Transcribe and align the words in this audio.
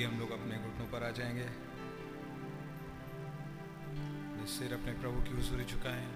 आइए 0.00 0.08
हम 0.08 0.18
लोग 0.18 0.30
अपने 0.32 0.56
घुटनों 0.56 0.86
पर 0.86 1.04
आ 1.04 1.10
जाएँगे। 1.10 1.46
सिर 4.48 4.72
अपने 4.74 4.92
प्रभु 4.92 5.22
की 5.22 5.30
हुजूरी 5.30 5.64
झुकाएँ 5.64 6.06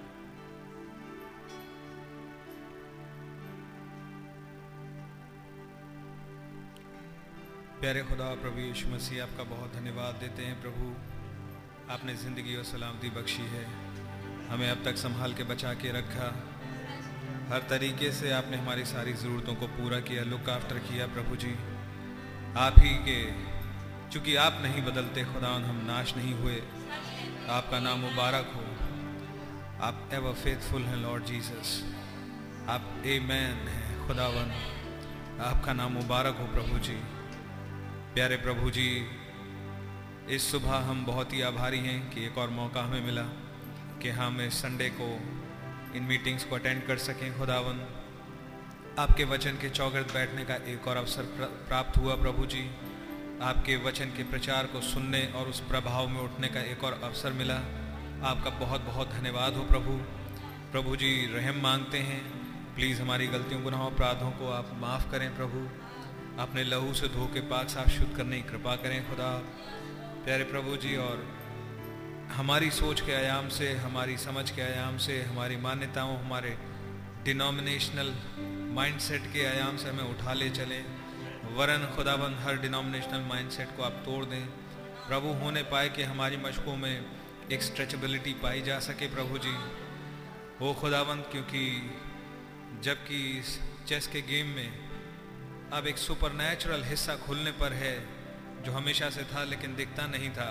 प्यारे 7.80 8.02
खुदा, 8.02 8.28
प्रभु 8.34 8.60
यीशु 8.60 8.88
मसीह, 8.88 9.22
आपका 9.22 9.44
बहुत 9.44 9.74
धन्यवाद 9.74 10.14
देते 10.14 10.42
हैं 10.42 10.60
प्रभु। 10.62 10.88
आपने 11.92 12.14
ज़िंदगी 12.16 12.56
और 12.56 12.64
सलामती 12.64 13.10
बख्शी 13.10 13.46
है। 13.52 13.64
हमें 14.48 14.68
अब 14.70 14.84
तक 14.84 14.96
संभाल 14.96 15.34
के 15.34 15.44
बचा 15.44 15.74
के 15.74 15.92
रखा। 15.92 16.28
हर 17.52 17.66
तरीके 17.70 18.12
से 18.12 18.32
आपने 18.32 18.56
हमारी 18.56 18.84
सारी 18.84 19.12
ज़रूरतों 19.12 19.54
को 19.54 19.66
पूरा 19.76 20.00
किया, 20.00 20.22
लुक 20.24 20.48
आफ्टर 20.48 20.78
किया 20.88 21.06
प्रभु 21.06 21.36
जी। 21.36 21.54
आप 22.56 22.74
ही 22.78 22.94
के 23.04 23.53
चूँकि 24.14 24.34
आप 24.36 24.58
नहीं 24.62 24.82
बदलते 24.82 25.24
खुदा 25.24 25.48
हम 25.48 25.78
नाश 25.86 26.16
नहीं 26.16 26.34
हुए। 26.34 26.56
आपका 27.50 27.78
नाम 27.80 27.98
मुबारक 27.98 28.52
हो। 28.54 28.60
आप 29.82 30.10
एवर 30.12 30.32
फेथफुल 30.32 30.82
हैं 30.82 30.96
लॉर्ड 30.96 31.24
जीसस 31.24 31.72
आप 32.68 33.02
ए 33.06 33.18
मैन 33.20 33.66
हैं 33.68 34.06
खुदावन 34.06 34.52
आपका 35.40 35.72
नाम 35.72 35.92
मुबारक 35.92 36.36
हो, 36.36 36.46
प्रभु 36.46 36.78
जी। 36.78 36.94
प्यारे 38.14 38.36
प्रभु 38.36 38.70
जी, 38.70 38.86
इस 40.30 40.50
सुबह 40.52 40.76
हम 40.90 41.04
बहुत 41.06 41.32
ही 41.32 41.42
आभारी 41.42 41.78
हैं 41.78 41.98
कि 42.10 42.24
एक 42.26 42.38
और 42.38 42.50
मौका 42.50 42.82
हमें 42.82 43.04
मिला 43.06 43.26
कि 44.02 44.10
हम 44.10 44.40
इस 44.40 44.62
संडे 44.62 44.88
को 45.00 45.10
इन 45.96 46.02
मीटिंग्स 46.02 46.44
को 46.44 46.54
अटेंड 46.54 46.86
कर 46.86 46.98
सकें 46.98 47.38
खुदावन 47.38 47.86
आपके 48.98 49.24
वचन 49.24 49.50
के 49.50 49.70
चौगर्द 49.70 50.06
बैठने 50.14 50.44
का 50.44 50.54
एक 50.54 50.88
और 50.88 50.96
अवसर 50.96 51.22
प्राप्त 51.68 51.98
हुआ, 51.98 52.14
प्रभु 52.14 52.46
जी। 52.46 52.70
आपके 53.44 53.76
वचन 53.76 54.04
के 54.04 54.22
प्रचार 54.22 54.66
को 54.66 54.80
सुनने 54.80 55.26
और 55.26 55.48
उस 55.48 55.60
प्रभाव 55.60 56.08
में 56.08 56.20
उठने 56.20 56.48
का 56.48 56.60
एक 56.60 56.84
और 56.84 57.00
अवसर 57.04 57.32
मिला। 57.32 57.54
आपका 58.28 58.50
बहुत 58.50 58.80
बहुत 58.80 59.10
धन्यवाद 59.10 59.54
हो 59.54 59.62
प्रभु। 59.62 59.90
प्रभु 60.72 60.96
जी, 60.96 61.26
रहम 61.26 61.62
मांगते 61.62 61.98
हैं। 61.98 62.24
प्लीज़ 62.74 63.02
हमारी 63.02 63.26
गलतियों, 63.26 63.62
गुनाहों, 63.62 63.90
अपराधों 63.90 64.30
को 64.30 64.50
आप 64.50 64.70
माफ़ 64.74 65.10
करें 65.10 65.36
प्रभु। 65.36 65.68
अपने 66.42 66.64
लहू 66.64 66.94
से 66.94 67.08
धो 67.08 67.30
के 67.34 67.40
पाक 67.40 67.68
साफ़ 67.68 67.88
शुद्ध 67.88 68.16
करने 68.16 68.36
की 68.36 68.48
कृपा 68.48 68.76
करें 68.76 69.08
खुदा। 69.08 69.42
प्यारे 70.24 70.44
प्रभु 70.44 70.76
जी, 70.76 70.96
और 70.96 71.38
हमारी 72.32 72.70
सोच 72.70 73.00
के 73.00 73.12
आयाम 73.12 73.48
से, 73.48 73.72
हमारी 73.72 74.16
समझ 74.16 74.50
के 74.50 74.62
आयाम 74.62 74.98
से, 74.98 75.22
हमारी 75.22 75.56
मान्यताओं, 75.56 76.18
हमारे 76.18 76.58
डिनोमिनेशनल 77.24 78.14
माइंडसेट 78.74 79.32
के 79.32 79.46
आयाम 79.46 79.76
से 79.76 79.88
हमें 79.88 80.04
उठा 80.04 80.32
ले 80.32 80.50
चलें। 80.50 81.03
वरन 81.54 81.84
खुदाबंद 81.96 82.38
हर 82.40 82.56
डिनोमिनेशनल 82.56 83.20
माइंडसेट 83.20 83.76
को 83.76 83.82
आप 83.82 84.02
तोड़ 84.04 84.24
दें। 84.24 84.46
प्रभु, 85.08 85.28
होने 85.32 85.62
पाए 85.62 85.88
कि 85.88 86.02
हमारी 86.02 86.36
मशकों 86.36 86.76
में 86.76 87.04
एक 87.52 87.62
स्ट्रेचबिलिटी 87.62 88.32
पाई 88.34 88.62
जा 88.62 88.78
सके 88.78 89.06
प्रभु 89.06 89.38
जी। 89.38 89.52
वो 90.60 90.72
खुदाबंद, 90.74 91.24
क्योंकि 91.32 91.62
जबकि 92.82 93.44
चेस 93.88 94.06
के 94.06 94.20
गेम 94.22 94.46
में 94.46 95.70
अब 95.72 95.86
एक 95.86 95.98
सुपर 95.98 96.84
हिस्सा 96.84 97.16
खुलने 97.16 97.52
पर 97.52 97.72
है, 97.72 97.94
जो 98.62 98.72
हमेशा 98.72 99.10
से 99.10 99.24
था 99.24 99.44
लेकिन 99.44 99.76
दिखता 99.76 100.06
नहीं 100.06 100.30
था, 100.30 100.50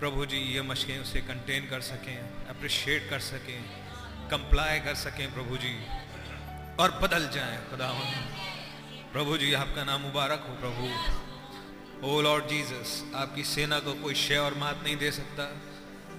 प्रभु 0.00 0.26
जी, 0.26 0.38
ये 0.38 0.62
मशकें 0.62 0.98
उसे 0.98 1.20
कंटेन 1.20 1.68
कर 1.70 1.80
सकें 1.80 2.16
अप्रिशिएट 2.48 3.10
कर 3.10 3.20
सकें 3.20 3.60
कंप्लाई 4.30 4.80
कर 4.80 4.94
सकें 4.94 5.34
प्रभु 5.34 5.56
जी, 5.56 5.76
और 6.80 6.98
बदल 7.02 7.28
जाएँ 7.28 7.70
खुदा 7.70 7.88
प्रभु 9.12 9.36
जी, 9.36 9.52
आपका 9.52 9.84
नाम 9.84 10.00
मुबारक 10.00 10.46
हो 10.48 10.54
प्रभु। 10.54 10.86
ओ 12.06 12.20
लॉर्ड 12.20 12.46
जीसस, 12.46 13.12
आपकी 13.14 13.44
सेना 13.44 13.78
को 13.78 13.92
कोई 13.92 14.14
शय 14.14 14.36
और 14.36 14.54
मात 14.54 14.80
नहीं 14.84 14.96
दे 14.96 15.10
सकता। 15.10 15.56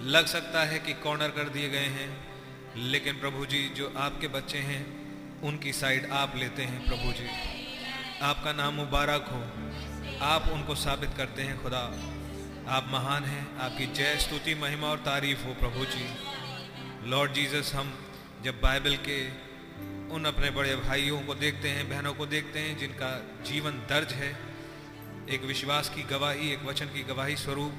लग 0.01 0.25
सकता 0.25 0.63
है 0.63 0.79
कि 0.79 0.93
कॉर्नर 0.93 1.27
कर 1.27 1.49
दिए 1.49 1.69
गए 1.69 1.85
हैं, 1.85 2.27
लेकिन 2.75 3.19
प्रभु 3.19 3.45
जी, 3.45 3.69
जो 3.69 3.93
आपके 3.97 4.27
बच्चे 4.27 4.57
हैं, 4.57 4.83
उनकी 5.41 5.73
साइड 5.73 6.11
आप 6.11 6.33
लेते 6.35 6.63
हैं 6.63 6.85
प्रभु 6.85 7.13
जी। 7.13 7.27
आपका 8.21 8.53
नाम 8.53 8.73
मुबारक 8.73 9.25
हो। 9.31 9.41
आप 10.25 10.49
उनको 10.49 10.75
साबित 10.75 11.09
करते 11.17 11.41
हैं, 11.41 11.63
खुदा। 11.63 11.79
आप 12.67 12.87
महान 12.89 13.23
हैं, 13.23 13.57
आपकी 13.57 13.85
जय, 13.85 14.17
स्तुति, 14.17 14.55
महिमा 14.55 14.87
और 14.87 14.97
तारीफ़ 14.97 15.43
हो 15.43 15.53
प्रभु 15.53 15.85
जी। 15.85 16.05
लॉर्ड 17.09 17.33
जीसस, 17.33 17.71
हम 17.75 17.99
जब 18.43 18.61
बाइबल 18.61 18.95
के 18.95 19.52
उन 20.13 20.25
अपने 20.25 20.49
बड़े 20.49 20.75
भाइयों 20.75 21.21
को 21.21 21.35
देखते 21.35 21.69
हैं, 21.69 21.89
बहनों 21.89 22.13
को 22.13 22.25
देखते 22.25 22.59
हैं, 22.59 22.77
जिनका 22.77 23.43
जीवन 23.43 23.71
दर्ज 23.71 24.13
है। 24.13 24.37
एक 25.29 25.43
विश्वास 25.43 25.89
की 25.89 26.03
गवाही, 26.03 26.51
एक 26.51 26.63
वचन 26.63 26.85
की 26.85 27.03
गवाही 27.03 27.35
स्वरूप, 27.35 27.73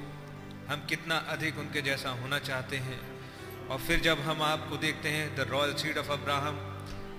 हम 0.68 0.86
कितना 0.88 1.16
अधिक 1.16 1.58
उनके 1.58 1.82
जैसा 1.82 2.10
होना 2.10 2.38
चाहते 2.38 2.76
हैं। 2.76 3.00
और 3.68 3.78
फिर 3.78 4.00
जब 4.00 4.20
हम 4.20 4.42
आपको 4.42 4.76
देखते 4.76 5.08
हैं 5.08 5.36
the 5.36 5.40
royal 5.40 5.74
seed 5.74 5.98
of 5.98 6.08
Abraham 6.08 6.70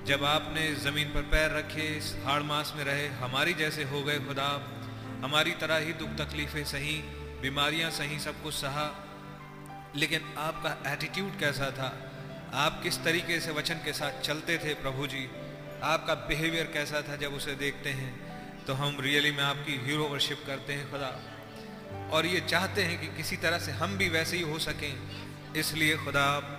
जब 0.06 0.24
आपने 0.24 0.76
ज़मीन 0.76 1.08
पर 1.08 1.22
पैर 1.22 1.52
रखे, 1.52 2.02
हाड़ 2.26 2.44
मास 2.44 2.74
में 2.76 2.84
रहे, 2.84 3.08
हमारी 3.08 3.54
जैसे 3.54 3.84
हो 3.84 4.04
गए 4.04 4.20
खुदा, 4.20 4.50
हमारी 5.24 5.52
तरह 5.52 5.78
ही 5.78 5.94
दुख 5.94 6.10
तकलीफ़ें 6.10 6.66
सही, 6.66 6.98
बीमारियाँ 7.42 7.92
सही, 7.92 8.20
सब 8.20 8.44
कुछ 8.44 8.54
सहा, 8.54 8.86
लेकिन 9.96 10.36
आपका 10.38 10.94
एटीट्यूड 10.94 11.40
कैसा 11.40 11.72
था? 11.72 12.12
आप 12.54 12.84
किस 12.84 13.04
तरीके 13.04 13.40
से 13.40 13.52
वचन 13.52 13.76
के 13.76 13.94
साथ 13.94 14.22
चलते 14.22 14.58
थे 14.58 14.74
प्रभु 14.74 15.08
जी 15.08 15.30
आपका 15.84 16.14
बिहेवियर 16.14 16.66
कैसा 16.66 17.02
था 17.02 17.16
जब 17.16 17.34
उसे 17.34 17.56
देखते 17.56 17.90
हैं? 17.90 18.26
तो 18.66 18.74
हम 18.74 18.98
रियली 19.00 19.32
में 19.32 19.44
आपकी 19.44 19.82
हीरो 19.86 20.04
वर्शिप 20.04 20.44
करते 20.48 20.74
हैं, 20.74 20.92
खुदा। 20.92 21.22
और 22.12 22.26
ये 22.26 22.40
चाहते 22.40 22.84
हैं 22.84 23.02
कि 23.02 23.08
किसी 23.08 23.38
तरह 23.38 23.60
से 23.60 23.72
हम 23.72 23.98
भी 23.98 24.10
वैसे 24.10 24.38
ही 24.38 24.44
हो 24.44 24.60
सकें। 24.60 25.00
इसलिए 25.54 25.98
खुदा, 25.98 26.52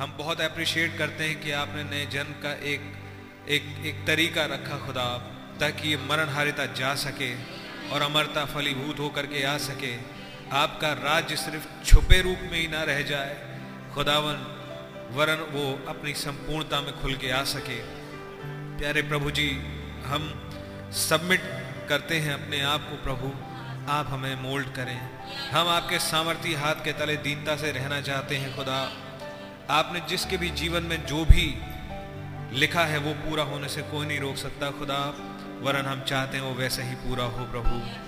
हम 0.00 0.14
बहुत 0.18 0.40
अप्रिशिएट 0.40 0.98
करते 0.98 1.24
हैं 1.24 1.40
कि 1.40 1.50
आपने 1.50 1.84
नए 1.84 2.06
जन्म 2.06 2.32
का 2.32 2.52
एक 2.52 2.92
एक 3.48 3.82
एक 3.86 4.06
तरीका 4.06 4.44
रखा 4.44 4.86
खुदा, 4.86 5.18
ताकि 5.60 5.88
ये 5.88 5.96
मरण 5.96 6.28
हारिता 6.28 6.66
जा 6.66 6.94
सके 6.94 7.34
और 7.90 8.02
अमरता 8.02 8.44
फलीभूत 8.44 8.98
होकर 8.98 9.26
के 9.26 9.44
आ 9.44 9.58
सके। 9.58 9.96
आपका 10.52 10.92
राज्य 10.92 11.36
सिर्फ़ 11.36 11.84
छुपे 11.84 12.22
रूप 12.22 12.38
में 12.42 12.60
ही 12.60 12.68
ना 12.68 12.82
रह 12.82 13.02
जाए। 13.02 13.60
खुदावन 13.94 14.60
वरन 15.10 15.40
वो 15.40 15.84
अपनी 15.88 16.14
संपूर्णता 16.14 16.80
में 16.80 17.02
खुल 17.02 17.14
के 17.14 17.30
आ 17.30 17.44
सके। 17.44 17.80
प्यारे 18.78 19.02
प्रभु 19.02 19.30
जी 19.30 19.50
हम 20.04 20.50
सबमिट 20.92 21.40
करते 21.88 22.20
हैं 22.20 22.34
अपने 22.34 22.60
आप 22.60 22.80
को, 22.80 23.02
प्रभु। 23.02 23.54
आप 23.92 24.06
हमें 24.08 24.42
मोल्ड 24.42 24.72
करें। 24.72 25.08
हम 25.50 25.68
आपके 25.68 25.98
सामर्थ्य 25.98 26.54
हाथ 26.54 26.74
के 26.74 26.92
तले 26.92 27.16
दीनता 27.16 27.56
से 27.56 27.72
रहना 27.72 28.00
चाहते 28.00 28.36
हैं, 28.36 28.56
खुदा। 28.56 28.92
आपने 29.70 30.00
जिसके 30.00 30.36
भी 30.36 30.50
जीवन 30.50 30.82
में 30.82 31.06
जो 31.06 31.24
भी 31.24 31.58
लिखा 32.58 32.84
है, 32.84 32.98
वो 32.98 33.12
पूरा 33.12 33.42
होने 33.42 33.68
से 33.68 33.82
कोई 33.82 34.06
नहीं 34.06 34.20
रोक 34.20 34.36
सकता, 34.36 34.70
खुदा। 34.70 35.14
वरन 35.60 35.86
हम 35.86 36.02
चाहते 36.02 36.36
हैं 36.36 36.44
वो 36.44 36.54
वैसे 36.54 36.82
ही 36.82 36.94
पूरा 36.94 37.24
हो, 37.24 37.44
प्रभु। 37.44 38.04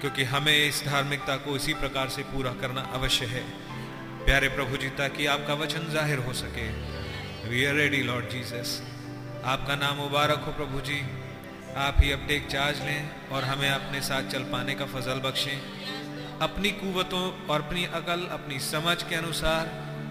क्योंकि 0.00 0.24
हमें 0.24 0.68
इस 0.68 0.82
धार्मिकता 0.86 1.36
को 1.36 1.56
इसी 1.56 1.74
प्रकार 1.74 2.08
से 2.08 2.22
पूरा 2.22 2.52
करना 2.52 2.80
अवश्य 2.80 3.26
है। 3.26 3.69
प्यारे 4.24 4.48
प्रभु 4.48 4.76
जी, 4.76 4.88
ताकि 4.88 5.26
आपका 5.26 5.54
वचन 5.54 5.88
ज़ाहिर 5.92 6.18
हो 6.18 6.32
सके। 6.32 6.66
We 7.48 7.64
are 7.64 7.74
ready 7.74 8.02
Lord 8.02 8.28
Jesus 8.28 8.80
आपका 9.44 9.74
नाम 9.76 9.96
मुबारक 9.96 10.44
हो 10.46 10.52
प्रभु 10.52 10.80
जी। 10.80 11.00
आप 11.76 11.96
ही 12.00 12.10
अब 12.12 12.26
टेक 12.28 12.46
चार्ज 12.46 12.80
लें 12.80 13.30
और 13.32 13.44
हमें 13.44 13.68
अपने 13.70 14.00
साथ 14.00 14.30
चल 14.30 14.42
पाने 14.42 14.74
का 14.74 14.86
फजल 14.86 15.20
बख्शें। 15.20 15.60
अपनी 16.40 16.70
कुवतों 16.70 17.22
और 17.46 17.62
अपनी 17.62 17.84
अकल, 17.84 18.26
अपनी 18.30 18.58
समझ 18.60 19.02
के 19.02 19.14
अनुसार, 19.14 19.66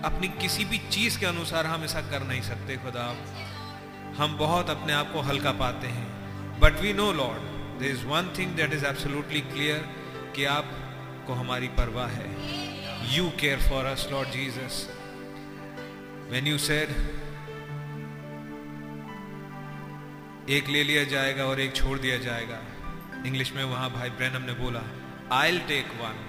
अपनी 0.05 0.27
किसी 0.41 0.65
भी 0.65 0.77
चीज़ 0.89 1.19
के 1.19 1.25
अनुसार 1.25 1.65
हम 1.65 1.83
ऐसा 1.83 2.01
कर 2.01 2.23
नहीं 2.23 2.41
सकते, 2.41 2.77
खुदा। 2.77 3.07
हम 4.17 4.37
बहुत 4.37 4.69
अपने 4.69 4.93
आप 4.93 5.11
को 5.13 5.21
हल्का 5.21 5.51
पाते 5.51 5.87
हैं। 5.87 6.59
But 6.59 6.79
we 6.81 6.93
know 6.93 7.11
Lord 7.11 7.79
there 7.79 7.85
is 7.85 8.05
one 8.05 8.33
thing 8.37 8.55
that 8.55 8.73
is 8.73 8.85
absolutely 8.85 9.41
clear 9.41 9.87
कि 10.35 10.45
आपको 10.53 11.33
हमारी 11.33 11.67
परवाह 11.77 12.07
है। 12.07 12.68
You 13.11 13.29
care 13.29 13.59
for 13.59 13.85
us 13.85 14.07
Lord 14.11 14.29
Jesus 14.29 14.89
when 16.31 16.47
you 16.47 16.57
said 16.57 16.89
एक 20.49 20.67
ले 20.67 20.83
लिया 20.83 21.03
जाएगा 21.03 21.45
और 21.45 21.59
एक 21.59 21.75
छोड़ 21.75 21.99
दिया 21.99 22.17
जाएगा 22.17 22.59
इंग्लिश 23.25 23.53
में 23.53 23.63
वहाँ 23.63 23.89
भाई 23.91 24.09
ब्रैनम 24.09 24.41
ने 24.41 24.53
बोला 24.53 24.81
आई 25.31 25.59
टेक 25.59 25.85
वन 25.85 26.25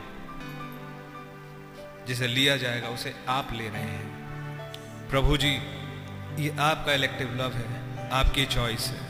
जिसे 2.08 2.26
लिया 2.26 2.56
जाएगा, 2.56 2.88
उसे 2.88 3.14
आप 3.28 3.49
ले 3.52 3.68
रहे 3.68 3.82
हैं। 3.82 5.08
प्रभु 5.10 5.37
जी, 5.37 5.50
ये 6.42 6.56
आपका 6.60 6.92
इलेक्टिव 6.92 7.34
लव 7.34 7.52
है, 7.52 8.10
आपकी 8.10 8.46
चॉइस 8.46 8.87
है। 8.87 9.00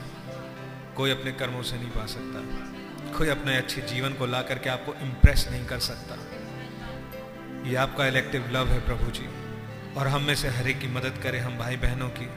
कोई 0.97 1.11
अपने 1.11 1.33
कर्मों 1.33 1.63
से 1.63 1.77
नहीं 1.77 1.91
पा 1.91 2.07
सकता। 2.07 2.41
कोई 3.19 3.29
अपने 3.29 3.57
अच्छे 3.57 3.81
जीवन 3.83 4.15
को 4.15 4.27
ला 4.27 4.43
करके 4.43 4.71
आपको 4.71 4.95
इम्प्रेस 4.95 5.49
नहीं 5.51 5.67
कर 5.67 5.79
सकता। 5.79 6.30
ये 7.61 7.77
आपका 7.77 8.07
इलेक्टिव 8.07 8.49
लव 8.51 8.69
है 8.69 8.81
प्रभु 8.81 9.11
जी 9.11 9.27
और 9.95 10.09
हम 10.09 10.23
में 10.23 10.35
से 10.35 10.49
हर 10.49 10.69
एक 10.69 10.79
की 10.79 10.87
मदद 10.87 11.21
करें 11.23 11.41
हम 11.41 11.59
भाई 11.59 11.77
बहनों 11.77 12.09
की, 12.09 12.29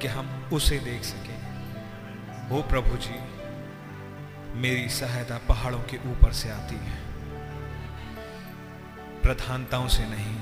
कि 0.00 0.06
हम 0.06 0.50
उसे 0.52 0.78
देख 0.78 1.02
सकें। 1.02 2.48
वो 2.48 2.62
प्रभु 2.62 2.96
जी 2.96 3.18
मेरी 4.60 4.88
सहायता 4.88 5.38
पहाड़ों 5.38 5.78
के 5.78 5.96
ऊपर 6.10 6.32
से 6.32 6.50
आती 6.50 6.74
है। 6.74 6.96
प्रधानताओं 9.22 9.88
से 9.88 10.06
नहीं, 10.06 10.36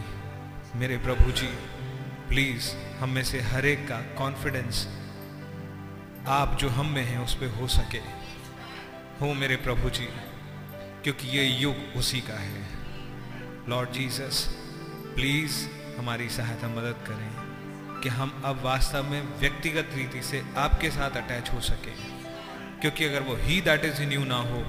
मेरे 0.81 0.97
प्रभु 0.99 1.33
जी 1.33 1.49
प्लीज़ 2.29 2.71
हम 2.99 3.11
में 3.11 3.23
से 3.25 3.41
हर 3.41 3.67
एक 3.67 3.87
का 3.89 4.01
कॉन्फिडेंस 4.15 4.87
आप 6.29 6.57
जो 6.61 6.69
हम 6.69 6.87
में 6.87 7.05
हैं, 7.05 7.19
उस 7.19 7.35
पर 7.35 7.61
हो 7.61 7.67
सके। 7.69 7.99
हो 9.21 9.35
मेरे 9.35 9.57
प्रभु 9.57 9.91
जी 9.91 10.09
क्योंकि 11.05 11.29
ये 11.29 11.45
युग 11.45 11.77
उसी 11.97 12.21
का 12.21 12.39
है। 12.41 12.76
लॉर्ड 13.69 13.91
जीसस 13.93 14.45
प्लीज़ 15.15 15.55
हमारी 15.99 16.29
सहायता 16.29 16.69
मदद 16.69 16.99
करें 17.07 18.01
कि 18.03 18.09
हम 18.09 18.43
अब 18.45 18.61
वास्तव 18.65 19.05
में 19.05 19.23
व्यक्तिगत 19.41 19.91
रीति 19.95 20.23
से 20.23 20.43
आपके 20.57 20.91
साथ 20.91 21.17
अटैच 21.17 21.51
हो 21.53 21.61
सके। 21.61 21.95
क्योंकि 22.81 23.05
अगर 23.05 23.23
वो 23.23 23.35
ही 23.37 23.61
दैट 23.61 23.85
इज़ 23.85 24.03
इन 24.03 24.13
यू 24.13 24.25
ना 24.25 24.37
हो 24.43 24.61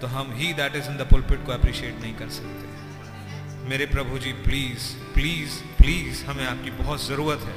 तो 0.00 0.06
हम 0.06 0.32
ही 0.32 0.52
that 0.52 0.76
is 0.76 0.90
in 0.90 0.96
the 0.96 1.06
pulpit 1.10 1.44
को 1.46 1.52
अप्रिशिएट 1.52 2.00
नहीं 2.00 2.14
कर 2.14 2.28
सकते। 2.28 3.68
मेरे 3.68 3.86
प्रभु 3.86 4.18
जी 4.18 4.32
प्लीज़ 4.44 4.92
प्लीज़ 5.14 5.60
प्लीज़ 5.78 6.24
हमें 6.24 6.46
आपकी 6.46 6.70
बहुत 6.82 7.04
ज़रूरत 7.04 7.40
है। 7.40 7.56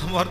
हम 0.00 0.14
और 0.14 0.28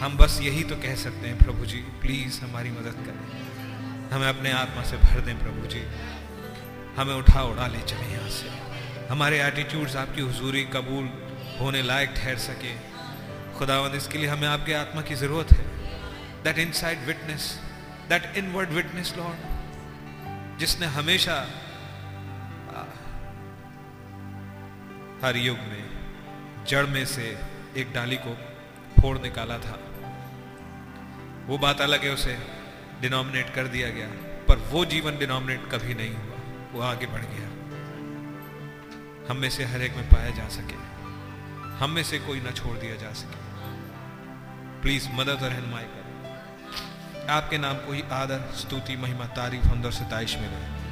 हम 0.00 0.16
बस 0.16 0.38
यही 0.42 0.62
तो 0.64 0.76
कह 0.76 0.94
सकते 0.94 1.28
हैं 1.28 1.38
प्रभु 1.38 1.66
जी 1.66 1.80
प्लीज़ 2.00 2.40
हमारी 2.40 2.70
मदद 2.70 3.04
करें। 3.06 4.10
हमें 4.10 4.28
अपने 4.28 4.52
आत्मा 4.52 4.82
से 4.84 4.96
भर 4.96 5.20
दें 5.20 5.38
प्रभु 5.38 5.66
जी। 5.66 5.82
हमें 6.96 7.14
उठा 7.14 7.42
उड़ा 7.42 7.66
ले 7.66 7.80
चले 7.80 8.06
यहाँ 8.08 8.28
से। 8.30 8.48
हमारे 9.08 9.40
एटीट्यूड्स 9.42 9.96
आपकी 9.96 10.20
हुजूरी 10.20 10.64
कबूल 10.72 11.08
होने 11.60 11.82
लायक 11.82 12.10
ठहर 12.16 12.38
सके। 12.40 12.74
खुदावंद, 13.58 13.94
इसके 13.94 14.18
लिए 14.18 14.28
हमें 14.28 14.48
आपके 14.48 14.74
आत्मा 14.74 15.02
की 15.02 15.14
ज़रूरत 15.14 15.52
है। 15.52 15.64
That 16.44 16.58
inside 16.58 17.04
witness 17.06 17.44
that 18.08 18.36
inward 18.36 18.70
witness 18.70 19.14
Lord 19.16 20.58
जिसने 20.58 20.86
हमेशा 20.92 21.36
हर 25.22 25.36
युग 25.36 25.58
में, 25.58 25.84
जड़ 26.68 26.86
में 26.86 27.04
से 27.06 27.26
एक 27.76 27.92
डाली 27.92 28.16
को 28.16 28.32
फोड़ 29.00 29.18
निकाला 29.18 29.58
था। 29.58 29.78
वो 31.46 31.58
बात 31.58 31.80
अलग 31.80 32.04
है, 32.04 32.10
उसे 32.10 32.36
डिनोमिनेट 33.00 33.54
कर 33.54 33.66
दिया 33.68 33.88
गया। 33.90 34.08
पर 34.48 34.56
वो 34.70 34.84
जीवन 34.84 35.18
डिनोमिनेट 35.18 35.70
कभी 35.72 35.94
नहीं 35.94 36.14
हुआ। 36.14 36.31
वो 36.72 36.80
आगे 36.80 37.06
बढ़ 37.06 37.22
गया। 37.24 37.48
हम 39.30 39.36
में 39.36 39.50
से 39.50 39.64
हर 39.64 39.82
एक 39.82 39.94
में 39.94 40.08
पाया 40.08 40.30
जा 40.30 40.48
सके। 40.48 40.92
हम 41.76 41.90
में 41.90 42.02
से 42.02 42.18
कोई 42.18 42.40
ना 42.40 42.50
छोड़ 42.50 42.78
दिया 42.78 42.94
जा 42.94 43.12
सके। 43.12 43.42
प्लीज़ 44.80 45.08
मदद 45.12 45.30
और 45.30 45.50
रहनुमाई 45.50 45.84
करें। 45.84 46.02
आपके 47.26 47.58
नाम 47.58 47.76
को 47.76 47.92
ही 47.92 48.02
आदर, 48.02 48.52
स्तुति, 48.54 48.96
महिमा, 48.96 49.24
तारीफ़ 49.24 49.68
अंदर 49.68 49.90
सताइश 49.90 50.36
मिले 50.36 50.82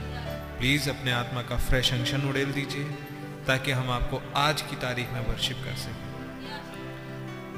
प्लीज़ 0.58 0.90
अपने 0.90 1.12
आत्मा 1.12 1.42
का 1.42 1.56
फ्रेश 1.56 1.92
अंशन 1.92 2.28
उड़ेल 2.28 2.52
दीजिए, 2.52 2.84
ताकि 3.46 3.70
हम 3.70 3.90
आपको 3.90 4.32
आज 4.36 4.62
की 4.62 4.76
तारीख 4.76 5.10
में 5.10 5.26
वर्शिप 5.26 5.56
कर 5.64 5.74
सकें। 5.74 6.10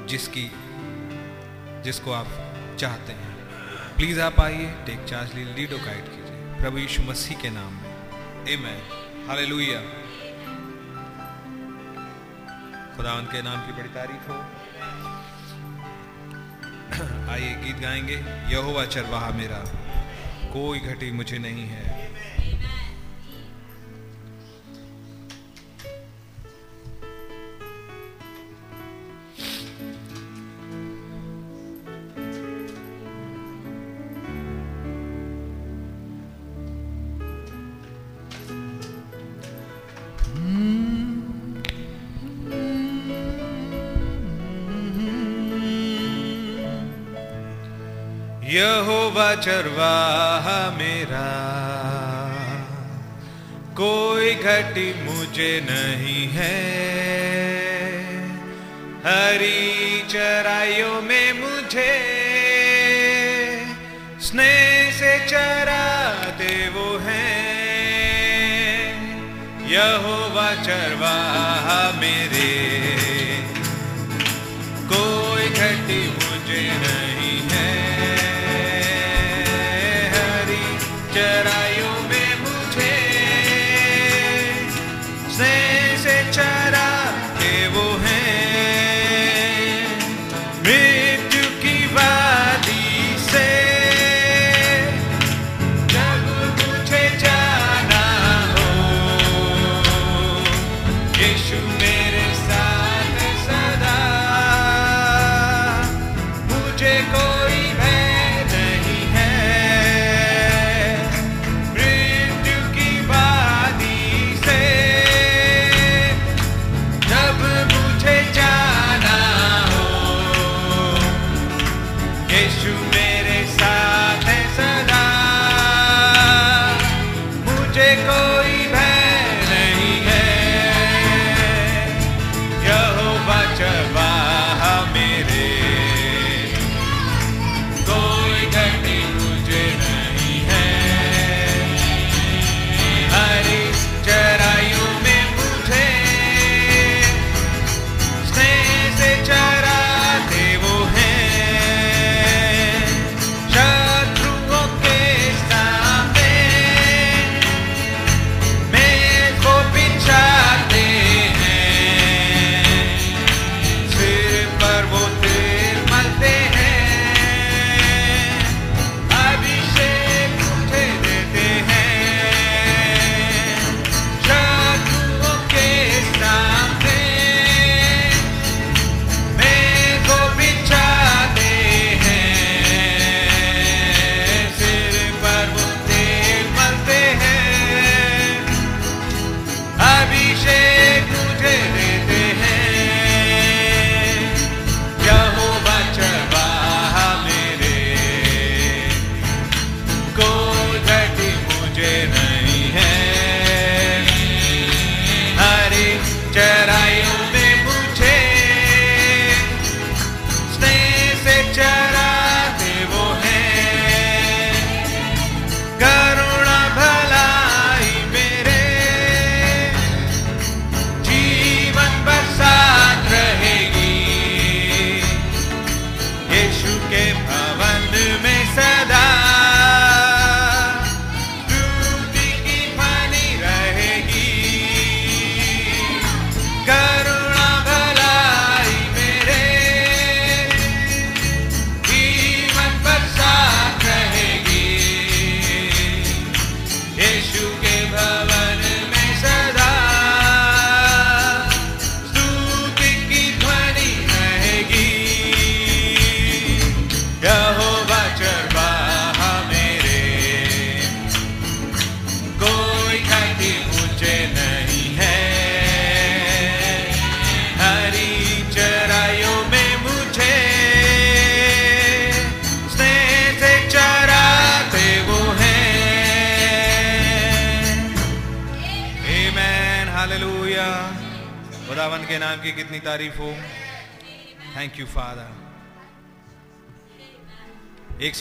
जिसकी, 0.08 0.50
जिसको 1.82 2.12
आप 2.12 2.26
चाहते 2.80 3.12
हैं। 3.12 3.36
प्लीज़ 3.96 4.20
आप 4.20 4.40
आइए 4.40 4.74
टेक 4.86 5.04
चार्ज 5.04 5.34
लीडो 5.34 5.76
गाइड 5.76 6.04
कीजिए। 6.04 6.60
प्रभु 6.60 6.78
यीशु 6.78 7.02
मसीह 7.02 7.38
के 7.38 7.50
नाम 7.50 7.81
में 8.50 8.82
Hallelujah. 9.22 9.82
खुदा 12.96 13.12
उनके 13.12 13.42
नाम 13.42 13.66
की 13.66 13.72
बड़ी 13.72 13.88
तारीफ़ 13.88 14.30
हो। 14.30 14.34
आइए 17.32 17.54
गीत 17.54 17.76
गाएँगे। 17.76 18.14
यहोवा 18.52 18.86
चरवाहा 18.86 19.30
मेरा। 19.30 19.58
कोई 20.52 20.78
घटी 20.78 21.12
मुझे 21.12 21.38
नहीं 21.38 21.66
है। 21.68 22.01
यहोवा 48.52 49.34
चरवाहा 49.34 50.70
मेरा। 50.70 51.28
कोई 53.72 54.34
घटी 54.34 55.04
मुझे 55.04 55.66
नहीं 55.70 56.28
है। 56.32 56.82
हरी 59.06 60.02
चराइयों 60.10 61.02
में 61.02 61.32
मुझे 61.32 61.94
स्नेह 64.20 64.92
से 64.92 65.28
चरा 65.28 66.14
दे 66.14 66.68
वो 66.68 66.98
है। 67.02 67.52
यहोवा 69.72 70.54
चरवाहा 70.54 72.00
मेरे। 72.00 72.91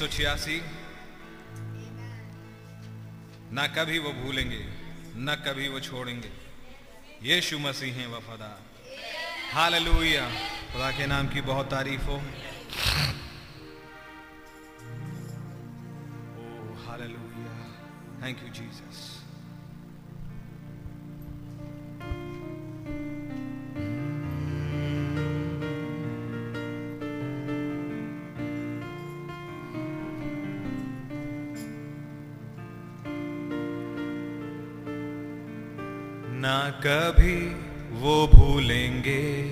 सौ 0.02 0.08
छियासी। 0.08 0.62
ना 3.54 3.68
कभी 3.68 4.00
वो 4.00 4.10
भूलेंगे, 4.12 4.62
ना 5.16 5.36
कभी 5.36 5.68
वो 5.68 5.80
छोड़ेंगे। 5.80 6.32
यीशु 7.24 7.60
मसीह 7.60 7.94
हैं 7.94 8.08
वफादार। 8.08 8.60
हालेलुया। 9.54 10.26
खुदा 10.74 10.92
के 10.92 11.06
नाम 11.06 11.28
की 11.28 11.42
बहुत 11.42 11.72
तारीफ़ 11.72 12.02
हो। 12.02 12.22
कभी 36.86 37.56
वो 38.02 38.28
भूलेंगे, 38.28 39.52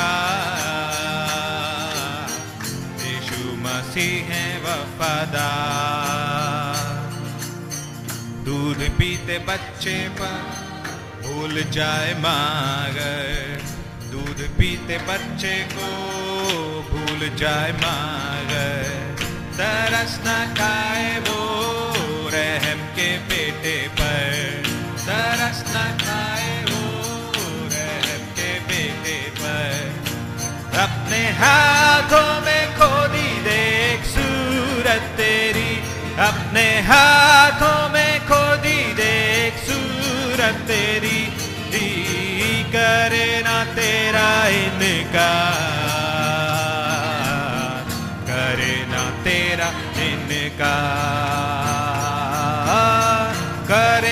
यीशु 3.05 3.41
मसीह 3.57 4.33
है 4.33 4.45
वफादार। 4.59 5.75
दूध 8.45 8.89
पीते 8.97 9.39
बच्चे 9.39 10.09
पर 10.09 10.37
भूल 11.23 11.63
जाए 11.71 12.13
मागर। 12.13 13.61
दूध 14.11 14.49
पीते 14.57 14.97
बच्चे 14.97 15.55
को 15.73 15.89
भूल 16.91 17.35
जाए 17.35 17.71
मागर। 17.71 19.15
तरस 19.53 20.19
न 20.25 20.55
खाए 20.57 21.19
वो 21.19 21.41
रहम 22.33 22.79
के 22.95 23.17
बेटे 23.17 23.87
पर। 23.87 24.63
तरस 24.99 25.63
न 25.67 26.04
हाथों 31.31 32.45
में 32.45 32.75
खोदी 32.75 33.39
देख 33.39 34.05
सूरत 34.05 35.01
तेरी। 35.17 35.83
अपने 36.19 36.81
हाथों 36.81 37.89
में 37.89 38.19
खोदी 38.19 38.93
देख 38.93 39.53
सूरत 39.57 40.53
तेरी। 40.53 41.25
दी 41.71 42.63
करे 42.63 43.41
ना 43.45 43.65
तेरा 43.65 44.47
इनकार। 44.47 45.75
करे 48.23 48.85
ना 48.87 49.23
तेरा 49.23 49.67
इनकार। 50.03 50.85
करे 53.71 54.04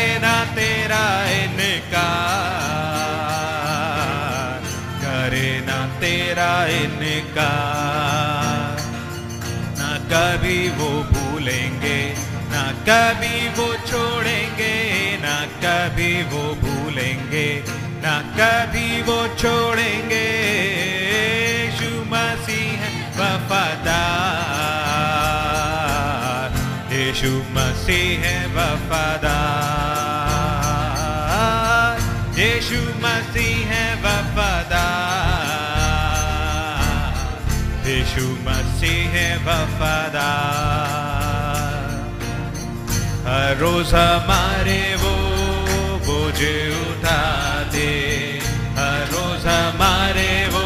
तेरा 6.43 6.75
इनकार 6.75 8.79
ना 9.79 9.91
कभी 10.12 10.60
वो 10.69 10.89
भूलेंगे, 11.12 11.99
ना 12.51 12.63
कभी 12.89 13.36
वो 13.49 13.67
छोड़ेंगे, 13.88 14.75
ना 15.23 15.36
कभी 15.63 16.12
वो 16.34 16.43
भूलेंगे, 16.63 17.47
ना 18.03 18.15
कभी 18.39 18.88
वो 19.01 19.17
छोड़ेंगे। 19.36 20.27
यीशु 21.13 21.91
मसीह 22.12 22.82
वफादार। 23.19 24.08
यीशु 26.93 27.32
मसीह 27.56 28.23
वफादार। 28.58 29.92
यीशु 38.13 38.30
मसीह 38.45 39.13
वफादार। 39.45 40.21
हर 43.26 43.58
रोज 43.58 43.93
हमारे 43.93 44.82
वो 45.02 45.13
बोझ 46.06 46.39
उठाते 46.82 47.89
हर 48.78 49.02
रोज 49.13 49.45
हमारे 49.47 50.30
वो 50.54 50.63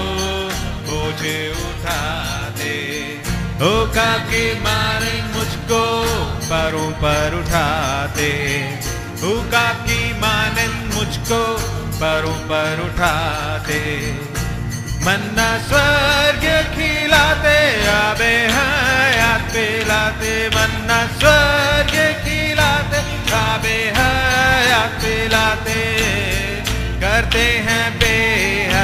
बोझ 0.90 1.22
उठाते 1.68 2.76
होका 3.64 4.12
के 4.32 4.44
मारे 4.62 5.16
मुझको 5.36 5.84
परों 6.52 6.92
पर 7.04 7.40
उठाते 7.40 8.32
हुका 9.24 9.68
की 9.88 10.02
मानन 10.20 10.74
मुझको 10.96 11.44
परों 12.02 12.40
पर 12.50 12.84
उठाते 12.88 13.80
मन्ना 15.08 15.58
स्वर्ग 15.58 16.46
खिलाते, 16.76 17.90
आबे 17.90 18.34
हयात 18.56 19.42
पिलाते। 19.42 20.50
मन्ना 20.50 21.08
स्वर्ग 21.20 21.94
खिलाते, 22.24 23.00
आबे 23.36 23.78
हयात 23.98 24.92
पिलाते। 24.92 25.80
करते 27.02 27.46
हैं 27.68 28.00
बेहद 28.00 28.77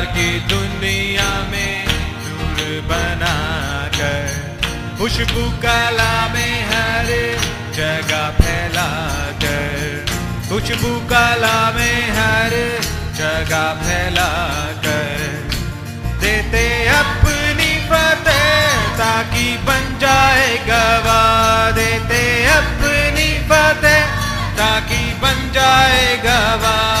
अंधकार 0.00 0.06
की 0.16 0.30
दुनिया 0.48 1.30
में 1.50 2.88
बनाकर, 2.88 4.28
खुशबू 4.98 5.42
कला 5.62 6.12
में 6.34 6.54
हर 6.70 7.08
जगह 7.76 8.22
फैला 8.38 8.88
कर 9.42 10.06
खुशबू 10.48 10.92
कला 11.10 11.58
में 11.76 12.00
हर 12.10 12.54
जगह 13.18 13.66
फैला 13.82 14.30
कर 14.84 15.18
देते 16.20 16.64
अपनी 16.88 17.70
फतेह 17.90 18.88
ताकि 18.98 19.46
बन 19.66 19.98
जाए 20.00 20.48
गवाह। 20.68 21.70
देते 21.72 22.22
अपनी 22.48 23.28
फतेह 23.50 24.04
ताकि 24.60 25.02
बन 25.22 25.50
जाए 25.54 26.16
गवाह। 26.24 26.98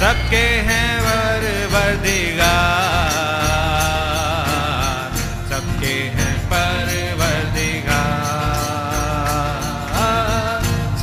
सबके 0.00 0.46
हैं 0.68 1.05
सबके 5.50 5.94
हैं 6.16 6.34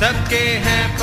सबके 0.00 0.42
हैं 0.64 0.96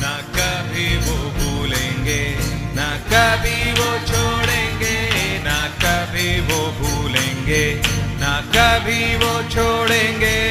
ना 0.00 0.14
कभी 0.36 0.88
वो 1.06 1.16
भूलेंगे, 1.38 2.22
ना 2.74 2.90
कभी 3.12 3.72
वो 3.72 3.88
छोड़ेंगे, 4.06 4.96
ना 5.44 5.60
कभी 5.84 6.40
वो 6.40 6.60
भूलेंगे, 6.80 7.64
ना 8.20 8.40
कभी 8.56 9.16
वो 9.16 9.42
छोड़ेंगे। 9.50 10.47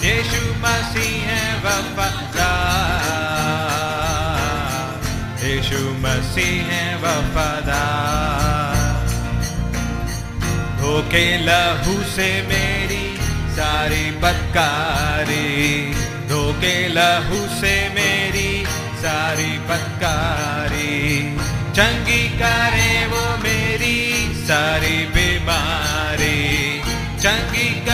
यीशु 0.05 0.43
मसीह 0.63 1.19
है 1.29 1.45
वफादार। 1.65 2.39
यीशु 5.45 5.81
मसीह 6.05 6.71
है 6.71 6.85
वफादार। 6.97 8.79
धोखे 10.81 11.27
लहू 11.47 11.95
से 12.15 12.29
मेरी 12.49 13.05
सारी 13.57 14.05
बदकारी 14.21 15.49
धोखे 16.29 16.77
लहू 16.89 17.39
से 17.61 17.75
मेरी 17.95 18.51
सारी 19.03 19.53
बदकारी 19.69 20.99
चंगी 21.77 22.23
करे 22.39 22.91
वो 23.07 23.25
मेरी 23.39 23.99
सारी 24.47 24.97
बीमारी। 25.15 25.89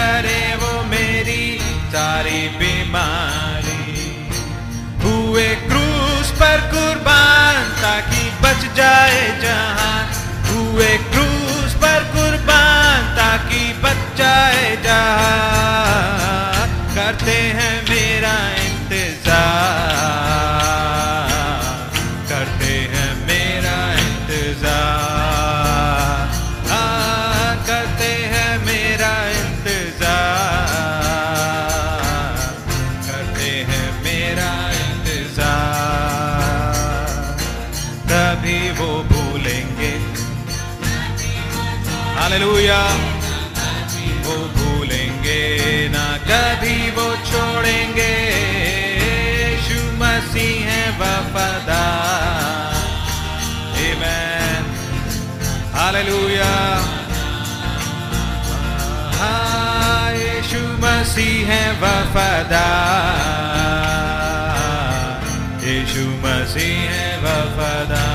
करे 0.07 0.57
वो 0.57 0.73
मेरी 0.85 1.45
सारी 1.93 2.41
बीमारी। 2.59 3.95
हुए 5.05 5.47
क्रूस 5.55 6.31
पर 6.31 6.61
कुर्बान 6.71 7.57
ताकि 7.83 8.23
बच 8.43 8.77
जाए 8.77 9.25
जहाँ। 9.43 9.99
हुए 10.45 10.91
क्रूस 11.13 11.75
पर 11.75 12.05
कुर्बान 12.15 13.03
ताकि 13.17 13.63
बच 13.83 14.05
जाए 14.19 14.77
जहाँ। 14.85 16.67
करते 16.95 17.39
हैं 17.59 17.66
हालेलुया 42.67 44.25
वो 44.27 44.37
भूलेंगे 44.55 45.43
ना, 45.89 46.07
कभी 46.27 46.77
वो 46.97 47.07
छोड़ेंगे। 47.27 48.15
यीशु 49.03 49.79
मसीह 50.01 50.67
है 50.71 50.83
वफादार। 50.99 52.75
आमेन 53.87 54.65
हालेलुया 55.77 56.55
यीशु 60.17 60.63
मसीह 60.83 61.47
है 61.49 61.63
वफादार। 61.81 62.65
यीशु 65.65 66.05
मसीह 66.25 66.91
है 66.91 67.09
वफादार। 67.23 68.06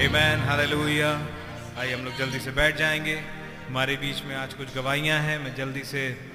आमेन 0.00 0.40
हालेलुया 0.40 1.26
आइए 1.78 1.94
हम 1.94 2.04
लोग 2.04 2.16
जल्दी 2.16 2.40
से 2.40 2.50
बैठ 2.50 2.76
जाएँगे। 2.76 3.16
हमारे 3.66 3.96
बीच 3.96 4.22
में 4.22 4.36
आज 4.36 4.54
कुछ 4.54 4.74
गवाहियाँ 4.74 5.20
हैं, 5.20 5.38
मैं 5.38 5.54
जल्दी 5.54 5.84
से 5.84 6.30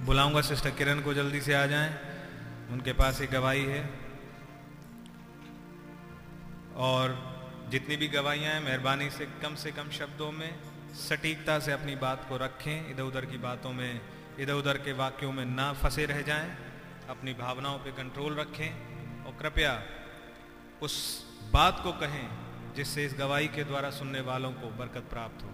बुलाऊँगा 0.00 0.40
सिस्टर 0.40 0.70
किरण 0.70 1.00
को, 1.00 1.14
जल्दी 1.14 1.40
से 1.40 1.54
आ 1.54 1.66
जाएँ। 1.66 1.94
उनके 2.70 2.92
पास 2.92 3.20
एक 3.20 3.30
गवाही 3.30 3.64
है। 3.64 3.90
और 6.76 7.36
जितनी 7.68 7.96
भी 7.96 8.08
गवाहियाँ 8.08 8.54
हैं, 8.54 8.60
मेहरबानी 8.60 9.10
से 9.10 9.26
कम 9.26 9.54
से 9.54 9.72
कम 9.72 9.90
शब्दों 9.90 10.32
में 10.32 10.58
सटीकता 10.94 11.58
से 11.58 11.72
अपनी 11.72 11.96
बात 11.96 12.26
को 12.28 12.36
रखें। 12.36 12.90
इधर 12.90 13.02
उधर 13.02 13.24
की 13.24 13.38
बातों 13.38 13.72
में 13.72 14.00
इधर 14.38 14.52
उधर 14.52 14.76
के 14.76 14.92
वाक्यों 14.92 15.32
में 15.32 15.44
ना 15.44 15.72
फंसे 15.72 16.06
रह 16.06 16.22
जाएँ। 16.22 16.56
अपनी 17.10 17.32
भावनाओं 17.34 17.78
पे 17.78 17.90
कंट्रोल 17.90 18.34
रखें। 18.34 18.70
और 19.24 19.36
कृपया 19.42 19.82
उस 20.82 21.24
बात 21.52 21.80
को 21.84 21.92
कहें 21.92 22.45
जिससे 22.76 23.04
इस 23.04 23.14
गवाही 23.18 23.48
के 23.48 23.62
द्वारा 23.64 23.90
सुनने 23.90 24.20
वालों 24.22 24.52
को 24.52 24.70
बरकत 24.78 25.04
प्राप्त 25.10 25.44
हो। 25.44 25.50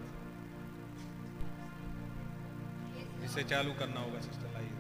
इसे 3.24 3.42
चालू 3.44 3.72
करना 3.72 4.00
होगा, 4.00 4.20
सिस्टर, 4.20 4.48
लाइए। 4.52 4.74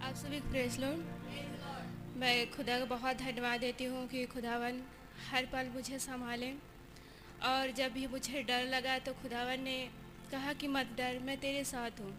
आप 0.00 0.14
सभी 0.14 0.40
प्रेस 0.50 0.78
मैं 2.16 2.34
खुदा 2.50 2.78
का 2.78 2.84
बहुत 2.86 3.16
धन्यवाद 3.16 3.60
देती 3.60 3.84
हूँ 3.84 4.06
कि 4.08 4.24
खुदावन 4.26 4.80
हर 5.30 5.46
पल 5.52 5.70
मुझे 5.74 5.98
संभालें। 5.98 6.54
और 7.44 7.70
जब 7.70 7.92
भी 7.92 8.06
मुझे 8.06 8.42
डर 8.42 8.64
लगा 8.66 8.98
तो 8.98 9.12
खुदावन 9.12 9.60
ने 9.60 9.76
कहा 10.30 10.52
कि 10.52 10.68
मत 10.68 10.94
डर, 10.98 11.18
मैं 11.22 11.36
तेरे 11.38 11.64
साथ 11.64 12.00
हूँ। 12.00 12.14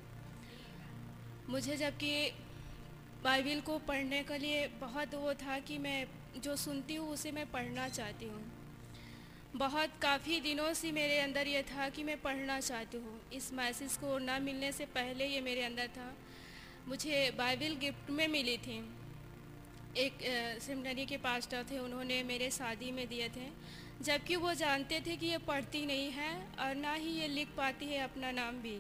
मुझे 1.49 1.77
जबकि 1.77 2.11
बाइबिल 3.23 3.61
को 3.61 3.77
पढ़ने 3.88 4.21
के 4.23 4.38
लिए 4.38 4.67
बहुत 4.81 5.15
वो 5.15 5.33
था 5.35 5.57
कि 5.59 5.77
मैं 5.77 6.05
जो 6.37 6.55
सुनती 6.55 6.95
हूँ, 6.95 7.09
उसे 7.09 7.31
मैं 7.31 7.45
पढ़ना 7.51 7.87
चाहती 7.89 8.25
हूँ। 8.25 8.43
बहुत 9.55 9.89
काफ़ी 10.01 10.39
दिनों 10.41 10.73
से 10.73 10.91
मेरे 10.91 11.19
अंदर 11.19 11.47
यह 11.47 11.61
था 11.61 11.87
कि 11.89 12.03
मैं 12.03 12.21
पढ़ना 12.21 12.59
चाहती 12.59 12.97
हूँ। 12.97 13.19
इस 13.33 13.51
मैसेज 13.53 13.95
को 13.97 14.17
ना 14.19 14.37
मिलने 14.39 14.71
से 14.71 14.85
पहले 14.95 15.27
ये 15.27 15.41
मेरे 15.41 15.63
अंदर 15.63 15.87
था। 15.87 16.11
मुझे 16.87 17.31
बाइबल 17.37 17.75
गिफ्ट 17.75 18.09
में 18.09 18.27
मिली 18.27 18.57
थी। 18.57 18.77
एक 19.97 20.17
सेमिनरी 20.61 21.05
के 21.05 21.17
पास्टर 21.17 21.63
थे, 21.63 21.79
उन्होंने 21.79 22.21
मेरे 22.23 22.49
शादी 22.51 22.91
में 22.91 23.07
दिए 23.07 23.29
थे। 23.29 23.47
जबकि 24.01 24.35
वो 24.35 24.53
जानते 24.53 24.99
थे 24.99 25.15
कि 25.17 25.25
ये 25.25 25.37
पढ़ती 25.37 25.85
नहीं 25.85 26.11
है 26.11 26.31
और 26.59 26.75
ना 26.75 26.93
ही 26.93 27.11
ये 27.11 27.27
लिख 27.27 27.55
पाती 27.57 27.85
है 27.85 27.99
अपना 27.99 28.31
नाम 28.31 28.61
भी 28.61 28.79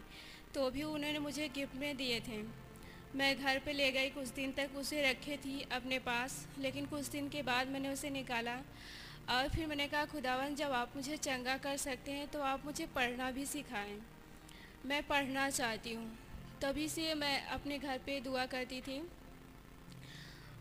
तो 0.55 0.69
भी 0.71 0.83
उन्होंने 0.83 1.19
मुझे 1.19 1.47
गिफ्ट 1.49 1.75
में 1.75 1.95
दिए 1.97 2.19
थे। 2.19 2.41
मैं 3.15 3.35
घर 3.37 3.59
पे 3.65 3.73
ले 3.73 3.91
गई 3.91 4.09
कुछ 4.09 4.27
दिन 4.35 4.51
तक 4.51 4.75
उसे 4.77 5.01
रखे 5.01 5.35
थी 5.37 5.59
अपने 5.71 5.99
पास, 6.01 6.45
लेकिन 6.59 6.85
कुछ 6.85 7.07
दिन 7.09 7.27
के 7.29 7.41
बाद 7.43 7.67
मैंने 7.67 7.89
उसे 7.89 8.09
निकाला। 8.09 8.55
और 9.29 9.47
फिर 9.49 9.67
मैंने 9.67 9.87
कहा, 9.87 10.05
खुदावन, 10.05 10.55
जब 10.55 10.71
आप 10.73 10.91
मुझे 10.95 11.17
चंगा 11.17 11.55
कर 11.57 11.77
सकते 11.79 12.11
हैं 12.11 12.27
तो 12.27 12.41
आप 12.43 12.65
मुझे 12.65 12.85
पढ़ना 12.95 13.29
भी 13.31 13.45
सिखाएँ। 13.45 13.99
मैं 14.85 15.01
पढ़ना 15.03 15.49
चाहती 15.49 15.93
हूँ। 15.93 16.09
तभी 16.61 16.87
से 16.89 17.13
मैं 17.15 17.45
अपने 17.47 17.77
घर 17.79 17.97
पे 18.05 18.19
दुआ 18.21 18.45
करती 18.45 18.81
थी। 18.81 18.99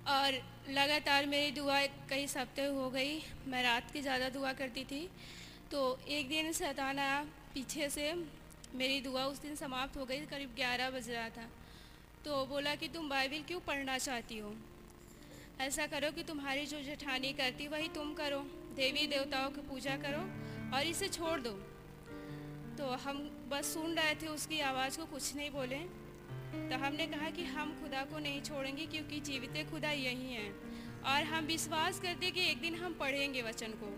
और 0.09 0.41
लगातार 0.71 1.27
मेरी 1.27 1.51
दुआ 1.53 1.81
कई 2.11 2.25
हफ़्ते 2.27 2.65
हो 2.65 2.89
गई, 2.91 3.21
मैं 3.49 3.63
रात 3.63 3.91
की 3.91 4.01
ज़्यादा 4.01 4.29
दुआ 4.31 4.53
करती 4.53 4.85
थी। 4.85 5.09
तो 5.71 5.83
एक 6.09 6.29
दिन 6.29 6.53
शैतान 6.53 6.99
आया 6.99 7.21
पीछे 7.55 7.89
से, 7.91 8.13
मेरी 8.75 9.01
दुआ 9.01 9.25
उस 9.25 9.43
दिन 9.43 9.57
समाप्त 9.57 9.97
हो 9.97 10.05
गई, 10.05 10.27
करीब 10.27 10.55
ग्यारह 10.57 10.91
बज 10.91 11.11
रहा 11.11 11.29
था। 11.29 11.49
तो 12.25 12.47
बोला 12.47 12.75
कि 12.75 12.89
तुम 12.89 13.09
बाइबिल 13.09 13.43
क्यों 13.43 13.61
पढ़ना 13.61 13.99
चाहती 13.99 14.39
हो? 14.39 14.55
ऐसा 15.61 15.87
करो 15.87 16.13
कि 16.13 16.23
तुम्हारी 16.23 16.67
जो 16.67 16.81
जेठानी 16.81 17.33
करती, 17.33 17.69
वही 17.69 17.89
तुम 17.89 18.15
करो। 18.15 18.41
देवी 18.77 19.07
देवताओं 19.07 19.51
की 19.51 19.61
पूजा 19.61 19.97
करो 19.97 20.21
और 20.77 20.87
इसे 20.87 21.09
छोड़ 21.09 21.41
दो। 21.41 21.51
तो 22.79 22.87
हम 22.87 23.47
बस 23.51 23.75
सुन 23.75 23.95
रहे 23.95 24.15
थे, 24.15 24.27
उसकी 24.27 24.61
आवाज़ 24.61 24.99
को 24.99 25.07
कुछ 25.07 25.37
नहीं 25.37 25.51
बोले। 25.51 25.79
तो 26.71 26.79
हमने 26.79 27.07
कहा 27.07 27.31
कि 27.31 27.45
हम 27.45 27.81
खुदा 27.83 28.05
को 28.05 28.19
नहीं 28.19 28.43
छोड़ेंगे, 28.43 28.87
क्योंकि 28.87 29.21
जीवित 29.21 29.71
खुदा 29.71 29.91
यही 29.91 30.33
हैं। 30.33 30.55
और 31.03 31.23
हम 31.23 31.45
विश्वास 31.45 32.01
करते 32.01 32.31
कि 32.31 32.51
एक 32.51 32.61
दिन 32.61 32.75
हम 32.75 32.95
पढ़ेंगे 32.95 33.43
वचन 33.43 33.73
को। 33.73 33.91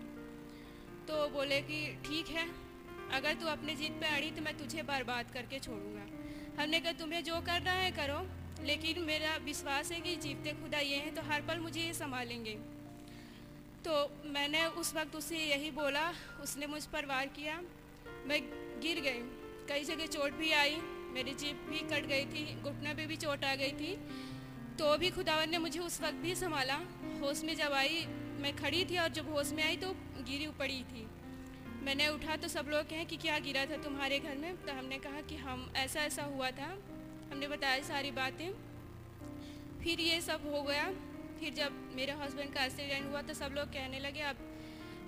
तो 1.07 1.29
बोले 1.29 1.61
कि 1.61 1.97
ठीक 2.05 2.27
है, 2.27 2.47
अगर 3.11 3.33
तू 3.33 3.47
अपने 3.47 3.75
जीत 3.75 3.91
पे 3.91 4.07
अड़ी 4.07 4.31
तो 4.31 4.41
मैं 4.41 4.57
तुझे 4.57 4.83
बर्बाद 4.83 5.31
करके 5.31 5.59
छोड़ूँगा। 5.59 6.16
हमने 6.59 6.79
कहा, 6.79 6.91
तुम्हें 6.91 7.23
जो 7.23 7.39
करना 7.41 7.71
है 7.71 7.91
करो, 7.91 8.19
लेकिन 8.65 8.99
मेरा 8.99 9.35
विश्वास 9.37 9.91
है 9.91 9.99
कि 10.01 10.15
जीवते 10.15 10.51
खुदा 10.51 10.79
ये 10.79 10.95
हैं 10.95 11.15
तो 11.15 11.21
हर 11.21 11.41
पल 11.41 11.59
मुझे 11.59 11.81
ये 11.81 11.93
संभालेंगे। 11.93 12.53
तो 13.85 14.21
मैंने 14.25 14.65
उस 14.65 14.93
वक्त 14.95 15.15
उससे 15.15 15.37
यही 15.37 15.71
बोला, 15.71 16.13
उसने 16.41 16.67
मुझ 16.67 16.85
पर 16.85 17.05
वार 17.05 17.27
किया। 17.27 17.61
मैं 18.25 18.41
गिर 18.81 18.99
गई। 19.01 19.21
कई 19.69 19.83
जगह 19.83 20.05
चोट 20.05 20.33
भी 20.33 20.51
आई, 20.51 20.75
मेरी 21.13 21.33
जीप 21.33 21.65
भी 21.69 21.79
कट 21.79 22.05
गई 22.05 22.25
थी, 22.25 22.61
घुटने 22.61 22.93
पे 22.93 23.05
भी 23.05 23.15
चोट 23.15 23.43
आ 23.43 23.55
गई 23.55 23.71
थी। 23.71 23.95
तो 24.79 24.97
भी 24.97 25.09
खुदावन 25.09 25.49
ने 25.49 25.57
मुझे 25.57 25.79
उस 25.79 26.01
वक्त 26.01 26.15
भी 26.15 26.35
संभाला। 26.35 26.75
होश 27.21 27.43
में 27.43 27.55
जब 27.55 27.73
आई, 27.73 28.05
मैं 28.39 28.55
खड़ी 28.55 28.85
थी 28.85 28.97
और 28.97 29.09
जब 29.09 29.31
होश 29.33 29.51
में 29.51 29.63
आई 29.63 29.77
तो 29.77 29.91
गिरी 30.19 30.47
पड़ी 30.59 30.83
थी। 30.83 31.06
मैंने 31.87 32.07
उठा 32.07 32.35
तो 32.35 32.47
सब 32.47 32.67
लोग 32.69 32.89
कहें 32.89 33.05
कि 33.05 33.17
क्या 33.17 33.37
गिरा 33.39 33.65
था 33.65 33.75
तुम्हारे 33.77 34.19
घर 34.19 34.35
में? 34.37 34.55
तो 34.57 34.73
हमने 34.73 34.97
कहा 34.97 35.21
कि 35.21 35.35
हम, 35.35 35.73
ऐसा 35.75 35.99
ऐसा 35.99 36.23
हुआ 36.23 36.49
था। 36.51 36.65
हमने 37.31 37.47
बताया 37.47 37.83
सारी 37.83 38.11
बातें। 38.11 38.49
फिर 39.83 39.99
ये 39.99 40.19
सब 40.21 40.41
हो 40.45 40.61
गया। 40.63 40.83
फिर 41.39 41.53
जब 41.53 41.95
मेरे 41.95 42.11
हस्बैंड 42.11 42.53
का 42.53 42.63
एक्सीडेंट 42.65 43.09
हुआ 43.09 43.21
तो 43.21 43.33
सब 43.33 43.53
लोग 43.55 43.67
कहने 43.67 43.99
लगे, 43.99 44.21
अब 44.21 44.37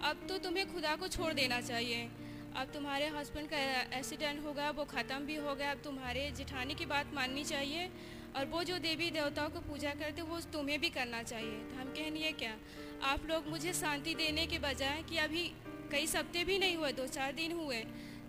अब 0.04 0.26
तो 0.30 0.38
तुम्हें 0.38 0.74
खुदा 0.74 0.96
को 0.96 1.08
छोड़ 1.08 1.34
देना 1.34 1.62
चाहिए। 1.62 2.10
अब 2.56 2.72
तुम्हारे 2.74 3.08
हस्बैंड 3.08 3.50
का 3.50 3.58
एक्सीडेंट 3.98 4.44
होगा, 4.46 4.70
वो 4.70 4.86
ख़त्म 4.86 5.20
भी 5.20 5.36
हो 5.36 5.56
गया। 5.56 5.72
अब 5.72 5.82
तुम्हारे 5.84 6.32
जिठानी 6.32 6.76
की 6.76 6.86
बात 6.86 7.14
माननी 7.14 7.44
चाहिए 7.44 7.90
और 8.36 8.46
वो 8.46 8.64
जो 8.64 8.78
देवी 8.80 9.10
देवताओं 9.12 9.50
को 9.50 9.60
पूजा 9.60 9.94
करते 9.94 10.22
वो 10.22 10.40
तुम्हें 10.54 10.80
भी 10.80 10.90
करना 10.90 11.24
चाहिए। 11.24 11.60
तो 11.60 11.76
हम 11.76 11.90
कहने 11.90 12.20
ये 12.20 12.32
क्या? 12.32 12.56
आप 13.04 13.26
लोग 13.26 13.48
मुझे 13.48 13.74
शांति 13.74 14.16
देने 14.16 14.48
के 14.48 14.60
बजाय 14.60 15.04
कि 15.10 15.18
अभी 15.18 15.52
कई 15.92 16.08
सप्ते 16.08 16.44
भी 16.44 16.58
नहीं 16.60 16.76
हुए 16.76 16.92
दो 16.94 17.08
चार 17.08 17.32
दिन 17.34 17.52
हुए। 17.52 17.80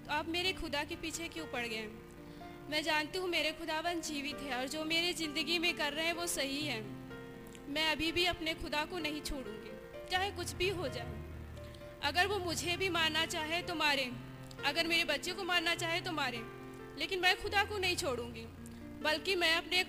तो 0.06 0.12
आप 0.12 0.28
मेरे 0.28 0.52
खुदा 0.52 0.84
के 0.84 0.96
पीछे 0.96 1.28
क्यों 1.28 1.46
पड़ 1.46 1.66
गए? 1.66 1.88
मैं 2.70 2.82
जानती 2.82 3.18
हूँ 3.18 3.28
मेरे 3.28 3.52
खुदावन 3.52 4.00
जीवित 4.02 4.42
है 4.42 4.56
और 4.56 4.68
जो 4.68 4.84
मेरे 4.84 5.12
ज़िंदगी 5.12 5.58
में 5.58 5.72
कर 5.76 5.92
रहे 5.92 6.06
हैं 6.06 6.12
वो 6.12 6.26
सही 6.28 6.60
है। 6.62 6.80
मैं 7.68 7.90
अभी 7.92 8.10
भी 8.12 8.24
अपने 8.26 8.54
खुदा 8.54 8.84
को 8.84 8.98
नहीं 8.98 9.20
छोड़ूँगी, 9.22 9.70
चाहे 10.10 10.30
कुछ 10.30 10.52
भी 10.54 10.68
हो 10.70 10.88
जाए। 10.88 11.18
अगर 12.04 12.26
वो 12.26 12.38
मुझे 12.38 12.76
भी 12.76 12.88
मारना 12.88 13.24
चाहे 13.26 13.60
तो 13.62 13.74
मारे। 13.74 14.10
अगर 14.66 14.86
मेरे 14.86 15.04
बच्चे 15.06 15.32
को 15.32 15.44
मारना 15.44 15.74
चाहे 15.74 16.00
तो 16.00 16.12
मारे। 16.12 16.40
लेकिन 16.98 17.20
मैं 17.20 17.34
खुदा 17.42 17.64
को 17.64 17.78
नहीं 17.78 17.96
छोड़ूँगी, 17.96 18.46
बल्कि 19.02 19.34
मैं 19.36 19.54
अपने 19.54 19.82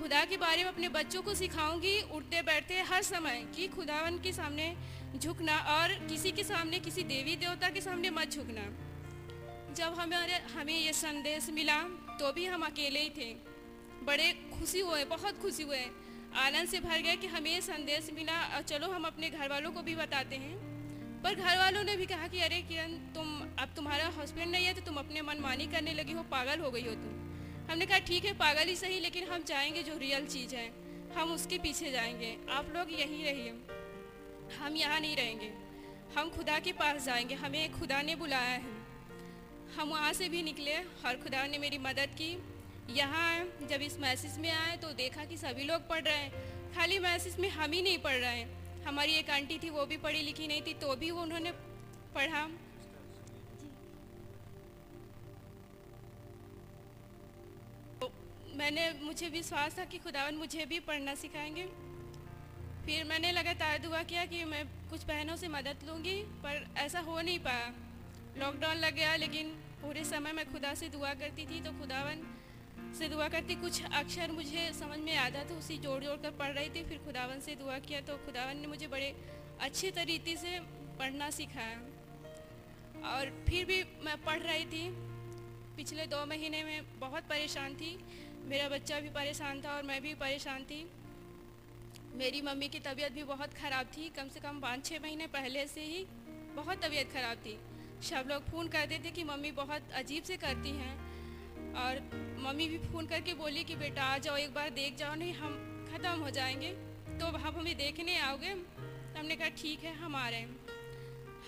खुदा 0.00 0.24
के 0.24 0.36
बारे 0.36 0.62
में 0.64 0.70
अपने 0.70 0.88
बच्चों 0.90 1.22
को 1.22 1.34
सिखाऊँगी 1.34 2.00
उठते 2.12 2.42
बैठते 2.42 2.80
हर 2.82 3.02
समय 3.02 3.44
कि 3.56 3.66
खुदावन 3.68 4.18
के 4.18 4.32
सामने 4.32 4.74
झुकना 5.16 5.58
और 5.58 6.06
किसी 6.06 6.32
के 6.32 6.44
सामने, 6.44 6.78
किसी 6.78 7.02
देवी 7.02 7.36
देवता 7.36 7.68
के 7.68 7.80
सामने 7.80 8.10
मत 8.10 8.30
झुकना। 8.30 8.62
जब 9.74 9.94
हमारे, 9.98 10.34
हमें 10.34 10.80
ये 10.80 10.92
संदेश 10.92 11.50
मिला 11.50 11.82
तो 12.20 12.32
भी 12.32 12.46
हम 12.46 12.62
अकेले 12.62 13.00
ही 13.00 13.10
थे। 13.10 13.34
बड़े 14.02 14.32
खुशी 14.32 14.80
हुए, 14.80 15.04
बहुत 15.04 15.42
खुशी 15.42 15.62
हुए। 15.62 15.84
आनंद 16.36 16.68
से 16.68 16.80
भर 16.80 16.98
गए 16.98 17.16
कि 17.16 17.26
हमें 17.26 17.52
ये 17.52 17.60
संदेश 17.60 18.10
मिला। 18.12 18.56
और 18.56 18.62
चलो, 18.62 18.88
हम 18.88 19.04
अपने 19.04 19.30
घर 19.30 19.48
वालों 19.48 19.72
को 19.72 19.82
भी 19.82 19.94
बताते 19.94 20.36
हैं। 20.36 20.70
पर 21.22 21.34
घर 21.34 21.58
वालों 21.58 21.84
ने 21.84 21.96
भी 21.96 22.06
कहा 22.06 22.28
कि, 22.28 22.40
अरे 22.40 22.62
किरण, 22.62 22.92
तुम, 22.92 23.40
अब 23.40 23.72
तुम्हारा 23.76 24.06
हस्बैंड 24.06 24.52
नहीं 24.52 24.66
है 24.66 24.74
तो 24.74 24.80
तुम 24.80 24.94
अपने 24.94 25.22
मनमानी 25.22 25.66
करने 25.66 25.94
लगी 25.94 26.12
हो, 26.12 26.22
पागल 26.22 26.60
हो 26.60 26.70
गई 26.70 26.82
हो 26.82 26.94
तुम। 26.94 27.30
हमने 27.70 27.86
कहा, 27.86 27.98
ठीक 27.98 28.24
है, 28.24 28.34
पागल 28.34 28.64
ही 28.64 28.76
सही, 28.76 29.00
लेकिन 29.00 29.28
हम 29.28 29.42
चाहेंगे 29.42 29.82
जो 29.82 29.98
रियल 29.98 30.26
चीज़ 30.26 30.54
है। 30.54 30.72
हम 31.16 31.32
उसके 31.32 31.58
पीछे 31.58 31.90
जाएँगे। 31.90 32.38
आप 32.50 32.72
लोग 32.76 32.92
यहीं 32.92 33.24
रहिए। 33.24 33.79
हम 34.58 34.76
यहाँ 34.76 35.00
नहीं 35.00 35.16
रहेंगे। 35.16 35.52
हम 36.16 36.30
खुदा 36.30 36.58
के 36.58 36.72
पास 36.72 37.04
जाएँगे। 37.04 37.34
हमें 37.34 37.72
खुदा 37.72 38.02
ने 38.02 38.14
बुलाया 38.14 38.48
है। 38.48 38.78
हम 39.74 39.88
वहाँ 39.88 40.12
से 40.12 40.28
भी 40.28 40.42
निकले 40.42 40.76
और 40.76 41.16
खुदा 41.16 41.46
ने 41.46 41.58
मेरी 41.58 41.78
मदद 41.78 42.14
की। 42.20 42.30
यहाँ 42.90 43.44
जब 43.68 43.82
इस 43.82 43.98
मैसेज 43.98 44.38
में 44.38 44.50
आए 44.50 44.76
तो 44.76 44.92
देखा 44.92 45.24
कि 45.24 45.36
सभी 45.36 45.64
लोग 45.64 45.88
पढ़ 45.88 46.02
रहे 46.02 46.16
हैं। 46.16 46.74
खाली 46.74 46.98
मैसेज 46.98 47.38
में 47.38 47.48
हम 47.48 47.72
ही 47.72 47.82
नहीं 47.82 47.98
पढ़ 47.98 48.16
रहे 48.16 48.38
हैं। 48.38 48.84
हमारी 48.84 49.12
एक 49.12 49.30
आंटी 49.30 49.58
थी, 49.58 49.70
वो 49.70 49.86
भी 49.86 49.96
पढ़ी 49.96 50.22
लिखी 50.22 50.46
नहीं 50.46 50.62
थी 50.62 50.74
तो 50.74 50.96
भी 50.96 51.10
वो 51.10 51.22
उन्होंने 51.22 51.52
पढ़ा। 52.14 52.46
तो 58.00 58.10
मैंने, 58.56 58.92
मुझे 59.02 59.28
विश्वास 59.28 59.78
था 59.78 59.84
कि 59.84 59.98
खुदावन 59.98 60.34
मुझे 60.34 60.66
भी 60.66 60.80
पढ़ना 60.80 61.14
सिखाएँगे। 61.14 61.68
फिर 62.86 63.04
मैंने 63.04 63.30
लगातार 63.32 63.78
दुआ 63.78 64.02
किया 64.02 64.24
कि 64.26 64.44
मैं 64.44 64.64
कुछ 64.90 65.04
बहनों 65.06 65.36
से 65.36 65.48
मदद 65.48 65.86
लूँगी, 65.86 66.16
पर 66.42 66.66
ऐसा 66.78 67.00
हो 67.00 67.20
नहीं 67.20 67.38
पाया। 67.38 67.72
लॉकडाउन 68.38 68.76
लग 68.76 68.94
गया, 68.94 69.14
लेकिन 69.16 69.48
पूरे 69.82 70.04
समय 70.04 70.32
मैं 70.32 70.50
खुदा 70.52 70.74
से 70.74 70.88
दुआ 70.88 71.12
करती 71.14 71.46
थी 71.46 71.60
तो 71.60 71.72
खुदावन 71.72 72.22
से 72.98 73.08
दुआ 73.08 73.28
करती, 73.28 73.54
कुछ 73.56 73.82
अक्षर 73.84 74.30
मुझे 74.32 74.70
समझ 74.74 74.98
में 74.98 75.16
आता 75.16 75.42
तो 75.44 75.54
उसी 75.54 75.76
जोड़ 75.78 76.02
जोड़ 76.04 76.16
कर 76.18 76.30
पढ़ 76.38 76.52
रही 76.52 76.68
थी, 76.70 76.82
फिर 76.84 76.98
खुदावन 77.04 77.40
से 77.40 77.54
दुआ 77.56 77.78
किया 77.80 78.00
तो 78.00 78.16
खुदावन 78.26 78.56
ने 78.56 78.66
मुझे 78.66 78.86
बड़े 78.88 79.14
अच्छे 79.60 79.90
तरीके 79.90 80.36
से 80.36 80.58
पढ़ना 80.98 81.30
सिखाया। 81.30 81.78
और 83.10 83.30
फिर 83.48 83.64
भी 83.64 83.82
मैं 84.04 84.16
पढ़ 84.24 84.40
रही 84.40 84.64
थी। 84.66 84.88
पिछले 85.76 86.06
दो 86.06 86.24
महीने 86.26 86.62
में 86.64 86.98
बहुत 87.00 87.28
परेशान 87.28 87.74
थी, 87.74 87.92
मेरा 88.44 88.68
बच्चा 88.68 88.98
भी 89.00 89.08
परेशान 89.10 89.60
था 89.60 89.76
और 89.76 89.82
मैं 89.82 90.00
भी 90.02 90.14
परेशान 90.16 90.64
थी। 90.64 90.80
मेरी 92.14 92.40
मम्मी 92.42 92.68
की 92.68 92.78
तबीयत 92.78 93.12
भी 93.12 93.22
बहुत 93.22 93.54
ख़राब 93.54 93.86
थी। 93.86 94.08
कम 94.08 94.28
से 94.28 94.40
कम 94.40 94.60
पाँच 94.60 94.84
छः 94.84 94.98
महीने 95.02 95.26
पहले 95.26 95.66
से 95.66 95.80
ही 95.80 96.04
बहुत 96.56 96.84
तबीयत 96.84 97.12
ख़राब 97.12 97.36
थी। 97.36 97.58
सब 98.02 98.28
लोग 98.28 98.50
फ़ोन 98.50 98.68
करते 98.68 98.98
थे 99.04 99.10
कि 99.10 99.24
मम्मी 99.24 99.50
बहुत 99.52 99.92
अजीब 99.94 100.24
से 100.24 100.36
करती 100.36 100.70
हैं। 100.70 100.94
और 101.74 102.00
मम्मी 102.40 102.68
भी 102.68 102.78
फ़ोन 102.78 103.06
करके 103.06 103.34
बोली 103.34 103.64
कि 103.64 103.76
बेटा 103.76 104.02
आ 104.02 104.18
जाओ, 104.18 104.36
एक 104.36 104.54
बार 104.54 104.70
देख 104.70 104.96
जाओ, 104.96 105.14
नहीं, 105.14 105.32
हम 105.32 105.86
ख़त्म 105.92 106.20
हो 106.20 106.30
जाएँगे। 106.30 106.72
तो 107.20 107.26
आप 107.26 107.54
हमें 107.56 107.76
देखने 107.76 108.18
आओगे? 108.18 108.50
हमने 109.18 109.36
कहा, 109.36 109.48
ठीक 109.48 109.84
है, 109.84 109.94
हम 109.94 110.16
आ 110.16 110.28
रहे 110.28 110.40
हैं। 110.40 110.56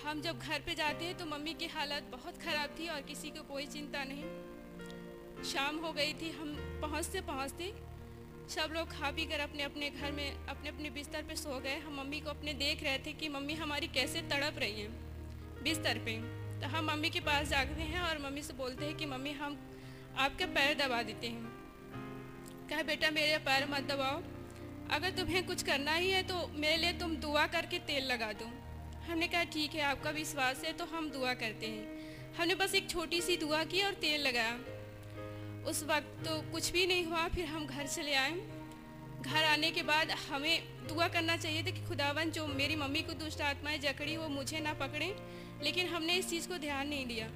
हम 0.04 0.20
जब 0.20 0.38
घर 0.38 0.60
पे 0.60 0.74
जाते 0.74 1.04
हैं 1.04 1.16
तो 1.16 1.26
मम्मी 1.26 1.54
की 1.54 1.66
हालत 1.66 2.02
बहुत 2.12 2.38
ख़राब 2.42 2.76
थी 2.78 2.88
और 2.88 3.00
किसी 3.00 3.30
को 3.30 3.42
कोई 3.42 3.66
चिंता 3.66 4.04
नहीं। 4.04 5.44
शाम 5.44 5.76
हो 5.76 5.92
गई 5.92 6.12
थी, 6.12 6.30
हम 6.30 6.80
पहुँचते 6.82 7.20
पहुँचते 7.20 7.91
सब 8.52 8.72
लोग 8.72 8.90
खा 8.90 9.10
पी 9.10 9.24
कर 9.24 9.40
अपने 9.40 9.62
अपने 9.62 9.88
घर 9.90 10.12
में, 10.12 10.46
अपने 10.46 10.68
अपने 10.68 10.90
बिस्तर 10.90 11.22
पे 11.22 11.36
सो 11.36 11.58
गए। 11.60 11.76
हम 11.76 12.00
मम्मी 12.00 12.20
को 12.20 12.30
अपने 12.30 12.52
देख 12.52 12.82
रहे 12.82 12.98
थे 12.98 13.12
कि 13.12 13.28
मम्मी 13.28 13.54
हमारी 13.54 13.86
कैसे 13.86 14.20
तड़प 14.20 14.58
रही 14.58 14.80
हैं 14.80 14.90
बिस्तर 15.62 15.98
पे। 15.98 16.16
तो 16.60 16.68
हम 16.68 16.90
मम्मी 16.90 17.10
के 17.10 17.20
पास 17.20 17.48
जाते 17.48 17.82
हैं 17.82 18.00
और 18.00 18.18
मम्मी 18.18 18.42
से 18.42 18.52
बोलते 18.52 18.84
हैं 18.84 18.96
कि, 18.96 19.06
मम्मी, 19.06 19.32
हम 19.32 19.58
आपके 20.18 20.46
पैर 20.46 20.74
दबा 20.76 21.02
देते 21.02 21.26
हैं। 21.26 21.44
कहा, 22.70 22.82
बेटा, 22.82 23.10
मेरे 23.10 23.38
पैर 23.38 23.66
मत 23.70 23.82
दबाओ। 23.82 24.20
अगर 24.90 25.10
तुम्हें 25.10 25.46
कुछ 25.46 25.62
करना 25.62 25.94
ही 25.94 26.10
है 26.10 26.22
तो 26.22 26.46
मेरे 26.54 26.76
लिए 26.76 26.92
तुम 26.92 27.16
दुआ 27.16 27.46
करके 27.46 27.78
तेल 27.78 28.04
लगा 28.04 28.32
दो। 28.32 28.50
हमने 29.06 29.28
कहा, 29.28 29.44
ठीक 29.44 29.74
है, 29.74 29.82
आपका 29.82 30.10
विश्वास 30.10 30.64
है 30.64 30.72
तो 30.72 30.84
हम 30.84 31.10
दुआ 31.10 31.34
करते 31.34 31.66
हैं। 31.66 32.34
हमने 32.34 32.54
बस 32.54 32.74
एक 32.74 32.90
छोटी 32.90 33.20
सी 33.20 33.36
दुआ 33.36 33.64
की 33.64 33.82
और 33.82 33.94
तेल 33.94 34.20
लगाया। 34.20 34.58
उस 35.66 35.82
वक्त 35.82 36.26
तो 36.28 36.52
कुछ 36.52 36.72
भी 36.72 36.86
नहीं 36.86 37.04
हुआ, 37.04 37.28
फिर 37.28 37.44
हम 37.44 37.66
घर 37.66 37.86
चले 37.86 38.14
आए। 38.14 38.32
घर 39.20 39.44
आने 39.44 39.70
के 39.70 39.82
बाद 39.82 40.10
हमें 40.10 40.86
दुआ 40.88 41.08
करना 41.08 41.36
चाहिए 41.36 41.62
था 41.62 41.70
कि 41.70 41.84
खुदावन, 41.86 42.30
जो 42.30 42.46
मेरी 42.46 42.76
मम्मी 42.76 43.02
को 43.02 43.12
दुष्ट 43.12 43.40
आत्माएँ 43.40 43.78
जकड़ी, 43.78 44.16
वो 44.16 44.28
मुझे 44.28 44.60
ना 44.60 44.72
पकड़े। 44.72 45.16
लेकिन 45.62 45.88
हमने 45.88 46.14
इस 46.14 46.30
चीज़ 46.30 46.48
को 46.48 46.58
ध्यान 46.58 46.88
नहीं 46.88 47.06
दिया। 47.06 47.28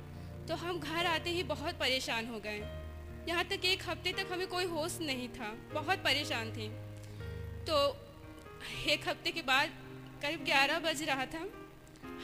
तो 0.49 0.55
हम 0.55 0.81
घर 0.81 1.07
आते 1.07 1.31
ही 1.31 1.43
बहुत 1.43 1.79
परेशान 1.79 2.27
हो 2.27 2.41
गए। 2.41 2.59
यहाँ 3.29 3.45
तक 3.45 3.65
एक 3.65 3.83
हफ़्ते 3.89 4.13
तक 4.13 4.29
हमें 4.33 4.47
कोई 4.47 4.65
होश 4.65 4.99
नहीं 5.01 5.29
था। 5.29 5.49
बहुत 5.73 5.99
परेशान 5.99 6.53
थे। 6.53 6.69
तो 7.65 7.97
एक 8.91 9.09
हफ़्ते 9.09 9.31
के 9.31 9.43
बाद 9.43 9.71
करीब 10.23 10.45
ग्यारह 10.45 10.79
बज 10.79 11.03
रहा 11.03 11.27
था। 11.27 11.49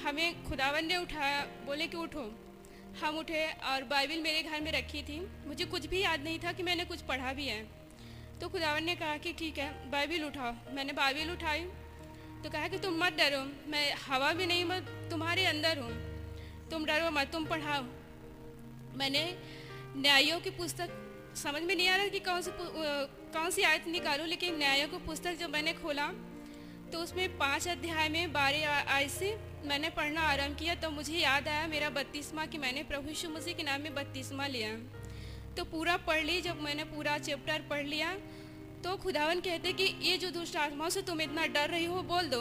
हमें 0.04 0.44
खुदावन 0.44 0.84
ने 0.84 0.96
उठाया, 0.96 1.44
बोले 1.44 1.86
कि 1.86 1.96
उठो। 1.96 2.41
हम 3.00 3.18
उठे 3.18 3.44
और 3.66 3.85
बाइबिल 3.85 4.20
मेरे 4.22 4.42
घर 4.42 4.61
में 4.61 4.72
रखी 4.72 5.02
थी। 5.02 5.20
मुझे 5.46 5.64
कुछ 5.66 5.87
भी 5.87 6.00
याद 6.00 6.20
नहीं 6.20 6.38
था 6.38 6.52
कि 6.52 6.62
मैंने 6.62 6.85
कुछ 6.85 7.00
पढ़ा 7.02 7.33
भी 7.33 7.46
है। 7.46 7.62
तो 8.40 8.48
खुदावन 8.48 8.85
ने 8.85 8.94
कहा 8.96 9.16
कि 9.16 9.33
ठीक 9.33 9.59
है, 9.59 9.90
बाइबिल 9.90 10.24
उठाओ। 10.24 10.52
मैंने 10.74 10.92
बाइबिल 10.92 11.31
उठाई 11.31 11.64
तो 12.44 12.50
कहा 12.50 12.68
कि 12.68 12.78
तुम 12.78 12.94
मत 12.98 13.12
डरो, 13.12 13.42
मैं 13.70 13.92
हवा 14.07 14.33
भी 14.33 14.46
नहीं 14.46 14.64
मत 14.64 14.87
तुम्हारे 15.11 15.44
अंदर 15.46 15.78
हूँ। 15.78 15.90
तुम 16.70 16.85
डरो 16.85 17.11
मत, 17.11 17.31
तुम 17.33 17.44
पढ़ाओ। 17.46 17.83
मैंने 18.96 19.22
न्यायों 19.96 20.40
की 20.40 20.50
पुस्तक, 20.52 20.88
समझ 21.37 21.62
में 21.62 21.74
नहीं 21.74 21.88
आ 21.88 21.96
रहा 21.96 22.09
कि 22.09 22.18
कौन 22.20 22.42
सी 22.42 22.50
कौन 23.33 23.50
सी 23.50 23.62
आयत 23.62 23.87
निकालूं, 23.88 24.26
लेकिन 24.26 24.59
न्यायों 24.59 24.88
की 24.88 24.98
पुस्तक 25.07 25.38
जब 25.40 25.50
मैंने 25.50 25.72
खोला 25.74 26.07
तो 26.92 26.98
उसमें 26.98 27.38
पाँच 27.38 27.68
अध्याय 27.68 28.09
में 28.09 28.33
बारह 28.33 28.68
आयत 28.68 29.11
से 29.11 29.31
मैंने 29.64 29.88
पढ़ना 29.90 30.20
आरंभ 30.22 30.57
किया 30.59 30.75
तो 30.77 30.90
मुझे 30.90 31.14
याद 31.14 31.48
आया 31.48 31.66
मेरा 31.68 31.88
बत्तीसवा 31.92 32.44
कि 32.46 32.59
मैंने 32.59 32.83
प्रभु 32.85 33.09
यीशु 33.09 33.29
मसीह 33.31 33.55
के 33.55 33.62
नाम 33.62 33.81
में 33.81 33.94
बत्तीसवा 33.94 34.46
लिया। 34.48 34.70
तो 35.57 35.64
पूरा 35.66 35.96
पढ़ 35.98 36.22
ली, 36.25 36.40
जब 36.40 36.61
मैंने 36.61 36.85
पूरा 36.87 37.16
चैप्टर 37.20 37.62
पढ़ 37.70 37.85
लिया 37.87 38.14
तो 38.85 38.96
खुदावन 38.98 39.40
कहते 39.40 39.72
कि 39.72 39.85
ये 40.03 40.16
जो 40.18 40.31
दुष्ट 40.31 40.57
आत्माओं 40.59 40.90
से 40.90 41.03
तुम 41.03 41.20
इतना 41.20 41.46
डर 41.48 41.70
रही 41.70 41.85
हो, 41.85 42.03
बोल 42.05 42.29
दो 42.29 42.40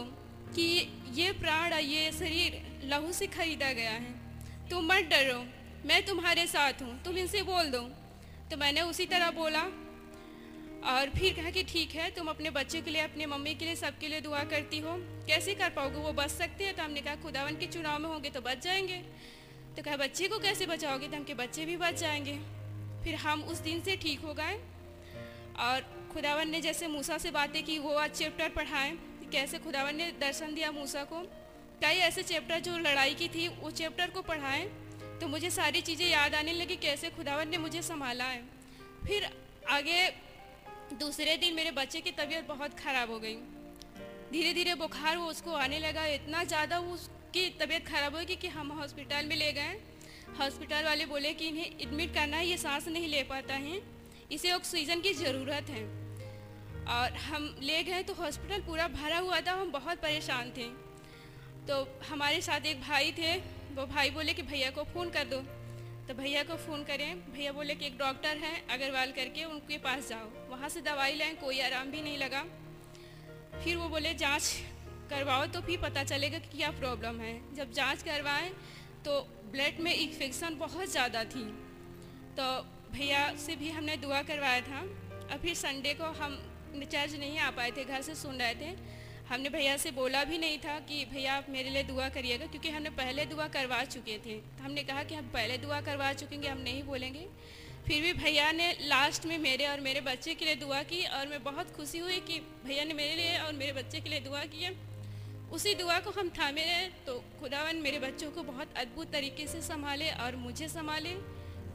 कि 0.56 0.66
ये 1.14 1.32
प्राण 1.34 1.74
ये 1.76 2.12
शरीर 2.12 2.62
लहू 2.86 3.12
से 3.14 3.28
खरीदा 3.30 3.72
गया 3.74 3.92
है। 3.92 4.14
तुम 4.70 4.86
मत 4.86 5.10
डरो, 5.10 5.44
मैं 5.86 6.06
तुम्हारे 6.06 6.46
साथ 6.48 6.82
हूँ, 6.82 7.02
तुम 7.04 7.18
इनसे 7.18 7.42
बोल 7.44 7.70
दो। 7.72 7.82
तो 8.50 8.58
मैंने 8.58 8.82
उसी 8.84 9.06
तरह 9.08 9.32
बोला 9.34 9.62
और 10.84 11.10
फिर 11.10 11.34
कहा 11.34 11.50
कि 11.50 11.64
ठीक 11.64 11.92
है, 11.92 12.10
तुम 12.12 12.28
अपने 12.28 12.50
बच्चे 12.50 12.82
के 12.82 12.92
लिए, 12.92 13.02
अपने 13.02 13.26
मम्मी 13.26 13.54
के 13.56 13.66
लिए, 13.66 13.76
सबके 13.76 14.08
लिए 14.08 14.22
दुआ 14.22 14.44
करती 14.44 14.80
हो। 14.80 14.96
कैसे 15.28 15.54
कर 15.56 15.70
पाओगे? 15.70 15.98
वो 15.98 16.14
बच 16.14 16.30
सकते 16.30 16.64
हैं 16.64 16.76
तो 16.76 16.84
हमने 16.84 17.02
कहा, 17.02 17.16
खुदावन 17.16 17.56
के 17.56 17.68
चुनाव 17.68 18.00
में 18.00 18.10
होंगे 18.10 18.30
तो 18.30 18.42
बच 18.42 18.64
जाएँगे। 18.64 18.98
तो 19.78 19.84
कहा, 19.84 19.98
बच्चे 19.98 20.28
को 20.28 20.40
कैसे 20.40 20.66
बचाओगे? 20.66 21.08
तो 21.08 21.18
हम 21.18 21.24
के 21.24 21.34
बच्चे 21.34 21.66
भी 21.66 21.78
बच 21.78 22.00
जाएँगे। 22.00 22.38
फिर 23.04 23.16
हम 23.16 23.44
उस 23.44 23.58
दिन 23.58 23.82
से 23.82 23.96
ठीक 23.98 24.20
हो 24.20 24.34
गए। 24.34 24.54
और 25.60 26.10
खुदावन 26.14 26.50
ने 26.50 26.62
जैसे 26.62 26.88
मूसा 26.88 27.18
से 27.18 27.32
बातें 27.32 27.64
की, 27.64 27.78
वो 27.80 27.94
आज 27.94 28.12
चैप्टर 28.12 28.50
पढ़ाए 28.50 28.98
कैसे 29.32 29.58
खुदावन 29.58 29.96
ने 29.96 30.12
दर्शन 30.12 30.54
दिया 30.54 30.72
मूसा 30.72 31.04
को। 31.04 31.20
कई 31.82 31.98
ऐसे 32.00 32.24
चैप्टर 32.24 32.60
जो 32.60 32.78
लड़ाई 32.78 33.14
की 33.14 33.28
थी, 33.28 33.48
वो 33.48 33.72
चैप्टर 33.72 34.10
को 34.10 34.22
पढ़ाएँ 34.22 34.66
तो 35.22 35.28
मुझे 35.28 35.50
सारी 35.50 35.82
चीज़ें 35.82 36.08
याद 36.08 36.36
आने 36.36 36.54
लगी, 36.54 36.76
कैसे 36.76 37.10
खुदावन 37.10 37.50
ने 37.50 37.58
मुझे 37.58 37.82
संभाला 37.82 38.24
है। 38.24 38.42
फिर 39.06 39.30
आगे 39.70 40.08
दूसरे 40.94 41.36
दिन 41.38 41.54
मेरे 41.54 41.72
बच्चे 41.72 42.00
की 42.02 42.12
तबीयत 42.12 42.48
बहुत 42.48 42.80
ख़राब 42.80 43.12
हो 43.12 43.20
गई। 43.20 43.36
धीरे 44.32 44.54
धीरे 44.54 44.74
बुखार 44.76 45.18
वो 45.18 45.26
उसको 45.26 45.52
आने 45.54 45.80
लगा। 45.80 46.06
इतना 46.08 46.44
ज़्यादा 46.44 46.80
उसकी 46.80 47.48
तबीयत 47.60 47.88
ख़राब 47.88 48.16
हो 48.16 48.22
गई 48.22 48.36
कि 48.36 48.48
हम 48.48 48.72
हॉस्पिटल 48.72 49.26
में 49.26 49.36
ले 49.36 49.52
गए। 49.52 49.80
हॉस्पिटल 50.40 50.84
वाले 50.84 51.06
बोले 51.06 51.34
कि 51.34 51.48
इन्हें 51.48 51.66
एडमिट 51.66 52.14
करना 52.14 52.38
है, 52.38 52.48
ये 52.48 52.58
सांस 52.58 52.88
नहीं 52.88 53.08
ले 53.08 53.24
पाता 53.24 53.54
है। 53.56 53.82
इसे 54.32 54.52
ऑक्सीजन 54.52 55.02
की 55.02 55.14
ज़रूरत 55.14 55.70
है। 55.70 55.84
और 56.90 57.18
हम 57.22 57.56
ले 57.62 57.82
गए 57.84 58.04
तो 58.04 58.14
हॉस्पिटल 58.14 58.62
पूरा 58.62 58.88
भरा 58.90 59.18
हुआ 59.18 59.40
था, 59.42 59.52
हम 59.54 59.72
बहुत 59.72 59.98
परेशान 59.98 60.52
थे। 60.58 60.68
तो 61.68 61.88
हमारे 62.10 62.42
साथ 62.42 62.66
एक 62.66 62.82
भाई 62.82 63.12
थे, 63.12 63.36
वो 63.76 63.86
भाई 63.88 64.10
बोले 64.10 64.34
कि, 64.34 64.42
भैया 64.44 64.70
को 64.72 64.84
फ़ोन 64.84 65.10
कर 65.10 65.24
दो। 65.26 65.44
तो 66.08 66.14
भैया 66.14 66.44
को 66.44 66.56
फ़ोन 66.58 66.84
करें। 66.84 67.10
भैया 67.34 67.52
बोले 67.52 67.76
कि 67.76 67.86
एक 67.86 67.98
डॉक्टर 67.98 68.38
है, 68.38 68.54
अग्रवाल 68.70 69.12
करके 69.12 69.44
उनके 69.46 69.78
पास 69.80 70.10
जाओ। 70.10 70.30
वहाँ 70.50 70.70
से 70.70 70.82
दवाई 70.82 71.14
लें, 71.14 71.36
कोई 71.36 71.60
आराम 71.62 71.92
भी 71.92 72.02
नहीं 72.02 72.18
लगा। 72.18 72.44
फिर 73.64 73.78
वो 73.78 73.90
बोले, 73.90 74.14
जाँच 74.16 74.52
करवाओ। 75.10 75.46
तो 75.48 75.62
फिर 75.62 75.80
पता 75.82 76.04
चलेगा 76.06 76.40
कि 76.40 76.58
क्या 76.58 76.72
प्रॉब्लम 76.74 77.20
है। 77.20 77.34
जब 77.56 77.72
जाँच 77.74 78.04
करवाएँ 78.04 78.52
तो 79.06 79.20
ब्लड 79.52 79.80
में 79.80 79.94
इन्फेक्शन 79.94 80.58
बहुत 80.58 80.92
ज़्यादा 80.92 81.24
थी। 81.26 81.44
तो 82.38 82.46
भैया 82.92 83.22
से 83.38 83.56
भी 83.56 83.70
हमने 83.70 83.98
दुआ 83.98 84.22
करवाया 84.24 84.62
था। 84.62 84.82
और 85.24 85.38
फिर 85.38 85.54
संडे 85.56 85.94
को 85.94 86.06
हम 86.16 86.38
चर्च 86.84 87.14
नहीं 87.16 87.38
आ 87.40 87.50
पाए 87.52 87.72
थे, 87.72 87.84
घर 87.86 88.02
से 88.02 88.16
सुन 88.16 88.36
रहे 88.36 88.56
थे। 88.56 88.76
हमने 89.32 89.50
भैया 89.50 89.76
से 89.78 89.92
बोला 89.92 90.24
भी 90.24 90.38
नहीं 90.38 90.58
था 90.60 90.78
कि 90.82 91.04
भैया 91.06 91.34
आप 91.34 91.46
मेरे 91.50 91.70
लिए 91.70 91.84
दुआ 91.84 92.08
करिएगा, 92.10 92.46
क्योंकि 92.46 92.70
हमने 92.70 92.90
पहले 92.92 93.26
दुआ 93.26 93.48
करवा 93.48 93.84
चुके 93.86 94.18
थे। 94.18 94.36
तो 94.36 94.64
हमने 94.64 94.84
कहा 94.84 95.04
कि 95.04 95.16
हम 95.16 95.28
पहले 95.34 95.58
दुआ 95.58 95.80
करवा 95.82 96.12
चुकेंगे, 96.14 96.48
हम 96.48 96.58
नहीं 96.60 96.84
बोलेंगे। 96.84 97.26
फिर 97.88 98.02
भी 98.02 98.12
भैया 98.14 98.52
ने 98.52 98.72
लास्ट 98.82 99.26
में 99.26 99.38
मेरे 99.40 99.66
और 99.66 99.80
मेरे 99.80 100.02
बच्चे 100.02 100.34
के 100.36 100.46
लिए 100.46 100.56
दुआ 100.58 100.82
की, 100.84 101.02
और 101.10 101.28
मैं 101.28 101.44
बहुत 101.44 101.72
खुशी 101.76 102.00
हुई 102.00 102.20
कि 102.22 102.40
भैया 102.66 102.84
ने 102.84 102.94
मेरे 102.94 103.16
लिए 103.16 103.38
और 103.38 103.54
मेरे 103.54 103.74
बच्चे 103.74 104.00
के 104.00 104.10
लिए 104.10 104.20
दुआ 104.20 104.44
की 104.46 104.64
है 104.64 104.74
उसी 105.52 105.74
दुआ 105.76 106.00
को 106.00 106.12
हम 106.12 106.30
थामे 106.32 106.64
रहे 106.64 106.88
तो 107.06 107.14
खुदावन 107.40 107.76
मेरे 107.78 108.00
बच्चों 108.00 108.30
को 108.32 108.44
बहुत 108.44 108.78
अद्भुत 108.78 109.12
तरीके 109.12 109.48
से 109.48 109.62
संभाले 109.62 110.10
और 110.18 110.36
मुझे 110.38 110.68
संभाले। 110.70 111.16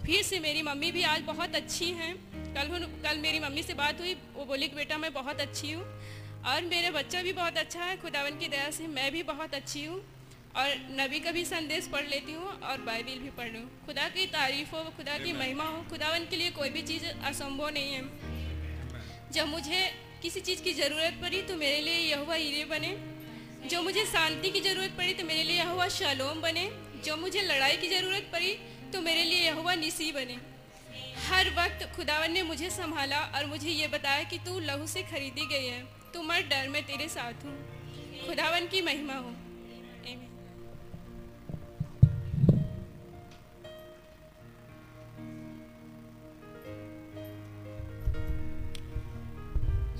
फिर 0.04 0.22
से 0.22 0.38
मेरी 0.40 0.62
मम्मी 0.62 0.90
भी 0.92 1.02
आज 1.04 1.22
बहुत 1.24 1.54
अच्छी 1.54 1.90
हैं। 1.94 2.14
कल 2.54 2.86
कल 3.02 3.18
मेरी 3.18 3.40
मम्मी 3.40 3.62
से 3.62 3.74
बात 3.74 4.00
हुई, 4.00 4.14
वो 4.34 4.44
बोली 4.44 4.68
कि 4.68 4.76
बेटा 4.76 4.98
मैं 4.98 5.12
बहुत 5.12 5.40
अच्छी 5.40 5.72
हूँ। 5.72 5.84
और 6.46 6.64
मेरा 6.64 6.90
बच्चा 6.92 7.22
भी 7.22 7.32
बहुत 7.34 7.56
अच्छा 7.58 7.84
है 7.84 7.96
खुदावन 8.00 8.38
की 8.38 8.48
दया 8.48 8.70
से 8.70 8.86
मैं 8.88 9.10
भी 9.12 9.22
बहुत 9.24 9.54
अच्छी 9.54 9.84
हूँ 9.84 9.96
और 10.56 10.74
नबी 11.00 11.20
का 11.20 11.30
भी 11.32 11.44
संदेश 11.44 11.86
पढ़ 11.92 12.06
लेती 12.08 12.32
हूँ 12.32 12.46
और 12.62 12.80
बाइबिल 12.82 13.18
भी 13.20 13.30
पढ़ 13.38 13.48
लूँ। 13.48 13.62
खुदा 13.86 14.08
की 14.08 14.26
तारीफ़ 14.32 14.74
हो 14.76 14.82
खुदा 14.96 15.16
की 15.18 15.32
महिमा 15.34 15.64
हो 15.64 15.82
खुदावन 15.90 16.26
के 16.30 16.36
लिए 16.36 16.50
कोई 16.50 16.70
भी 16.70 16.82
चीज़ 16.82 17.04
असंभव 17.04 17.68
नहीं 17.70 17.92
है। 17.92 19.32
जब 19.32 19.48
मुझे 19.48 19.82
किसी 20.22 20.40
चीज़ 20.40 20.62
की 20.62 20.72
ज़रूरत 20.74 21.18
पड़ी 21.22 21.42
तो 21.42 21.56
मेरे 21.56 21.80
लिए 21.80 21.98
यह 22.00 22.18
हुआ 22.18 22.34
हीरे 22.34 22.64
बने। 22.66 22.96
जो 23.68 23.82
मुझे 23.82 24.04
शांति 24.06 24.50
की 24.50 24.60
ज़रूरत 24.60 24.94
पड़ी 24.98 25.14
तो 25.14 25.24
मेरे 25.24 25.42
लिए 25.42 25.56
यह 25.56 25.68
हुआ 25.68 25.88
शालोम 25.90 26.40
बने। 26.42 26.68
जो 27.04 27.16
मुझे 27.16 27.42
लड़ाई 27.42 27.76
की 27.76 27.88
ज़रूरत 27.88 28.30
पड़ी 28.32 28.54
तो 28.92 29.00
मेरे 29.00 29.24
लिए 29.24 29.44
यह 29.44 29.54
हुआ 29.54 29.74
निसी 29.74 30.10
बने। 30.12 30.38
हर 31.26 31.50
वक्त 31.58 31.86
खुदावन 31.96 32.32
ने 32.32 32.42
मुझे 32.44 32.70
संभाला 32.70 33.20
और 33.34 33.46
मुझे 33.46 33.70
ये 33.70 33.88
बताया 33.88 34.22
कि 34.30 34.38
तू 34.46 34.58
लहू 34.60 34.86
से 34.86 35.02
खरीदी 35.04 35.46
गई 35.46 35.66
है। 35.66 35.95
तू 36.16 36.22
मत 36.22 36.46
डर 36.50 36.68
मैं 36.68 36.82
तेरे 36.86 37.08
साथ 37.08 37.44
हूँ। 37.44 37.54
खुदावन 38.26 38.66
की 38.66 38.80
महिमा 38.82 39.14
हो। 39.14 39.32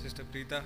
सिस्टर 0.01 0.23
प्रीता 0.23 0.59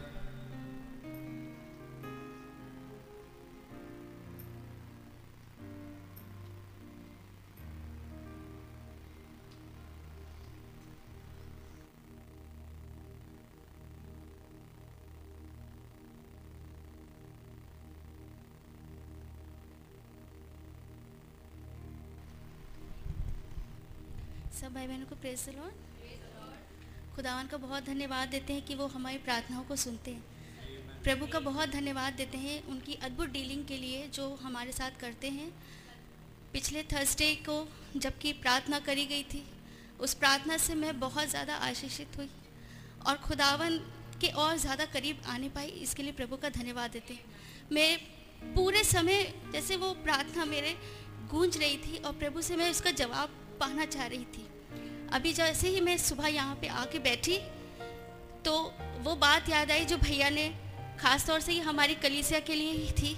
सब 24.61 24.73
भाई 24.73 24.87
बहनों 24.87 25.05
को 25.05 25.15
प्रेस 25.15 25.47
लो 25.49 25.69
खुदावन 27.15 27.47
का 27.47 27.57
बहुत 27.57 27.85
धन्यवाद 27.85 28.27
देते 28.29 28.53
हैं 28.53 28.65
कि 28.65 28.75
वो 28.75 28.87
हमारी 28.87 29.17
प्रार्थनाओं 29.19 29.63
को 29.63 29.75
सुनते 29.75 30.11
हैं। 30.11 31.01
प्रभु 31.03 31.27
का 31.27 31.39
बहुत 31.39 31.69
धन्यवाद 31.69 32.13
देते 32.13 32.37
हैं 32.37 32.61
उनकी 32.69 32.97
अद्भुत 33.03 33.29
डीलिंग 33.29 33.65
के 33.65 33.77
लिए 33.77 34.07
जो 34.09 34.27
हमारे 34.43 34.71
साथ 34.71 34.99
करते 35.01 35.29
हैं। 35.29 35.49
पिछले 36.53 36.83
थर्सडे 36.93 37.33
को 37.49 37.57
जबकि 37.97 38.33
प्रार्थना 38.35 38.79
करी 38.81 39.05
गई 39.05 39.23
थी, 39.23 39.43
उस 39.99 40.13
प्रार्थना 40.13 40.57
से 40.59 40.75
मैं 40.75 40.99
बहुत 40.99 41.29
ज़्यादा 41.29 41.55
आशीषित 41.63 42.17
हुई 42.17 42.29
और 43.07 43.17
खुदावन 43.19 43.77
के 44.21 44.27
और 44.37 44.57
ज़्यादा 44.59 44.85
करीब 44.93 45.21
आने 45.27 45.49
पाई, 45.49 45.67
इसके 45.67 46.03
लिए 46.03 46.11
प्रभु 46.13 46.37
का 46.37 46.49
धन्यवाद 46.51 46.91
देते 46.91 47.13
हैं। 47.13 47.25
मैं 47.71 47.97
पूरे 48.55 48.83
समय 48.85 49.23
जैसे 49.53 49.75
वो 49.77 49.93
प्रार्थना 50.03 50.45
मेरे 50.47 50.77
गूंज 51.31 51.57
रही 51.57 51.77
थी 51.79 51.97
और 51.97 52.13
प्रभु 52.15 52.41
से 52.43 52.55
मैं 52.55 52.69
उसका 52.71 52.91
जवाब 52.97 53.39
पाना 53.61 53.85
चाह 53.87 54.05
रही 54.07 54.25
थी। 54.27 54.47
अभी 55.13 55.33
जैसे 55.33 55.69
ही 55.69 55.81
मैं 55.81 55.97
सुबह 55.99 56.27
यहाँ 56.29 56.55
पे 56.61 56.67
आके 56.75 56.99
बैठी 57.01 57.37
तो 58.45 58.53
वो 58.99 59.15
बात 59.17 59.49
याद 59.49 59.71
आई 59.71 59.85
जो 59.85 59.97
भैया 59.99 60.29
ने, 60.31 60.47
ख़ास 60.99 61.25
तौर 61.27 61.39
से 61.39 61.51
ही 61.51 61.59
हमारी 61.61 61.95
कलीसिया 61.97 62.39
के 62.41 62.55
लिए 62.55 62.71
ही 62.73 62.91
थी, 62.93 63.17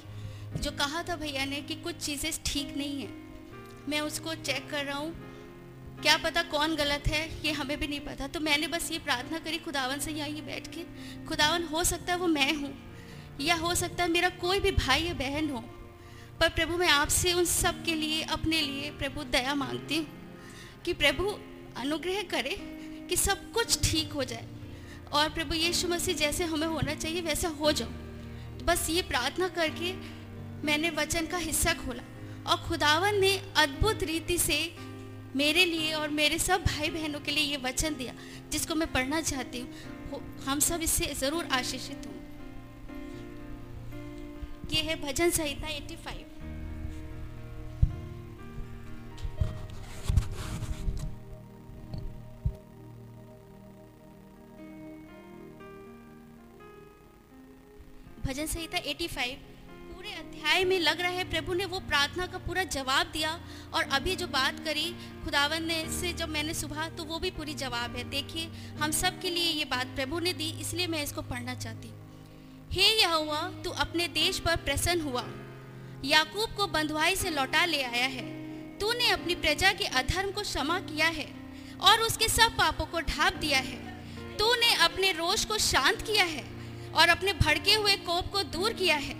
जो 0.55 0.71
कहा 0.73 1.03
था 1.03 1.15
भैया 1.17 1.45
ने 1.45 1.61
कि 1.61 1.75
कुछ 1.77 1.95
चीज़ें 1.97 2.31
ठीक 2.45 2.75
नहीं 2.77 3.01
है। 3.01 3.07
मैं 3.89 3.99
उसको 4.01 4.33
चेक 4.37 4.69
कर 4.71 4.83
रहा 4.85 4.97
हूँ, 4.97 5.13
क्या 6.01 6.15
पता 6.17 6.41
कौन 6.45 6.75
गलत 6.75 7.07
है, 7.07 7.21
ये 7.45 7.51
हमें 7.51 7.77
भी 7.79 7.87
नहीं 7.87 7.99
पता। 8.01 8.27
तो 8.27 8.39
मैंने 8.39 8.67
बस 8.67 8.91
ये 8.91 8.99
प्रार्थना 8.99 9.39
करी, 9.39 9.57
खुदावन 9.59 9.99
से 9.99 10.11
यहीं 10.13 10.41
बैठ 10.41 10.67
के, 10.67 10.83
खुदावन 11.27 11.63
हो 11.65 11.83
सकता 11.83 12.13
है 12.13 12.19
वो 12.19 12.27
मैं 12.29 12.53
हूँ, 12.55 12.73
या 13.41 13.55
हो 13.57 13.73
सकता 13.75 14.03
है 14.03 14.09
मेरा 14.09 14.29
कोई 14.41 14.59
भी 14.59 14.71
भाई 14.73 15.03
या 15.03 15.13
बहन 15.15 15.49
हो, 15.49 15.63
पर 16.39 16.49
प्रभु 16.51 16.77
मैं 16.77 16.89
आपसे 16.89 17.33
उन 17.33 17.45
सब 17.47 17.83
के 17.85 17.95
लिए, 17.95 18.21
अपने 18.23 18.61
लिए 18.61 18.91
प्रभु 18.99 19.23
दया 19.31 19.55
मांगती 19.55 19.97
हूँ। 19.97 20.21
कि 20.85 20.93
प्रभु 20.93 21.37
अनुग्रह 21.77 22.21
करे 22.31 22.55
कि 23.09 23.15
सब 23.17 23.51
कुछ 23.51 23.79
ठीक 23.83 24.11
हो 24.11 24.23
जाए। 24.23 24.47
और 25.13 25.29
प्रभु 25.29 25.55
यीशु 25.55 25.87
मसीह 25.87 26.15
जैसे 26.15 26.43
हमें 26.43 26.67
होना 26.67 26.93
चाहिए, 26.95 27.21
वैसा 27.21 27.47
हो 27.49 27.71
जाओ। 27.71 27.89
तो 28.59 28.65
बस 28.65 28.89
ये 28.89 29.01
प्रार्थना 29.01 29.47
करके 29.47 29.93
मैंने 30.65 30.89
वचन 30.89 31.27
का 31.27 31.37
हिस्सा 31.37 31.73
खोला। 31.75 32.03
और 32.43 32.57
खुदावन 32.59 33.19
ने 33.19 33.35
अद्भुत 33.57 34.03
रीति 34.03 34.37
से 34.37 34.57
मेरे 35.35 35.65
लिए 35.65 35.93
और 35.93 36.09
मेरे 36.11 36.37
सब 36.39 36.63
भाई 36.63 36.89
बहनों 36.89 37.19
के 37.19 37.31
लिए 37.31 37.43
ये 37.43 37.57
वचन 37.57 37.95
दिया, 37.95 38.13
जिसको 38.51 38.75
मैं 38.75 38.91
पढ़ना 38.91 39.21
चाहती 39.21 39.59
हूँ। 39.59 40.21
हम 40.45 40.59
सब 40.59 40.81
इससे 40.81 41.13
ज़रूर 41.15 41.45
आशीषित 41.51 42.05
हूँ। 42.05 42.13
ये 44.73 44.81
है 44.81 44.95
भजन 45.01 45.29
संहिता 45.29 45.67
85 45.69 46.25
भजन 58.25 58.45
संहिता 58.45 58.77
85 58.79 59.31
पूरे 59.85 60.11
अध्याय 60.13 60.63
में 60.63 60.79
लग 60.79 61.01
रहा 61.01 61.11
है 61.11 61.23
प्रभु 61.29 61.53
ने 61.53 61.65
वो 61.65 61.79
प्रार्थना 61.79 62.25
का 62.25 62.37
पूरा 62.37 62.63
जवाब 62.63 63.07
दिया 63.13 63.31
और 63.73 63.83
अभी 63.91 64.15
जो 64.15 64.27
बात 64.27 64.59
करी, 64.59 64.85
खुदावन 65.25 65.63
ने 65.63 65.83
से 65.91 66.11
जब 66.13 66.29
मैंने 66.29 66.53
सुबह 66.53 66.87
तो 66.89 67.03
वो 67.03 67.19
भी 67.19 67.31
पूरी 67.31 67.53
जवाब 67.53 67.95
है। 67.95 68.03
देखिए, 68.09 68.45
हम 68.79 68.91
सब 68.91 69.19
के 69.21 69.29
लिए 69.29 69.51
ये 69.51 69.65
बात 69.65 69.87
प्रभु 69.87 70.19
ने 70.19 70.33
दी, 70.33 70.49
इसलिए 70.61 70.87
मैं 70.87 71.03
इसको 71.03 71.21
पढ़ना 71.21 71.55
चाहती 71.55 71.87
हूँ। 71.87 72.69
हे 72.71 72.87
यहोवा, 73.01 73.41
तू 73.63 73.69
अपने 73.69 74.07
देश 74.07 74.39
पर 74.39 74.55
प्रसन्न 74.55 75.01
हुआ। 75.01 75.25
याकूब 76.05 76.55
को 76.57 76.67
बंधुआई 76.67 77.15
से 77.15 77.29
लौटा 77.29 77.65
ले 77.65 77.83
आया 77.83 78.07
है। 78.07 78.25
तूने 78.79 79.09
अपनी 79.09 79.35
प्रजा 79.35 79.73
के 79.73 79.85
अधर्म 79.97 80.31
को 80.31 80.41
क्षमा 80.41 80.79
किया 80.79 81.07
है 81.09 81.27
और 81.81 82.01
उसके 82.01 82.27
सब 82.29 82.57
पापों 82.57 82.85
को 82.85 83.01
ढाप 83.01 83.33
दिया 83.33 83.59
है। 83.59 83.77
तूने 84.37 84.73
अपने 84.81 85.11
रोष 85.11 85.45
को 85.45 85.57
शांत 85.57 86.01
किया 86.01 86.23
है। 86.25 86.52
और 86.95 87.09
अपने 87.09 87.33
भड़के 87.33 87.73
हुए 87.73 87.95
कोप 87.95 88.31
को 88.31 88.43
दूर 88.43 88.73
किया 88.73 88.95
है। 88.95 89.15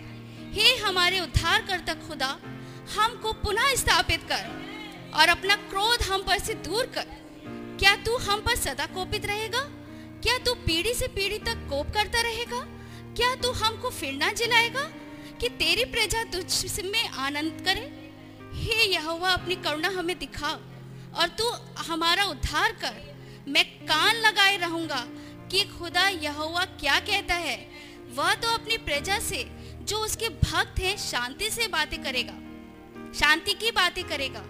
हे 0.52 0.76
हमारे 0.76 1.20
उद्धार 1.20 1.62
करता 1.62 1.94
खुदा, 1.94 2.38
हमको 2.96 3.32
पुनः 3.32 3.74
स्थापित 3.74 4.22
कर 4.22 5.12
और 5.14 5.28
अपना 5.28 5.54
क्रोध 5.54 6.02
हम 6.02 6.22
पर 6.22 6.38
से 6.38 6.54
दूर 6.54 6.86
कर। 6.86 7.06
क्या 7.78 7.96
तू 7.96 8.16
हम 8.16 8.40
पर 8.40 8.56
सदा 8.56 8.86
कोपित 8.86 9.26
रहेगा? 9.26 9.60
क्या 10.22 10.38
तू 10.38 10.54
पीढ़ी 10.54 10.94
से 10.94 11.08
पीढ़ी 11.08 11.38
तक 11.38 11.66
कोप 11.70 11.86
करता 11.86 12.20
रहेगा? 12.22 12.60
क्या 13.16 13.34
तू 13.34 13.50
हमको 13.52 13.90
फिर 13.90 14.12
ना 14.12 14.32
जिलाएगा 14.32 14.82
कि 15.40 15.48
तेरी 15.48 15.84
प्रजा 15.84 16.22
तुझ 16.24 16.84
में 16.84 17.08
आनंद 17.08 17.62
करे? 17.64 17.80
हे 18.54 18.84
यहोवा, 18.84 19.30
अपनी 19.30 19.54
करुणा 19.56 19.88
हमें 19.88 20.18
दिखा 20.18 20.50
और 21.16 21.28
तू 21.28 21.50
हमारा 21.82 22.24
उद्धार 22.24 22.72
कर। 22.72 23.14
मैं 23.48 23.64
कान 23.64 24.16
लगाए 24.16 24.56
रहूँगा 24.56 25.06
कि 25.54 25.64
खुदा 25.64 26.08
यहोवा 26.08 26.64
क्या 26.64 27.00
कहता 27.00 27.34
है? 27.34 27.70
वह 28.14 28.34
तो 28.34 28.48
अपनी 28.48 28.76
प्रजा 28.76 29.18
से 29.18 29.50
जो 29.82 29.96
उसके 29.96 30.28
भक्त 30.28 30.80
हैं 30.80 30.96
शांति 30.96 31.50
से 31.50 31.68
बातें 31.68 32.02
करेगा। 32.02 32.32
शांति 33.18 33.52
की 33.52 33.70
बातें 33.70 34.04
करेगा। 34.04 34.40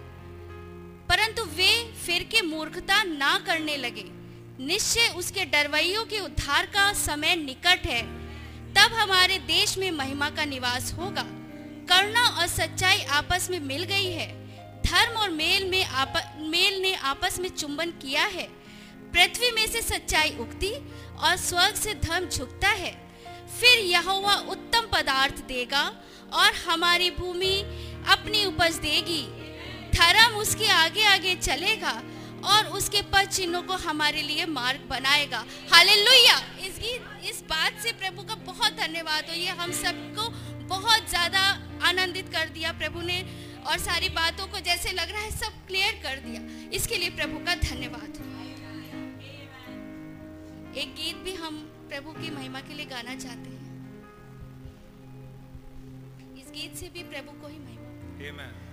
परंतु 1.09 1.43
वे 1.43 1.93
फिर 2.05 2.23
के 2.23 2.41
मूर्खता 2.41 3.03
ना 3.03 3.43
करने 3.47 3.77
लगे। 3.77 4.05
निश्चय 4.65 5.13
उसके 5.15 5.45
डरवैयों 5.45 6.05
के 6.05 6.19
उद्धार 6.19 6.65
का 6.65 6.93
समय 6.93 7.35
निकट 7.35 7.79
है। 7.85 8.01
तब 8.73 8.93
हमारे 8.93 9.37
देश 9.37 9.77
में 9.77 9.91
महिमा 9.91 10.29
का 10.29 10.45
निवास 10.45 10.93
होगा। 10.93 11.23
करुणा 11.89 12.27
और 12.27 12.47
सच्चाई 12.47 13.01
आपस 13.01 13.47
में 13.51 13.59
मिल 13.59 13.83
गई 13.83 14.05
है। 14.05 14.45
धर्म 14.81 15.17
और 15.17 15.29
मेल 15.29 15.69
में 15.69 15.85
आप, 15.85 16.35
मेल 16.39 16.81
ने 16.81 16.95
आपस 16.95 17.39
में 17.39 17.49
चुंबन 17.49 17.91
किया 17.91 18.25
है। 18.25 18.64
पृथ्वी 19.13 19.51
में 19.51 19.65
से 19.67 19.81
सच्चाई 19.83 20.35
उगती 20.39 20.73
और 21.19 21.35
स्वर्ग 21.39 21.75
से 21.75 21.93
धर्म 22.01 22.25
झुकता 22.27 22.69
है। 22.69 22.93
फिर 23.51 23.79
यहोवा 23.81 24.35
उत्तम 24.49 24.87
पदार्थ 24.93 25.43
देगा 25.47 25.83
और 26.33 26.53
हमारी 26.65 27.09
भूमि 27.11 27.55
अपनी 28.11 28.43
उपज 28.45 28.75
देगी। 28.81 29.23
धर्म 29.91 30.35
उसके 30.37 30.67
आगे 30.73 31.03
आगे 31.05 31.35
चलेगा 31.37 32.01
और 32.45 32.65
उसके 32.77 33.01
पद 33.13 33.29
चिन्हों 33.29 33.61
को 33.63 33.73
हमारे 33.81 34.21
लिए 34.21 34.45
मार्ग 34.47 34.81
बनाएगा। 34.89 35.43
हालेलुया! 35.71 36.37
इस 36.59 36.77
गीत, 36.79 37.01
इस 37.29 37.41
बात 37.49 37.79
से 37.83 37.91
प्रभु 37.93 38.23
का 38.23 38.35
बहुत 38.45 38.73
धन्यवाद 38.77 39.29
हो 39.29 39.35
ये 39.35 39.55
हम 39.61 39.71
सबको 39.73 40.29
बहुत 40.67 41.09
ज़्यादा 41.09 41.41
आनंदित 41.83 42.29
कर 42.29 42.49
दिया 42.49 42.71
प्रभु 42.73 43.01
ने 43.01 43.21
और 43.67 43.77
सारी 43.79 44.09
बातों 44.11 44.47
को 44.47 44.59
जैसे 44.61 44.91
लग 44.91 45.11
रहा 45.11 45.21
है 45.21 45.31
सब 45.33 45.65
क्लियर 45.67 45.99
कर 46.03 46.19
दिया। 46.25 46.41
इसके 46.71 46.95
लिए 46.95 47.09
प्रभु 47.11 47.37
का 47.45 47.55
धन्यवाद। 47.61 48.17
हो 48.19 48.34
एक 50.77 50.93
गीत 50.95 51.17
भी 51.25 51.33
हम 51.35 51.57
प्रभु 51.89 52.13
की 52.13 52.29
महिमा 52.35 52.61
के 52.67 52.73
लिए 52.73 52.85
गाना 52.85 53.15
चाहते 53.15 53.49
हैं 53.49 53.73
इस 56.37 56.51
गीत 56.51 56.75
से 56.75 56.89
भी 56.93 57.03
प्रभु 57.15 57.41
को 57.41 57.47
ही 57.47 57.59
महिमा 57.59 57.85
Amen. 58.27 58.64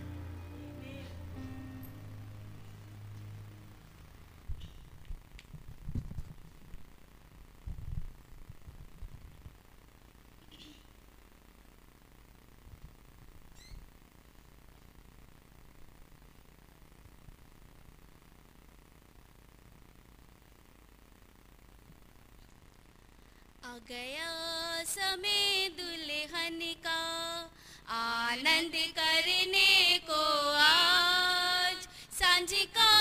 आ 23.64 23.76
गया 23.88 24.30
समय 24.88 25.68
दुल्हन 25.78 26.58
का। 26.86 27.00
आनंद 27.96 28.74
करने 28.98 29.98
को 30.10 30.20
आज 30.58 31.86
साँझ 32.18 32.52
का 32.76 32.91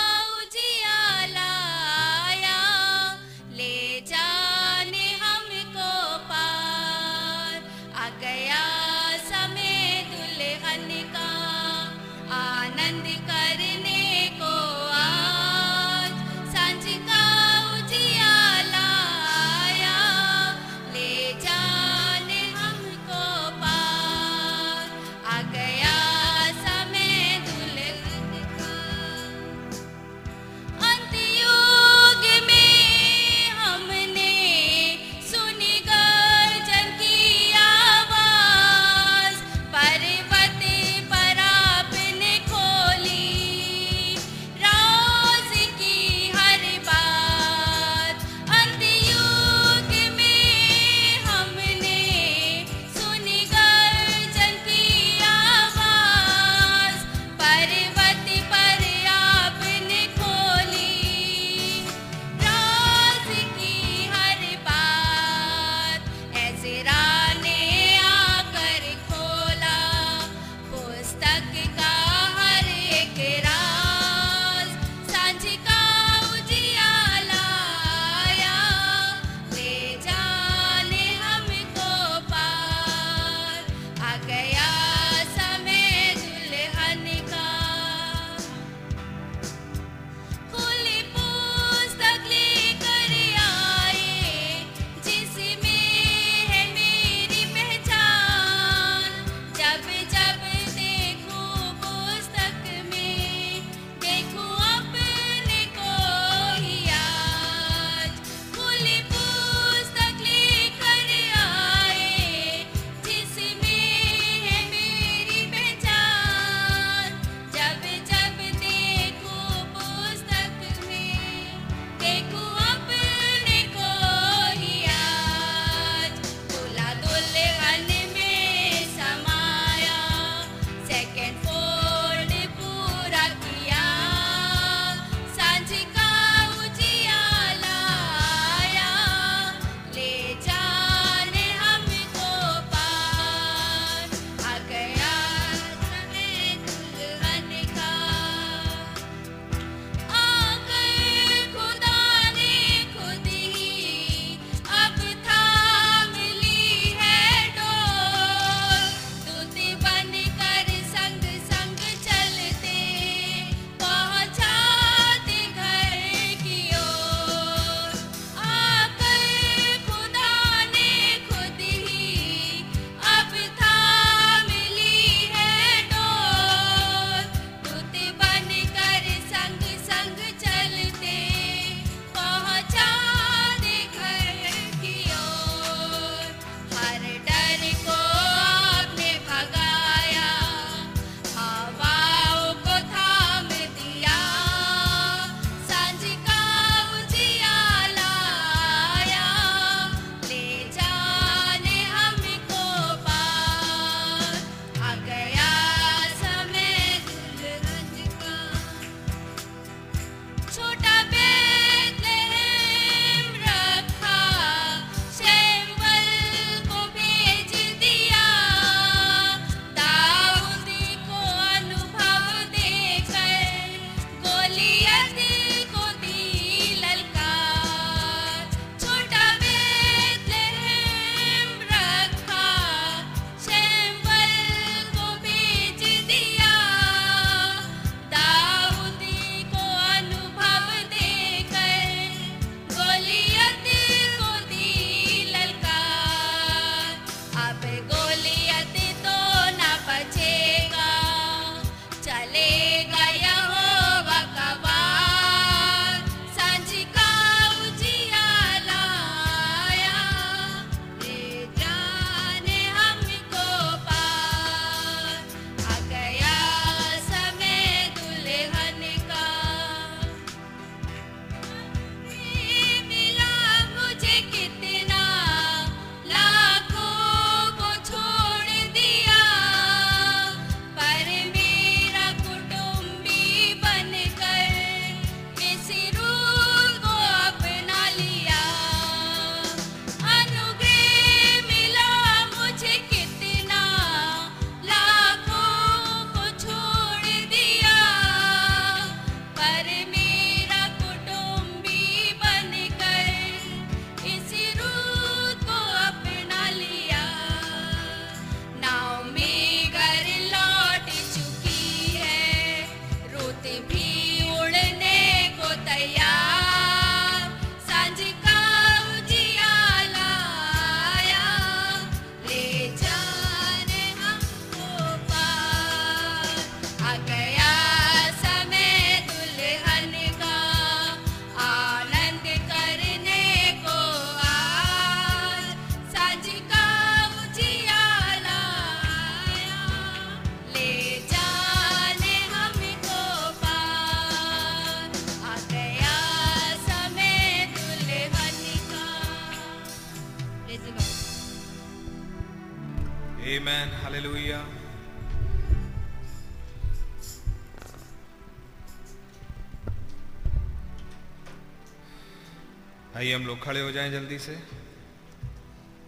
खड़े 363.44 363.62
हो 363.62 363.72
जाएँ 363.72 363.92
जल्दी 363.92 364.20
से। 364.20 364.38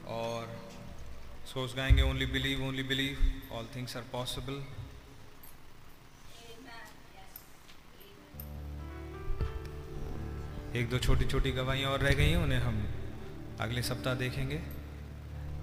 और 0.07 0.47
सोच 1.53 1.75
गाएँगे 1.75 2.01
only 2.01 2.25
believe 2.25 2.63
only 2.67 2.83
believe 2.83 3.53
all 3.53 3.67
things 3.75 3.97
are 3.97 4.03
possible 4.11 4.63
एक 10.75 10.89
दो 10.89 10.97
छोटी 10.97 11.25
छोटी 11.25 11.51
गवाहियाँ 11.51 11.91
और 11.91 11.99
रह 11.99 12.13
गई 12.13 12.29
हैं, 12.29 12.37
उन्हें 12.37 12.59
हम 12.59 12.77
अगले 13.59 13.81
सप्ताह 13.81 14.13
देखेंगे। 14.13 14.59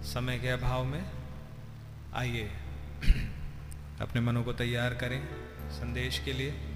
समय 0.05 0.39
के 0.39 0.49
अभाव 0.49 0.85
में 0.85 1.03
आइए 2.15 2.45
अपने 4.01 4.21
मनों 4.21 4.45
को 4.45 4.53
तैयार 4.53 4.95
करें 4.95 5.21
संदेश 5.71 6.19
के 6.19 6.33
लिए। 6.33 6.70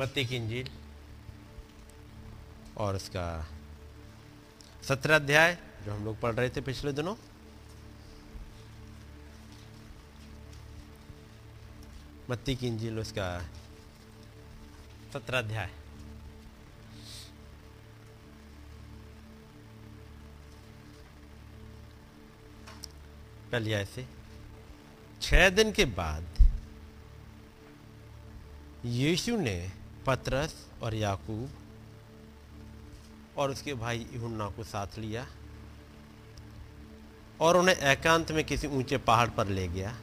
मत्ती 0.00 0.24
की 0.26 0.36
इंजील। 0.36 0.68
और 2.76 2.96
उसका 2.96 3.48
सत्रह 4.88 5.16
अध्याय 5.16 5.58
जो 5.84 5.94
हम 5.94 6.04
लोग 6.04 6.20
पढ़ 6.20 6.34
रहे 6.34 6.50
थे 6.50 6.60
पिछले 6.60 6.92
दिनों। 6.92 7.16
मत्ती 12.30 12.56
की 12.56 12.66
इंजील 12.66 12.98
उसका 12.98 13.42
सत्रह 15.12 15.38
अध्याय। 15.38 15.70
पहले 23.52 23.72
ऐसे। 23.72 24.06
छह 25.22 25.48
दिन 25.48 25.72
के 25.72 25.84
बाद 25.84 26.26
यीशु 28.84 29.36
ने 29.36 29.79
पतरस 30.06 30.66
और 30.82 30.94
याकूब 30.94 31.50
और 33.36 33.50
उसके 33.50 33.74
भाई 33.74 34.06
यूहन्ना 34.12 34.48
को 34.50 34.64
साथ 34.64 34.98
लिया 34.98 35.26
और 37.40 37.56
उन्हें 37.56 37.76
एकांत 37.76 38.32
में 38.32 38.44
किसी 38.44 38.66
ऊँचे 38.66 38.98
पहाड़ 38.98 39.28
पर 39.28 39.46
ले 39.46 39.68
गया 39.68 39.96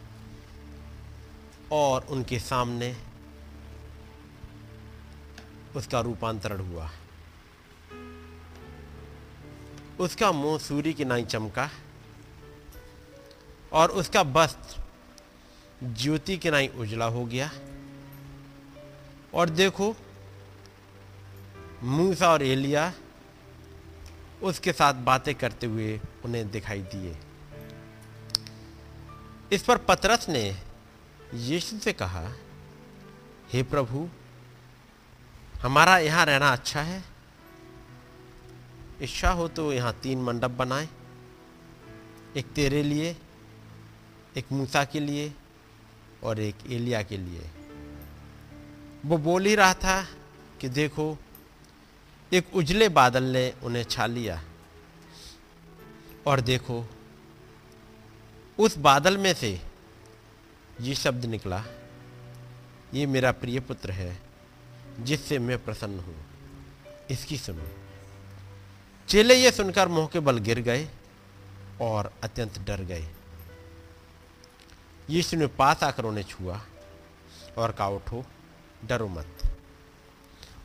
और 1.71 2.05
उनके 2.05 2.39
सामने 2.39 2.95
उसका 5.75 5.99
रूपांतरण 6.01 6.59
हुआ। 6.59 6.89
उसका 9.99 10.31
मुँह 10.31 10.57
सूर्य 10.59 10.93
की 10.93 11.05
नाई 11.05 11.23
चमका 11.25 11.69
और 13.73 13.91
उसका 13.91 14.21
वस्त्र 14.21 14.83
ज्योति 15.93 16.37
के 16.37 16.51
नाई 16.51 16.67
उजला 16.67 17.05
हो 17.05 17.25
गया। 17.25 17.51
और 19.33 19.49
देखो, 19.49 19.95
मूसा 21.83 22.29
और 22.29 22.43
एलिया 22.43 22.91
उसके 24.41 24.71
साथ 24.71 24.93
बातें 25.03 25.33
करते 25.35 25.67
हुए 25.67 25.99
उन्हें 26.25 26.49
दिखाई 26.51 26.81
दिए। 26.93 27.15
इस 29.51 29.63
पर 29.63 29.77
पतरस 29.77 30.27
ने 30.29 30.43
यीशु 31.33 31.77
से 31.79 31.93
कहा, 31.93 32.23
हे 33.53 33.63
प्रभु, 33.63 34.07
हमारा 35.61 35.97
यहाँ 35.97 36.25
रहना 36.25 36.51
अच्छा 36.51 36.81
है। 36.81 37.03
इच्छा 39.01 39.31
हो 39.31 39.47
तो 39.47 39.71
यहाँ 39.73 39.93
तीन 40.03 40.21
मंडप 40.21 40.51
बनाए, 40.51 40.87
एक 42.37 42.45
तेरे 42.45 42.83
लिए, 42.83 43.15
एक 44.37 44.51
मूसा 44.51 44.83
के 44.85 44.99
लिए 44.99 45.31
और 46.23 46.39
एक 46.39 46.55
एलिया 46.69 47.01
के 47.03 47.17
लिए। 47.17 47.49
वो 49.05 49.17
बोल 49.17 49.45
ही 49.45 49.55
रहा 49.55 49.73
था 49.73 50.07
कि 50.61 50.69
देखो, 50.69 51.17
एक 52.33 52.55
उजले 52.55 52.89
बादल 52.89 53.23
ने 53.23 53.53
उन्हें 53.63 53.83
छा 53.83 54.05
लिया। 54.05 54.43
और 56.27 56.41
देखो, 56.41 56.89
उस 58.59 58.77
बादल 58.77 59.17
में 59.17 59.33
से 59.33 59.61
ये 60.81 60.95
शब्द 60.95 61.25
निकला, 61.25 61.63
ये 62.93 63.05
मेरा 63.05 63.31
प्रिय 63.31 63.59
पुत्र 63.59 63.91
है, 63.91 64.19
जिससे 64.99 65.39
मैं 65.39 65.63
प्रसन्न 65.63 65.99
हूँ। 65.99 66.25
इसकी 67.11 67.37
सुनो। 67.37 67.67
चेले 69.07 69.35
ये 69.35 69.51
सुनकर 69.51 69.87
मुँह 69.87 70.07
के 70.07 70.19
बल 70.19 70.37
गिर 70.37 70.59
गए 70.59 70.89
और 71.81 72.13
अत्यंत 72.23 72.59
डर 72.59 72.81
गए। 72.81 73.07
यीशु 75.09 75.37
ने 75.37 75.47
पास 75.47 75.83
आकर 75.83 76.05
उन्हें 76.05 76.23
छुआ 76.23 76.61
और 77.57 77.71
कहा, 77.71 77.87
उठो। 77.87 78.25
डरो 78.85 79.07
मत। 79.07 79.27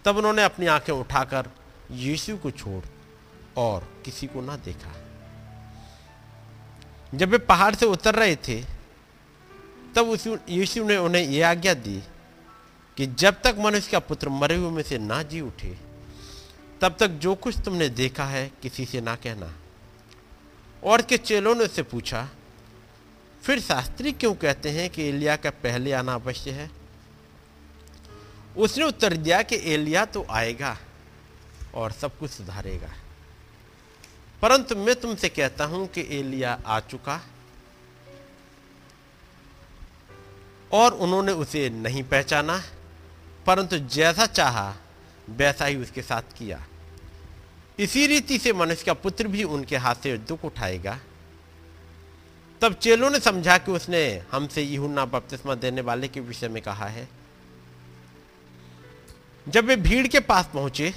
तब 0.05 0.17
उन्होंने 0.17 0.45
अपनी 0.45 0.67
आँखें 0.67 0.93
उठाकर 0.93 1.49
यीशु 1.91 2.37
को 2.37 2.51
छोड़ 2.51 2.85
और 3.57 4.03
किसी 4.05 4.27
को 4.27 4.41
ना 4.41 4.57
देखा। 4.57 4.93
जब 7.15 7.29
वे 7.29 7.39
पहाड़ 7.39 7.75
से 7.75 7.87
उतर 7.87 8.15
रहे 8.15 8.37
थे, 8.37 8.65
तब 9.97 10.09
उस 10.09 10.27
यीशु 10.49 10.85
ने 10.85 10.97
उन्हें 10.97 11.23
यह 11.23 11.51
आज्ञा 11.51 11.75
दी 11.75 12.03
कि 12.97 13.07
जब 13.07 13.43
तक 13.43 13.57
मनुष्य 13.59 13.91
का 13.93 13.99
पुत्र 13.99 14.29
मरे 14.29 14.57
हुए 14.57 14.71
में 14.71 14.83
से 14.83 14.99
ना 14.99 15.23
जी 15.23 15.41
उठे, 15.41 15.79
तब 16.81 16.97
तक 17.01 17.09
जो 17.09 17.35
कुछ 17.35 17.59
तुमने 17.59 17.89
देखा 17.89 18.25
है 18.25 18.51
किसी 18.63 18.85
से 18.85 19.01
ना 19.01 19.17
कहना। 19.17 19.53
और 20.85 21.03
के 21.03 21.17
चेलों 21.17 21.55
ने 21.55 21.65
उससे 21.65 21.83
पूछा, 21.83 22.29
फिर 23.43 23.61
शास्त्री 23.61 24.13
क्यों 24.13 24.35
कहते 24.35 24.71
हैं 24.71 24.91
कि 24.91 25.03
एलिया 25.03 25.37
का 25.37 25.51
पहले 25.51 25.93
आना 25.93 26.15
अवश्य 26.15 26.51
है? 26.51 26.82
उसने 28.57 28.85
उत्तर 28.85 29.17
दिया 29.17 29.43
कि 29.43 29.57
एलिया 29.75 30.05
तो 30.05 30.25
आएगा 30.31 30.77
और 31.75 31.93
सब 31.93 32.19
कुछ 32.19 32.31
सुधारेगा। 32.31 32.93
परंतु 34.43 34.77
मैं 34.77 34.95
तुमसे 34.95 35.29
कहता 35.29 35.65
हूँ 35.65 35.87
कि 35.87 36.07
एलिया 36.11 36.59
आ 36.67 36.81
चुका 36.81 37.21
और 40.71 40.95
उन्होंने 40.95 41.33
उसे 41.33 41.69
नहीं 41.71 42.03
पहचाना, 42.03 42.63
परंतु 43.47 43.79
जैसा 43.79 44.27
चाहा, 44.27 44.75
वैसा 45.31 45.65
ही 45.65 45.77
उसके 45.77 46.03
साथ 46.03 46.37
किया। 46.39 46.65
इसी 47.79 48.07
रीति 48.07 48.39
से 48.39 48.53
मनुष्य 48.53 48.85
का 48.85 48.93
पुत्र 48.93 49.29
भी 49.29 49.45
उनके 49.45 49.77
हाथ 49.77 49.95
से 49.95 50.17
दुख 50.19 50.45
उठाएगा। 50.45 50.99
तब 52.63 52.75
चेलों 52.75 53.11
ने 53.11 53.21
समझा 53.21 53.59
कि 53.59 53.73
उसने 53.73 54.23
हमसे 54.33 54.63
यूहन्ना 54.63 55.05
बपतिस्मा 55.05 55.55
देने 55.55 55.81
वाले 55.81 56.09
के 56.09 56.21
विषय 56.21 56.49
में 56.49 56.63
कहा 56.63 56.87
है। 56.87 57.09
जब 59.47 59.65
वे 59.65 59.77
भीड़ 59.77 60.07
के 60.07 60.21
पास 60.21 60.49
पहुँचे 60.53 60.93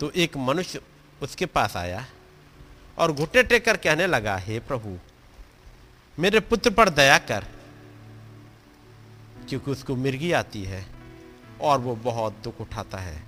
तो 0.00 0.10
एक 0.10 0.36
मनुष्य 0.36 0.80
उसके 1.22 1.46
पास 1.46 1.76
आया 1.76 2.04
और 2.98 3.12
घुटे 3.12 3.42
टेक 3.42 3.64
कर 3.64 3.76
कहने 3.76 4.06
लगा, 4.06 4.36
हे 4.36 4.58
प्रभु, 4.58 4.96
मेरे 6.18 6.40
पुत्र 6.40 6.70
पर 6.70 6.88
दया 6.88 7.18
कर, 7.18 7.44
क्योंकि 9.48 9.70
उसको 9.70 9.96
मिर्गी 9.96 10.32
आती 10.32 10.62
है 10.64 10.84
और 11.60 11.78
वो 11.78 11.94
बहुत 11.96 12.36
दुख 12.44 12.60
उठाता 12.60 12.98
है 12.98 13.22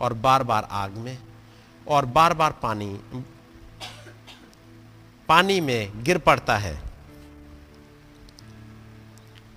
और 0.00 0.12
बार 0.12 0.42
बार 0.42 0.68
आग 0.70 0.96
में 0.96 1.18
और 1.86 2.06
बार 2.06 2.34
बार 2.34 2.52
पानी 2.52 3.00
पानी 5.28 5.60
में 5.60 6.04
गिर 6.04 6.18
पड़ता 6.18 6.56
है। 6.56 6.80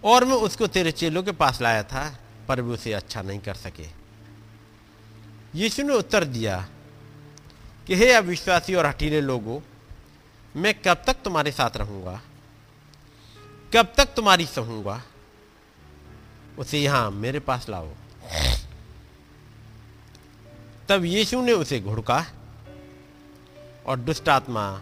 और 0.03 0.25
मैं 0.25 0.35
उसको 0.35 0.67
तेरे 0.67 0.91
चेलों 0.91 1.23
के 1.23 1.31
पास 1.31 1.61
लाया 1.61 1.83
था 1.83 2.03
पर 2.51 2.61
भी 2.61 2.71
उसे 2.71 2.93
अच्छा 2.93 3.21
नहीं 3.21 3.39
कर 3.39 3.53
सके। 3.53 3.87
यीशु 5.55 5.83
ने 5.83 5.93
उत्तर 5.93 6.23
दिया, 6.23 6.67
कि 7.87 7.95
हे 7.95 8.11
अविश्वासी 8.13 8.75
और 8.75 8.85
हटीले 8.85 9.21
लोगों, 9.21 9.59
मैं 10.55 10.73
कब 10.81 11.03
तक 11.07 11.17
तुम्हारे 11.23 11.51
साथ 11.51 11.77
रहूँगा? 11.77 12.21
कब 13.73 13.93
तक 13.97 14.13
तुम्हारी 14.15 14.45
सहूँगा? 14.45 15.01
उसे 16.59 16.79
यहाँ 16.79 17.11
मेरे 17.11 17.39
पास 17.39 17.69
लाओ। 17.69 17.89
तब 20.89 21.05
यीशु 21.05 21.41
ने 21.41 21.51
उसे 21.51 21.79
घुड़का 21.79 22.25
और 23.85 23.99
दुष्ट 23.99 24.29
आत्मा 24.29 24.81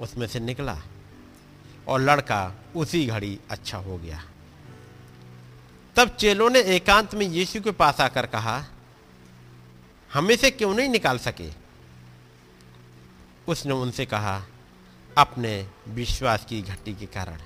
उसमें 0.00 0.26
से 0.26 0.40
निकला 0.40 0.76
और 1.88 2.00
लड़का 2.00 2.54
उसी 2.76 3.06
घड़ी 3.06 3.38
अच्छा 3.50 3.78
हो 3.78 3.98
गया। 3.98 4.24
तब 5.96 6.08
चेलों 6.10 6.48
ने 6.50 6.60
एकांत 6.76 7.14
में 7.14 7.26
यीशु 7.26 7.60
के 7.60 7.70
पास 7.72 8.00
आकर 8.00 8.26
कहा, 8.26 8.64
हमें 10.10 10.36
से 10.36 10.50
क्यों 10.50 10.74
नहीं 10.74 10.88
निकाल 10.88 11.18
सके? 11.18 11.48
उसने 13.48 13.74
उनसे 13.74 14.06
कहा, 14.06 14.42
अपने 15.16 15.54
विश्वास 15.88 16.44
की 16.44 16.60
घटी 16.62 16.94
के 16.94 17.06
कारण। 17.08 17.38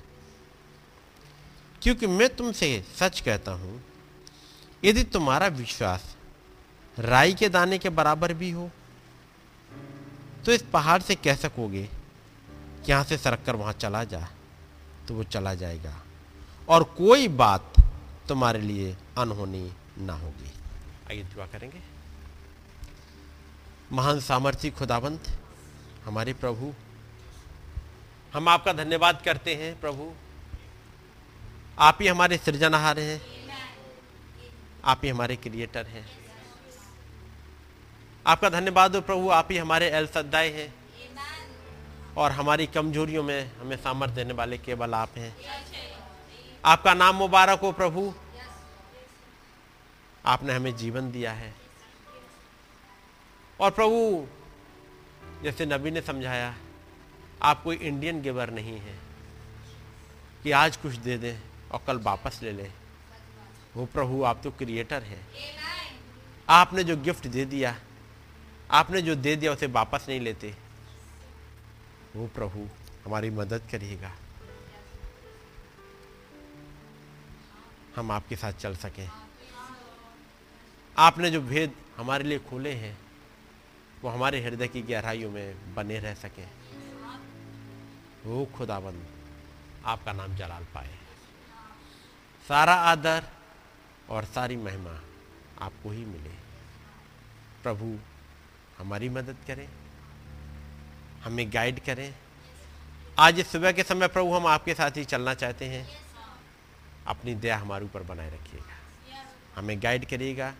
क्योंकि 1.81 2.07
मैं 2.07 2.29
तुमसे 2.35 2.83
सच 2.99 3.19
कहता 3.19 3.51
हूँ, 3.51 3.81
यदि 4.83 5.03
तुम्हारा 5.05 5.47
विश्वास 5.47 6.15
राई 6.97 7.33
के 7.33 7.49
दाने 7.49 7.77
के 7.77 7.89
बराबर 7.91 8.33
भी 8.33 8.49
हो 8.51 8.69
तो 10.45 10.51
इस 10.51 10.61
पहाड़ 10.73 11.01
से 11.01 11.15
कह 11.15 11.35
सकोगे 11.35 11.83
कि 12.85 12.91
यहाँ 12.91 13.03
से 13.03 13.17
सरक 13.17 13.43
कर 13.45 13.55
वहाँ 13.55 13.73
चला 13.73 14.03
जा 14.03 14.27
तो 15.07 15.13
वो 15.13 15.23
चला 15.25 15.53
जाएगा। 15.55 15.95
और 16.67 16.83
कोई 16.97 17.27
बात 17.27 17.73
तुम्हारे 18.29 18.59
लिए 18.61 18.95
अनहोनी 19.17 19.73
ना 19.97 20.13
होगी। 20.13 20.51
आइए 21.09 21.23
दुआ 21.23 21.45
करेंगे। 21.45 21.81
महान 23.91 24.19
सामर्थ्य 24.19 24.69
खुदाबंद 24.69 25.37
हमारे 26.05 26.33
प्रभु 26.33 26.73
हम 28.33 28.49
आपका 28.49 28.73
धन्यवाद 28.73 29.21
करते 29.25 29.55
हैं 29.55 29.79
प्रभु। 29.81 30.11
आप 31.79 31.97
ही 32.01 32.07
हमारे 32.07 32.37
सृजनहार 32.37 32.99
हैं। 32.99 33.21
आप 34.85 35.01
ही 35.03 35.09
हमारे 35.09 35.35
क्रिएटर 35.35 35.85
हैं। 35.85 36.05
आपका 38.27 38.49
धन्यवाद 38.49 38.95
हो 38.95 39.01
प्रभु 39.01 39.29
आप 39.29 39.47
ही 39.51 39.57
हमारे 39.57 39.89
एल 39.89 40.07
सद्दाए 40.07 40.49
हैं। 40.49 40.73
और 42.17 42.31
हमारी 42.31 42.67
कमजोरियों 42.67 43.23
में 43.23 43.51
हमें 43.57 43.75
सामर्थ्य 43.77 44.15
देने 44.15 44.33
वाले 44.33 44.57
केवल 44.57 44.93
आप 44.93 45.17
हैं। 45.17 45.35
आपका 46.65 46.93
नाम 46.93 47.15
मुबारक 47.15 47.59
हो 47.59 47.71
प्रभु। 47.71 48.13
आपने 50.25 50.53
हमें 50.53 50.75
जीवन 50.75 51.11
दिया 51.11 51.31
है। 51.31 51.55
और 53.59 53.71
प्रभु, 53.71 54.27
जैसे 55.43 55.65
नबी 55.65 55.91
ने 55.91 56.01
समझाया, 56.01 56.55
आप 57.41 57.63
कोई 57.63 57.75
इंडियन 57.75 58.21
गिवर 58.21 58.49
नहीं 58.49 58.79
है 58.79 58.99
कि 60.43 60.51
आज 60.51 60.77
कुछ 60.77 60.95
दे 60.95 61.17
दें 61.17 61.39
और 61.71 61.81
कल 61.87 61.99
वापस 61.99 62.39
ले 62.43 62.51
लें। 62.51 62.73
वो 63.75 63.85
प्रभु, 63.85 64.23
आप 64.23 64.41
तो 64.43 64.51
क्रिएटर 64.51 65.03
हैं। 65.03 65.27
आपने 66.49 66.83
जो 66.83 66.97
गिफ्ट 66.97 67.27
दे 67.27 67.45
दिया, 67.45 67.79
आपने 68.71 69.01
जो 69.01 69.15
दे 69.15 69.35
दिया, 69.35 69.51
उसे 69.51 69.67
वापस 69.67 70.05
नहीं 70.09 70.19
लेते। 70.19 70.55
वो 72.15 72.27
प्रभु, 72.27 72.67
हमारी 73.05 73.29
मदद 73.29 73.61
करिएगा 73.71 74.11
हम 77.99 78.11
आपके 78.11 78.35
साथ 78.35 78.53
चल 78.53 78.75
सकें। 78.75 79.09
आपने 80.97 81.31
जो 81.31 81.41
भेद 81.41 81.73
हमारे 81.97 82.23
लिए 82.23 82.39
खोले 82.39 82.73
हैं, 82.73 82.97
वो 84.01 84.09
हमारे 84.09 84.43
हृदय 84.43 84.67
की 84.67 84.81
गहराइयों 84.81 85.31
में 85.31 85.75
बने 85.75 85.99
रह 85.99 86.13
सके। 86.13 86.45
वो 88.25 88.45
खुदाबंद, 88.45 89.05
आपका 89.85 90.13
नाम 90.13 90.35
जलाल 90.35 90.65
पाए। 90.73 90.97
सारा 92.47 92.73
आदर 92.73 93.23
और 94.09 94.25
सारी 94.25 94.57
महिमा 94.57 94.99
आपको 95.61 95.91
ही 95.91 96.05
मिले। 96.05 96.33
प्रभु 97.63 97.97
हमारी 98.77 99.09
मदद 99.09 99.37
करें, 99.47 99.67
हमें 101.23 101.53
गाइड 101.53 101.79
करें। 101.79 102.13
आज 103.19 103.39
इस 103.39 103.47
सुबह 103.47 103.71
के 103.71 103.83
समय 103.83 104.07
प्रभु 104.07 104.33
हम 104.33 104.47
आपके 104.47 104.73
साथ 104.73 104.91
ही 104.91 105.05
चलना 105.05 105.33
चाहते 105.33 105.65
हैं। 105.65 105.98
अपनी 107.09 107.35
दया 107.35 107.57
हमारे 107.57 107.85
ऊपर 107.85 108.03
बनाए 108.03 108.29
रखिएगा। 108.29 108.75
हमें 109.55 109.83
गाइड 109.83 110.05
करिएगा। 110.05 110.53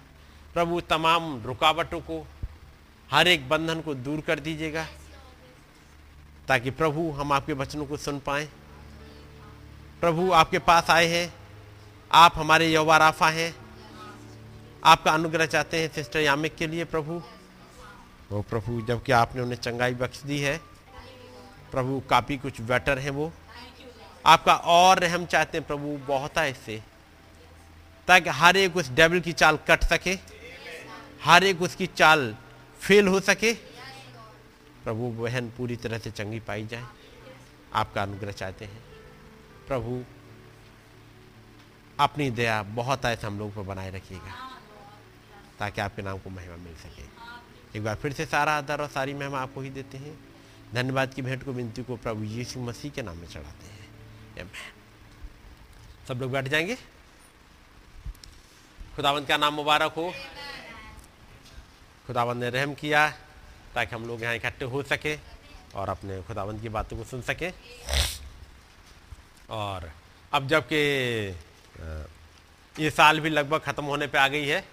प्रभु, 0.54 0.82
तमाम 0.82 1.44
रुकावटों 1.44 2.00
को, 2.00 2.28
हर 3.12 3.28
एक 3.28 3.50
बंधन 3.50 3.82
को 3.82 3.94
दूर 3.94 4.22
कर 4.22 4.40
दीजिएगा, 4.40 4.88
ताकि 6.48 6.72
प्रभु 6.72 7.12
हम 7.12 7.32
आपके 7.32 7.54
वचनों 7.54 7.86
को 7.86 7.98
सुन 7.98 8.20
पाए। 8.20 8.50
प्रभु, 10.02 10.32
आपके 10.32 10.60
पास 10.60 10.90
आए 10.90 11.06
हैं। 11.06 11.34
आप 12.12 12.34
हमारे 12.36 12.68
यौवा 12.68 12.98
राफा 12.98 13.30
हैं। 13.30 13.56
आपका 14.84 15.12
अनुग्रह 15.12 15.46
चाहते 15.46 15.82
हैं 15.82 15.94
सिस्टर 15.94 16.20
यामिक 16.20 16.56
के 16.56 16.68
लिए, 16.68 16.86
प्रभु। 16.86 17.22
वो 18.32 18.42
प्रभु, 18.42 18.82
जबकि 18.82 19.12
आपने 19.12 19.42
उन्हें 19.42 19.58
चंगाई 19.58 19.94
बख्श 19.94 20.22
दी 20.22 20.40
है, 20.40 20.58
प्रभु, 21.72 22.04
काफ़ी 22.10 22.38
कुछ 22.38 22.62
बेटर 22.62 23.00
है 23.00 23.10
वो। 23.10 23.34
आपका 24.30 24.54
और 24.54 25.00
रहम 25.00 25.26
चाहते 25.26 25.58
हैं 25.58 25.68
प्रभु, 25.68 25.98
बहुत 26.08 26.38
इससे। 26.38 26.82
ताकि 28.08 28.30
हर 28.32 28.58
एक 28.58 28.76
उस 28.78 28.90
डेविल 28.90 29.22
की 29.22 29.34
चाल 29.34 29.58
कट 29.68 29.84
सके, 29.84 30.18
हर 31.24 31.44
एक 31.44 31.62
उसकी 31.62 31.88
चाल 31.88 32.36
फेल 32.82 33.08
हो 33.08 33.20
सके। 33.20 33.54
प्रभु, 34.84 35.10
बहन 35.14 35.50
पूरी 35.50 35.76
तरह 35.76 35.98
से 35.98 36.12
चंगी 36.12 36.40
पाई 36.40 36.66
जाए, 36.68 36.86
आपका 37.74 38.04
अनुग्रह 38.04 38.32
चाहते 38.32 38.66
हैं। 38.66 38.82
प्रभु, 39.68 40.04
अपनी 42.00 42.30
दया 42.32 42.62
बहुत 42.64 43.06
ऐसे 43.06 43.28
हम 43.28 43.40
लोग 43.40 43.56
पर 43.56 43.62
बनाए 43.62 43.92
रखिएगा, 43.92 44.34
ताकि 45.60 45.82
आपके 45.82 46.02
नाम 46.02 46.18
को 46.18 46.30
महिमा 46.30 46.56
मिल 46.56 46.76
सके। 46.76 47.08
एक 47.78 47.84
बार 47.84 47.96
फिर 47.96 48.14
से 48.14 48.26
सारा 48.26 48.58
आदर 48.58 48.82
और 48.82 48.88
सारी 48.90 49.14
महिमा 49.14 49.40
आपको 49.40 49.62
ही 49.62 49.70
देते 49.70 49.98
हैं। 49.98 50.18
धन्यवाद 50.74 51.14
की 51.14 51.22
भेंट 51.22 51.44
को, 51.44 51.52
विनती 51.52 51.84
को 51.84 51.96
प्रभु 51.98 52.24
यीशु 52.24 52.60
मसीह 52.60 52.92
के 52.92 53.02
नाम 53.02 53.18
में 53.18 53.28
चढ़ाते 53.28 53.68
हैं। 53.68 53.79
सब 56.08 56.20
लोग 56.22 56.32
बैठ 56.32 56.48
जाएँगे। 56.48 56.76
खुदावंत 58.96 59.28
का 59.28 59.38
नाम 59.38 59.54
मुबारक 59.54 59.94
हो। 59.94 60.12
खुदावंत 62.08 62.38
ने 62.38 62.50
रहम 62.50 62.74
किया 62.74 63.08
ताकि 63.76 63.96
हम 63.96 64.06
लोग 64.08 64.22
यहाँ 64.24 64.36
इकट्ठे 64.36 64.66
हो 64.66 64.84
सके 64.84 65.16
और 65.76 65.90
अपने 65.90 66.22
खुदावंत 66.22 66.62
की 66.62 66.70
बातों 66.70 66.98
को 66.98 67.04
सुन 67.04 67.22
सके। 67.22 67.52
और 69.50 69.92
अब 70.32 70.48
जबकि 70.48 70.82
ये 72.76 72.90
साल 72.90 73.20
भी 73.20 73.30
लगभग 73.30 73.60
ख़त्म 73.60 73.86
होने 73.86 74.08
पे 74.08 74.18
आ 74.18 74.28
गई 74.28 74.46
है 74.46 74.64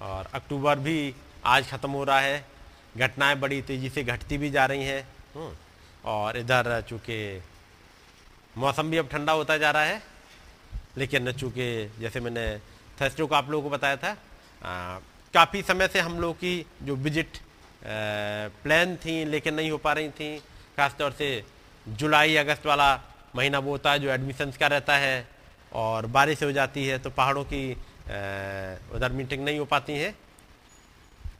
और 0.00 0.28
अक्टूबर 0.34 0.78
भी 0.78 1.14
आज 1.44 1.70
ख़त्म 1.70 1.90
हो 1.90 2.04
रहा 2.04 2.20
है। 2.20 2.44
घटनाएँ 2.96 3.36
बड़ी 3.36 3.60
तेज़ी 3.62 3.88
से 3.90 4.04
घटती 4.04 4.38
भी 4.38 4.50
जा 4.50 4.66
रही 4.66 4.84
हैं। 4.84 5.02
हम्म, 5.34 5.54
और 6.04 6.36
इधर 6.36 6.80
चूँकि 6.88 7.42
मौसम 8.56 8.90
भी 8.90 8.96
अब 8.98 9.08
ठंडा 9.08 9.32
होता 9.32 9.56
जा 9.58 9.70
रहा 9.70 9.82
है, 9.82 10.02
लेकिन 10.98 11.32
चूँकि 11.32 11.66
जैसे 12.00 12.20
मैंने 12.20 12.46
थर्सडे 13.00 13.24
को 13.24 13.34
आप 13.34 13.50
लोगों 13.50 13.62
को 13.62 13.70
बताया 13.70 13.96
था 13.96 14.16
काफ़ी 15.34 15.62
समय 15.62 15.88
से 15.88 16.00
हम 16.00 16.18
लोग 16.20 16.36
की 16.36 16.54
जो 16.82 16.94
विज़िट 16.96 17.38
प्लान 18.62 18.96
थी, 18.96 19.24
लेकिन 19.24 19.54
नहीं 19.54 19.70
हो 19.70 19.78
पा 19.78 19.92
रही 19.92 20.08
थी। 20.10 20.36
खासतौर 20.76 21.12
से 21.12 21.44
जुलाई, 21.86 22.36
अगस्त 22.36 22.66
वाला 22.66 22.94
महीना 23.36 23.58
वो 23.58 23.70
होता 23.70 23.92
है 23.92 23.98
जो 23.98 24.10
एडमिशन्स 24.10 24.56
का 24.56 24.66
रहता 24.66 24.96
है, 24.96 25.26
और 25.72 26.06
बारिश 26.08 26.42
हो 26.42 26.52
जाती 26.52 26.86
है 26.86 26.98
तो 26.98 27.10
पहाड़ों 27.10 27.44
की 27.44 27.72
उधर 28.94 29.12
मीटिंग 29.12 29.44
नहीं 29.44 29.58
हो 29.58 29.64
पाती 29.66 29.92
है। 29.92 30.10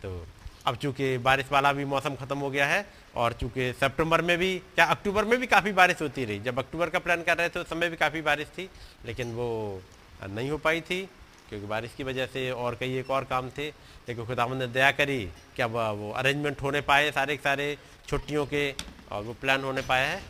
तो 0.02 0.26
अब 0.66 0.76
चूँकि 0.76 1.16
बारिश 1.18 1.46
वाला 1.52 1.72
भी 1.72 1.84
मौसम 1.84 2.14
खत्म 2.16 2.38
हो 2.38 2.50
गया 2.50 2.66
है 2.66 2.86
और 3.16 3.32
चूँकि 3.32 3.72
सितंबर 3.72 4.22
में 4.22 4.36
भी, 4.38 4.56
क्या 4.74 4.84
अक्टूबर 4.84 5.24
में 5.24 5.38
भी 5.40 5.46
काफ़ी 5.46 5.72
बारिश 5.72 6.00
होती 6.02 6.24
रही? 6.24 6.40
जब 6.40 6.58
अक्टूबर 6.58 6.90
का 6.90 6.98
प्लान 6.98 7.22
कर 7.22 7.36
रहे 7.38 7.48
थे, 7.48 7.60
उस 7.60 7.68
समय 7.70 7.88
भी 7.88 7.96
काफ़ी 7.96 8.22
बारिश 8.22 8.48
थी, 8.48 8.68
लेकिन 9.06 9.32
वो 9.34 9.82
नहीं 10.24 10.50
हो 10.50 10.58
पाई 10.58 10.80
थी, 10.80 11.00
क्योंकि 11.48 11.66
बारिश 11.66 11.94
की 11.96 12.04
वजह 12.04 12.26
से 12.26 12.50
और 12.50 12.74
कई 12.74 12.96
एक 12.98 13.10
और 13.10 13.24
काम 13.24 13.50
थे। 13.50 13.68
लेकिन 14.08 14.26
खुदावंद 14.26 14.62
ने 14.62 14.66
दया 14.68 14.90
करी 14.92 15.18
कि 15.56 15.62
अब 15.62 15.76
वो 15.98 16.10
अरेंजमेंट 16.12 16.62
होने 16.62 16.80
पाए 16.80 17.10
सारे 17.12 17.36
सारे 17.44 17.76
छुट्टियों 18.08 18.46
के, 18.46 18.70
और 19.12 19.22
वो 19.22 19.32
प्लान 19.40 19.64
होने 19.64 19.82
पाए 19.82 20.06
हैं। 20.06 20.22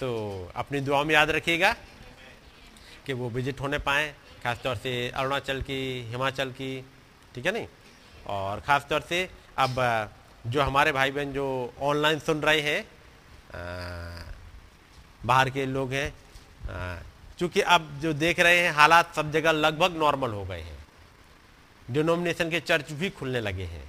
तो 0.00 0.50
अपनी 0.56 0.80
दुआ 0.80 1.02
में 1.04 1.14
याद 1.14 1.30
रखिएगा 1.30 1.74
कि 3.06 3.12
वो 3.12 3.28
विज़िट 3.30 3.60
होने 3.60 3.78
पाएँ, 3.78 4.12
खासतौर 4.42 4.76
से 4.76 4.92
अरुणाचल 5.10 5.62
की, 5.62 5.80
हिमाचल 6.10 6.50
की, 6.52 6.84
ठीक 7.34 7.46
है 7.46 7.52
नहीं? 7.52 7.66
और 8.26 8.60
ख़ास 8.60 8.86
तौर 8.90 9.00
से 9.00 9.28
अब 9.58 9.78
जो 10.46 10.62
हमारे 10.62 10.92
भाई 10.92 11.10
बहन 11.10 11.32
जो 11.32 11.46
ऑनलाइन 11.82 12.18
सुन 12.18 12.40
रहे 12.40 12.60
हैं 12.60 12.84
बाहर 15.22 15.50
के 15.50 15.66
लोग 15.66 15.92
हैं 15.92 16.12
चूँकि 17.38 17.60
अब 17.60 17.88
जो 18.02 18.12
देख 18.14 18.40
रहे 18.40 18.58
हैं, 18.58 18.70
हालात 18.72 19.14
सब 19.16 19.30
जगह 19.32 19.52
लगभग 19.52 19.96
नॉर्मल 19.98 20.30
हो 20.30 20.44
गए 20.44 20.60
हैं। 20.60 20.78
डिनोमिनेशन 21.88 22.50
के 22.50 22.60
चर्च 22.60 22.92
भी 22.92 23.10
खुलने 23.10 23.40
लगे 23.40 23.64
हैं, 23.64 23.82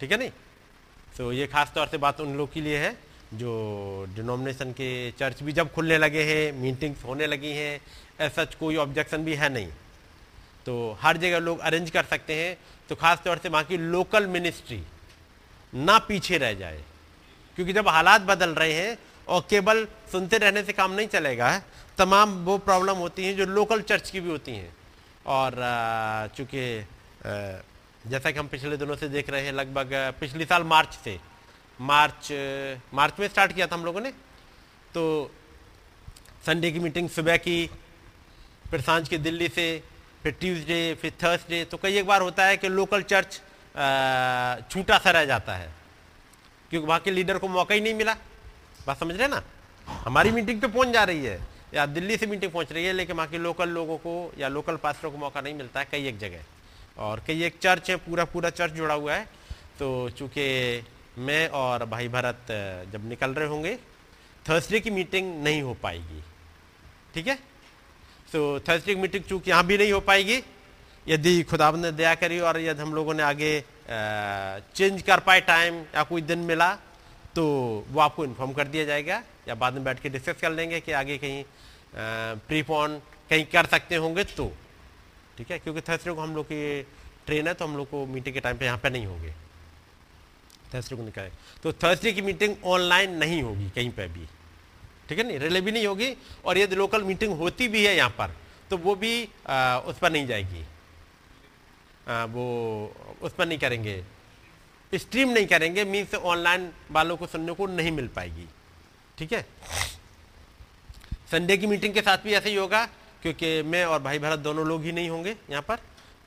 ठीक 0.00 0.12
है 0.12 0.18
नहीं? 0.18 0.30
तो 1.16 1.32
ये 1.32 1.46
खास 1.46 1.72
तौर 1.74 1.86
से 1.86 1.98
बात 1.98 2.20
उन 2.20 2.34
लोग 2.36 2.52
के 2.52 2.60
लिए 2.60 2.78
है, 2.78 2.96
जो 3.34 4.06
डिनोमिनेशन 4.16 4.72
के 4.72 5.10
चर्च 5.18 5.42
भी 5.42 5.52
जब 5.52 5.72
खुलने 5.72 5.98
लगे 5.98 6.22
हैं 6.24 6.52
मीटिंग्स 6.52 7.04
होने 7.04 7.26
लगी 7.26 7.52
हैं, 7.52 7.80
ऐसा 8.20 8.44
कोई 8.56 8.76
ऑब्जेक्शन 8.76 9.24
भी 9.24 9.34
है 9.34 9.52
नहीं। 9.52 9.68
तो 10.66 10.98
हर 11.00 11.16
जगह 11.16 11.38
लोग 11.40 11.58
अरेंज 11.60 11.90
कर 11.90 12.04
सकते 12.06 12.34
हैं। 12.34 12.56
तो 12.88 12.94
खास 12.94 13.20
तौर 13.24 13.38
से 13.38 13.48
वहाँ 13.48 13.64
की 13.64 13.76
लोकल 13.78 14.26
मिनिस्ट्री 14.26 14.82
ना 15.74 15.98
पीछे 15.98 16.38
रह 16.38 16.52
जाए। 16.54 16.82
क्योंकि 17.58 17.72
जब 17.72 17.88
हालात 17.88 18.20
बदल 18.22 18.50
रहे 18.50 18.72
हैं 18.72 18.96
और 19.28 19.40
केवल 19.50 19.86
सुनते 20.12 20.38
रहने 20.38 20.62
से 20.64 20.72
काम 20.72 20.92
नहीं 20.92 21.06
चलेगा, 21.08 21.58
तमाम 21.98 22.34
वो 22.44 22.56
प्रॉब्लम 22.60 22.96
होती 22.96 23.24
हैं 23.24 23.36
जो 23.36 23.46
लोकल 23.46 23.80
चर्च 23.82 24.10
की 24.10 24.20
भी 24.20 24.30
होती 24.30 24.52
हैं। 24.52 24.74
और 25.26 25.54
चूँकि 26.36 26.86
जैसा 28.04 28.30
कि 28.30 28.38
हम 28.38 28.48
पिछले 28.48 28.76
दिनों 28.76 28.96
से 28.96 29.08
देख 29.08 29.30
रहे 29.30 29.44
हैं, 29.44 29.52
लगभग 29.52 29.92
पिछले 30.20 30.44
साल 30.44 30.62
मार्च 30.64 30.98
से, 31.04 31.18
मार्च 31.80 32.28
मार्च 32.94 33.20
में 33.20 33.28
स्टार्ट 33.28 33.52
किया 33.52 33.66
था 33.66 33.74
हम 33.74 33.84
लोगों 33.84 34.00
ने 34.00 34.10
तो 34.94 35.30
संडे 36.46 36.70
की 36.72 36.78
मीटिंग 36.78 37.08
सुबह 37.08 37.36
की, 37.36 37.66
फिर 38.70 38.80
साँझ 38.80 39.08
के 39.08 39.18
दिल्ली 39.18 39.48
से, 39.48 39.82
फिर 40.22 40.32
ट्यूसडे, 40.32 40.94
फिर 40.94 41.12
थर्सडे 41.22 41.64
तो 41.64 41.76
कई 41.76 41.96
एक 41.98 42.06
बार 42.06 42.20
होता 42.20 42.46
है 42.46 42.56
कि 42.56 42.68
लोकल 42.68 43.02
चर्च 43.04 43.40
छूटा 43.74 44.98
सा 44.98 45.10
रह 45.10 45.24
जाता 45.24 45.54
है। 45.54 45.72
क्योंकि 46.70 46.86
वहाँ 46.86 47.00
के 47.00 47.10
लीडर 47.10 47.38
को 47.38 47.48
मौका 47.48 47.74
ही 47.74 47.80
नहीं 47.80 47.94
मिला। 47.94 48.14
बात 48.86 49.00
समझ 49.00 49.16
रहे 49.16 49.28
ना? 49.28 49.42
हमारी 49.86 50.30
मीटिंग 50.30 50.60
पे 50.60 50.66
पहुँच 50.66 50.88
जा 50.88 51.04
रही 51.04 51.24
है। 51.24 51.40
या 51.74 51.86
दिल्ली 51.86 52.16
से 52.16 52.26
मीटिंग 52.26 52.52
पहुँच 52.52 52.72
रही 52.72 52.84
है, 52.84 52.92
लेकिन 52.92 53.16
वहाँ 53.16 53.28
के 53.28 53.38
लोकल 53.38 53.68
लोगों 53.68 53.96
को 53.98 54.32
या 54.38 54.48
लोकल 54.48 54.76
पास्टरों 54.76 55.10
को 55.10 55.18
मौका 55.18 55.40
नहीं 55.40 55.54
मिलता 55.54 55.80
है 55.80 55.86
कई 55.92 56.06
एक 56.06 56.18
जगह। 56.18 57.02
और 57.02 57.22
कई 57.26 57.42
एक 57.42 57.58
चर्च 57.58 57.90
है 57.90 57.96
पूरा 57.96 58.24
पूरा 58.24 58.50
चर्च 58.50 58.72
जुड़ा 58.72 58.94
हुआ 58.94 59.14
है। 59.14 59.28
तो 59.78 60.10
चूँकि 60.10 60.84
मैं 61.18 61.48
और 61.48 61.84
भाई 61.84 62.08
भरत 62.08 62.46
जब 62.92 63.08
निकल 63.08 63.30
रहे 63.30 63.48
होंगे, 63.48 63.76
थर्सडे 64.46 64.80
की 64.80 64.90
मीटिंग 64.90 65.42
नहीं 65.44 65.62
हो 65.62 65.74
पाएगी। 65.74 66.22
ठीक 67.14 67.26
है? 67.26 67.34
तो 68.32 68.60
थर्सडे 68.60 68.94
की 68.94 69.00
मीटिंग 69.00 69.24
चूँकि 69.24 69.50
यहाँ 69.50 69.66
भी 69.66 69.78
नहीं 69.78 69.92
हो 69.92 70.00
पाएगी 70.00 70.42
यदि 71.08 71.42
खुदाब 71.42 71.76
ने 71.76 71.90
दया 71.92 72.14
करी 72.14 72.38
और 72.40 72.60
यदि 72.60 72.82
हम 72.82 72.94
लोगों 72.94 73.14
ने 73.14 73.22
आगे 73.22 73.52
चेंज 74.74 75.02
कर 75.02 75.20
पाए 75.20 75.40
टाइम 75.44 75.74
या 75.94 76.02
कोई 76.02 76.22
दिन 76.22 76.38
मिला 76.48 76.72
तो 77.34 77.44
वो 77.90 78.00
आपको 78.00 78.24
इन्फॉर्म 78.24 78.52
कर 78.52 78.68
दिया 78.68 78.84
जाएगा 78.84 79.22
या 79.48 79.54
बाद 79.54 79.74
में 79.74 79.84
बैठ 79.84 80.00
के 80.00 80.08
डिस्कस 80.08 80.40
कर 80.40 80.52
लेंगे 80.52 80.80
कि 80.80 80.92
आगे 80.94 81.18
कहीं 81.18 81.42
प्रीपॉन 82.48 82.98
कहीं 83.30 83.44
कर 83.46 83.66
सकते 83.66 83.96
होंगे 83.96 84.24
तो। 84.24 84.46
ठीक 85.38 85.50
है? 85.50 85.58
क्योंकि 85.58 85.80
थर्सडे 85.80 86.12
को 86.12 86.20
हम 86.20 86.34
लोग 86.36 86.46
की 86.46 86.82
ट्रेन 87.26 87.48
है 87.48 87.54
तो 87.54 87.64
हम 87.64 87.76
लोग 87.76 87.90
को 87.90 88.04
मीटिंग 88.06 88.34
के 88.34 88.40
टाइम 88.40 88.56
पे 88.56 88.64
यहाँ 88.64 88.78
पे 88.78 88.90
नहीं 88.90 89.06
होंगे। 89.06 89.32
थर्सडे 90.74 90.96
को 90.96 91.02
निकले 91.02 91.28
तो 91.62 91.72
थर्सडे 91.74 92.12
की 92.12 92.22
मीटिंग 92.22 92.54
ऑनलाइन 92.64 93.16
नहीं 93.18 93.42
होगी 93.42 93.70
कहीं 93.70 93.90
पर 93.90 94.08
भी। 94.08 94.26
ठीक 95.08 95.18
है 95.18 95.26
नहीं? 95.26 95.38
रिले 95.38 95.60
भी 95.60 95.72
नहीं 95.72 95.86
होगी। 95.86 96.14
और 96.44 96.58
यदि 96.58 96.76
लोकल 96.76 97.02
मीटिंग 97.02 97.36
होती 97.38 97.68
भी 97.68 97.84
है 97.86 97.96
यहाँ 97.96 98.10
पर 98.18 98.36
तो 98.70 98.76
वो 98.78 98.94
भी 98.94 99.28
आ, 99.46 99.78
उस 99.78 99.98
पर 99.98 100.12
नहीं 100.12 100.26
जाएगी। 100.26 100.64
वो 102.06 102.44
उस 103.22 103.32
पर 103.32 103.46
नहीं 103.46 103.58
करेंगे। 103.58 104.02
स्ट्रीम 104.92 105.28
नहीं 105.28 105.46
करेंगे 105.46 105.84
मीन्स 105.84 106.14
ऑनलाइन 106.14 106.68
वालों 106.92 107.16
को 107.16 107.26
सुनने 107.26 107.52
को 107.52 107.66
नहीं 107.68 107.92
मिल 107.92 108.08
पाएगी। 108.08 108.46
ठीक 109.18 109.32
है? 109.32 109.46
संडे 111.30 111.56
की 111.56 111.66
मीटिंग 111.66 111.94
के 111.94 112.00
साथ 112.02 112.18
भी 112.18 112.32
ऐसे 112.34 112.50
ही 112.50 112.56
होगा, 112.56 112.84
क्योंकि 113.22 113.62
मैं 113.62 113.84
और 113.84 114.02
भाई 114.02 114.18
भरत 114.18 114.38
दोनों 114.40 114.66
लोग 114.66 114.82
ही 114.82 114.92
नहीं 114.92 115.08
होंगे 115.10 115.36
यहाँ 115.50 115.62
पर। 115.62 115.76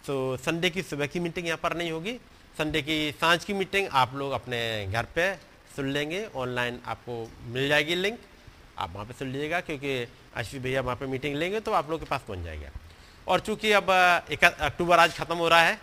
तो 0.05 0.37
संडे 0.37 0.69
की 0.69 0.81
सुबह 0.83 1.07
की 1.07 1.19
मीटिंग 1.19 1.47
यहाँ 1.47 1.59
पर 1.63 1.75
नहीं 1.77 1.91
होगी। 1.91 2.13
संडे 2.57 2.81
की 2.81 3.11
साँझ 3.11 3.43
की 3.45 3.53
मीटिंग 3.53 3.87
आप 3.93 4.15
लोग 4.15 4.31
अपने 4.31 4.59
घर 4.87 5.05
पे 5.15 5.33
सुन 5.75 5.89
लेंगे। 5.89 6.25
ऑनलाइन 6.35 6.79
आपको 6.85 7.27
मिल 7.47 7.67
जाएगी 7.69 7.95
लिंक 7.95 8.19
आप 8.77 8.93
वहाँ 8.93 9.05
पे 9.05 9.13
सुन 9.13 9.27
लीजिएगा, 9.27 9.59
क्योंकि 9.61 10.07
आशीष 10.37 10.61
भैया 10.61 10.81
वहाँ 10.81 10.95
पे 10.95 11.05
मीटिंग 11.05 11.35
लेंगे 11.35 11.59
तो 11.59 11.71
आप 11.71 11.89
लोग 11.89 11.99
के 11.99 12.05
पास 12.05 12.21
पहुँच 12.27 12.39
जाएगा। 12.39 12.69
और 13.27 13.39
चूँकि 13.39 13.71
अब 13.71 13.89
एक 14.31 14.43
अक्टूबर 14.43 14.99
आज 14.99 15.13
ख़त्म 15.13 15.35
हो 15.37 15.47
रहा 15.49 15.61
है, 15.61 15.79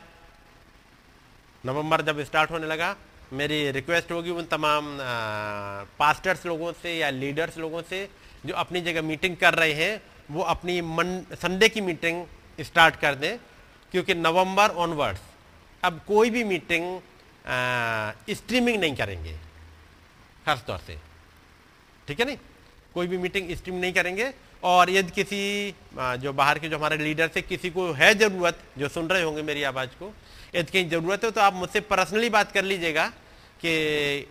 नवंबर 1.64 2.02
जब 2.02 2.20
स्टार्ट 2.24 2.50
होने 2.50 2.66
लगा, 2.66 2.94
मेरी 3.32 3.70
रिक्वेस्ट 3.70 4.12
होगी 4.12 4.30
उन 4.30 4.44
तमाम 4.46 4.96
पास्टर्स 5.98 6.46
लोगों 6.46 6.72
से 6.72 6.96
या 6.96 7.10
लीडर्स 7.10 7.58
लोगों 7.58 7.82
से 7.82 8.08
जो 8.46 8.54
अपनी 8.54 8.80
जगह 8.80 9.02
मीटिंग 9.02 9.36
कर 9.36 9.54
रहे 9.54 9.72
हैं, 9.74 10.00
वो 10.30 10.42
अपनी 10.44 10.80
मन 10.80 11.20
संडे 11.34 11.68
की 11.68 11.80
मीटिंग 11.80 12.24
स्टार्ट 12.60 12.96
कर 12.96 13.14
दें, 13.14 13.36
क्योंकि 13.92 14.14
नवंबर 14.14 14.70
ऑनवर्ड्स 14.78 15.20
अब 15.82 16.00
कोई 16.06 16.30
भी 16.30 16.44
मीटिंग 16.44 17.00
स्ट्रीमिंग 18.30 18.80
नहीं 18.80 18.94
करेंगे, 18.96 19.36
खासतौर 20.46 20.78
से। 20.78 20.98
ठीक 22.08 22.20
है 22.20 22.26
नहीं? 22.26 22.38
कोई 22.94 23.06
भी 23.06 23.18
मीटिंग 23.18 23.54
स्ट्रीम 23.56 23.74
नहीं 23.76 23.92
करेंगे 23.92 24.32
और 24.64 24.90
यदि 24.90 25.10
किसी 25.12 25.74
जो 26.20 26.32
बाहर 26.32 26.58
के 26.58 26.68
जो 26.68 26.76
हमारे 26.76 26.96
लीडर 26.98 27.28
से 27.34 27.42
किसी 27.42 27.70
को 27.70 27.90
है 27.92 28.14
ज़रूरत 28.14 28.58
जो 28.78 28.88
सुन 28.88 29.08
रहे 29.08 29.22
होंगे 29.22 29.42
मेरी 29.42 29.62
आवाज़ 29.62 29.90
को 29.98 30.12
यदि 30.54 30.72
कहीं 30.72 30.88
ज़रूरत 30.90 31.24
है 31.24 31.30
तो 31.30 31.40
आप 31.40 31.54
मुझसे 31.54 31.80
पर्सनली 31.84 32.28
बात 32.30 32.52
कर 32.52 32.64
लीजिएगा 32.64 33.06
कि 33.60 33.72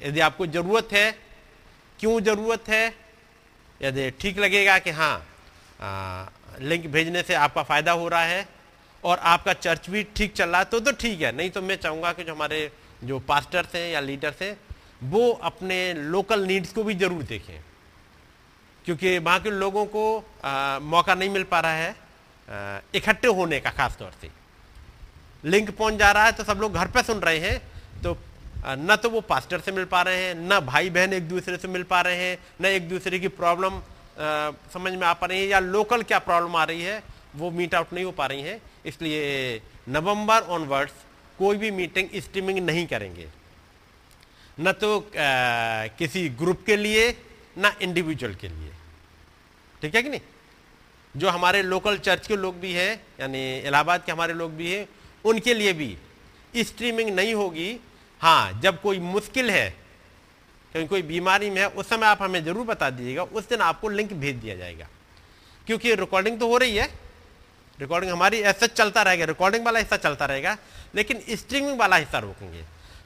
यदि 0.03 0.19
आपको 0.19 0.45
ज़रूरत 0.47 0.93
है 0.93 1.11
क्यों 1.99 2.19
ज़रूरत 2.21 2.69
है 2.69 2.85
यदि 3.81 4.09
ठीक 4.19 4.39
लगेगा 4.39 4.77
कि 4.79 4.89
हाँ 4.91 5.15
आ, 5.81 6.25
लिंक 6.61 6.85
भेजने 6.91 7.21
से 7.23 7.33
आपका 7.35 7.63
फ़ायदा 7.63 7.91
हो 7.91 8.07
रहा 8.07 8.23
है 8.23 8.47
और 9.03 9.17
आपका 9.19 9.53
चर्च 9.53 9.89
भी 9.89 10.03
ठीक 10.15 10.33
चल 10.33 10.49
रहा 10.49 10.59
है 10.59 10.65
तो 10.65 10.79
तो 10.79 10.91
ठीक 10.91 11.21
है। 11.21 11.31
नहीं 11.35 11.49
तो 11.49 11.61
मैं 11.61 11.75
चाहूँगा 11.75 12.11
कि 12.13 12.23
जो 12.23 12.33
हमारे 12.33 12.69
जो 13.03 13.19
पास्टर्स 13.19 13.75
हैं 13.75 13.89
या 13.91 13.99
लीडर्स 13.99 14.41
हैं 14.41 14.57
वो 15.11 15.29
अपने 15.43 15.77
लोकल 15.93 16.45
नीड्स 16.47 16.71
को 16.73 16.83
भी 16.83 16.95
ज़रूर 16.95 17.23
देखें। 17.23 17.59
क्योंकि 18.85 19.17
वहाँ 19.19 19.39
के 19.39 19.51
लोगों 19.51 19.85
को 19.87 20.03
आ, 20.45 20.79
मौका 20.79 21.15
नहीं 21.15 21.29
मिल 21.29 21.43
पा 21.43 21.59
रहा 21.59 21.71
है 21.73 21.95
इकट्ठे 22.95 23.27
होने 23.29 23.59
का 23.59 23.69
खास 23.71 23.95
तौर 23.99 24.11
से। 24.21 24.29
लिंक 25.43 25.69
पहुँच 25.69 25.93
जा 25.93 26.11
रहा 26.11 26.25
है 26.25 26.31
तो 26.31 26.43
सब 26.43 26.59
लोग 26.61 26.73
घर 26.73 26.87
पे 26.87 27.03
सुन 27.03 27.19
रहे 27.19 27.39
हैं 27.39 27.57
तो 28.03 28.17
न 28.67 28.95
तो 28.95 29.09
वो 29.09 29.21
पास्टर 29.23 29.59
से 29.59 29.71
मिल 29.71 29.85
पा 29.85 30.01
रहे 30.01 30.23
हैं 30.23 30.35
न 30.37 30.59
भाई 30.65 30.89
बहन 30.89 31.13
एक 31.13 31.27
दूसरे 31.29 31.57
से 31.57 31.67
मिल 31.67 31.83
पा 31.85 32.01
रहे 32.01 32.15
हैं 32.17 32.37
न 32.61 32.65
एक 32.67 32.87
दूसरे 32.89 33.19
की 33.19 33.27
प्रॉब्लम 33.29 33.81
समझ 34.73 34.93
में 34.93 35.05
आ 35.07 35.13
पा 35.13 35.27
रही 35.27 35.39
है 35.39 35.47
या 35.47 35.59
लोकल 35.59 36.03
क्या 36.03 36.19
प्रॉब्लम 36.21 36.55
आ 36.55 36.63
रही 36.63 36.81
है 36.81 37.01
वो 37.35 37.49
मीट 37.51 37.75
आउट 37.75 37.93
नहीं 37.93 38.05
हो 38.05 38.11
पा 38.11 38.25
रही 38.25 38.41
है। 38.41 38.59
इसलिए 38.85 39.61
नवंबर 39.89 40.41
ऑनवर्ड्स 40.55 40.93
कोई 41.39 41.57
भी 41.57 41.71
मीटिंग 41.71 42.09
स्ट्रीमिंग 42.21 42.59
नहीं 42.59 42.85
करेंगे। 42.87 43.27
न 44.59 44.71
तो 44.73 44.97
आ, 44.97 45.87
किसी 45.97 46.27
ग्रुप 46.31 46.63
के 46.65 46.77
लिए 46.77 47.09
ना 47.57 47.73
इंडिविजुअल 47.81 48.35
के 48.35 48.47
लिए। 48.47 48.71
ठीक 49.83 49.95
है 49.95 50.01
कि 50.03 50.09
नहीं? 50.09 50.21
जो 51.15 51.29
हमारे 51.29 51.61
लोकल 51.61 51.97
चर्च 51.97 52.27
के 52.27 52.35
लोग 52.35 52.59
भी 52.59 52.71
हैं, 52.73 53.01
यानी 53.19 53.57
इलाहाबाद 53.59 54.03
के 54.03 54.11
हमारे 54.11 54.33
लोग 54.33 54.51
भी 54.51 54.71
हैं, 54.71 54.87
उनके 55.25 55.53
लिए 55.53 55.73
भी 55.73 55.97
स्ट्रीमिंग 56.55 57.09
नहीं 57.09 57.33
होगी। 57.33 57.79
हाँ 58.21 58.59
जब 58.61 58.81
कोई 58.81 58.99
मुश्किल 58.99 59.49
है, 59.51 59.69
कहीं 60.73 60.87
कोई 60.87 61.01
बीमारी 61.01 61.49
में 61.49 61.61
है, 61.61 61.67
उस 61.67 61.89
समय 61.89 62.05
आप 62.05 62.21
हमें 62.21 62.43
ज़रूर 62.45 62.65
बता 62.65 62.89
दीजिएगा, 62.89 63.23
उस 63.23 63.49
दिन 63.49 63.61
आपको 63.61 63.89
लिंक 63.89 64.13
भेज 64.13 64.35
दिया 64.35 64.55
जाएगा। 64.55 64.87
क्योंकि 65.67 65.95
रिकॉर्डिंग 65.95 66.39
तो 66.39 66.47
हो 66.47 66.57
रही 66.57 66.75
है। 66.75 66.87
रिकॉर्डिंग 67.79 68.11
हमारी 68.11 68.39
ऐसा 68.39 68.67
चलता 68.67 69.01
रहेगा 69.01 69.25
रिकॉर्डिंग 69.25 69.65
वाला 69.65 69.79
हिस्सा 69.79 69.97
चलता 69.97 70.25
रहेगा, 70.25 70.57
लेकिन 70.95 71.21
स्ट्रीमिंग 71.29 71.79
वाला 71.79 71.95
हिस्सा 71.95 72.19
रोकेंगे। 72.19 72.63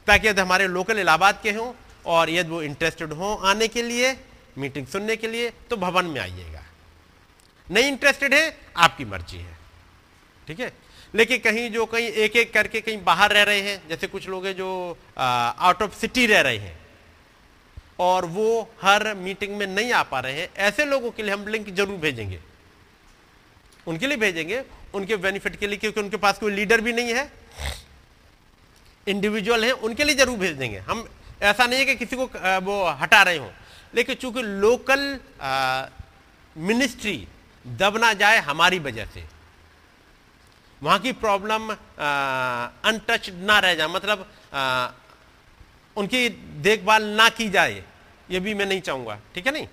ताकि 0.08 0.28
यदि 0.28 0.42
हमारे 0.42 0.68
लोकल 0.68 1.00
इलाहाबाद 1.00 1.40
के 1.44 1.52
हों, 1.52 1.74
और 2.06 2.30
यदि 2.30 2.50
वो 2.50 2.62
इंटरेस्टेड 2.62 3.14
हों 3.14 3.38
आने 3.50 3.68
के 3.68 3.82
लिए 3.82 4.16
मीटिंग 4.58 4.88
सुनने 4.88 5.16
के 5.16 5.28
लिए 5.28 5.50
तो 5.70 5.78
भवन 5.78 6.06
में 6.06 6.20
आइएगा। 6.22 6.57
नहीं 7.70 7.86
इंटरेस्टेड 7.86 8.34
है, 8.34 8.58
आपकी 8.78 9.06
मर्ज़ी 9.06 9.38
है। 9.38 9.56
ठीक 10.48 10.60
है? 10.60 10.72
लेकिन 11.14 11.40
कहीं 11.40 11.70
जो 11.72 11.86
कहीं 11.86 12.08
एक 12.08 12.36
एक 12.36 12.54
करके 12.54 12.82
कहीं 12.82 13.04
बाहर 13.04 13.34
रह 13.34 13.44
रहे 13.44 13.62
हैं, 13.62 13.82
जैसे 13.90 14.08
कुछ 14.08 14.28
लोग 14.30 14.46
हैं 14.46 14.56
जो 14.56 14.98
आउट 15.18 15.82
ऑफ़ 15.82 15.96
सिटी 16.00 16.26
रह 16.28 16.42
रहे 16.42 16.58
हैं, 16.58 16.78
और 18.00 18.26
वो 18.28 18.70
हर 18.82 19.14
मीटिंग 19.16 19.56
में 19.58 19.66
नहीं 19.68 19.92
आ 19.94 20.02
पा 20.04 20.20
रहे 20.20 20.34
हैं, 20.34 20.50
ऐसे 20.58 20.86
लोगों 20.86 21.12
के 21.12 21.24
लिए 21.24 21.34
हम 21.34 21.48
लिंक 21.48 21.70
ज़रूर 21.70 21.98
भेजेंगे। 21.98 22.40
उनके 23.88 24.08
लिए 24.08 24.18
भेजेंगे, 24.18 24.64
उनके 24.94 25.16
बेनिफिट 25.18 25.56
के 25.56 25.68
लिए, 25.68 25.78
क्योंकि 25.78 26.00
उनके 26.00 26.18
पास 26.18 26.38
कोई 26.40 26.52
लीडर 26.54 26.82
भी 26.82 26.94
नहीं 26.94 27.14
है 27.14 27.32
इंडिविजुअल 29.08 29.64
है, 29.66 29.72
उनके 29.72 30.04
लिए 30.04 30.16
ज़रूर 30.16 30.38
भेज 30.38 30.56
देंगे 30.58 30.78
हम, 30.80 31.08
ऐसा 31.42 31.66
नहीं 31.66 31.80
है 31.80 31.86
कि 31.86 31.96
किसी 31.96 32.16
को 32.16 32.26
वो 32.66 32.84
हटा 33.02 33.22
रहे 33.24 33.38
हो, 33.38 33.52
लेकिन 33.94 34.16
चूँकि 34.16 34.42
लोकल 34.42 35.20
मिनिस्ट्री 36.56 37.28
दब 37.68 37.98
ना 37.98 38.12
जाए 38.14 38.38
हमारी 38.40 38.80
वजह 38.80 39.06
से। 39.06 39.24
वहाँ 40.82 41.00
की 41.00 41.12
प्रॉब्लम 41.12 41.70
अनटच 41.70 43.30
ना 43.30 43.60
रह 43.60 43.74
जाए 43.76 43.88
मतलब 43.88 44.28
आ, 44.54 44.90
उनकी 45.98 46.30
देखभाल 46.62 47.04
ना 47.04 47.28
की 47.30 47.50
जाए 47.50 47.84
ये 48.32 48.40
भी 48.40 48.54
मैं 48.54 48.66
नहीं 48.66 48.82
चाहूँगा 48.82 49.20
ठीक 49.36 49.48
है 49.48 49.54
नहीं? 49.54 49.68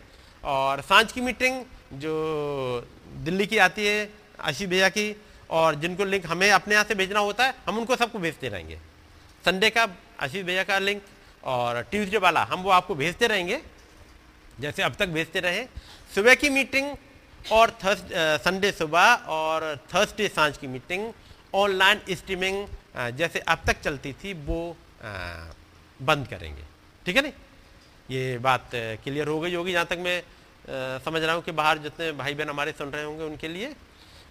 और 0.45 0.81
साँझ 0.81 1.13
की 1.13 1.21
मीटिंग 1.21 1.65
जो 1.93 2.89
दिल्ली 3.25 3.47
की 3.47 3.59
आती 3.59 3.87
है 3.87 4.11
आशीष 4.41 4.69
भैया 4.69 4.89
की 4.89 5.15
और 5.51 5.75
जिनको 5.75 6.05
लिंक 6.05 6.27
हमें 6.27 6.51
अपने 6.51 6.75
यहाँ 6.75 6.85
से 6.85 6.95
भेजना 6.95 7.21
होता 7.21 7.45
है 7.45 7.55
हम 7.67 7.79
उनको 7.79 7.97
सबको 7.97 8.19
भेजते 8.19 8.49
रहेंगे। 8.49 8.79
संडे 9.45 9.71
का 9.71 9.87
आशीष 10.21 10.45
भैया 10.45 10.65
का 10.65 10.79
लिंक 10.79 11.03
और 11.45 11.83
ट्यूसडे 11.83 12.19
वाला 12.19 12.43
हम 12.45 12.63
वो 12.63 12.71
आपको 12.71 12.95
भेजते 12.95 13.27
रहेंगे 13.27 13.61
जैसे 14.61 14.83
अब 14.83 14.95
तक 14.95 15.09
भेजते 15.09 15.41
रहे। 15.41 15.65
सुबह 16.15 16.35
की 16.35 16.51
मीटिंग 16.51 16.95
और 17.53 17.71
थर्स 17.85 18.03
संडे 18.45 18.71
सुबह 18.73 19.15
और 19.29 19.77
थर्सडे 19.95 20.29
साँझ 20.29 20.57
की 20.59 20.67
मीटिंग 20.67 21.13
ऑनलाइन 21.55 22.01
स्ट्रीमिंग 22.11 22.67
जैसे 23.17 23.39
अब 23.39 23.59
तक 23.67 23.81
चलती 23.81 24.13
थी 24.13 24.33
वो 24.45 24.77
आ, 25.05 25.53
बंद 26.01 26.27
करेंगे। 26.29 26.63
ठीक 27.07 27.17
है 27.17 27.23
नहीं? 27.23 27.33
ये 28.11 28.39
बात 28.39 28.71
क्लियर 28.75 29.29
हो 29.29 29.39
गई 29.41 29.55
होगी 29.55 29.73
जहाँ 29.73 29.87
तक 29.87 29.99
मैं 29.99 30.19
आ, 30.19 30.99
समझ 30.99 31.23
रहा 31.23 31.35
हूँ 31.35 31.43
कि 31.43 31.53
बाहर 31.53 31.79
जितने 31.79 32.11
भाई 32.13 32.35
बहन 32.35 32.49
हमारे 32.49 32.73
सुन 32.73 32.91
रहे 32.91 33.05
होंगे 33.05 33.25
उनके 33.25 33.49
लिए 33.49 33.75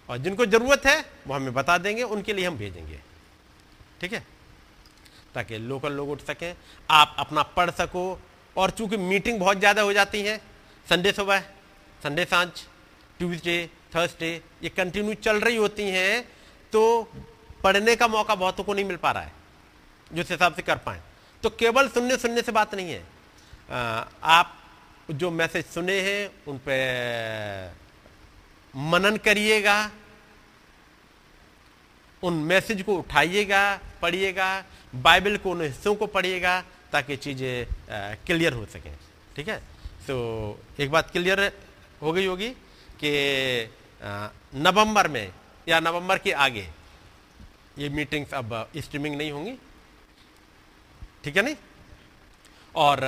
और 0.08 0.18
जिनको 0.18 0.46
ज़रूरत 0.46 0.86
है 0.86 1.00
वो 1.26 1.34
हमें 1.34 1.52
बता 1.54 1.78
देंगे 1.78 2.02
उनके 2.02 2.32
लिए 2.32 2.46
हम 2.46 2.56
भेजेंगे। 2.56 3.00
ठीक 4.00 4.12
है? 4.12 4.26
ताकि 5.34 5.58
लोकल 5.58 5.92
लोग 5.92 6.10
उठ 6.10 6.20
सकें 6.20 6.54
आप 6.90 7.16
अपना 7.18 7.42
पढ़ 7.56 7.70
सको 7.70 8.20
और 8.56 8.70
चूँकि 8.70 8.96
मीटिंग 8.96 9.40
बहुत 9.40 9.58
ज़्यादा 9.58 9.82
हो 9.82 9.92
जाती 9.92 10.22
है 10.22 10.36
संडे 10.88 11.12
सुबह 11.12 11.40
संडे 12.02 12.24
साँझ 12.24 12.48
ट्यूसडे 13.18 13.58
थर्सडे 13.94 14.30
ये 14.62 14.68
कंटिन्यू 14.70 15.14
चल 15.24 15.40
रही 15.40 15.56
होती 15.56 15.82
हैं 15.90 16.22
तो 16.72 16.82
पढ़ने 17.62 17.96
का 17.96 18.08
मौका 18.08 18.34
बहुतों 18.34 18.64
को 18.64 18.74
नहीं 18.74 18.84
मिल 18.84 18.96
पा 18.96 19.10
रहा 19.10 19.22
है 19.22 19.32
जिस 20.10 20.30
हिसाब 20.30 20.54
से 20.54 20.62
कर 20.62 20.76
पाए। 20.78 21.00
तो 21.42 21.50
केवल 21.52 21.88
सुनने 21.88 22.16
सुनने 22.16 22.42
से 22.42 22.52
बात 22.52 22.74
नहीं 22.74 22.90
है। 22.90 23.02
आ, 23.70 24.04
आप 24.22 24.56
जो 25.10 25.30
मैसेज 25.30 25.64
सुने 25.66 26.00
हैं 26.00 26.30
उन 26.48 26.58
पर 26.58 27.74
मनन 28.74 29.16
करिएगा 29.16 29.90
उन 32.22 32.34
मैसेज 32.44 32.82
को 32.82 32.96
उठाइएगा 32.98 33.62
पढ़िएगा 34.02 34.48
बाइबल 34.94 35.36
को 35.36 35.50
उन 35.50 35.62
हिस्सों 35.62 35.94
को 35.94 36.06
पढ़िएगा 36.08 36.60
ताकि 36.92 37.16
चीज़ें 37.16 37.66
क्लियर 38.26 38.52
हो 38.52 38.64
सकें। 38.66 38.94
ठीक 39.36 39.48
है? 39.48 39.58
तो 40.06 40.14
एक 40.80 40.90
बात 40.90 41.10
क्लियर 41.10 41.40
हो 42.02 42.12
गई 42.12 42.26
होगी? 42.26 42.48
कि 43.04 43.12
नवंबर 44.60 45.08
में 45.08 45.32
या 45.68 45.80
नवंबर 45.80 46.18
के 46.18 46.32
आगे 46.44 46.66
ये 47.78 47.88
मीटिंग्स 47.90 48.34
अब 48.34 48.52
स्ट्रीमिंग 48.76 49.16
नहीं 49.16 49.30
होंगी। 49.32 49.54
ठीक 51.24 51.36
है 51.36 51.42
नहीं? 51.42 51.56
और 52.74 53.00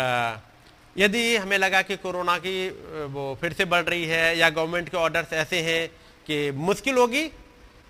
यदि 0.97 1.37
हमें 1.37 1.57
लगा 1.59 1.81
कि 1.83 1.97
कोरोना 1.99 2.37
की 2.39 2.69
वो 3.13 3.25
फिर 3.41 3.53
से 3.53 3.65
बढ़ 3.67 3.85
रही 3.85 4.05
है 4.07 4.37
या 4.39 4.49
गवर्नमेंट 4.51 4.89
के 4.89 4.97
ऑर्डर्स 4.97 5.33
ऐसे 5.35 5.61
हैं 5.63 5.89
कि 6.27 6.51
मुश्किल 6.53 6.97
होगी 6.99 7.27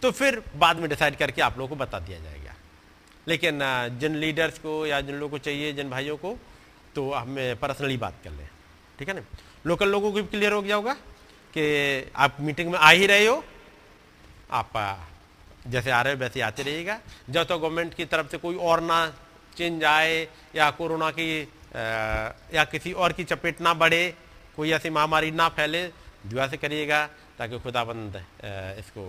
तो 0.03 0.11
फिर 0.13 0.43
बाद 0.57 0.79
में 0.79 0.89
डिसाइड 0.91 1.17
करके 1.17 1.43
आप 1.43 1.59
लोगों 1.59 1.69
को 1.69 1.77
बता 1.77 1.99
दिया 2.01 2.19
जाएगा। 2.21 2.55
लेकिन 3.29 3.61
जिन 4.01 4.17
लीडर्स 4.17 4.59
को 4.59 4.75
या 4.87 5.01
जिन 5.01 5.15
लोगों 5.15 5.31
को 5.31 5.45
चाहिए, 5.45 5.73
जिन 5.73 5.91
भाइयों 5.91 6.17
को 6.17 6.37
तो 6.95 7.13
हमें 7.13 7.57
पर्सनली 7.57 7.97
बात 7.97 8.15
कर 8.25 8.31
लें। 8.31 8.49
ठीक 8.99 9.09
है 9.09 9.15
ना 9.15 9.23
लोकल 9.67 9.89
लोगों 9.89 10.13
को 10.13 10.23
भी 10.23 10.29
क्लियर 10.29 10.53
हो 10.53 10.63
गया 10.63 10.77
होगा? 10.77 10.97
कि 11.57 12.13
आप 12.17 12.37
मीटिंग 12.41 12.71
में 12.71 12.79
आ 12.79 12.91
ही 12.91 13.07
रहे 13.07 13.27
हो। 13.27 13.43
आप 14.53 14.73
जैसे 15.67 15.91
आ 15.91 16.01
रहे 16.03 16.13
हो 16.13 16.19
वैसे 16.19 16.41
आते 16.41 16.63
रहिएगा। 16.63 16.99
जब 17.31 17.43
तक 17.43 17.49
तो 17.49 17.59
गवर्नमेंट 17.59 17.95
की 17.95 18.05
तरफ़ 18.05 18.29
से 18.29 18.39
कोई 18.39 18.57
और 18.57 18.81
ना 18.83 19.07
चेंज 19.57 19.85
आए 19.85 20.17
या 20.57 20.71
कोरोना 20.73 21.11
की 21.11 21.43
या 22.55 22.65
किसी 22.67 22.93
और 22.95 23.13
की 23.13 23.25
चपेट 23.25 23.61
ना 23.61 23.73
बढ़े, 23.75 24.15
कोई 24.57 24.71
ऐसी 24.73 24.91
महामारी 24.91 25.31
ना 25.31 25.49
फैले, 25.49 25.83
दुआ 26.27 26.47
से 26.47 26.57
करिएगा 26.57 27.07
ताकि 27.39 27.59
खुदाबंद 27.59 28.17
इसको 28.79 29.05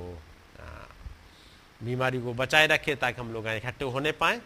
बीमारी 1.81 2.19
को 2.21 2.33
बचाए 2.33 2.67
रखे 2.67 2.95
ताकि 2.95 3.21
हम 3.21 3.31
लोग 3.33 3.47
इकट्ठे 3.49 3.85
होने 3.85 4.11
पाएँ। 4.13 4.41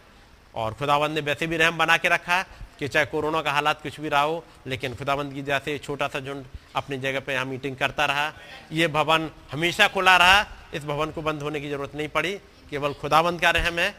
और 0.56 0.74
खुदाबंद 0.74 1.16
ने 1.16 1.22
वैसे 1.22 1.48
भी 1.48 1.58
रहम 1.58 1.78
बना 1.78 1.98
के 1.98 2.10
रखा 2.10 2.38
है 2.38 2.46
कि 2.80 2.88
चाहे 2.88 3.06
कोरोना 3.06 3.42
का 3.42 3.52
हालात 3.52 3.82
कुछ 3.82 4.00
भी 4.00 4.10
रहा 4.10 4.22
हो, 4.22 4.44
लेकिन 4.68 4.96
खुदाबंद 4.96 5.34
की 5.34 5.42
जैसे 5.42 5.78
छोटा 5.80 6.08
सा 6.08 6.20
झुंड 6.20 6.46
अपनी 6.76 6.98
जगह 6.98 7.20
पे 7.20 7.34
यहाँ 7.34 7.46
मीटिंग 7.46 7.76
करता 7.78 8.06
रहा। 8.06 8.32
ये 8.72 8.88
भवन 8.88 9.30
हमेशा 9.52 9.88
खुला 9.88 10.16
रहा। 10.18 10.46
इस 10.74 10.84
भवन 10.86 11.12
को 11.12 11.22
बंद 11.22 11.42
होने 11.42 11.62
की 11.62 11.70
ज़रूरत 11.70 11.96
नहीं 11.96 12.08
पड़ी। 12.10 12.34
केवल 12.70 12.94
खुदाबंद 12.94 13.42
का 13.42 13.50
रहम 13.52 13.80
है। 13.80 13.90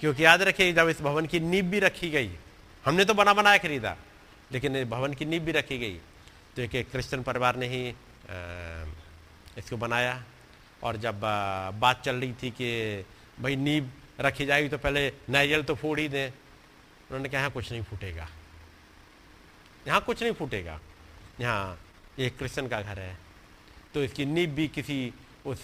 क्योंकि 0.00 0.24
याद 0.24 0.42
रखिए, 0.42 0.72
जब 0.72 0.88
इस 0.88 1.00
भवन 1.02 1.26
की 1.26 1.40
नींव 1.40 1.64
भी 1.64 1.78
रखी 1.78 2.10
गई, 2.10 2.30
हमने 2.84 3.04
तो 3.04 3.14
बना 3.14 3.32
बनाया 3.34 3.58
खरीदा, 3.58 3.96
लेकिन 4.52 4.84
भवन 4.84 5.14
की 5.14 5.24
नींव 5.24 5.42
भी 5.44 5.52
रखी 5.52 5.78
गई। 5.78 6.00
तो 6.56 6.62
एक 6.62 6.74
एक 6.74 6.90
क्रिश्चियन 6.90 7.22
परिवार 7.22 7.56
ने 7.56 7.66
ही 7.68 7.88
इसको 9.58 9.76
बनाया। 9.76 10.22
और 10.82 10.96
जब 10.96 11.20
बात 11.80 12.02
चल 12.04 12.16
रही 12.16 12.32
थी 12.32 12.50
कि 12.50 13.04
भाई 13.40 13.56
नींव 13.56 13.90
रखी 14.20 14.46
जाएगी 14.46 14.68
तो 14.68 14.78
पहले 14.78 15.08
नारियल 15.30 15.62
तो 15.62 15.74
फोड़ 15.74 15.98
ही 16.00 16.08
दें। 16.08 16.28
उन्होंने 16.28 17.28
कहा, 17.28 17.40
यहाँ 17.40 17.50
कुछ 17.50 17.70
नहीं 17.72 17.82
फूटेगा। 17.82 18.28
यहाँ 19.86 20.00
कुछ 20.00 20.22
नहीं 20.22 20.32
फूटेगा। 20.32 20.78
यहाँ 21.40 21.78
एक 22.18 22.36
क्रिश्चियन 22.38 22.68
का 22.68 22.80
घर 22.82 22.98
है। 22.98 23.16
तो 23.94 24.02
इसकी 24.04 24.24
नींव 24.24 24.50
भी 24.50 24.66
किसी 24.68 25.12
उस 25.46 25.62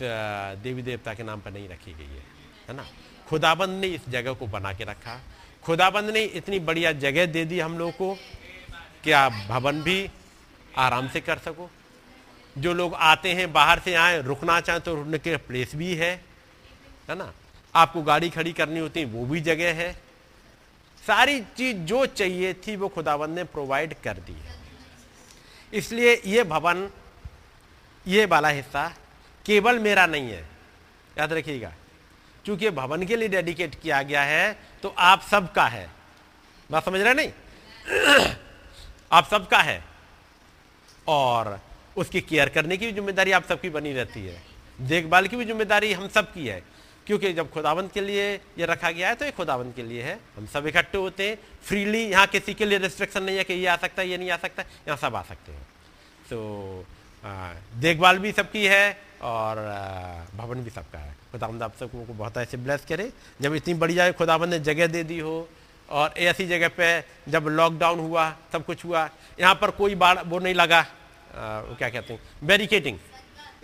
देवी 0.63 0.83
देवता 0.83 1.15
के 1.15 1.23
नाम 1.23 1.41
पर 1.41 1.53
नहीं 1.53 1.69
रखी 1.69 1.93
गई 1.93 2.05
है 2.07 2.23
है 2.69 2.77
ना? 2.77 2.87
खुदाबंद 3.29 3.81
ने 3.81 3.87
इस 3.89 4.09
जगह 4.09 4.33
को 4.33 4.47
बना 4.47 4.73
के 4.73 4.85
रखा। 4.85 5.21
खुदाबंद 5.65 6.11
ने 6.11 6.23
इतनी 6.35 6.59
बढ़िया 6.61 6.93
जगह 6.95 7.27
दे 7.27 7.45
दी 7.45 7.61
हम 7.61 7.79
लोग 7.79 7.93
को 7.93 8.15
कि 9.05 9.11
आप 9.13 9.33
भवन 9.49 9.83
भी 9.83 10.09
आराम 10.79 11.09
से 11.09 11.21
कर 11.21 11.39
सको। 11.39 11.69
जो 12.57 12.73
लोग 12.75 12.95
आते 12.95 13.33
हैं 13.33 13.53
बाहर 13.53 13.79
से 13.79 13.95
आए, 13.95 14.21
रुकना 14.23 14.61
चाहें 14.61 14.81
तो 14.81 14.95
रुकने 14.95 15.19
के 15.19 15.37
प्लेस 15.39 15.75
भी 15.77 15.95
है 15.95 16.11
है 17.09 17.15
ना? 17.15 17.33
आपको 17.75 18.03
गाड़ी 18.03 18.31
खड़ी 18.31 18.53
करनी 18.53 18.81
होती 18.81 19.01
है 19.01 19.07
वो 19.07 19.25
भी 19.27 19.41
जगह 19.43 19.75
है। 19.75 19.93
सारी 21.03 21.41
चीज़ 21.57 21.77
जो 21.79 22.05
चाहिए 22.09 22.53
थी 22.57 22.77
वो 22.77 22.89
खुदाबंद 22.89 23.35
ने 23.35 23.45
प्रोवाइड 23.47 23.95
कर 24.05 24.19
दी 24.19 24.33
है। 24.35 24.56
इसलिए 25.73 26.21
ये 26.27 26.43
भवन, 26.45 26.89
ये 28.07 28.27
वाला 28.27 28.49
हिस्सा 28.49 28.87
केवल 29.47 29.79
मेरा 29.79 30.07
नहीं 30.07 30.31
है। 30.31 30.45
याद 31.17 31.33
रखिएगा, 31.33 31.73
क्योंकि 32.45 32.71
भवन 32.71 33.07
के 33.07 33.17
लिए 33.17 33.29
डेडिकेट 33.29 33.75
किया 33.75 34.03
गया 34.03 34.23
है 34.23 34.59
तो 34.83 34.95
आप 34.99 35.23
सबका 35.31 35.67
है। 35.67 35.89
बात 36.71 36.85
समझ 36.85 37.01
रहे 37.01 37.15
नहीं? 37.15 37.31
आप 39.13 39.29
सबका 39.31 39.59
है। 39.59 39.83
और 41.07 41.59
उसकी 41.97 42.21
केयर 42.21 42.49
करने 42.49 42.77
की 42.77 42.87
भी 42.87 42.93
ज़िम्मेदारी 42.93 43.33
आप 43.33 43.45
सबकी 43.49 43.71
बनी 43.71 43.93
रहती 43.93 44.25
है। 44.27 44.43
देखभाल 44.81 45.27
की 45.27 45.37
भी 45.37 45.45
ज़िम्मेदारी 45.45 45.93
हम 45.93 46.09
सबकी 46.09 46.47
है। 46.47 46.63
क्योंकि 47.07 47.33
जब 47.33 47.51
खुदावंत 47.51 47.93
के 47.93 48.01
लिए 48.01 48.33
ये 48.59 48.67
रखा 48.67 48.91
गया 48.91 49.09
है 49.09 49.15
तो 49.15 49.25
ये 49.25 49.31
खुदावंत 49.33 49.75
के 49.77 49.83
लिए 49.83 50.03
है। 50.03 50.19
हम 50.37 50.47
सब 50.53 50.67
इकट्ठे 50.67 50.99
होते 50.99 51.29
हैं 51.29 51.39
फ्रीली 51.65 52.03
यहाँ 52.03 52.27
किसी 52.27 52.55
के 52.55 52.65
लिए 52.65 52.79
रिस्ट्रिक्शन 52.79 53.23
नहीं 53.23 53.37
है 53.37 53.45
कि 53.45 53.55
ये 53.55 53.67
आ 53.67 53.77
सकता 53.77 54.03
है 54.03 54.09
ये 54.09 54.19
नहीं 54.19 54.31
आ 54.31 54.37
सकता 54.37 54.63
यहाँ 54.63 54.97
सब 54.99 55.17
आ 55.17 55.23
सकते 55.23 55.53
हैं। 55.53 55.67
तो 56.31 56.85
देखभाल 57.81 58.19
भी 58.19 58.33
सबकी 58.33 58.65
है 58.67 58.99
और 59.23 59.57
भवन 60.37 60.65
भी 60.65 60.71
सबका 60.71 60.99
है। 60.99 61.15
खुदावंद 61.33 61.63
आप 61.63 61.75
सबको 61.81 62.15
बहुत 62.15 62.37
ऐसे 62.39 62.57
ब्लेस 62.57 62.85
करे। 62.89 63.11
जब 63.41 63.55
इतनी 63.55 63.75
बढ़िया 63.77 64.11
खुदावंद 64.13 64.55
ने 64.55 64.61
जगह 64.61 64.87
दे 64.87 65.03
दी 65.05 65.19
हो 65.21 65.49
और 65.89 66.15
ऐसी 66.19 66.47
जगह 66.47 66.69
पे 66.77 66.89
जब 67.29 67.49
लॉकडाउन 67.49 67.99
हुआ 68.01 68.31
सब 68.53 68.65
कुछ 68.67 68.85
हुआ 68.85 69.09
यहाँ 69.41 69.55
पर 69.55 69.71
कोई 69.73 69.95
बाढ़ 69.95 70.19
वो 70.21 70.39
नहीं 70.39 70.55
लगा। 70.55 70.79
आ, 70.79 71.61
वो 71.61 71.75
क्या 71.75 71.89
कहते 71.91 72.13
हैं? 72.13 72.21
बैरिकेटिंग 72.45 72.99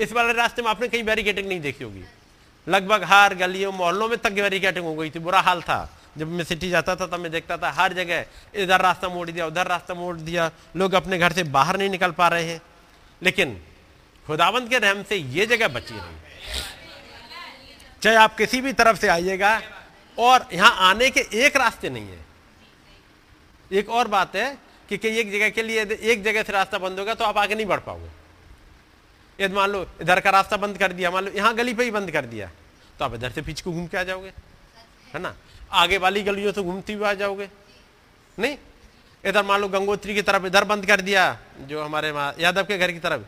इस 0.00 0.12
वाले 0.12 0.32
रास्ते 0.32 0.62
में 0.62 0.68
आपने 0.70 0.88
कहीं 0.88 1.04
बैरिकेटिंग 1.04 1.48
नहीं 1.48 1.60
देखी 1.60 1.84
होगी। 1.84 2.04
लगभग 2.66 3.04
हर 3.04 3.34
गलियों 3.34 3.72
मोहल्लों 3.72 4.08
में 4.08 4.18
तक 4.18 4.32
बैरिकेटिंग 4.32 4.84
हो 4.84 4.94
गई 4.94 5.10
थी। 5.10 5.18
बुरा 5.18 5.40
हाल 5.40 5.62
था। 5.62 5.98
जब 6.18 6.28
मैं 6.28 6.44
सिटी 6.44 6.68
जाता 6.70 6.94
था 6.96 7.06
तब 7.06 7.20
मैं 7.20 7.30
देखता 7.32 7.56
था 7.56 7.70
हर 7.70 7.92
जगह 7.92 8.24
इधर 8.54 8.80
रास्ता 8.80 9.08
मोड़ 9.08 9.30
दिया 9.30 9.46
उधर 9.46 9.66
रास्ता 9.66 9.94
मोड़ 9.94 10.16
दिया। 10.16 10.50
लोग 10.76 10.94
अपने 10.94 11.18
घर 11.18 11.32
से 11.32 11.42
बाहर 11.42 11.78
नहीं 11.78 11.90
निकल 11.90 12.10
पा 12.12 12.28
रहे 12.28 12.44
हैं। 12.44 12.60
लेकिन 13.22 13.60
खुदावंत 14.26 14.68
के 14.70 14.78
रहम 14.78 15.02
से 15.02 15.16
ये 15.16 15.46
जगह 15.46 15.68
बची 15.68 15.94
रही 15.94 16.20
चाहे 18.02 18.16
आप 18.16 18.36
किसी 18.36 18.60
भी 18.60 18.72
तरफ़ 18.72 18.98
से 18.98 19.08
आइएगा 19.08 19.60
और 20.18 20.46
यहाँ 20.52 20.74
आने 20.88 21.10
के 21.10 21.20
एक 21.38 21.56
रास्ते 21.56 21.90
नहीं 21.90 22.08
है। 22.08 22.24
एक 23.70 23.90
और 23.90 24.08
बात 24.08 24.36
है 24.36 24.58
कि, 24.88 24.96
कि 24.98 25.08
एक 25.08 25.32
जगह 25.32 25.50
के 25.50 25.62
लिए 25.62 25.82
एक 25.82 26.22
जगह 26.24 26.42
से 26.42 26.52
रास्ता 26.52 26.78
बंद 26.78 26.98
होगा 26.98 27.14
तो 27.14 27.24
आप 27.24 27.38
आगे 27.38 27.54
नहीं 27.54 27.66
बढ़ 27.66 27.80
पाओगे। 27.80 28.21
यदि 29.38 29.54
मान 29.54 29.70
लो, 29.70 29.86
इधर 30.00 30.20
का 30.20 30.30
रास्ता 30.30 30.56
बंद 30.56 30.78
कर 30.78 30.92
दिया, 30.92 31.10
मान 31.10 31.24
लो, 31.24 31.30
यहाँ 31.32 31.54
गली 31.54 31.74
पे 31.74 31.84
ही 31.84 31.90
बंद 31.90 32.10
कर 32.10 32.26
दिया 32.26 32.50
तो 32.98 33.04
आप 33.04 33.14
इधर 33.14 33.30
से 33.30 33.42
पीछे 33.42 33.62
को 33.64 33.72
घूम 33.72 33.86
के 33.86 33.96
आ 33.96 34.02
जाओगे, 34.02 34.32
है 35.14 35.20
ना? 35.20 35.34
आगे 35.72 35.98
वाली 35.98 36.22
गलियों 36.22 36.52
से 36.52 36.62
घूमती 36.62 36.92
हुए 36.92 37.08
आ 37.08 37.12
जाओगे, 37.14 37.48
नहीं? 38.38 38.56
इधर 39.24 39.42
मान 39.42 39.60
लो, 39.60 39.68
गंगोत्री 39.68 40.14
की 40.14 40.22
तरफ़ 40.22 40.46
इधर 40.46 40.64
बंद 40.64 40.86
कर 40.86 41.00
दिया, 41.00 41.38
जो 41.60 41.82
हमारे 41.82 42.08
यादव 42.42 42.64
के 42.64 42.78
घर 42.78 42.92
की 42.92 42.98
तरफ़ 42.98 43.22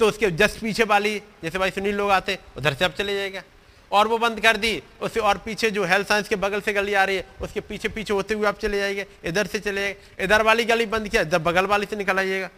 तो 0.00 0.08
उसके 0.08 0.30
जस्ट 0.32 0.60
पीछे 0.60 0.84
वाली, 0.84 1.18
जैसे 1.42 1.58
भाई 1.58 1.70
सुनील 1.70 1.94
लोग 1.94 2.10
आते, 2.10 2.38
उधर 2.56 2.74
से 2.74 2.84
अब 2.84 2.92
चले 2.92 3.14
जाएगा, 3.14 3.42
और 3.90 4.08
वो 4.08 4.18
बंद 4.18 4.40
कर 4.40 4.56
दी, 4.56 4.82
उससे 5.00 5.20
और 5.20 5.38
पीछे 5.38 5.70
जो 5.70 5.84
हेल्थ 5.84 6.08
साइंस 6.08 6.28
के 6.28 6.36
बगल 6.36 6.60
से 6.60 6.72
गली 6.72 6.94
आ 6.94 7.04
रही 7.04 7.16
है, 7.16 7.26
उसके 7.40 7.60
पीछे 7.60 7.88
पीछे 7.88 8.12
होते 8.12 8.34
हुए 8.34 8.46
आप 8.46 8.58
चले 8.58 8.78
जाएँगे, 8.78 9.06
इधर 9.24 9.46
से 9.46 9.60
चले 9.60 9.80
जाएँगे, 9.80 10.24
इधर 10.24 10.42
वाली 10.42 10.64
गली 10.64 10.86
बंद 10.86 11.08
किया, 11.08 11.22
इधर 11.22 11.38
बगल 11.38 11.66
वाली 11.66 11.86
से 11.86 11.96
निकल 11.96 12.18
आइएगा 12.18 12.50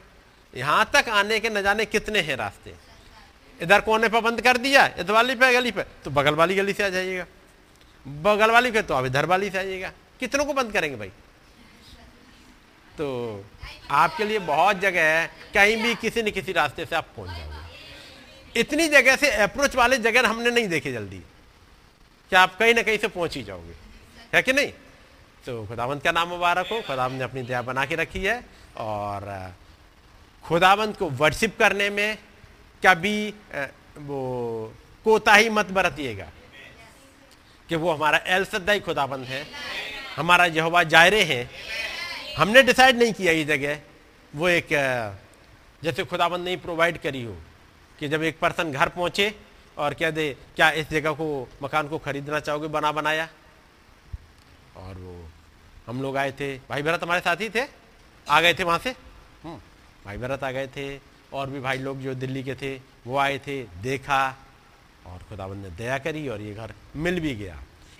यहाँ 0.54 0.90
तक 0.94 1.08
आने 1.10 1.38
के 1.40 1.50
न 1.50 1.62
जाने 1.62 1.84
कितने 1.86 2.20
हैं 2.20 2.36
रास्ते। 2.36 2.74
इधर 3.60 3.80
कोने 3.80 4.08
पर 4.08 4.20
बंद 4.20 4.40
कर 4.40 4.56
दिया, 4.56 4.86
इधर 4.98 5.12
वाली 5.12 5.34
पे, 5.34 5.52
गली 5.52 5.70
पे 5.70 5.82
तो 6.04 6.10
बगल 6.10 6.34
वाली 6.34 6.54
गली 6.54 6.72
से 6.72 6.84
आ 6.84 6.88
जाइएगा। 6.88 7.26
बगल 8.06 8.50
वाली 8.50 8.70
पे 8.70 8.82
तो 8.82 8.94
अब 8.94 9.06
इधर 9.06 9.26
वाली 9.26 9.50
से 9.50 9.58
आइएगा। 9.58 9.92
कितनों 10.20 10.44
को 10.44 10.52
बंद 10.54 10.72
करेंगे 10.72 10.96
भाई? 10.96 11.08
तो 12.98 13.44
आपके 13.90 14.24
लिए 14.24 14.38
बहुत 14.38 14.78
जगह 14.80 15.02
है, 15.02 15.26
कहीं 15.54 15.76
भी 15.82 15.94
किसी 15.94 16.22
न 16.22 16.30
किसी 16.30 16.52
रास्ते 16.52 16.86
से 16.86 16.96
आप 16.96 17.06
पहुँच 17.16 17.28
जाओगे 17.28 18.60
इतनी 18.60 18.88
जगह 18.88 19.16
से 19.16 19.30
अप्रोच 19.42 19.76
वाले 19.76 19.96
जगह 19.98 20.28
हमने 20.28 20.50
नहीं 20.50 20.68
देखे 20.68 20.92
जल्दी। 20.92 21.18
कि 22.32 22.36
आप 22.36 22.56
कहीं 22.58 22.74
ना 22.74 22.82
कहीं 22.82 22.98
से 22.98 23.08
पहुँच 23.08 23.36
ही 23.36 23.42
जाओगे? 23.42 23.74
है 24.34 24.42
कि 24.42 24.52
नहीं? 24.52 24.72
तो 25.46 25.64
खुदावंत 25.66 26.02
का 26.02 26.12
नाम 26.12 26.28
मुबारक 26.28 26.66
हो, 26.66 26.80
खुदावंत 26.80 27.18
ने 27.18 27.24
अपनी 27.24 27.42
दया 27.42 27.62
बना 27.62 27.84
के 27.84 27.94
रखी 27.94 28.24
है, 28.24 28.44
और 28.76 29.52
खुदावंत 30.48 30.96
को 30.98 31.08
वर्शिप 31.12 31.58
करने 31.58 31.88
में 31.90 32.18
कभी 32.82 33.28
वो 34.00 34.20
कोताही 35.04 35.48
मत 35.50 35.70
बरतिएगा 35.70 36.28
कि 37.68 37.76
वो 37.76 37.92
हमारा 37.92 38.18
एल 38.26 38.44
सद्दाई 38.44 38.80
खुदाबंद 38.80 39.24
है, 39.26 39.46
हमारा 40.16 40.44
यहोवा 40.46 40.82
जायरे 40.84 41.22
हैं। 41.24 41.50
हमने 42.36 42.62
डिसाइड 42.62 42.98
नहीं 42.98 43.12
किया 43.12 43.32
ये 43.32 43.44
जगह। 43.44 43.78
वो 44.32 44.48
एक 44.48 44.68
जैसे 45.82 46.04
खुदाबंद 46.04 46.44
नहीं 46.44 46.56
प्रोवाइड 46.58 46.98
करी 47.00 47.22
हो 47.24 47.36
कि 47.98 48.08
जब 48.08 48.22
एक 48.22 48.38
पर्सन 48.38 48.72
घर 48.72 48.88
पहुँचे 48.88 49.34
और 49.76 49.94
कह 49.94 50.10
दे, 50.10 50.36
क्या 50.56 50.70
इस 50.72 50.88
जगह 50.90 51.12
को, 51.12 51.48
मकान 51.62 51.88
को 51.88 51.98
खरीदना 51.98 52.40
चाहोगे, 52.40 52.68
बना 52.68 52.92
बनाया? 52.92 53.28
और 54.76 54.94
वो, 54.94 55.28
हम 55.86 56.02
लोग 56.02 56.16
आए 56.16 56.32
थे। 56.32 56.56
भाई 56.60 56.82
भरत 56.82 57.02
हमारे 57.02 57.20
साथ 57.20 57.36
ही 57.36 57.48
थे? 57.50 57.64
आ 58.26 58.40
गए 58.40 58.54
थे 58.54 58.64
वहाँ 58.64 58.78
से? 58.78 58.94
भाई 60.08 60.16
भरत 60.16 60.44
आ 60.44 60.50
गए 60.50 60.66
थे, 60.66 60.86
और 61.32 61.50
भी 61.50 61.60
भाई 61.60 61.78
लोग 61.78 61.98
जो 62.00 62.14
दिल्ली 62.14 62.42
के 62.42 62.54
थे, 62.54 62.70
वो 63.06 63.16
आए 63.18 63.38
थे, 63.38 63.56
देखा, 63.84 64.20
और 65.06 65.18
खुदाबंद 65.28 65.64
ने 65.64 65.70
दया 65.76 65.98
करी, 65.98 66.28
और 66.28 66.40
ये 66.40 66.54
घर 66.54 66.72
मिल 66.96 67.20
भी 67.20 67.34
गया। 67.34 67.56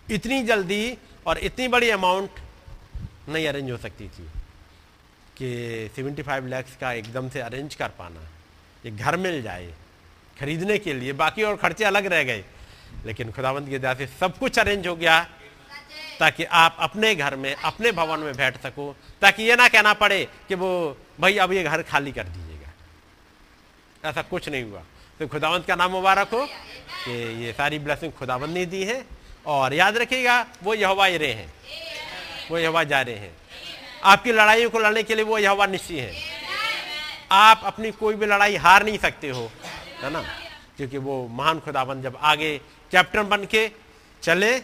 इतनी 0.09 0.43
जल्दी 0.43 0.97
और 1.27 1.39
इतनी 1.39 1.69
बड़ी 1.69 1.91
अमाउंट 1.91 2.39
नहीं 3.29 3.49
अरेंज 3.49 3.71
हो 3.71 3.77
सकती 3.77 4.09
थी 4.09 4.25
कि 5.37 5.49
75 5.97 6.47
लैक्स 6.49 6.77
का 6.77 6.93
एकदम 6.93 7.29
से 7.29 7.41
अरेंज 7.41 7.75
कर 7.75 7.89
पाना, 7.99 8.23
ये 8.85 8.91
घर 8.91 9.17
मिल 9.17 9.43
जाए, 9.43 9.73
खरीदने 10.41 10.79
के 10.79 10.93
लिए। 10.95 11.13
बाकी 11.13 11.43
और 11.43 11.57
खर्चे 11.57 11.85
अलग 11.85 12.07
रह 12.07 12.23
गए, 12.25 12.45
लेकिन 13.07 13.33
खुदावंत 13.33 13.69
की 13.69 13.79
दया 13.79 13.93
से 13.95 14.07
सब 14.21 14.39
कुछ 14.39 14.59
अरेंज 14.59 14.87
हो 14.87 14.97
गया, 14.97 15.21
ताकि 16.21 16.45
आप 16.45 16.77
अपने 16.81 17.15
घर 17.15 17.37
में, 17.37 17.55
अपने 17.55 17.93
भवन 17.93 18.21
में 18.21 18.33
बैठ 18.37 18.63
सको, 18.63 18.95
ताकि 19.21 19.43
ये 19.43 19.57
ना 19.57 19.69
कहना 19.69 19.93
पड़े 19.95 20.27
कि 20.49 20.55
वो 20.55 20.97
भाई 21.21 21.39
अब 21.39 21.53
ये 21.53 21.63
घर 21.63 21.83
खाली 21.83 22.13
कर 22.13 22.25
दीजिएगा। 22.25 22.73
ऐसा 24.09 24.23
कुछ 24.23 24.49
नहीं 24.49 24.63
हुआ। 24.63 24.83
तो 25.19 25.27
खुदावंत 25.29 25.67
का 25.67 25.75
नाम 25.75 25.91
मुबारक 25.91 26.29
हो 26.29 26.47
कि 27.05 27.45
ये 27.45 27.53
सारी 27.53 27.79
ब्लेसिंग 27.79 28.13
खुदावंत 28.13 28.51
ने 28.51 28.67
दी 28.67 28.85
है। 28.85 29.05
और 29.47 29.75
याद 29.75 29.97
रखिएगा 29.97 30.47
वो 30.63 30.75
यहवा 30.75 31.07
रहे 31.07 31.33
हैं। 31.33 31.53
वो 32.51 32.59
यहवा 32.59 32.85
जा 32.85 33.01
रहे 33.03 33.15
हैं। 33.15 33.33
आपकी 34.05 34.33
लड़ाइयों 34.33 34.71
को 34.71 34.79
लड़ने 34.79 35.03
के 35.03 35.15
लिए 35.15 35.25
वो 35.25 35.39
यहवा 35.39 35.67
निश्चित 35.67 35.99
है। 35.99 36.13
आप 37.33 37.63
अपनी 37.65 37.91
कोई 37.91 38.15
भी 38.15 38.27
लड़ाई 38.27 38.57
हार 38.57 38.85
नहीं 38.85 38.99
सकते 38.99 39.29
हो 39.29 39.51
है 40.03 40.11
ना? 40.11 40.23
क्योंकि 40.77 40.99
वो 40.99 41.27
महान 41.29 41.61
खुदाबंद 41.61 42.03
जब 42.03 42.19
आगे 42.23 42.59
कैप्टन 42.93 43.23
बन 43.23 43.45
के 43.45 43.71
चले 44.23 44.59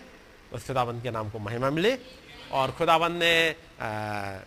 उस 0.52 0.66
खुदाबंद 0.66 1.02
के 1.02 1.10
नाम 1.10 1.30
को 1.30 1.38
महिमा 1.38 1.70
मिले। 1.70 1.98
और 2.52 2.70
खुदाबंद 2.70 3.22
ने 3.22 3.54
आ, 3.80 4.38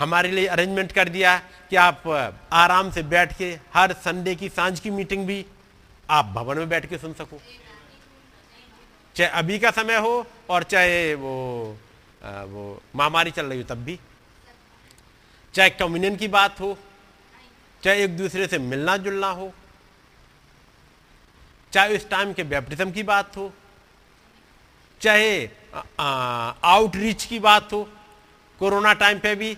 हमारे 0.00 0.30
लिए 0.30 0.46
अरेंजमेंट 0.46 0.92
कर 0.92 1.08
दिया 1.08 1.36
कि 1.70 1.76
आप 1.76 2.06
आराम 2.52 2.90
से 2.90 3.02
बैठ 3.04 3.36
के 3.38 3.48
हर 3.74 3.92
संडे 4.04 4.34
की 4.34 4.48
साँझ 4.48 4.78
की 4.80 4.90
मीटिंग 4.90 5.26
भी 5.26 5.44
आप 6.08 6.24
भवन 6.34 6.58
में 6.58 6.68
बैठ 6.68 6.88
के 6.90 6.98
सुन 6.98 7.12
सको। 7.14 7.40
चाहे 9.16 9.30
अभी 9.30 9.58
का 9.58 9.70
समय 9.70 9.96
हो 9.96 10.26
और 10.50 10.62
चाहे 10.62 11.14
वो 11.14 11.34
वो 12.22 12.80
महामारी 12.96 13.30
चल 13.30 13.46
रही 13.46 13.58
हो 13.58 13.64
तब 13.64 13.84
भी। 13.84 13.98
चाहे 15.54 15.70
कम्युनियन 15.70 16.16
की 16.16 16.28
बात 16.28 16.60
हो, 16.60 16.76
चाहे 17.82 18.04
एक 18.04 18.16
दूसरे 18.16 18.46
से 18.46 18.58
मिलना 18.58 18.96
जुलना 18.96 19.30
हो, 19.30 19.52
चाहे 21.72 21.96
उस 21.96 22.08
टाइम 22.10 22.32
के 22.32 22.42
बैप्टिज्म 22.44 22.90
की 22.90 23.02
बात 23.02 23.36
हो, 23.36 23.52
चाहे 25.00 25.48
आउटरीच 26.64 27.24
की 27.24 27.38
बात 27.40 27.72
हो, 27.72 27.82
कोरोना 28.60 28.92
टाइम 28.94 29.18
पे 29.18 29.34
भी 29.34 29.56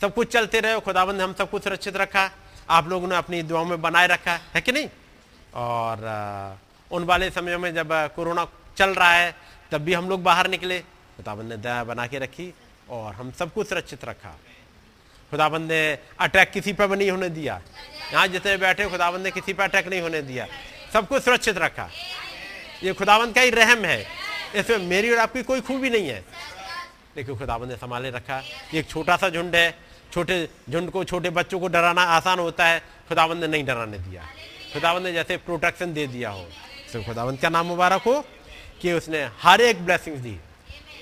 सब 0.00 0.14
कुछ 0.14 0.32
चलते 0.32 0.60
रहे 0.60 0.80
खुदाबंद 0.80 1.16
ने 1.16 1.22
हम 1.24 1.34
सबको 1.34 1.58
सुरक्षित 1.58 1.96
रखा, 1.96 2.30
आप 2.70 2.88
लोगों 2.88 3.08
ने 3.08 3.16
अपनी 3.16 3.42
दुआओं 3.42 3.64
में 3.64 3.80
बनाए 3.82 4.06
रखा, 4.06 4.40
है 4.54 4.60
कि 4.60 4.72
नहीं? 4.72 4.88
और 5.54 6.58
उन 6.90 7.04
वाले 7.04 7.30
समय 7.30 7.56
में 7.56 7.74
जब 7.74 7.88
कोरोना 8.16 8.46
चल 8.76 8.90
रहा 8.90 9.12
है, 9.12 9.34
तब 9.72 9.78
भी 9.78 9.94
हम 9.94 10.08
लोग 10.08 10.22
बाहर 10.22 10.48
निकले 10.48 10.78
खुदाबंद 11.16 11.48
ने 11.48 11.56
दया 11.56 11.84
बना 11.84 12.06
के 12.06 12.18
रखी 12.18 12.54
और 12.90 13.14
हम 13.14 13.32
सबको 13.32 13.64
सुरक्षित 13.64 14.04
रखा। 14.04 14.36
खुदाबंद 15.30 15.68
ने 15.72 15.98
अटैक 16.20 16.50
किसी 16.50 16.72
पर 16.72 16.86
भी 16.86 16.96
नहीं 16.96 17.10
होने 17.10 17.28
दिया। 17.28 17.60
यहाँ 18.12 18.26
जितने 18.28 18.56
बैठे 18.56 18.88
खुदाबंद 18.90 19.24
ने 19.24 19.30
किसी 19.30 19.52
पर 19.52 19.64
अटैक 19.64 19.88
नहीं 19.88 20.00
होने 20.00 20.22
दिया। 20.22 20.46
सबको 20.92 21.20
सुरक्षित 21.20 21.58
रखा। 21.58 21.90
ये 22.82 22.92
खुदाबंद 22.92 23.34
का 23.34 23.40
ही 23.40 23.50
रहम 23.50 23.84
है। 23.84 24.06
इसमें 24.54 24.78
मेरी 24.78 25.10
और 25.10 25.18
आपकी 25.18 25.42
कोई 25.42 25.60
खूबी 25.60 25.90
नहीं 25.90 26.08
है। 26.08 26.24
लेकिन 27.16 27.38
खुदाबंद 27.38 27.68
ने 27.68 27.76
संभाले 27.76 28.10
रखा। 28.10 28.38
ये 28.74 28.80
एक 28.80 28.88
छोटा 28.88 29.16
सा 29.16 29.28
झुंड 29.30 29.56
है। 29.56 29.87
छोटे 30.12 30.48
झुंड 30.70 30.90
को, 30.90 31.04
छोटे 31.04 31.30
बच्चों 31.30 31.60
को 31.60 31.68
डराना 31.68 32.02
आसान 32.02 32.38
होता 32.38 32.66
है। 32.66 32.82
खुदावंद 33.08 33.40
ने 33.40 33.46
नहीं 33.46 33.64
डराने 33.64 33.98
दिया। 33.98 34.22
खुदावंद 34.72 35.06
ने 35.06 35.12
जैसे 35.12 35.36
प्रोटेक्शन 35.38 35.92
दे 35.92 36.06
दिया 36.06 36.30
हो। 36.30 36.46
तो 36.92 37.02
खुदावंद 37.04 37.38
का 37.40 37.48
नाम 37.48 37.66
मुबारक 37.66 38.02
हो 38.02 38.20
कि 38.82 38.92
उसने 38.92 39.22
हर 39.40 39.60
एक 39.60 39.84
ब्लेसिंग्स 39.84 40.20
दी। 40.20 40.36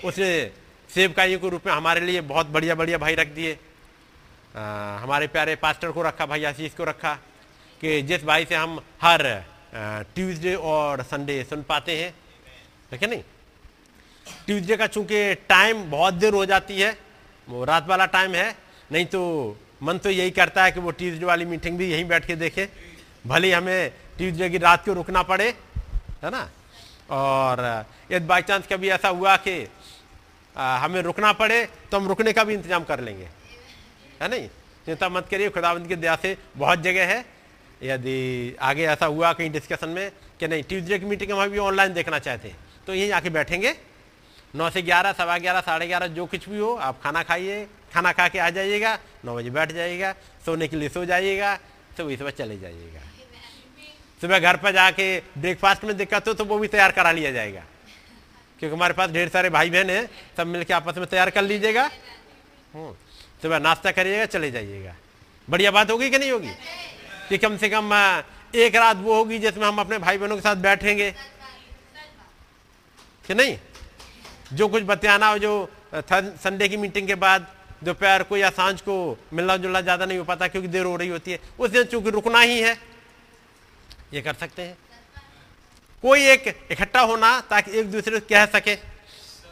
उसने 0.05 0.51
सेवकाइयों 0.91 1.39
के 1.41 1.49
रूप 1.49 1.67
में 1.67 1.73
हमारे 1.73 2.01
लिए 2.01 2.21
बहुत 2.23 2.47
बढ़िया 2.47 2.75
बढ़िया 2.75 2.99
भाई 2.99 3.15
रख 3.15 3.29
दिए। 3.29 3.59
हमारे 4.55 5.27
प्यारे 5.27 5.57
पास्टर 5.57 5.91
को 5.93 6.03
रखा, 6.03 6.27
भाई 6.27 6.45
आशीष 6.45 6.75
को 6.75 6.85
रखा 6.85 7.15
कि 7.81 8.03
जिस 8.03 8.25
भाई 8.25 8.45
से 8.45 8.55
हम 8.55 8.81
हर 9.03 9.23
ट्यूसडे 10.15 10.55
और 10.55 11.03
संडे 11.03 11.43
सुन 11.45 11.63
पाते 11.63 11.97
हैं। 11.97 12.11
ठीक 12.91 13.03
है 13.03 13.09
नहीं? 13.11 13.23
ट्यूसडे 14.47 14.77
का 14.77 14.87
चूँकि 14.87 15.35
टाइम 15.49 15.91
बहुत 15.91 16.15
देर 16.15 16.35
हो 16.35 16.45
जाती 16.47 16.81
है, 16.81 16.97
वो 17.49 17.65
रात 17.65 17.87
वाला 17.89 18.07
टाइम 18.07 18.35
है 18.35 18.66
नहीं 18.91 19.07
तो 19.07 19.21
मन 19.83 19.99
तो 19.99 20.11
यही 20.11 20.31
करता 20.31 20.65
है 20.65 20.73
कि 20.73 20.81
वो 20.81 20.91
ट्यूजडे 20.93 21.25
वाली 21.27 21.45
मीटिंग 21.45 21.79
भी 21.79 21.91
यहीं 21.91 22.05
बैठ 22.05 22.27
के 22.27 22.37
देखे। 22.37 22.69
भले 23.27 23.53
हमें 23.53 23.91
ट्यूजडे 24.19 24.49
की 24.51 24.59
रात 24.59 24.85
को 24.85 24.93
रुकना 24.95 25.23
पड़े, 25.25 25.49
है 26.23 26.31
ना? 26.31 26.49
और, 27.11 27.85
यदि 28.13 28.27
बाई 28.27 28.43
चांस 28.43 28.67
कभी 28.67 28.89
ऐसा 28.91 29.09
हुआ 29.11 29.37
कि 29.39 29.57
हमें 30.57 31.01
रुकना 31.03 31.33
पड़े 31.35 31.65
तो 31.91 31.97
हम 31.97 32.09
रुकने 32.09 32.33
का 32.33 32.45
भी 32.45 32.55
इंतज़ाम 32.55 32.85
कर 32.85 33.01
लेंगे। 33.01 33.29
है 34.23 34.29
नहीं? 34.29 34.49
चिंता 34.87 35.09
मत 35.09 35.29
करिए 35.31 35.49
खुदाबंद 35.51 35.89
की 35.89 35.97
दया 35.97 36.15
से 36.17 36.37
बहुत 36.57 36.81
जगह 36.83 37.07
है। 37.07 37.25
यदि 37.83 38.57
आगे 38.63 38.85
ऐसा 38.89 39.07
हुआ 39.07 39.33
कहीं 39.33 39.51
डिस्कशन 39.53 39.89
में 39.89 40.11
कि 40.41 40.49
नहीं, 40.49 40.63
ट्यूजडे 40.63 40.99
की 40.99 41.07
मीटिंग 41.07 41.33
हम 41.33 41.49
भी 41.49 41.59
ऑनलाइन 41.61 41.93
देखना 41.95 42.19
चाहते 42.21 42.49
हैं 42.49 42.59
तो 42.87 42.95
यहीं 42.95 43.13
आके 43.13 43.31
बैठेंगे। 43.31 43.75
नौ 44.55 44.71
से 44.71 44.83
ग्यारह, 44.83 45.13
सवा 45.13 45.37
ग्यारह, 45.39 45.61
साढ़े 45.61 45.87
ग्यारह, 45.87 46.07
जो 46.09 46.27
कुछ 46.27 46.49
भी 46.49 46.59
हो, 46.59 46.75
आप 46.77 47.01
खाना 47.03 47.23
खाइए 47.23 47.67
खाना 47.95 48.13
खा 48.13 48.29
के 48.29 48.39
आ 48.39 48.49
जाइएगा, 48.51 48.99
नौ 49.25 49.37
बजे 49.37 49.51
बैठ 49.51 49.73
जाइएगा, 49.73 50.13
सोने 50.47 50.69
के 50.69 50.77
लिए 50.77 50.89
सो 50.89 51.05
जाइएगा 51.05 51.55
सुबह 51.97 52.17
सुबह 52.17 52.31
चले 52.33 52.59
जाइएगा। 52.59 53.01
सुबह 54.21 54.39
घर 54.39 54.57
पर 54.57 54.73
जाके 54.73 55.19
ब्रेकफास्ट 55.39 55.85
में 55.85 55.97
दिक्कत 55.97 56.29
हो 56.29 56.35
तो 56.35 56.45
वो 56.45 56.59
भी 56.59 56.69
तैयार 56.69 56.93
करा 56.93 57.13
लिया 57.13 57.31
जाएगा। 57.31 57.65
क्योंकि 58.61 58.77
हमारे 58.77 58.95
पास 58.95 59.11
ढेर 59.11 59.29
सारे 59.29 59.51
भाई 59.51 59.71
बहन 59.71 59.91
हैं, 59.91 60.09
सब 60.37 60.47
मिलकर 60.47 60.75
आपस 60.75 60.99
में 60.99 61.07
तैयार 61.07 61.31
कर 61.31 61.43
लीजिएगा। 61.43 61.89
सुबह 63.43 63.59
नाश्ता 63.59 63.91
करिएगा, 63.93 64.27
चले 64.27 64.51
जाइएगा। 64.51 64.95
बढ़िया 65.49 65.71
बात 65.71 65.91
होगी 65.91 66.11
कि 66.11 66.19
नहीं 66.19 66.31
होगी? 66.33 66.51
कि 67.29 67.39
कम 67.39 67.57
से 67.57 67.69
कम 67.69 67.93
एक 68.55 68.77
रात 68.77 68.97
वो 68.97 69.15
होगी 69.15 69.39
जिसमें 69.39 69.67
हम 69.67 69.79
अपने 69.79 69.99
भाई 69.99 70.19
बहनों 70.19 70.37
के 70.37 70.43
साथ 70.43 70.57
बैठेंगे। 70.59 71.11
कि 73.27 73.35
नहीं? 73.35 73.59
जो 74.53 74.69
कुछ 74.69 74.83
बतियाना 74.83 75.29
हो, 75.29 75.39
जो 75.39 75.69
संडे 75.95 76.69
की 76.69 76.77
मीटिंग 76.77 77.07
के 77.07 77.15
बाद 77.17 77.47
दोपहर 77.85 78.23
को 78.23 78.37
या 78.37 78.51
साँझ 78.51 78.81
को 78.81 78.97
मिलना 79.33 79.57
जुलना 79.57 79.81
ज़्यादा 79.81 80.07
नहीं 80.07 80.19
हो 80.19 80.25
पाता 80.25 80.49
क्योंकि 80.49 80.69
देर 80.69 80.85
हो 80.85 80.97
रही 80.97 81.09
होती 81.09 81.33
है। 81.33 81.39
उस 81.59 81.71
दिन 81.71 81.85
चूँकि 81.85 82.11
रुकना 82.11 82.41
ही 82.41 82.61
है। 82.61 82.77
ये 84.15 84.23
कर 84.23 84.35
सकते 84.35 84.63
हैं। 84.63 84.77
कोई 86.03 86.27
एक 86.27 86.47
इकट्ठा 86.71 87.01
होना 87.03 87.41
ताकि 87.41 87.79
एक 87.81 87.91
दूसरे 87.91 88.21
को 88.21 88.27
कह 88.29 88.47
सके। 88.49 88.73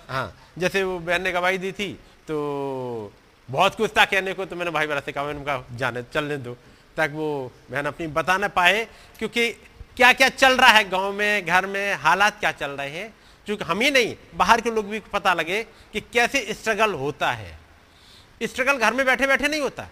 हाँ 0.09 0.33
जैसे 0.59 0.83
वो 0.83 0.99
बहन 1.01 1.23
ने 1.23 1.33
गवाही 1.33 1.59
दी 1.59 1.73
थी 1.73 1.93
तो 2.29 3.13
बहुत 3.49 3.75
कुछ 3.75 3.91
था 3.91 4.05
कहने 4.05 4.33
को 4.35 4.45
तो 4.45 4.57
मैंने 4.57 4.71
भाई 4.71 4.87
बड़ा 4.87 5.01
से 5.01 5.13
कहा, 5.13 5.25
मैंने 5.25 5.45
कहा, 5.45 5.65
जाने, 5.73 6.03
चलने 6.15 6.37
दो। 6.39 6.57
ताकि 6.97 7.15
वो 7.15 7.51
बहन 7.71 7.87
अपनी 7.87 8.07
बता 8.09 8.37
ना 8.39 8.49
पाए, 8.49 8.85
क्योंकि 9.19 9.49
क्या 9.97 10.13
क्या 10.13 10.29
चल 10.31 10.57
रहा 10.57 10.71
है 10.71 10.89
गाँव 10.91 11.13
में, 11.13 11.47
घर 11.47 11.67
में, 11.67 11.95
हालात 11.97 12.39
क्या 12.41 12.53
चल 12.53 12.71
रहे 12.71 12.91
हैं? 12.91 13.13
क्योंकि 13.47 13.65
हम 13.65 13.81
ही 13.81 13.91
नहीं, 13.91 14.15
बाहर 14.35 14.61
के 14.61 14.71
लोग 14.71 14.89
भी 14.89 15.01
पता 15.13 15.35
लगे 15.35 15.63
कि 15.93 16.01
कैसे 16.13 16.41
स्ट्रगल 16.53 16.95
होता 16.95 17.31
है। 17.33 17.59
स्ट्रगल 18.43 18.79
घर 18.79 18.93
में 18.93 19.07
बैठे 19.07 19.27
बैठे 19.27 19.49
नहीं 19.49 19.61
होता। 19.61 19.89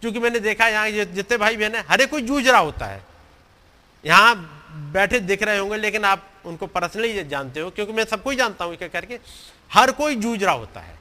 क्योंकि 0.00 0.18
मैंने 0.18 0.40
देखा 0.40 0.68
यहाँ 0.68 0.90
जितने 0.90 1.36
भाई 1.36 1.56
बहन 1.56 1.74
है, 1.74 1.84
हर 1.88 2.00
एक 2.00 2.10
कोई 2.10 2.22
जूझ 2.22 2.48
रहा 2.48 2.60
होता 2.60 2.86
है। 2.86 3.02
यहाँ 4.04 4.34
बैठे 4.92 5.20
दिख 5.20 5.42
रहे 5.42 5.58
होंगे, 5.58 5.76
लेकिन 5.76 6.04
आप 6.04 6.30
उनको 6.44 6.66
पर्सनली 6.66 7.24
जानते 7.24 7.60
हो, 7.60 7.70
क्योंकि 7.70 7.92
मैं 7.92 8.04
सबको 8.04 8.30
ही 8.30 8.36
जानता 8.36 8.64
हूँ 8.64 8.76
क्या 8.76 8.88
करके, 8.88 9.18
हर 9.72 9.92
कोई 9.92 10.16
जूझ 10.16 10.42
रहा 10.44 10.54
होता 10.54 10.80
है। 10.80 10.98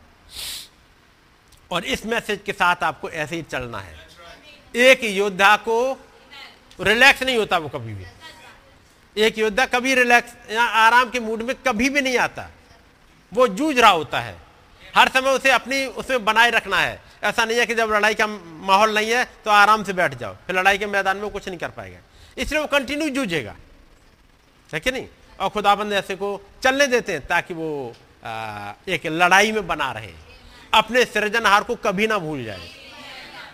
और 1.72 1.86
इस 1.86 2.06
मैसेज 2.06 2.40
के 2.46 2.54
साथ 2.54 2.84
आपको 2.84 3.10
ऐसे 3.10 3.36
ही 3.36 3.42
चलना 3.42 3.80
है। 3.80 3.96
एक 4.76 5.04
योद्धा 5.04 5.56
को 5.58 5.98
रिलैक्स 6.80 7.24
नहीं 7.24 7.38
होता 7.38 7.58
वो 7.58 7.70
कभी 7.70 7.94
भी। 7.94 8.06
एक 9.18 9.38
योद्धा 9.38 9.66
कभी 9.66 9.96
रिलैक्स 9.96 10.52
या 10.52 10.64
आराम 10.64 11.10
के 11.10 11.20
मूड 11.20 11.42
में 11.42 11.56
कभी 11.56 11.90
भी 11.90 12.02
नहीं 12.02 12.18
आता। 12.18 12.50
वो 13.34 13.48
जूझ 13.48 13.80
रहा 13.80 13.92
होता 13.92 14.20
है। 14.20 14.45
हर 14.96 15.10
समय 15.10 15.30
उसे 15.32 15.52
अपनी 15.52 15.86
उसमें 15.94 16.26
बनाए 16.26 16.50
रखना 16.52 16.78
है। 16.80 17.00
ऐसा 17.24 17.46
नहीं 17.46 17.58
है 17.58 17.66
कि 17.66 17.76
जब 17.76 17.92
लड़ाई 17.92 18.14
का 18.14 18.28
माहौल 18.28 18.94
नहीं 18.96 19.12
है 19.12 19.24
तो 19.46 19.52
आराम 19.52 19.84
से 19.84 19.94
बैठ 19.94 20.14
जाओ। 20.16 20.36
फिर 20.48 20.56
लड़ाई 20.56 20.78
के 20.78 20.86
मैदान 20.88 21.18
में 21.18 21.30
कुछ 21.30 21.48
नहीं 21.48 21.60
कर 21.60 21.70
पाएगा। 21.70 22.00
इसलिए 22.38 22.62
वो 22.62 22.68
कंटिन्यू 22.68 23.10
जूझेगा। 23.10 23.56
है 24.70 24.80
कि 24.80 24.92
नहीं? 24.92 25.08
और 25.40 25.50
खुदाबंद 25.50 25.94
ऐसे 25.94 26.16
को 26.16 26.30
चलने 26.64 26.88
देते 26.88 27.12
हैं 27.12 27.26
ताकि 27.28 27.54
वो 27.54 27.94
आ, 28.26 28.74
एक 28.88 29.06
लड़ाई 29.06 29.52
में 29.52 29.68
बना 29.68 29.92
रहे। 29.92 30.14
अपने 30.74 31.04
सृजनहार 31.06 31.64
को 31.64 31.76
कभी 31.78 32.08
ना 32.08 32.18
भूल 32.18 32.44
जाए। 32.44 32.70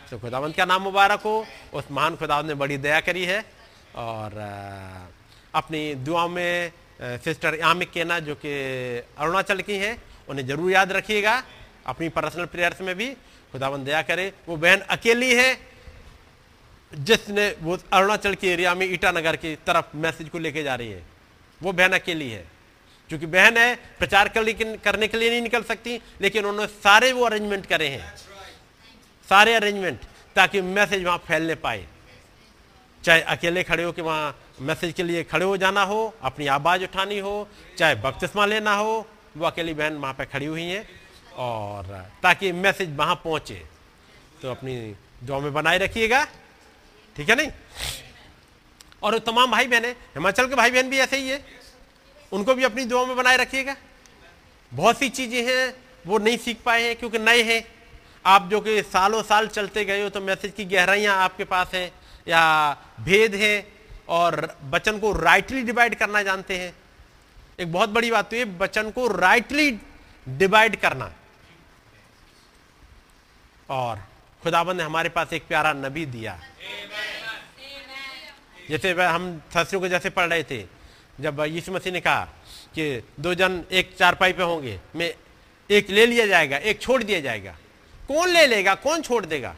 तो 0.10 0.20
खुदाबंद 0.20 0.56
का 0.56 0.66
नाम 0.66 0.82
मुबारक 0.82 1.22
हो। 1.22 1.46
उस 1.74 1.84
महान 1.92 2.16
खुदावंत 2.16 2.48
ने 2.48 2.54
बड़ी 2.54 2.78
दया 2.78 3.00
करी 3.00 3.26
है। 3.26 3.40
और 3.96 4.38
अपनी 5.56 5.84
दुआ 5.96 6.28
में 6.28 6.72
सिस्टर 7.02 7.60
आमिक 7.62 7.92
केना 7.92 8.20
जो 8.20 8.36
कि 8.36 8.54
अरुणाचल 9.18 9.62
की 9.62 9.78
हैं 9.78 9.96
उन्हें 10.30 10.46
ज़रूर 10.48 10.72
याद 10.72 10.92
रखिएगा, 10.92 11.44
अपनी 11.86 12.10
पर्सनल 12.10 12.46
प्रेयर्स 12.46 12.82
में 12.82 12.96
भी। 12.96 13.10
खुदावंत 13.52 13.86
दया 13.86 14.02
करे, 14.02 14.34
वो 14.48 14.56
बहन 14.58 14.80
अकेली 14.90 15.34
है, 15.36 15.58
जिसने 16.94 17.56
वो 17.62 17.78
अरुणाचल 17.94 18.36
के 18.36 18.48
एरिया 18.48 18.74
में 18.76 18.86
ईटानगर 18.86 19.36
की 19.36 19.56
तरफ़ 19.56 19.98
मैसेज 19.98 20.30
को 20.30 20.40
लेके 20.40 20.64
जा 20.64 20.76
रही 20.76 20.92
है। 20.92 21.04
वो 21.62 21.72
बहन 21.72 21.94
अकेली 21.94 22.30
है। 22.30 22.46
क्योंकि 23.10 23.26
बहन 23.26 23.58
है, 23.58 23.76
प्रचार 24.00 24.28
करने 24.28 25.08
के 25.08 25.18
लिए 25.18 25.30
नहीं 25.30 25.42
निकल 25.42 25.64
सकती, 25.64 26.00
लेकिन 26.22 26.46
उन्होंने 26.46 26.68
सारे 26.74 27.12
वो 27.12 27.26
अरेंजमेंट 27.26 27.66
करे 27.66 27.88
हैं। 27.88 28.16
सारे 29.30 29.54
अरेंजमेंट 29.54 30.00
ताकि 30.36 30.62
मैसेज 30.62 31.04
वहाँ 31.04 31.18
फैलने 31.18 31.56
पाए। 31.56 31.86
चाहे 33.04 33.22
अकेले 33.22 33.64
खड़े 33.64 33.84
हो 33.84 33.92
कि 33.92 34.02
वहाँ 34.02 34.40
मैसेज 34.62 34.94
के 34.94 35.04
लिए 35.04 35.24
खड़े 35.24 35.46
हो 35.46 35.58
जाना 35.58 35.84
हो, 35.84 36.14
अपनी 36.22 36.48
आवाज़ 36.48 36.84
उठानी 36.84 37.20
हो, 37.20 37.48
चाहे 37.78 37.96
बपतिस्मा 37.96 38.46
लेना 38.46 38.76
हो 38.76 39.08
वो 39.38 39.46
अकेली 39.46 39.74
बहन 39.74 39.98
वहाँ 39.98 40.14
पे 40.14 40.26
खड़ी 40.26 40.46
हुई 40.46 40.64
है 40.64 40.86
और 41.38 41.86
ताकि 42.24 42.52
मैसेज 42.52 42.96
वहाँ 42.96 43.16
पहुँचे। 43.16 43.62
तो 44.42 44.52
अपनी 44.52 44.76
दुआ 45.24 45.40
में 45.40 45.54
बनाए 45.54 45.78
रखिएगा। 45.78 46.24
ठीक 47.16 47.30
है 47.30 47.36
नहीं? 47.36 47.52
और 49.04 49.18
तमाम 49.20 49.52
भाई 49.52 49.68
बहन 49.68 49.86
है, 49.86 49.92
हिमाचल 49.92 50.48
के 50.48 50.56
भाई 50.56 50.72
बहन 50.72 50.90
भी 50.90 50.98
ऐसे 51.00 51.18
ही 51.18 51.30
है। 51.30 51.44
उनको 52.32 52.54
भी 52.56 52.64
अपनी 52.64 52.86
दुआ 52.86 53.06
में 53.06 53.16
बनाए 53.16 53.38
रखिएगा। 53.38 53.76
बहुत 54.72 54.98
सी 54.98 55.10
चीज़ें 55.12 55.44
हैं, 55.46 55.74
वो 56.08 56.18
नहीं 56.18 56.38
सीख 56.38 56.62
पाए 56.66 56.84
हैं 56.84 56.96
क्योंकि 56.96 57.20
नए 57.20 57.42
हैं। 57.44 57.64
आप 58.26 58.48
जो 58.50 58.60
कि 58.62 58.82
सालों 58.84 59.22
साल 59.24 59.48
चलते 59.48 59.86
गए 59.86 60.02
हो 60.04 60.10
तो 60.10 60.22
मैसेज 60.22 60.54
की 60.58 60.66
गहराइयाँ 60.66 61.16
आपके 61.18 61.44
पास 61.44 61.74
है 61.74 61.86
या 62.28 62.42
भेद 63.00 63.36
है 63.36 63.68
और 64.10 64.36
बचन 64.70 65.00
को 65.00 65.12
राइटली 65.14 65.64
डिवाइड 65.64 65.96
करना 65.96 66.22
जानते 66.24 66.58
हैं। 66.58 66.74
एक 67.62 67.72
बहुत 67.72 67.90
बड़ी 67.90 68.10
बात 68.12 68.30
तो 68.30 68.36
ये 68.36 68.46
बचन 68.58 68.90
को 68.92 69.08
राइटली 69.08 69.72
डिवाइड 70.28 70.76
करना 70.82 71.12
और 73.70 74.00
खुदाबंद 74.44 74.78
ने 74.78 74.84
हमारे 74.84 75.10
पास 75.10 75.34
एक 75.34 75.48
प्यारा 75.48 75.74
नबी 75.76 76.06
दिया। 76.06 76.40
जैसे 78.70 78.92
हम 78.94 79.42
शास्त्रियों 79.54 79.82
को 79.82 79.88
जैसे 79.88 80.10
पढ़ 80.10 80.30
रहे 80.30 80.44
थे, 80.44 80.66
जब 81.20 81.40
यीशु 81.42 81.72
मसीह 81.72 81.94
ने 81.94 82.00
कहा 82.02 82.24
कि 82.76 83.04
दो 83.20 83.34
जन 83.36 83.64
एक 83.72 83.96
चारपाई 83.98 84.34
पे 84.34 84.44
होंगे, 84.44 84.80
में 84.96 85.14
एक 85.70 85.90
ले 85.90 86.06
लिया 86.06 86.26
जाएगा, 86.28 86.58
एक 86.58 86.82
छोड़ 86.82 87.02
दिया 87.04 87.20
जाएगा। 87.20 87.56
कौन 88.08 88.30
ले 88.30 88.46
लेगा, 88.48 88.76
कौन 88.76 89.02
छोड़ 89.02 89.26
देगा? 89.26 89.56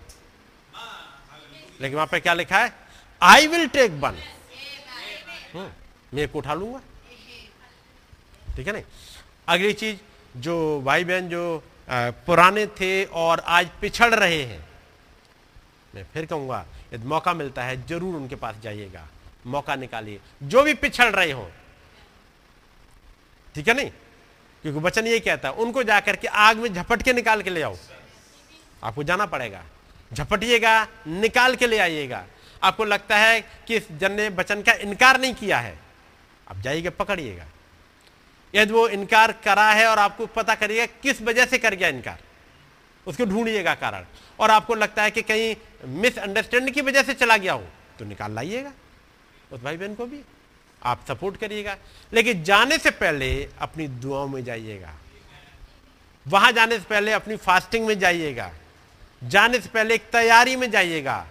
लेकिन 1.81 1.95
वहाँ 1.95 2.07
पे 2.07 2.19
क्या 2.19 2.33
लिखा 2.33 2.59
है? 2.59 2.73
आई 3.21 3.47
विल 3.47 3.67
टेक 3.69 3.91
वन 4.01 4.17
मैं 6.13 6.23
एक 6.23 6.35
उठा 6.35 6.53
लूँगा। 6.53 6.81
ठीक 8.55 8.67
है 8.67 8.73
ना? 8.73 8.81
अगली 9.47 9.73
चीज़, 9.73 9.97
जो 10.37 10.81
भाई 10.81 11.03
बहन 11.03 11.29
जो 11.29 11.63
पुराने 11.89 12.65
थे 12.79 13.03
और 13.05 13.39
आज 13.39 13.69
पिछड़ 13.81 14.13
रहे 14.15 14.41
हैं। 14.43 14.65
मैं 15.95 16.05
फिर 16.13 16.25
कहूँगा, 16.25 16.65
यदि 16.93 17.07
मौका 17.07 17.33
मिलता 17.33 17.63
है, 17.63 17.85
ज़रूर 17.87 18.15
उनके 18.15 18.35
पास 18.35 18.55
जाइएगा। 18.63 19.07
मौका 19.45 19.75
निकालिए। 19.75 20.19
जो 20.43 20.63
भी 20.63 20.73
पिछड़ 20.75 21.11
रहे 21.11 21.31
हो। 21.31 21.49
ठीक 23.55 23.67
है 23.67 23.73
नहीं 23.73 23.89
क्योंकि 24.63 24.79
वचन 24.79 25.07
ये 25.07 25.19
कहता 25.19 25.49
है, 25.49 25.53
उनको 25.55 25.83
जाकर 25.83 26.15
के 26.15 26.27
आग 26.27 26.57
में 26.57 26.73
झपट 26.73 27.01
के 27.03 27.13
निकाल 27.13 27.41
के 27.41 27.49
ले 27.49 27.61
आओ। 27.61 27.75
आपको 28.83 29.03
जाना 29.03 29.25
पड़ेगा। 29.25 29.63
झपटिएगा, 30.13 30.87
निकाल 31.07 31.55
के 31.55 31.67
ले 31.67 31.77
आइएगा। 31.77 32.23
आपको 32.63 32.85
लगता 32.85 33.17
है 33.17 33.41
कि 33.67 33.75
इस 33.75 33.91
जन 33.91 34.11
ने 34.11 34.27
वचन 34.31 34.61
का 34.61 34.73
इनकार 34.81 35.19
नहीं 35.21 35.33
किया 35.33 35.59
है। 35.59 35.77
आप 36.47 36.57
जाइएगा 36.57 36.89
पकड़िएगा। 36.99 37.45
यदि 38.53 38.73
वो 38.73 38.87
इनकार 38.89 39.31
करा 39.43 39.69
है 39.71 39.87
और 39.87 39.99
आपको 39.99 40.25
पता 40.25 40.55
करिएगा 40.55 40.85
किस 41.03 41.21
वजह 41.21 41.45
से 41.45 41.57
कर 41.57 41.75
गया 41.75 41.87
इनकार 41.89 42.19
उसको 43.07 43.25
ढूंढिएगा 43.25 43.73
कारण। 43.75 44.05
और 44.39 44.51
आपको 44.51 44.75
लगता 44.75 45.03
है 45.03 45.11
कि 45.11 45.21
कहीं 45.21 45.55
मिसअंडरस्टैंडिंग 46.01 46.75
की 46.75 46.81
वजह 46.81 47.03
से 47.03 47.13
चला 47.13 47.37
गया 47.37 47.53
हो 47.53 47.65
तो 47.99 48.05
निकाल 48.05 48.31
लाइएगा 48.31 48.71
उस 49.51 49.61
भाई 49.61 49.77
बहन 49.77 49.95
को 49.95 50.05
भी। 50.05 50.21
आप 50.83 51.05
सपोर्ट 51.07 51.37
करिएगा। 51.37 51.75
लेकिन 52.13 52.43
जाने 52.43 52.77
से 52.77 52.91
पहले 52.91 53.49
अपनी 53.59 53.87
दुआओं 53.87 54.27
में 54.27 54.43
जाइएगा। 54.43 54.93
वहाँ 56.25 56.51
जाने 56.51 56.77
से 56.79 56.85
पहले 56.85 57.11
अपनी 57.11 57.35
फास्टिंग 57.35 57.85
में 57.87 57.97
जाइएगा। 57.99 58.51
जाने 59.23 59.59
से 59.59 59.69
पहले 59.69 59.95
एक 59.95 60.09
तैयारी 60.11 60.55
में 60.55 60.69
जाइएगा। 60.71 61.25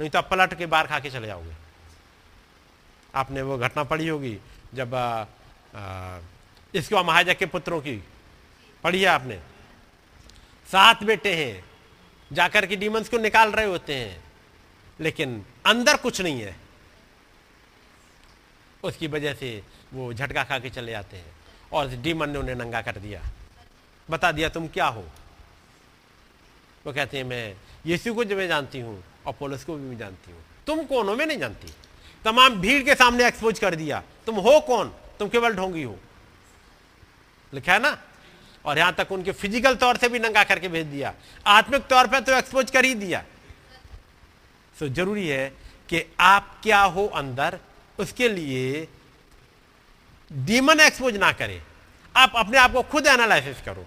नहीं 0.00 0.10
तो 0.10 0.18
आप 0.18 0.28
पलट 0.30 0.54
के 0.58 0.66
बाहर 0.66 0.86
खा 0.86 0.98
के 1.00 1.10
चले 1.10 1.26
जाओगे। 1.26 1.54
आपने 3.14 3.42
वो 3.42 3.58
घटना 3.58 3.84
पढ़ी 3.84 4.08
होगी 4.08 4.38
जब 4.74 4.94
आ, 4.94 5.24
आ, 5.74 6.18
इसको 6.78 7.04
महाजा 7.04 7.32
के 7.32 7.46
पुत्रों 7.46 7.80
की। 7.80 8.04
पढ़ी 8.84 9.00
है 9.00 9.06
आपने। 9.06 9.36
सात 10.72 11.02
बेटे 11.02 11.34
हैं। 11.34 11.64
जाकर 12.32 12.66
के 12.66 12.76
डीमंस 12.76 13.08
को 13.08 13.18
निकाल 13.18 13.50
रहे 13.50 13.66
होते 13.66 13.94
हैं। 13.94 14.24
लेकिन 15.00 15.46
अंदर 15.66 15.96
कुछ 15.96 16.20
नहीं 16.20 16.40
है। 16.40 16.56
उसकी 18.84 19.06
वजह 19.06 19.34
से 19.34 19.62
वो 19.92 20.14
झटका 20.14 20.44
खा 20.44 20.58
के 20.58 20.70
चले 20.70 20.92
जाते 20.92 21.16
हैं। 21.16 21.32
और 21.72 21.88
डीमन 21.88 22.30
ने 22.30 22.38
उन्हें 22.38 22.54
नंगा 22.54 22.82
कर 22.82 22.96
दिया। 22.96 23.22
बता 24.10 24.32
दिया, 24.32 24.48
तुम 24.48 24.68
क्या 24.68 24.86
हो? 24.86 25.04
वो 26.86 26.92
कहते 26.92 27.16
हैं, 27.16 27.24
मैं 27.24 27.56
यीशु 27.86 28.14
को 28.14 28.24
जो 28.24 28.36
मैं 28.36 28.48
जानती 28.48 28.80
हूँ 28.80 29.04
और 29.26 29.32
पुलिस 29.32 29.64
को 29.64 29.76
भी 29.76 29.82
मैं 29.82 29.98
जानती 29.98 30.32
हूँ। 30.32 30.40
तुम 30.66 30.84
कौन 30.84 31.08
हो? 31.08 31.16
मैं 31.16 31.26
नहीं 31.26 31.38
जानती। 31.38 31.72
तमाम 32.24 32.60
भीड़ 32.60 32.82
के 32.82 32.94
सामने 32.94 33.26
एक्सपोज 33.26 33.58
कर 33.58 33.74
दिया। 33.74 34.02
तुम 34.26 34.36
हो 34.36 34.60
कौन? 34.60 34.88
तुम 34.88 35.28
केवल 35.28 35.54
ढोंगी 35.54 35.82
हो। 35.82 35.98
लिखा 37.52 37.72
है 37.72 37.78
ना? 37.78 37.96
और 38.64 38.78
यहाँ 38.78 38.94
तक 38.94 39.12
उनके 39.12 39.32
फ़िज़िकल 39.32 39.74
तौर 39.76 39.96
से 39.96 40.08
भी 40.08 40.18
नंगा 40.18 40.42
करके 40.44 40.68
भेज 40.68 40.86
दिया। 40.86 41.14
आत्मिक 41.48 41.86
तौर 41.88 42.06
पर 42.06 42.20
तो 42.20 42.32
एक्सपोज 42.34 42.70
कर 42.70 42.84
ही 42.84 42.94
दिया। 42.96 43.22
तो 44.76 44.88
ज़रूरी 44.90 45.26
है 45.28 45.48
कि 45.88 46.02
आप 46.20 46.58
क्या 46.62 46.80
हो 46.80 47.06
अंदर 47.16 47.58
उसके 47.98 48.28
लिए 48.28 48.86
डीमन 50.30 50.80
एक्सपोज 50.80 51.16
ना 51.16 51.32
करें। 51.34 51.60
आप 52.14 52.32
अपने 52.36 52.58
आप 52.58 52.72
को 52.72 52.82
खुद 52.84 53.06
एनालिसिस 53.06 53.60
करो। 53.64 53.86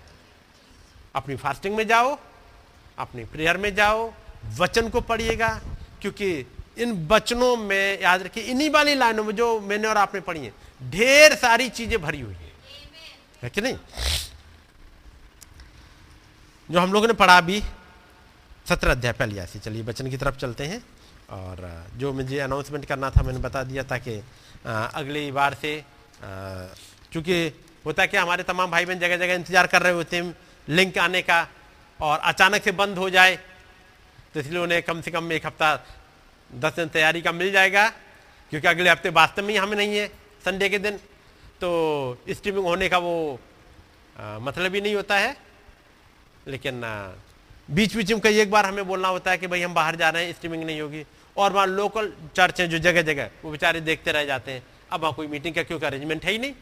अपनी 1.15 1.35
फास्टिंग 1.37 1.75
में 1.75 1.87
जाओ 1.87 2.17
अपनी 2.97 3.23
प्रेयर 3.25 3.57
में 3.57 3.73
जाओ 3.75 4.11
वचन 4.57 4.89
को 4.89 5.01
पढ़िएगा। 5.03 5.49
क्योंकि 6.01 6.29
इन 6.77 7.07
वचनों 7.07 7.55
में 7.57 8.01
याद 8.01 8.21
रखिए 8.23 8.43
इन्हीं 8.45 8.69
वाली 8.69 8.95
लाइनों 8.95 9.23
में 9.23 9.35
जो 9.35 9.59
मैंने 9.61 9.87
और 9.87 9.97
आपने 9.97 10.19
पढ़ी 10.21 10.39
है 10.39 10.53
ढेर 10.81 11.35
सारी 11.37 11.69
चीज़ें 11.71 12.01
भरी 12.01 12.21
हुई 12.21 12.33
है, 12.33 12.50
है 13.41 13.49
कि 13.49 13.61
नहीं? 13.61 13.77
जो 16.69 16.79
हम 16.79 16.93
लोगों 16.93 17.07
ने 17.07 17.13
पढ़ा 17.15 17.37
अभी 17.37 17.61
सत्रह 18.65 18.91
अध्याय 18.91 19.13
पहले 19.13 19.41
ऐसे 19.41 19.59
चलिए 19.59 19.83
वचन 19.83 20.09
की 20.09 20.17
तरफ़ 20.17 20.35
चलते 20.37 20.65
हैं। 20.65 20.81
और 21.31 21.57
जो 21.97 22.11
मुझे 22.13 22.39
अनाउंसमेंट 22.39 22.85
करना 22.85 23.09
था, 23.09 23.23
मैंने 23.23 23.39
बता 23.39 23.63
दिया 23.63 23.83
ताकि 23.85 24.21
अगली 24.65 25.31
बार 25.31 25.53
से 25.61 25.73
चूँकि 27.13 27.35
होता 27.85 28.01
है 28.01 28.07
कि 28.07 28.17
हमारे 28.17 28.43
तमाम 28.43 28.71
भाई 28.71 28.85
बहन 28.85 28.99
जगह 28.99 29.17
जगह 29.17 29.33
इंतज़ार 29.33 29.67
कर 29.67 29.81
रहे 29.81 29.93
होते 29.93 30.17
हैं 30.17 30.35
लिंक 30.67 30.97
आने 30.99 31.21
का, 31.21 31.47
और 31.99 32.19
अचानक 32.19 32.63
से 32.63 32.71
बंद 32.73 32.97
हो 32.97 33.09
जाए 33.09 33.35
तो 34.33 34.39
इसलिए 34.39 34.59
उन्हें 34.59 34.81
कम 34.83 35.01
से 35.01 35.11
कम 35.11 35.31
एक 35.31 35.45
हफ़्ता, 35.45 35.75
दस 36.51 36.73
दिन 36.75 36.87
तैयारी 36.89 37.21
का 37.21 37.31
मिल 37.31 37.51
जाएगा, 37.51 37.87
क्योंकि 38.51 38.67
अगले 38.67 38.89
हफ़्ते 38.89 39.09
वास्तव 39.11 39.43
में 39.43 39.49
ही 39.49 39.57
हमें 39.57 39.75
नहीं 39.77 39.97
है, 39.97 40.07
संडे 40.45 40.69
के 40.69 40.79
दिन। 40.79 40.99
तो 41.61 41.69
स्ट्रीमिंग 42.29 42.65
होने 42.65 42.89
का 42.89 42.97
वो 42.97 43.39
आ, 44.17 44.39
मतलब 44.39 44.75
ही 44.75 44.81
नहीं 44.81 44.95
होता 44.95 45.17
है। 45.17 45.35
लेकिन 46.47 46.83
आ, 46.83 47.07
बीच 47.71 47.95
बीच 47.95 48.11
में 48.11 48.19
कई 48.21 48.39
एक 48.39 48.51
बार 48.51 48.65
हमें 48.65 48.87
बोलना 48.87 49.07
होता 49.07 49.31
है 49.31 49.37
कि 49.37 49.47
भाई 49.47 49.61
हम 49.61 49.73
बाहर 49.73 49.95
जा 49.95 50.09
रहे 50.09 50.25
हैं 50.25 50.33
स्ट्रीमिंग 50.33 50.63
नहीं 50.63 50.81
होगी। 50.81 51.05
और 51.35 51.53
वहाँ 51.53 51.67
लोकल 51.67 52.11
चर्च 52.35 52.61
हैं 52.61 52.69
जो 52.69 52.77
जगह 52.79 53.01
जगह 53.01 53.29
वो 53.43 53.51
बेचारे 53.51 53.81
देखते 53.81 54.11
रह 54.11 54.25
जाते 54.25 54.51
हैं। 54.51 54.63
अब 54.91 55.01
वहाँ 55.01 55.13
कोई 55.13 55.27
मीटिंग 55.27 55.55
का 55.55 55.63
क्योंकि 55.63 55.85
अरेंजमेंट 55.85 56.25
है 56.25 56.31
ही 56.31 56.37
नहीं। 56.37 56.53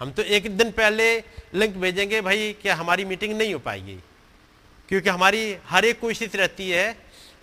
हम 0.00 0.10
तो 0.12 0.22
एक 0.22 0.56
दिन 0.56 0.70
पहले 0.70 1.16
लिंक 1.54 1.76
भेजेंगे 1.76 2.20
भाई 2.20 2.52
कि 2.62 2.68
हमारी 2.70 3.04
मीटिंग 3.04 3.36
नहीं 3.38 3.52
हो 3.52 3.58
पाएगी। 3.58 3.98
क्योंकि 4.88 5.08
हमारी 5.08 5.56
हर 5.66 5.84
एक 5.84 6.00
कोशिश 6.00 6.34
रहती 6.36 6.70
है 6.70 6.96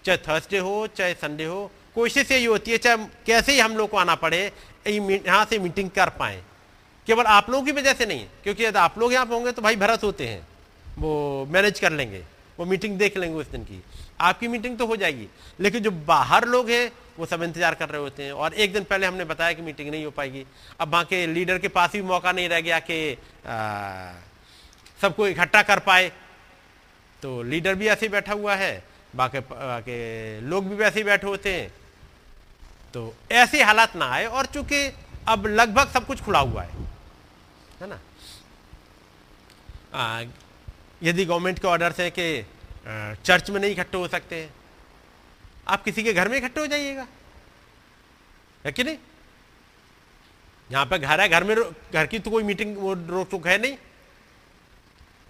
चाहे 0.06 0.18
थर्सडे 0.18 0.58
हो 0.58 0.88
चाहे 0.88 1.14
संडे 1.14 1.46
हो 1.46 1.72
कोशिश 1.96 2.32
यही 2.32 2.46
होती 2.46 2.72
है 2.72 2.78
चाहे 2.78 2.98
कैसे 3.26 3.52
ही 3.52 3.60
हम 3.60 3.78
लोग 3.78 3.90
को 3.90 3.98
आना 3.98 4.16
पड़े 4.16 4.40
यहाँ 4.88 5.46
से 5.46 5.60
मीटिंग 5.60 5.90
कर 5.90 6.10
पाए। 6.10 6.42
केवल 7.10 7.26
आप 7.26 7.50
लोगों 7.50 7.66
की 7.66 7.72
वजह 7.72 7.94
से 7.94 8.06
नहीं, 8.06 8.26
क्योंकि 8.44 8.64
यदि 8.64 8.80
आप 8.80 8.98
लोग 9.00 9.14
यहाँ 9.14 9.26
पे 9.26 9.34
होंगे 9.34 9.52
तो 9.52 9.62
भाई 9.62 9.76
भरत 9.78 10.04
होते 10.04 10.28
हैं। 10.28 10.48
वो 10.98 11.46
मैनेज 11.50 11.80
कर 11.80 11.92
लेंगे, 11.92 12.24
वो 12.60 12.66
मीटिंग 12.66 12.98
देख 12.98 13.18
लेंगे 13.18 13.38
उस 13.38 13.48
दिन 13.48 13.64
की। 13.64 13.82
आपकी 14.22 14.48
मीटिंग 14.48 14.78
तो 14.78 14.86
हो 14.86 14.96
जाएगी, 14.98 15.28
लेकिन 15.60 15.84
जो 15.84 15.92
बाहर 15.92 16.46
लोग 16.48 16.70
हैं, 16.70 16.92
वो 17.18 17.26
सब 17.26 17.44
इंतज़ार 17.44 17.76
कर 17.76 17.90
रहे 17.90 18.02
होते 18.02 18.24
हैं। 18.24 18.32
और 18.34 18.54
एक 18.56 18.74
दिन 18.74 18.84
पहले 18.84 19.08
हमने 19.08 19.26
बताया 19.26 19.54
कि 19.54 19.62
मीटिंग 19.62 19.90
नहीं 19.92 20.06
हो 20.06 20.12
पाएगी। 20.12 20.46
अब 20.80 20.92
वहाँ 20.92 21.06
के 21.06 21.26
लीडर 21.28 21.58
के 21.58 21.68
पास 21.70 21.92
भी 21.94 22.02
मौका 22.04 22.32
नहीं 22.32 22.50
रह 22.50 22.62
गया 22.62 22.80
कि 22.82 23.18
सबको 25.00 25.28
इकट्ठा 25.28 25.62
कर 25.64 25.80
पाए। 25.82 26.12
तो 27.24 27.42
लीडर 27.44 27.76
भी 27.76 27.88
ऐसे 27.88 28.06
ही 28.06 28.12
बैठा 28.12 28.34
हुआ 28.34 28.56
है, 28.56 28.72
बाकी 29.16 29.40
के 29.84 30.00
लोग 30.42 30.70
भी 30.70 30.76
वैसे 30.76 31.00
ही 31.00 31.04
बैठे 31.06 31.28
होते 31.28 31.54
हैं। 31.54 31.70
तो 32.94 33.14
ऐसे 33.34 33.64
हालात 33.64 33.96
ना 33.96 34.12
आए, 34.12 34.26
और 34.26 34.46
चूँकि 34.46 34.92
अब 35.28 35.48
लगभग 35.50 35.90
सब 35.90 36.06
कुछ 36.06 36.22
खुला 36.22 36.40
हुआ 36.42 36.62
है। 36.64 36.79
है 37.82 37.88
ना? 37.90 38.00
आ, 39.94 40.24
यदि 41.04 41.26
गवर्नमेंट 41.26 41.60
के 41.60 41.68
ऑर्डर 41.68 41.94
है 42.00 42.10
कि 42.12 42.46
चर्च 43.26 43.50
में 43.50 43.60
नहीं 43.62 43.72
इकट्ठे 43.72 43.98
हो 43.98 44.08
सकते 44.08 44.36
हैं 44.36 44.54
आप 45.68 45.84
किसी 45.84 46.04
के 46.04 46.14
घर 46.14 46.30
में 46.30 46.38
इकट्ठे 46.38 46.60
हो 46.62 46.68
जाइएगा। 46.68 47.06
है 48.66 48.72
कि 48.72 48.84
नहीं? 48.84 48.98
यहाँ 50.70 50.86
पे 50.86 51.00
घर 51.00 51.22
है 51.22 51.28
घर 51.30 51.44
में 51.44 51.56
घर 51.94 52.06
की 52.06 52.20
तो 52.20 52.32
कोई 52.32 52.44
मीटिंग 52.44 52.78
वो 52.78 52.94
रोक 52.94 53.30
टोक 53.32 53.48
है 53.48 53.58
नहीं। 53.62 53.78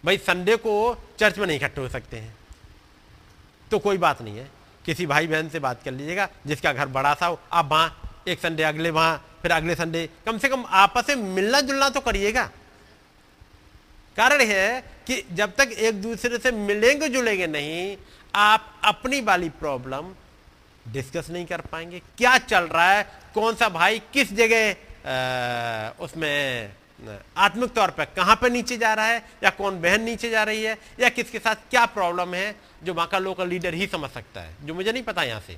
भाई 0.04 0.18
संडे 0.20 0.56
को 0.58 0.74
चर्च 1.20 1.38
में 1.40 1.46
नहीं 1.48 1.58
इकट्ठे 1.58 1.82
हो 1.82 1.90
सकते 1.90 2.18
हैं। 2.18 2.36
तो 3.72 3.80
कोई 3.80 3.98
बात 3.98 4.22
नहीं 4.22 4.38
है। 4.38 4.50
किसी 4.86 5.06
भाई 5.06 5.28
बहन 5.28 5.50
से 5.50 5.60
बात 5.60 5.84
कर 5.84 5.92
लीजिएगा 5.92 6.28
जिसका 6.48 6.74
घर 6.74 6.88
बड़ा 6.90 7.14
सा 7.14 7.26
हो 7.26 7.40
आप 7.54 7.70
वहाँ 7.72 8.24
एक 8.28 8.40
संडे 8.40 8.64
अगले 8.64 8.90
वहाँ 8.90 9.26
फिर 9.42 9.52
अगले 9.52 9.76
संडे 9.76 10.08
कम 10.26 10.38
से 10.38 10.50
कम 10.50 10.66
आपस 10.68 11.10
में 11.10 11.24
मिलना 11.36 11.62
जुलना 11.62 11.90
तो 11.90 12.00
करिएगा। 12.00 12.44
कारण 14.18 14.42
है 14.42 14.82
कि 15.08 15.24
जब 15.34 15.56
तक 15.56 15.72
एक 15.72 16.02
दूसरे 16.02 16.38
से 16.38 16.52
मिलेंगे, 16.52 17.10
जुलेंगे 17.10 17.48
नहीं, 17.48 17.98
आप 18.36 18.82
अपनी 18.86 19.22
वाली 19.22 19.50
प्रॉब्लम 19.50 20.14
डिस्कस 20.88 21.30
नहीं 21.30 21.46
कर 21.46 21.62
पाएँगे। 21.62 22.00
क्या 22.18 22.38
चल 22.40 22.64
रहा 22.66 22.92
है? 22.92 23.04
कौन 23.34 23.56
सा 23.56 23.70
भाई 23.70 24.00
किस 24.14 24.34
जगह 24.34 26.04
उसमें 26.04 26.72
आत्मिक 27.38 27.72
तौर 27.74 27.90
पर 27.90 28.06
कहाँ 28.16 28.36
पर 28.36 28.50
नीचे 28.52 28.78
जा 28.78 28.94
रहा 28.94 29.06
है? 29.06 29.24
या 29.44 29.50
कौन 29.50 29.80
बहन 29.82 30.02
नीचे 30.04 30.30
जा 30.30 30.44
रही 30.44 30.64
है? 30.64 30.78
या 31.00 31.10
किसके 31.10 31.40
साथ 31.40 31.56
क्या 31.70 31.86
प्रॉब्लम 31.88 32.34
है? 32.34 32.56
जो 32.84 32.94
वहाँ 32.94 33.08
का 33.08 33.20
लोकल 33.20 33.48
लीडर 33.48 33.74
ही 33.74 33.88
समझ 33.88 34.10
सकता 34.10 34.42
है। 34.42 34.56
जो 34.64 34.74
मुझे 34.74 34.92
नहीं 34.92 35.04
पता 35.04 35.24
यहाँ 35.24 35.42
से। 35.48 35.58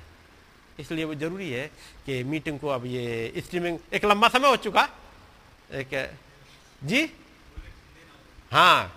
इसलिए 0.78 1.04
वो 1.04 1.14
ज़रूरी 1.14 1.50
है 1.50 1.66
कि 2.06 2.22
मीटिंग 2.24 2.58
को 2.58 2.68
अब 2.68 2.86
ये 2.86 3.32
स्ट्रीमिंग 3.38 3.78
एक 3.92 4.04
लंबा 4.04 4.28
समय 4.28 4.48
हो 4.48 4.56
चुका। 4.58 4.88
एक, 5.72 6.10
जी? 6.82 7.08
हाँ 8.52 8.92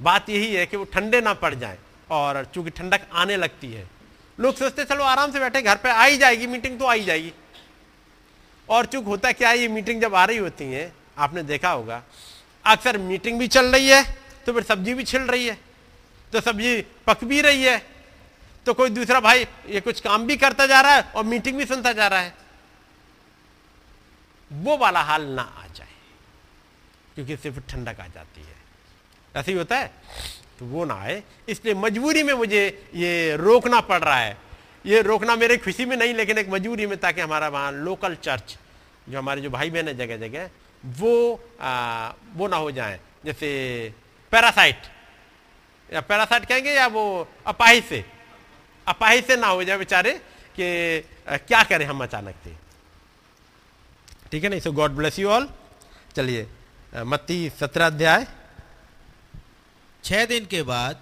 बात 0.00 0.28
यही 0.30 0.54
है 0.54 0.66
कि 0.66 0.76
वो 0.76 0.84
ठंडे 0.86 1.20
ना 1.20 1.32
पड़ 1.36 1.54
जाए 1.54 1.78
और 2.10 2.44
चूँकि 2.54 2.70
ठंडक 2.70 3.00
आने 3.12 3.36
लगती 3.36 3.72
है, 3.72 3.86
लोग 4.38 4.54
सोचते 4.56 4.84
चलो 4.84 5.04
आराम 5.04 5.32
से 5.32 5.40
बैठे, 5.40 5.62
घर 5.62 5.76
पे 5.76 5.90
आ 5.90 6.04
ही 6.04 6.18
जाएगी 6.18 6.46
मीटिंग 6.46 6.78
तो 6.78 6.84
आ 6.84 6.92
ही 6.92 7.04
जाएगी। 7.04 7.32
और 8.68 8.86
चूक 8.86 9.04
होता 9.06 9.32
क्या 9.32 9.48
है 9.48 9.58
ये 9.58 9.68
मीटिंग 9.68 10.00
जब 10.02 10.14
आ 10.14 10.24
रही 10.24 10.36
होती 10.38 10.64
है, 10.64 10.92
आपने 11.18 11.42
देखा 11.44 11.70
होगा, 11.70 12.02
अक्सर 12.64 12.98
मीटिंग 12.98 13.38
भी 13.38 13.48
चल 13.48 13.66
रही 13.66 13.88
है 13.88 14.02
तो 14.46 14.52
फिर 14.52 14.62
सब्ज़ी 14.62 14.94
भी 14.94 15.04
छिल 15.04 15.22
रही 15.24 15.46
है 15.46 15.58
तो 16.32 16.40
सब्ज़ी 16.40 16.80
पक 17.06 17.24
भी 17.24 17.40
रही 17.40 17.62
है 17.62 17.76
तो 18.66 18.74
कोई 18.74 18.90
दूसरा 18.90 19.20
भाई 19.20 19.46
ये 19.68 19.80
कुछ 19.80 20.00
काम 20.00 20.26
भी 20.26 20.36
करता 20.36 20.66
जा 20.66 20.80
रहा 20.80 20.94
है 20.94 21.02
और 21.16 21.24
मीटिंग 21.24 21.56
भी 21.58 21.64
सुनता 21.66 21.92
जा 21.92 22.06
रहा 22.08 22.20
है। 22.20 22.34
वो 24.50 24.76
वाला 24.76 25.00
हाल 25.02 25.26
ना 25.26 25.42
आ 25.42 25.66
जाए 25.66 25.88
क्योंकि 27.14 27.36
फिर 27.36 27.62
ठंडक 27.70 28.00
आ 28.00 28.06
जाती 28.06 28.40
है। 28.40 28.54
ऐसे 29.34 29.52
ही 29.52 29.58
होता 29.58 29.78
है 29.78 29.92
तो 30.58 30.66
वो 30.66 30.84
ना 30.84 30.94
आए। 30.94 31.22
इसलिए 31.48 31.74
मजबूरी 31.76 32.22
में 32.22 32.32
मुझे 32.34 32.62
ये 32.94 33.36
रोकना 33.36 33.80
पड़ 33.82 34.02
रहा 34.02 34.18
है। 34.18 34.36
ये 34.84 35.00
रोकना 35.02 35.36
मेरे 35.36 35.56
खुशी 35.56 35.84
में 35.84 35.96
नहीं 35.96 36.14
लेकिन 36.14 36.38
एक 36.38 36.48
मजबूरी 36.48 36.86
में 36.86 36.96
ताकि 36.98 37.20
हमारा 37.20 37.48
वहाँ 37.48 37.72
लोकल 37.72 38.14
चर्च 38.16 38.56
जो 39.08 39.18
हमारे 39.18 39.40
जो 39.40 39.50
भाई 39.50 39.70
बहन 39.70 39.88
है 39.88 39.96
जगह 39.96 40.16
जगह 40.18 40.50
वो 40.84 41.40
आ, 41.60 42.12
वो 42.34 42.48
ना 42.48 42.56
हो 42.56 42.70
जाए। 42.70 43.00
जैसे 43.24 43.48
पैरासाइट 44.32 44.86
या 45.88 46.00
पैरासाइट 46.00 46.44
कहेंगे 46.46 46.72
या 46.72 46.86
वो 46.86 47.28
अपाहिज 47.46 47.84
से? 47.84 48.04
अपाहिज 48.90 49.26
से 49.26 49.36
ना 49.36 49.46
हो 49.48 49.64
जाए 49.64 49.78
बेचारे 49.78 50.12
कि 50.56 50.66
क्या 51.40 51.62
करें 51.64 51.86
हम 51.86 52.02
अचानक 52.02 52.34
से। 52.44 52.56
ठीक 54.30 54.44
है 54.44 54.50
ना? 54.50 54.58
So 54.58 54.72
God 54.72 54.90
bless 54.92 55.18
you 55.18 55.28
all 55.30 55.48
चलिए 56.16 56.46
मत्ती 57.04 57.48
सत्रह 57.60 57.86
अध्याय। 57.86 58.26
छह 60.04 60.24
दिन 60.26 60.46
के 60.46 60.62
बाद 60.64 61.00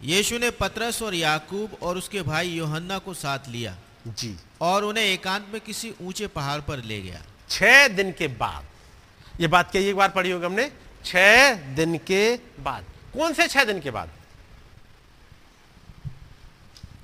यीशु 0.00 0.38
ने 0.38 0.50
पतरस 0.52 1.02
और 1.02 1.14
याकूब 1.14 1.76
और 1.82 1.96
उसके 1.98 2.22
भाई 2.22 2.48
योहन्ना 2.48 2.98
को 2.98 3.14
साथ 3.14 3.48
लिया 3.48 3.76
जी। 4.08 4.36
और 4.60 4.84
उन्हें 4.84 5.04
एकांत 5.04 5.46
में 5.52 5.60
किसी 5.60 5.92
ऊँचे 6.02 6.26
पहाड़ 6.28 6.60
पर 6.60 6.82
ले 6.84 7.00
गया। 7.02 7.22
छह 7.50 7.88
दिन 7.90 8.12
के 8.12 8.28
बाद। 8.28 9.40
ये 9.40 9.48
बात 9.48 9.70
कई 9.72 9.88
एक 9.88 9.96
बार 9.96 10.10
पढ़ी 10.10 10.30
होगी 10.30 10.46
हमने। 10.46 10.70
छह 11.04 11.54
दिन 11.74 11.96
के 12.06 12.22
बाद। 12.60 12.84
कौन 13.14 13.32
से 13.32 13.46
छह 13.48 13.64
दिन 13.64 13.80
के 13.80 13.90
बाद? 13.90 14.10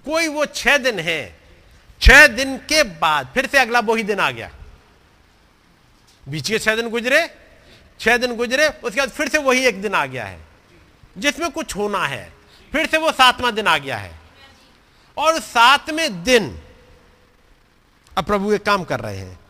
कोई 0.05 0.29
वो 0.29 0.47
छह 0.47 0.79
दिन 0.79 0.99
है। 0.99 1.41
छह 2.01 2.27
दिन 2.27 2.57
के 2.59 2.83
बाद, 2.83 3.31
फिर 3.35 3.47
से 3.47 3.59
अगला 3.59 3.81
वही 3.81 4.03
दिन 4.03 4.21
आ 4.21 4.31
गया। 4.31 4.51
बीच 6.29 6.49
के 6.49 6.59
छह 6.59 6.77
दिन 6.77 6.89
गुजरे, 6.89 7.39
छह 8.01 8.17
दिन 8.17 8.37
गुजरे, 8.37 8.69
उसके 8.69 9.01
बाद 9.01 9.11
फिर 9.11 9.29
से 9.29 9.39
वही 9.39 9.67
एक 9.67 9.83
दिन 9.83 9.95
आ 9.95 10.07
गया 10.07 10.25
है, 10.25 10.41
जिसमें 11.19 11.51
कुछ 11.51 11.77
होना 11.77 12.07
है। 12.07 12.33
फिर 12.73 12.87
से 12.87 12.99
वो 12.99 13.13
सातवां 13.13 13.55
दिन 13.55 13.67
आ 13.67 13.79
गया 13.79 13.99
है। 13.99 14.21
और 15.17 15.41
सातवें 15.41 16.25
दिन 16.25 16.61
अब 18.17 18.25
प्रभु 18.25 18.53
एक 18.53 18.63
काम 18.63 18.85
कर 18.85 19.01
रहे 19.01 19.17
हैं। 19.17 19.41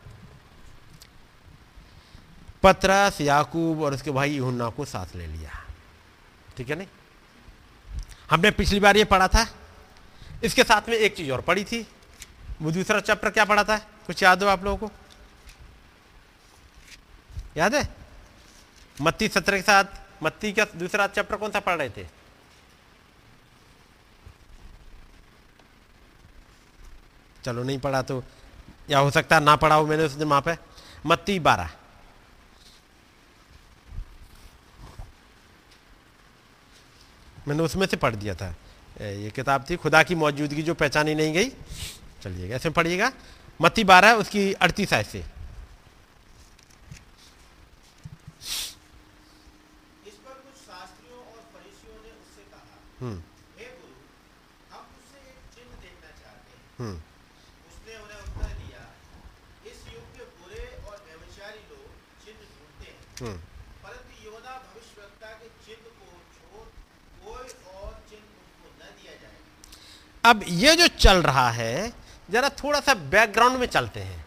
पतरस, 2.63 3.21
याकूब 3.21 3.83
और 3.83 3.95
उसके 3.95 4.11
भाई 4.11 4.35
यूहन्ना 4.35 4.69
को 4.69 4.85
साथ 4.85 5.17
ले 5.17 5.27
लिया। 5.27 5.65
ठीक 6.57 6.71
है 6.71 6.77
नहीं? 6.77 6.89
हमने 8.31 8.51
पिछली 8.51 8.81
बार 8.81 8.97
ये 8.97 9.05
पढ़ा 9.05 9.29
था। 9.29 9.55
इसके 10.45 10.65
साथ 10.65 10.89
में 10.89 10.97
एक 10.97 11.17
चीज़ 11.17 11.33
और 11.33 11.41
पढ़ी 11.41 11.65
थी। 11.65 11.87
वो 12.63 12.71
दूसरा 12.71 13.01
चैप्टर 13.01 13.31
क्या 13.31 13.45
पढ़ा 13.45 13.65
था? 13.65 13.79
कुछ 13.79 14.23
याद 14.23 14.43
हो 14.43 14.49
आप 14.49 14.65
लोगों 14.65 14.89
को? 14.89 14.95
याद 17.57 17.75
है? 17.75 17.89
मत्ती 19.01 19.29
सत्र 19.29 19.57
के 19.57 19.63
साथ, 19.63 19.85
मत्ती 20.23 20.53
का 20.53 20.65
दूसरा 20.65 21.07
चैप्टर 21.07 21.37
कौन 21.37 21.51
सा 21.51 21.61
पढ़ 21.61 21.75
रहे 21.75 21.91
थे? 21.91 22.07
चलो, 27.45 27.63
नहीं 27.63 27.79
पढ़ा 27.79 28.03
तो 28.03 28.25
या 28.91 28.99
हो 28.99 29.11
सकता 29.11 29.41
ना 29.41 29.57
पढ़ा 29.57 29.75
हो, 29.75 29.87
मैंने 29.87 30.05
उस 30.05 30.13
दिन 30.13 30.29
वहाँ 30.29 30.43
पे 30.43 30.57
मत्ती 31.07 31.39
बारह। 31.39 31.71
मैंने 37.49 37.63
उसमें 37.63 37.87
से 37.87 37.97
पढ़ 37.97 38.15
दिया 38.15 38.35
था। 38.35 38.55
ये 39.01 39.31
किताब 39.35 39.65
थी 39.71 39.77
खुदा 39.77 40.03
की 40.03 40.15
मौजूदगी 40.15 40.63
जो 40.63 40.75
पहचानी 40.75 41.15
नहीं 41.15 41.33
गई। 41.35 41.49
चलिएगा 42.23 42.57
ऐसे 42.57 42.71
पढ़िएगा। 42.71 43.13
मत्ती 43.61 43.85
बारह 43.85 44.13
उसकी 44.23 44.53
अड़तीस 44.53 44.93
आय 44.93 45.03
से। 45.05 45.25
हम्म। 53.01 53.23
हम्म। 56.79 56.97
उसने 57.71 57.97
उन्हें 58.03 58.21
उत्तर 58.21 58.53
दिया 58.61 58.81
इस 59.71 59.79
युग 59.95 60.07
के 60.17 60.25
बुरे 60.39 60.65
और 60.89 60.97
व्यभिचारी 61.07 61.61
लोग 61.71 61.87
चिन्ह 62.25 62.41
ढूंढते 62.55 62.87
हैं 62.91 62.97
हम्म 63.21 63.39
परंतु 63.85 64.25
योना 64.25 64.55
भविष्यवक्ता 64.65 65.31
के 65.43 65.49
चिन्ह 65.67 65.87
को 65.99 66.09
छोड़ 66.35 66.67
कोई 67.25 67.49
और 67.75 67.93
चिन्ह 68.11 68.27
उनको 68.43 68.69
न 68.81 68.91
दिया 68.99 69.15
जाएगा 69.23 69.43
अब 70.25 70.45
ये 70.49 70.77
जो 70.77 70.87
चल 70.89 71.23
रहा 71.23 71.51
है, 71.51 71.93
जरा 72.31 72.49
थोड़ा 72.49 72.81
सा 72.81 72.95
बैकग्राउंड 72.95 73.59
में 73.59 73.67
चलते 73.67 74.01
हैं। 74.01 74.25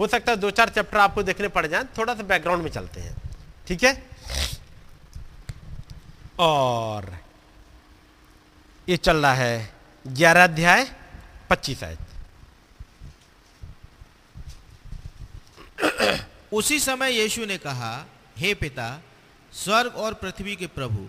हो 0.00 0.06
सकता 0.06 0.32
है 0.32 0.38
दो 0.38 0.50
चार 0.50 0.68
चैप्टर 0.68 0.98
आपको 0.98 1.22
देखने 1.22 1.48
पड़ 1.48 1.66
जाए, 1.66 1.84
थोड़ा 1.98 2.14
सा 2.14 2.22
बैकग्राउंड 2.22 2.62
में 2.62 2.70
चलते 2.70 3.00
हैं। 3.00 3.16
ठीक 3.66 3.84
है? 3.84 4.10
और 6.38 7.18
ये 8.88 8.96
चल 8.96 9.16
रहा 9.16 9.34
है 9.34 9.74
ग्यारह 10.06 10.44
अध्याय, 10.44 10.90
पच्चीस 11.50 11.84
आयत। 11.84 11.98
उसी 16.52 16.78
समय 16.80 17.12
यीशु 17.12 17.46
ने 17.46 17.58
कहा, 17.58 18.06
हे 18.38 18.54
पिता, 18.54 19.00
स्वर्ग 19.52 19.96
और 19.96 20.14
पृथ्वी 20.14 20.56
के 20.56 20.66
प्रभु 20.66 21.08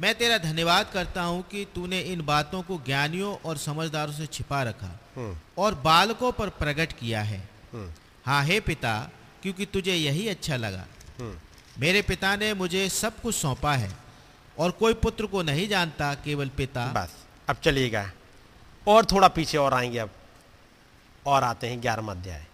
मैं 0.00 0.14
तेरा 0.14 0.38
धन्यवाद 0.38 0.90
करता 0.92 1.22
हूँ 1.22 1.42
कि 1.42 1.66
तूने 1.74 2.00
इन 2.00 2.22
बातों 2.22 2.62
को 2.62 2.82
ज्ञानियों 2.86 3.36
और 3.36 3.56
समझदारों 3.56 4.12
से 4.12 4.26
छिपा 4.26 4.62
रखा 4.62 5.00
हम्म। 5.16 5.36
और 5.58 5.74
बालकों 5.74 6.32
पर 6.32 6.48
प्रकट 6.48 6.92
किया 6.92 7.22
है। 7.22 7.48
हम्म। 7.72 7.92
हाँ 8.26 8.44
हे 8.44 8.60
पिता 8.60 9.10
क्योंकि 9.42 9.66
तुझे 9.66 9.94
यही 9.94 10.28
अच्छा 10.28 10.56
लगा। 10.56 10.86
हम्म। 11.18 11.38
मेरे 11.78 12.02
पिता 12.02 12.36
ने 12.36 12.54
मुझे 12.54 12.88
सब 12.88 13.20
कुछ 13.20 13.34
सौंपा 13.34 13.74
है 13.74 13.96
और 14.58 14.70
कोई 14.70 14.94
पुत्र 14.94 15.26
को 15.26 15.42
नहीं 15.42 15.68
जानता 15.68 16.14
केवल 16.14 16.48
पिता। 16.48 16.86
बस 16.86 17.12
अब 17.48 17.56
चलिएगा। 17.56 18.10
और 18.86 19.04
थोड़ा 19.04 19.28
पीछे 19.28 19.58
और 19.58 19.74
आएँगे 19.74 19.98
अब। 19.98 20.10
और 21.26 21.44
आते 21.44 21.66
हैं 21.66 21.82
ग्यारहवा 21.82 22.12
अध्याय। 22.12 22.46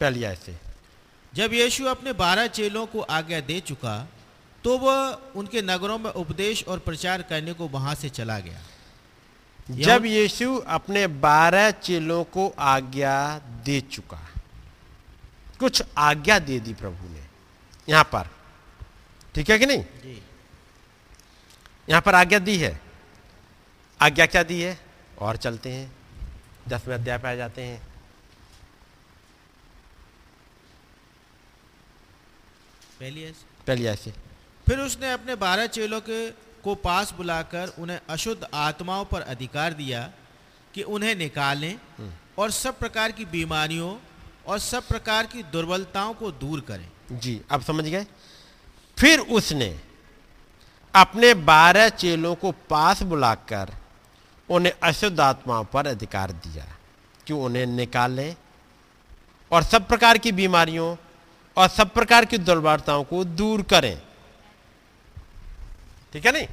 पहली 0.00 0.24
आयत 0.24 0.38
से 0.38 0.69
जब 1.32 1.52
यीशु 1.52 1.84
अपने 1.84 2.12
बारह 2.12 2.46
चेलों 2.46 2.86
को 2.86 3.00
आज्ञा 3.00 3.40
दे 3.40 3.60
चुका 3.60 4.08
तो 4.64 4.78
वह 4.78 5.18
उनके 5.36 5.62
नगरों 5.62 5.98
में 5.98 6.10
उपदेश 6.10 6.64
और 6.64 6.78
प्रचार 6.78 7.22
करने 7.22 7.52
को 7.52 7.68
वहाँ 7.68 7.94
से 7.94 8.08
चला 8.08 8.38
गया। 8.38 8.60
जब 9.70 10.04
यीशु 10.04 10.56
अपने 10.56 11.06
बारह 11.06 11.70
चेलों 11.70 12.24
को 12.24 12.48
आज्ञा 12.58 13.38
दे 13.64 13.80
चुका 13.80 14.18
कुछ 15.60 15.82
आज्ञा 15.98 16.38
दे 16.38 16.58
दी 16.60 16.74
प्रभु 16.74 17.08
ने 17.08 17.24
यहाँ 17.88 18.04
पर। 18.04 18.28
ठीक 19.34 19.50
है 19.50 19.58
कि 19.58 19.66
नहीं? 19.66 19.82
जी। 19.82 20.22
यहाँ 21.88 22.02
पर 22.02 22.14
आज्ञा 22.14 22.38
दी 22.38 22.56
है। 22.56 22.80
आज्ञा 24.00 24.26
क्या 24.26 24.42
दी 24.42 24.60
है? 24.60 24.78
और 25.18 25.36
चलते 25.36 25.72
हैं। 25.72 25.92
दसवें 26.68 26.94
अध्याय 26.94 27.18
पे 27.18 27.28
आ 27.28 27.34
जाते 27.34 27.62
हैं। 27.62 27.89
पहली 33.00 33.22
ऐसे। 33.24 33.64
पहली 33.66 33.86
ऐसे। 33.86 34.10
फिर 34.66 34.78
उसने 34.78 35.12
अपने 35.12 35.34
बारह 35.34 35.66
चेलों 35.66 36.00
के 36.00 36.30
को 36.64 36.74
पास 36.74 37.12
बुलाकर 37.12 37.72
उन्हें 37.78 38.00
अशुद्ध 38.08 38.48
आत्माओं 38.54 39.04
पर 39.04 39.20
अधिकार 39.20 39.72
दिया 39.72 40.12
कि 40.74 40.82
उन्हें 40.82 41.14
निकालें 41.14 41.78
और 42.38 42.50
सब 42.50 42.78
प्रकार 42.78 43.12
की 43.12 43.24
बीमारियों 43.24 43.96
और 44.46 44.58
सब 44.58 44.86
प्रकार 44.88 45.26
की 45.26 45.42
दुर्बलताओं 45.42 46.14
को 46.14 46.30
दूर 46.30 46.60
करें। 46.60 46.88
जी 47.12 47.40
अब 47.50 47.62
समझ 47.62 47.84
गए? 47.84 48.06
फिर 48.98 49.18
उसने 49.18 49.80
अपने 50.94 51.34
बारह 51.34 51.88
चेलों 51.88 52.34
को 52.34 52.52
पास 52.52 53.02
बुलाकर 53.02 53.74
उन्हें 54.48 54.72
अशुद्ध 54.82 55.20
आत्माओं 55.20 55.64
पर 55.64 55.86
अधिकार 55.86 56.32
दिया 56.32 56.66
कि 57.26 57.32
उन्हें 57.32 57.66
निकालें 57.66 58.34
और 59.52 59.62
सब 59.62 59.88
प्रकार 59.88 60.18
की 60.18 60.32
बीमारियों 60.32 60.96
और 61.60 61.68
सब 61.68 61.90
प्रकार 61.94 62.24
की 62.24 62.38
दुर्बलताओं 62.40 63.04
को 63.04 63.24
दूर 63.24 63.62
करें। 63.70 63.96
ठीक 66.12 66.26
है 66.26 66.32
नहीं? 66.32 66.46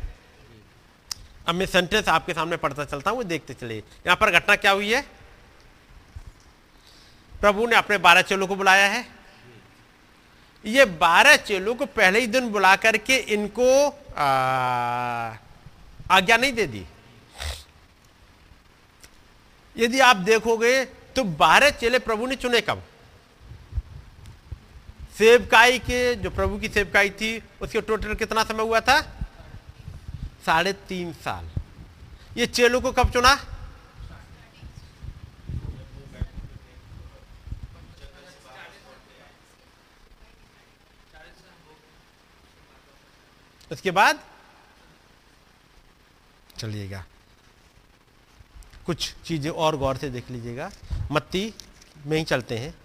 अब 1.48 1.56
मैं 1.56 1.66
सेंटेंस 1.66 2.08
आपके 2.10 2.34
सामने 2.34 2.58
पढ़ता 2.58 2.86
चलता 2.86 3.12
हूँ, 3.12 3.24
देखते 3.24 3.54
चलिए। 3.54 3.78
यहाँ 3.78 4.16
पर 4.16 4.32
घटना 4.32 4.56
क्या 4.56 4.72
हुई 4.72 4.92
है? 4.94 5.02
प्रभु 7.34 7.68
ने 7.68 7.76
अपने 7.76 7.98
बारह 8.00 8.22
चेलों 8.24 8.48
को 8.48 8.56
बुलाया 8.56 8.88
है। 8.88 9.06
ये 10.66 10.86
बारह 11.00 11.36
चेलों 11.38 11.76
को 11.76 11.86
पहले 11.88 12.20
ही 12.20 12.28
दिन 12.28 12.50
बुला 12.52 12.76
करके 12.76 13.18
इनको 13.34 13.88
आज्ञा 16.12 16.38
नहीं 16.38 16.54
दे 16.54 16.66
दी। 16.68 16.86
यदि 19.76 20.00
आप 20.02 20.16
देखोगे 20.28 20.84
तो 21.16 21.24
बारह 21.24 21.70
चेले 21.72 22.00
प्रभु 22.00 22.28
ने 22.28 22.36
चुने 22.36 22.62
कब? 22.62 22.84
सेवकाई 25.18 25.80
के, 25.80 26.16
जो 26.16 26.30
प्रभु 26.30 26.58
की 26.58 26.70
सेवकाई 26.70 27.10
थी, 27.10 27.44
उसके 27.62 27.82
टोटल 27.82 28.14
कितना 28.14 28.44
समय 28.44 28.64
हुआ 28.64 28.80
था? 28.80 29.02
साढ़े 30.46 30.74
तीन 30.74 31.14
साल। 31.14 31.50
ये 32.38 32.48
चेलों 32.48 32.82
को 32.82 32.92
कब 32.92 33.12
चुना? 33.12 33.46
उसके 43.72 43.92
बाद? 43.92 44.20
चलिएगा। 46.58 47.06
कुछ 48.86 49.16
चीज़ें 49.26 49.52
और 49.52 49.78
गौर 49.78 49.98
से 49.98 50.10
देख 50.10 50.30
लीजिएगा। 50.32 50.72
मत्ती 51.12 51.54
में 52.06 52.18
ही 52.18 52.24
चलते 52.24 52.58
हैं। 52.58 52.76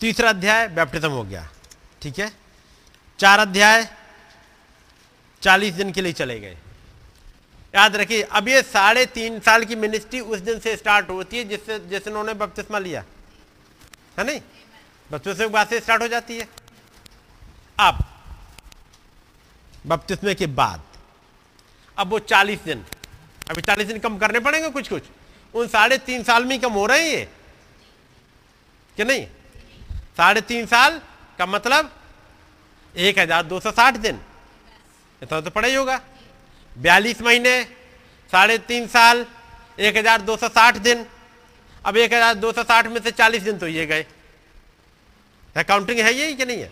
तीसरा 0.00 0.30
अध्याय 0.30 0.66
बैप्टिज्म 0.68 1.10
हो 1.10 1.22
गया, 1.24 1.48
ठीक 2.02 2.18
है? 2.18 2.30
चार 3.18 3.38
अध्याय 3.38 3.88
चालीस 5.42 5.74
दिन 5.74 5.92
के 5.92 6.00
लिए 6.00 6.12
चले 6.12 6.38
गए। 6.40 6.56
याद 7.74 7.96
रखिए, 7.96 8.22
अब 8.22 8.48
ये 8.48 8.62
साढ़े 8.62 9.04
तीन 9.06 9.38
साल 9.40 9.64
की 9.64 9.76
मिनिस्ट्री 9.76 10.20
उस 10.20 10.40
दिन 10.40 10.58
से 10.58 10.76
स्टार्ट 10.76 11.08
होती 11.08 11.38
है 11.38 11.44
जिससे, 11.44 11.78
जिस 11.80 12.08
उन्होंने 12.08 12.34
बपतिस्मा 12.34 12.78
लिया। 12.78 13.04
है 14.18 14.24
नहीं? 14.24 14.40
बपतिस्मे 15.10 15.46
के 15.46 15.52
बाद 15.52 15.68
से 15.68 15.80
स्टार्ट 15.80 16.02
हो 16.02 16.08
जाती 16.08 16.38
है। 16.38 16.48
अब 17.80 18.04
बपतिस्मे 19.86 20.34
के 20.34 20.46
बाद, 20.46 20.82
अब 21.98 22.08
वो 22.08 22.18
चालीस 22.18 22.60
दिन, 22.60 22.84
अभी 23.50 23.62
चालीस 23.62 23.86
दिन 23.86 23.98
कम 23.98 24.18
करने 24.18 24.40
पड़ेंगे 24.40 24.68
कुछ 24.70 24.88
कुछ 24.88 25.02
उन 25.54 25.68
साढ़े 25.68 25.98
तीन 25.98 26.22
साल 26.22 26.44
में 26.44 26.58
कम 26.60 26.72
हो 26.72 26.86
रहे 26.86 26.98
हैं 27.00 27.10
ये, 27.10 27.28
कि 28.96 29.04
नहीं? 29.04 29.26
साढ़े 30.16 30.40
तीन 30.42 30.66
साल 30.66 31.00
का 31.38 31.46
मतलब 31.46 31.90
एक 32.94 33.18
हज़ार 33.18 33.42
दो 33.44 33.60
सौ 33.60 33.70
साठ 33.72 33.96
दिन। 33.98 34.20
इतना 35.22 35.40
तो 35.40 35.50
पड़ा 35.50 35.68
ही 35.68 35.74
होगा। 35.74 36.00
बयालीस 36.76 37.22
महीने, 37.22 37.62
साढ़े 38.32 38.58
तीन 38.60 38.86
साल, 38.88 39.26
एक 39.78 39.96
हज़ार 39.96 40.22
दो 40.22 40.36
सौ 40.36 40.48
साठ 40.50 40.76
दिन। 40.78 41.06
अब 41.84 41.96
एक 41.96 42.12
हज़ार 42.12 42.34
दो 42.36 42.52
सौ 42.52 42.62
साठ 42.64 42.86
में 42.86 43.00
से 43.02 43.10
चालीस 43.12 43.42
दिन 43.42 43.58
तो 43.58 43.66
ये 43.68 43.86
गए। 43.86 44.06
अकाउंटिंग 45.56 45.98
है 46.00 46.14
ये 46.14 46.32
कि 46.34 46.44
नहीं 46.44 46.60
है? 46.60 46.70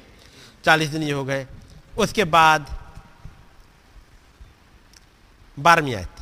चालीस 0.64 0.89
दिन 0.90 1.02
ये 1.02 1.12
हो 1.12 1.24
गए। 1.24 1.47
उसके 1.98 2.24
बाद 2.27 2.66
बारहवीं 5.56 5.94
आयत 5.94 6.20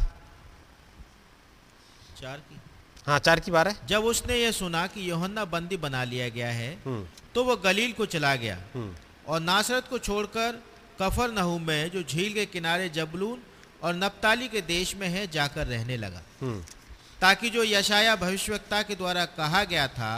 चार 2.21 2.37
की 2.39 2.61
हाँ 3.07 3.19
चार 3.19 3.41
की 3.41 3.51
बार 3.51 3.69
है। 3.69 3.77
जब 3.87 4.05
उसने 4.05 4.37
यह 4.37 4.51
सुना 4.53 4.87
कि 4.87 5.11
योहन्ना 5.11 5.45
बंदी 5.45 5.77
बना 5.77 6.05
लिया 6.05 6.29
गया 6.29 6.49
है 6.49 6.73
हम्म। 6.87 7.07
तो 7.35 7.45
वह 7.45 7.55
गलील 7.55 7.93
को 7.93 8.07
चला 8.07 8.35
गया। 8.37 8.59
हम्म। 8.75 8.95
और 9.29 9.41
नासरत 9.41 9.87
को 9.91 9.99
छोड़कर 9.99 10.63
कफर 11.03 11.31
नहूम 11.31 11.63
में 11.63 11.91
जो 11.91 12.03
झील 12.03 12.35
के 12.35 12.47
किनारे 12.47 12.89
जबलून 12.89 13.39
और 13.83 13.95
नप्ताली 13.95 14.49
के 14.49 14.61
देश 14.61 14.95
में 14.97 15.09
है 15.09 15.27
जाकर 15.27 15.67
रहने 15.67 15.97
लगा। 15.97 16.23
हम्म। 16.41 16.65
ताकि 17.21 17.51
जो 17.51 17.65
यशाया 17.65 18.17
भविष्यवक्ता 18.17 18.83
के 18.83 18.95
द्वारा 18.95 19.25
कहा 19.25 19.65
गया 19.65 19.89
था 19.89 20.13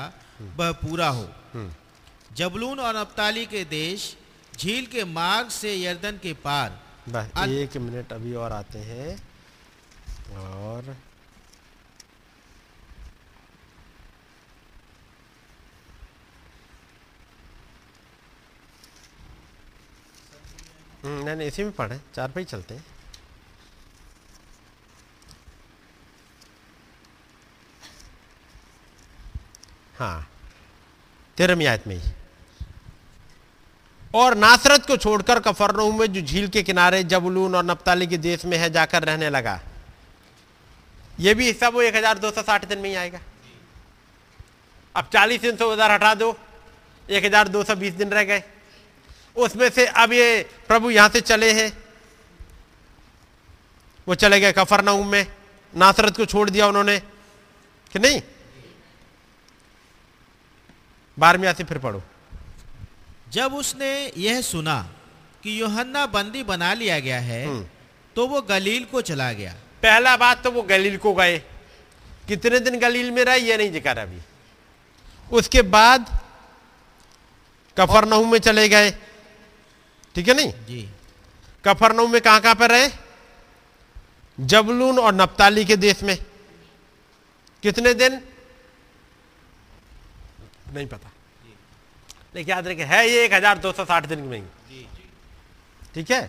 वह 0.57 0.73
पूरा 0.73 1.09
हो। 1.09 1.29
जबलून 2.37 2.81
और 2.81 2.97
नप्ताली 2.97 3.47
के 3.47 3.65
देश 3.65 4.17
झील 4.59 4.87
के 4.87 5.05
मार्ग 5.05 5.49
से 5.49 5.75
यर्दन 5.83 6.19
के 6.23 6.33
पार। 6.33 6.81
एक 7.49 7.77
मिनट 7.77 8.13
अभी 8.13 8.35
और 8.35 8.53
आते 8.53 8.79
हैं। 8.79 9.29
और 10.39 10.97
नहीं 21.05 21.37
नहीं, 21.37 21.49
इसी 21.49 21.65
में 21.65 21.73
पढ़े, 21.73 22.01
चार 22.15 22.31
पे 22.31 22.41
ही 22.41 22.47
चलते 22.47 22.74
हैं। 22.74 22.85
हाँ 29.99 30.29
तेरहवीं 31.39 31.66
आयत 31.66 31.87
में 31.87 31.97
ही। 31.97 32.11
और 34.15 34.35
नासरत 34.37 34.87
को 34.87 34.97
छोड़कर 34.97 35.41
कफरनहूम 35.41 35.99
में 35.99 36.12
जो 36.12 36.20
झील 36.20 36.49
के 36.49 36.62
किनारे 36.62 37.03
जबलून 37.05 37.55
और 37.55 37.65
नप्ताली 37.65 38.07
के 38.07 38.16
देश 38.19 38.45
में 38.45 38.57
है, 38.59 38.70
जाकर 38.70 39.03
रहने 39.05 39.31
लगा। 39.31 39.61
ये 41.20 41.35
भी 41.35 41.47
हिस्सा 41.47 41.69
वो 41.69 41.83
एक 41.83 41.97
हज़ार 41.97 42.19
दो 42.19 42.31
सौ 42.31 42.43
साठ 42.43 42.65
दिन 42.65 42.79
में 42.79 42.89
ही 42.89 42.95
आएगा। 42.97 43.20
अब 44.95 45.09
चालीस 45.12 45.41
दिन 45.41 45.57
से 45.57 45.65
उधर 45.65 45.91
हटा 45.91 46.15
दो, 46.15 46.37
एक 47.07 47.24
हज़ार 47.24 47.49
दो 47.49 47.62
सौ 47.65 47.74
बीस 47.77 47.95
दिन 47.95 48.11
रह 48.11 48.24
गए। 48.24 48.43
उसमें 49.37 49.69
से 49.71 49.87
अब 49.87 50.13
ये 50.13 50.43
प्रभु 50.69 50.91
यहाँ 50.91 51.09
से 51.09 51.21
चले 51.21 51.53
हैं। 51.53 51.71
वो 54.07 54.15
चले 54.15 54.41
गए 54.41 54.53
कफरनहूम 54.53 55.09
में। 55.09 55.27
नासरत 55.75 56.17
को 56.17 56.25
छोड़ 56.25 56.49
दिया 56.51 56.67
उन्होंने। 56.67 56.99
कि 57.93 57.99
नहीं? 57.99 58.21
बारहवीं 61.17 61.53
से 61.55 61.65
फिर 61.65 61.79
पढ़ो। 61.79 62.03
जब 63.33 63.55
उसने 63.55 63.91
यह 64.17 64.41
सुना 64.41 64.77
कि 65.43 65.61
योहन्ना 65.61 66.07
बंदी 66.07 66.43
बना 66.43 66.73
लिया 66.75 66.99
गया 66.99 67.19
है 67.21 67.47
हम्म। 67.47 67.67
तो 68.17 68.27
वो 68.27 68.41
गलील 68.43 68.85
को 68.85 69.01
चला 69.01 69.33
गया। 69.33 69.53
पहला 69.83 70.17
बात 70.17 70.43
तो 70.45 70.51
वो 70.51 70.63
गलील 70.63 70.97
को 70.97 71.15
गए। 71.15 71.39
कितने 72.29 72.59
दिन 72.61 72.79
गलील 72.79 73.11
में 73.11 73.25
रहे 73.25 73.39
ये 73.39 73.57
नहीं 73.57 73.71
ज़िक्र 73.73 73.99
अभी। 73.99 74.21
उसके 75.31 75.63
बाद 75.63 76.11
कफरनहू 77.77 78.25
में 78.25 78.39
चले 78.39 78.69
गए। 78.69 78.91
ठीक 80.14 80.28
है 80.28 80.34
नहीं? 80.34 80.52
जी। 80.66 80.89
कफरनहू 81.64 82.06
में 82.09 82.20
कहाँ 82.20 82.40
कहाँ 82.40 82.55
पर 82.55 82.70
रहे? 82.70 82.89
जबलून 84.39 84.98
और 84.98 85.14
नप्ताली 85.14 85.64
के 85.64 85.76
देश 85.78 86.02
में। 86.02 86.16
कितने 87.62 87.94
दिन? 87.94 88.20
नहीं 90.74 90.86
पता। 90.86 91.10
लेकिन 92.34 92.51
याद 92.51 92.66
रखिए 92.66 92.84
है 92.86 93.09
ये 93.09 93.24
एक 93.24 93.32
हज़ार 93.32 93.59
दो 93.59 93.72
सौ 93.72 93.84
साठ 93.84 94.06
दिन 94.06 94.18
में 94.20 94.39
ही। 94.39 94.86
ठीक 95.94 96.10
है? 96.10 96.22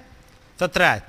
सत्रह 0.59 1.01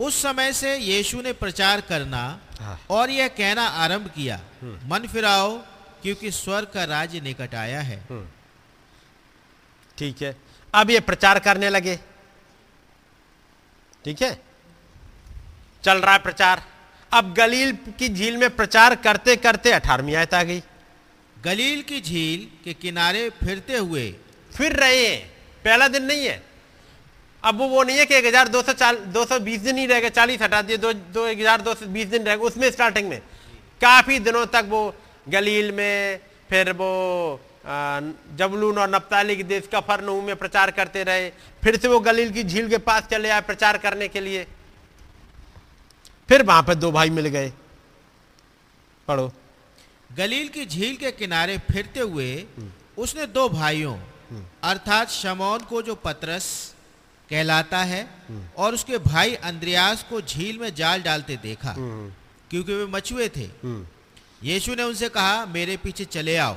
उस 0.00 0.22
समय 0.22 0.52
से 0.52 0.76
यीशु 0.76 1.20
ने 1.22 1.32
प्रचार 1.34 1.80
करना 1.80 2.18
हाँ। 2.60 2.78
और 2.90 3.10
यह 3.10 3.28
कहना 3.30 3.66
आरंभ 3.84 4.08
किया 4.08 4.40
मन 4.84 5.06
फिराओ 5.06 5.56
क्योंकि 6.02 6.30
स्वर्ग 6.30 6.70
का 6.74 6.84
राज्य 6.84 7.20
निकट 7.20 7.54
आया 7.54 7.80
है। 7.80 7.98
ठीक 9.98 10.22
है। 10.22 10.36
अब 10.74 10.90
ये 10.90 11.00
प्रचार 11.00 11.38
करने 11.38 11.70
लगे। 11.70 11.98
ठीक 14.04 14.22
है? 14.22 14.38
चल 15.84 15.98
रहा 15.98 16.12
है 16.12 16.18
प्रचार। 16.18 16.62
अब 17.12 17.32
गलील 17.34 17.72
की 17.98 18.08
झील 18.08 18.36
में 18.36 18.48
प्रचार 18.56 18.94
करते 18.96 19.36
करते 19.38 19.72
अठारहवीं 19.72 20.14
आयत 20.16 20.34
आ 20.34 20.42
गई। 20.42 20.62
गलील 21.36 21.82
की 21.82 22.00
झील 22.00 22.46
के 22.64 22.72
किनारे 22.74 23.28
फिरते 23.36 23.76
हुए 23.76 24.10
फिर 24.50 24.72
रहे 24.74 25.06
हैं। 25.06 25.20
पहला 25.64 25.88
दिन 25.88 26.04
नहीं 26.04 26.26
है। 26.26 26.42
अब 27.42 27.58
वो 27.58 27.66
वो 27.68 27.82
नहीं 27.82 27.98
है 27.98 28.04
कि 28.06 28.14
एक 28.14 28.24
हज़ार 28.26 28.48
दो 28.48 28.62
सौ 28.62 28.72
चाल 28.74 28.96
दो 29.08 29.24
सौ 29.24 29.38
बीस 29.40 29.60
दिन 29.62 29.76
ही 29.78 29.86
रह 29.86 30.00
गए 30.00 30.10
चालीस 30.10 30.42
हटा 30.42 30.62
दिए 30.62 30.76
दो 30.76 30.92
दो 30.92 31.26
एक 31.26 31.38
हज़ार 31.38 31.60
दो 31.62 31.74
सौ 31.74 31.86
बीस 31.88 32.06
दिन 32.08 32.24
रह 32.24 32.36
गए 32.36 32.44
उसमें 32.44 32.70
स्टार्टिंग 32.70 33.08
में। 33.08 33.20
काफ़ी 33.80 34.18
दिनों 34.20 34.44
तक 34.48 34.66
वो 34.68 34.82
गलील 35.28 35.70
में 35.72 36.20
फिर 36.50 36.72
वो 36.72 36.90
जबलून 37.68 38.78
और 38.78 38.90
नप्ताली 38.90 39.36
के 39.36 39.42
देश 39.44 39.68
कफरनहूम 39.74 40.24
में 40.24 40.36
प्रचार 40.36 40.70
करते 40.70 41.02
रहे 41.04 41.28
फिर 41.62 41.76
से 41.76 41.88
वो 41.88 41.98
गलील 42.00 42.32
की 42.32 42.44
झील 42.44 42.68
के 42.68 42.78
पास 42.80 43.06
चले 43.06 43.28
आए 43.28 43.40
प्रचार 43.40 43.78
करने 43.78 44.08
के 44.08 44.20
लिए। 44.20 44.46
फिर 46.28 46.42
वहाँ 46.42 46.62
पर 46.62 46.74
दो 46.74 46.90
भाई 46.92 47.10
मिल 47.10 47.26
गए। 47.28 47.52
पढ़ो। 49.08 49.32
गलील 50.10 50.48
की 50.48 50.64
झील 50.66 50.96
के 50.96 51.10
किनारे 51.12 51.58
फिरते 51.70 52.00
हुए 52.00 52.44
उसने 52.98 53.26
दो 53.28 53.48
भाइयों 53.48 53.96
अर्थात 54.64 55.10
शमौन 55.10 55.60
को 55.60 55.82
जो 55.82 55.94
पतरस 55.94 56.46
कहलाता 57.30 57.78
है 57.84 58.00
और 58.56 58.74
उसके 58.74 58.98
भाई 58.98 59.34
अंद्रयास 59.44 60.04
को 60.10 60.20
झील 60.20 60.58
में 60.58 60.74
जाल 60.74 61.02
डालते 61.02 61.36
देखा 61.36 61.74
क्योंकि 61.78 62.72
वे 62.72 62.86
मछुए 62.86 63.28
थे। 63.28 63.48
यीशु 64.42 64.74
ने 64.74 64.82
उनसे 64.82 65.08
कहा 65.08 65.44
मेरे 65.46 65.76
पीछे 65.76 66.04
चले 66.06 66.36
आओ। 66.36 66.56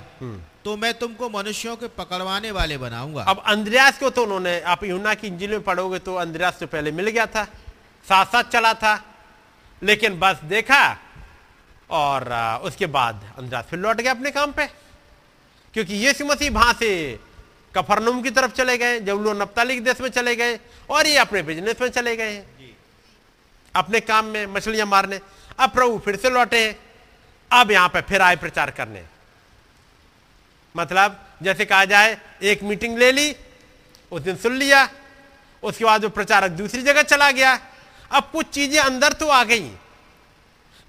तो 0.65 0.75
मैं 0.77 0.93
तुमको 0.93 1.29
मनुष्यों 1.29 1.75
के 1.75 1.88
पकड़वाने 1.89 2.51
वाले 2.51 2.77
बनाऊँगा। 2.77 3.23
अब 3.23 3.43
अंद्रयास 3.47 3.99
को 3.99 4.09
तो 4.09 4.23
उन्होंने 4.23 4.59
आप 4.63 4.83
यूना 4.83 5.13
की 5.13 5.27
इंजिल 5.27 5.51
में 5.51 5.61
पढ़ोगे 5.61 5.99
तो 5.99 6.15
अंद्रयास 6.15 6.59
तो 6.59 6.67
पहले 6.67 6.91
मिल 6.91 7.09
गया 7.09 7.25
था 7.25 7.43
साथ 8.05 8.25
साथ 8.25 8.43
चला 8.51 8.73
था 8.73 8.93
लेकिन 9.81 10.19
बस 10.19 10.39
देखा 10.45 10.83
और 11.89 12.29
उसके 12.63 12.85
बाद 12.88 13.23
अंद्रयास 13.38 13.65
फिर 13.65 13.79
लौट 13.79 14.01
गया 14.01 14.11
अपने 14.11 14.31
काम 14.31 14.51
पे। 14.51 14.65
क्योंकि 15.73 15.93
यीशु 15.95 16.25
मसीह 16.25 16.51
वहाँ 16.51 16.73
से 16.73 16.89
कफरनुम 17.73 18.21
की 18.21 18.29
तरफ़ 18.31 18.51
चले 18.51 18.77
गए 18.77 18.99
जबलू 18.99 19.33
नप्ताली 19.33 19.75
के 19.75 19.81
देश 19.81 20.01
में 20.01 20.09
चले 20.09 20.35
गए 20.35 20.59
और 20.89 21.07
ये 21.07 21.17
अपने 21.17 21.41
बिज़नेस 21.41 21.81
में 21.81 21.89
चले 21.89 22.15
गए। 22.15 22.31
हैं 22.31 22.75
अपने 23.75 23.99
काम 24.01 24.25
में 24.25 24.45
मछलियाँ 24.47 24.88
मारने। 24.88 25.19
अब 25.59 25.69
प्रभु 25.69 25.97
फिर 26.05 26.15
से 26.15 26.29
लौटे 26.29 26.59
हैं। 26.59 26.75
अब 27.51 27.71
यहाँ 27.71 27.89
पे 27.89 28.01
फिर 28.01 28.21
आए 28.21 28.35
प्रचार 28.35 28.71
करने। 28.71 29.03
मतलब 30.76 31.19
जैसे 31.43 31.65
कहा 31.65 31.85
जाए 31.85 32.18
एक 32.43 32.64
मीटिंग 32.64 32.98
ले 32.98 33.11
ली 33.11 33.35
उस 34.11 34.22
दिन 34.22 34.35
सुन 34.38 34.56
लिया 34.56 34.89
उसके 35.64 35.85
बाद 35.85 36.03
वो 36.03 36.10
प्रचारक 36.11 36.52
दूसरी 36.53 36.81
जगह 36.81 37.03
चला 37.03 37.30
गया। 37.31 37.60
अब 38.11 38.30
कुछ 38.31 38.49
चीज़ें 38.49 38.80
अंदर 38.80 39.14
तो 39.14 39.27
आ 39.27 39.43
गई 39.43 39.69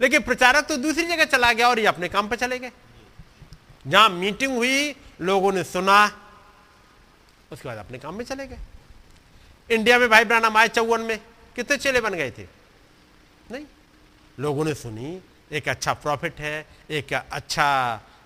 लेकिन 0.01 0.23
प्रचारक 0.23 0.67
तो 0.67 0.77
दूसरी 0.77 1.05
जगह 1.07 1.25
चला 1.27 1.53
गया 1.53 1.69
और 1.69 1.79
ये 1.79 1.87
अपने 1.87 2.09
काम 2.09 2.29
पर 2.29 2.37
चले 2.37 2.59
गए। 2.59 2.71
जहाँ 3.87 4.09
मीटिंग 4.11 4.57
हुई 4.57 4.95
लोगों 5.21 5.53
ने 5.53 5.65
सुना 5.65 6.05
उसके 7.53 7.69
बाद 7.69 7.79
अपने 7.79 7.99
काम 7.99 8.15
में 8.15 8.25
चले 8.25 8.47
गए। 8.47 8.59
इंडिया 9.71 9.99
में 9.99 10.09
भाई 10.11 10.25
ब्रानम 10.25 10.57
आए 10.57 10.69
चौवन 10.69 11.01
में 11.01 11.19
कितने 11.57 11.77
चेले 11.77 12.01
बन 12.01 12.15
गए 12.15 12.31
थे? 12.31 12.47
नहीं। 13.51 13.65
लोगों 14.39 14.65
ने 14.65 14.75
सुनी 14.75 15.21
एक 15.53 15.69
अच्छा 15.69 15.93
प्रॉफिट 15.95 16.41
है 16.41 16.67
एक 16.91 17.13
अच्छा 17.13 17.67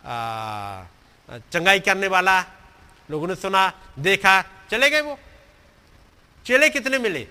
आ, 0.06 0.84
चंगाई 1.28 1.80
करने 1.80 2.08
वाला, 2.08 2.40
लोगों 3.10 3.28
ने 3.28 3.34
सुना, 3.34 3.72
देखा, 3.98 4.42
चले 4.70 4.90
गए 4.90 5.00
वो। 5.00 5.18
चेले 6.46 6.68
कितने 6.70 6.98
मिले? 6.98 7.26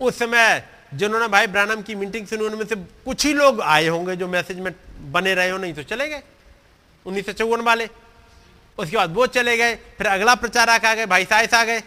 उस 0.00 0.18
समय 0.18 0.68
जिन्होंने 0.94 1.28
भाई 1.28 1.46
ब्रानम 1.46 1.82
की 1.82 1.94
मीटिंग 1.94 2.26
सुनी, 2.26 2.44
उनमें 2.44 2.66
से 2.66 2.76
कुछ 2.76 3.24
ही 3.26 3.32
लोग 3.32 3.60
आए 3.60 3.86
होंगे 3.86 4.16
जो 4.16 4.28
मैसेज 4.28 4.58
में 4.58 4.72
बने 5.12 5.34
रहे 5.34 5.50
हो, 5.50 5.58
नहीं 5.58 5.74
तो 5.74 5.82
चले 5.82 6.08
गए। 6.08 6.22
उन्नीस 7.06 7.26
सौ 7.26 7.32
चौवन 7.32 7.60
वाले। 7.60 7.88
उसके 8.78 8.96
बाद 8.96 9.14
वो 9.14 9.26
चले 9.26 9.56
गए, 9.56 9.74
फिर 9.98 10.06
अगला 10.06 10.34
प्रचारक 10.34 10.84
आ 10.84 10.94
गए, 10.94 11.06
भाई 11.06 11.24
साइस 11.24 11.54
आ 11.54 11.64
गए। 11.64 11.80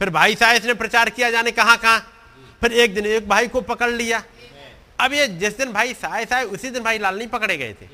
फिर 0.00 0.10
भाई 0.10 0.34
साइस 0.34 0.64
ने 0.64 0.74
प्रचार 0.74 1.10
किया, 1.10 1.30
जाने 1.30 1.50
कहाँ 1.50 1.76
कहाँ 1.76 2.00
फिर 2.60 2.72
एक 2.72 2.94
दिन 2.94 3.06
एक 3.06 3.28
भाई 3.28 3.48
को 3.48 3.60
पकड़ 3.60 3.90
लिया। 3.90 4.22
अब 5.00 5.12
ये 5.12 5.26
जिस 5.40 5.56
दिन 5.58 5.72
भाई 5.72 5.94
साइस 5.94 6.32
आए 6.32 6.44
उसी 6.46 6.70
दिन 6.70 6.82
भाई 6.82 6.98
लाल 6.98 7.18
नहीं 7.18 7.28
पकड़े 7.28 7.56
गए 7.56 7.74
थे। 7.74 7.88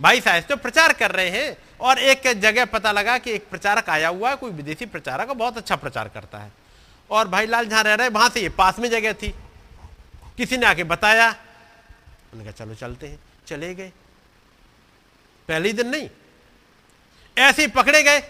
भाई 0.00 0.20
साइस 0.20 0.46
तो 0.46 0.56
प्रचार 0.56 0.92
कर 0.92 1.10
रहे 1.10 1.30
हैं 1.30 1.56
और 1.80 1.98
एक 2.00 2.26
जगह 2.40 2.64
पता 2.66 2.92
लगा 2.92 3.16
कि 3.18 3.32
एक 3.32 3.48
प्रचारक 3.50 3.88
आया 3.90 4.08
हुआ 4.08 4.30
है 4.30 4.36
कोई 4.36 4.50
विदेशी 4.52 4.86
प्रचारक 4.86 5.30
बहुत 5.30 5.56
अच्छा 5.56 5.76
प्रचार 5.76 6.08
करता 6.08 6.38
है। 6.38 6.52
और 7.10 7.28
भाई 7.28 7.46
लाल 7.46 7.66
जहाँ 7.66 7.82
रह 7.82 7.94
रहे 7.94 8.08
वहाँ 8.10 8.28
से 8.30 8.40
ये 8.40 8.48
पास 8.54 8.78
में 8.78 8.88
जगह 8.90 9.12
थी। 9.12 9.34
किसी 10.36 10.56
ने 10.56 10.66
आके 10.66 10.84
बताया 10.86 11.28
उन्होंने 11.28 12.44
कहा 12.44 12.64
चलो 12.64 12.74
चलते 12.76 13.06
हैं। 13.06 13.18
चले 13.46 13.74
गए। 13.74 13.92
पहले 15.48 15.72
दिन 15.72 15.88
नहीं 15.88 16.08
ऐसे 17.36 17.62
ही 17.62 17.68
पकड़े 17.70 18.02
गए। 18.02 18.20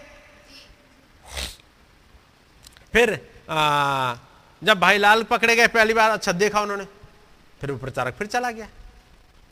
फिर 2.93 3.19
आ, 3.49 4.15
जब 4.61 4.79
भाई 4.79 4.97
लाल 4.97 5.23
पकड़े 5.23 5.55
गए 5.55 5.67
पहली 5.69 5.93
बार 5.93 6.11
अच्छा 6.11 6.31
देखा 6.33 6.61
उन्होंने। 6.61 6.85
फिर 7.61 7.71
वो 7.71 7.77
प्रचारक 7.77 8.15
फिर 8.15 8.27
चला 8.27 8.51
गया। 8.51 8.67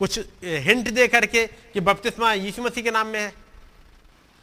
कुछ 0.01 0.19
हिंट 0.43 0.89
दे 0.89 1.07
करके 1.07 1.45
कि 1.73 1.79
बपतिस्मा 1.79 2.33
यीशु 2.33 2.63
मसीह 2.63 2.83
के 2.83 2.91
नाम 2.91 3.07
में 3.07 3.19
है। 3.19 3.33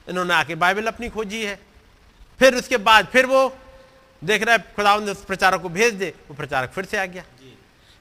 इन्होंने 0.07 0.35
आके 0.35 0.55
बाइबल 0.55 0.87
अपनी 0.87 1.09
खोजी 1.09 1.45
है। 1.45 1.59
फिर 2.41 2.55
उसके 2.55 2.77
बाद 2.79 3.07
फिर 3.07 3.27
वो 3.27 3.49
देख 4.23 4.43
रहा 4.43 4.55
है 4.55 4.73
खुदा 4.77 4.95
उस 4.97 5.25
प्रचारक 5.25 5.63
को 5.63 5.69
भेज 5.69 5.95
दे 5.95 6.13
वो 6.29 6.35
प्रचारक 6.35 6.71
फिर 6.71 6.85
से 6.85 6.97
आ 6.99 7.05
गया। 7.07 7.25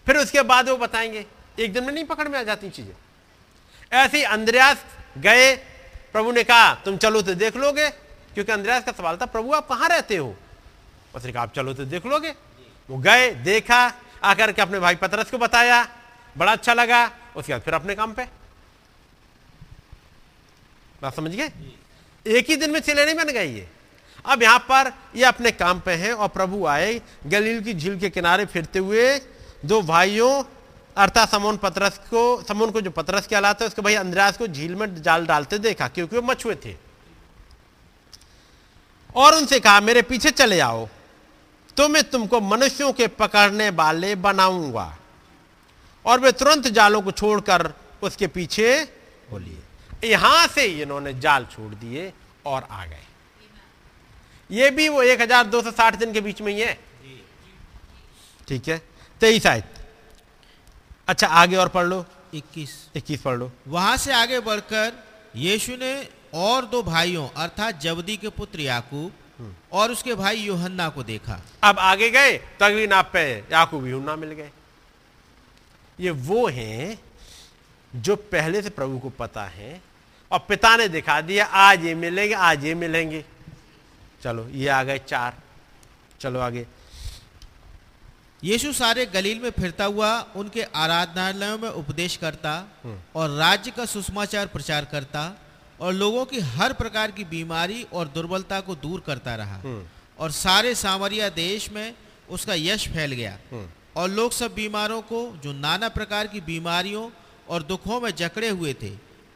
फिर 0.08 0.18
उसके 0.18 0.42
बाद 0.44 0.70
वो 0.70 0.78
बताएँगे 0.78 1.26
एक 1.60 1.74
दिन 1.74 1.84
में 1.84 1.94
नहीं 1.94 2.06
पकड़ 2.06 2.28
में 2.28 2.40
आ 2.40 2.44
जाती 2.44 2.70
चीज़ें। 2.70 2.94
ऐसे 3.92 4.18
ही 4.18 4.24
अंद्रयास 4.26 4.86
गए 5.18 5.56
प्रभु 6.14 6.32
ने 6.32 6.44
कहा 6.44 6.74
तुम 6.76 6.98
चलो 6.98 7.22
तो 7.22 7.34
देख 7.36 7.56
लोगे 7.58 7.90
क्योंकि 7.90 8.52
अंद्रयास 8.52 8.84
का 8.84 8.92
सवाल 8.92 9.18
था 9.18 9.26
प्रभु 9.28 9.54
आप 9.54 9.68
कहाँ 9.68 9.90
रहते 9.90 10.16
हो? 10.18 10.36
उसने 11.16 11.32
कहा 11.32 11.44
आप 11.44 11.54
चलो 11.54 11.74
तो 11.74 11.86
देख 11.86 12.06
लोगे। 12.06 12.30
वो 12.90 12.98
गए 12.98 13.30
देखा 13.44 13.88
आकर 14.24 14.52
के 14.52 14.62
अपने 14.62 14.80
भाई 14.80 14.96
पतरस 14.96 15.32
को 15.32 15.38
बताया। 15.38 15.88
बड़ा 16.36 16.52
अच्छा 16.52 16.74
लगा। 16.74 17.06
उसके 17.36 17.54
बाद 17.54 17.62
फिर 17.62 17.74
अपने 17.74 17.96
काम 17.96 18.14
पे। 18.14 18.24
बात 21.02 21.16
समझ 21.16 21.32
गए 21.32 21.52
एक 22.26 22.50
ही 22.50 22.56
दिन 22.56 22.72
में 22.72 22.80
चले 22.80 23.06
नहीं 23.06 23.16
बन 23.16 23.32
गए 23.32 23.46
ये। 23.46 23.68
अब 24.26 24.44
यहाँ 24.44 24.60
पर 24.60 24.92
ये 25.16 25.24
अपने 25.24 25.52
काम 25.52 25.80
पे 25.80 25.94
हैं 25.94 26.12
और 26.14 26.28
प्रभु 26.28 26.66
आए। 26.66 27.02
गलील 27.28 27.64
की 27.64 27.74
झील 27.74 28.00
के 28.00 28.10
किनारे 28.10 28.46
फिरते 28.46 28.80
हुए 28.80 29.22
दो 29.66 29.82
भाइयों 29.82 30.44
अर्थात 30.98 31.30
समोन 31.30 31.58
पतरस 31.58 31.98
को, 31.98 32.42
समोन 32.42 32.72
को 32.72 32.82
जो 32.82 32.92
पतरस 32.92 33.28
कहलाता 33.28 33.64
है, 33.66 33.68
उसके 33.68 33.82
भाई 33.82 33.96
अंद्रयास 33.96 34.38
को 34.38 34.48
झील 34.48 34.76
में 34.76 35.02
जाल 35.02 35.26
डालते 35.26 35.58
देखा, 35.58 35.88
क्योंकि 35.88 36.16
वो 36.16 36.22
मछुए 36.22 36.56
थे। 36.56 36.76
और 39.16 39.36
उनसे 39.36 39.60
कहा, 39.60 39.80
मेरे 39.80 40.02
पीछे 40.02 40.32
चले 40.32 40.60
आओ। 40.60 40.88
तो 41.78 41.88
मैं 41.90 42.04
तुमको 42.04 42.40
मनुष्यों 42.42 42.94
के 42.94 43.08
पकड़ने 43.08 43.70
वाले 43.70 44.16
बनाऊँगा। 44.16 44.98
और 46.06 46.20
वे 46.20 46.32
तुरंत 46.32 46.68
जालों 46.68 47.02
को 47.02 47.12
छोड़कर 47.12 47.74
उसके 48.02 48.28
पीछे 48.28 48.84
बोलिए। 49.32 50.10
यहाँ 50.10 50.48
से 50.48 50.66
इन्होंने 50.82 51.14
जाल 51.14 51.46
छोड़ 51.46 51.74
दिए 51.76 52.14
और 52.46 52.68
आ 52.72 52.86
गए। 52.86 53.06
ये 54.52 54.70
भी 54.72 54.90
वो 54.90 55.04
1260 55.04 55.96
दिन 55.96 56.14
के 56.14 56.22
बीच 56.22 56.42
में 56.42 56.54
ही 56.54 56.62
है। 56.62 56.74
ठीक 58.48 58.68
है? 58.68 58.82
तेईस 59.22 59.48
आयत। 59.48 59.74
अच्छा 61.08 61.28
आगे 61.28 61.56
और 61.56 61.68
पढ़ 61.68 61.86
लो। 61.86 62.06
21 62.34 62.70
इक्कीस 62.96 63.22
पढ़ 63.22 63.38
लो। 63.38 63.52
वहाँ 63.68 63.98
से 63.98 64.14
आगे 64.14 64.40
बढ़कर 64.40 65.04
यीशु 65.36 65.72
ने 65.72 66.10
और 66.34 66.66
दो 66.66 66.84
भाइयों 66.84 67.30
अर्थात 67.30 67.82
जबदी 67.82 68.18
के 68.18 68.30
पुत्र 68.30 68.60
याकूब 68.60 69.12
और 69.72 69.92
उसके 69.92 70.16
भाई 70.16 70.38
यूहन्ना 70.38 70.90
को 70.90 71.04
देखा। 71.04 71.40
अब 71.64 71.80
आगे 71.80 72.10
गए 72.10 72.38
तो 72.38 72.66
अगली 72.66 72.88
नाप 72.88 73.10
पे 73.14 73.24
याकूब 73.52 73.88
यूहन्ना 73.88 74.16
मिल 74.16 74.32
गए। 74.32 74.52
ये 76.00 76.12
वो 76.12 76.48
हैं 76.50 77.00
जो 77.94 78.16
पहले 78.16 78.62
से 78.62 78.70
प्रभु 78.72 79.00
को 79.00 79.10
पता 79.10 79.46
है 79.46 79.82
और 80.32 80.40
पिता 80.40 80.76
ने 80.78 80.88
दिखा 80.90 81.20
दिया 81.22 81.46
आज 81.46 81.86
ये 81.86 81.96
मिलेंगे 81.96 82.36
आज 82.36 82.66
ये 82.66 82.74
मिलेंगे। 82.76 83.24
चलो 84.24 84.48
ये 84.50 84.68
आ 84.68 84.84
गए 84.84 85.00
चार। 85.00 85.38
चलो 86.22 86.40
आगे। 86.40 86.66
यीशु 88.44 88.72
सारे 88.74 89.06
गलील 89.06 89.40
में 89.40 89.50
फिरता 89.52 89.86
हुआ 89.86 90.10
उनके 90.36 90.64
आराधनालयों 90.64 91.58
में 91.58 91.70
उपदेश 91.70 92.16
करता 92.18 92.54
और 93.16 93.30
राज्य 93.30 93.72
का 93.72 93.86
सुषमाचार 93.86 94.48
प्रचार 94.48 94.86
करता। 94.86 95.22
और 95.80 95.94
लोगों 95.94 96.26
की 96.26 96.40
हर 96.40 96.74
प्रकार 96.74 97.12
की 97.12 97.24
बीमारी 97.24 97.86
और 97.94 98.08
दुर्बलता 98.08 98.60
को 98.62 98.76
दूर 98.76 99.00
करता 99.00 99.36
रहा। 99.36 99.62
और 100.20 100.32
सारे 100.32 100.76
सामरिया 100.76 101.30
देश 101.30 101.70
में 101.72 101.94
उसका 102.30 102.54
यश 102.54 102.88
फैल 102.88 103.12
गया। 103.12 103.38
और 103.96 104.10
लोग 104.10 104.32
सब 104.32 104.54
बीमारों 104.56 105.02
को 105.02 105.20
जो 105.44 105.54
नाना 105.54 105.90
प्रकार 105.90 106.28
की 106.28 106.42
बीमारियों 106.42 107.10
और 107.50 107.64
दुखों 107.64 108.00
में 108.02 108.10
जकड़े 108.16 108.50
हुए 108.50 108.74
थे 108.74 108.92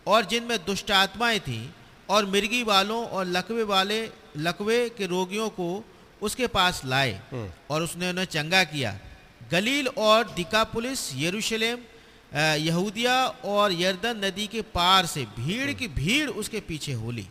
और 0.07 0.25
जिनमें 0.25 0.57
दुष्ट 0.65 0.91
आत्माएँ 0.91 1.39
थीं 1.39 1.69
और 2.09 2.25
मिर्गी 2.25 2.63
वालों 2.63 3.03
और 3.07 3.25
लकवे 3.25 3.63
वाले 3.63 3.99
लकवे 4.37 4.77
के 4.89 5.05
रोगियों 5.05 5.49
को 5.49 5.67
उसके 6.21 6.47
पास 6.47 6.81
लाए 6.85 7.19
और 7.71 7.83
उसने 7.83 8.09
उन्हें 8.09 8.25
चंगा 8.25 8.63
किया। 8.63 8.97
गलील 9.51 9.87
और 9.87 10.23
दिकापुलिस 10.29 10.99
यरूशलेम 11.15 11.79
यहूदिया 12.33 13.15
और 13.27 13.73
यर्दन 13.73 14.25
नदी 14.25 14.47
के 14.47 14.61
पार 14.61 15.05
से 15.05 15.23
भीड़ 15.37 15.71
की 15.71 15.87
भीड़ 15.87 16.29
उसके 16.29 16.59
पीछे 16.59 16.93
होली 16.93 17.27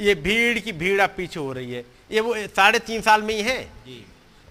ये 0.00 0.14
भीड़ 0.14 0.58
की 0.58 0.72
भीड़ 0.72 1.00
अब 1.00 1.10
पीछे 1.16 1.40
हो 1.40 1.52
रही 1.52 1.72
है। 1.72 1.84
ये 2.10 2.20
वो 2.20 2.34
साढ़े 2.46 2.78
तीन 2.78 3.02
साल 3.02 3.22
में 3.22 3.34
ही 3.34 3.42
है। 3.42 3.72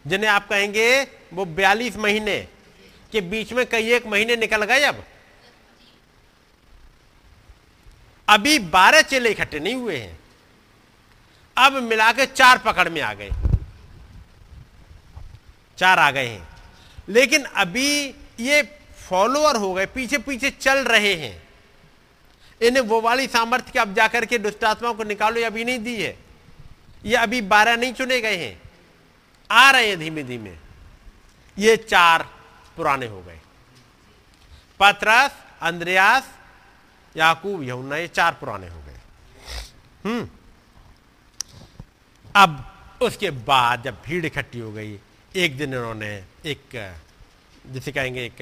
जिन्हें 0.08 0.30
आप 0.30 0.48
कहेंगे 0.48 1.08
वो 1.34 1.46
बयालीस 1.46 1.98
महीने 1.98 2.48
के 3.12 3.22
बीच 3.22 3.54
में 3.54 3.66
कई 3.66 3.92
एक 3.92 4.06
महीने 4.08 4.36
निकल 4.36 4.64
गए 4.66 4.84
अब। 4.84 5.04
अभी 8.28 8.60
बारह 8.60 9.02
चेले 9.02 9.30
इकट्ठे 9.30 9.60
नहीं 9.60 9.76
हुए 9.76 9.98
हैं। 9.98 10.20
अब 11.58 11.74
मिला 11.84 12.12
के 12.12 12.26
चार 12.26 12.58
पकड़ 12.58 12.90
में 12.90 13.02
आ 13.02 13.14
गए। 13.14 13.30
चार 15.78 16.00
आ 16.00 16.10
गए 16.12 16.28
हैं। 16.28 16.48
लेकिन 17.10 17.44
अभी 17.44 18.16
ये 18.40 18.62
फॉलोअर 19.10 19.56
हो 19.56 19.74
गए 19.74 19.86
पीछे 19.86 20.18
पीछे 20.18 20.50
चल 20.50 20.84
रहे 20.84 21.14
हैं। 21.14 21.44
इन्हें 22.62 22.84
वो 22.84 23.02
वाली 23.02 23.28
सामर्थ्य 23.28 23.72
के 23.72 23.80
अब 23.80 23.94
जाकर 23.94 24.26
के 24.26 24.38
दुष्ट 24.38 24.64
आत्माओं 24.64 24.94
को 24.94 25.04
निकालो, 25.04 25.38
ये 25.38 25.44
अभी 25.44 25.64
नहीं 25.64 25.80
दी 25.80 26.04
है। 26.04 26.18
ये 27.06 27.16
अभी 27.16 27.42
बारह 27.42 27.76
नहीं 27.76 27.94
चुने 27.94 28.22
गए 28.22 28.38
हैं। 28.38 28.62
आ 29.52 29.72
रहे 29.72 29.88
हैं 29.88 30.00
धीमे 30.00 30.24
धीमे 30.24 30.56
ये 31.58 31.78
चार 31.78 32.30
पुराने 32.78 33.06
हो 33.06 33.22
गए। 33.22 33.40
पतरस, 34.80 35.32
अंद्रयास, 35.62 36.30
याकूब, 37.18 37.64
यहुन्ना, 37.64 37.98
ये 37.98 38.08
चार 38.08 38.34
पुराने 38.34 38.68
हो 38.68 38.82
गए। 38.82 39.00
हम्म। 40.06 40.30
अब 42.36 42.76
उसके 43.02 43.32
बाद 43.32 43.84
जब 43.84 44.02
भीड़ 44.06 44.26
इकट्ठी 44.26 44.60
हो 44.60 44.72
गई, 44.72 45.00
एक 45.36 45.58
दिन 45.58 45.74
इन्होंने 45.74 46.24
एक, 46.46 46.94
जिसे 47.68 47.92
कहेंगे 47.92 48.26
एक 48.26 48.42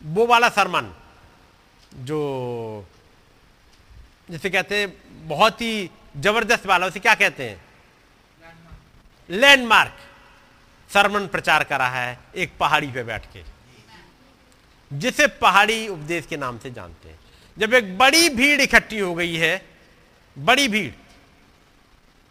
वो 0.00 0.26
वाला 0.26 0.48
सरमन, 0.50 0.92
जो 1.94 2.84
जिसे 4.30 4.50
कहते 4.50 4.76
हैं 4.76 4.92
बहुत 5.28 5.60
ही 5.60 5.90
ज़बरदस्त 6.16 6.66
वाला, 6.66 6.86
उसे 6.86 7.00
क्या 7.00 7.14
कहते 7.14 7.48
हैं? 7.48 7.60
लैंडमार्क 9.28 9.96
सरमन 10.90 11.26
प्रचार 11.26 11.64
करा 11.64 11.88
है 11.88 12.18
एक 12.36 12.52
पहाड़ी 12.60 12.90
पे 12.92 13.02
बैठ 13.04 13.24
के, 13.32 13.42
जिसे 14.90 15.26
पहाड़ी 15.40 15.86
उपदेश 15.88 16.26
के 16.26 16.36
नाम 16.36 16.58
से 16.58 16.70
जानते 16.70 17.08
हैं। 17.08 17.18
जब 17.56 17.74
एक 17.74 17.96
बड़ी 17.98 18.28
भीड़ 18.30 18.60
इकट्ठी 18.60 18.98
हो 18.98 19.14
गई 19.14 19.36
है, 19.36 19.62
बड़ी 20.36 20.68
भीड़, 20.68 20.92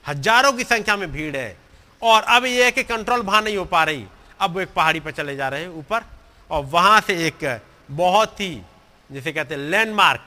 हज़ारों 0.05 0.51
की 0.53 0.63
संख्या 0.65 0.95
में 0.97 1.11
भीड़ 1.11 1.35
है, 1.35 1.57
और 2.01 2.23
अब 2.23 2.45
यह 2.45 2.65
है 2.65 2.71
कि 2.71 2.83
कंट्रोल 2.85 3.21
वहाँ 3.21 3.41
नहीं 3.41 3.57
हो 3.57 3.65
पा 3.67 3.83
रही, 3.83 4.05
अब 4.39 4.53
वो 4.53 4.61
एक 4.61 4.73
पहाड़ी 4.73 4.99
पर 4.99 5.11
चले 5.11 5.35
जा 5.35 5.49
रहे 5.49 5.61
हैं, 5.61 5.69
ऊपर 5.69 6.03
और 6.49 6.63
वहाँ 6.65 6.99
से 7.01 7.13
एक 7.27 7.61
बहुत 7.91 8.39
ही, 8.39 8.61
जिसे 9.09 9.31
कहते 9.31 9.55
हैं 9.55 9.61
लैंडमार्क 9.61 10.25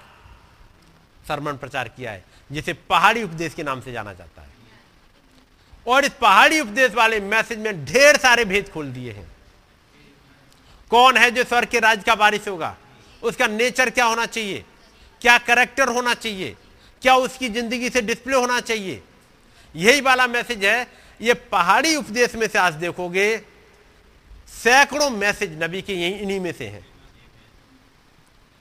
सरमन 1.28 1.56
प्रचार 1.56 1.88
किया 1.88 2.12
है, 2.12 2.24
जिसे 2.50 2.72
पहाड़ी 2.88 3.22
उपदेश 3.22 3.54
के 3.54 3.62
नाम 3.62 3.80
से 3.80 3.92
जाना 3.92 4.12
जाता 4.12 4.42
है। 4.42 4.48
और 5.86 6.04
इस 6.04 6.12
पहाड़ी 6.20 6.60
उपदेश 6.60 6.92
वाले 6.94 7.20
मैसेज 7.20 7.58
में 7.58 7.84
ढेर 7.84 8.16
सारे 8.16 8.44
भेद 8.44 8.68
खोल 8.68 8.90
दिए 8.92 9.12
हैं। 9.12 9.26
कौन 10.90 11.16
है 11.16 11.30
जो 11.30 11.44
स्वर 11.44 11.64
के 11.64 11.80
राज 11.80 12.04
का 12.04 12.14
बारिश 12.14 12.48
होगा? 12.48 12.76
उसका 13.22 13.46
नेचर 13.46 13.90
क्या 13.90 14.04
होना 14.04 14.26
चाहिए? 14.26 14.64
क्या 15.22 15.36
करेक्टर 15.38 15.88
होना 15.88 16.14
चाहिए? 16.14 16.56
क्या 17.02 17.14
उसकी 17.16 17.48
ज़िंदगी 17.48 17.90
से 17.90 18.02
डिस्प्ले 18.02 18.36
होना 18.36 18.60
चाहिए? 18.60 19.02
यही 19.74 20.00
वाला 20.00 20.26
मैसेज 20.26 20.64
है, 20.64 20.86
ये 21.20 21.34
पहाड़ी 21.34 21.94
उपदेश 21.96 22.34
में 22.34 22.46
से 22.48 22.58
आज 22.58 22.74
देखोगे 22.74 23.36
सैकड़ों 24.52 25.10
मैसेज 25.10 25.62
नबी 25.62 25.82
के 25.82 25.94
यही 25.94 26.12
इन्हीं 26.14 26.40
में 26.40 26.52
से 26.52 26.66
हैं। 26.66 26.86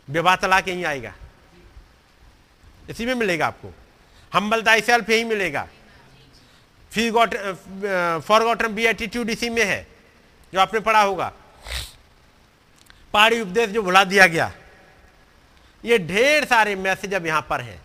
विवाह 0.08 0.36
तलाक 0.36 0.68
यहीं 0.68 0.86
आएगा। 0.86 1.14
इसी 2.90 3.06
में 3.06 3.14
मिलेगा 3.16 3.48
आपको। 3.48 3.74
हम्बल 4.32 4.62
दाई 4.62 4.82
सेल्फ 4.82 5.10
यही 5.10 5.24
मिलेगा। 5.24 5.68
Fee 6.92 7.10
got 7.12 7.36
forgotten 8.44 8.74
be 8.76 8.86
attitude 8.86 9.30
इसी 9.30 9.50
में 9.50 9.64
है, 9.66 9.88
जो 10.54 10.60
आपने 10.60 10.80
पढ़ा 10.80 11.02
होगा। 11.02 11.32
पहाड़ी 13.14 13.42
उपदेश 13.42 13.70
जो 13.70 13.82
भुला 13.84 14.04
दिया 14.04 14.28
गया। 14.28 14.52
ये 15.84 15.98
ढेर 16.00 16.46
सारे 16.46 16.76
मैसेज 16.76 17.14
अब 17.14 17.26
यहाँ 17.26 17.46
पर 17.50 17.62
हैं, 17.62 17.82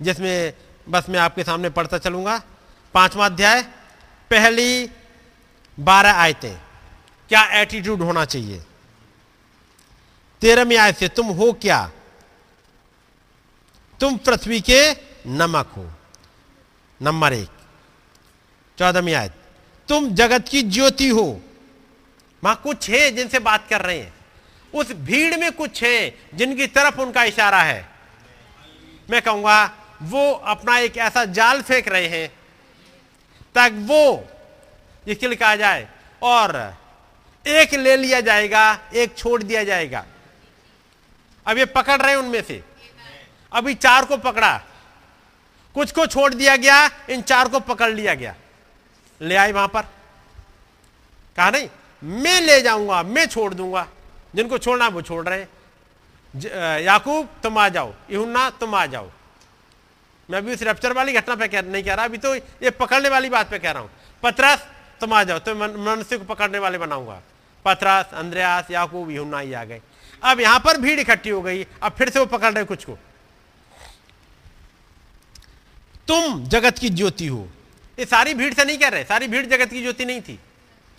जिसमें 0.00 0.52
बस 0.88 1.08
मैं 1.08 1.20
आपके 1.20 1.44
सामने 1.44 1.70
पढ़ता 1.70 1.98
चलूँगा। 1.98 2.40
पांचवा 2.94 3.26
अध्याय, 3.26 3.62
पहली 4.30 4.86
बारह 5.80 6.12
आयतें। 6.12 6.56
क्या 7.28 7.44
एटीट्यूड 7.44 8.02
होना 8.02 8.24
चाहिए? 8.24 8.62
तेरहवीं 10.40 10.76
आयत 10.76 10.96
से 10.96 11.08
तुम 11.08 11.26
हो 11.26 11.52
क्या? 11.52 11.90
तुम 14.00 14.16
पृथ्वी 14.16 14.60
के 14.60 14.92
नमक 15.26 15.66
हो। 15.76 15.92
नंबर 17.02 17.32
एक। 17.32 17.48
चौदहवीं 18.78 19.14
आयत। 19.14 19.32
तुम 19.88 20.14
जगत 20.14 20.48
की 20.48 20.62
ज्योति 20.62 21.08
हो। 21.08 21.40
वहाँ 22.44 22.60
कुछ 22.62 22.90
है 22.90 23.10
जिनसे 23.10 23.38
बात 23.38 23.66
कर 23.70 23.80
रहे 23.80 23.98
हैं। 23.98 24.14
उस 24.74 24.92
भीड़ 24.92 25.36
में 25.36 25.52
कुछ 25.52 25.84
है 25.84 26.18
जिनकी 26.34 26.66
तरफ़ 26.66 27.00
उनका 27.00 27.24
इशारा 27.24 27.62
है। 27.62 27.88
मैं 29.10 29.22
कहूँगा, 29.22 29.74
वो 30.02 30.32
अपना 30.32 30.78
एक 30.78 30.96
ऐसा 30.96 31.24
जाल 31.24 31.62
फेंक 31.62 31.88
रहे 31.88 32.06
हैं, 32.06 32.32
ताकि 33.54 33.76
वो 33.76 34.28
जिसके 35.06 35.28
लिए 35.28 35.36
कहा 35.36 35.56
जाए? 35.56 35.88
और 36.22 36.74
एक 37.44 37.74
ले 37.74 37.96
लिया 37.96 38.20
जाएगा, 38.20 38.78
एक 38.94 39.16
छोड़ 39.16 39.42
दिया 39.42 39.64
जाएगा। 39.64 40.04
अब 41.46 41.58
ये 41.58 41.64
पकड़ 41.66 42.00
रहे 42.02 42.14
उनमें 42.14 42.42
से। 42.42 42.62
अभी 43.52 43.74
चार 43.74 44.04
को 44.04 44.16
पकड़ा। 44.16 44.56
कुछ 45.74 45.92
को 45.92 46.06
छोड़ 46.06 46.32
दिया 46.34 46.56
गया, 46.56 46.90
इन 47.10 47.22
चार 47.22 47.48
को 47.48 47.60
पकड़ 47.60 47.90
लिया 47.90 48.14
गया। 48.14 48.34
ले 49.20 49.36
आए 49.36 49.52
वहाँ 49.52 49.68
पर। 49.68 49.82
कहा 51.36 51.50
नहीं, 51.50 51.68
मैं 52.02 52.40
ले 52.40 52.60
जाऊँगा, 52.62 53.02
मैं 53.02 53.26
छोड़ 53.26 53.52
दूँगा। 53.54 53.86
जिनको 54.34 54.58
छोड़ना 54.58 54.88
वो 54.88 55.02
छोड़ 55.02 55.28
रहे 55.28 55.46
याकूब, 56.84 57.28
तुम 57.42 57.58
आ 57.58 57.68
जाओ। 57.68 57.92
इहुन्ना 58.10 58.48
तुम 58.50 58.74
आ 58.74 58.84
जाओ। 58.86 59.10
मैं 60.28 60.38
अभी 60.38 60.52
उस 60.52 60.62
रैप्चर 60.62 60.92
वाली 60.92 61.12
घटना 61.12 61.34
पे 61.34 61.48
कह, 61.48 61.62
नहीं 61.62 61.82
कह 61.84 61.94
रहा, 61.94 62.04
अभी 62.04 62.18
तो 62.18 62.34
ये 62.34 62.70
पकड़ने 62.70 63.08
वाली 63.08 63.28
बात 63.28 63.50
पे 63.50 63.58
कह 63.58 63.70
रहा 63.70 63.82
हूँ। 63.82 63.90
पतरस 64.22 64.66
तुम 65.02 65.12
आ 65.12 65.24
जाओ 65.24 65.38
तो 65.38 65.54
मनुष्य 65.78 66.18
को 66.18 66.24
पकड़ने 66.24 66.58
वाले 66.58 66.78
बनाऊँगा। 66.78 67.22
पतरस 67.64 68.14
अंद्रयास 68.14 68.70
याकूब 68.70 69.10
इहुन्ना 69.10 69.38
ही 69.38 69.52
आ 69.52 69.64
गए। 69.64 69.80
अब 70.22 70.40
यहाँ 70.40 70.60
पर 70.60 70.76
भीड़ 70.76 71.00
इकट्ठी 71.00 71.30
हो 71.30 71.42
गई, 71.42 71.66
अब 71.82 71.92
फिर 71.92 72.10
से 72.10 72.18
वो 72.18 72.26
पकड़ 72.26 72.52
रहे 72.52 72.64
कुछ 72.64 72.84
को। 72.84 72.98
तुम 76.08 76.44
जगत 76.44 76.78
की 76.78 76.90
ज्योति 76.90 77.26
हो। 77.26 77.48
ये 77.98 78.04
सारी 78.04 78.34
भीड़ 78.34 78.54
से 78.54 78.64
नहीं 78.64 78.78
कह 78.78 78.88
रहे, 78.88 79.04
सारी 79.04 79.28
भीड़ 79.28 79.46
जगत 79.46 79.70
की 79.70 79.82
ज्योति 79.82 80.04
नहीं 80.04 80.20
थी। 80.20 80.40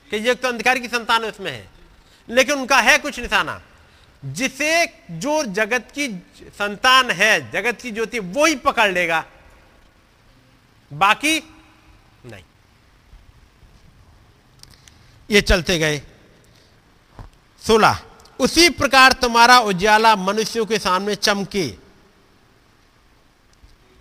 कि 0.09 0.17
ये 0.17 0.35
तो 0.35 0.47
अंधकार 0.47 0.80
की 0.80 0.88
संतान 0.88 1.23
उसमें 1.23 1.51
है। 1.51 1.69
लेकिन 2.30 2.55
उनका 2.55 2.80
है 2.81 2.97
कुछ 2.97 3.19
निशाना। 3.19 3.61
जिसे 4.25 4.85
जो 5.11 5.43
जगत 5.43 5.88
की 5.95 6.23
संतान 6.49 7.11
है, 7.11 7.51
जगत 7.51 7.81
की 7.81 7.91
ज्योति, 7.91 8.19
वो 8.19 8.45
ही 8.45 8.55
पकड़ 8.55 8.91
लेगा। 8.91 9.25
बाकी 10.93 11.43
नहीं 12.25 12.43
ये 15.34 15.41
चलते 15.43 15.77
गए। 15.80 16.01
सोलह 17.61 17.99
उसी 18.39 18.69
प्रकार 18.72 19.11
तुम्हारा 19.22 19.60
उज्याला 19.61 20.15
मनुष्यों 20.18 20.65
के 20.65 20.80
सामने 20.80 21.15
चमके। 21.18 21.68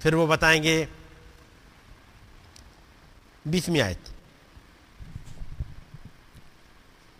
फिर 0.00 0.14
वो 0.14 0.26
बताएँगे 0.26 0.76
बीसवीं 3.44 3.80
आयत। 3.80 4.10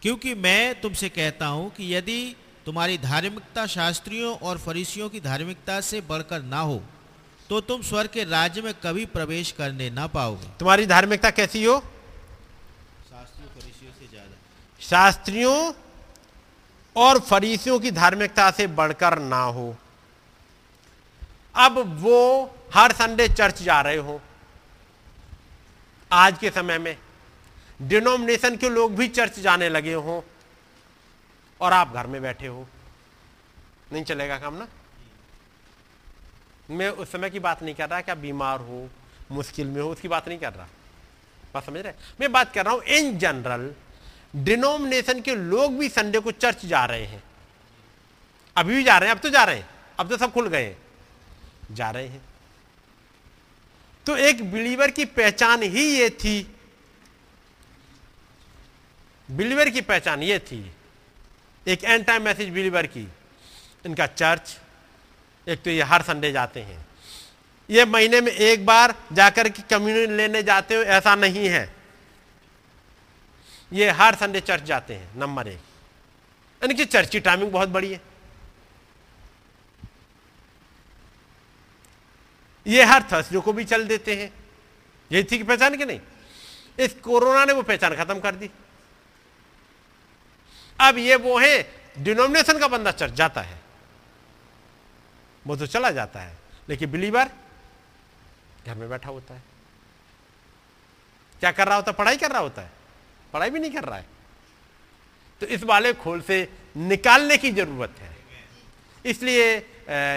क्योंकि 0.02 0.34
मैं 0.36 0.80
तुमसे 0.80 1.09
कहता 1.10 1.47
हूँ 1.47 1.70
कि 1.70 1.94
यदि 1.94 2.36
तुम्हारी 2.66 2.98
धार्मिकता 3.01 3.66
शास्त्रियों 3.68 4.34
और 4.39 4.59
फरीसियों 4.59 5.09
की 5.09 5.20
धार्मिकता 5.20 5.80
से 5.82 6.01
बढ़कर 6.02 6.43
ना 6.44 6.60
हो 6.60 6.82
तो 7.51 7.60
तुम 7.62 7.82
स्वर्ग 7.82 8.10
के 8.10 8.24
राज्य 8.26 8.62
में 8.62 8.72
कभी 8.82 9.05
प्रवेश 9.09 9.51
करने 9.52 9.89
ना 9.93 10.06
पाओगे। 10.09 10.48
तुम्हारी 10.59 10.86
धार्मिकता 10.86 11.30
कैसी 11.32 11.64
हो 11.64 11.78
शास्त्रियों 11.78 13.48
फरीसियों 13.52 13.93
से 13.93 14.06
ज़्यादा 14.06 14.36
शास्त्रियों 14.82 15.72
और 16.96 17.18
फरीसियों 17.20 17.78
की 17.80 17.90
धार्मिकता 17.90 18.50
से 18.50 18.66
बढ़कर 18.66 19.18
ना 19.18 19.42
हो। 19.42 19.74
अब 21.56 21.78
वो 22.00 22.44
हर 22.74 22.92
संडे 22.92 23.28
चर्च 23.28 23.62
जा 23.62 23.80
रहे 23.80 23.96
हो। 23.96 24.20
आज 26.10 26.38
के 26.38 26.50
समय 26.50 26.78
में 26.78 26.96
डिनोमिनेशन 27.82 28.56
के 28.56 28.68
लोग 28.68 28.94
भी 28.96 29.09
चर्च 29.09 29.38
जाने 29.40 29.68
लगे 29.68 29.92
हों 29.92 30.20
और 31.60 31.72
आप 31.72 31.92
घर 31.92 32.06
में 32.06 32.20
बैठे 32.22 32.46
हो। 32.46 32.66
नहीं 33.92 34.04
चलेगा 34.04 34.38
काम 34.38 34.54
ना? 34.54 34.68
मैं 36.70 36.88
उस 36.90 37.12
समय 37.12 37.30
की 37.30 37.38
बात 37.38 37.62
नहीं 37.62 37.74
कर 37.74 37.88
रहा 37.88 38.00
कि 38.00 38.10
आप 38.10 38.18
बीमार 38.18 38.60
हो, 38.60 38.88
मुश्किल 39.30 39.66
में 39.66 39.80
हो, 39.82 39.90
उसकी 39.90 40.09
बात 40.09 40.28
नहीं 40.28 40.38
कर 40.38 40.52
रहा। 40.52 40.66
बात 41.54 41.66
समझ 41.66 41.78
रहे 41.78 41.92
मैं 42.20 42.32
बात 42.32 42.52
कर 42.54 42.64
रहा 42.64 42.74
हूँ 42.74 42.82
इन 42.82 43.18
जनरल 43.18 43.72
डिनोमिनेशन 44.36 45.20
के 45.20 45.34
लोग 45.34 45.78
भी 45.78 45.88
संडे 45.88 46.18
को 46.18 46.30
चर्च 46.30 46.66
जा 46.66 46.84
रहे 46.84 47.04
हैं। 47.04 47.22
अभी 48.56 48.76
भी 48.76 48.82
जा 48.82 48.98
रहे 48.98 49.09
हैं, 49.09 49.16
अब 49.16 49.22
तो 49.22 49.30
जा 49.30 49.44
रहे 49.44 49.56
हैं, 49.56 49.68
अब 49.98 50.09
तो 50.09 50.16
सब 50.16 50.32
खुल 50.32 50.48
गए 50.48 50.64
हैं। 50.64 50.82
जा 51.74 51.90
रहे 51.90 52.09
हैं। 52.09 52.22
तो 54.06 54.16
एक 54.16 54.52
बिलीवर 54.52 54.90
की 54.90 55.04
पहचान 55.04 55.62
ही 55.62 55.84
ये 55.84 56.10
थी। 56.10 56.56
बिलीवर 59.30 59.70
की 59.70 59.80
पहचान 59.80 60.22
ये 60.22 60.38
थी। 60.38 60.72
एक 61.68 61.84
एंड 61.84 62.04
टाइम 62.04 62.22
मैसेज 62.22 62.48
बिलीवर 62.48 62.86
की। 62.86 63.09
इनका 63.86 64.06
चर्च, 64.06 64.59
एक 65.48 65.62
तो 65.62 65.70
ये 65.70 65.82
हर 65.82 66.02
संडे 66.02 66.32
जाते 66.32 66.60
हैं। 66.60 66.86
ये 67.70 67.84
महीने 67.84 68.20
में 68.20 68.32
एक 68.32 68.66
बार 68.66 68.94
जाकर 69.12 69.48
के 69.48 69.62
कम्युनिटी 69.62 70.12
लेने 70.12 70.42
जाते 70.42 70.74
हो, 70.74 70.82
ऐसा 70.82 71.14
नहीं 71.14 71.48
है। 71.48 71.81
ये 73.73 73.90
हर 73.90 74.15
संडे 74.15 74.40
चर्च 74.40 74.62
जाते 74.62 74.94
हैं, 74.94 75.16
नंबर 75.16 75.49
एक। 75.49 75.59
यानी 76.62 76.74
कि 76.74 76.85
चर्च 76.85 77.09
की 77.09 77.20
टाइमिंग 77.20 77.53
बहुत 77.53 77.69
बड़ी 77.69 77.93
है। 77.93 78.01
ये 82.66 82.85
हर 82.85 83.03
थर्सडे 83.03 83.40
को 83.40 83.53
भी 83.53 83.65
चल 83.65 83.86
देते 83.89 84.16
हैं। 84.16 84.32
यही 85.12 85.24
थी 85.24 85.39
कि 85.39 85.43
पहचान 85.43 85.77
के 85.77 85.85
नहीं? 85.85 86.01
इस 86.78 86.94
कोरोना 86.94 87.44
ने 87.44 87.53
वो 87.53 87.62
पहचान 87.62 87.97
खत्म 87.97 88.20
कर 88.20 88.35
दी। 88.35 88.51
अब 90.81 90.99
ये 90.99 91.16
वो 91.16 91.39
है, 91.39 91.74
डिनोमिनेशन 91.99 92.59
का 92.59 92.69
बंदा 92.69 92.90
चर्च 92.90 93.12
जाता 93.12 93.40
है। 93.40 93.61
वो 95.47 95.57
तो 95.57 95.66
चला 95.66 95.90
जाता 95.90 96.20
है, 96.20 96.39
लेकिन 96.69 96.90
बिलीवर 96.90 97.31
घर 98.66 98.74
में 98.74 98.89
बैठा 98.89 99.09
होता 99.09 99.35
है। 99.35 99.43
क्या 101.40 101.53
कर 101.53 101.66
रहा 101.66 101.77
होता 101.77 101.90
है? 101.90 101.97
पढ़ाई 101.97 102.16
कर 102.16 102.31
रहा 102.31 102.40
होता 102.40 102.62
है। 102.62 102.81
पढ़ाई 103.32 103.50
भी 103.50 103.59
नहीं 103.60 103.70
कर 103.72 103.84
रहा 103.84 103.98
है। 103.98 104.06
तो 105.40 105.46
इस 105.48 105.64
वाले 105.64 105.92
खोल 105.94 106.20
से 106.22 106.48
निकालने 106.78 107.36
की 107.38 107.50
ज़रूरत 107.52 107.94
है। 108.00 108.10
इसलिए 109.04 109.54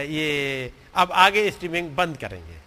ये 0.09 0.71
अब 0.95 1.11
आगे 1.13 1.49
स्ट्रीमिंग 1.51 1.95
बंद 1.95 2.17
करेंगे। 2.17 2.57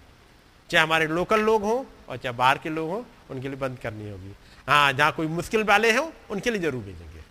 चाहे 0.71 0.83
हमारे 0.83 1.07
लोकल 1.09 1.41
लोग 1.41 1.63
हों 1.63 1.85
और 2.09 2.17
चाहे 2.17 2.37
बाहर 2.37 2.59
के 2.59 2.69
लोग 2.69 2.91
हों, 2.91 3.03
उनके 3.31 3.49
लिए 3.49 3.57
बंद 3.59 3.79
करनी 3.79 4.11
होगी। 4.11 4.35
हाँ 4.69 4.93
जहाँ 4.93 5.13
कोई 5.13 5.27
मुश्किल 5.29 5.63
वाले 5.65 5.93
हों, 5.97 6.11
उनके 6.31 6.51
लिए 6.51 6.61
ज़रूर 6.61 6.83
भेजेंगे। 6.85 7.23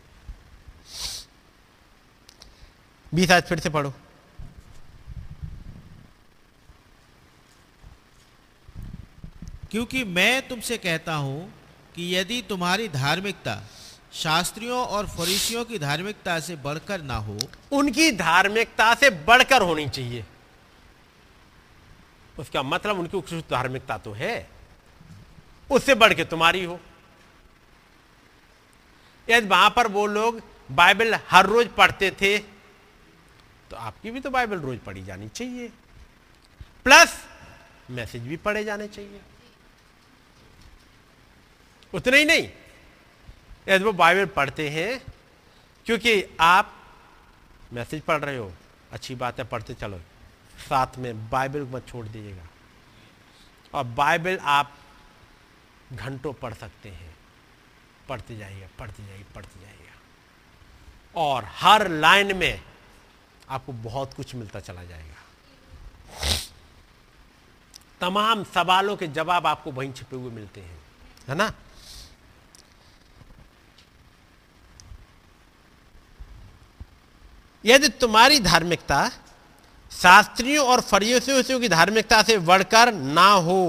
बीस 3.12 3.32
आज 3.32 3.44
फिर 3.44 3.60
से 3.60 3.70
पढ़ो। 3.70 3.94
क्योंकि 9.72 10.04
मैं 10.06 10.48
तुमसे 10.48 10.78
कहता 10.78 11.16
हूँ 11.16 11.54
कि 11.98 12.16
यदि 12.16 12.42
तुम्हारी 12.50 12.88
धार्मिकता 12.90 13.62
शास्त्रियों 14.14 14.80
और 14.88 15.08
फरीसियों 15.10 15.64
की 15.66 15.78
धार्मिकता 15.80 16.40
से 16.40 16.56
बढ़कर 16.56 17.02
ना 17.02 17.16
हो, 17.18 17.38
उनकी 17.72 18.12
धार्मिकता 18.12 18.94
से 18.96 19.10
बढ़कर 19.26 19.62
होनी 19.62 19.88
चाहिए। 19.90 20.26
उसका 22.40 22.64
मतलब 22.64 23.00
उनकी 23.00 23.22
कुछ 23.22 23.50
धार्मिकता 23.50 23.98
तो 23.98 24.12
है, 24.14 24.50
उससे 25.70 25.96
बढ़ 25.96 26.14
के 26.14 26.26
तुम्हारी 26.26 26.64
हो। 26.64 26.80
यदि 29.28 29.48
वहाँ 29.48 29.70
पर 29.70 29.88
वो 29.88 30.06
लोग 30.08 30.42
बाइबल 30.72 31.16
हर 31.30 31.46
रोज 31.46 31.68
पढ़ते 31.78 32.12
थे 32.22 32.38
तो 33.72 33.76
आपकी 33.78 34.12
भी 34.12 34.20
तो 34.20 34.30
बाइबल 34.30 34.60
रोज 34.60 34.78
पढ़ी 34.80 35.04
जानी 35.04 35.28
चाहिए। 35.30 35.72
प्लस 36.86 37.18
मैसेज 37.92 38.22
भी 38.24 38.38
पढ़े 38.38 38.64
जाने 38.64 38.88
चाहिए। 38.88 39.20
उतना 41.94 42.18
ही 42.18 42.26
नहीं। 42.26 42.50
यदि 43.68 43.84
वो 43.84 43.92
बाइबल 43.94 44.26
पढ़ते 44.26 44.70
हैं, 44.70 45.02
क्योंकि 45.86 46.24
आप 46.40 46.74
मैसेज 47.74 48.02
पढ़ 48.02 48.20
रहे 48.20 48.38
हो, 48.38 48.52
अच्छी 48.92 49.16
बात 49.16 49.40
है 49.40 49.46
पढ़ते 49.46 49.74
चलो, 49.74 50.00
साथ 50.70 50.98
में 50.98 51.30
बाइबल 51.30 51.68
मत 51.72 51.88
छोड़ 51.88 52.06
दीजिएगा। 52.08 52.48
और 53.74 53.84
बाइबल 53.84 54.38
आप 54.38 54.74
घंटों 55.94 56.34
पढ़ 56.34 56.54
सकते 56.54 56.90
हैं, 56.90 57.16
पढ़ते 58.10 58.38
जाइए 58.38 58.70
पढ़ते 58.80 59.06
जाइए 59.06 59.26
पढ़ते 59.36 59.60
जाइएगा। 59.60 61.22
और 61.22 61.46
हर 61.46 61.88
लाइन 61.88 62.36
में 62.38 62.62
आपको 63.50 63.74
बहुत 63.74 64.14
कुछ 64.14 64.36
मिलता 64.36 64.60
चला 64.60 64.84
जाएगा। 64.84 65.16
तमाम 68.02 68.44
सवालों 68.44 68.96
के 68.98 69.08
जवाब 69.08 69.48
आपको 69.48 69.72
वहीं 69.72 69.94
छिपे 69.94 70.16
हुए 70.16 70.32
मिलते 70.32 70.62
हैं, 70.62 70.80
है 71.28 71.36
ना? 71.36 71.52
यदि 77.68 77.88
तुम्हारी 78.02 78.40
धार्मिकता 78.40 79.00
शास्त्रियों 79.92 80.66
और 80.68 80.82
फरियोसियों 80.82 81.60
की 81.60 81.70
धार्मिकता 81.70 82.22
से 82.24 82.38
बढ़कर 82.48 82.94
ना 82.94 83.30
हो 83.46 83.62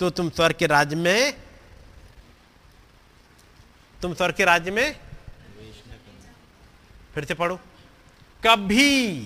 तो 0.00 0.10
तुम 0.10 0.30
स्वर्ग 0.30 0.56
के 0.56 0.66
राज्य 0.66 0.96
में 0.96 1.32
तुम 4.02 4.14
स्वर्ग 4.14 4.34
के 4.34 4.44
राज्य 4.44 4.70
में 4.70 4.96
फिर 7.14 7.24
से 7.24 7.34
पढ़ो। 7.34 7.56
कभी 8.42 9.18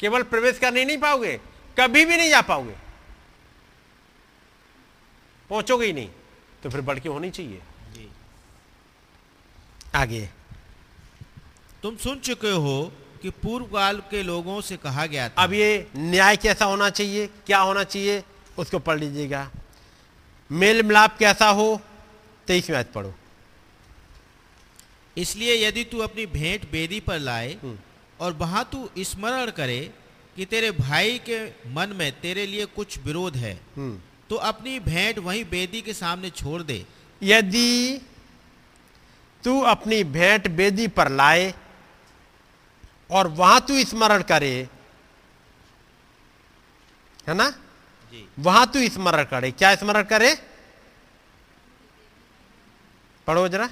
केवल 0.00 0.22
प्रवेश 0.22 0.58
करने 0.58 0.84
नहीं 0.84 0.98
पाओगे 0.98 1.32
कभी 1.78 2.04
भी 2.04 2.16
नहीं 2.16 2.30
जा 2.30 2.40
पाओगे 2.42 2.76
पहुंचोगे 5.50 5.86
ही 5.86 5.92
नहीं 5.92 6.08
तो 6.62 6.70
फिर 6.70 6.80
बढ़ 6.80 6.98
के 6.98 7.08
होनी 7.08 7.30
चाहिए। 7.30 7.62
आगे। 9.94 10.28
तुम 11.82 11.96
सुन 11.96 12.18
चुके 12.18 12.50
हो 12.50 12.92
कि 13.22 13.30
पूर्व 13.30 13.64
काल 13.64 14.00
के 14.10 14.22
लोगों 14.22 14.60
से 14.60 14.76
कहा 14.76 15.06
गया 15.06 15.28
था। 15.28 15.42
अब 15.42 15.52
ये 15.52 15.86
न्याय 15.96 16.36
कैसा 16.36 16.64
होना 16.64 16.90
चाहिए? 16.90 17.26
क्या 17.26 17.58
होना 17.58 17.84
चाहिए? 17.84 18.22
उसको 18.58 18.78
पढ़ 18.78 18.98
लीजिएगा। 18.98 19.50
मेल 20.50 20.82
मिलाप 20.82 21.16
कैसा 21.18 21.48
हो? 21.48 21.80
तेईस 22.46 22.70
मैच 22.70 22.86
पढ़ो। 22.86 23.14
इसलिए 25.16 25.68
यदि 25.68 25.84
तू 25.84 25.98
अपनी 25.98 26.26
भेंट 26.26 26.70
बेदी 26.70 27.00
पर 27.00 27.18
लाए 27.18 27.52
हम्म। 27.62 27.78
और 28.20 28.32
वहाँ 28.32 28.68
तू 28.72 28.88
स्मरण 28.98 29.50
करे 29.50 29.80
कि 30.36 30.44
तेरे 30.44 30.70
भाई 30.70 31.18
के 31.28 31.44
मन 31.70 31.92
में 31.96 32.20
तेरे 32.20 32.46
लिए 32.46 32.64
कुछ 32.66 32.98
विरोध 32.98 33.36
है 33.36 33.60
हम्म। 33.76 34.00
तो 34.30 34.36
अपनी 34.36 34.78
भेंट 34.80 35.18
वहीं 35.18 35.44
बेदी 35.44 35.80
के 35.80 35.94
सामने 35.94 36.30
छोड़ 36.30 36.62
दे। 36.62 36.84
यदि 37.22 38.00
तू 39.44 39.60
अपनी 39.60 40.04
भेंट 40.04 40.48
बेदी 40.48 40.86
पर 40.88 41.08
लाए 41.08 41.54
और 43.10 43.28
वहाँ 43.28 43.60
तू 43.60 43.84
स्मरण 43.84 44.22
करे। 44.22 44.68
है 47.28 47.34
ना? 47.34 47.50
जी। 48.12 48.28
वहाँ 48.38 48.66
तू 48.66 48.88
स्मरण 48.88 49.24
करे। 49.24 49.50
क्या 49.50 49.74
स्मरण 49.74 50.02
करे? 50.02 50.34
पढ़ो 53.26 53.48
जरा। 53.48 53.68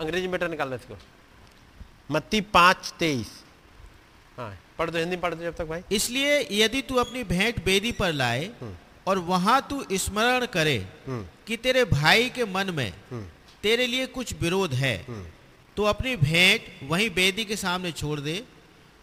अंग्रेज़ी 0.00 0.28
मीटर 0.28 0.48
निकाल 0.48 0.68
दो 0.68 0.76
इसको। 0.76 0.96
मत्ती 2.10 2.40
पाँच 2.40 2.92
तेईस। 2.98 3.30
हाँ 4.38 4.56
पढ़ 4.78 4.90
दो 4.90 4.98
हिंदी 4.98 5.16
पढ़ 5.16 5.34
दो 5.34 5.42
जब 5.42 5.54
तक 5.56 5.64
भाई। 5.64 5.82
इसलिए 5.92 6.48
यदि 6.52 6.82
तू 6.82 6.94
अपनी 6.94 7.22
भेंट 7.24 7.64
बेदी 7.64 7.92
पर 7.92 8.12
लाए 8.12 8.50
और 9.06 9.18
वहाँ 9.18 9.60
तू 9.70 9.84
स्मरण 9.92 10.46
करे 10.46 10.76
हम्म। 11.06 11.26
कि 11.46 11.56
तेरे 11.56 11.84
भाई 11.84 12.28
के 12.30 12.44
मन 12.44 12.70
में 12.70 12.90
हम्म। 13.10 13.26
तेरे 13.62 13.86
लिए 13.86 14.06
कुछ 14.06 14.32
विरोध 14.40 14.74
है 14.74 14.96
हम्म। 15.08 15.26
तो 15.76 15.84
अपनी 15.84 16.16
भेंट 16.16 16.90
वहीं 16.90 17.10
बेदी 17.10 17.44
के 17.44 17.56
सामने 17.56 17.92
छोड़ 17.92 18.20
दे 18.20 18.44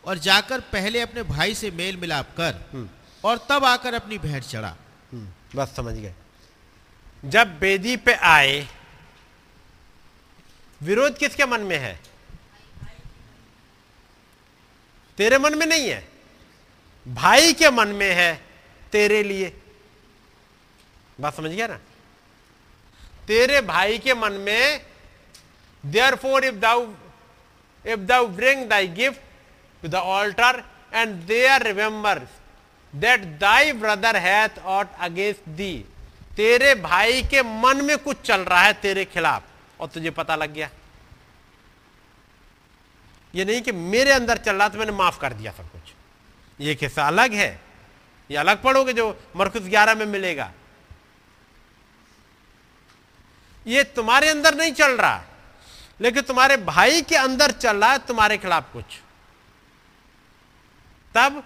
और 0.05 0.17
जाकर 0.17 0.59
पहले 0.59 1.01
अपने 1.01 1.23
भाई 1.23 1.55
से 1.55 1.71
मेल 1.71 1.97
मिलाप 1.97 2.29
कर 2.37 2.69
हम्म। 2.73 2.89
और 3.23 3.47
तब 3.49 3.65
आकर 3.65 3.93
अपनी 3.93 4.17
भेंट 4.17 4.43
चढ़ा। 4.43 4.75
हम्म, 5.13 5.29
बस 5.55 5.75
समझ 5.75 5.93
गए। 5.93 6.13
जब 7.25 7.59
बेदी 7.59 7.97
पे 7.97 8.13
आए 8.13 8.67
विरोध 10.81 11.17
किसके 11.17 11.45
मन 11.45 11.61
में 11.61 11.77
है? 11.77 11.99
तेरे 15.17 15.37
मन 15.37 15.57
में 15.57 15.65
नहीं 15.65 15.89
है। 15.89 16.07
भाई 17.07 17.53
के 17.53 17.69
मन 17.69 17.87
में 17.87 18.15
है 18.15 18.45
तेरे 18.91 19.23
लिए। 19.23 19.61
बात 21.19 21.35
समझ 21.35 21.51
गया 21.51 21.67
ना? 21.67 21.79
तेरे 23.27 23.61
भाई 23.61 23.97
के 23.97 24.13
मन 24.13 24.31
में 24.31 24.90
therefore 26.15 26.45
if 26.45 26.55
thou 26.55 28.27
bring 28.27 28.65
thy 28.69 28.87
gift 28.87 29.21
to 29.83 29.87
the 29.87 29.95
altar 29.95 30.63
and 30.93 31.15
there 31.27 31.63
remember 31.63 32.19
that 32.93 33.23
thy 33.39 33.71
brother 33.73 34.15
hath 34.17 34.59
ought 34.59 34.87
against 34.99 35.49
thee 35.49 35.73
तेरे 36.35 36.73
भाई 36.75 37.21
के 37.23 37.41
मन 37.43 37.83
में 37.85 37.97
कुछ 37.97 38.21
चल 38.21 38.41
रहा 38.41 38.61
है 38.61 38.73
तेरे 38.73 39.05
खिलाफ। 39.05 39.43
और 39.79 39.87
तुझे 39.87 40.09
पता 40.11 40.35
लग 40.35 40.53
गया। 40.53 40.69
ये 43.33 43.45
नहीं 43.45 43.61
कि 43.61 43.71
मेरे 43.71 44.11
अंदर 44.11 44.37
चल 44.37 44.55
रहा 44.55 44.67
तो 44.69 44.77
मैंने 44.79 44.91
माफ़ 44.91 45.19
कर 45.19 45.33
दिया 45.33 45.51
सब 45.51 45.71
कुछ। 45.71 45.93
ये 46.59 46.77
हिस्सा 46.81 47.07
अलग 47.07 47.33
है। 47.33 47.59
ये 48.29 48.37
अलग 48.37 48.61
पढ़ोगे 48.63 48.93
जो 48.93 49.07
मरकुस 49.35 49.61
ग्यारह 49.61 49.95
में 49.95 50.05
मिलेगा। 50.05 50.51
ये 53.67 53.83
तुम्हारे 53.95 54.29
अंदर 54.29 54.55
नहीं 54.55 54.71
चल 54.73 54.97
रहा। 54.97 55.23
लेकिन 56.01 56.21
तुम्हारे 56.21 56.57
भाई 56.57 57.01
के 57.01 57.15
अंदर 57.15 57.51
चल 57.51 57.77
रहा 57.77 57.91
है, 57.91 57.97
तुम्हारे 57.99 58.37
खिलाफ 58.37 58.73
कुछ। 58.73 58.85
तब 61.15 61.43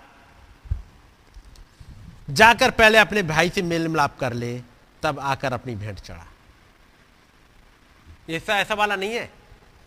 जाकर 2.30 2.72
पहले 2.72 2.98
अपने 2.98 3.24
भाई 3.24 3.50
से 3.50 3.62
मेल 3.62 3.88
मिलाप 3.88 4.20
कर 4.20 4.34
ले, 4.34 4.62
तब 5.04 5.20
आकर 5.20 5.54
अपनी 5.54 5.76
भेंट 5.76 6.00
चढ़ा। 6.00 6.26
ऐसा 8.30 8.60
ऐसा 8.60 8.74
वाला 8.74 8.96
नहीं 8.96 9.14
है 9.14 9.26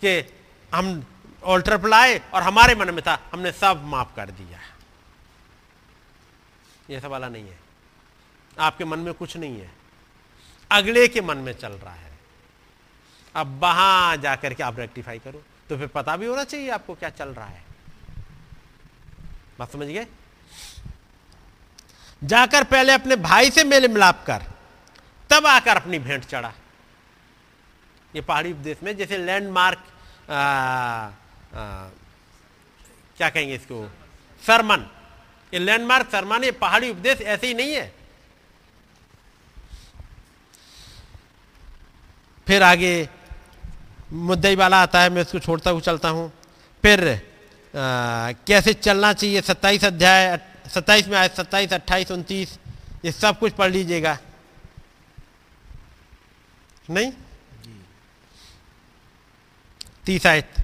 कि 0.04 0.34
हम 0.74 1.06
ऑल्टर 1.44 1.78
पर 1.78 1.88
लाए 1.88 2.30
और 2.34 2.42
हमारे 2.42 2.74
मन 2.74 2.94
में 2.94 3.02
था, 3.02 3.18
हमने 3.32 3.52
सब 3.52 3.84
माफ़ 3.84 4.16
कर 4.16 4.30
दिया। 4.30 4.60
ऐसा 6.90 7.08
वाला 7.08 7.28
नहीं 7.28 7.48
है। 7.48 7.58
आपके 8.60 8.84
मन 8.84 8.98
में 8.98 9.14
कुछ 9.14 9.36
नहीं 9.36 9.60
है। 9.60 9.72
अगले 10.70 11.08
के 11.08 11.20
मन 11.20 11.36
में 11.36 11.52
चल 11.52 11.72
रहा 11.72 11.94
है। 11.94 12.07
अब 13.34 13.58
वहाँ 13.62 14.16
जाकर 14.16 14.54
के 14.54 14.62
आप 14.62 14.78
रेक्टिफाई 14.78 15.18
करो। 15.18 15.42
तो 15.68 15.76
फिर 15.78 15.86
पता 15.86 16.16
भी 16.16 16.26
होना 16.26 16.44
चाहिए 16.44 16.70
आपको 16.70 16.94
क्या 16.94 17.10
चल 17.10 17.28
रहा 17.28 17.46
है। 17.46 17.62
बात 19.58 19.72
समझ 19.72 19.86
गए? 19.86 20.06
जाकर 22.22 22.64
पहले 22.64 22.92
अपने 22.92 23.16
भाई 23.18 23.50
से 23.50 23.64
मेल 23.64 23.88
मिलाप 23.88 24.24
कर। 24.26 24.42
तब 25.30 25.46
आकर 25.46 25.76
अपनी 25.76 25.98
भेंट 25.98 26.24
चढ़ा। 26.24 26.52
ये 28.14 28.20
पहाड़ी 28.22 28.52
देश 28.54 28.82
में 28.82 28.96
जैसे 28.96 29.18
लैंडमार्क 29.18 29.82
क्या 33.16 33.28
कहेंगे 33.28 33.54
इसको? 33.54 33.84
सरमन। 34.42 34.86
ये 35.52 35.58
लैंडमार्क 35.58 36.10
सरमन, 36.10 36.44
ये 36.44 36.52
पहाड़ी 36.54 36.90
उपदेश 36.90 37.20
ऐसे 37.20 37.46
ही 37.46 37.54
नहीं 37.54 37.74
है। 37.74 37.92
फिर 42.46 42.62
आगे 42.62 43.08
मुद्दई 44.10 44.54
वाला 44.56 44.82
आता 44.82 45.00
है, 45.00 45.10
मैं 45.10 45.22
इसको 45.22 45.38
छोड़ता 45.38 45.70
हुआ 45.70 45.80
चलता 45.82 46.08
हूँ। 46.08 46.30
फिर 46.84 47.00
कैसे 47.74 48.72
चलना 48.74 49.12
चाहिए, 49.12 49.40
सत्ताईस 49.42 49.84
अध्याय, 49.84 50.38
सत्ताईस 50.74 51.08
में 51.08 51.16
आए 51.18 51.28
सत्ताईस, 51.30 51.72
अट्ठाईस, 51.72 52.10
उनतीस, 52.10 52.58
ये 53.04 53.12
सब 53.12 53.38
कुछ 53.38 53.52
पढ़ 53.54 53.70
लीजिएगा। 53.70 54.18
नहीं? 56.88 57.12
तीस 60.06 60.26
आयत। 60.26 60.54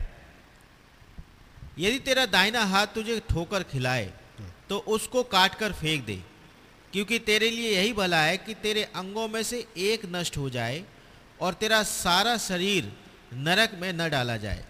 यदि 1.79 1.99
तेरा 2.01 2.25
दाहिना 2.27 2.65
हाथ 2.65 2.87
तुझे 2.95 3.21
ठोकर 3.29 3.63
खिलाए 3.63 4.13
तो 4.69 4.79
उसको 4.89 5.23
काट 5.25 5.55
कर 5.55 5.73
फेंक 5.75 6.05
दे, 6.05 6.15
क्योंकि 6.93 7.19
तेरे 7.21 7.51
लिए 7.51 7.71
यही 7.73 7.93
भला 7.93 8.21
है 8.21 8.37
कि 8.39 8.55
तेरे 8.57 8.83
अंगों 8.97 9.29
में 9.29 9.43
से 9.43 9.67
एक 9.79 10.03
नष्ट 10.13 10.37
हो 10.37 10.49
जाए 10.51 10.83
और 11.41 11.55
तेरा 11.55 11.83
सारा 11.85 12.37
शरीर 12.41 12.93
नरक 13.37 13.79
में 13.81 13.93
न 13.93 14.09
डाला 14.11 14.37
जाए। 14.37 14.65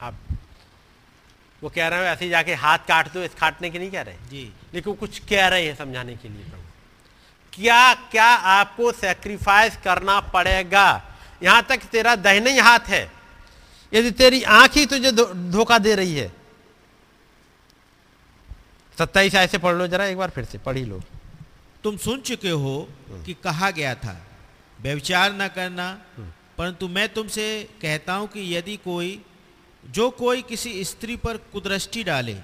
अब 0.00 0.18
वो 1.62 1.68
कह 1.68 1.88
रहे 1.88 1.98
हैं 1.98 2.06
ऐसे 2.06 2.24
ही 2.24 2.30
जाके 2.30 2.54
हाथ 2.54 2.78
काट 2.78 3.12
दो 3.12 3.22
इस 3.22 3.34
काटने 3.34 3.70
के 3.70 3.78
नहीं 3.78 3.90
कह 3.90 4.02
रहे 4.02 4.16
जी। 4.30 4.42
लेकिन 4.74 4.92
वो 4.92 4.94
कुछ 4.94 5.18
कह 5.18 5.46
रहे 5.48 5.66
हैं 5.66 5.74
समझाने 5.76 6.16
के 6.16 6.28
लिए 6.28 6.44
प्रभु। 6.44 6.62
क्या 7.52 7.94
क्या 8.10 8.26
आपको 8.26 8.92
सेक्रीफाइस 8.92 9.76
करना 9.76 10.20
पड़ेगा? 10.20 11.02
यहाँ 11.42 11.62
तक 11.62 11.84
तेरा 11.84 12.14
दहने 12.16 12.50
ही 12.50 12.58
हाथ 12.58 12.88
है। 12.88 13.10
यदि 13.92 14.10
तेरी 14.10 14.42
आँख 14.42 14.76
ही 14.76 14.86
तुझे 14.86 15.12
धोखा 15.50 15.78
दे 15.78 15.94
रही 15.94 16.16
है। 16.16 16.32
सत्ताईस 18.98 19.34
ऐसे 19.34 19.58
पढ़ 19.58 19.74
लो 19.74 19.86
जरा 19.86 20.04
एक 20.04 20.16
बार 20.18 20.30
फिर 20.30 20.44
से 20.44 20.58
पढ़ी 20.58 20.84
लो। 20.84 21.02
तुम 21.84 21.96
सुन 21.96 22.20
चुके 22.20 22.50
हो 22.50 22.88
कि 23.26 23.34
कहा 23.34 23.70
गया 23.70 23.94
था 23.94 24.16
व्यविचार 24.80 25.32
न 25.32 25.48
करना 25.48 25.92
परंतु 26.58 26.88
मैं 26.88 27.08
तुमसे 27.08 27.46
कहता 27.82 28.14
हूँ 28.14 28.28
कि 28.28 28.54
यदि 28.54 28.76
कोई 28.76 29.20
जो 29.84 30.08
कोई 30.12 30.42
किसी 30.42 30.84
स्त्री 30.84 31.16
पर 31.16 31.36
कुदृष्टि 31.52 32.02
डाले 32.04 32.34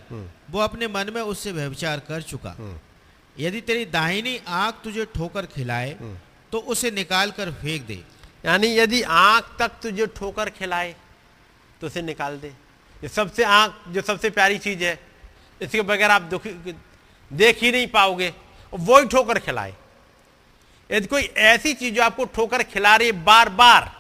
वो 0.51 0.61
अपने 0.61 0.89
मन 0.89 1.11
में 1.15 1.21
उससे 1.23 1.53
व्यविचार 1.53 2.01
कर 2.09 2.23
चुका। 2.23 2.55
यदि 3.37 3.61
तेरी 3.61 3.85
दाहिनी 3.87 4.37
आँख 4.49 4.75
तुझे 4.85 5.05
ठोकर 5.15 5.47
खिलाए 5.47 5.97
तो 6.53 6.59
उसे 6.59 6.91
निकाल 6.93 7.31
कर 7.31 7.51
फेंक 7.53 7.87
दे। 7.87 8.03
यानी 8.45 8.69
यदि 8.77 9.03
आँख 9.03 9.51
तक 9.59 9.73
तुझे 9.83 10.07
ठोकर 10.17 10.51
खिलाए 10.51 10.95
तो 11.81 11.87
उसे 11.87 12.03
निकाल 12.03 12.39
दे। 12.39 12.49
ये 12.49 13.09
सबसे 13.09 13.45
आँख 13.45 13.89
जो 13.89 14.03
सबसे 14.03 14.31
प्यारी 14.31 14.59
चीज़ 14.59 14.85
है 14.85 14.99
इसके 15.61 15.83
बगैर 15.83 16.11
आप 16.11 16.23
दुखी 16.31 16.51
देख 17.31 17.63
ही 17.63 17.73
नहीं 17.73 17.87
पाओगे 17.89 18.33
वो 18.73 18.99
ही 18.99 19.07
ठोकर 19.09 19.39
खिलाए। 19.41 19.75
यदि 20.91 21.07
कोई 21.07 21.23
ऐसी 21.23 21.75
चीज़ 21.75 21.95
जो 21.95 22.03
आपको 22.03 22.25
ठोकर 22.35 22.63
खिला 22.65 22.95
रही 22.97 23.09
है 23.09 23.25
बार 23.25 23.49
बार 23.61 23.93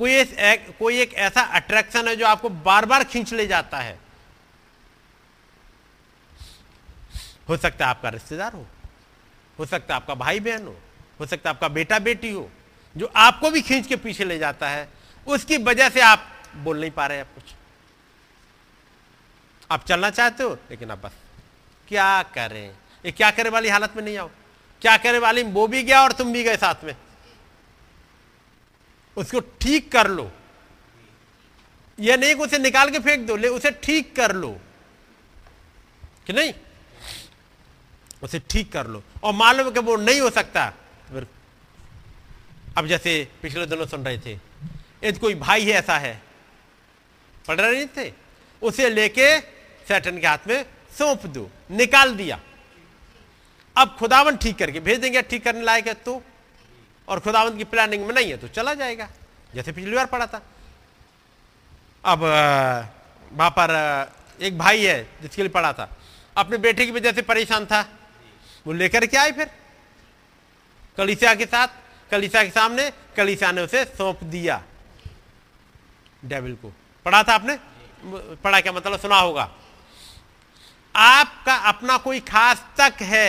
कोई 0.00 0.12
एक, 0.12 0.76
कोई 0.78 1.00
एक 1.00 1.14
ऐसा 1.14 1.40
अट्रैक्शन 1.56 2.08
है 2.08 2.14
जो 2.16 2.26
आपको 2.26 2.48
बार 2.48 2.84
बार 2.86 3.04
खींच 3.04 3.32
ले 3.32 3.46
जाता 3.46 3.78
है। 3.78 3.98
हो 7.48 7.56
सकता 7.56 7.84
है 7.84 7.90
आपका 7.90 8.08
रिश्तेदार 8.08 8.52
हो 8.52 8.66
हो 9.58 9.66
सकता 9.66 9.94
है 9.94 10.00
आपका 10.00 10.14
भाई 10.14 10.40
बहन 10.40 10.66
हो 10.66 10.76
हो 11.20 11.26
सकता 11.26 11.50
है 11.50 11.54
आपका 11.54 11.68
बेटा 11.68 11.98
बेटी 11.98 12.30
हो 12.30 12.48
जो 12.96 13.10
आपको 13.16 13.50
भी 13.50 13.62
खींच 13.62 13.86
के 13.86 13.96
पीछे 13.96 14.24
ले 14.24 14.38
जाता 14.38 14.68
है। 14.68 14.88
उसकी 15.26 15.56
वजह 15.58 15.88
से 15.88 16.00
आप 16.00 16.26
बोल 16.56 16.80
नहीं 16.80 16.90
पा 16.90 17.06
रहे 17.06 17.20
आप 17.20 17.34
कुछ। 17.34 17.54
आप 19.70 19.84
चलना 19.84 20.10
चाहते 20.10 20.42
हो 20.42 20.54
लेकिन 20.70 20.90
आप 20.90 20.98
बस 20.98 21.12
क्या 21.88 22.22
करें? 22.34 22.74
ये 23.04 23.12
क्या 23.12 23.30
करे 23.30 23.50
वाली 23.50 23.68
हालत 23.68 23.96
में 23.96 24.02
नहीं 24.02 24.16
आओ। 24.18 24.30
क्या 24.82 24.96
करे 24.96 25.18
वाली 25.18 25.42
वो 25.42 25.66
भी 25.66 25.82
गया 25.82 26.02
और 26.02 26.12
तुम 26.12 26.32
भी 26.32 26.42
गए 26.44 26.56
साथ 26.56 26.84
में। 26.84 26.94
उसको 29.20 29.40
ठीक 29.60 29.90
कर 29.92 30.08
लो। 30.08 30.30
यह 31.98 32.16
नहीं 32.16 32.34
उसे 32.34 32.58
निकाल 32.58 32.90
के 32.90 32.98
फेंक 32.98 33.26
दो, 33.26 33.36
ले 33.36 33.48
उसे 33.48 33.70
ठीक 33.82 34.14
कर 34.16 34.34
लो। 34.34 34.50
कि 36.26 36.32
नहीं? 36.32 36.52
उसे 38.22 38.38
ठीक 38.50 38.72
कर 38.72 38.86
लो। 38.86 39.02
और 39.22 39.32
मालूम 39.32 39.70
कि 39.70 39.80
वो 39.80 39.96
नहीं 39.96 40.20
हो 40.20 40.30
सकता। 40.30 40.68
तो 41.12 41.26
अब 42.78 42.86
जैसे 42.86 43.12
पिछले 43.42 43.66
दिनों 43.66 43.86
सुन 43.86 44.04
रहे 44.04 44.18
थे 44.18 44.32
यदि 45.04 45.18
कोई 45.18 45.34
भाई 45.34 45.64
है 45.64 45.72
ऐसा 45.72 45.96
है? 45.98 46.22
पढ़ 47.48 47.60
रहे 47.60 47.72
नहीं 47.72 47.86
थे? 47.96 48.12
उसे 48.62 48.88
लेके 48.90 49.40
सैटन 49.88 50.18
के 50.20 50.26
हाथ 50.26 50.46
में 50.48 50.64
सौंप 50.98 51.26
दो, 51.26 51.50
निकाल 51.70 52.14
दिया। 52.14 52.40
अब 53.76 53.96
खुदावन 53.98 54.36
ठीक 54.36 54.58
करके 54.58 54.80
भेज 54.80 54.98
देंगे, 55.00 55.22
ठीक 55.22 55.44
करने 55.44 55.62
लायक 55.62 55.86
है 55.86 55.94
तो? 55.94 56.22
और 57.10 57.20
खुदावन 57.20 57.56
की 57.58 57.64
प्लानिंग 57.64 58.06
में 58.06 58.14
नहीं 58.14 58.30
है 58.30 58.36
तो 58.36 58.48
चला 58.48 58.74
जाएगा। 58.74 59.08
जैसे 59.54 59.72
पिछली 59.72 59.94
बार 59.94 60.06
पढ़ा 60.06 60.26
था। 60.26 60.42
अब 62.04 62.20
वहाँ 63.32 63.50
पर 63.50 63.70
एक 64.40 64.58
भाई 64.58 64.84
है 64.84 65.02
जिसके 65.22 65.42
लिए 65.42 65.50
पढ़ा 65.50 65.72
था। 65.72 65.88
अपने 66.36 66.58
बेटे 66.58 66.86
की 66.86 66.92
वजह 66.92 67.12
से 67.12 67.22
परेशान 67.22 67.66
था। 67.66 67.80
वो 68.66 68.72
लेकर 68.72 69.06
के 69.06 69.16
आए 69.16 69.32
फिर। 69.32 69.50
कलिसिया 70.98 71.34
के 71.34 71.46
साथ, 71.46 71.68
कलिसिया 72.10 72.42
के 72.44 72.50
सामने, 72.50 72.90
कलिसिया 73.16 73.50
ने 73.52 73.62
उसे 73.62 73.84
सौंप 73.86 74.24
दिया। 74.24 74.62
डेविल 76.24 76.54
को। 76.54 76.72
पढ़ा 77.06 77.22
था 77.22 77.34
आपने? 77.34 77.58
पढ़ा 78.36 78.60
क्या 78.60 78.72
मतलब? 78.72 78.98
सुना 79.00 79.18
होगा। 79.18 79.50
आपका 80.94 81.54
अपना 81.68 81.96
कोई 81.98 82.20
खास 82.20 82.64
तक 82.78 83.02
है। 83.02 83.28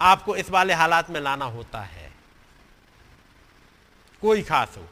आपको 0.00 0.36
इस 0.36 0.50
वाले 0.50 0.74
हालात 0.74 1.10
में 1.10 1.20
लाना 1.20 1.44
होता 1.44 1.80
है। 1.80 2.01
कोई 4.22 4.42
खास 4.42 4.74
हो, 4.76 4.86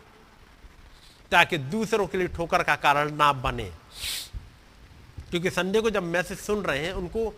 ताकि 1.32 1.58
दूसरों 1.58 2.06
के 2.06 2.18
लिए 2.18 2.28
ठोकर 2.28 2.62
का 2.62 2.74
कारण 2.76 3.12
ना 3.16 3.32
बने। 3.34 3.70
क्योंकि 5.30 5.50
संडे 5.50 5.80
को 5.80 5.90
जब 5.90 6.02
मैसेज 6.04 6.38
सुन 6.38 6.62
रहे 6.62 6.78
हैं, 6.78 6.92
उनको 6.92 7.32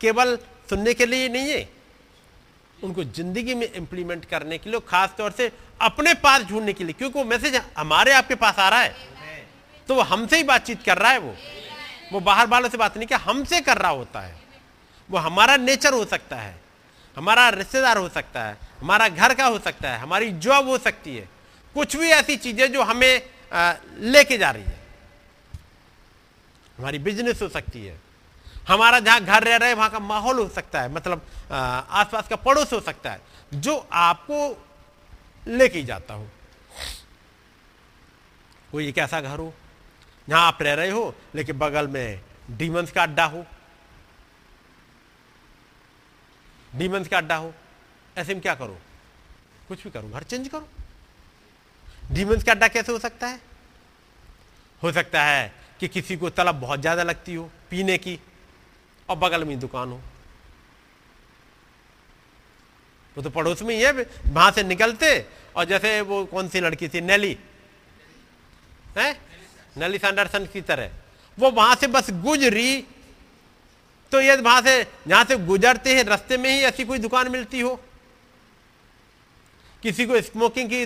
केवल 0.00 0.36
सुनने 0.70 0.94
के 0.94 1.06
लिए 1.06 1.28
नहीं 1.28 1.50
है, 1.50 1.68
उनको 2.78 3.04
ज़िंदगी 3.04 3.54
में 3.54 3.66
इंप्लीमेंट 3.66 4.24
करने 4.24 4.58
के 4.58 4.70
लिए, 4.70 4.80
खास 4.80 5.14
तौर 5.18 5.30
से 5.32 5.50
अपने 5.80 6.14
पास 6.16 6.42
ढूँढने 6.42 6.72
के 6.72 6.84
लिए, 6.84 6.92
क्योंकि 6.92 7.18
वो 7.18 7.24
मैसेज 7.24 7.60
हमारे 7.78 8.12
आपके 8.12 8.34
पास 8.36 8.58
आ 8.58 8.68
रहा 8.68 8.80
है। 8.80 8.94
तो 9.88 9.94
वो 9.94 10.02
हमसे 10.02 10.36
ही 10.36 10.42
बातचीत 10.44 10.82
कर 10.82 10.98
रहा 10.98 11.10
है 11.12 11.18
वो। 11.18 11.34
वो 12.12 12.20
बाहर 12.20 12.46
वालों 12.46 12.68
से 12.68 12.78
बात 12.78 12.96
नहीं 12.96 13.06
किया 13.06 13.18
हमसे 13.20 13.60
कर 13.60 13.78
रहा 13.78 13.90
होता 13.92 14.20
है। 14.20 14.34
वो 15.10 15.18
हमारा 15.18 15.56
नेचर 15.58 15.92
हो 15.92 16.04
सकता 16.06 16.36
है, 16.36 16.54
हमारा 17.16 17.48
रिश्तेदार 17.50 17.98
हो 17.98 18.08
सकता 18.08 18.42
है 18.42 18.58
हमारा 18.80 19.08
घर 19.08 19.34
का 19.34 19.46
हो 19.46 19.58
सकता 19.58 19.90
है, 19.90 19.98
हमारी 19.98 20.30
जॉब 20.32 20.68
हो 20.68 20.78
सकती 20.78 21.16
है, 21.16 21.28
कुछ 21.76 21.96
भी 21.96 22.08
ऐसी 22.10 22.36
चीज़ें 22.36 22.72
जो 22.72 22.82
हमें 22.82 23.22
लेके 24.02 24.38
जा 24.38 24.50
रही 24.50 24.62
है। 24.62 24.78
हमारी 26.78 26.98
बिज़नेस 27.00 27.42
हो 27.42 27.48
सकती 27.50 27.84
है, 27.84 27.98
हमारा 28.68 28.98
जहाँ 29.00 29.20
घर 29.20 29.44
रह 29.44 29.56
रहे 29.56 29.74
वहाँ 29.74 29.90
का 29.90 29.98
माहौल 30.00 30.38
हो 30.38 30.48
सकता 30.48 30.80
है 30.82 30.92
मतलब 30.92 31.26
आसपास 31.50 32.28
का 32.28 32.36
पड़ोस 32.38 32.72
हो 32.72 32.80
सकता 32.80 33.10
है, 33.10 33.20
जो 33.54 33.76
आपको 33.92 34.66
लेके 35.46 35.82
जाता 35.84 36.14
हो। 36.14 36.28
कोई 38.72 38.88
एक 38.88 38.98
ऐसा 38.98 39.20
घर 39.20 39.38
हो, 39.38 39.52
जहाँ 40.28 40.46
आप 40.46 40.62
रह 40.62 40.74
रहे 40.74 40.90
हो, 40.90 41.14
लेकिन 41.34 41.58
बगल 41.58 41.88
में 41.88 42.20
डीमंस 42.50 42.92
का 42.92 43.02
अड्डा 43.02 43.24
हो। 43.24 43.44
डीमंस 46.72 47.08
का 47.08 47.16
अड्डा 47.18 47.36
हो 47.36 47.52
ऐसे 48.20 48.34
में 48.34 48.42
क्या 48.42 48.54
करो? 48.54 48.78
कुछ 49.68 49.82
भी 49.84 49.90
करो, 49.90 50.08
घर 50.08 50.22
चेंज 50.22 50.48
करो। 50.48 50.68
डीमंस 52.12 52.44
का 52.44 52.52
अड्डा 52.52 52.68
कैसे 52.68 52.92
हो 52.92 52.98
सकता 52.98 53.26
है? 53.26 53.40
हो 54.82 54.92
सकता 54.92 55.22
है 55.22 55.52
कि 55.80 55.88
किसी 55.88 56.16
को 56.16 56.30
तलब 56.30 56.60
बहुत 56.60 56.80
ज़्यादा 56.80 57.02
लगती 57.02 57.34
हो 57.34 57.50
पीने 57.70 57.98
की, 57.98 58.18
और 59.08 59.16
बगल 59.16 59.44
में 59.44 59.58
दुकान 59.60 59.88
हो। 59.88 60.00
वो 63.16 63.22
तो 63.22 63.30
पड़ोस 63.30 63.62
में 63.62 63.74
ही 63.74 63.82
है, 63.82 63.92
वहाँ 63.92 64.50
से 64.50 64.62
निकलते, 64.64 65.26
और 65.56 65.64
जैसे 65.64 66.00
वो 66.02 66.24
कौन 66.26 66.48
सी 66.48 66.60
लड़की 66.60 66.88
थी? 66.88 67.00
नेली 67.00 67.36
है? 68.96 69.12
नेली 69.76 69.98
सैंडरसन 69.98 70.46
की 70.46 70.60
तरह। 70.62 70.90
वो 71.38 71.50
वहाँ 71.50 71.74
से 71.74 71.86
बस 71.86 72.10
गुजरी 72.12 72.84
तो 74.12 74.20
यदि 74.20 74.42
वहाँ 74.42 74.62
से, 74.62 74.82
जहाँ 75.08 75.24
से 75.24 75.36
गुजरते 75.38 75.94
हैं, 75.94 76.04
रास्ते 76.04 76.36
में 76.36 76.50
ही 76.50 76.60
ऐसी 76.60 76.84
कोई 76.84 76.98
दुकान 76.98 77.30
मिलती 77.30 77.60
हो। 77.60 77.80
किसी 79.82 80.06
को 80.06 80.20
स्मोकिंग 80.22 80.68
की 80.70 80.84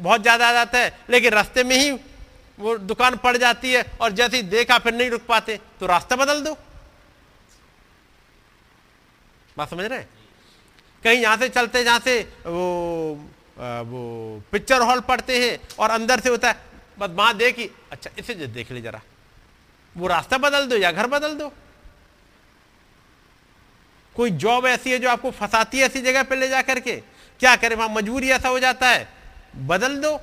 बहुत 0.00 0.22
ज़्यादा 0.22 0.48
आदत 0.50 0.74
है 0.74 0.98
लेकिन 1.10 1.32
रास्ते 1.32 1.64
में 1.64 1.76
ही 1.76 1.90
वो 2.58 2.76
दुकान 2.80 3.16
पड़ 3.16 3.36
जाती 3.36 3.72
है 3.72 3.84
और 4.00 4.12
जैसे 4.12 4.36
ही 4.36 4.42
देखा 4.44 4.78
फिर 4.78 4.94
नहीं 4.94 5.10
रुक 5.10 5.22
पाते 5.26 5.58
तो 5.80 5.86
रास्ता 5.86 6.16
बदल 6.16 6.40
दो। 6.42 6.56
बात 9.56 9.70
समझ 9.70 9.84
रहे 9.84 10.02
कहीं 11.02 11.20
यहाँ 11.20 11.36
से 11.36 11.48
चलते 11.48 11.84
जहाँ 11.84 11.98
से 12.00 12.20
वो 12.46 13.14
आ, 13.58 13.80
वो 13.82 14.42
पिक्चर 14.52 14.82
हॉल 14.82 15.00
पढ़ते 15.02 15.38
हैं 15.38 15.58
और 15.78 15.90
अंदर 15.90 16.20
से 16.20 16.28
होता 16.28 16.48
है 16.48 16.56
बस 16.98 17.10
वहाँ 17.10 17.36
देखी 17.36 17.70
अच्छा 17.92 18.10
इसे 18.18 18.34
देख 18.34 18.70
ले 18.72 18.80
जरा। 18.80 19.00
वो 19.96 20.06
रास्ता 20.06 20.38
बदल 20.38 20.66
दो 20.66 20.76
या 20.76 20.90
घर 20.92 21.06
बदल 21.08 21.34
दो। 21.34 21.52
कोई 24.14 24.30
जॉब 24.32 24.66
ऐसी 24.66 24.90
है 24.90 24.98
जो 24.98 25.08
आपको 25.10 25.30
फंसाती 25.32 25.78
है 25.78 25.86
ऐसी 25.86 26.00
जगह 26.02 26.22
पे 26.22 26.36
ले 26.36 26.48
जा 26.48 26.62
करके? 26.62 27.02
क्या 27.40 27.56
करें, 27.56 27.76
वहाँ 27.76 27.88
मजबूरी 27.88 28.30
ऐसा 28.30 28.48
हो 28.48 28.58
जाता 28.58 28.88
है। 28.88 29.08
बदल 29.56 30.00
दो। 30.00 30.20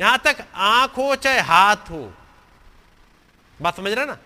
यहाँ 0.00 0.18
तक 0.18 0.44
आँख 0.54 0.96
हो 0.96 1.16
चाहे 1.16 1.40
हाथ 1.40 1.76
हो। 1.76 2.14
बात 3.62 3.76
समझ 3.76 3.92
रहे 3.92 4.06
ना? 4.06 4.18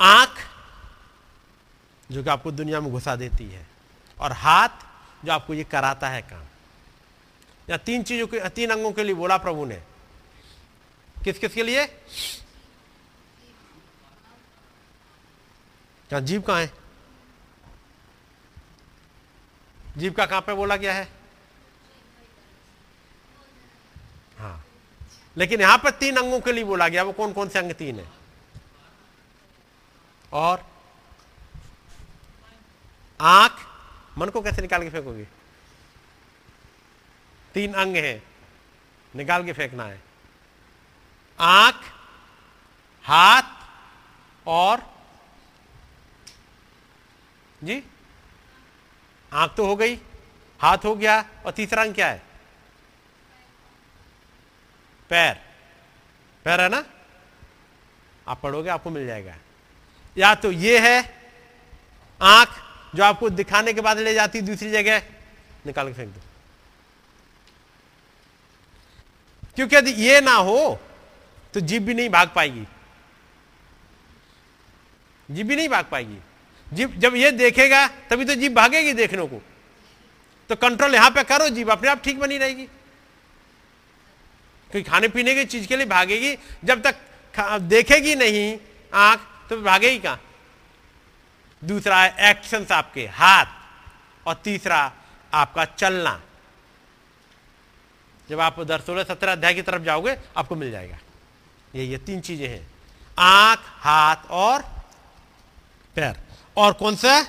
आँख 0.00 0.38
जो 2.10 2.22
कि 2.22 2.30
आपको 2.30 2.52
दुनिया 2.52 2.80
में 2.80 2.90
घुसा 2.92 3.16
देती 3.16 3.44
है 3.50 3.66
और 4.18 4.32
हाथ 4.32 4.68
जो 5.24 5.32
आपको 5.32 5.54
ये 5.54 5.64
कराता 5.64 6.08
है 6.08 6.22
काम। 6.22 6.44
या 7.70 7.76
तीन 7.76 8.02
चीज़ों 8.02 8.26
के, 8.26 8.48
तीन 8.48 8.70
अंगों 8.70 8.92
के 8.92 9.04
लिए 9.04 9.14
बोला 9.14 9.36
प्रभु 9.36 9.64
ने। 9.64 9.82
किस 11.24 11.38
किस 11.38 11.54
के 11.54 11.62
लिए? 11.62 11.86
क्या 16.08 16.20
जीव 16.20 16.40
कहाँ 16.40 16.60
है? 16.60 16.81
जीव 19.96 20.12
का 20.12 20.26
कहाँ 20.26 20.40
पे 20.40 20.54
बोला 20.54 20.76
गया 20.76 20.94
है? 20.94 21.08
हाँ। 24.38 24.64
लेकिन 25.36 25.60
यहाँ 25.60 25.78
पर 25.78 25.90
तीन 25.90 26.16
अंगों 26.16 26.40
के 26.40 26.52
लिए 26.52 26.64
बोला 26.64 26.88
गया, 26.88 27.02
वो 27.02 27.12
कौन 27.12 27.32
कौन 27.32 27.48
से 27.48 27.58
अंग 27.58 27.72
तीन 27.72 28.00
है? 28.00 28.08
और? 30.32 30.66
आँख। 33.20 33.56
मन 34.18 34.28
को 34.28 34.42
कैसे 34.42 34.62
निकाल 34.62 34.82
के 34.82 34.90
फेंकोगे? 34.90 35.28
तीन 37.54 37.74
अंग 37.74 37.96
हैं। 37.96 38.22
निकाल 39.16 39.44
के 39.44 39.52
फेंकना 39.52 39.84
है। 39.84 40.02
आँख, 41.40 41.80
हाथ 43.04 43.42
और? 44.46 44.82
जी? 47.64 47.84
आँख 49.32 49.54
तो 49.54 49.66
हो 49.66 49.76
गई, 49.76 49.98
हाथ 50.60 50.78
हो 50.84 50.94
गया 50.96 51.24
और 51.46 51.52
तीसरा 51.52 51.82
अंग 51.82 51.94
क्या 51.94 52.08
है? 52.08 52.22
पैर। 55.10 55.34
पैर 56.44 56.60
है 56.60 56.68
ना? 56.68 56.84
आप 58.28 58.40
पढ़ोगे 58.42 58.70
आपको 58.70 58.90
मिल 58.90 59.06
जाएगा। 59.06 59.34
या 60.18 60.34
तो 60.34 60.52
ये 60.52 60.78
है, 60.78 61.14
आँख 62.22 62.48
जो 62.94 63.04
आपको 63.04 63.30
दिखाने 63.30 63.72
के 63.72 63.80
बाद 63.80 63.98
ले 63.98 64.14
जाती 64.14 64.40
दूसरी 64.40 64.70
जगह, 64.70 65.02
निकाल 65.66 65.86
के 65.86 65.94
फेंक 65.94 66.14
दो। 66.14 66.20
क्योंकि 69.54 69.76
यदि 69.76 69.90
ये 69.90 70.20
ना 70.20 70.34
हो 70.34 70.80
तो 71.54 71.60
जीभ 71.60 71.82
भी 71.82 71.94
नहीं 71.94 72.08
भाग 72.08 72.30
पाएगी। 72.34 72.66
जीभ 75.30 75.46
भी 75.46 75.56
नहीं 75.56 75.68
भाग 75.68 75.84
पाएगी। 75.84 76.18
जीभ 76.72 76.94
जब 76.98 77.14
ये 77.14 77.30
देखेगा, 77.30 77.86
तभी 78.10 78.24
तो 78.24 78.34
जीभ 78.34 78.54
भागेगी 78.54 78.92
देखने 78.92 79.26
को। 79.26 79.42
तो 80.50 80.56
कंट्रोल 80.56 80.94
यहाँ 80.94 81.10
पे 81.10 81.22
करो 81.24 81.48
जीभ 81.48 81.70
अपने 81.70 81.90
आप 81.90 82.02
ठीक 82.02 82.18
बनी 82.18 82.38
रहेगी। 82.38 82.64
क्योंकि 84.70 84.90
खाने 84.90 85.08
पीने 85.08 85.34
की 85.34 85.44
चीज़ 85.44 85.66
के 85.66 85.76
लिए 85.76 85.86
भागेगी, 85.86 86.36
जब 86.64 86.82
तक 86.82 86.94
देखेगी 87.60 88.14
नहीं, 88.14 88.58
आँख 88.94 89.20
तो 89.50 89.60
भागेगी 89.62 89.98
कहाँ? 89.98 90.20
दूसरा 91.62 92.02
है 92.02 92.30
एक्शंस 92.30 92.72
आपके, 92.72 93.06
हाथ। 93.06 93.46
और 94.26 94.34
तीसरा, 94.34 94.92
आपका 95.34 95.64
चलना। 95.64 96.20
जब 98.28 98.40
आप 98.40 98.58
उधर 98.58 98.80
सोलह 98.80 99.04
सत्रह 99.04 99.32
अध्याय 99.32 99.54
की 99.54 99.62
तरफ़ 99.62 99.82
जाओगे, 99.82 100.16
आपको 100.36 100.54
मिल 100.54 100.70
जाएगा। 100.70 100.98
ये 101.74 101.84
ये 101.84 101.98
तीन 101.98 102.20
चीज़ें 102.20 102.48
हैं। 102.48 102.66
आँख, 103.18 103.60
हाथ 103.60 104.30
और 104.30 104.62
पैर। 105.96 106.16
और 106.56 106.72
कौन 106.72 106.96
सा? 106.96 107.20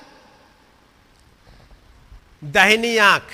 दहनी 2.41 2.98
आँख। 2.98 3.32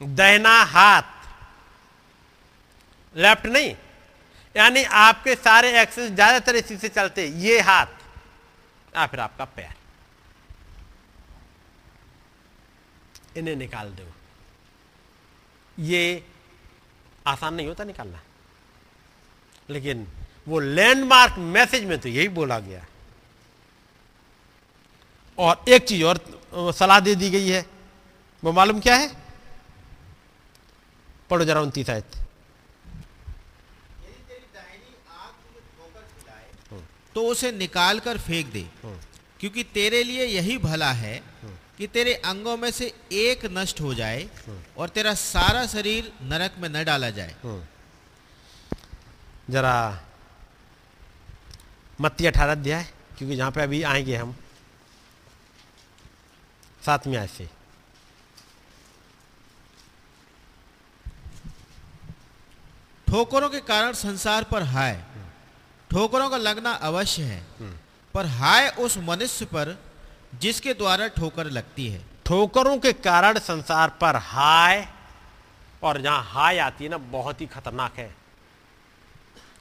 दहना 0.00 0.62
हाथ। 0.64 1.10
लेफ़्ट 3.14 3.46
नहीं। 3.46 3.74
यानी 4.54 4.82
आपके 4.84 5.34
सारे 5.34 5.80
एक्सेस 5.80 6.10
ज़्यादातर 6.10 6.56
इसी 6.56 6.76
से 6.76 6.88
चलते 6.88 7.26
ये 7.26 7.60
हाथ। 7.60 7.86
या 8.96 9.06
फिर 9.06 9.20
आपका 9.20 9.44
पैर। 9.44 9.74
इन्हें 13.36 13.56
निकाल 13.56 13.90
दो। 13.90 14.12
ये 15.78 16.24
आसान 17.26 17.54
नहीं 17.54 17.66
होता 17.66 17.84
निकालना। 17.84 18.20
लेकिन 19.70 20.06
वो 20.48 20.60
लैंडमार्क 20.60 21.34
मैसेज 21.38 21.84
में 21.84 21.98
तो 21.98 22.08
यही 22.08 22.28
बोला 22.28 22.58
गया। 22.58 22.84
और 25.38 25.64
एक 25.68 25.84
चीज़ 25.84 26.04
और 26.04 26.18
सलाह 26.74 27.00
दे 27.00 27.14
दी 27.14 27.30
गई 27.30 27.48
है। 27.48 27.64
वो 28.42 28.52
मालूम 28.52 28.80
क्या 28.80 28.96
है? 28.96 29.10
पढ़ो 31.30 31.44
जरा 31.44 31.60
उनतीस 31.60 31.90
आयत। 31.90 32.18
तो 37.14 37.26
उसे 37.26 37.50
निकाल 37.52 37.98
कर 38.00 38.18
फेंक 38.18 38.52
दे 38.52 38.66
क्योंकि 39.40 39.62
तेरे 39.74 40.02
लिए 40.02 40.24
यही 40.26 40.56
भला 40.58 40.90
है 40.92 41.22
कि 41.78 41.86
तेरे 41.86 42.14
अंगों 42.14 42.56
में 42.56 42.70
से 42.70 42.92
एक 43.12 43.44
नष्ट 43.52 43.80
हो 43.80 43.92
जाए 43.94 44.28
और 44.78 44.88
तेरा 44.88 45.14
सारा 45.14 45.66
शरीर 45.66 46.12
नरक 46.22 46.54
में 46.58 46.68
न 46.68 46.84
डाला 46.84 47.10
जाए। 47.10 47.34
जरा 49.50 49.74
मत्ती 52.00 52.26
अठारह 52.26 52.52
अध्याय 52.52 52.86
क्योंकि 53.18 53.36
जहाँ 53.36 53.50
पे 53.50 53.62
अभी 53.62 53.82
आएँगे 53.84 54.16
हम। 54.16 54.34
सातवीं 56.82 57.16
आय 57.16 57.26
से 57.26 57.48
ठोकरों 63.06 63.48
के 63.50 63.60
कारण 63.60 63.92
संसार 63.92 64.44
पर 64.44 64.62
हाय। 64.64 65.02
ठोकरों 65.90 66.28
का 66.30 66.36
लगना 66.36 66.70
अवश्य 66.82 67.22
है, 67.22 67.42
पर 68.14 68.26
हाय 68.28 68.68
उस 68.78 68.96
मनुष्य 68.98 69.44
पर 69.44 69.76
जिसके 70.40 70.74
द्वारा 70.74 71.08
ठोकर 71.08 71.50
लगती 71.50 71.88
है। 71.88 72.00
ठोकरों 72.26 72.78
के 72.78 72.92
कारण 72.92 73.38
संसार 73.38 73.88
पर 74.00 74.16
हाय, 74.16 74.86
और 75.82 76.00
जहाँ 76.00 76.22
हाय 76.24 76.58
आती 76.58 76.84
है 76.84 76.90
ना, 76.90 76.98
बहुत 76.98 77.40
ही 77.40 77.46
खतरनाक 77.46 77.98
है। 77.98 78.14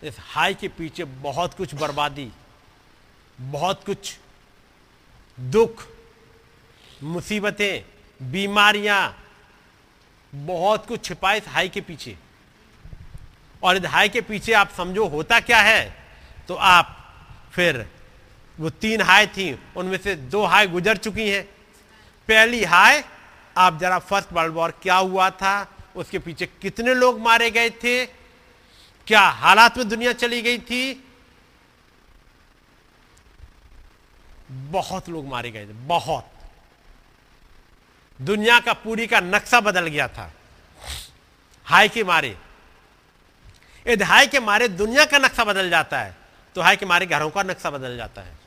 इस 0.04 0.18
हाय 0.22 0.54
के 0.54 0.68
पीछे 0.70 1.04
बहुत 1.04 1.54
कुछ 1.54 1.76
बर्बादी, 1.76 2.32
बहुत 3.40 3.84
कुछ 3.86 4.18
दुख 5.38 5.86
मुसीबतें, 7.04 7.84
बीमारियाँ, 8.22 9.18
बहुत 10.34 10.86
कुछ 10.86 11.04
छिपा 11.06 11.34
इस 11.34 11.48
हाई 11.48 11.70
के 11.70 11.82
पीछे। 11.82 12.18
और 13.64 13.78
इस 13.78 13.86
हाई 13.86 14.10
के 14.10 14.22
पीछे 14.22 14.54
आप 14.54 14.70
समझो 14.78 15.08
होता 15.08 15.40
क्या 15.40 15.62
है 15.62 15.96
तो 16.48 16.56
आप 16.56 16.98
फिर 17.54 17.86
वो 18.58 18.70
तीन 18.72 19.02
हाई 19.02 19.28
थी, 19.28 19.52
उनमें 19.78 19.98
से 19.98 20.16
दो 20.16 20.44
हाई 20.46 20.68
गुजर 20.68 20.98
चुकी 20.98 21.30
हैं। 21.30 21.44
पहली 22.30 22.64
हाई, 22.64 23.02
आप 23.56 23.80
जरा 23.80 24.00
फ़र्स्ट 24.00 24.34
वर्ल्ड 24.34 24.54
वॉर 24.54 24.72
क्या 24.82 24.96
हुआ 24.96 25.30
था, 25.32 25.68
उसके 25.96 26.20
पीछे 26.20 26.46
कितने 26.62 26.94
लोग 26.94 27.20
मारे 27.22 27.50
गए 27.52 27.70
थे, 27.76 28.06
क्या 29.08 29.22
हालात 29.22 29.78
में 29.78 29.88
दुनिया 29.90 30.14
चली 30.14 30.42
गई 30.42 30.58
थी। 30.60 31.04
बहुत 34.52 35.10
लोग 35.10 35.28
मारे 35.28 35.52
गए 35.52 35.66
थे, 35.66 35.74
बहुत। 35.88 36.30
दुनिया 38.22 38.60
का 38.60 38.74
पूरी 38.74 39.08
का 39.08 39.20
नक्शा 39.20 39.60
बदल 39.62 39.88
गया 39.88 40.08
था। 40.08 40.32
हाई 41.66 41.90
के 41.90 42.04
मारे। 42.04 42.36
यदि 43.86 44.04
हाई 44.04 44.28
के 44.28 44.40
मारे 44.40 44.68
दुनिया 44.68 45.06
का 45.06 45.18
नक्शा 45.18 45.44
बदल 45.44 45.70
जाता 45.70 46.00
है 46.00 46.16
तो 46.56 46.62
हाई 46.62 46.76
के 46.76 46.86
मारे 46.86 47.06
घरों 47.06 47.30
का 47.30 47.44
नक्शा 47.44 47.70
बदल 47.70 47.96
जाता 47.98 48.22
है। 48.22 48.40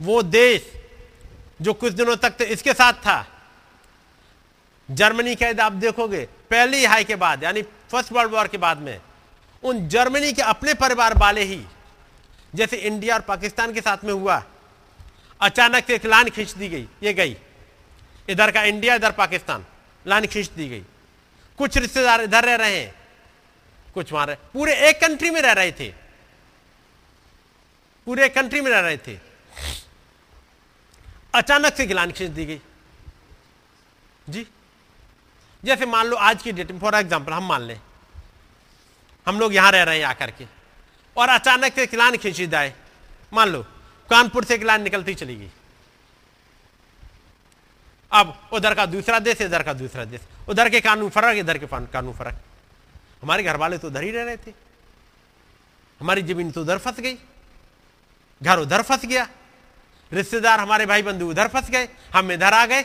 वो 0.00 0.22
देश 0.22 0.70
जो 1.60 1.72
कुछ 1.74 1.92
दिनों 1.92 2.16
तक 2.16 2.30
तो 2.30 2.44
इसके 2.46 2.72
साथ 2.72 2.92
था। 2.92 3.26
जर्मनी 4.88 5.34
का 5.34 5.46
यदि 5.46 5.62
आप 5.62 5.72
देखोगे, 5.72 6.24
पहली 6.50 6.84
हाई 6.84 7.04
के 7.04 7.16
बाद, 7.16 7.42
यानी 7.44 7.62
फ़र्स्ट 7.62 8.12
वर्ल्ड 8.12 8.32
वॉर 8.32 8.48
के 8.48 8.58
बाद 8.58 8.78
में, 8.78 9.00
उन 9.62 9.88
जर्मनी 9.88 10.32
के 10.32 10.42
अपने 10.42 10.74
परिवार 10.74 11.14
वाले 11.18 11.42
ही, 11.42 11.60
जैसे 12.54 12.76
इंडिया 12.76 13.14
और 13.14 13.20
पाकिस्तान 13.22 13.72
के 13.72 13.80
साथ 13.80 14.04
में 14.04 14.12
हुआ 14.12 14.42
अचानक 15.40 15.86
से 15.86 15.94
एक 15.94 16.06
लाइन 16.06 16.28
खींच 16.30 16.52
दी 16.52 16.68
गई, 16.68 16.86
ये 17.02 17.12
गई। 17.14 17.36
इधर 18.28 18.50
का 18.50 18.62
इंडिया, 18.64 18.94
इधर 18.94 19.12
पाकिस्तान, 19.14 19.64
लाइन 20.06 20.26
खींच 20.26 20.50
दी 20.50 20.68
गई। 20.68 20.84
कुछ 21.58 21.76
रिश्तेदार 21.78 22.20
इधर 22.22 22.44
रह 22.44 22.54
रहे 22.56 22.76
हैं, 22.76 22.94
कुछ 23.96 24.12
वहाँ 24.12 24.26
रहे, 24.26 24.36
पूरे 24.52 24.74
एक 24.88 25.00
कंट्री 25.00 25.30
में 25.30 25.40
रह 25.42 25.52
रहे 25.52 25.72
थे। 25.72 25.88
पूरे 28.06 28.24
एक 28.24 28.34
कंट्री 28.34 28.60
में 28.60 28.70
रह 28.70 28.80
रहे 28.80 28.96
थे। 28.98 29.18
अचानक 31.34 31.74
से 31.74 31.86
गिलान 31.86 32.12
खींच 32.12 32.30
दी 32.30 32.44
गई। 32.46 32.60
जी, 34.26 34.46
जैसे 35.62 35.86
मान 35.86 36.06
लो 36.06 36.16
आज 36.18 36.42
की 36.42 36.52
डेट 36.52 36.70
में 36.72 36.78
फॉर 36.80 36.94
एग्ज़ाम्पल 36.94 37.32
हम 37.32 37.48
मान 37.48 37.62
लें, 37.62 37.80
हम 39.26 39.40
लोग 39.40 39.54
यहाँ 39.54 39.72
रह 39.72 39.82
रहे 39.82 39.98
हैं 39.98 40.04
आकर 40.06 40.30
के, 40.30 40.46
और 41.16 41.28
अचानक 41.30 41.74
से 41.74 41.86
गिलान 41.86 42.16
खींची 42.16 42.46
जाए। 42.46 42.74
मान 43.32 43.48
लो 43.48 43.64
कानपुर 44.10 44.44
से 44.44 44.54
एक 44.54 44.62
लाइन 44.62 44.82
निकलती 44.82 45.14
चली 45.14 45.36
गई। 45.36 45.50
अब 48.12 48.48
उधर 48.52 48.74
का 48.74 48.86
दूसरा 48.86 49.18
देश, 49.18 49.40
इधर 49.40 49.62
का 49.62 49.72
दूसरा 49.72 50.04
देश। 50.04 50.20
उधर 50.48 50.68
के 50.68 50.80
कानून 50.80 51.10
फ़र्क, 51.10 51.36
इधर 51.36 51.58
के 51.58 51.66
कानून 51.66 52.14
फ़र्क। 52.14 52.40
हमारे 53.22 53.42
घर 53.42 53.56
वाले 53.56 53.78
तो 53.78 53.88
उधर 53.88 54.02
ही 54.02 54.10
रह 54.10 54.24
रहे 54.24 54.36
थे। 54.36 54.52
हमारी 56.00 56.22
ज़मीन 56.22 56.50
तो 56.50 56.62
उधर 56.62 56.78
फंस 56.78 57.00
गई। 57.00 57.18
घर 58.42 58.58
उधर 58.58 58.82
फंस 58.82 59.04
गया। 59.04 59.28
रिश्तेदार, 60.12 60.60
हमारे 60.60 60.86
भाई 60.86 61.02
बंधु 61.02 61.30
उधर 61.30 61.48
फंस 61.48 61.70
गए। 61.70 61.88
हम 62.14 62.32
इधर 62.32 62.54
आ 62.54 62.66
गए। 62.66 62.84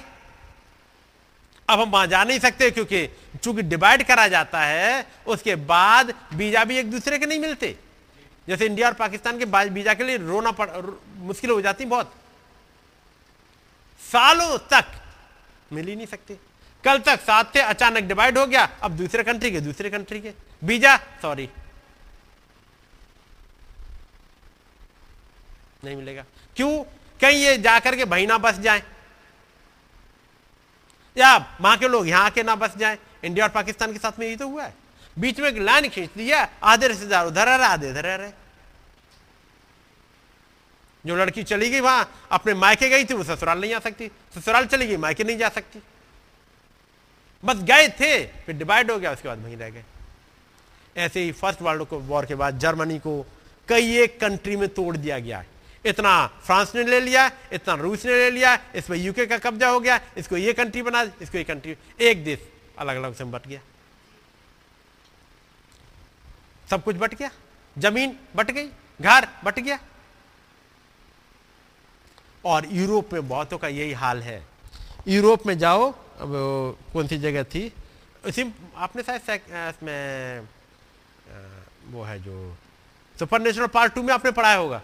अब 1.69 1.81
हम 1.81 1.89
वहाँ 1.89 2.07
जा 2.07 2.23
नहीं 2.23 2.39
सकते 2.39 2.72
क्योंकि 2.72 3.07
चूँकि 3.43 3.61
डिवाइड 3.61 4.03
करा 4.07 4.27
जाता 4.27 4.60
है, 4.61 5.07
उसके 5.27 5.56
बाद 5.56 6.14
बीजा 6.34 6.64
भी 6.64 6.77
एक 6.77 6.91
दूसरे 6.91 7.19
के 7.19 7.26
नहीं 7.26 7.39
मिलते। 7.39 7.80
जैसे 8.47 8.65
इंडिया 8.65 8.88
और 8.88 8.93
पाकिस्तान 8.93 9.39
के 9.39 9.45
वीज़ा 9.45 9.93
के 9.93 10.03
लिए 10.03 10.17
रोना 10.17 10.51
पड़ 10.51 10.69
मुश्किल 11.17 11.49
हो 11.49 11.61
जाती 11.61 11.85
बहुत। 11.85 12.13
सालों 14.01 14.57
तक 14.57 14.91
मिल 15.73 15.88
ही 15.88 15.95
नहीं 15.95 16.07
सकते। 16.07 16.38
कल 16.84 16.99
तक 16.99 17.22
साथ 17.22 17.43
थे, 17.55 17.59
अचानक 17.59 18.03
डिवाइड 18.03 18.38
हो 18.38 18.45
गया, 18.47 18.63
अब 18.84 18.91
दूसरे 18.91 19.23
कंट्री 19.23 19.51
के, 19.51 19.61
दूसरे 19.61 19.89
कंट्री 19.89 20.22
के। 20.22 20.34
बीजा 20.63 20.97
सॉरी 21.22 21.49
नहीं 25.84 25.95
मिलेगा। 25.95 26.26
क्यों? 26.55 26.84
कहीं 27.22 27.43
ये 27.43 27.57
जाकर 27.57 27.95
के 27.95 28.05
भाई 28.05 28.26
ना 28.26 28.38
बस 28.38 28.59
जाए। 28.59 28.84
या 31.17 31.35
वहाँ 31.61 31.77
के 31.77 31.88
लोग 31.88 32.07
यहाँ 32.07 32.30
के 32.31 32.43
ना 32.43 32.55
बस 32.55 32.77
जाए। 32.77 32.97
इंडिया 33.23 33.45
और 33.45 33.51
पाकिस्तान 33.51 33.93
के 33.93 33.99
साथ 33.99 34.19
में 34.19 34.27
यही 34.27 34.35
तो 34.35 34.47
हुआ 34.47 34.63
है। 34.63 34.73
बीच 35.17 35.39
में 35.39 35.47
एक 35.49 35.57
लाइन 35.59 35.87
खींच 35.89 36.09
दिया 36.17 36.47
आधे 36.63 36.87
रिश्तेदार 36.87 37.25
उधर 37.27 37.45
रह 37.45 37.55
रहे 37.55 37.67
आधे, 37.67 37.89
इधर 37.89 38.03
रह 38.03 38.15
रहे 38.15 38.31
जो 41.05 41.15
लड़की 41.15 41.43
चली 41.43 41.69
गई 41.69 41.79
वहाँ, 41.79 42.09
अपने 42.31 42.53
मायके 42.53 42.89
गई 42.89 43.05
थी, 43.05 43.13
वो 43.13 43.23
ससुराल 43.23 43.59
नहीं 43.61 43.73
आ 43.73 43.79
सकती, 43.79 44.07
ससुराल 44.35 44.65
चली 44.65 44.87
गई, 44.87 44.97
मायके 44.97 45.23
नहीं 45.23 45.37
जा 45.37 45.49
सकती। 45.49 45.81
बस 47.43 47.57
गए 47.63 47.87
थे, 47.89 48.25
फिर 48.25 48.55
डिवाइड 48.55 48.91
हो 48.91 48.97
गया, 48.99 49.11
उसके 49.11 49.27
बाद 49.27 49.43
वहीं 49.43 49.57
रह 49.57 49.69
गए। 49.69 49.83
ऐसे 50.95 51.19
ही 51.19 51.31
फ़र्स्ट 51.33 51.61
वर्ल्ड 51.61 51.87
वॉर 51.91 52.25
के 52.25 52.35
बाद 52.35 52.59
जर्मनी 52.59 52.97
को 52.99 53.25
कई 53.67 53.97
एक 53.97 54.19
कंट्री 54.19 54.55
में 54.55 54.67
तोड़ 54.69 54.95
दिया 54.97 55.19
गया 55.19 55.43
इतना 55.85 56.11
फ्रांस 56.45 56.73
ने 56.75 56.83
ले 56.83 56.99
लिया, 56.99 57.29
इतना 57.53 57.73
रूस 57.75 58.05
ने 58.05 58.11
ले 58.13 58.29
लिया, 58.31 58.57
इसमें 58.75 58.97
यूके 58.97 59.25
का 59.25 59.37
कब्जा 59.37 59.69
हो 59.69 59.79
गया, 59.79 59.99
इसको 60.17 60.37
ये 60.37 60.53
कंट्री 60.53 60.81
बना, 60.81 61.01
इसको 61.21 61.37
ये 61.37 61.43
कंट्री 61.43 61.75
एक 62.01 62.23
देश 62.23 62.47
अलग 62.79 62.95
अलग 62.95 63.15
से 63.15 63.23
बट 63.25 63.47
गया। 63.47 63.59
सब 66.69 66.83
कुछ 66.83 66.95
बट 66.95 67.13
गया। 67.15 67.29
ज़मीन 67.77 68.17
बट 68.35 68.51
गई, 68.51 68.67
घर 69.01 69.27
बट 69.43 69.59
गया। 69.59 69.79
और 72.45 72.65
यूरोप 72.71 73.13
में 73.13 73.27
बहुतों 73.27 73.57
का 73.57 73.67
यही 73.67 73.93
हाल 73.93 74.21
है। 74.23 74.47
यूरोप 75.07 75.45
में 75.47 75.57
जाओ, 75.57 75.91
अब 75.91 76.31
कौन 76.93 77.07
सी 77.07 77.17
जगह 77.17 77.43
थी? 77.43 77.71
उसी 78.25 78.43
आपने 78.75 79.03
शायद 79.03 79.21
इसमें 79.69 80.39
वो 81.85 82.03
है 82.03 82.19
जो 82.19 82.57
सुपर 83.19 83.41
नेशनल 83.41 83.67
पार्ट 83.67 83.93
टू 83.93 84.03
में 84.03 84.13
आपने 84.13 84.31
पढ़ाया 84.31 84.57
होगा। 84.57 84.81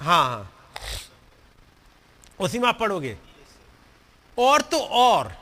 हाँ 0.00 0.24
हाँ। 0.24 0.52
उसी 2.40 2.58
में 2.58 2.68
आप 2.68 2.78
पढ़ोगे। 2.78 3.16
और 4.38 4.60
तो 4.62 4.78
और, 4.80 5.32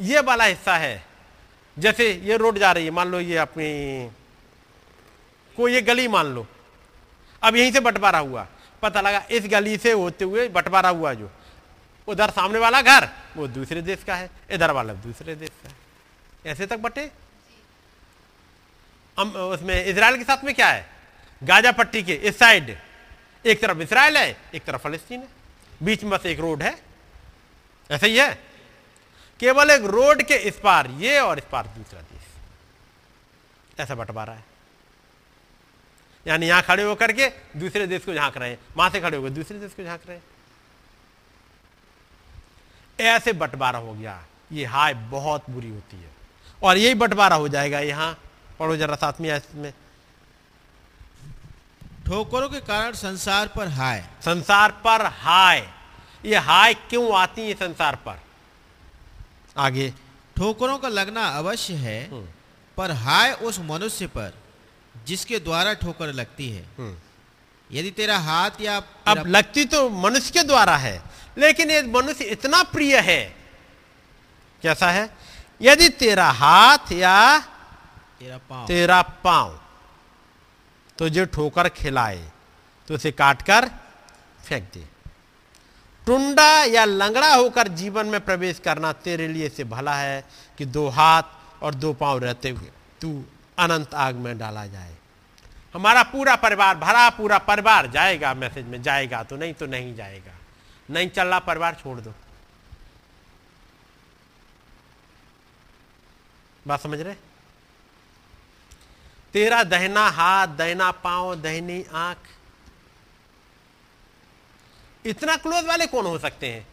ये 0.00 0.20
वाला 0.20 0.44
हिस्सा 0.44 0.76
है। 0.76 1.07
जैसे 1.78 2.12
ये 2.12 2.36
रोड 2.36 2.58
जा 2.58 2.72
रही 2.72 2.84
है, 2.84 2.90
मान 2.90 3.08
लो 3.08 3.20
ये 3.20 3.36
अपनी, 3.36 4.10
कोई 5.56 5.74
ये 5.74 5.82
गली 5.82 6.08
मान 6.08 6.26
लो। 6.26 6.46
अब 7.42 7.56
यहीं 7.56 7.72
से 7.72 7.80
बंटवारा 7.80 8.18
हुआ। 8.18 8.46
पता 8.82 9.00
लगा 9.00 9.24
इस 9.30 9.42
गली 9.46 9.78
से 9.78 9.92
होते 9.92 10.24
हुए 10.24 10.48
बंटवारा 10.48 10.88
हुआ 10.88 11.14
जो। 11.14 11.30
उधर 12.08 12.30
सामने 12.30 12.58
वाला 12.58 12.82
घर, 12.82 13.08
वो 13.36 13.46
दूसरे 13.46 13.82
देश 13.82 14.04
का 14.04 14.16
है, 14.16 14.30
इधर 14.50 14.70
वाला 14.70 14.92
दूसरे 14.92 15.34
देश 15.34 15.48
का 15.48 15.68
है। 15.68 15.74
ऐसे 16.46 16.66
तक 16.66 16.76
बटे? 16.76 17.10
हम, 19.18 19.30
उसमें 19.30 19.84
इसराइल 19.84 20.16
के 20.16 20.24
साथ 20.24 20.44
में 20.44 20.54
क्या 20.54 20.68
है? 20.68 20.90
गाजा 21.42 21.72
पट्टी 21.72 22.02
के 22.02 22.14
इस 22.14 22.38
साइड। 22.38 22.78
एक 23.46 23.62
तरफ़ 23.62 23.78
इसराइल 23.78 24.16
है, 24.16 24.36
एक 24.54 24.64
तरफ़ 24.64 24.80
फलस्तीन 24.80 25.20
है। 25.20 25.28
बीच 25.82 26.02
में 26.02 26.18
बस 26.18 26.26
एक 26.26 26.40
रोड 26.40 26.62
है। 26.62 26.78
ऐसा 27.90 28.06
ही 28.06 28.16
है? 28.16 28.47
केवल 29.40 29.70
एक 29.70 29.84
रोड 29.84 30.22
के 30.22 30.34
इस 30.34 30.60
पार 30.60 30.90
ये 30.90 31.20
और 31.20 31.38
इस 31.38 31.44
पार 31.52 31.66
दूसरा 31.66 32.00
देश। 32.00 32.22
ऐसा 33.80 33.94
बंटवारा 33.94 34.32
है। 34.32 34.44
यानी 36.26 36.46
यहाँ 36.46 36.62
खड़े 36.62 36.82
होकर 36.82 37.12
के 37.12 37.28
दूसरे 37.56 37.86
देश 37.86 38.04
को 38.04 38.14
झाँक 38.14 38.36
रहे 38.36 38.50
हैं। 38.50 38.58
वहाँ 38.76 38.90
से 38.90 39.00
खड़े 39.00 39.16
होकर 39.16 39.30
दूसरे 39.30 39.58
देश 39.58 39.72
को 39.72 39.84
झाँक 39.84 40.00
रहे 40.08 40.16
हैं। 40.16 40.24
ऐसे 43.00 43.32
बंटवारा 43.32 43.78
हो 43.78 43.94
गया। 43.94 44.24
ये 44.52 44.64
हाय 44.64 44.94
बहुत 44.94 45.50
बुरी 45.50 45.70
होती 45.70 45.96
है। 45.96 46.10
और 46.62 46.76
यही 46.76 46.94
बंटवारा 46.94 47.36
हो 47.36 47.48
जाएगा 47.48 47.80
यहाँ। 47.80 48.20
पढ़ो 48.58 48.76
जरा 48.76 48.94
साथ 48.94 49.12
में। 49.20 49.36
इसमें 49.36 49.72
ठोकरों 52.06 52.48
के 52.48 52.60
कारण 52.60 52.92
संसार 52.92 53.48
पर 53.48 53.68
हाय। 53.68 54.08
संसार 54.24 54.70
पर 54.70 55.06
हाय। 55.06 55.68
ये 56.24 56.36
हाय 56.36 56.74
क्यों 56.74 57.18
आती 57.18 57.48
है 57.48 57.54
संसार 57.54 57.96
पर? 57.96 58.20
आगे 59.58 59.90
ठोकरों 60.36 60.78
का 60.78 60.88
लगना 60.88 61.26
अवश्य 61.38 61.74
है 61.74 62.00
हम्म। 62.10 62.26
पर 62.76 62.90
हाय 63.04 63.32
उस 63.42 63.58
मनुष्य 63.60 64.06
पर 64.06 64.34
जिसके 65.06 65.38
द्वारा 65.38 65.72
ठोकर 65.74 66.12
लगती 66.12 66.48
है। 66.50 66.64
हम्म। 66.78 66.96
यदि 67.70 67.90
तेरा 67.90 68.18
हाथ 68.18 68.60
या 68.60 68.76
अब 69.06 69.26
लगती 69.26 69.64
तो 69.64 69.88
मनुष्य 69.90 70.30
के 70.32 70.42
द्वारा 70.42 70.76
है 70.76 71.00
लेकिन 71.38 71.70
ये 71.70 71.82
मनुष्य 71.82 72.24
इतना 72.24 72.62
प्रिय 72.62 72.98
है। 73.00 73.22
कैसा 74.62 74.90
है? 74.90 75.08
यदि 75.62 75.88
तेरा 75.88 76.28
हाथ 76.30 76.92
या 76.92 77.16
तेरा 78.18 78.38
पाँव। 78.50 78.66
तेरा 78.66 79.00
पाँव 79.24 79.58
तो 80.98 81.08
जो 81.08 81.24
ठोकर 81.24 81.68
खिलाए 81.68 82.22
तो 82.88 82.94
उसे 82.94 83.10
काटकर 83.12 83.68
फेंक 84.46 84.70
दे। 84.74 84.84
टुंडा 86.08 86.64
या 86.64 86.84
लंगड़ा 86.84 87.34
होकर 87.34 87.68
जीवन 87.68 88.06
में 88.06 88.20
प्रवेश 88.24 88.58
करना 88.58 88.92
तेरे 89.04 89.26
लिए 89.28 89.48
से 89.48 89.64
भला 89.64 89.94
है 89.94 90.24
कि 90.58 90.64
दो 90.64 90.88
हाथ 90.88 91.22
और 91.62 91.74
दो 91.74 91.92
पाँव 91.92 92.18
रहते 92.18 92.50
हुए 92.50 92.70
तू 93.00 93.10
अनंत 93.58 93.94
आग 93.94 94.14
में 94.14 94.38
डाला 94.38 94.66
जाए। 94.66 94.94
हमारा 95.74 96.02
पूरा 96.02 96.36
परिवार, 96.36 96.76
भरा 96.76 97.08
पूरा 97.10 97.38
परिवार 97.38 97.86
जाएगा, 97.86 98.32
मैसेज 98.34 98.66
में 98.66 98.80
जाएगा 98.82 99.22
तो 99.22 99.36
नहीं 99.36 99.54
तो 99.54 99.66
नहीं 99.66 99.94
जाएगा। 99.96 100.32
नहीं 100.90 101.08
चल 101.10 101.26
रहा 101.26 101.38
परिवार 101.38 101.76
छोड़ 101.82 101.98
दो। 102.00 102.14
बात 106.66 106.80
समझ 106.80 107.00
रहे? 107.00 107.14
तेरा 109.34 109.62
दहना 109.64 110.08
हाथ, 110.08 110.46
दहना 110.48 110.90
पाँव, 110.90 111.34
दहनी 111.34 111.84
आँख 111.94 112.18
इतना 115.08 115.36
क्लोज 115.36 115.64
वाले 115.64 115.86
कौन 115.86 116.06
हो 116.06 116.18
सकते 116.18 116.50
हैं? 116.50 116.66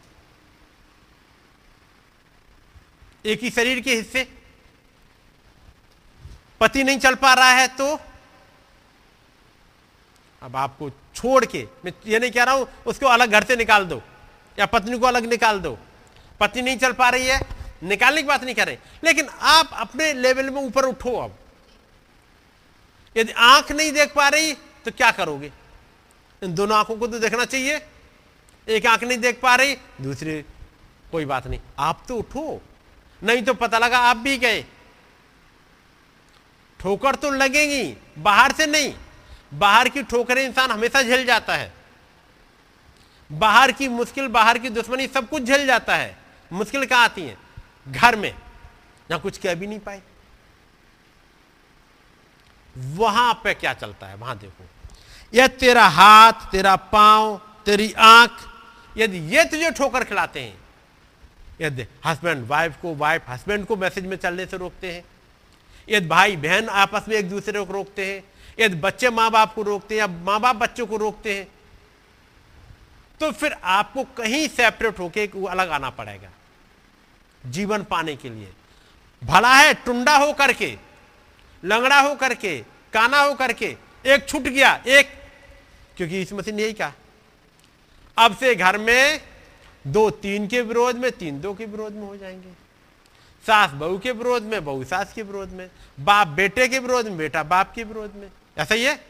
एक 3.24 3.40
ही 3.40 3.50
शरीर 3.50 3.80
के 3.80 3.94
हिस्से। 3.94 4.28
पति 6.60 6.84
नहीं 6.84 6.98
चल 6.98 7.14
पा 7.14 7.32
रहा 7.34 7.50
है 7.50 7.66
तो? 7.68 7.98
अब 10.42 10.56
आपको 10.56 10.90
छोड़ 11.14 11.44
के, 11.44 11.66
मैं 11.84 11.92
ये 12.06 12.18
नहीं 12.18 12.30
कह 12.30 12.44
रहा 12.44 12.54
हूँ, 12.54 12.68
उसको 12.86 13.06
अलग 13.06 13.30
घर 13.30 13.44
से 13.44 13.56
निकाल 13.56 13.84
दो, 13.84 14.02
या 14.58 14.66
पत्नी 14.66 14.98
को 14.98 15.06
अलग 15.06 15.24
निकाल 15.24 15.60
दो। 15.60 15.78
पत्नी 16.40 16.62
नहीं 16.62 16.78
चल 16.78 16.92
पा 16.92 17.08
रही 17.08 17.26
है, 17.26 17.40
निकालने 17.82 18.22
की 18.22 18.28
बात 18.28 18.44
नहीं 18.44 18.54
कर 18.54 18.66
रहे। 18.66 18.78
लेकिन 19.04 19.28
आप 19.28 19.70
अपने 19.72 20.12
लेवल 20.12 20.50
में 20.50 20.60
ऊपर 20.62 20.84
उठो 20.84 21.16
अब। 21.16 21.38
यदि 23.16 23.32
आँख 23.32 23.72
नहीं 23.72 23.92
देख 23.92 24.14
पा 24.14 24.28
रही 24.28 24.52
तो 24.84 24.90
क्या 24.90 25.10
करोगे? 25.10 25.52
इन 26.42 26.54
दोनों 26.54 26.76
आँखों 26.78 26.96
को 26.96 27.06
तो 27.06 27.18
देखना 27.18 27.44
चाहिए। 27.44 27.78
एक 28.68 28.86
आँख 28.86 29.04
नहीं 29.04 29.18
देख 29.18 29.40
पा 29.40 29.54
रही, 29.54 29.76
दूसरी, 30.00 30.42
कोई 31.12 31.24
बात 31.24 31.46
नहीं। 31.46 31.60
आप 31.78 32.04
तो 32.08 32.16
उठो। 32.16 32.62
नहीं 33.22 33.42
तो 33.42 33.54
पता 33.54 33.78
लगा 33.78 33.98
आप 33.98 34.16
भी 34.16 34.38
गए। 34.38 34.64
ठोकर 36.80 37.14
तो 37.14 37.30
लगेगी, 37.30 37.96
बाहर 38.18 38.52
से 38.52 38.66
नहीं। 38.66 38.94
बाहर 39.54 39.88
की 39.88 40.02
ठोकरें 40.02 40.44
इंसान 40.44 40.70
हमेशा 40.70 41.02
झेल 41.02 41.26
जाता 41.26 41.54
है। 41.54 41.72
बाहर 43.32 43.72
की 43.72 43.88
मुश्किल, 43.88 44.28
बाहर 44.28 44.58
की 44.58 44.70
दुश्मनी 44.70 45.06
सब 45.06 45.28
कुछ 45.28 45.42
झेल 45.42 45.66
जाता 45.66 45.96
है। 45.96 46.18
मुश्किल 46.52 46.86
कहाँ 46.86 47.04
आती 47.04 47.22
है? 47.22 47.38
घर 47.88 48.16
में। 48.16 48.34
जहाँ 49.10 49.20
कुछ 49.20 49.38
कह 49.38 49.54
भी 49.54 49.66
नहीं 49.66 49.78
पाए। 49.78 50.02
वहाँ 52.78 53.40
पे 53.44 53.54
क्या 53.54 53.74
चलता 53.74 54.06
है? 54.06 54.14
वहाँ 54.14 54.38
देखो। 54.38 54.64
यह 55.34 55.46
तेरा 55.46 55.86
हाथ, 55.86 56.32
तेरा 56.32 56.76
पाँव, 56.76 57.40
तेरी 57.66 57.92
आँख 57.92 58.55
यदि 58.96 59.18
ये 59.34 59.44
तुझे 59.44 59.70
ठोकर 59.70 60.04
खिलाते 60.04 60.40
हैं, 60.40 60.58
यदि 61.60 61.86
हस्बैंड 62.04 62.46
वाइफ 62.48 62.76
को 62.82 62.94
वाइफ 62.94 63.28
हस्बैंड 63.28 63.66
को 63.66 63.76
मैसेज 63.76 64.06
में 64.06 64.16
चलने 64.16 64.46
से 64.46 64.56
रोकते 64.56 64.92
हैं, 64.92 65.04
यदि 65.88 66.08
भाई 66.08 66.36
बहन 66.38 66.68
आपस 66.68 67.08
में 67.08 67.16
एक 67.16 67.28
दूसरे 67.30 67.64
को 67.64 67.72
रोकते 67.72 68.06
हैं, 68.06 68.22
यदि 68.58 68.76
बच्चे 68.76 69.10
माँ 69.10 69.30
बाप 69.30 69.54
को 69.54 69.62
रोकते 69.62 69.94
हैं 69.94 70.00
या 70.00 70.06
माँ 70.06 70.40
बाप 70.40 70.56
बच्चों 70.56 70.86
को 70.86 70.96
रोकते 70.96 71.34
हैं 71.34 71.46
तो 73.20 73.30
फिर 73.32 73.52
आपको 73.64 74.04
कहीं 74.16 74.46
सेपरेट 74.48 74.98
होके 74.98 75.28
अलग 75.48 75.70
आना 75.70 75.90
पड़ेगा, 75.90 76.28
जीवन 77.42 77.82
पाने 77.84 78.16
के 78.16 78.30
लिए। 78.30 78.48
भला 79.22 79.54
है 79.54 79.72
टुंडा 79.76 80.16
हो 80.16 80.32
करके, 80.32 80.76
लंगड़ा 81.62 82.00
हो 82.00 82.14
करके, 82.14 82.58
काना 82.92 83.20
हो 83.20 83.34
करके, 83.34 83.76
एक 84.04 84.28
छूट 84.28 84.42
गया, 84.42 84.74
एक, 84.88 85.08
क्योंकि 85.96 86.20
इस 86.22 86.32
मशीन 86.32 86.60
यही 86.60 86.72
क्या 86.72 86.92
अब 88.18 88.36
से 88.36 88.54
घर 88.54 88.78
में 88.78 89.20
दो, 89.86 90.10
तीन 90.10 90.46
के 90.46 90.60
विरोध 90.62 90.96
में, 90.96 91.12
तीन 91.12 91.40
दो 91.40 91.54
के 91.54 91.64
विरोध 91.64 91.92
में 91.92 92.02
हो 92.02 92.16
जाएँगे। 92.16 92.52
सास 93.46 93.70
बहू 93.70 93.98
के 93.98 94.12
विरोध 94.12 94.42
में, 94.42 94.64
बहू 94.64 94.84
सास 94.84 95.12
के 95.12 95.22
विरोध 95.22 95.48
में, 95.48 95.70
बाप 96.00 96.28
बेटे 96.28 96.68
के 96.68 96.78
विरोध 96.78 97.06
में, 97.06 97.16
बेटा 97.16 97.42
बाप 97.42 97.72
के 97.74 97.84
विरोध 97.84 98.14
में। 98.14 98.30
ऐसा 98.58 98.74
ही 98.74 98.84
है? 98.84 99.04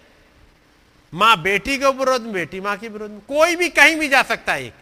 माँ 1.15 1.43
बेटी 1.43 1.79
के 1.79 1.91
विरोध 1.91 2.23
में, 2.23 2.33
बेटी 2.33 2.61
माँ 2.61 2.77
के 2.77 2.89
विरोध 2.89 3.11
में। 3.11 3.21
कोई 3.21 3.57
भी 3.57 3.69
कहीं 3.69 3.97
भी 3.97 4.09
जा 4.09 4.23
सकता 4.23 4.53
है 4.53 4.65
एक। 4.65 4.75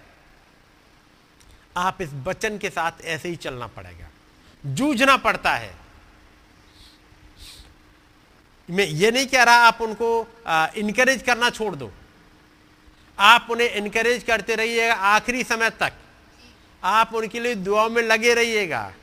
आप 1.76 2.02
इस 2.02 2.10
वचन 2.24 2.58
के 2.58 2.70
साथ 2.70 2.92
ऐसे 3.04 3.28
ही 3.28 3.36
चलना 3.36 3.66
पड़ेगा। 3.66 4.08
जूझना 4.66 5.16
पड़ता 5.16 5.54
है। 5.54 5.74
मैं 8.70 8.86
ये 8.86 9.10
नहीं 9.10 9.26
कह 9.26 9.42
रहा 9.42 9.54
आप 9.54 9.78
उनको 9.80 10.26
इनकरेज 10.76 11.22
करना 11.22 11.50
छोड़ 11.50 11.74
दो। 11.76 11.92
आप 13.18 13.46
उन्हें 13.50 13.70
इनकरेज 13.70 14.22
करते 14.22 14.54
रहिएगा 14.54 14.94
आखिरी 14.94 15.44
समय 15.44 15.70
तक। 15.70 15.92
आप 16.84 17.14
उनके 17.14 17.40
लिए 17.40 17.54
दुआओं 17.54 17.90
में 17.90 18.02
लगे 18.02 18.34
रहिएगा। 18.34 18.94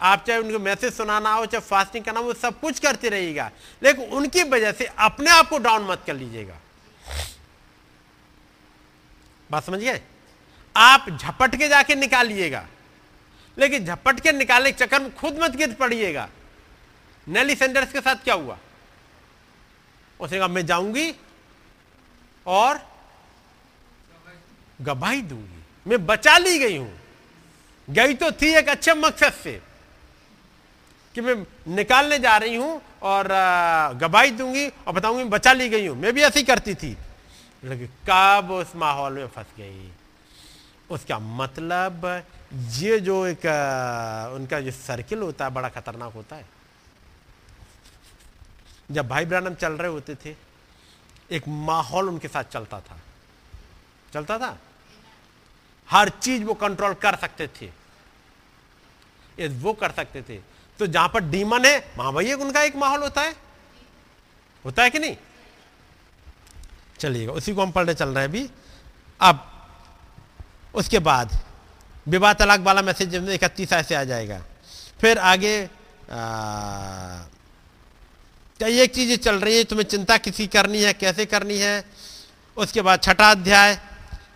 आप 0.00 0.24
चाहे 0.26 0.38
उनको 0.38 0.58
मैसेज 0.58 0.94
सुनाना 0.94 1.32
हो, 1.32 1.46
चाहे 1.46 1.60
फास्टिंग 1.60 2.04
करना 2.04 2.20
हो 2.20 2.34
सब 2.34 2.60
कुछ 2.60 2.78
करते 2.78 3.08
रहिएगा। 3.08 3.50
लेकिन 3.82 4.04
उनकी 4.04 4.42
वजह 4.42 4.72
से 4.72 4.84
अपने 4.84 5.30
आप 5.30 5.48
को 5.48 5.58
डाउन 5.58 5.82
मत 5.82 6.02
कर 6.06 6.14
लीजिएगा। 6.14 6.56
बात 9.50 9.64
समझ 9.64 9.80
गए? 9.80 10.00
आप 10.76 11.06
झपट 11.10 11.56
के 11.56 11.68
जाके 11.68 11.94
निकालिएगा। 11.94 12.66
लेकिन 13.58 13.84
झपट 13.84 14.20
के 14.20 14.32
निकालने 14.32 14.72
के 14.72 14.84
चक्कर 14.84 15.00
में 15.00 15.14
खुद 15.14 15.38
मत 15.42 15.50
गिर 15.50 15.74
पड़िएगा। 15.74 16.28
नेली 17.28 17.54
सेंडर्स 17.54 17.92
के 17.92 18.00
साथ 18.00 18.16
क्या 18.16 18.34
हुआ? 18.34 18.58
उसने 20.20 20.38
कहा, 20.38 20.48
मैं 20.48 20.66
जाऊँगी 20.66 21.14
और 22.46 22.89
गवाही 24.80 25.22
दूँगी। 25.22 25.62
मैं 25.86 26.06
बचा 26.06 26.36
ली 26.38 26.58
गई 26.58 26.76
हूँ। 26.76 26.92
गई 27.88 28.14
तो 28.14 28.30
थी 28.32 28.52
एक 28.54 28.68
अच्छे 28.68 28.94
मकसद 28.94 29.32
से 29.32 29.60
कि 31.14 31.20
मैं 31.20 31.34
निकालने 31.74 32.18
जा 32.18 32.36
रही 32.36 32.56
हूँ 32.56 32.80
और 33.02 33.28
गवाही 33.98 34.30
दूँगी 34.30 34.66
और 34.68 34.92
बताऊँगी 34.92 35.24
बचा 35.24 35.52
ली 35.52 35.68
गई 35.68 35.86
हूँ। 35.86 35.96
मैं 35.96 36.12
भी 36.12 36.22
ऐसी 36.22 36.42
करती 36.42 36.74
थी। 36.74 36.96
लेकिन 37.64 37.88
कब 38.10 38.50
उस 38.50 38.76
माहौल 38.76 39.12
में 39.12 39.26
फंस 39.26 39.46
गई? 39.58 39.90
उसका 40.90 41.18
मतलब 41.18 42.06
ये 42.70 42.98
जो 43.00 43.26
एक 43.26 43.46
उनका 44.34 44.60
जो 44.60 44.70
सर्किल 44.70 45.18
होता 45.18 45.44
है, 45.44 45.50
बड़ा 45.50 45.68
खतरनाक 45.68 46.12
होता 46.12 46.36
है। 46.36 46.46
जब 48.90 49.08
भाई 49.08 49.24
ब्रानम 49.24 49.54
चल 49.54 49.72
रहे 49.72 49.90
होते 49.90 50.14
थे, 50.14 50.34
एक 51.30 51.48
माहौल 51.48 52.08
उनके 52.08 52.28
साथ 52.28 52.44
चलता 52.44 52.80
था। 52.80 52.98
चलता 54.14 54.38
था? 54.38 54.58
हर 55.90 56.08
चीज़ 56.08 56.44
वो 56.44 56.54
कंट्रोल 56.54 56.94
कर 56.94 57.16
सकते 57.16 57.46
थे। 57.46 57.80
वो 59.48 59.72
कर 59.72 59.90
सकते 59.92 60.22
थे। 60.22 60.36
तो 60.78 60.86
जहाँ 60.86 61.08
पर 61.08 61.20
डीमन 61.20 61.64
है, 61.64 61.92
वहाँ 61.96 62.12
भाई 62.12 62.32
उनका 62.32 62.62
एक 62.62 62.76
माहौल 62.76 63.00
होता 63.00 63.20
है। 63.20 63.36
होता 64.64 64.82
है 64.82 64.90
कि 64.90 64.98
नहीं? 64.98 65.16
चलिएगा, 66.98 67.32
उसी 67.32 67.54
को 67.54 67.62
हम 67.62 67.70
पढ़ने 67.70 67.94
चल 67.94 68.08
रहे 68.08 68.18
हैं 68.18 68.28
अभी। 68.28 68.50
अब, 69.20 69.68
उसके 70.74 70.98
बाद, 70.98 71.38
विवाह 72.08 72.32
तलाक 72.32 72.60
वाला 72.60 72.82
मैसेज 72.82 73.14
इकतीस 73.14 73.72
ऐसे 73.72 73.94
आ 73.94 74.04
जाएगा। 74.04 74.44
फिर 75.00 75.18
आगे 75.18 75.70
कई 78.60 78.80
एक 78.80 78.94
चीज़ 78.94 79.20
चल 79.20 79.40
रही 79.40 79.56
है, 79.56 79.64
तुम्हें 79.64 79.86
चिंता 79.86 80.16
किसी 80.16 80.46
करनी 80.46 80.82
है, 80.82 80.92
कैसे 80.92 81.26
करनी 81.26 81.58
है? 81.58 81.84
उसके 82.56 82.82
बाद 82.82 83.00
छठा 83.00 83.30
अध्याय 83.30 83.89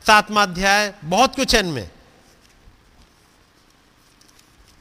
सातवा 0.06 0.42
अध्याय, 0.42 0.94
बहुत 1.04 1.36
कुछ 1.36 1.54
है 1.54 1.60
इनमें। 1.60 1.90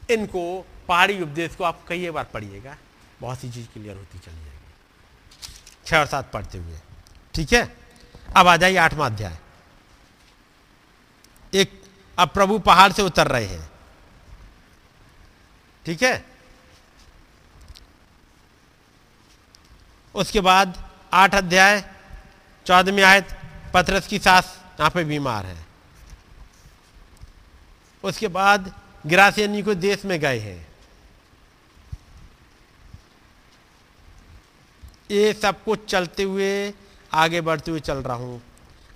इनको 0.09 0.65
पहाड़ी 0.87 1.21
उपदेश 1.21 1.55
को 1.55 1.63
आप 1.63 1.85
कई 1.87 2.09
बार 2.09 2.23
पढ़िएगा, 2.23 2.75
बहुत 3.21 3.39
सी 3.39 3.51
चीज़ 3.51 3.67
क्लियर 3.67 3.97
होती 3.97 4.19
चली 4.19 4.35
जाएगी। 4.35 4.73
छह 5.85 5.99
और 5.99 6.05
सात 6.05 6.31
पढ़ते 6.31 6.57
हुए, 6.57 6.79
ठीक 7.33 7.53
है? 7.53 7.77
अब 8.37 8.47
आ 8.47 8.57
जाइए 8.57 8.77
आठवां 8.77 9.09
अध्याय। 9.11 9.37
एक, 11.53 11.81
अब 12.19 12.29
प्रभु 12.29 12.59
पहाड़ 12.59 12.91
से 12.91 13.01
उतर 13.01 13.27
रहे 13.27 13.45
हैं। 13.45 13.71
ठीक 15.85 16.03
है? 16.03 16.25
उसके 20.15 20.41
बाद 20.41 20.89
आठ 21.13 21.35
अध्याय, 21.35 21.83
चौदहवीं 22.65 23.03
आयत 23.03 23.37
पथरस 23.73 24.07
की 24.07 24.19
सास 24.19 24.62
यहाँ 24.79 24.89
पे 24.89 25.03
बीमार 25.03 25.45
है। 25.45 25.65
उसके 28.03 28.27
बाद 28.27 28.73
गिरासियनी 29.07 29.61
को 29.63 29.73
देश 29.73 30.05
में 30.05 30.19
गए 30.19 30.39
हैं। 30.39 30.67
ये 35.11 35.33
सब 35.33 35.63
कुछ 35.63 35.85
चलते 35.85 36.23
हुए 36.23 36.73
आगे 37.13 37.41
बढ़ते 37.41 37.71
हुए 37.71 37.79
चल 37.79 37.97
रहा 37.97 38.15
हूँ। 38.15 38.41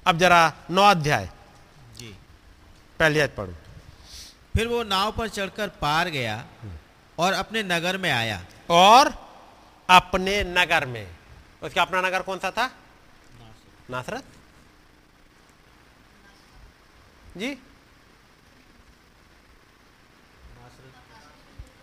अब 0.08 0.18
जरा 0.18 0.54
नौ 0.72 0.82
अध्याय। 0.82 1.30
जी। 1.98 2.16
पहले 3.00 3.28
पढ़ो। 3.28 3.54
फिर 4.54 4.68
वो 4.68 4.84
नाव 4.84 5.12
पर 5.12 5.30
चढ़कर 5.30 5.68
पार 5.68 6.10
गया 6.10 6.46
और 7.20 7.34
अपने 7.34 7.64
नगर 7.64 7.98
में 7.98 8.12
आया। 8.12 8.42
और 8.70 9.14
अपने 9.90 10.44
नगर 10.44 10.86
में। 10.86 11.08
उसका 11.64 11.82
अपना 11.82 12.02
नगर 12.02 12.22
कौन 12.22 12.40
सा 12.40 12.52
था? 12.52 12.72
नासरत? 13.90 14.24
जी। 17.38 17.58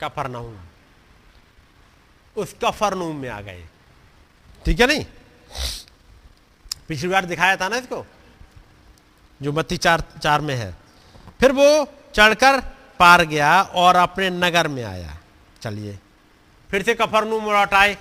कफरनहूम। 0.01 0.57
उस 2.37 2.55
कफरनहूम 2.65 3.17
में 3.17 3.29
आ 3.29 3.41
गए। 3.41 3.67
ठीक 4.67 4.81
है 4.81 4.87
नहीं? 4.87 5.05
पिछली 6.89 7.09
बार 7.09 7.25
दिखाया 7.25 7.57
था 7.57 7.69
ना 7.69 7.77
इसको? 7.77 8.05
जो 9.41 9.53
बत्ती 9.53 9.77
चार 9.77 10.03
चार 10.23 10.41
में 10.41 10.55
है। 10.57 10.73
फिर 11.41 11.53
वो 11.53 11.69
चढ़कर 12.15 12.61
पार 12.99 13.25
गया 13.25 13.61
और 13.63 13.97
अपने 13.97 14.31
नगर 14.31 14.69
में 14.69 14.83
आया। 14.85 15.19
चलिए। 15.63 15.99
फिर 16.71 16.83
से 16.83 16.95
कफरनूम 16.95 17.45
लौट 17.45 17.75
आए 17.75 17.97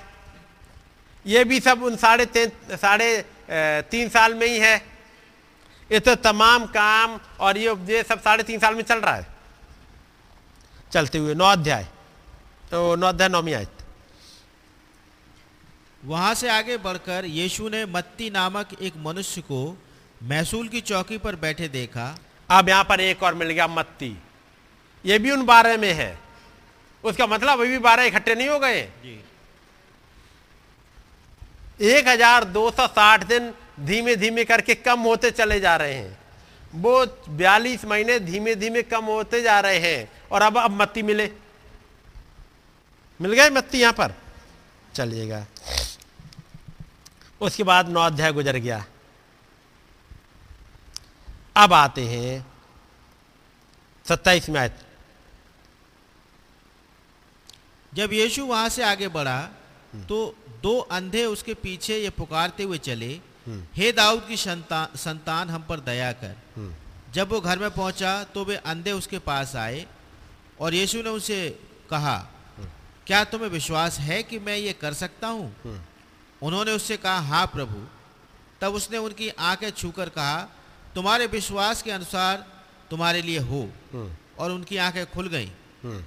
ये 1.25 1.43
भी 1.43 1.59
सब 1.59 1.83
उन 1.83 1.95
साढ़े 1.97 2.25
साढ़े 2.71 3.25
तीन 3.91 4.09
साल 4.09 4.33
में 4.33 4.47
ही 4.47 4.59
है। 4.59 4.75
ये 5.91 5.99
तो 5.99 6.15
तमाम 6.23 6.65
काम 6.67 7.19
और 7.39 7.57
ये 7.57 7.69
उपदेश 7.69 8.05
सब 8.07 8.21
साढ़े 8.21 8.43
तीन 8.43 8.59
साल 8.59 8.75
में 8.75 8.83
चल 8.83 8.99
रहा 8.99 9.15
है। 9.15 9.27
चलते 10.91 11.17
हुए 11.17 11.33
नौ 11.35 11.45
अध्याय 11.47 11.87
तो 12.71 12.95
नौ 12.95 13.07
अध्याय 13.07 13.29
नौमी 13.29 13.53
आयत। 13.53 13.81
वहाँ 16.03 16.33
से 16.35 16.49
आगे 16.49 16.77
बढ़कर 16.79 17.25
यीशु 17.27 17.69
ने 17.69 17.85
मत्ती 17.87 18.29
नामक 18.29 18.73
एक 18.81 18.93
मनुष्य 18.99 19.41
को 19.43 19.61
महसूल 20.23 20.67
की 20.67 20.81
चौकी 20.83 21.17
पर 21.17 21.35
बैठे 21.37 21.67
देखा। 21.69 22.15
अब 22.49 22.69
यहाँ 22.69 22.83
पर 22.83 22.99
एक 23.01 23.23
और 23.23 23.33
मिल 23.33 23.49
गया 23.49 23.67
मत्ती। 23.69 24.17
ये 25.05 25.19
भी 25.19 25.31
उन 25.31 25.45
बारह 25.45 25.77
में 25.77 25.91
है। 25.93 26.17
उसका 27.03 27.27
मतलब 27.27 27.59
अभी 27.59 27.69
भी 27.69 27.77
बारह 27.79 28.03
इकट्ठे 28.03 28.35
नहीं 28.35 28.47
हो 28.49 28.59
गए। 28.59 28.81
एक 31.83 32.07
हज़ार 32.07 32.43
दो 32.45 32.69
सौ 32.71 32.87
साठ 32.89 33.23
दिन 33.27 33.53
धीमे 33.77 34.15
धीमे 34.15 34.43
करके 34.45 34.75
कम 34.75 34.99
होते 34.99 35.31
चले 35.31 35.59
जा 35.59 35.75
रहे 35.75 35.93
हैं। 35.93 36.19
वो 36.75 37.05
बयालीस 37.29 37.85
महीने 37.85 38.19
धीमे 38.19 38.55
धीमे 38.55 38.81
कम 38.83 39.05
होते 39.05 39.41
जा 39.41 39.59
रहे 39.59 39.79
हैं 39.79 40.11
और 40.31 40.41
अब 40.41 40.57
अब 40.57 40.71
मत्ती 40.71 41.01
मिले। 41.01 41.31
मिल 43.19 43.33
गए 43.33 43.49
मत्ती 43.49 43.79
यहाँ 43.79 43.93
पर? 43.93 44.13
चलिएगा। 44.95 45.45
उसके 47.41 47.63
बाद 47.63 47.89
नौ 47.89 47.99
अध्याय 47.99 48.31
गुजर 48.31 48.57
गया। 48.57 48.85
अब 51.55 51.73
आते 51.73 52.05
हैं 52.07 52.45
सत्ताईस 54.05 54.49
में 54.49 54.59
आयत। 54.61 54.79
जब 57.93 58.13
यीशु 58.13 58.45
वहाँ 58.45 58.69
से 58.69 58.83
आगे 58.83 59.07
बढ़ा 59.07 59.41
तो 60.09 60.35
दो 60.61 60.77
अंधे 60.91 61.25
उसके 61.25 61.53
पीछे 61.53 61.97
ये 61.97 62.09
पुकारते 62.09 62.63
हुए 62.63 62.77
चले 62.77 63.19
हे 63.47 63.91
दाऊद 63.91 64.25
की 64.27 64.37
संतान 64.37 64.97
संतान 64.97 65.49
हम 65.49 65.63
पर 65.63 65.79
दया 65.79 66.11
कर। 66.13 66.35
जब 67.13 67.29
वो 67.29 67.39
घर 67.41 67.59
में 67.59 67.69
पहुँचा 67.71 68.23
तो 68.23 68.43
वे 68.45 68.55
अंधे 68.55 68.91
उसके 68.91 69.19
पास 69.19 69.55
आए 69.55 69.85
और 70.59 70.73
यीशु 70.73 71.01
ने 71.03 71.09
उसे 71.09 71.49
कहा 71.89 72.17
क्या 73.07 73.23
तुम्हें 73.23 73.49
विश्वास 73.49 73.99
है 73.99 74.21
कि 74.23 74.39
मैं 74.39 74.55
ये 74.57 74.73
कर 74.73 74.93
सकता 74.93 75.27
हूँ? 75.27 75.79
उन्होंने 76.41 76.71
उससे 76.71 76.97
कहा 76.97 77.19
हाँ 77.19 77.45
प्रभु। 77.47 77.85
तब 78.61 78.73
उसने 78.73 78.97
उनकी 78.97 79.29
आँखें 79.29 79.69
छूकर 79.69 80.09
कहा 80.09 80.41
तुम्हारे 80.95 81.25
विश्वास 81.27 81.81
के 81.81 81.91
अनुसार 81.91 82.45
तुम्हारे 82.89 83.21
लिए 83.21 83.39
हो। 83.39 83.69
और 84.39 84.51
उनकी 84.51 84.77
आँखें 84.77 85.05
खुल 85.11 85.27
गईं। 85.27 85.51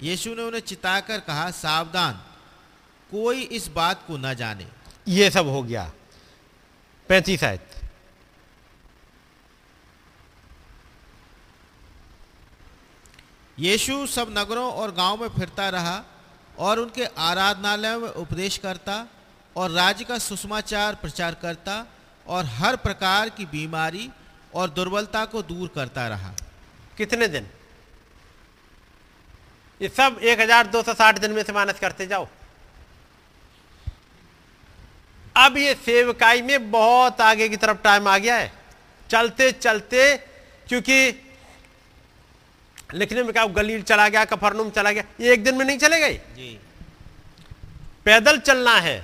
यीशु 0.02 0.34
ने 0.34 0.42
उन्हें 0.42 0.60
चिताकर 0.62 1.20
कहा 1.20 1.50
सावधान 1.50 2.20
कोई 3.10 3.42
इस 3.52 3.68
बात 3.68 4.02
को 4.06 4.16
न 4.16 4.34
जाने। 4.34 4.66
ये 5.08 5.30
सब 5.30 5.46
हो 5.46 5.62
गया। 5.62 5.90
पैंतीस 7.08 7.44
आयत 7.44 7.62
यीशु 13.58 14.06
सब 14.06 14.34
नगरों 14.38 14.72
और 14.72 14.90
गाँव 14.92 15.20
में 15.20 15.28
फिरता 15.28 15.68
रहा 15.68 16.04
और 16.58 16.78
उनके 16.78 17.04
आराधनालयों 17.04 18.00
में 18.00 18.08
उपदेश 18.08 18.56
करता 18.58 19.06
और 19.56 19.70
राज्य 19.70 20.04
का 20.04 20.18
सुषमाचार 20.18 20.94
प्रचार 20.94 21.34
करता 21.34 21.84
और 22.26 22.44
हर 22.44 22.76
प्रकार 22.76 23.28
की 23.28 23.46
बीमारी 23.46 24.10
और 24.54 24.70
दुर्बलता 24.70 25.24
को 25.24 25.42
दूर 25.42 25.68
करता 25.74 26.08
रहा। 26.08 26.32
कितने 26.96 27.28
दिन? 27.28 27.46
ये 29.82 29.88
सब 29.88 30.20
1260 30.22 31.18
दिन 31.18 31.30
में 31.30 31.42
से 31.42 31.52
मानस 31.52 31.80
करते 31.80 32.06
जाओ। 32.06 32.28
अब 35.36 35.56
ये 35.56 35.74
सेवकाई 35.74 36.42
में 36.42 36.70
बहुत 36.70 37.20
आगे 37.20 37.48
की 37.48 37.56
तरफ़ 37.56 37.78
टाइम 37.78 38.08
आ 38.08 38.16
गया 38.18 38.36
है। 38.36 38.52
चलते 39.10 39.50
चलते 39.52 40.16
क्योंकि 40.68 41.22
लिखने 42.94 43.22
में 43.22 43.32
क्या 43.32 43.44
गलील 43.46 43.82
चला 43.82 44.08
गया 44.08 44.24
कफरनुम 44.24 44.70
चला 44.70 44.92
गया 44.92 45.04
ये 45.20 45.32
एक 45.32 45.44
दिन 45.44 45.54
में 45.54 45.64
नहीं 45.64 45.78
चले 45.78 46.00
गए? 46.00 46.14
जी। 46.14 46.58
पैदल 48.04 48.38
चलना 48.38 48.76
है। 48.78 48.98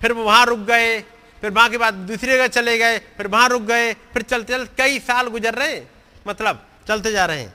फिर 0.00 0.12
वो 0.12 0.24
वहाँ 0.24 0.44
रुक 0.46 0.58
गए 0.58 1.00
फिर 1.42 1.50
वहाँ 1.50 1.68
के 1.70 1.78
बाद 1.78 1.94
दूसरी 1.94 2.32
जगह 2.32 2.46
चले 2.48 2.76
गए 2.78 2.98
फिर 3.16 3.26
वहाँ 3.26 3.48
रुक 3.48 3.62
गए 3.62 3.92
फिर 4.12 4.22
चलते 4.22 4.52
चलते 4.52 4.82
कई 4.82 4.98
साल 4.98 5.28
गुजर 5.28 5.54
रहे 5.54 5.74
हैं। 5.74 5.90
मतलब 6.28 6.66
चलते 6.88 7.12
जा 7.12 7.24
रहे 7.26 7.40
हैं। 7.40 7.54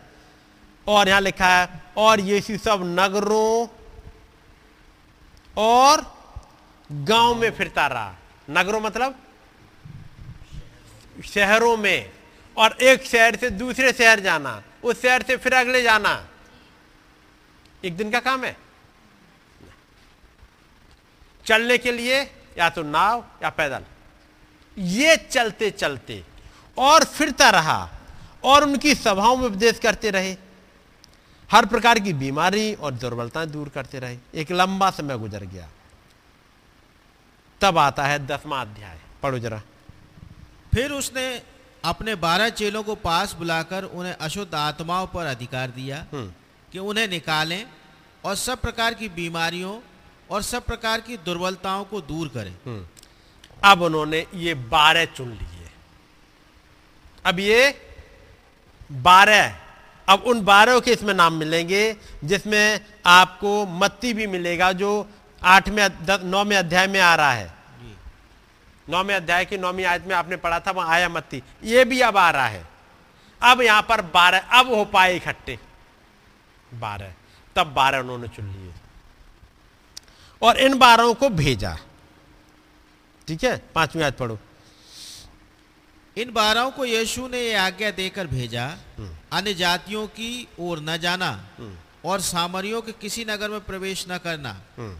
और 0.87 1.09
यहाँ 1.09 1.21
लिखा 1.21 1.47
है 1.47 1.69
और 1.97 2.19
यीशु 2.19 2.57
सब 2.57 2.81
नगरों 2.99 3.67
और 5.57 6.14
गाँव 6.91 7.35
में 7.35 7.51
फिरता 7.51 7.87
रहा। 7.87 8.15
नगरों 8.49 8.81
मतलब? 8.81 9.19
शहरों 11.25 11.77
में। 11.77 12.11
और 12.57 12.71
एक 12.71 13.05
शहर 13.05 13.35
से 13.35 13.49
दूसरे 13.49 13.93
शहर 13.93 14.19
जाना, 14.19 14.63
उस 14.83 15.01
शहर 15.01 15.23
से 15.23 15.37
फिर 15.37 15.53
अगले 15.53 15.81
जाना। 15.81 16.27
एक 17.85 17.97
दिन 17.97 18.11
का 18.11 18.19
काम 18.19 18.43
है। 18.43 18.57
चलने 21.45 21.77
के 21.77 21.91
लिए 21.91 22.21
या 22.57 22.69
तो 22.69 22.83
नाव 22.83 23.25
या 23.43 23.49
पैदल। 23.49 23.83
ये 24.77 25.17
चलते 25.17 25.71
चलते 25.71 26.23
और 26.77 27.03
फिरता 27.03 27.49
रहा 27.49 27.89
और 28.43 28.63
उनकी 28.63 28.95
सभाओं 28.95 29.37
में 29.37 29.45
उपदेश 29.45 29.79
करते 29.79 30.11
रहे। 30.11 30.37
हर 31.51 31.65
प्रकार 31.65 31.99
की 31.99 32.13
बीमारी 32.13 32.73
और 32.73 32.91
दुर्बलताएँ 32.91 33.47
दूर 33.47 33.69
करते 33.69 33.99
रहे। 33.99 34.17
एक 34.35 34.51
लंबा 34.51 34.91
समय 34.91 35.17
गुजर 35.17 35.43
गया। 35.43 35.69
तब 37.61 37.77
आता 37.77 38.03
है 38.03 38.27
दसवा 38.27 38.61
अध्याय। 38.61 38.99
पढ़ो 39.23 39.39
जरा। 39.39 39.61
फिर 40.73 40.91
उसने 40.91 41.41
अपने 41.83 42.15
बारह 42.15 42.49
चेलों 42.49 42.83
को 42.83 42.95
पास 42.95 43.33
बुलाकर 43.33 43.83
उन्हें 43.83 44.13
अशुद्ध 44.13 44.55
आत्माओं 44.55 45.07
पर 45.07 45.25
अधिकार 45.25 45.69
दिया 45.69 46.05
हम्म। 46.13 46.31
कि 46.71 46.79
उन्हें 46.79 47.07
निकालें 47.07 47.65
और 48.25 48.35
सब 48.35 48.61
प्रकार 48.61 48.93
की 48.93 49.09
बीमारियों 49.09 49.79
और 50.29 50.41
सब 50.41 50.63
प्रकार 50.63 51.01
की 51.01 51.17
दुर्बलताओं 51.17 51.83
को 51.83 52.01
दूर 52.01 52.27
करें। 52.27 52.85
अब 53.63 53.81
उन्होंने 53.81 54.25
ये 54.35 54.53
बारह 54.53 55.05
चुन 55.05 55.29
लिए। 55.29 55.69
अब 57.25 57.39
ये 57.39 57.81
बारह 58.91 59.55
अब 60.09 60.23
उन 60.27 60.41
बारह 60.41 60.79
के 60.79 60.91
इसमें 60.91 61.13
नाम 61.13 61.33
मिलेंगे 61.33 61.95
जिसमें 62.23 62.79
आपको 63.05 63.65
मत्ती 63.65 64.13
भी 64.13 64.27
मिलेगा 64.27 64.71
जो 64.71 64.91
आठवें 65.45 65.89
नौवें 66.23 66.55
अध्याय 66.57 66.87
में 66.87 66.99
आ 66.99 67.15
रहा 67.15 67.31
है। 67.31 67.53
नौवें 68.89 69.15
अध्याय 69.15 69.45
की 69.45 69.57
नौवीं 69.57 69.85
आयत 69.85 70.05
में 70.07 70.15
आपने 70.15 70.35
पढ़ा 70.35 70.59
था 70.59 70.71
वहाँ 70.71 70.89
आया 70.89 71.09
मत्ती। 71.09 71.41
ये 71.63 71.85
भी 71.85 72.01
अब 72.01 72.17
आ 72.17 72.29
रहा 72.31 72.47
है। 72.47 72.67
अब 73.41 73.61
यहाँ 73.61 73.81
पर 73.81 74.01
बारह 74.13 74.59
अब 74.59 74.67
हो 74.67 74.83
पाए 74.85 75.15
इकट्ठे। 75.15 75.59
बारह। 76.73 77.13
तब 77.55 77.73
बारह 77.73 77.99
उन्होंने 77.99 78.27
चुन 78.27 78.51
लिए। 78.51 78.73
और 80.41 80.57
इन 80.57 80.77
बारहों 80.79 81.13
को 81.13 81.29
भेजा। 81.29 81.77
ठीक 83.27 83.43
है? 83.43 83.57
पांचवी 83.75 84.01
आयत 84.01 84.17
पढ़ो। 84.17 84.37
इन 86.17 86.31
बारहों 86.33 86.71
को 86.71 86.85
यीशु 86.85 87.27
ने 87.27 87.39
ये 87.39 87.55
आज्ञा 87.55 87.91
देकर 87.91 88.27
भेजा 88.27 88.65
अन्य 89.31 89.53
जातियों 89.53 90.05
की 90.07 90.47
ओर 90.59 90.79
न 90.79 90.97
जाना 90.97 91.31
और 92.05 92.21
सामरियों 92.21 92.81
के 92.81 92.91
किसी 92.91 93.25
नगर 93.25 93.49
में 93.49 93.59
प्रवेश 93.61 94.05
न 94.09 94.17
करना। 94.17 94.51
हम्म, 94.77 94.97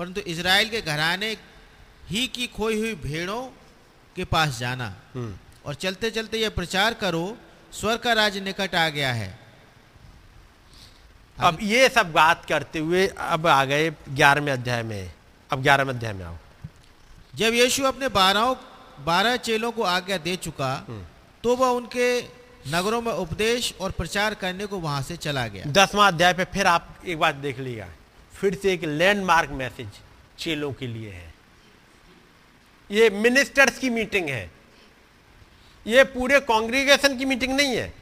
परंतु 0.00 0.20
इज़राइल 0.26 0.68
के 0.68 0.80
घराने 0.82 1.30
ही 2.08 2.26
की 2.26 2.46
खोई 2.46 2.78
हुई 2.78 2.94
भेड़ों 3.02 3.42
के 4.16 4.24
पास 4.24 4.58
जाना। 4.58 4.86
हम्म। 5.14 5.34
और 5.66 5.74
चलते 5.74 6.10
चलते 6.10 6.38
यह 6.38 6.50
प्रचार 6.50 6.94
करो 6.94 7.36
स्वर्ग 7.72 8.00
का 8.00 8.12
राज्य 8.12 8.40
निकट 8.40 8.74
आ 8.74 8.88
गया 8.88 9.12
है। 9.12 9.28
अब 11.38 11.58
ये 11.62 11.88
सब 11.88 12.12
बात 12.12 12.44
करते 12.44 12.78
हुए 12.78 13.06
अब 13.18 13.46
आ 13.46 13.64
गए 13.64 13.90
ग्यारहवें 13.90 14.52
अध्याय 14.52 14.82
में। 14.82 15.12
अब 15.50 15.62
ग्यारहवें 15.62 15.94
अध्याय 15.94 16.12
में 16.12 16.24
आओ। 16.24 16.36
जब 17.34 17.54
यीशु 17.54 17.84
अपने 17.84 18.08
बारह 18.10 18.56
बारह 19.04 19.36
चेलों 19.44 19.72
को 19.72 19.82
आज्ञा 19.90 20.18
दे 20.18 20.36
चुका 20.38 20.74
तो 21.44 21.56
वह 21.56 21.76
उनके 21.76 22.08
नगरों 22.68 23.00
में 23.02 23.12
उपदेश 23.12 23.72
और 23.80 23.90
प्रचार 23.92 24.34
करने 24.34 24.66
को 24.66 24.78
वहाँ 24.80 25.02
से 25.02 25.16
चला 25.18 25.46
गया। 25.48 25.64
दसवां 25.72 26.12
अध्याय 26.12 26.34
पे 26.34 26.44
फिर 26.52 26.66
आप 26.66 26.94
एक 27.06 27.18
बात 27.18 27.34
देख 27.46 27.58
लिया 27.60 27.94
फिर 28.40 28.54
से 28.54 28.72
एक 28.72 28.84
लैंडमार्क 28.84 29.50
मैसेज 29.52 29.88
चेलों 30.38 30.72
के 30.72 30.86
लिए 30.86 31.10
है। 31.10 31.32
ये 32.90 33.08
मिनिस्टर्स 33.12 33.78
की 33.78 33.90
मीटिंग 33.90 34.28
है। 34.28 34.50
ये 35.86 36.04
पूरे 36.06 36.40
कांग्रीगेशन 36.42 37.16
की 37.18 37.24
मीटिंग 37.24 37.52
नहीं 37.56 37.76
है, 37.76 37.92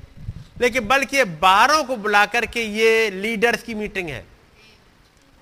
लेकिन 0.61 0.87
बल्कि 0.89 1.25
बारह 1.25 1.83
को 1.83 1.97
बुला 1.97 2.25
करके 2.27 2.63
ये 2.63 3.11
लीडर्स 3.13 3.63
की 3.63 3.75
मीटिंग 3.75 4.09
है। 4.09 4.25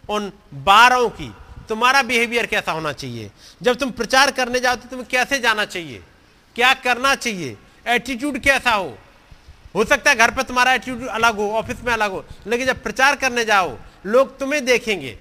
उन 0.09 0.33
बारहों 0.55 1.09
की, 1.11 1.33
तुम्हारा 1.69 2.03
बिहेवियर 2.03 2.47
कैसा 2.47 2.73
होना 2.73 2.93
चाहिए? 2.93 3.31
जब 3.63 3.77
तुम 3.77 3.91
प्रचार 3.93 4.31
करने 4.31 4.61
जाओ 4.61 4.77
तो 4.77 4.89
तुम्हें 4.89 5.09
कैसे 5.09 5.39
जाना 5.41 5.65
चाहिए? 5.67 6.03
क्या 6.57 6.73
करना 6.77 7.15
चाहिए? 7.15 7.57
एटीट्यूड 7.87 8.39
कैसा 8.39 8.71
हो? 8.71 8.97
हो 9.75 9.85
सकता 9.85 10.11
है 10.11 10.17
घर 10.17 10.31
पर 10.31 10.43
तुम्हारा 10.43 10.73
एटीट्यूड 10.73 11.07
अलग 11.09 11.37
हो 11.37 11.51
ऑफ़िस 11.53 11.83
में 11.85 11.93
अलग 11.93 12.11
हो, 12.11 12.25
लेकिन 12.47 12.67
जब 12.67 12.83
प्रचार 12.83 13.17
करने 13.17 13.45
जाओ 13.45 13.77
लोग 14.07 14.39
तुम्हें 14.39 14.65
देखेंगे। 14.65 15.19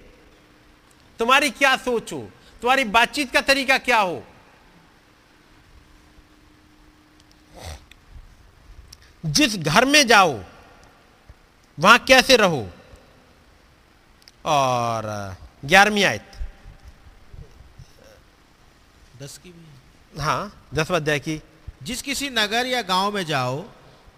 तुम्हारी 1.19 1.49
क्या 1.49 1.75
सोच 1.77 2.13
हो? 2.13 2.21
तुम्हारी 2.61 2.83
बातचीत 2.83 3.31
का 3.31 3.41
तरीका 3.41 3.77
क्या 3.77 3.99
हो? 3.99 4.23
जिस 9.25 9.55
घर 9.57 9.85
में 9.85 10.07
जाओ 10.07 10.39
वहाँ 11.77 11.97
कैसे 11.99 12.35
रहो? 12.37 12.67
और 14.45 15.05
ग्यारहवीं 15.65 16.03
आयत। 16.03 16.31
दस 19.21 19.37
की 19.43 19.49
भी 19.49 20.19
हाँ। 20.19 20.67
दसवा 20.73 20.97
अध्याय 20.97 21.19
की। 21.19 21.41
जिस 21.83 22.01
किसी 22.01 22.29
नगर 22.29 22.65
या 22.65 22.81
गाँव 22.81 23.11
में 23.11 23.25
जाओ 23.25 23.65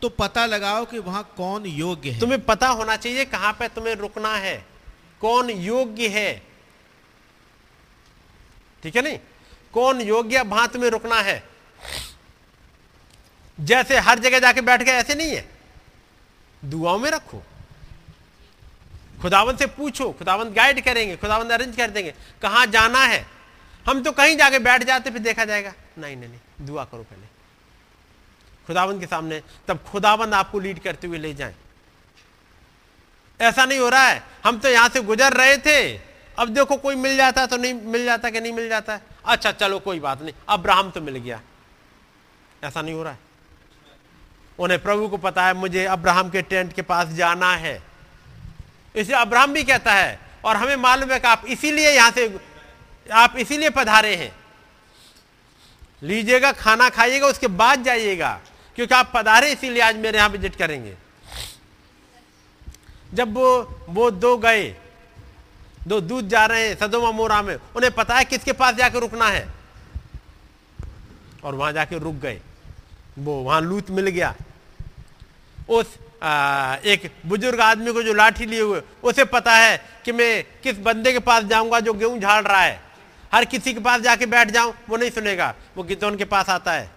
तो 0.02 0.10
पता 0.10 0.46
लगाओ 0.46 0.86
कि 0.86 1.00
वहाँ 1.00 1.24
कौन 1.38 1.66
योग्य 1.66 2.12
है। 2.12 2.20
तुम्हें 2.20 2.42
पता 2.46 2.68
होना 2.68 2.96
चाहिए 2.96 3.26
कहाँ 3.26 3.54
पे 3.54 3.68
तुम्हें 3.68 3.96
रुकना 3.96 4.36
है। 4.36 4.58
कौन 5.22 5.50
योग्य 5.50 6.08
है? 6.08 6.42
ठीक 8.84 8.96
है 8.96 9.02
नहीं? 9.02 9.20
कौन 9.74 10.02
योग्य 10.02 10.42
वहाँ 10.42 10.68
तुम्हें 10.68 10.90
रुकना 10.90 11.22
है? 11.22 11.44
जैसे 13.58 14.00
हर 14.00 14.20
जगह 14.20 14.40
जाके 14.40 14.62
बैठ 14.62 14.84
गए, 14.84 14.92
ऐसे 14.92 15.16
नहीं 15.16 15.36
है। 15.36 15.50
दुआओं 16.66 17.00
में 17.00 17.10
रखो। 17.12 17.42
खुदावन 19.22 19.58
से 19.58 19.66
पूछो 19.68 20.12
खुदावन 20.12 20.54
गाइड 20.54 20.84
करेंगे 20.84 21.16
खुदावन 21.18 21.50
अरेंज 21.50 21.76
कर 21.76 21.90
देंगे। 21.90 22.14
कहाँ 22.42 22.66
जाना 22.66 23.04
है? 23.04 23.26
हम 23.86 24.02
तो 24.04 24.12
कहीं 24.12 24.38
जाके 24.38 24.60
बैठ 24.60 24.84
जाते, 24.84 25.12
फिर 25.12 25.22
देखा 25.22 25.46
जाएगा, 25.46 25.74
नहीं 25.98 26.16
नहीं 26.16 26.30
नहीं, 26.30 26.66
दुआ 26.66 26.84
करो 26.86 27.04
पहले। 27.04 27.27
खुदावन 28.68 29.00
के 29.00 29.06
सामने, 29.06 29.42
तब 29.68 29.78
खुदावन 29.92 30.34
आपको 30.34 30.60
लीड 30.60 30.80
करते 30.80 31.08
हुए 31.08 31.18
ले 31.18 31.34
जाए। 31.34 31.56
ऐसा 33.42 33.66
नहीं 33.66 33.80
हो 33.80 33.90
रहा 33.90 34.08
है। 34.08 34.24
हम 34.44 34.60
तो 34.60 34.70
यहाँ 34.70 34.90
से 34.90 35.02
गुजर 35.02 35.34
रहे 35.34 35.58
थे। 35.58 35.98
अब 36.40 36.48
देखो 36.48 36.78
कोई 36.78 36.96
मिल 36.96 37.18
जाता 37.18 37.42
है 37.42 37.48
तो 37.48 37.58
नहीं, 37.58 37.74
मिल 37.74 38.06
जाता 38.06 38.30
कि 38.30 38.42
नहीं 38.42 38.54
मिल 38.54 38.70
जाता 38.70 38.94
है। 38.94 39.02
अच्छा 39.26 39.52
चलो 39.52 39.80
कोई 39.80 40.00
बात 40.00 40.22
नहीं। 40.22 40.34
अब्राहम 40.50 40.92
तो 40.92 41.02
मिल 41.02 41.18
गया। 41.18 41.42
ऐसा 42.64 42.82
नहीं 42.82 42.94
हो 42.94 43.04
रहा 43.04 43.14
है। 43.14 43.20
उन्हें 44.60 44.84
प्रभु 44.84 45.08
को 45.08 45.18
पता 45.18 45.46
है, 45.46 45.54
मुझे 45.54 45.86
अब्राहम 45.86 46.30
के 46.30 46.42
टेंट 46.42 46.74
के 46.74 46.82
पास 46.82 47.08
जाना 47.08 47.56
है। 47.56 47.84
इसलिए 48.96 49.18
अब्राहम 49.18 49.54
भी 49.54 49.64
कहता 49.64 49.94
है। 49.94 50.20
और 50.46 50.56
हमें 50.56 50.76
मालूम 50.76 51.12
है 51.12 51.20
कि 51.20 51.28
आप 51.28 51.46
इसीलिए 51.48 51.90
यहाँ 51.90 52.12
से, 52.12 52.40
आप 53.14 53.38
इसीलिए 53.38 53.70
पधारे 53.70 54.16
हैं। 54.16 54.36
लीजिएगा, 56.04 56.52
खाना 56.52 56.90
खाइएगा, 56.90 57.28
उसके 57.28 57.48
बाद 57.48 57.84
जाइएगा। 57.84 58.42
क्योंकि 58.78 58.94
आप 58.96 59.12
पधारे 59.14 59.52
इसीलिए 59.52 59.82
आज 59.82 59.96
मेरे 59.98 60.18
यहाँ 60.18 60.30
विज़िट 60.30 60.56
करेंगे। 60.56 60.94
जब 63.14 63.34
वो 63.34 63.50
वो 63.90 64.10
दो 64.14 64.36
गए 64.38 64.64
दो 65.88 66.00
दूध 66.02 66.28
जा 66.30 66.46
रहे 66.46 66.68
हैं 66.68 66.76
सदोमा 66.78 67.12
मोरा 67.12 67.42
में 67.42 67.56
उन्हें 67.56 67.92
पता 67.94 68.16
है 68.16 68.26
किसके 68.26 68.52
पास 68.54 68.76
जाकर 68.76 69.00
रुकना 69.00 69.28
है। 69.28 69.48
और 71.44 71.56
वहाँ 71.56 71.72
जाके 71.74 72.00
रुक 72.00 72.16
गए। 72.16 72.40
वो 73.18 73.34
वहाँ 73.44 73.62
लूत 73.62 73.90
मिल 73.92 74.08
गया। 74.08 74.34
उस 75.70 75.98
आ, 76.24 76.76
एक 76.76 77.12
बुज़ुर्ग 77.26 77.60
आदमी 77.62 77.94
को 77.94 78.02
जो 78.04 78.14
लाठी 78.14 78.46
लिए 78.46 78.62
हुए 78.62 78.82
उसे 79.04 79.26
पता 79.28 79.56
है 79.56 79.78
कि 80.06 80.12
मैं 80.12 80.44
किस 80.64 80.78
बंदे 80.80 81.12
के 81.14 81.20
पास 81.22 81.44
जाऊँगा 81.46 81.80
जो 81.80 81.94
गेहूँ 81.94 82.20
झाड़ 82.20 82.44
रहा 82.44 82.62
है। 82.62 82.80
हर 83.34 83.46
किसी 83.46 83.74
के 83.74 83.80
पास 83.80 84.02
जाके 84.02 84.26
बैठ 84.26 84.52
जाऊँ 84.52 84.74
वो 84.90 84.98
नहीं 84.98 85.10
सुनेगा। 85.12 85.54
वो 85.78 85.84
गिद्धोन 85.84 86.18
के 86.18 86.26
पास 86.26 86.50
आता 86.50 86.74
है। 86.74 86.90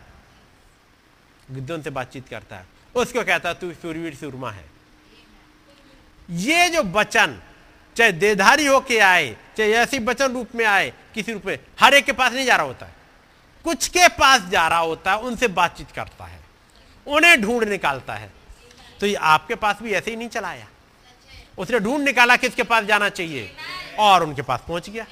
गिद्धोन 1.51 1.83
से 1.83 1.91
बातचीत 1.91 2.29
करता 2.29 2.57
है। 2.57 2.67
उसको 2.95 3.25
कहता 3.25 3.49
है, 3.49 3.55
तू 3.55 3.73
सूरवीर 3.73 4.15
सुरमा 4.15 4.51
है। 4.51 4.65
ये 6.31 6.69
जो 6.69 6.83
वचन 6.83 7.41
चाहे 7.97 8.13
देधारी 8.13 8.67
होके 8.67 8.99
आए, 8.99 9.37
चाहे 9.57 9.73
ऐसी 9.73 9.99
वचन 9.99 10.33
रूप 10.33 10.49
में 10.55 10.65
आए, 10.65 10.93
किसी 11.15 11.33
रूप 11.33 11.47
में, 11.47 11.59
हर 11.81 11.95
एक 11.95 12.05
के 12.05 12.13
पास 12.13 12.33
नहीं 12.33 12.47
जा 12.47 12.57
रहा 12.57 12.67
होता 12.67 12.87
है। 12.87 12.95
कुछ 13.65 13.89
के 13.89 14.09
पास 14.09 14.43
जा 14.43 14.69
रहा 14.69 14.79
होता 14.79 15.13
है, 15.13 15.19
उनसे 15.19 15.49
बातचीत 15.49 15.91
करता 15.91 16.25
है। 16.25 16.41
उन्हें 17.07 17.43
ढूंढ 17.43 17.65
निकालता 17.65 18.15
है। 18.15 18.33
तो 19.01 19.07
ये 19.07 19.15
आपके 19.15 19.55
पास 19.55 19.79
भी 19.83 19.93
ऐसे 19.93 20.11
ही 20.11 20.17
नहीं 20.17 20.29
चलाया। 20.29 20.67
उसने 21.59 21.79
ढूंढ 21.81 22.05
निकाला 22.05 22.37
किसके 22.37 22.63
पास 22.63 22.85
जाना 22.85 23.09
चाहिए, 23.09 23.51
और 23.99 24.23
उनके 24.23 24.43
पास 24.43 24.65
पहुँच 24.69 24.91
गया। 24.91 25.07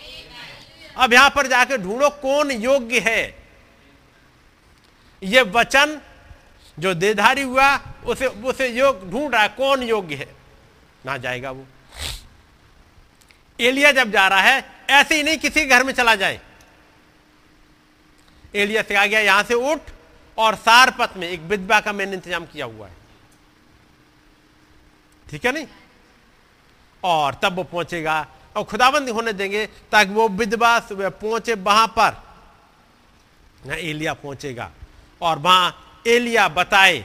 अब 0.96 1.12
यहाँ 1.12 1.30
पर 1.30 1.46
जाकर 1.46 1.76
ढूंढो 1.76 2.10
कौन 2.10 2.50
योग्य 2.50 3.00
है। 3.00 3.48
ये 5.22 5.42
वचन 5.42 6.00
जो 6.78 6.94
देधारी 6.94 7.42
हुआ, 7.42 7.76
उसे 8.06 8.26
उसे 8.26 8.68
योग 8.68 9.10
ढूंढ 9.10 9.32
रहा 9.34 9.42
है, 9.42 9.48
कौन 9.48 9.82
योग्य 9.82 10.14
है? 10.14 10.28
ना 11.06 11.16
जाएगा 11.16 11.50
वो। 11.50 11.66
एलिया 13.58 13.92
जब 13.92 14.10
जा 14.10 14.26
रहा 14.28 14.40
है, 14.40 14.64
ऐसे 14.90 15.16
ही 15.16 15.22
नहीं 15.22 15.38
किसी 15.38 15.64
घर 15.66 15.84
में 15.84 15.92
चला 15.92 16.14
जाए। 16.14 16.40
एलिया 18.54 18.82
से 18.82 18.94
आ 18.94 19.06
गया, 19.06 19.20
यहाँ 19.20 19.42
से 19.42 19.54
उठ 19.54 19.80
और 20.38 20.54
सारपत 20.54 21.16
में, 21.16 21.28
एक 21.28 21.40
विधवा 21.40 21.80
का 21.80 21.92
मैंने 21.92 22.12
इंतज़ाम 22.12 22.46
किया 22.46 22.66
हुआ 22.66 22.86
है। 22.86 22.96
ठीक 25.26 25.46
है 25.46 25.52
नहीं? 25.52 25.66
और 27.02 27.34
तब 27.42 27.56
वो 27.56 27.62
पहुंचेगा 27.64 28.26
और 28.56 28.64
खुदाबंदी 28.64 29.10
होने 29.12 29.32
देंगे, 29.32 29.66
ताकि 29.66 30.12
वो 30.12 30.28
विधवा 30.28 30.78
सुबह 30.80 31.08
पहुँचे 31.10 31.54
वहाँ 31.54 31.86
पर। 31.88 32.16
ना 33.66 33.74
एलिया 33.74 34.14
पहुंचेगा 34.14 34.70
और 35.20 35.38
वहाँ 35.38 35.87
एलिया, 36.08 36.48
बताए। 36.48 37.04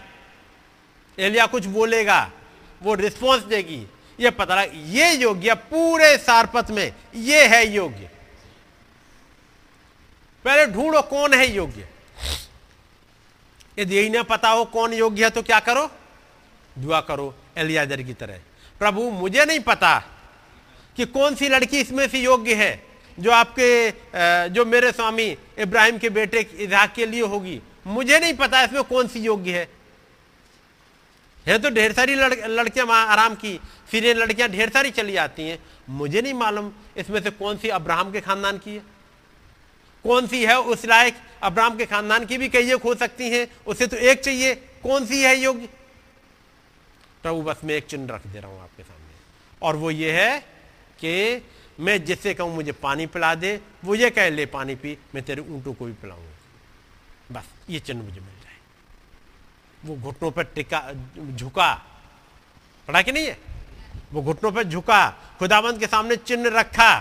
एलिया 1.17 1.45
कुछ 1.45 1.65
बोलेगा, 1.67 2.31
वो 2.81 2.93
रिस्पॉन्स 2.95 3.43
देगी। 3.43 3.85
ये 4.19 4.29
पता 4.31 4.55
लगा, 4.55 4.71
ये 4.73 5.11
योग्य 5.13 5.53
पूरे 5.53 6.17
सारपत 6.17 6.71
में, 6.71 6.93
ये 7.15 7.45
है 7.47 7.65
योग्य। 7.67 8.09
पहले 10.45 10.65
ढूंढो 10.67 11.01
कौन 11.01 11.33
है 11.33 11.51
योग्य। 11.51 11.87
यदि 13.77 13.95
यही 13.95 14.09
ना 14.09 14.23
पता 14.23 14.49
हो 14.49 14.65
कौन 14.65 14.93
योग्य 14.93 15.23
है 15.23 15.29
तो 15.29 15.41
क्या 15.41 15.59
करो? 15.59 15.89
दुआ 16.75 16.99
करो, 17.01 17.33
एलियाजर 17.57 18.01
की 18.01 18.13
तरह। 18.13 18.39
प्रभु, 18.81 19.09
मुझे 19.11 19.45
नहीं 19.45 19.59
पता 19.59 19.97
कि 20.97 21.05
कौन 21.07 21.35
सी 21.35 21.47
लड़की 21.49 21.79
इसमें 21.79 22.07
से 22.07 22.19
योग्य 22.19 22.55
है, 22.55 22.83
जो 23.17 23.31
आपके 23.31 24.49
जो 24.49 24.65
मेरे 24.65 24.91
स्वामी 24.91 25.25
इब्राहिम 25.57 25.97
के 25.97 26.09
बेटे 26.09 26.39
इजहाक 26.39 26.93
के 26.93 27.05
लिए 27.05 27.21
होगी। 27.23 27.59
मुझे 27.85 28.19
नहीं 28.19 28.33
पता 28.35 28.63
इसमें 28.63 28.83
कौन 28.85 29.07
सी 29.07 29.19
योग्य 29.21 29.51
है। 29.51 29.67
है 31.45 31.57
तो 31.59 31.69
ढेर 31.71 31.93
सारी 31.93 32.15
लड़, 32.15 32.33
लड़कियाँ 32.33 32.87
आराम 32.89 33.35
की 33.35 33.59
फिर 33.89 34.15
लड़कियाँ 34.17 34.49
ढेर 34.49 34.69
सारी 34.69 34.91
चली 34.91 35.15
आती 35.17 35.43
हैं। 35.43 35.59
मुझे 35.91 36.21
नहीं 36.21 36.33
मालूम 36.33 36.71
इसमें 36.97 37.21
से 37.21 37.29
कौन 37.31 37.57
सी 37.57 37.69
अब्राहम 37.71 38.11
के 38.11 38.21
खानदान 38.21 38.57
की 38.57 38.73
है। 38.73 38.81
कौन 40.05 40.27
सी 40.27 40.43
है 40.45 40.59
उस 40.61 40.85
लायक 40.85 41.15
अब्राहम 41.43 41.77
के 41.77 41.85
खानदान 41.85 42.25
की 42.25 42.37
भी 42.37 42.49
कई 42.49 42.71
एक 42.73 42.83
हो 42.83 42.93
सकती 42.95 43.29
हैं 43.29 43.47
उसे 43.67 43.87
तो 43.87 43.97
एक 43.97 44.21
चाहिए। 44.21 44.55
कौन 44.83 45.05
सी 45.05 45.21
है 45.21 45.35
योग्य 45.37 45.67
प्रभु 47.23 47.41
बस 47.41 47.61
मैं 47.63 47.75
एक 47.75 47.85
चिन्ह 47.87 48.13
रख 48.13 48.27
दे 48.27 48.39
रहा 48.39 48.51
हूँ 48.51 48.61
आपके 48.61 48.83
सामने। 48.83 49.13
और 49.61 49.75
वो 49.75 49.91
ये 49.91 50.11
है 50.11 50.39
कि 50.99 51.43
मैं 51.79 52.03
जिससे 52.05 52.33
कहूँ 52.33 52.55
मुझे 52.55 52.71
पानी 52.73 53.05
पिला 53.07 53.33
दे 53.35 53.59
वो 53.85 53.95
ये 53.95 54.09
कह 54.09 54.29
ले 54.29 54.45
पानी 54.47 54.75
पी 54.75 54.97
मैं 55.15 55.23
तेरे 55.23 55.41
ऊंटों 55.43 55.73
को 55.73 55.85
भी 55.85 55.93
पिलाऊँगा। 55.93 56.32
बस, 57.29 57.43
ये 57.69 57.79
चिन्ह 57.79 58.03
मुझे 58.03 58.19
मिल 58.19 58.35
जाए। 58.43 58.57
वो 59.83 59.95
घुटनों 59.97 60.31
पर 60.31 60.43
टिका, 60.55 60.81
झुका। 61.35 61.73
पढ़ा 62.87 63.01
कि 63.01 63.11
नहीं 63.11 63.25
है 63.25 63.37
वो 64.11 64.21
घुटनों 64.21 64.51
पर 64.51 64.63
झुका, 64.63 65.09
खुदाबंद 65.39 65.79
के 65.79 65.87
सामने 65.87 66.15
चिन्ह 66.17 66.49
रखा 66.49 66.91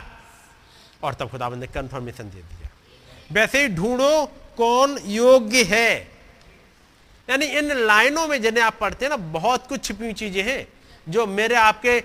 और 1.03 1.15
तब 1.15 1.31
खुदाबंद 1.31 1.61
ने 1.61 1.67
कंफर्मेशन 1.69 2.31
दे 2.31 2.43
दिया। 2.43 2.69
वैसे 3.33 3.63
ही 3.63 3.69
ढूंढो 3.69 4.25
कौन 4.57 4.99
योग्य 5.07 5.63
है। 5.65 5.91
यानी 7.29 7.47
इन 7.49 7.73
लाइनों 7.79 8.27
में 8.29 8.41
जिन्हें 8.43 8.65
आप 8.65 8.79
पढ़ते 8.81 9.05
हैं 9.05 9.11
ना, 9.11 9.17
बहुत 9.17 9.67
कुछ 9.67 9.85
छिपी 9.85 10.05
हुई 10.05 10.13
चीज़ें 10.15 10.43
हैं 10.43 10.67
जो 11.09 11.27
मेरे 11.27 11.55
आपके 11.57 12.03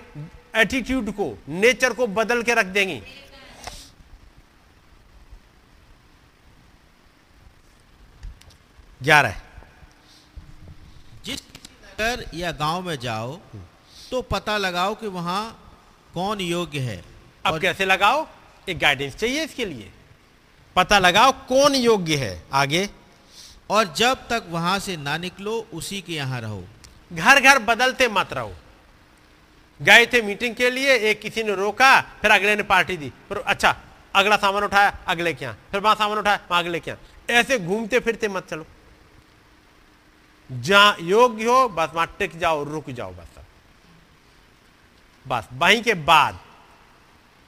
एटीट्यूड 0.56 1.10
को 1.12 1.26
नेचर 1.48 1.92
को 1.92 2.06
बदल 2.08 2.42
के 2.42 2.54
रख 2.54 2.66
देंगी। 2.66 3.00
ग्यारह। 9.00 9.34
जिस 11.24 11.40
नगर 11.40 12.24
या 12.34 12.50
गाँव 12.52 12.80
में 12.82 12.98
जाओ 12.98 13.36
तो 14.10 14.20
पता 14.24 14.56
लगाओ 14.58 14.94
कि 14.94 15.06
वहाँ 15.08 15.42
कौन 16.14 16.40
योग्य 16.40 16.78
है। 16.80 17.02
अब 17.44 17.60
कैसे 17.60 17.84
लगाओ? 17.84 18.26
एक 18.68 18.78
गाइडेंस 18.78 19.16
चाहिए 19.16 19.44
इसके 19.44 19.64
लिए। 19.64 19.90
पता 20.76 20.98
लगाओ 20.98 21.32
कौन 21.48 21.74
योग्य 21.74 22.16
है 22.16 22.42
आगे। 22.52 22.88
और 23.70 23.92
जब 23.96 24.26
तक 24.28 24.44
वहाँ 24.50 24.78
से 24.78 24.96
ना 24.96 25.16
निकलो 25.18 25.54
उसी 25.74 26.00
के 26.00 26.12
यहाँ 26.12 26.40
रहो। 26.40 26.64
घर 27.12 27.40
घर 27.40 27.58
बदलते 27.64 28.08
मत 28.08 28.32
रहो। 28.32 28.52
गए 29.80 30.06
थे 30.06 30.22
मीटिंग 30.22 30.54
के 30.54 30.70
लिए 30.70 30.96
एक 31.10 31.20
किसी 31.20 31.42
ने 31.42 31.54
रोका 31.54 32.00
फिर 32.22 32.30
अगले 32.30 32.56
ने 32.56 32.62
पार्टी 32.64 32.96
दी। 32.96 33.12
फिर 33.28 33.38
अच्छा 33.38 33.76
अगला 34.14 34.36
सामान 34.36 34.64
उठाया 34.64 34.96
अगले 35.06 35.32
क्या 35.34 35.52
फिर 35.72 35.80
वहाँ 35.80 35.94
सामान 35.94 36.18
उठाया 36.18 36.40
वहाँ 36.50 36.62
अगले 36.62 36.80
क्या 36.80 36.96
ऐसे 37.30 37.58
घूमते 37.58 38.00
फिरते 38.00 38.28
मत 38.28 38.48
चलो। 38.50 38.66
जहाँ 40.50 40.96
योग्य 41.00 41.44
हो 41.44 41.68
बस 41.68 41.90
वहाँ 41.94 42.06
टिक 42.18 42.38
जाओ 42.38 42.62
रुक 42.64 42.90
जाओ 42.90 43.12
बस। 43.12 43.42
बस 45.26 45.48
वहीं 45.52 45.82
के 45.82 45.94
बाद। 45.94 46.38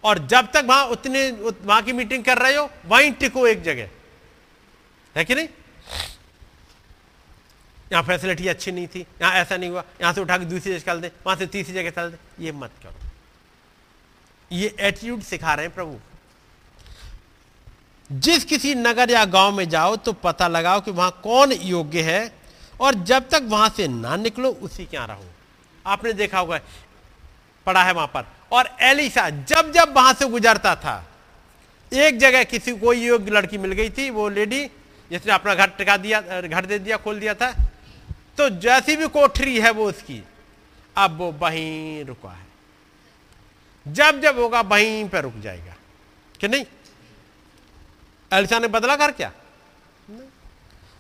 और 0.05 0.19
जब 0.27 0.51
तक 0.53 0.65
वहाँ 0.67 0.85
उतने 0.87 1.31
उत, 1.31 1.61
वहाँ 1.65 1.83
की 1.83 1.93
मीटिंग 1.93 2.25
कर 2.25 2.39
रहे 2.39 2.57
हो 2.57 2.69
वहीं 2.87 3.13
टिको 3.13 3.47
एक 3.47 3.63
जगह। 3.63 3.89
है 5.17 5.25
कि 5.25 5.35
नहीं? 5.35 5.49
यहाँ 7.93 8.03
फैसिलिटी 8.03 8.49
अच्छी 8.49 8.73
नहीं 8.73 8.87
थी 8.87 9.01
यहाँ 9.01 9.33
ऐसा 9.35 9.57
नहीं 9.57 9.71
हुआ। 9.71 9.85
यहाँ 10.01 10.13
से 10.13 10.21
उठा 10.21 10.39
के 10.39 10.45
दूसरी 10.45 10.73
जगह 10.73 10.93
चल 10.93 11.01
दे 11.01 11.11
वहाँ 11.27 11.37
से 11.37 11.47
तीसरी 11.47 11.75
जगह 11.75 11.91
चल 11.91 12.11
दे। 12.11 12.45
ये 12.45 12.53
मत 12.53 12.71
करो। 12.83 12.95
ये 14.51 14.75
एटीट्यूड 14.81 15.23
सिखा 15.23 15.55
रहे 15.55 15.67
हैं 15.67 15.75
प्रभु। 15.75 15.99
जिस 18.11 18.45
किसी 18.45 18.75
नगर 18.75 19.11
या 19.11 19.25
गाँव 19.25 19.53
में 19.53 19.69
जाओ 19.69 19.97
तो 19.97 20.13
पता 20.13 20.49
लगाओ 20.49 20.81
कि 20.81 20.91
वहाँ 20.91 21.21
कौन 21.25 21.53
योग्य 21.53 22.03
है 22.03 22.40
और 22.81 22.95
जब 22.95 23.29
तक 23.29 23.43
वहाँ 23.45 23.69
से 23.69 23.89
ना 23.89 24.17
निकलो, 24.17 24.49
उसी 24.49 24.85
के 24.87 24.97
यहाँ 24.97 25.09
रहो। 25.09 25.25
आपने 25.87 26.13
देखा 26.13 26.39
होगा 26.39 26.61
पढ़ा 27.67 27.85
है 27.85 27.93
वहाँ 27.93 28.07
पर। 28.07 28.27
और 28.53 28.77
एलिशा, 28.81 29.31
जब 29.31 29.73
जब 29.73 29.95
वहाँ 29.97 30.15
से 30.15 30.27
गुजरता 30.27 30.77
था, 30.77 31.05
एक 31.93 32.19
जगह 32.19 32.45
किसी 32.45 32.73
कोई 32.73 33.05
योग्य 33.05 33.31
लड़की 33.31 33.59
मिल 33.59 33.73
गई 33.73 33.91
थी, 33.91 34.11
वो 34.11 34.29
लेडी, 34.29 34.67
जिसने 35.11 35.33
अपना 35.33 35.55
घर 35.55 35.69
टिका 35.69 35.97
दिया, 35.97 36.21
घर 36.41 36.67
दे 36.67 36.79
दिया, 36.79 36.97
खोल 36.97 37.21
दिया 37.21 37.35
था। 37.35 37.53
तो 38.39 38.51
जैसी 38.51 38.97
भी 38.97 39.09
कोठरी 39.09 39.61
है 39.61 39.71
वो 39.71 39.85
उसकी। 39.85 40.25
अब 40.97 41.17
वो 41.17 41.33
वहीं 41.33 42.05
रुका 42.05 42.31
है। 42.31 42.47
जब 43.89 44.21
जब 44.21 44.39
होगा, 44.39 44.61
वहीं 44.61 45.09
पर 45.09 45.23
रुक 45.23 45.37
जाएगा। 45.37 45.75
कि 46.41 46.49
नहीं? 46.49 46.65
एलिशा 48.33 48.59
ने 48.59 48.69
बदला 48.69 48.97
कर 48.97 49.13
क्या। 49.13 49.33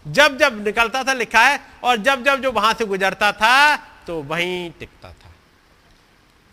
जब 0.06 0.38
जब 0.38 0.64
निकलता 0.64 1.04
था 1.04 1.12
लिखा 1.12 1.40
है 1.40 1.60
और 1.84 1.96
जब 1.96 2.24
जब 2.24 2.42
जो 2.42 2.52
वहाँ 2.52 2.74
से 2.74 2.84
गुजरता 2.84 3.32
था 3.32 3.76
तो 3.76 4.22
वहीं 4.22 4.70
टिकता 4.70 5.12
था। 5.12 5.32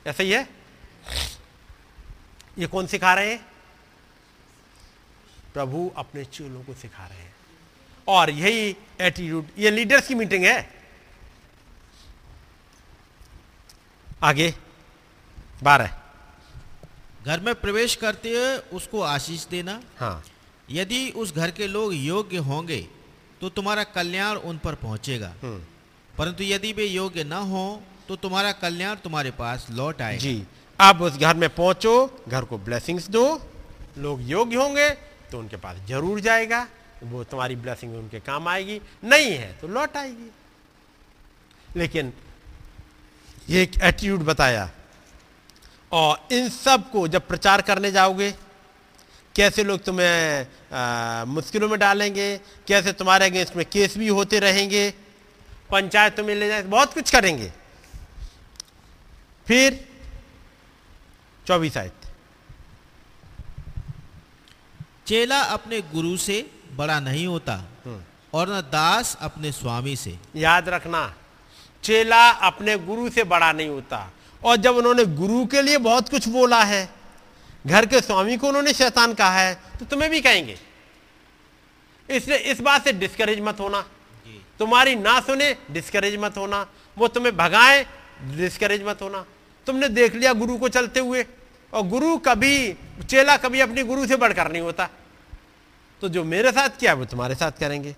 ऐसा 0.08 0.24
ही 0.24 0.32
है? 0.32 0.48
ये 2.58 2.68
कौन 2.68 2.88
सिखा 2.88 3.14
रहे 3.14 3.32
हैं? 3.32 3.46
प्रभु 5.54 5.92
अपने 5.98 6.26
चूलों 6.26 6.64
को 6.64 6.74
सिखा 6.74 7.06
रहे 7.08 7.20
हैं। 7.20 7.36
और 8.08 8.30
यही 8.30 8.76
एटीट्यूड 9.02 9.48
ये 9.58 9.72
लीडर्स 9.72 10.08
की 10.08 10.16
मीटिंग 10.16 10.44
है। 10.44 10.76
आगे 14.24 14.54
बारह। 15.64 15.98
घर 17.26 17.40
में 17.40 17.54
प्रवेश 17.56 17.96
करते 17.96 18.30
हुए 18.30 18.58
उसको 18.58 19.02
आशीष 19.02 19.46
देना। 19.46 19.82
हाँ। 20.00 20.24
यदि 20.70 21.10
उस 21.10 21.36
घर 21.36 21.52
के 21.52 21.68
लोग 21.68 21.94
योग्य 21.94 22.38
होंगे 22.38 22.88
तो 23.42 23.50
तुम्हारा 23.50 23.84
कल्याण 23.86 24.36
उन 24.38 24.58
पर 24.58 24.76
पहुंचेगा। 24.76 25.34
हम्म, 25.42 25.62
परंतु 26.14 26.44
यदि 26.44 26.72
वे 26.74 26.86
योग्य 26.86 27.24
न 27.24 27.34
हो 27.50 27.82
तो 28.08 28.16
तुम्हारा 28.16 28.52
कल्याण 28.54 28.96
तुम्हारे 28.96 29.32
पास 29.34 29.68
लौट 29.72 30.02
आएगा। 30.02 30.20
जी। 30.20 30.44
अब 30.80 31.02
उस 31.02 31.18
घर 31.18 31.36
में 31.36 31.50
पहुंचो 31.50 32.24
घर 32.28 32.46
को 32.46 32.58
ब्लेसिंग्स 32.60 33.10
दो। 33.10 33.24
लोग 33.98 34.22
योग्य 34.24 34.56
होंगे 34.56 34.90
तो 35.32 35.40
उनके 35.40 35.58
पास 35.58 35.78
ज़रूर 35.88 36.20
जाएगा। 36.20 36.68
वो 37.04 37.24
तुम्हारी 37.24 37.56
ब्लेसिंग 37.56 37.96
उनके 37.96 38.20
काम 38.20 38.48
आएगी। 38.48 38.80
नहीं 39.04 39.32
है 39.32 39.52
तो 39.62 39.68
लौट 39.68 39.98
आएगी। 39.98 40.30
लेकिन 41.76 42.14
ये 43.50 43.62
एक 43.64 43.78
एटीट्यूड 43.78 44.24
बताया। 44.24 44.70
और 45.92 46.28
इन 46.32 46.50
सबको 46.50 47.08
जब 47.08 47.28
प्रचार 47.28 47.62
करने 47.62 47.92
जाओगे 47.92 48.34
कैसे 49.38 49.64
लोग 49.64 49.84
तुम्हें 49.84 50.48
आ, 50.74 51.26
मुश्किलों 51.26 51.70
में 51.70 51.80
डालेंगे? 51.80 52.38
कैसे 52.68 52.92
तुम्हारे 52.92 53.26
अगेंस्ट 53.26 53.56
में 53.56 53.66
केस 53.66 53.98
भी 53.98 54.08
होते 54.08 54.40
रहेंगे? 54.40 54.90
पंचायत 55.72 56.16
तुम्हें 56.18 56.36
ले 56.36 56.48
जाए 56.48 56.64
बहुत 56.64 56.94
कुछ 56.94 57.12
करेंगे। 57.12 57.52
फिर 59.48 59.88
चौबीस 61.48 61.78
आयत। 61.78 61.94
चेला 65.08 65.40
अपने 65.40 65.82
गुरु 65.82 66.18
से 66.18 66.46
बड़ा 66.74 67.00
नहीं 67.00 67.28
होता 67.28 67.62
और 68.34 68.50
न 68.50 68.62
दास 68.62 69.18
अपने 69.22 69.52
स्वामी 69.52 69.96
से। 69.96 70.18
याद 70.36 70.70
रखना 70.70 71.16
चेला 71.84 72.30
अपने 72.30 72.78
गुरु 72.78 73.10
से 73.10 73.24
बड़ा 73.24 73.52
नहीं 73.52 73.68
होता। 73.70 74.12
और 74.44 74.56
जब 74.56 74.76
उन्होंने 74.76 75.06
गुरु 75.06 75.46
के 75.46 75.62
लिए 75.62 75.78
बहुत 75.78 76.10
कुछ 76.10 76.28
बोला 76.28 76.64
है 76.64 76.97
घर 77.68 77.86
के 77.86 78.02
स्वामी 78.02 78.38
को 78.38 78.48
उन्होंने 78.48 78.74
शैतान 78.74 79.14
कहा 79.14 79.40
है 79.40 79.54
तो 79.80 79.86
तुम्हें 79.86 80.10
भी 80.12 80.22
कहेंगे। 80.22 80.58
इसलिए 82.10 82.38
इस 82.52 82.62
बात 82.62 82.84
से 82.84 82.94
डिस्करेज 82.96 83.40
मत 83.42 83.60
होना। 83.60 83.82
तुम्हारी 84.60 84.96
ना 84.98 85.20
सुने 85.22 85.56
डिस्करेज 85.72 86.16
मत 86.20 86.38
होना। 86.38 86.66
वो 86.98 87.08
तुम्हें 87.10 87.36
भगाए 87.38 87.86
डिस्करेज 88.36 88.84
मत 88.84 89.02
होना। 89.02 89.26
तुमने 89.68 89.90
देख 89.90 90.16
लिया 90.16 90.34
गुरु 90.36 90.58
को 90.58 90.70
चलते 90.70 91.00
हुए 91.00 91.26
और 91.74 91.88
गुरु 91.88 92.18
कभी 92.20 92.56
चेला 93.04 93.36
कभी 93.38 93.60
अपने 93.60 93.84
गुरु 93.84 94.08
से 94.08 94.16
बढ़कर 94.18 94.52
नहीं 94.52 94.62
होता। 94.62 94.90
तो 96.02 96.10
जो 96.10 96.24
मेरे 96.26 96.52
साथ 96.52 96.80
किया 96.80 96.94
वो 96.94 97.06
तुम्हारे 97.06 97.36
साथ 97.36 97.60
करेंगे। 97.60 97.96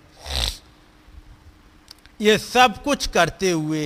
ये 2.20 2.38
सब 2.38 2.82
कुछ 2.84 3.08
करते 3.08 3.52
हुए 3.52 3.86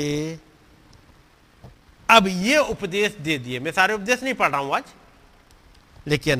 अब 2.09 2.27
ये 2.27 2.57
उपदेश 2.59 3.15
दे 3.19 3.37
दिए। 3.37 3.59
मैं 3.59 3.71
सारे 3.71 3.93
उपदेश 3.93 4.23
नहीं 4.23 4.33
पढ़ 4.33 4.51
रहा 4.51 4.61
हूँ 4.61 4.75
आज। 4.75 4.83
लेकिन 6.07 6.39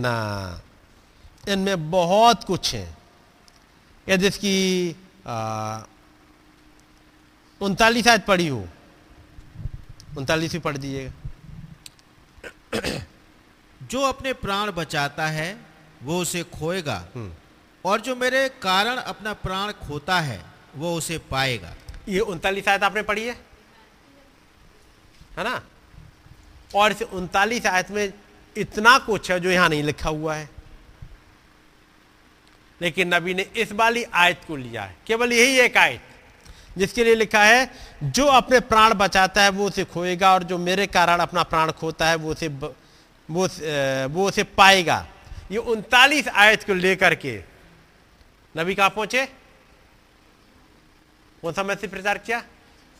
इनमें 1.49 1.91
बहुत 1.91 2.43
कुछ 2.43 2.75
है। 2.75 2.97
यदि 4.09 4.27
इसकी 4.27 4.89
उनतालीस 7.61 8.07
आयत 8.07 8.25
पढ़ी 8.25 8.47
हो। 8.47 8.67
उनतालीस 10.17 10.51
भी 10.51 10.59
पढ़ 10.59 10.77
दीजिएगा। 10.77 11.13
जो 13.83 14.01
अपने 14.01 14.33
प्राण 14.33 14.71
बचाता 14.71 15.27
है 15.27 15.65
वो 16.03 16.21
उसे 16.21 16.43
खोएगा। 16.43 17.05
और 17.85 18.01
जो 18.01 18.15
मेरे 18.15 18.49
कारण 18.49 18.95
अपना 18.97 19.33
प्राण 19.33 19.71
खोता 19.71 20.19
है 20.19 20.45
वो 20.75 20.95
उसे 20.95 21.17
पाएगा। 21.17 21.73
ये 22.07 22.19
उनतालीस 22.19 22.67
आयत 22.67 22.83
आपने 22.83 23.01
पढ़ी 23.01 23.25
है? 23.27 23.33
है 25.37 25.43
ना? 25.43 25.61
और 26.75 26.91
इस 26.91 27.01
उनतालीस 27.01 27.65
आयत 27.65 27.91
में 27.91 28.13
इतना 28.57 28.97
कुछ 28.97 29.31
है 29.31 29.39
जो 29.39 29.49
यहाँ 29.51 29.69
नहीं 29.69 29.83
लिखा 29.83 30.09
हुआ 30.09 30.35
है। 30.35 30.49
लेकिन 32.81 33.13
नबी 33.13 33.33
ने 33.33 33.45
इस 33.55 33.71
वाली 33.71 34.03
आयत 34.03 34.41
को 34.47 34.55
लिया 34.55 34.83
है। 34.83 34.95
केवल 35.07 35.33
यही 35.33 35.59
एक 35.59 35.77
आयत 35.77 36.01
जिसके 36.77 37.03
लिए 37.03 37.15
लिखा 37.15 37.43
है, 37.43 37.69
जो 38.03 38.25
अपने 38.25 38.59
प्राण 38.59 38.93
बचाता 38.93 39.41
है, 39.43 39.49
वो 39.49 39.67
उसे 39.67 39.83
खोएगा 39.85 40.33
और 40.33 40.43
जो 40.43 40.57
मेरे 40.57 40.87
कारण 40.87 41.19
अपना 41.19 41.43
प्राण 41.43 41.71
खोता 41.71 42.07
है, 42.07 42.15
वो 42.15 42.31
उसे 42.31 42.47
वो 42.47 43.47
वो 44.09 44.27
उसे 44.27 44.43
पाएगा। 44.43 45.05
ये 45.51 45.57
उनतालीस 45.57 46.27
आयत 46.27 46.63
को 46.63 46.73
लेकर 46.73 47.15
के 47.15 47.39
नबी 48.55 48.75
कहाँ 48.75 48.89
पहुँचे? 48.89 49.25
कौन 51.41 51.53
सा 51.53 51.63
मैसेज 51.63 51.89
प्रचार 51.89 52.17
किया? 52.17 52.39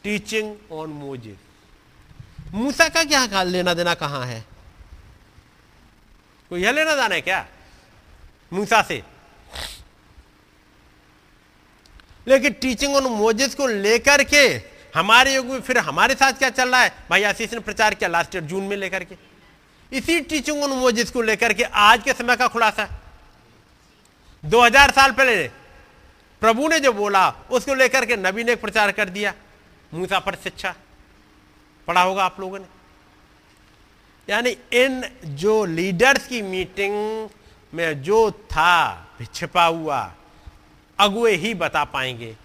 टीचिंग 0.04 0.56
ऑन 0.72 0.90
मोजिस 0.92 2.54
मूसा 2.54 2.88
का 2.90 3.04
क्या 3.04 3.44
लेना 3.44 3.74
देना 3.74 3.94
कहाँ 3.96 4.26
है? 4.26 4.44
कोई 6.54 6.62
यह 6.62 6.72
लेना 6.72 6.94
देना 6.96 7.16
है 7.16 7.22
क्या? 7.22 7.46
मूसा 8.54 8.82
से 8.82 9.02
लेकिन 12.28 12.54
टीचिंग 12.54 12.96
ऑन 12.96 13.04
मोजिस 13.04 13.56
को 13.56 13.68
लेकर 13.68 14.24
के 14.24 14.42
हमारे 14.96 15.34
युग 15.36 15.46
में 15.46 15.62
फिर 15.62 15.78
हमारे 15.78 16.16
साथ 16.16 16.34
क्या 16.34 16.50
चल 16.50 16.70
रहा 16.70 16.82
है? 16.82 16.92
भाई 17.10 17.24
आशीष 17.24 17.54
ने 17.54 17.60
प्रचार 17.60 17.94
किया 17.94 18.10
लास्ट 18.10 18.36
ईयर 18.36 18.44
जून 18.44 18.64
में 18.64 18.78
लेकर 18.78 19.04
के। 19.04 19.16
इसी 19.92 20.20
टीचिंग 20.22 20.64
ऑन 20.64 20.70
मोजिस 20.70 21.12
को 21.12 21.22
लेकर 21.22 21.54
के 21.54 21.64
आज 21.64 22.04
के 22.04 22.14
समय 22.14 22.36
का 22.36 22.48
खुलासा। 22.48 22.88
2000 24.46 24.92
साल 24.92 25.12
पहले 25.12 25.48
प्रभु 26.42 26.68
ने 26.68 26.80
जो 26.80 26.94
बोला, 26.94 27.30
उसको 27.52 27.74
लेकर 27.74 28.06
के 28.06 28.18
नबी 28.18 28.44
ने 28.44 28.56
प्रचार 28.56 28.92
कर 28.92 29.10
दिया। 29.10 29.34
मूसा 29.94 30.20
पर 30.20 30.36
शिक्षा। 30.36 30.76
पढ़ा 31.88 32.02
होगा 32.02 32.24
आप 32.24 32.40
लोगों 32.40 32.60
ने। 32.60 32.83
यानी 34.28 34.50
इन 34.74 35.04
जो 35.26 35.66
लीडर्स 35.66 36.28
की 36.28 36.42
मीटिंग 36.42 37.30
में 37.74 38.02
जो 38.02 38.32
था, 38.32 39.08
छिपा 39.34 39.66
हुआ 39.66 40.14
अगुए 41.00 41.36
ही 41.36 41.54
बता 41.54 41.84
पाएँगे। 41.84 42.36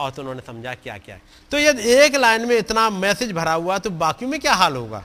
और 0.00 0.10
तो 0.10 0.22
उन्होंने 0.22 0.42
समझा 0.46 0.74
क्या 0.74 0.96
क्या 0.98 1.14
है। 1.14 1.22
तो 1.50 1.58
यदि 1.58 1.90
एक 1.94 2.14
लाइन 2.16 2.46
में 2.48 2.56
इतना 2.58 2.88
मैसेज 2.90 3.32
भरा 3.32 3.52
हुआ 3.52 3.78
तो 3.78 3.90
बाकी 3.90 4.26
में 4.26 4.38
क्या 4.40 4.54
हाल 4.54 4.76
होगा? 4.76 5.04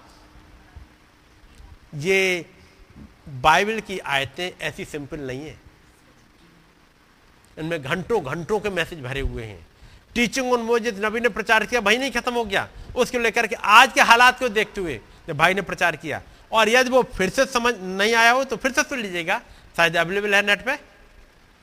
ये 1.95 2.45
बाइबल 3.41 3.79
की 3.79 3.99
आयतें 3.99 4.51
ऐसी 4.61 4.85
सिंपल 4.85 5.19
नहीं 5.19 5.41
है। 5.41 5.57
इनमें 7.57 7.81
घंटों 7.81 8.23
घंटों 8.25 8.59
के 8.59 8.69
मैसेज 8.69 9.01
भरे 9.01 9.21
हुए 9.21 9.43
हैं। 9.43 9.67
टीचिंग 10.15 10.51
ऑन 10.53 10.61
मोजिद 10.61 11.05
नबी 11.05 11.19
ने 11.19 11.29
प्रचार 11.29 11.65
किया 11.65 11.81
भाई 11.81 11.97
नहीं 11.97 12.11
खत्म 12.11 12.33
हो 12.33 12.43
गया। 12.45 12.67
उसको 12.95 13.19
लेकर 13.19 13.47
के 13.47 13.55
आज 13.55 13.93
के 13.93 14.01
हालात 14.01 14.39
को 14.39 14.49
देखते 14.49 14.81
हुए 14.81 14.99
जब 15.29 15.37
भाई 15.37 15.53
ने 15.53 15.61
प्रचार 15.61 15.95
किया। 15.95 16.21
और 16.51 16.69
यदि 16.69 16.89
वो 16.89 17.01
फिर 17.15 17.29
से 17.29 17.45
समझ 17.45 17.73
नहीं 17.75 18.13
आया 18.15 18.31
हो 18.31 18.43
तो 18.43 18.57
फिर 18.57 18.71
से 18.71 18.83
सुन 18.83 18.99
लीजिएगा। 18.99 19.39
शायद 19.77 19.97
अवेलेबल 19.97 20.35
है 20.35 20.41
नेट 20.41 20.63
पे? 20.65 20.71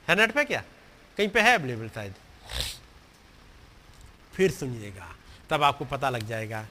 है 0.08 0.16
नेट 0.16 0.32
पे 0.32 0.44
क्या? 0.44 0.62
कहीं 1.18 1.28
पे 1.28 1.40
है 1.40 1.54
अवेलेबल 1.54 1.88
शायद? 1.88 2.14
फिर 4.34 4.50
सुनिएगा, 4.50 5.08
तब 5.50 5.62
आपको 5.62 5.84
पता 5.84 6.10
लग 6.10 6.26
जाएगा। 6.28 6.66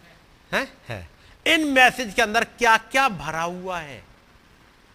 है? 0.52 0.68
है। 0.88 1.08
इन 1.46 1.68
मैसेज 1.68 2.14
के 2.14 2.22
अंदर 2.22 2.44
क्या 2.44 2.78
क्या 2.78 3.08
भरा 3.10 3.42
हुआ 3.42 3.80
है? 3.80 4.04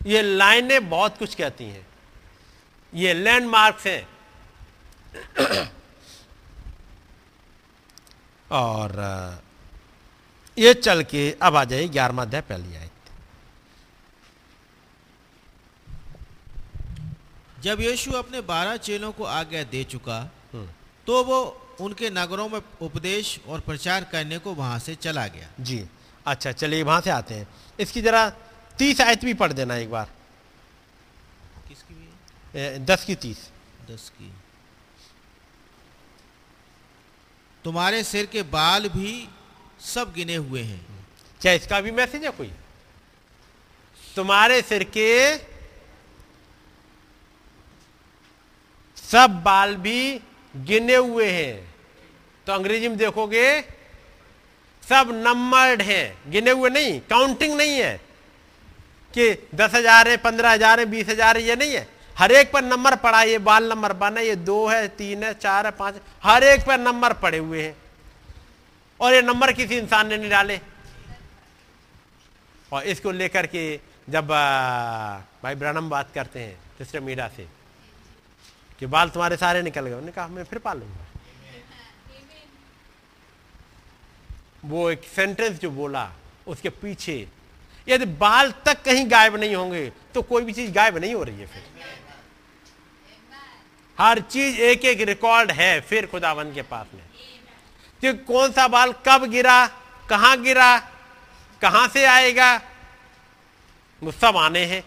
ये 0.01 0.23
लाइनें 0.23 0.89
बहुत 0.91 1.19
कुछ 1.19 1.35
कहती 1.35 1.65
हैं। 1.65 1.87
ये 2.93 3.15
लैंडमार्क्स 3.15 3.87
हैं। 3.87 4.09
और 8.51 8.93
ये 10.57 10.73
चल 10.75 11.03
के 11.03 11.31
अब 11.43 11.57
आ 11.57 11.65
जाए 11.65 11.89
ग्यारहवा 11.89 12.23
अध्याय 12.23 12.43
पहली 12.43 12.77
आयत। 12.77 12.91
जब 17.63 17.81
यीशु 17.81 18.13
अपने 18.13 18.41
बारह 18.43 18.77
चेलों 18.79 19.13
को 19.13 19.25
आज्ञा 19.27 19.63
दे 19.71 19.83
चुका 19.85 20.23
तो 21.07 21.23
वो 21.25 21.41
उनके 21.81 22.11
नगरों 22.11 22.49
में 22.49 22.61
उपदेश 22.83 23.39
और 23.49 23.61
प्रचार 23.61 24.05
करने 24.05 24.39
को 24.39 24.55
वहाँ 24.55 24.79
से 24.79 24.95
चला 24.97 25.27
गया। 25.27 25.49
जी। 25.61 25.85
अच्छा 26.27 26.53
चलिए 26.53 26.83
वहाँ 26.83 27.01
से 27.01 27.11
आते 27.11 27.35
हैं। 27.35 27.47
इसकी 27.81 28.03
जरा 28.03 28.29
तीस 28.79 29.01
आयत 29.01 29.25
भी 29.25 29.35
पढ़ 29.35 29.53
देना 29.53 29.77
एक 29.77 29.91
बार। 29.91 30.11
किसकी 31.69 31.95
भी 31.95 32.79
दस 32.85 33.05
की 33.05 33.15
तीस। 33.15 33.49
दस 33.91 34.09
की। 34.11 34.33
तुम्हारे 37.65 38.03
सिर 38.05 38.27
के 38.27 38.43
बाल 38.43 38.89
भी 38.89 39.29
सब 39.81 40.13
गिने 40.15 40.37
हुए 40.37 40.63
हैं। 40.63 40.81
क्या 41.41 41.53
इसका 41.53 41.81
भी 41.81 41.91
मैसेज 41.93 42.25
है 42.25 42.31
कोई। 42.31 42.51
तुम्हारे 44.17 44.61
सिर 44.63 44.83
के 44.97 45.37
सब 49.05 49.41
बाल 49.45 49.75
भी 49.79 50.21
गिने 50.55 50.97
हुए 50.97 51.29
हैं। 51.31 51.69
तो 52.47 52.53
अंग्रेज़ी 52.53 52.89
में 52.89 52.97
देखोगे, 52.99 53.61
सब 54.83 55.11
नंबर्ड 55.17 55.83
हैं। 55.83 56.31
गिने 56.31 56.51
हुए 56.51 56.71
नहीं 56.71 57.01
काउंटिंग 57.11 57.57
नहीं 57.57 57.79
है 57.79 57.97
कि 59.15 59.33
दस 59.55 59.75
हज़ार 59.75 60.09
है, 60.09 60.17
पंद्रह 60.19 60.51
हज़ार 60.51 60.81
है, 60.81 60.87
बीस 60.87 61.09
हज़ार 61.09 61.37
है, 61.37 61.43
ये 61.43 61.57
नहीं 61.57 61.75
है। 61.75 61.87
हर 62.17 62.33
एक 62.33 62.53
पर 62.53 62.65
नंबर 62.65 62.97
पड़ा, 62.97 63.23
ये 63.23 63.39
बाल 63.41 63.69
नंबर 63.69 63.93
वन 63.95 64.17
है 64.17 64.27
ये 64.27 64.35
दो 64.39 64.67
है, 64.69 64.87
तीन 64.91 65.23
है, 65.25 65.33
चार 65.35 65.67
है, 65.67 65.73
पाँच 65.73 66.01
हर 66.25 66.45
एक 66.45 66.67
पर 66.67 66.81
नंबर 66.81 67.13
पड़े 67.15 67.39
हुए 67.39 67.63
हैं। 67.63 67.77
और 69.01 69.15
ये 69.15 69.23
नंबर 69.23 69.53
किसी 69.53 69.77
इंसान 69.79 70.09
ने 70.09 70.17
नहीं 70.17 70.31
डाले। 70.31 70.61
और 72.73 72.85
इसको 72.85 73.11
लेकर 73.13 73.47
के 73.47 73.65
जब 74.09 74.27
भाई 75.43 75.55
ब्रनम 75.55 75.89
बात 75.91 76.11
करते 76.15 76.41
हैं 76.41 76.59
सिस्टर 76.79 77.01
मीरा 77.01 77.29
से 77.29 77.47
कि 78.79 78.87
बाल 78.87 79.09
तुम्हारे 79.11 79.37
सारे 79.37 79.63
निकल 79.63 79.81
गए। 79.81 79.93
उन्होंने 79.93 80.13
कहा, 80.13 80.27
मैं 80.29 80.45
फिर 80.45 80.59
पाल 80.59 80.79
लूँगा 80.79 81.07
वो 84.65 84.91
एक 84.91 85.03
सेंटेंस 85.07 85.59
जो 85.61 85.71
बोला, 85.71 86.11
उसके 86.47 86.69
पीछे, 86.71 87.27
यदि 87.87 88.05
बाल 88.05 88.51
तक 88.67 88.83
कहीं 88.85 89.11
गायब 89.11 89.37
नहीं 89.37 89.55
होंगे 89.55 89.91
तो 90.15 90.23
कोई 90.23 90.43
भी 90.45 90.53
चीज़ 90.53 90.73
गायब 90.73 90.97
नहीं 90.97 91.15
हो 91.15 91.23
रही 91.23 91.41
है 91.41 91.47
फिर। 91.47 91.63
हर 93.99 94.21
चीज़ 94.23 94.61
एक 94.63 94.85
एक 94.85 95.01
रिकॉर्ड 95.09 95.51
है 95.53 95.81
फिर 95.81 96.07
खुदावन 96.07 96.53
के 96.55 96.63
पास 96.65 96.87
में। 96.95 97.03
कि 98.01 98.13
कौन 98.13 98.53
सा 98.53 98.69
बाल 98.69 98.93
कब 98.93 99.25
गिरा, 99.25 99.67
कहाँ 100.09 100.43
गिरा, 100.43 100.79
कहाँ 101.63 101.89
से 101.89 102.05
आएगा? 102.05 102.61
वो 104.03 104.13
सब 104.13 104.37
आने 104.37 104.65
हैं। 104.65 104.85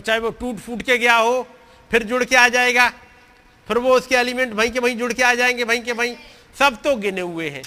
चाहे 0.00 0.18
वो 0.18 0.30
टूट 0.30 0.56
फूट 0.56 0.82
के 0.82 0.98
गया 0.98 1.16
हो, 1.16 1.48
फिर 1.90 2.02
जुड़ 2.02 2.24
के 2.24 2.36
आ 2.36 2.48
जाएगा। 2.48 2.90
फिर 3.68 3.78
वो 3.78 3.94
उसके 3.94 4.14
एलिमेंट 4.14 4.52
वहीं 4.52 4.70
के 4.70 4.78
वहीं 4.78 4.96
जुड़ 4.98 5.12
के 5.12 5.22
आ 5.22 5.34
जाएँगे, 5.34 5.64
वहीं 5.64 5.82
के 5.82 5.92
वहीं। 5.92 6.16
सब 6.58 6.82
तो 6.82 6.96
गिने 6.96 7.20
हुए 7.20 7.50
हैं। 7.50 7.62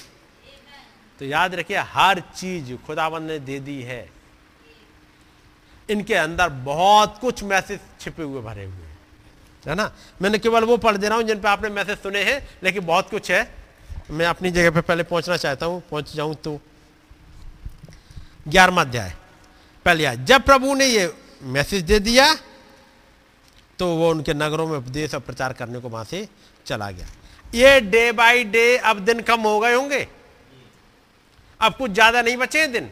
तो 1.20 1.26
याद 1.26 1.56
रखिए, 1.56 1.78
हर 1.78 2.20
चीज़ 2.20 2.76
खुदाबंद 2.88 3.32
ने 3.32 3.40
दे 3.40 3.60
दी 3.60 3.82
है। 3.82 4.10
इनके 5.90 6.16
अंदर 6.16 6.50
बहुत 6.50 7.18
कुछ 7.22 7.44
मैसेज 7.44 7.80
छिपे 8.00 8.24
हुए 8.24 8.42
भरे 8.42 8.66
हुए 8.66 8.89
हैं 9.70 9.76
ना? 9.76 9.92
मैंने 10.22 10.38
केवल 10.40 10.64
वो 10.64 10.78
पढ़ 10.80 10.98
दे 10.98 11.08
रहा 11.08 11.18
हूँ 11.18 11.26
जिन 11.26 11.40
पे 11.40 11.48
आपने 11.48 11.70
मैसेज 11.72 11.98
सुने 12.00 12.24
हैं, 12.24 12.42
लेकिन 12.64 12.86
बहुत 12.86 13.10
कुछ 13.10 13.32
है। 13.32 13.42
मैं 14.12 14.26
अपनी 14.26 14.52
जगह 14.52 14.72
पे 14.72 14.82
पहले 14.82 15.04
पहुँचना 15.06 15.38
चाहता 15.38 15.66
हूँ, 15.66 15.82
पहुँच 15.90 16.16
जाऊँ 16.16 16.36
तो। 16.36 16.60
ग्यारहवा 18.48 18.82
अध्याय। 18.82 19.14
पहले 19.86 20.06
आय 20.06 20.18
जब 20.20 20.44
प्रभु 20.44 20.74
ने 20.76 20.86
ये 20.86 21.14
मैसेज 21.46 21.84
दे 21.84 22.00
दिया 22.02 22.34
तो 23.80 23.88
वो 23.96 24.10
उनके 24.12 24.34
नगरों 24.34 24.68
में 24.68 24.78
उपदेश 24.78 25.14
और 25.14 25.20
प्रचार 25.22 25.54
करने 25.54 25.80
को 25.80 25.90
वहाँ 25.90 26.04
से 26.06 26.28
चला 26.66 26.90
गया। 26.92 27.08
ये 27.54 27.80
डे 27.82 28.12
बाय 28.12 28.44
डे 28.46 28.78
अब 28.80 29.00
दिन 29.00 29.22
कम 29.22 29.42
हो 29.42 29.60
गए 29.60 29.74
होंगे। 29.74 30.08
अब 31.60 31.76
कुछ 31.76 31.92
ज़्यादा 31.92 32.22
नहीं 32.22 32.38
बचे 32.38 32.60
हैं 32.60 32.72
दिन। 32.72 32.90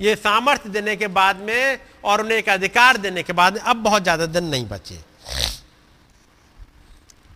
ये 0.00 0.14
सामर्थ्य 0.16 0.68
देने 0.70 0.96
के 0.96 1.06
बाद 1.08 1.36
में 1.40 1.78
और 2.04 2.20
उन्हें 2.20 2.38
एक 2.38 2.48
अधिकार 2.48 2.96
देने 2.98 3.22
के 3.22 3.32
बाद 3.32 3.56
अब 3.58 3.76
बहुत 3.82 4.02
ज़्यादा 4.02 4.26
दिन 4.28 4.44
नहीं 4.46 4.66
बचे। 4.68 5.00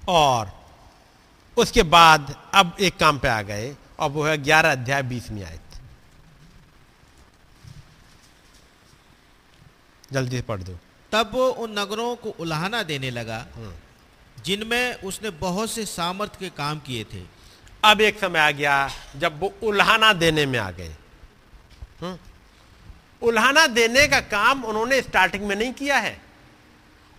और 0.08 0.52
उसके 1.56 1.82
बाद 1.84 2.34
अब 2.54 2.76
एक 2.80 2.96
काम 2.98 3.18
पे 3.18 3.28
आ 3.28 3.40
गए 3.42 3.74
और 3.98 4.10
वो 4.10 4.24
है 4.24 4.36
ग्यारह 4.38 4.72
अध्याय 4.72 5.02
बीस 5.04 5.30
में 5.30 5.42
आए 5.44 5.58
जल्दी 10.12 10.36
से 10.36 10.42
पढ़ 10.42 10.62
दो। 10.62 10.78
तब 11.12 11.30
वो 11.34 11.48
उन 11.56 11.78
नगरों 11.78 12.14
को 12.16 12.30
उल्हाना 12.40 12.82
देने 12.84 13.10
लगा 13.10 13.46
जिनमें 14.44 15.02
उसने 15.02 15.30
बहुत 15.40 15.70
से 15.70 15.84
सामर्थ 15.86 16.38
के 16.40 16.48
काम 16.50 16.78
किए 16.80 17.04
थे। 17.12 17.22
अब 17.84 18.00
एक 18.00 18.18
समय 18.20 18.38
आ 18.38 18.50
गया 18.52 18.90
जब 19.16 19.38
वो 19.40 19.52
उल्हाना 19.62 20.12
देने 20.14 20.46
में 20.46 20.58
आ 20.58 20.70
गए। 20.70 20.94
हम्म? 22.00 22.16
उल्हाना 23.22 23.66
देने 23.68 24.06
का 24.08 24.20
काम 24.20 24.64
उन्होंने 24.64 25.00
स्टार्टिंग 25.02 25.44
में 25.44 25.54
नहीं 25.56 25.72
किया 25.72 25.98
है। 25.98 26.20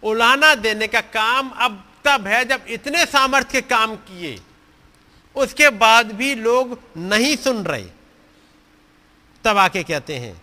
उल्हाना 0.03 0.53
देने 0.57 0.87
का 0.87 1.01
काम 1.01 1.49
अब 1.57 1.83
तब 2.05 2.27
है 2.27 2.43
जब 2.45 2.65
इतने 2.67 3.05
सामर्थ्य 3.05 3.51
के 3.51 3.67
काम 3.67 3.95
किए, 3.97 4.39
उसके 5.35 5.69
बाद 5.69 6.11
भी 6.11 6.33
लोग 6.35 6.79
नहीं 6.97 7.35
सुन 7.37 7.63
रहे। 7.65 7.85
तब 9.45 9.57
आके 9.57 9.83
कहते 9.83 10.17
हैं, 10.17 10.41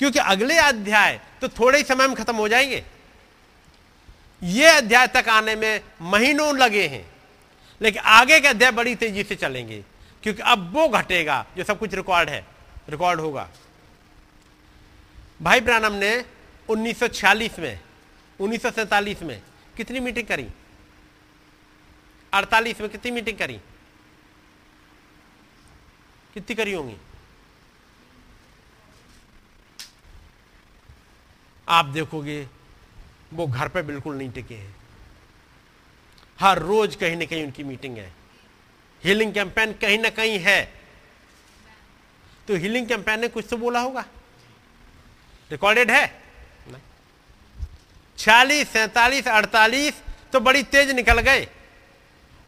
क्योंकि 0.00 0.18
अगले 0.18 0.56
अध्याय 0.58 1.20
तो 1.40 1.48
थोड़े 1.50 1.78
ही 1.78 1.84
समय 1.84 2.06
में 2.06 2.16
खत्म 2.16 2.36
हो 2.36 2.48
जाएँगे। 2.48 2.82
ये 4.42 4.66
अध्याय 4.68 5.06
तक 5.06 5.28
आने 5.28 5.54
में 5.56 5.80
महीनों 6.02 6.56
लगे 6.58 6.86
हैं, 6.86 7.04
लेकिन 7.80 8.02
आगे 8.02 8.40
के 8.40 8.48
अध्याय 8.48 8.70
बड़ी 8.72 8.94
तेज़ी 8.94 9.22
से 9.22 9.34
चलेंगे, 9.36 9.82
क्योंकि 10.22 10.42
अब 10.42 10.70
वो 10.74 10.88
घटेगा, 10.88 11.44
जो 11.56 11.64
सब 11.64 11.78
कुछ 11.78 11.94
रिकॉर्ड 11.94 12.30
है 12.30 12.44
रिकॉर्ड 12.90 13.20
होगा। 13.20 13.48
भाई 15.42 15.60
ब्रानम 15.60 15.92
ने 15.92 16.24
1946 16.68 17.58
में 17.58 17.80
1947 18.40 19.22
में 19.22 19.42
कितनी 19.76 20.00
मीटिंग 20.00 20.26
करी? 20.26 20.48
48 22.34 22.80
में 22.80 22.90
कितनी 22.90 23.10
मीटिंग 23.10 23.38
करी? 23.38 23.60
कितनी 26.34 26.56
करी 26.56 26.72
होंगी? 26.72 26.96
आप 31.68 31.84
देखोगे, 31.84 32.48
वो 33.32 33.46
घर 33.46 33.68
पे 33.68 33.82
बिल्कुल 33.82 34.16
नहीं 34.16 34.30
टिके 34.30 34.54
हैं। 34.54 34.76
हर 36.40 36.58
रोज 36.58 36.96
कहीं 36.96 37.16
ना 37.16 37.24
कहीं 37.24 37.44
उनकी 37.44 37.64
मीटिंग 37.64 37.98
है। 37.98 38.12
हीलिंग 39.04 39.34
कैंपेन 39.34 39.72
कहीं 39.72 39.98
ना 39.98 40.10
कहीं 40.10 40.38
है। 40.38 40.74
तो 42.48 42.54
हीलिंग 42.54 42.88
कैंपेन 42.88 43.20
ने 43.20 43.28
कुछ 43.28 43.46
तो 43.50 43.56
बोला 43.56 43.80
होगा। 43.80 44.04
रिकॉर्डेड 45.50 45.90
है? 45.90 46.06
छियालीस 48.18 48.68
सैतालीस 48.68 49.28
अड़तालीस 49.28 50.02
तो 50.32 50.40
बड़ी 50.40 50.62
तेज 50.64 50.90
निकल 50.92 51.20
गए। 51.22 51.46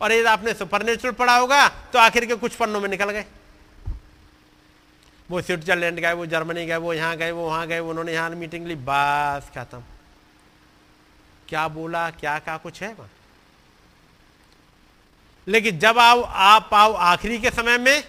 और 0.01 0.13
यदि 0.13 0.25
आपने 0.27 0.55
सुपर 0.55 1.13
पढ़ा 1.13 1.37
होगा 1.37 1.69
तो 1.93 1.99
आखिर 1.99 2.25
के 2.27 2.35
कुछ 2.37 2.55
पन्नों 2.55 2.81
में 2.81 2.89
निकल 2.89 3.11
गए। 3.11 3.25
वो 5.29 5.41
स्विट्जरलैंड 5.43 6.01
गए 6.01 6.13
वो 6.13 6.27
जर्मनी 6.27 6.67
गए 6.67 6.77
वो 6.77 6.93
यहाँ 6.95 7.17
गए 7.17 7.31
वो 7.31 7.47
वहाँ 7.47 7.67
गए 7.67 7.79
उन्होंने 7.81 8.13
यहाँ 8.13 8.31
मीटिंग 8.33 8.67
ली 8.67 8.75
बस 8.83 9.51
खत्म। 9.55 9.83
क्या 11.49 11.67
बोला 11.71 12.09
क्या 12.11 12.39
क्या 12.39 12.57
कुछ 12.59 12.83
है 12.83 12.93
वहाँ? 12.95 13.11
लेकिन 15.47 15.79
जब 15.79 15.99
आओ 15.99 16.23
आप 16.23 16.75
आओ 16.75 16.93
आखिरी 16.93 17.39
के 17.39 17.51
समय 17.51 17.79
में 17.79 18.03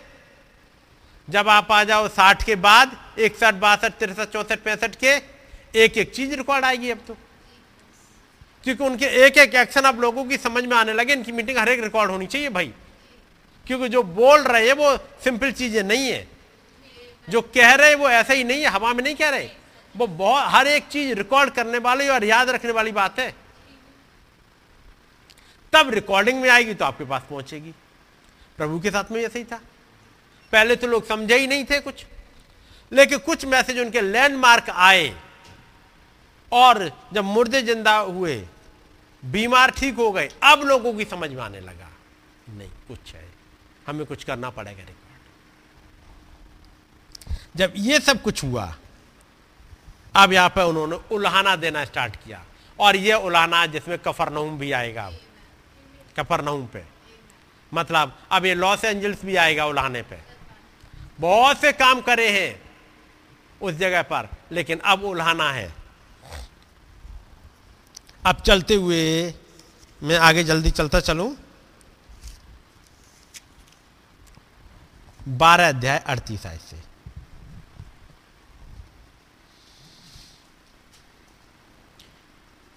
जब 1.29 1.49
आप 1.49 1.71
आ 1.71 1.83
जाओ 1.83 2.07
साठ 2.07 2.43
के 2.43 2.55
बाद, 2.55 3.15
इकसठ, 3.19 3.53
बासठ, 3.53 3.91
तिरसठ, 3.91 4.27
चौसठ, 4.29 4.59
पैंसठ 4.59 4.95
के 4.95 5.07
एक 5.75 5.97
एक 5.97 6.15
चीज़ 6.15 6.35
रिकॉर्ड 6.35 6.65
आएगी 6.65 6.89
अब 6.89 6.99
तो। 7.07 7.17
क्योंकि 8.63 8.83
उनके 8.83 9.05
एक 9.05 9.37
एक 9.37 9.55
एक्शन 9.55 9.81
अब 9.81 10.01
लोगों 10.01 10.25
की 10.25 10.37
समझ 10.37 10.65
में 10.65 10.77
आने 10.77 10.93
लगे, 10.93 11.13
इनकी 11.13 11.31
मीटिंग 11.31 11.57
हर 11.57 11.69
एक 11.69 11.83
रिकॉर्ड 11.83 12.11
होनी 12.11 12.27
चाहिए 12.27 12.49
भाई। 12.49 12.73
क्योंकि 13.67 13.89
जो 13.89 14.03
बोल 14.03 14.41
रहे 14.41 14.65
हैं, 14.65 14.73
वो 14.73 14.97
सिंपल 14.97 15.51
चीज़ें 15.51 15.83
नहीं 15.83 16.09
है। 16.11 16.27
जो 17.29 17.41
कह 17.41 17.73
रहे 17.73 17.89
हैं, 17.89 17.95
वो 17.95 18.09
ऐसा 18.09 18.33
ही 18.33 18.43
नहीं 18.43 18.61
है, 18.61 18.67
हवा 18.67 18.93
में 18.93 19.03
नहीं 19.03 19.15
कह 19.15 19.29
रहे। 19.29 19.49
वो 19.97 20.07
बहुत, 20.07 20.43
हर 20.47 20.67
एक 20.67 20.83
चीज़ 20.83 21.13
रिकॉर्ड 21.13 21.49
करने 21.49 21.77
वाली 21.77 22.07
और 22.07 22.23
याद 22.23 22.49
रखने 22.49 22.71
वाली 22.71 22.91
बात 22.91 23.19
है। 23.19 23.35
तब 25.73 25.89
रिकॉर्डिंग 25.89 26.41
में 26.41 26.49
आएगी 26.49 26.73
तो 26.73 26.85
आपके 26.85 27.03
पास 27.03 27.21
पहुंचेगी। 27.29 27.73
प्रभु 28.57 28.79
के 28.79 28.91
साथ 28.91 29.11
में 29.11 29.25
ऐसे 29.25 29.39
ही 29.39 29.45
था। 29.45 29.61
पहले 30.53 30.75
तो 30.75 30.87
लोग 30.87 31.05
समझे 31.07 31.37
ही 31.37 31.47
नहीं 31.47 31.65
थे 31.65 31.79
कुछ। 31.81 32.05
लेकिन 32.91 33.17
कुछ 33.19 33.45
मैसेज 33.45 33.79
उनके 33.79 34.01
लैंडमार्क 34.01 34.69
आए। 34.69 35.13
और 36.51 36.91
जब 37.13 37.23
मुर्दे 37.25 37.61
ज़िंदा 37.61 37.97
हुए, 37.97 38.35
बीमार 39.23 39.71
ठीक 39.71 39.95
हो 39.95 40.11
गए, 40.11 40.29
अब 40.43 40.63
लोगों 40.63 40.93
की 40.93 41.05
समझ 41.05 41.29
में 41.31 41.41
आने 41.43 41.59
लगा, 41.59 41.89
नहीं, 42.49 42.69
कुछ 42.87 43.13
है। 43.15 43.25
हमें 43.87 44.05
कुछ 44.05 44.23
करना 44.23 44.49
पड़ेगा 44.49 44.79
रिकॉर्ड। 44.79 44.99
जब 47.55 47.73
ये 47.77 47.99
सब 47.99 48.21
कुछ 48.21 48.43
हुआ, 48.43 48.73
अब 50.15 50.33
यहाँ 50.33 50.49
पर 50.49 50.63
उन्होंने 50.63 50.97
उल्हाना 51.11 51.55
देना 51.55 51.85
स्टार्ट 51.85 52.15
किया। 52.15 52.43
और 52.79 52.95
ये 52.95 53.13
उल्हाना 53.15 53.65
जिसमें 53.67 53.97
कफरनहूम 53.99 54.57
भी 54.57 54.71
आएगा 54.71 55.05
अब 55.05 55.13
कफरनहूम 56.17 56.65
पे। 56.65 56.83
मतलब 57.71 58.17
अब 58.31 58.45
ये 58.45 58.53
लॉस 58.55 58.83
एंजल्स 58.85 59.23
भी 59.25 59.35
आएगा 59.37 59.65
उल्हाने 59.65 60.01
पे। 60.01 60.15
बहुत 61.19 61.61
से 61.61 61.71
काम 61.73 62.01
करे 62.01 62.29
हैं 62.31 62.61
उस 63.61 63.73
जगह 63.73 64.01
पर 64.01 64.29
लेकिन 64.51 64.79
अब 64.79 65.03
उल्हाना 65.03 65.51
है। 65.51 65.73
अब 68.25 68.41
चलते 68.41 68.75
हुए 68.75 69.33
मैं 70.01 70.17
आगे 70.19 70.43
जल्दी 70.43 70.71
चलता 70.71 70.99
चलूँ। 70.99 71.35
बारह 75.27 75.69
अध्याय 75.69 75.97
अड़तीस 75.97 76.45
आय 76.45 76.57
से। 76.57 76.79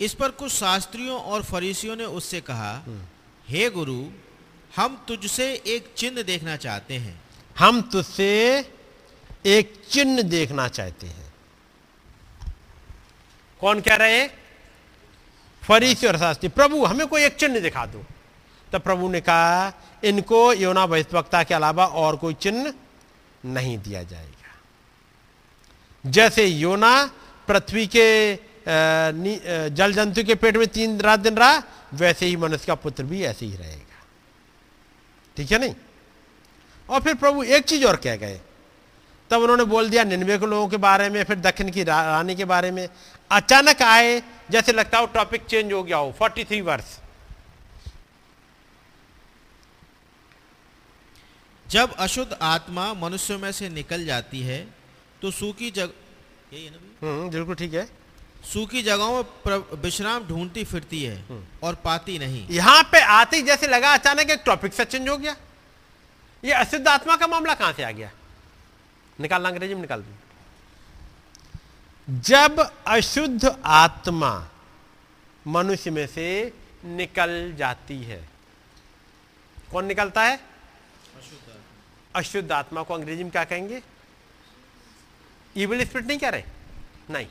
इस 0.01 0.15
पर 0.15 0.31
कुछ 0.31 0.53
शास्त्रियों 0.53 1.21
और 1.23 1.43
फरीसियों 1.43 1.97
ने 1.97 2.05
उससे 2.05 2.41
कहा 2.41 2.73
हे 3.49 3.69
गुरु 3.71 4.03
हम 4.77 5.05
तुझसे 5.09 5.53
एक 5.67 5.93
चिन्ह 5.97 6.23
देखना 6.23 6.57
चाहते 6.57 6.95
हैं। 6.95 7.24
हम 7.57 7.83
तुझसे 7.83 8.65
एक 9.47 9.83
चिन्ह 9.91 10.23
देखना 10.23 10.69
चाहते 10.69 11.07
हैं। 11.07 11.33
कौन 13.61 13.81
कह 13.81 13.95
रहे 13.95 14.27
फरीसी 15.63 16.07
और 16.07 16.19
शास्त्री, 16.19 16.49
प्रभु, 16.49 16.85
हमें 16.85 17.07
कोई 17.07 17.25
एक 17.25 17.37
चिन्ह 17.37 17.61
दिखा 17.61 17.87
दो। 17.87 18.05
तब 18.73 18.81
प्रभु 18.81 19.09
ने 19.09 19.21
कहा, 19.21 19.73
इनको 20.05 20.53
योना 20.53 20.87
भविष्यवक्ता 20.87 21.43
के 21.43 21.55
अलावा 21.55 21.87
और 21.87 22.17
कोई 22.17 22.35
चिन्ह 22.37 22.75
नहीं 23.45 23.79
दिया 23.79 24.03
जाएगा। 24.03 24.31
जैसे 26.05 26.47
योना 26.47 27.11
पृथ्वी 27.49 27.87
के 27.87 28.35
जल 29.71 29.93
जंतु 29.93 30.25
के 30.25 30.35
पेट 30.35 30.57
में 30.57 30.67
तीन 30.67 31.01
रात 31.01 31.21
दिन 31.21 31.37
रहा, 31.37 31.63
वैसे 31.95 32.27
ही 32.27 32.37
मनुष्य 32.37 32.67
का 32.67 32.75
पुत्र 32.75 33.05
भी 33.05 33.25
ऐसे 33.25 33.47
ही 33.47 33.57
रहेगा। 33.57 34.05
ठीक 35.37 35.53
है 35.53 35.59
नहीं? 35.59 35.75
और 36.89 37.01
फिर 37.01 37.15
प्रभु 37.15 37.43
एक 37.45 37.65
चीज़ 37.65 37.85
और 37.87 37.97
कह 37.97 38.17
गए। 38.17 38.41
तब 39.31 39.43
उन्होंने 39.43 39.65
बोल 39.67 39.89
दिया 39.91 40.05
निन्वे 40.05 40.39
के 40.39 40.47
लोगों 40.47 40.69
के 40.69 40.77
बारे 40.79 41.09
में 41.11 41.23
फिर 41.25 41.37
दक्षिण 41.41 41.71
की 41.71 41.83
रानी 41.85 42.35
के 42.35 42.45
बारे 42.47 42.71
में। 42.71 42.89
अचानक 43.31 43.83
आए 43.83 44.23
जैसे 44.51 44.73
लगता 44.73 44.99
हो 44.99 45.07
टॉपिक 45.15 45.45
चेंज 45.45 45.73
हो 45.73 45.83
गया 45.83 45.97
हो 45.97 46.13
फोर्टी 46.19 46.45
थ्री 46.45 46.61
वर्ष। 46.61 46.99
जब 51.67 51.93
अशुद्ध 51.97 52.37
आत्मा 52.43 52.93
मनुष्यों 52.95 53.39
में 53.39 53.51
से 53.53 53.69
निकल 53.71 54.05
जाती 54.05 54.41
है 54.43 54.59
तो 55.23 55.31
सूखी 55.31 55.71
जग 55.71 55.93
यही 56.53 56.65
है 56.65 56.71
ना 56.71 56.79
हम्म 57.03 57.31
बिल्कुल 57.31 57.55
ठीक 57.55 57.75
है। 57.75 57.89
सूखी 58.45 58.83
जगहों 58.83 59.23
में 59.47 59.57
विश्राम 59.83 60.27
ढूंढती 60.27 60.65
फिरती 60.65 61.03
है 61.03 61.25
और 61.63 61.75
पाती 61.85 62.19
नहीं। 62.19 62.47
यहाँ 62.51 62.83
पे 62.93 63.01
आती 63.01 63.43
जैसे 63.43 63.67
लगा 63.69 63.93
अचानक 63.95 64.31
एक 64.31 64.43
टॉपिक 64.47 64.75
से 64.75 64.85
चेंज 64.85 65.09
हो 65.09 65.17
गया। 65.17 65.37
ये 66.45 66.53
अशुद्ध 66.53 66.89
आत्मा 66.89 67.17
का 67.17 67.27
मामला 67.27 67.55
कहाँ 67.55 67.73
से 67.73 67.83
आ 67.83 67.91
गया? 67.91 68.11
निकालना 69.21 69.49
अंग्रेज़ी 69.49 69.75
में 69.75 69.81
निकाल 69.81 70.03
दो। 70.03 70.15
जब 72.09 72.61
अशुद्ध 72.87 73.61
आत्मा 73.65 74.49
मनुष्य 75.47 75.91
में 75.91 76.07
से 76.07 76.53
निकल 76.85 77.55
जाती 77.57 78.03
है, 78.03 78.29
कौन 79.73 79.87
निकलता 79.87 80.23
है? 80.23 80.41
अशुद्ध 82.15 82.53
आत्मा। 82.53 82.83
को 82.83 82.95
अंग्रेज़ी 82.95 83.23
में 83.23 83.33
क्या 83.33 83.45
कहेंगे? 83.45 83.83
इविल 85.57 85.85
स्पिरिट 85.85 86.07
नहीं 86.07 86.19
कह 86.19 86.29
रहे? 86.29 86.45
नहीं। 87.11 87.27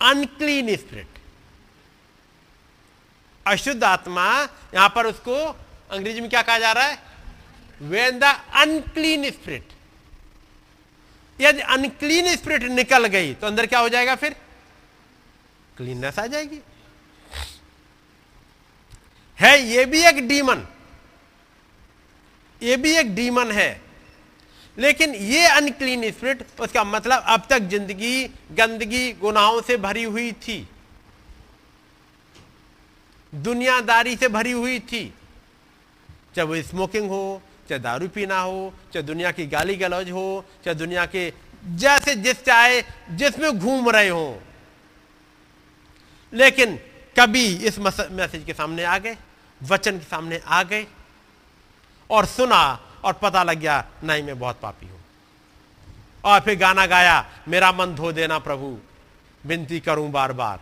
अनक्लीन 0.00 0.76
स्पिरिट 0.76 1.08
अशुद्ध 3.46 3.84
आत्मा, 3.84 4.26
यहाँ 4.74 4.88
पर 4.88 5.06
उसको 5.06 5.34
अंग्रेज़ी 5.90 6.20
में 6.20 6.30
क्या 6.30 6.42
कहा 6.42 6.58
जा 6.58 6.72
रहा 6.72 6.84
है? 6.84 7.11
वेन 7.82 8.18
द 8.18 8.24
अनक्लीन 8.54 9.30
स्पिरिट 9.30 9.72
यदि 11.38 11.60
अनक्लीन 11.74 12.34
स्पिरिट 12.36 12.62
निकल 12.72 13.06
गई 13.06 13.34
तो 13.34 13.46
अंदर 13.46 13.66
क्या 13.66 13.78
हो 13.78 13.88
जाएगा 13.88 14.14
फिर? 14.16 14.36
क्लीननेस 15.76 16.18
आ 16.18 16.26
जाएगी। 16.26 16.60
है, 19.38 19.58
ये 19.62 19.84
भी 19.84 20.02
एक 20.02 20.26
डीमन 20.28 20.66
ये 22.60 22.76
भी 22.76 22.90
एक 22.96 23.14
डीमन 23.14 23.50
है। 23.52 23.80
लेकिन 24.76 25.14
ये 25.14 25.46
अनक्लीन 25.46 26.10
स्पिरिट 26.10 26.44
उसका 26.60 26.84
मतलब 26.84 27.22
अब 27.28 27.46
तक 27.50 27.62
ज़िंदगी, 27.68 28.24
गंदगी, 28.52 29.12
गुनाहों 29.12 29.60
से 29.62 29.76
भरी 29.76 30.02
हुई 30.04 30.32
थी। 30.34 30.68
दुनियादारी 33.32 34.16
से 34.16 34.28
भरी 34.28 34.52
हुई 34.52 34.78
थी। 34.80 35.04
चाहे 36.36 36.46
वो 36.48 36.62
स्मोकिंग 36.62 37.08
हो 37.10 37.42
चाहे 37.72 37.80
दारू 37.80 38.08
पीना 38.08 38.38
हो, 38.40 38.72
चाहे 38.92 39.02
दुनिया 39.02 39.30
की 39.32 39.46
गाली 39.46 39.74
गलौज 39.76 40.10
हो, 40.10 40.44
चाहे 40.64 40.74
दुनिया 40.74 41.04
के 41.06 41.32
जैसे 41.64 42.14
जिस 42.14 42.44
चाहे, 42.44 42.82
जिसमें 43.10 43.58
घूम 43.58 43.88
रहे 43.90 44.08
हो। 44.08 44.42
लेकिन 46.32 46.76
कभी 47.16 47.44
इस 47.56 47.78
मैसेज 47.78 48.44
के 48.44 48.54
सामने 48.54 48.84
आ 48.84 48.98
गए, 48.98 49.16
वचन 49.60 49.98
के 49.98 50.04
सामने 50.04 50.40
आ 50.46 50.62
गए, 50.62 50.86
और 52.10 52.26
सुना, 52.26 52.62
और 53.04 53.12
पता 53.12 53.42
लग 53.42 53.58
गया, 53.58 53.84
नहीं, 54.04 54.22
मैं 54.22 54.38
बहुत 54.38 54.60
पापी 54.60 54.86
हूँ। 54.86 55.00
और 56.24 56.40
फिर 56.40 56.58
गाना 56.58 56.86
गाया, 56.86 57.24
मेरा 57.48 57.72
मन 57.72 57.94
धो 57.94 58.12
देना 58.12 58.38
प्रभु, 58.38 58.76
विनती 59.44 59.80
करूँ 59.80 60.10
बार 60.10 60.32
बार 60.32 60.60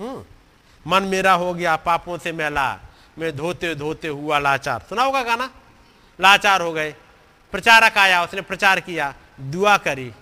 हम्म 0.00 0.24
मन 0.86 1.02
मेरा 1.02 1.32
हो 1.32 1.54
गया, 1.54 1.76
पापों 1.76 2.18
से 2.18 2.32
मैला, 2.32 2.80
मैं 3.18 3.36
धोते 3.36 3.74
धोते 3.74 4.08
हुआ 4.08 4.38
लाचार। 4.38 4.86
सुना 4.88 5.02
होगा 5.02 5.22
गाना? 5.22 5.50
लाचार 6.20 6.60
हो 6.60 6.72
गए। 6.72 6.94
प्रचारक 7.52 7.98
आया, 7.98 8.24
उसने 8.24 8.40
प्रचार 8.40 8.80
किया, 8.80 9.14
दुआ 9.40 9.76
करी। 9.76 10.12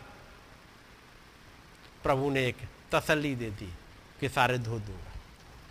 प्रभु 2.03 2.31
ने 2.31 2.47
एक 2.47 2.57
तसल्ली 2.95 3.35
दे 3.35 3.51
दी 3.51 3.73
कि 4.21 4.29
सारे 4.29 4.59
धो 4.59 4.79
दूँगा। 4.79 5.13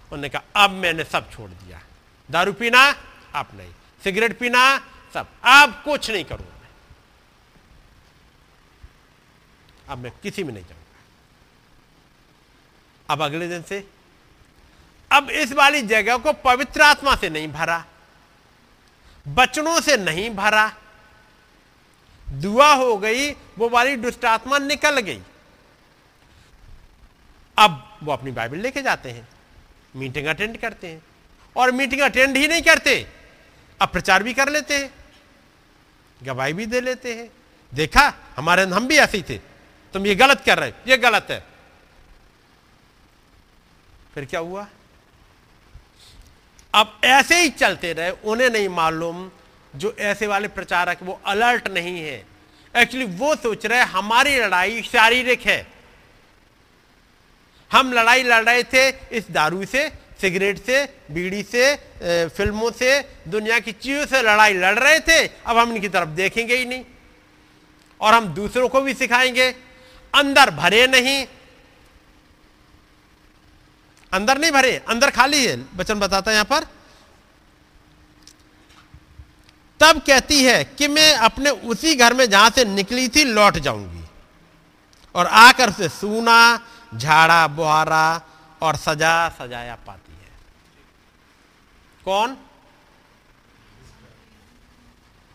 उन्होंने 0.03 0.29
कहा, 0.29 0.63
अब 0.63 0.69
मैंने 0.69 1.03
सब 1.03 1.31
छोड़ 1.31 1.51
दिया। 1.51 1.81
दारू 2.31 2.53
पीना, 2.53 2.95
आप 3.35 3.53
नहीं। 3.53 3.73
सिगरेट 4.03 4.39
पीना, 4.39 4.79
सब। 5.13 5.27
अब 5.43 5.81
कुछ 5.85 6.11
नहीं 6.11 6.25
करूँगा 6.25 6.51
अब 9.89 9.97
मैं 9.97 10.11
किसी 10.23 10.43
में 10.43 10.53
नहीं 10.53 10.63
जाऊँगा। 10.63 11.01
अब 13.13 13.21
अगले 13.21 13.47
दिन 13.47 13.63
से, 13.63 13.87
अब 15.11 15.29
इस 15.29 15.51
वाली 15.51 15.81
जगह 15.81 16.17
को 16.17 16.33
पवित्र 16.33 16.81
आत्मा 16.81 17.15
से 17.15 17.29
नहीं 17.29 17.47
भरा। 17.47 17.85
बचनों 19.25 19.79
से 19.81 19.97
नहीं 19.97 20.29
भरा। 20.29 20.71
दुआ 22.27 22.73
हो 22.73 22.97
गई, 22.97 23.31
वो 23.31 23.69
वाली 23.69 23.95
दुष्ट 23.95 24.25
आत्मा 24.25 24.57
निकल 24.57 24.99
गई। 24.99 25.21
अब 27.57 27.97
वो 28.03 28.11
अपनी 28.11 28.31
बाइबल 28.31 28.57
लेके 28.57 28.81
जाते 28.81 29.11
हैं, 29.11 29.27
मीटिंग 29.95 30.27
अटेंड 30.27 30.57
करते 30.57 30.87
हैं, 30.87 31.01
और 31.55 31.71
मीटिंग 31.71 32.01
अटेंड 32.01 32.37
ही 32.37 32.47
नहीं 32.47 32.61
करते, 32.61 32.95
अब 33.81 33.89
प्रचार 33.89 34.23
भी 34.23 34.33
कर 34.33 34.49
लेते 34.49 34.77
हैं, 34.77 34.93
गवाही 36.21 36.53
भी 36.53 36.65
दे 36.65 36.81
लेते 36.81 37.13
हैं। 37.15 37.29
देखा, 37.73 38.13
हमारे, 38.35 38.63
हम 38.63 38.87
भी 38.87 38.97
ऐसे 38.97 39.17
ही 39.17 39.23
थे, 39.29 39.37
तुम 39.93 40.05
ये 40.07 40.15
गलत 40.15 40.43
कर 40.45 40.59
रहे 40.59 40.69
हो, 40.69 40.89
ये 40.89 40.97
गलत 40.97 41.27
है। 41.31 41.43
फिर 44.13 44.25
क्या 44.25 44.39
हुआ? 44.39 44.67
अब 46.75 46.99
ऐसे 47.03 47.39
ही 47.41 47.49
चलते 47.49 47.91
रहे, 47.93 48.11
उन्हें 48.23 48.49
नहीं 48.49 48.69
मालूम 48.69 49.29
जो 49.75 49.95
ऐसे 49.99 50.27
वाले 50.27 50.47
प्रचारक, 50.47 50.97
वो 51.03 51.19
अलर्ट 51.25 51.67
नहीं 51.67 51.99
है। 51.99 52.25
एक्चुअली 52.75 53.05
वो 53.17 53.35
सोच 53.35 53.65
रहे 53.65 53.81
हमारी 53.81 54.35
लड़ाई 54.37 54.81
शारीरिक 54.81 55.41
है। 55.41 55.67
हम 57.71 57.93
लड़ाई 57.93 58.23
लड़ 58.23 58.43
रहे 58.43 58.63
थे 58.63 58.89
इस 59.11 59.29
दारू 59.31 59.65
से, 59.65 59.89
सिगरेट 60.21 60.57
से, 60.59 60.83
बीड़ी 61.11 61.43
से 61.43 61.75
फ़िल्मों 62.29 62.71
से, 62.71 62.99
दुनिया 63.27 63.59
की 63.59 63.71
चीज़ों 63.71 64.05
से 64.05 64.21
लड़ाई 64.21 64.53
लड़ 64.53 64.79
रहे 64.79 64.99
थे। 64.99 65.27
अब 65.27 65.57
हम 65.57 65.73
इनकी 65.73 65.89
तरफ़ 65.89 66.09
देखेंगे 66.09 66.55
ही 66.55 66.65
नहीं। 66.65 66.83
और 68.01 68.13
हम 68.13 68.27
दूसरों 68.33 68.69
को 68.69 68.81
भी 68.81 68.93
सिखाएँगे। 68.93 69.49
अंदर 70.13 70.49
भरे 70.51 70.85
नहीं 70.87 71.25
अंदर 74.15 74.37
नहीं 74.37 74.51
भरे, 74.51 74.71
अंदर 74.89 75.09
खाली 75.11 75.45
है। 75.45 75.55
बचन 75.75 75.99
बताता 75.99 76.31
है 76.31 76.35
यहाँ 76.35 76.45
पर। 76.45 76.63
तब 79.79 80.01
कहती 80.01 80.43
है 80.43 80.63
कि 80.63 80.87
मैं 80.87 81.13
अपने 81.21 81.49
उसी 81.49 81.95
घर 81.95 82.13
में 82.13 82.29
जहाँ 82.29 82.49
से 82.49 82.65
निकली 82.65 83.07
थी, 83.07 83.23
लौट 83.23 83.57
जाऊँगी। 83.57 84.03
और 85.15 85.25
आकर 85.25 85.69
उसे 85.69 85.89
सूना, 85.89 86.59
झाड़ा, 86.95 87.47
बुहारा 87.47 88.21
और 88.61 88.75
सजा 88.75 89.29
सजाया 89.29 89.75
पाती 89.87 90.13
है। 90.13 90.29
कौन? 92.05 92.37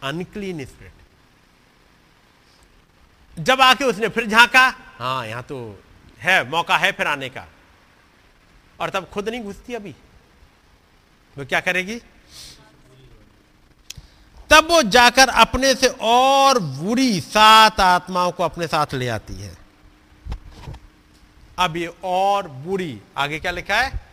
Unclean 0.03 0.65
spirit. 0.65 0.93
जब 3.37 3.61
आके 3.61 3.85
उसने 3.85 4.09
फिर 4.09 4.27
झांका 4.27 4.67
हाँ 4.99 5.27
यहाँ 5.27 5.43
तो 5.43 5.83
है, 6.19 6.51
मौका 6.51 6.77
है 6.77 6.93
फिर 6.93 7.07
आने 7.07 7.29
का। 7.29 7.47
और 8.81 8.91
तब 8.91 9.05
खुद 9.05 9.29
नहीं 9.29 9.43
घुसती 9.43 9.75
अभी। 9.75 9.95
वो 11.39 11.45
क्या 11.45 11.61
करेगी? 11.61 12.01
तब 14.51 14.69
वो 14.71 14.83
जाकर 14.83 15.29
अपने 15.29 15.75
से 15.75 15.89
और 16.01 16.59
बुरी 16.59 17.21
सात 17.21 17.81
आत्माओं 17.81 18.33
को 18.33 18.43
अपने 18.43 18.67
साथ 18.67 18.95
ले 18.95 19.09
आती 19.09 19.35
है। 19.35 19.57
अब 21.59 21.77
ये 21.77 21.95
और 22.05 22.49
बुरी 22.49 23.01
आगे 23.17 23.41
क्या 23.41 23.53
लिखा 23.53 23.81
है? 23.81 24.11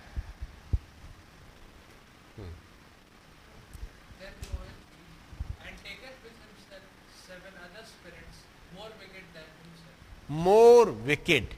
मोर 10.31 10.89
विकेड 10.89 11.53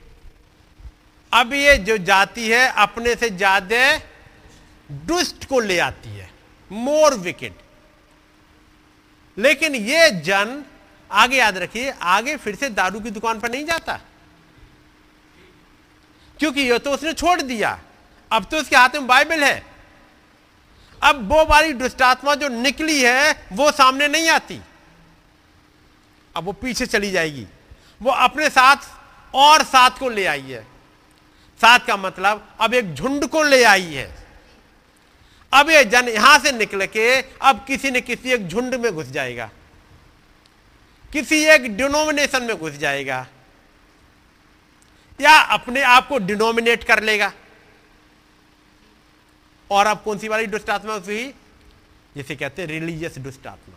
अब 1.31 1.53
ये 1.53 1.77
जो 1.77 1.97
जाती 1.97 2.47
है, 2.49 2.67
अपने 2.67 3.15
से 3.15 3.29
ज़्यादा 3.29 3.97
दुष्ट 4.89 5.45
को 5.45 5.59
ले 5.59 5.79
आती 5.79 6.09
है। 6.09 6.29
More 6.71 7.13
wicked. 7.13 7.57
लेकिन 9.37 9.75
ये 9.75 10.09
जन, 10.21 10.63
आगे 11.11 11.37
याद 11.37 11.57
रखिए, 11.57 11.89
आगे 11.91 12.35
फिर 12.37 12.55
से 12.55 12.69
दारू 12.69 12.99
की 12.99 13.11
दुकान 13.11 13.39
पर 13.39 13.51
नहीं 13.51 13.65
जाता। 13.65 13.99
क्योंकि 16.39 16.61
ये 16.61 16.79
तो 16.79 16.91
उसने 16.91 17.13
छोड़ 17.13 17.41
दिया। 17.41 17.79
अब 18.31 18.45
तो 18.45 18.57
उसके 18.57 18.75
हाथ 18.75 18.89
में 18.89 19.07
बाइबल 19.07 19.43
है। 19.43 19.63
अब 21.01 21.31
वो 21.31 21.45
वाली 21.45 21.73
दुष्टात्मा 21.73 22.35
जो 22.35 22.47
निकली 22.47 23.01
है, 23.01 23.47
वो 23.53 23.71
सामने 23.71 24.07
नहीं 24.07 24.29
आती। 24.29 24.59
अब 26.35 26.43
वो 26.43 26.51
पीछे 26.53 26.85
चली 26.85 27.11
जाएगी। 27.11 27.45
वो 28.01 28.11
अपने 28.11 28.49
साथ 28.49 28.89
और 29.33 29.63
साथ 29.63 29.99
को 29.99 30.09
ले 30.09 30.25
आई 30.25 30.41
है। 30.41 30.65
साथ 31.61 31.79
का 31.79 31.97
मतलब 31.97 32.55
अब 32.61 32.73
एक 32.73 32.93
झुंड 32.93 33.27
को 33.27 33.43
ले 33.43 33.63
आई 33.63 33.93
है। 33.93 34.27
अब 35.53 35.69
ये 35.69 35.85
जन 35.85 36.07
यहाँ 36.09 36.39
से 36.39 36.51
निकल 36.51 36.85
के, 36.85 37.21
अब 37.21 37.65
किसी 37.67 37.91
न 37.91 38.01
किसी 38.01 38.31
एक 38.31 38.47
झुंड 38.47 38.75
में 38.75 38.91
घुस 38.91 39.05
जाएगा। 39.05 39.49
किसी 41.13 41.45
एक 41.45 41.77
डिनोमिनेशन 41.77 42.43
में 42.43 42.57
घुस 42.57 42.73
जाएगा। 42.73 43.27
या 45.21 45.39
अपने 45.39 45.81
आप 45.81 46.07
को 46.07 46.17
डिनोमिनेट 46.17 46.83
कर 46.83 47.03
लेगा। 47.03 47.33
और 49.71 49.85
अब 49.85 50.01
कौन 50.03 50.17
सी 50.17 50.27
वाली 50.27 50.47
दुष्ट 50.47 50.69
आत्मा 50.69 50.93
हुई 50.93 51.33
जिसे 52.15 52.35
कहते 52.35 52.61
हैं 52.61 52.69
रिलीजियस 52.69 53.17
दुष्ट 53.17 53.47
आत्मा। 53.47 53.75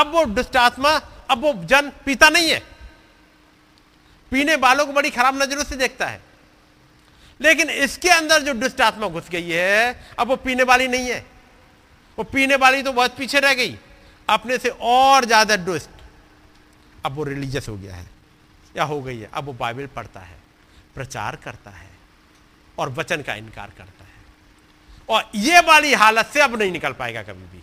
अब 0.00 0.12
वो 0.12 0.24
दुष्ट 0.24 0.56
आत्मा, 0.56 0.90
अब 1.30 1.40
वो 1.40 1.52
जन 1.64 1.92
पीता 2.04 2.28
नहीं 2.28 2.50
है। 2.50 2.75
पीने 4.32 4.56
वालों 4.56 4.86
को 4.86 4.92
बड़ी 4.92 5.10
खराब 5.10 5.42
नज़रों 5.42 5.64
से 5.64 5.76
देखता 5.76 6.06
है। 6.06 6.20
लेकिन 7.40 7.70
इसके 7.70 8.08
अंदर 8.08 8.42
जो 8.42 8.54
दुष्ट 8.54 8.80
आत्मा 8.80 9.08
घुस 9.08 9.28
गई 9.28 9.50
है, 9.50 10.00
अब 10.18 10.28
वो 10.28 10.36
पीने 10.36 10.62
वाली 10.62 10.88
नहीं 10.88 11.08
है। 11.10 11.24
वो 12.18 12.24
पीने 12.24 12.56
वाली 12.56 12.82
तो 12.82 12.92
बहुत 12.92 13.16
पीछे 13.16 13.40
रह 13.40 13.54
गई। 13.54 13.78
अपने 14.28 14.58
से 14.58 14.68
और 14.68 15.24
ज़्यादा 15.24 15.56
दुष्ट। 15.56 15.90
अब 17.06 17.12
वो 17.12 17.24
रिलीजियस 17.24 17.68
हो 17.68 17.76
गया 17.76 17.94
है। 17.94 18.06
या 18.76 18.84
हो 18.84 19.00
गई 19.02 19.18
है। 19.18 19.30
अब 19.34 19.44
वो 19.44 19.52
बाइबल 19.52 19.86
पढ़ता 19.86 20.20
है, 20.20 20.36
प्रचार 20.94 21.36
करता 21.36 21.70
है, 21.70 21.90
और 22.78 22.90
वचन 22.90 23.22
का 23.22 23.34
इनकार 23.34 23.70
करता 23.78 24.04
है। 24.04 24.14
और 25.08 25.30
ये 25.34 25.60
वाली 25.60 25.92
हालत 25.94 26.26
से 26.26 26.40
अब 26.40 26.58
नहीं 26.58 26.72
निकल 26.72 26.92
पाएगा 26.92 27.22
कभी 27.22 27.46
भी। 27.46 27.62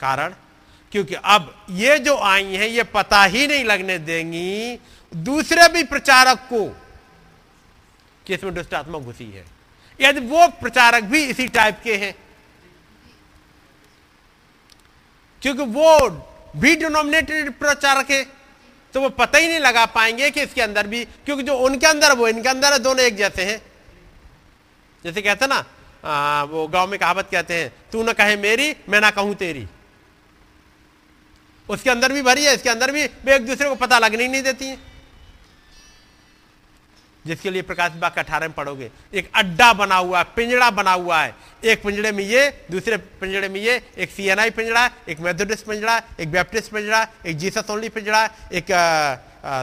कारण? 0.00 0.34
क्योंकि 0.92 1.14
अब 1.14 1.54
ये 1.70 1.98
जो 1.98 2.16
आई 2.16 2.54
हैं 2.54 2.68
ये 2.68 2.82
पता 2.84 3.22
ही 3.24 3.46
नहीं 3.46 3.64
लगने 3.64 3.98
देंगी 4.00 4.78
दूसरे 5.12 5.68
भी 5.68 5.82
प्रचारक 5.84 6.38
को 6.48 6.64
कि 8.26 8.34
इसमें 8.34 8.54
दुष्ट 8.54 8.74
आत्मा 8.74 8.98
घुसी 8.98 9.24
है। 9.24 9.44
यदि 10.00 10.20
वो 10.22 10.46
प्रचारक 10.60 11.04
भी 11.04 11.22
इसी 11.24 11.46
टाइप 11.48 11.80
के 11.84 11.96
हैं। 11.96 12.14
क्योंकि 15.42 15.62
वो 15.64 16.08
भी 16.56 16.74
डिनोमिनेटेड 16.76 17.52
प्रचारक 17.58 18.10
है 18.10 18.22
तो 18.94 19.00
वो 19.00 19.08
पता 19.10 19.38
ही 19.38 19.48
नहीं 19.48 19.58
लगा 19.60 19.84
पाएँगे 19.88 20.30
कि 20.30 20.42
इसके 20.42 20.62
अंदर 20.62 20.86
भी 20.86 21.04
क्योंकि 21.26 21.42
जो 21.42 21.56
उनके 21.58 21.86
अंदर 21.86 22.12
वो 22.16 22.28
इनके 22.28 22.48
अंदर 22.48 22.72
है 22.72 22.78
दोनों 22.78 23.04
एक 23.04 23.16
जैसे 23.16 23.44
हैं। 23.44 23.60
जैसे 25.04 25.22
कहते 25.22 25.46
ना 25.46 25.64
आ, 26.04 26.42
वो 26.44 26.66
गाँव 26.68 26.90
में 26.90 26.98
कहावत 26.98 27.28
कहते 27.32 27.54
हैं 27.54 27.72
तू 27.92 28.02
ना 28.02 28.12
कहे 28.12 28.36
मेरी 28.36 28.74
मैं 28.88 29.00
ना 29.00 29.10
कहूँ 29.10 29.34
तेरी। 29.34 29.66
उसके 31.70 31.90
अंदर 31.90 32.12
भी 32.12 32.22
भरी 32.22 32.44
है, 32.44 32.54
इसके 32.54 32.70
अंदर 32.70 32.92
भी 32.92 33.06
वे 33.24 33.34
एक 33.34 33.46
दूसरे 33.46 33.68
को 33.68 33.74
पता 33.76 33.98
लगने 33.98 34.22
ही 34.22 34.28
नहीं 34.28 34.42
देती 34.42 34.66
हैं। 34.66 34.78
जिसके 37.26 37.50
लिए 37.50 37.62
प्रकाश 37.62 37.92
बाग 37.92 38.12
का 38.12 38.20
अठारह 38.22 38.48
में 38.48 38.54
पढ़ोगे। 38.54 38.90
एक 39.14 39.30
अड्डा 39.34 39.72
बना 39.72 39.96
हुआ 39.96 40.18
है, 40.18 40.24
पिंजड़ा 40.36 40.70
बना 40.70 40.92
हुआ 40.92 41.20
है। 41.22 41.34
एक 41.64 41.82
पिंजड़े 41.82 42.12
में 42.12 42.22
ये, 42.24 42.66
दूसरे 42.70 42.96
पिंजड़े 42.96 43.48
में 43.48 43.60
ये, 43.60 43.74
एक 43.98 44.10
सीएनआई 44.10 44.50
पिंजड़ा 44.50 44.90
एक 45.08 45.20
मेथोडिस्ट 45.20 45.66
पिंजड़ा 45.66 46.00
एक 46.20 46.30
बैप्टिस्ट 46.32 46.72
पिंजड़ा 46.72 47.06
एक 47.26 47.36
जीसस 47.36 47.70
ओनली 47.70 47.88
पिंजड़ा 47.88 48.24
एक 48.52 48.66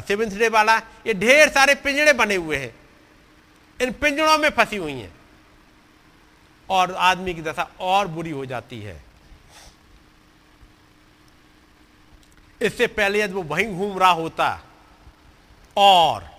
सेवेंथ 0.07 0.37
डे 0.37 0.49
वाला। 0.49 0.77
ये 1.07 1.13
ढेर 1.13 1.49
सारे 1.49 1.75
पिंजड़े 1.75 2.13
बने 2.13 2.35
हुए 2.35 2.57
हैं। 2.57 2.73
इन 3.79 3.91
पिंजड़ों 3.91 4.37
में 4.37 4.49
फंसी 4.49 4.77
हुई 4.77 4.93
हैं। 4.93 5.13
और 6.69 6.93
आदमी 6.93 7.33
की 7.33 7.41
दशा 7.41 7.69
और 7.79 8.07
बुरी 8.07 8.31
हो 8.31 8.45
जाती 8.45 8.79
है। 8.81 9.01
इससे 12.61 12.87
पहले 12.87 13.21
यदि 13.21 13.33
वो 13.33 13.43
वहीं 13.43 13.75
घूम 13.77 13.99
रहा 13.99 14.11
होता 14.11 14.61
और 15.77 16.29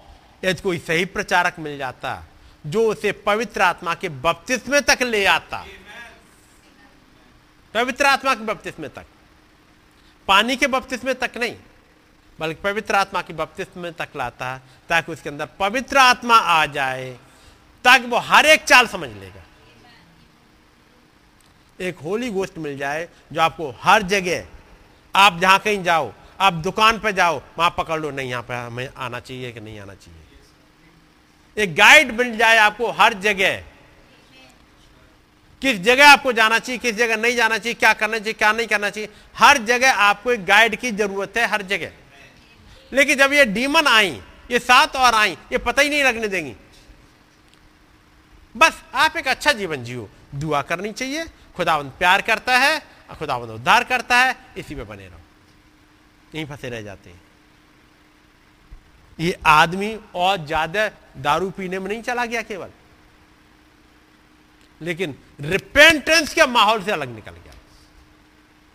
यदि 0.44 0.62
कोई 0.62 0.78
सही 0.78 1.04
प्रचारक 1.04 1.58
मिल 1.58 1.78
जाता, 1.78 2.24
जो 2.66 2.90
उसे 2.90 3.12
पवित्र 3.12 3.62
आत्मा 3.62 3.94
के 3.94 4.08
बपतिस्मे 4.08 4.80
तक 4.80 5.02
ले 5.02 5.24
आता। 5.24 5.64
पवित्र 7.74 8.06
आत्मा 8.06 8.34
के 8.34 8.44
बपतिस्मे 8.44 8.88
तक। 8.88 9.06
पानी 10.28 10.56
के 10.56 10.66
बपतिस्मे 10.66 11.14
तक 11.14 11.36
नहीं, 11.36 11.56
बल्कि 12.38 12.60
पवित्र 12.62 12.94
आत्मा 12.94 13.22
के 13.22 13.32
बपतिस्मे 13.32 13.90
तक 13.90 14.08
लाता, 14.16 14.58
ताकि 14.88 15.12
उसके 15.12 15.28
अंदर 15.28 15.46
पवित्र 15.46 15.98
आत्मा 15.98 16.36
आ 16.36 16.66
जाए, 16.66 17.10
ताकि 17.84 18.06
वो 18.06 18.18
हर 18.18 18.46
एक 18.46 18.64
चाल 18.64 18.86
समझ 18.86 19.08
लेगा। 19.08 19.42
एक 21.80 21.98
होली 21.98 22.30
गोष्ट 22.30 22.58
मिल 22.58 22.78
जाए, 22.78 23.08
जो 23.32 23.40
आपको 23.40 23.74
हर 23.80 24.02
जगह 24.02 24.46
आप 25.18 25.38
जहाँ 25.40 25.58
कहीं 25.58 25.82
जाओ, 25.82 26.12
आप 26.40 26.52
दुकान 26.52 26.98
पर 26.98 27.10
जाओ, 27.10 27.42
वहाँ 27.58 27.74
पकड़ 27.78 28.00
लो, 28.00 28.10
नहीं, 28.10 28.30
यहाँ 28.30 28.42
पर 28.42 28.54
हमें 28.54 28.88
आना 28.96 29.20
चाहिए 29.20 29.52
कि 29.52 29.60
नहीं 29.60 29.80
आना 29.80 29.94
चाहिए। 29.94 31.62
एक 31.62 31.74
गाइड 31.74 32.12
मिल 32.12 32.36
जाए 32.38 32.56
आपको 32.56 32.90
हर 32.90 33.14
जगह। 33.14 33.64
किस 35.62 35.78
जगह 35.80 36.08
आपको 36.08 36.32
जाना 36.32 36.58
चाहिए, 36.58 36.78
किस 36.78 36.96
जगह 36.96 37.16
नहीं 37.16 37.36
जाना 37.36 37.58
चाहिए, 37.58 37.74
क्या 37.74 37.92
करना 37.92 38.18
चाहिए, 38.18 38.32
क्या 38.32 38.52
नहीं 38.52 38.66
करना 38.66 38.90
चाहिए, 38.90 39.08
हर 39.36 39.58
जगह 39.58 39.92
आपको 39.92 40.32
एक 40.32 40.44
गाइड 40.44 40.76
की 40.76 40.90
ज़रूरत 40.90 41.36
है, 41.36 41.46
हर 41.46 41.62
जगह। 41.62 41.92
लेकिन 42.92 43.18
जब 43.18 43.32
ये 43.32 43.44
डीमन 43.44 43.86
आई, 43.86 44.20
ये 44.50 44.58
सात 44.58 44.96
और 44.96 45.14
आई, 45.14 45.32
ये 45.52 45.58
पता 45.58 45.82
ही 45.82 45.88
नहीं 45.88 46.04
लगने 46.04 46.28
देंगी। 46.28 46.54
बस 48.56 48.82
आप 48.94 49.16
एक 49.16 49.28
अच्छा 49.28 49.52
जीवन 49.52 49.84
जियो। 49.84 50.08
दुआ 50.34 50.62
करनी 50.62 50.92
चाहिए 50.92 51.24
खुदावंत 51.56 51.92
प्यार 51.98 52.22
करता 52.22 52.58
है 52.58 52.97
और 53.10 53.50
उद्धार 53.50 53.84
करता 53.84 54.16
है, 54.16 54.36
इसी 54.56 54.74
में 54.74 54.86
बने 54.88 55.06
रहो। 55.06 55.20
यहीं 56.34 56.46
फंसे 56.46 56.68
रह 56.70 56.82
जाते 56.82 57.10
हैं। 57.10 57.20
ये 59.18 59.38
आदमी 59.46 59.98
और 60.16 60.44
ज़्यादा 60.46 60.88
दारू 61.18 61.50
पीने 61.50 61.78
में 61.78 61.88
नहीं 61.88 62.02
चला 62.02 62.24
गया 62.26 62.42
केवल, 62.44 62.70
लेकिन 64.80 65.16
रिपेंटेंस 65.40 66.34
के 66.34 66.46
माहौल 66.48 66.82
से 66.82 66.92
अलग 66.92 67.14
निकल 67.14 67.32
गया। 67.32 67.52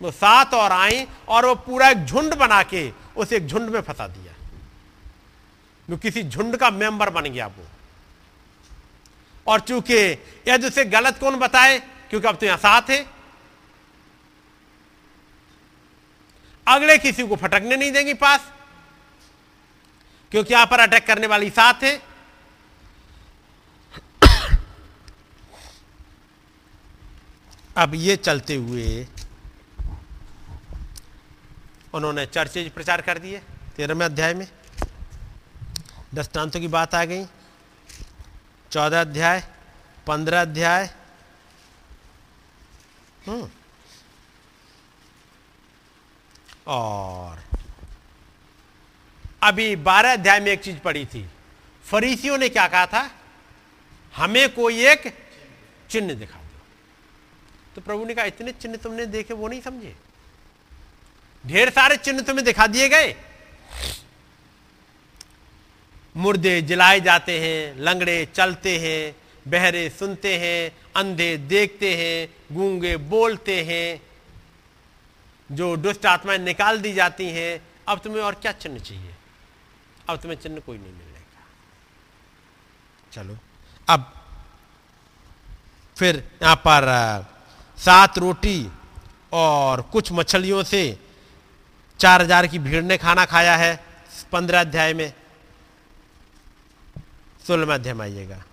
वो 0.02 0.12
सात 0.12 0.54
और 0.54 0.72
आई 0.72 1.06
और 1.30 1.46
वो 1.46 1.56
पूरा 1.58 1.90
एक 1.90 2.06
झुंड 2.06 2.34
बना 2.36 2.62
के 2.66 2.92
उस 3.16 3.34
एक 3.34 3.48
झुंड 3.48 3.70
में 3.70 3.80
फंसा 3.82 4.08
दिया। 4.10 4.34
वो 5.88 5.98
किसी 5.98 6.24
झुंड 6.24 6.58
का 6.58 6.70
मेंबर 6.72 7.10
बन 7.10 7.24
गया 7.24 7.48
वो। 7.48 7.66
और 9.48 9.60
चूँकि 9.62 9.96
यदि 10.48 10.68
उसे 10.68 10.86
गलत 10.88 11.18
कौन 11.20 11.36
बताए, 11.38 11.80
क्योंकि 12.10 12.28
अब 12.28 12.36
तो 12.36 12.46
यहाँ 12.46 12.58
साथ 12.60 12.90
है 12.90 13.06
अगले 16.68 16.98
किसी 16.98 17.28
को 17.28 17.36
फटकने 17.36 17.76
नहीं 17.76 17.92
देंगी 17.92 18.14
पास, 18.14 18.52
क्योंकि 20.32 20.54
यहाँ 20.54 20.66
पर 20.66 20.80
अटैक 20.80 21.06
करने 21.08 21.28
वाली 21.28 21.50
साथ 21.50 21.84
है। 21.84 22.02
अब 27.78 27.94
ये 27.96 28.16
चलते 28.16 28.56
हुए 28.56 29.08
उन्होंने 31.94 32.26
चर्चे 32.26 32.70
प्रचार 32.70 33.02
कर 33.02 33.18
दिए, 33.18 33.42
तेरहवें 33.78 34.06
अध्याय 34.06 34.34
में। 34.34 34.48
दृष्टांतों 36.14 36.60
की 36.60 36.68
बात 36.68 36.96
आ 36.96 37.04
गई। 37.06 37.26
चौदह 38.72 39.02
अध्याय, 39.02 39.44
पंद्रह 40.08 40.42
अध्याय। 40.42 40.86
हम्म। 43.28 43.50
और 46.68 47.44
अभी 49.44 49.76
बारह 49.76 50.14
अध्याय 50.14 50.40
में 50.40 50.52
एक 50.52 50.62
चीज़ 50.62 50.78
पड़ी 50.78 51.06
थी। 51.06 51.30
फरीसियों 51.86 52.38
ने 52.38 52.50
क्या 52.50 52.68
कहा 52.68 52.86
था? 52.86 53.12
हमें 54.16 54.54
कोई 54.54 54.86
एक 54.86 55.18
चिन्ह 55.90 56.14
दिखा 56.14 56.40
दो। 56.40 56.62
तो 57.76 57.82
प्रभु 57.82 58.06
ने 58.06 58.14
कहा, 58.14 58.26
इतने 58.26 58.52
चिन्ह 58.52 58.76
तुमने 58.76 59.06
देखे, 59.06 59.34
वो 59.34 59.48
नहीं 59.48 59.62
समझे। 59.62 59.96
ढेर 61.48 61.70
सारे 61.70 61.98
चिन्ह 61.98 62.22
तुम्हें 62.22 62.46
दिखा 62.46 62.68
दिए 62.68 62.90
गए। 62.90 63.16
मुर्दे 66.18 66.62
जलाए 66.62 67.00
जाते 67.00 67.40
हैं, 67.40 67.80
लंगड़े 67.80 68.26
चलते 68.26 68.80
हैं, 68.80 69.16
बहरे 69.52 69.90
सुनते 69.90 70.38
हैं, 70.38 70.78
अंधे 70.96 71.38
देखते 71.38 71.96
हैं, 71.96 72.36
गूँगे 72.56 72.98
बोलते 72.98 73.64
हैं। 73.64 74.02
जो 75.54 75.76
दुष्ट 75.78 76.06
आत्माएँ 76.06 76.40
निकाल 76.40 76.80
दी 76.82 76.94
जाती 76.94 77.30
हैं, 77.30 77.62
अब 77.88 78.00
तुम्हें 78.00 78.22
और 78.24 78.36
क्या 78.36 78.52
चिन्ह 78.54 78.80
चाहिए? 78.80 79.14
अब 80.10 80.18
तुम्हें 80.20 80.38
चिन्ह 80.40 80.60
कोई 80.60 80.78
नहीं 80.78 80.92
मिलेगा। 80.92 81.44
चलो, 83.14 83.38
अब 83.88 84.14
फिर 85.98 86.24
यहाँ 86.42 86.56
पर 86.58 86.86
सात 87.78 88.18
रोटी 88.18 88.70
और 89.34 89.82
कुछ 89.92 90.12
मछलियों 90.12 90.64
से 90.64 91.00
चार 92.00 92.22
हज़ार 92.22 92.48
की 92.48 92.60
भीड़ 92.60 92.84
ने 92.84 92.98
खाना 92.98 93.26
खाया 93.26 93.56
है, 93.56 93.76
पंद्रह 94.32 94.60
अध्याय 94.62 94.94
में। 94.94 95.14
सोलहवें 97.48 97.74
अध्याय 97.76 97.94
में 97.94 98.04
आइएगा। 98.06 98.44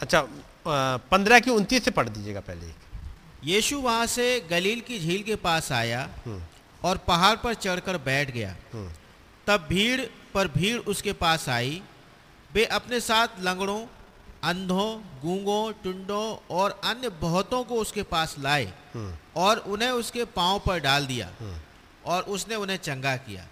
अच्छा 0.00 0.20
पंद्रह 0.66 1.40
की 1.40 1.50
उनतीस 1.50 1.84
से 1.84 1.90
पढ़ 1.90 2.08
दीजिएगा 2.08 2.40
पहले 2.40 2.66
यीशु 3.42 3.78
वहाँ 3.78 4.06
से 4.06 4.24
गलील 4.50 4.80
की 4.80 4.98
झील 4.98 5.22
के 5.22 5.36
पास 5.36 5.70
आया 5.72 6.08
और 6.84 6.96
पहाड़ 6.98 7.36
पर 7.36 7.54
चढ़कर 7.54 7.96
बैठ 7.98 8.30
गया। 8.30 8.54
तब 9.46 9.66
भीड़ 9.68 10.00
पर 10.34 10.48
भीड़ 10.48 10.78
उसके 10.78 11.12
पास 11.12 11.48
आई। 11.48 11.80
वे 12.54 12.64
अपने 12.64 13.00
साथ 13.00 13.42
लंगड़ों 13.42 13.80
अंधों 14.44 14.88
गूंगों 15.22 15.72
टुंडों 15.84 16.36
और 16.50 16.80
अन्य 16.84 17.08
बहुतों 17.20 17.62
को 17.64 17.74
उसके 17.74 18.02
पास 18.02 18.34
लाए 18.38 18.72
और 19.36 19.58
उन्हें 19.66 19.90
उसके 19.90 20.24
पाँव 20.24 20.58
पर 20.66 20.80
डाल 20.80 21.06
दिया 21.06 21.30
और 22.04 22.22
उसने 22.28 22.54
उन्हें 22.54 22.76
चंगा 22.76 23.16
किया। 23.16 23.46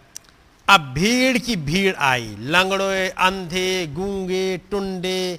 अब 0.69 0.93
भीड़ 0.95 1.39
की 1.39 1.57
भीड़ 1.57 1.95
आई। 1.97 2.35
लंगड़े 2.39 3.09
अंधे 3.09 3.87
गूँगे 3.87 4.57
टुंडे 4.71 5.39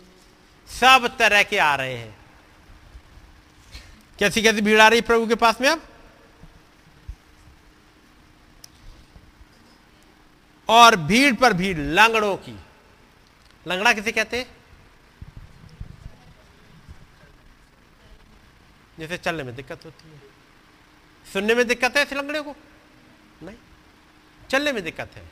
सब 0.70 1.10
तरह 1.20 1.44
के 1.44 1.58
आ 1.58 1.76
रहे 1.76 1.98
हैं। 1.98 2.16
कैसी 4.22 4.42
कैसी 4.42 4.62
भीड़ 4.62 4.82
आ 4.82 4.88
रही 4.88 5.02
प्रभु 5.02 5.28
के 5.28 5.36
पास 5.36 5.62
में 5.62 5.70
अब? 5.70 5.82
और 10.70 10.96
भीड़ 10.96 11.36
पर 11.36 11.54
भीड़, 11.54 11.78
लंगड़ों 11.78 12.38
की। 12.38 12.60
लंगड़ा 13.68 13.94
किसे 13.94 14.12
कहते 14.12 14.38
हैं? 14.38 14.56
जैसे 19.00 19.18
चलने 19.18 19.44
में 19.44 19.56
दिक्कत 19.56 19.86
होती 19.86 20.12
है। 20.12 20.22
सुनने 21.34 21.56
में 21.56 21.68
दिक्कत 21.68 21.98
है 21.98 22.04
ऐसे 22.04 22.16
लंगड़े 22.16 22.42
को? 22.42 22.56
नहीं। 23.44 23.58
चलने 24.50 24.72
में 24.72 24.84
दिक्कत 24.84 25.12
है। 25.16 25.30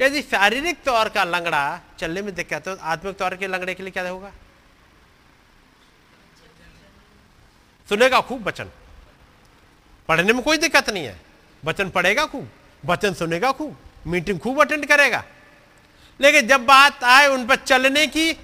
यदि 0.00 0.22
शारीरिक 0.22 0.82
तौर 0.82 1.08
का 1.08 1.24
लंगड़ा 1.24 1.80
चलने 1.98 2.22
में 2.22 2.34
दिक्कत 2.34 2.52
है 2.52 2.60
तो 2.60 2.76
आत्मिक 2.76 3.16
तौर 3.16 3.36
के 3.36 3.46
लंगड़े 3.46 3.74
के 3.74 3.82
लिए 3.82 3.92
क्या 3.92 4.08
होगा? 4.08 4.32
सुनेगा 7.88 8.20
खूब 8.20 8.48
वचन। 8.48 8.70
पढ़ने 10.08 10.32
में 10.32 10.42
कोई 10.42 10.58
दिक्कत 10.58 10.90
नहीं 10.90 11.04
है। 11.04 11.20
वचन 11.64 11.90
पढ़ेगा 11.90 12.26
खूब, 12.26 12.50
वचन 12.84 13.14
सुनेगा 13.14 13.52
खूब, 13.52 13.76
मीटिंग 14.06 14.40
खूब 14.40 14.60
अटेंड 14.60 14.86
करेगा। 14.86 15.24
लेकिन 16.20 16.46
जब 16.48 16.66
बात 16.66 17.04
आए 17.04 17.26
उन 17.26 17.46
पर 17.46 17.56
चलने 17.56 18.06
की, 18.06 18.36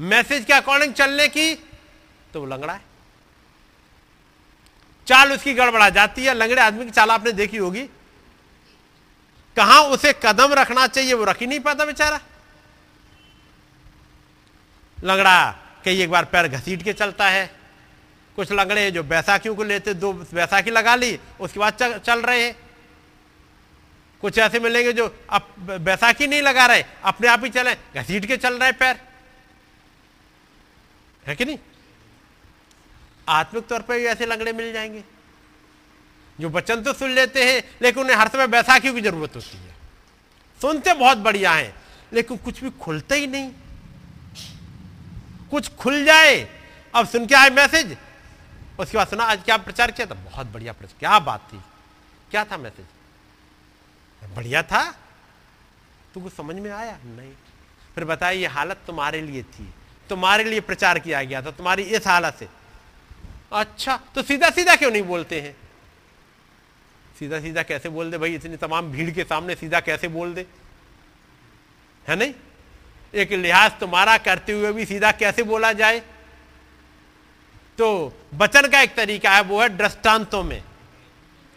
मैसेज 0.00 0.44
के 0.44 0.52
अकॉर्डिंग 0.52 0.94
चलने 0.94 1.28
की 1.28 1.54
तो 2.32 2.40
वो 2.40 2.46
लंगड़ा 2.46 2.72
है। 2.72 2.80
चाल 5.06 5.32
उसकी 5.32 5.54
गड़बड़ा 5.54 5.88
जाती 5.90 6.24
है। 6.24 6.34
लंगड़े 6.34 6.62
आदमी 6.62 6.84
की 6.84 6.90
चाल 6.90 7.10
आपने 7.10 7.32
देखी 7.32 7.56
होगी। 7.56 7.82
कहाँ 9.56 9.82
उसे 9.82 10.12
कदम 10.22 10.52
रखना 10.52 10.86
चाहिए, 10.86 11.12
वो 11.12 11.24
रख 11.24 11.40
ही 11.40 11.46
नहीं 11.46 11.60
पाता 11.60 11.84
बेचारा। 11.84 12.20
लंगड़ा 15.04 15.58
कई 15.84 16.00
एक 16.00 16.10
बार 16.10 16.24
पैर 16.24 16.48
घसीट 16.48 16.82
के 16.82 16.92
चलता 16.92 17.28
है। 17.28 17.50
कुछ 18.38 18.52
लंगड़े 18.52 18.90
जो 18.90 19.02
बैसाखियों 19.02 19.54
को 19.54 19.64
लेते 19.64 19.94
दो 19.94 20.12
बैसाखी 20.12 20.70
लगा 20.70 20.94
ली 20.94 21.18
उसके 21.40 21.60
बाद 21.60 22.00
चल, 22.04 22.20
रहे 22.20 22.44
हैं। 22.44 22.56
कुछ 24.22 24.38
ऐसे 24.38 24.60
मिलेंगे 24.60 24.92
जो 24.92 25.06
अब 25.30 25.54
बैसाखी 25.80 26.26
नहीं 26.26 26.42
लगा 26.42 26.66
रहे 26.66 26.84
अपने 27.04 27.28
आप 27.28 27.44
ही 27.44 27.50
चले 27.50 27.74
घसीट 27.96 28.26
के 28.26 28.36
चल 28.36 28.58
रहे 28.58 28.72
पैर। 28.72 29.00
है 31.26 31.34
कि 31.36 31.44
नहीं? 31.44 31.58
आत्मिक 33.28 33.66
तौर 33.66 33.80
पर 33.80 33.98
भी 33.98 34.04
ऐसे 34.04 34.26
लंगड़े 34.26 34.52
मिल 34.52 34.72
जाएँगे। 34.72 35.02
जो 36.38 36.48
वचन 36.48 36.82
तो 36.82 36.92
सुन 36.92 37.10
लेते 37.10 37.44
हैं 37.44 37.62
लेकिन 37.82 38.02
उन्हें 38.02 38.16
हर 38.16 38.28
समय 38.28 38.46
बैसाखियों 38.46 38.94
की 38.94 39.00
ज़रूरत 39.00 39.36
होती 39.36 39.56
है। 39.56 39.74
सुनते 40.60 40.94
बहुत 40.94 41.18
बढ़िया 41.18 41.52
है 41.52 41.74
लेकिन 42.12 42.36
कुछ 42.36 42.62
भी 42.64 42.70
खुलते 42.80 43.16
ही 43.16 43.26
नहीं। 43.26 43.50
कुछ 45.52 45.68
खुल 45.74 46.04
जाए, 46.04 46.48
अब 46.94 47.08
सुन 47.08 47.26
के 47.26 47.34
आए 47.34 47.50
मैसेज। 47.50 47.96
उसके 48.78 48.96
बाद 48.96 49.08
सुना, 49.08 49.24
आज 49.24 49.42
क्या 49.42 49.56
प्रचार 49.56 49.90
किया 49.90 50.06
था? 50.06 50.14
बहुत 50.14 50.46
बढ़िया 50.46 50.72
प्रचार, 50.72 50.96
क्या 50.98 51.18
बात 51.18 51.48
थी। 51.52 51.60
क्या 52.30 52.44
था 52.44 52.56
मैसेज? 52.56 52.86
बढ़िया 54.34 54.62
था। 54.62 54.92
तुमको 56.14 56.28
समझ 56.28 56.56
में 56.56 56.70
आया? 56.70 56.98
नहीं। 57.04 57.32
फिर 57.94 58.04
बताइए 58.04 58.40
ये 58.40 58.46
हालत 58.46 58.80
तुम्हारे 58.86 59.20
लिए 59.22 59.42
थी। 59.42 59.74
तुम्हारे 60.08 60.44
लिए 60.44 60.60
प्रचार 60.60 60.98
किया 60.98 61.22
गया 61.22 61.42
था, 61.42 61.50
तुम्हारी 61.50 61.82
इस 61.82 62.06
हालत 62.06 62.36
से। 62.38 62.48
अच्छा 63.52 63.96
तो 64.14 64.22
सीधा 64.22 64.50
सीधा 64.50 64.76
क्यों 64.76 64.90
नहीं 64.90 65.02
बोलते 65.02 65.40
हैं? 65.40 65.56
सीधा 67.18 67.40
सीधा 67.40 67.62
कैसे 67.62 67.88
बोल 67.88 68.10
दे 68.10 68.18
भाई? 68.18 68.34
इतनी 68.34 68.56
तमाम 68.56 68.90
भीड़ 68.92 69.10
के 69.10 69.24
सामने 69.24 69.54
सीधा 69.54 69.80
कैसे 69.80 70.08
बोल 70.08 70.34
दे? 70.34 70.46
है 72.08 72.16
नहीं? 72.16 72.34
एक 73.14 73.32
लिहाज 73.32 73.72
तुम्हारा 73.80 74.16
करते 74.18 74.52
हुए 74.52 74.72
भी 74.72 74.84
सीधा 74.86 75.10
कैसे 75.12 75.42
बोला 75.42 75.72
जाए? 75.72 75.98
तो 77.78 78.12
बचन 78.34 78.68
का 78.68 78.80
एक 78.80 78.94
तरीका 78.94 79.30
है, 79.30 79.42
वो 79.42 79.60
है 79.62 79.68
दृष्टांतों 79.68 80.42
में। 80.44 80.62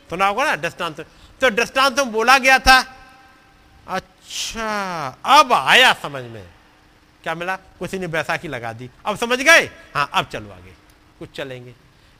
सुना 0.10 0.28
होगा 0.28 0.46
ना, 0.46 0.56
दृष्टांत? 0.56 1.00
तो 1.42 1.50
दृष्टांत 1.50 2.00
में 2.00 2.12
बोला 2.12 2.38
गया 2.38 2.60
था 2.60 2.80
अच्छा 3.88 5.08
अब 5.26 5.54
आया 5.54 5.94
समझ 5.94 6.24
में। 6.24 6.44
क्या 7.24 7.36
मिला? 7.36 7.56
किसी 7.56 8.00
ने 8.00 8.08
बैसाखी 8.08 8.48
लगा 8.48 8.74
दी। 8.74 8.90
अब 9.06 9.18
समझ 9.18 9.40
गए? 9.40 9.66
हाँ 9.96 10.10
अब 10.14 10.26
चलो 10.26 10.52
आगे। 10.52 10.74
कुछ 11.20 11.32
चलेंगे। 11.32 11.74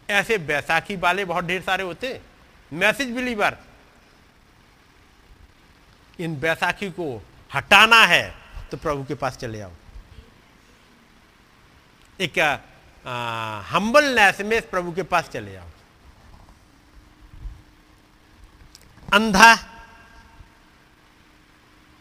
ऐसे 0.10 0.38
बैसाखी 0.38 0.96
वाले 0.96 1.26
बहुत 1.26 1.46
ढेर 1.46 1.62
सारे 1.62 1.84
होते 1.84 2.20
मैसेज 2.74 3.12
बिलीवर 3.12 3.58
इन 6.20 6.40
बैसाखी 6.40 6.90
को 6.90 7.24
हटाना 7.54 8.02
है। 8.06 8.45
तो 8.72 8.78
प्रभु 8.78 9.04
के 9.06 9.16
पास 9.16 9.38
चले 9.38 9.62
आओ। 9.62 9.72
एक 12.20 12.40
हम्बलनेस 13.70 14.42
में 14.42 14.62
प्रभु 14.70 14.92
के 14.94 15.04
पास 15.06 15.30
चले 15.30 15.56
आओ। 15.56 15.70
अंधा 19.14 19.54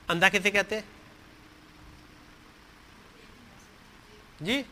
अंधा 0.08 0.28
कैसे 0.28 0.50
कहते 0.50 0.82
जी? 4.42 4.64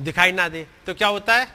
दिखाई 0.00 0.32
ना 0.32 0.48
दे 0.48 0.66
तो 0.86 0.94
क्या 0.94 1.08
होता 1.08 1.34
है? 1.36 1.46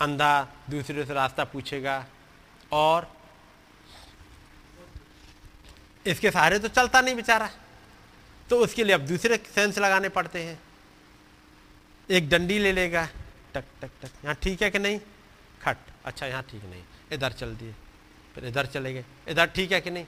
अंधा 0.00 0.30
दूसरे 0.70 1.04
से 1.04 1.14
रास्ता 1.14 1.44
पूछेगा। 1.44 2.04
और 2.72 3.12
इसके 6.06 6.30
सहारे 6.30 6.58
तो 6.58 6.68
चलता 6.68 7.00
नहीं 7.00 7.14
बेचारा। 7.14 7.50
तो 8.50 8.58
उसके 8.58 8.84
लिए 8.84 8.94
अब 8.94 9.00
दूसरे 9.00 9.36
सेंस 9.54 9.78
लगाने 9.78 10.08
पड़ते 10.08 10.42
हैं। 10.42 10.60
एक 12.10 12.28
डंडी 12.28 12.58
ले 12.58 12.72
लेगा। 12.72 13.08
टक 13.54 13.64
टक 13.82 13.90
टक। 14.02 14.10
यहाँ 14.24 14.36
ठीक 14.42 14.62
है 14.62 14.70
कि 14.70 14.78
नहीं? 14.78 14.98
खट। 15.62 15.76
अच्छा 16.04 16.26
यहाँ 16.26 16.42
ठीक 16.42 16.64
नहीं। 16.64 16.82
इधर 17.12 17.32
चल 17.32 17.54
दिए। 17.54 17.74
फिर 18.34 18.44
इधर 18.44 18.66
चले 18.66 18.92
गए। 18.92 19.04
इधर 19.28 19.46
ठीक 19.46 19.72
है 19.72 19.80
कि 19.80 19.90
नहीं? 19.90 20.06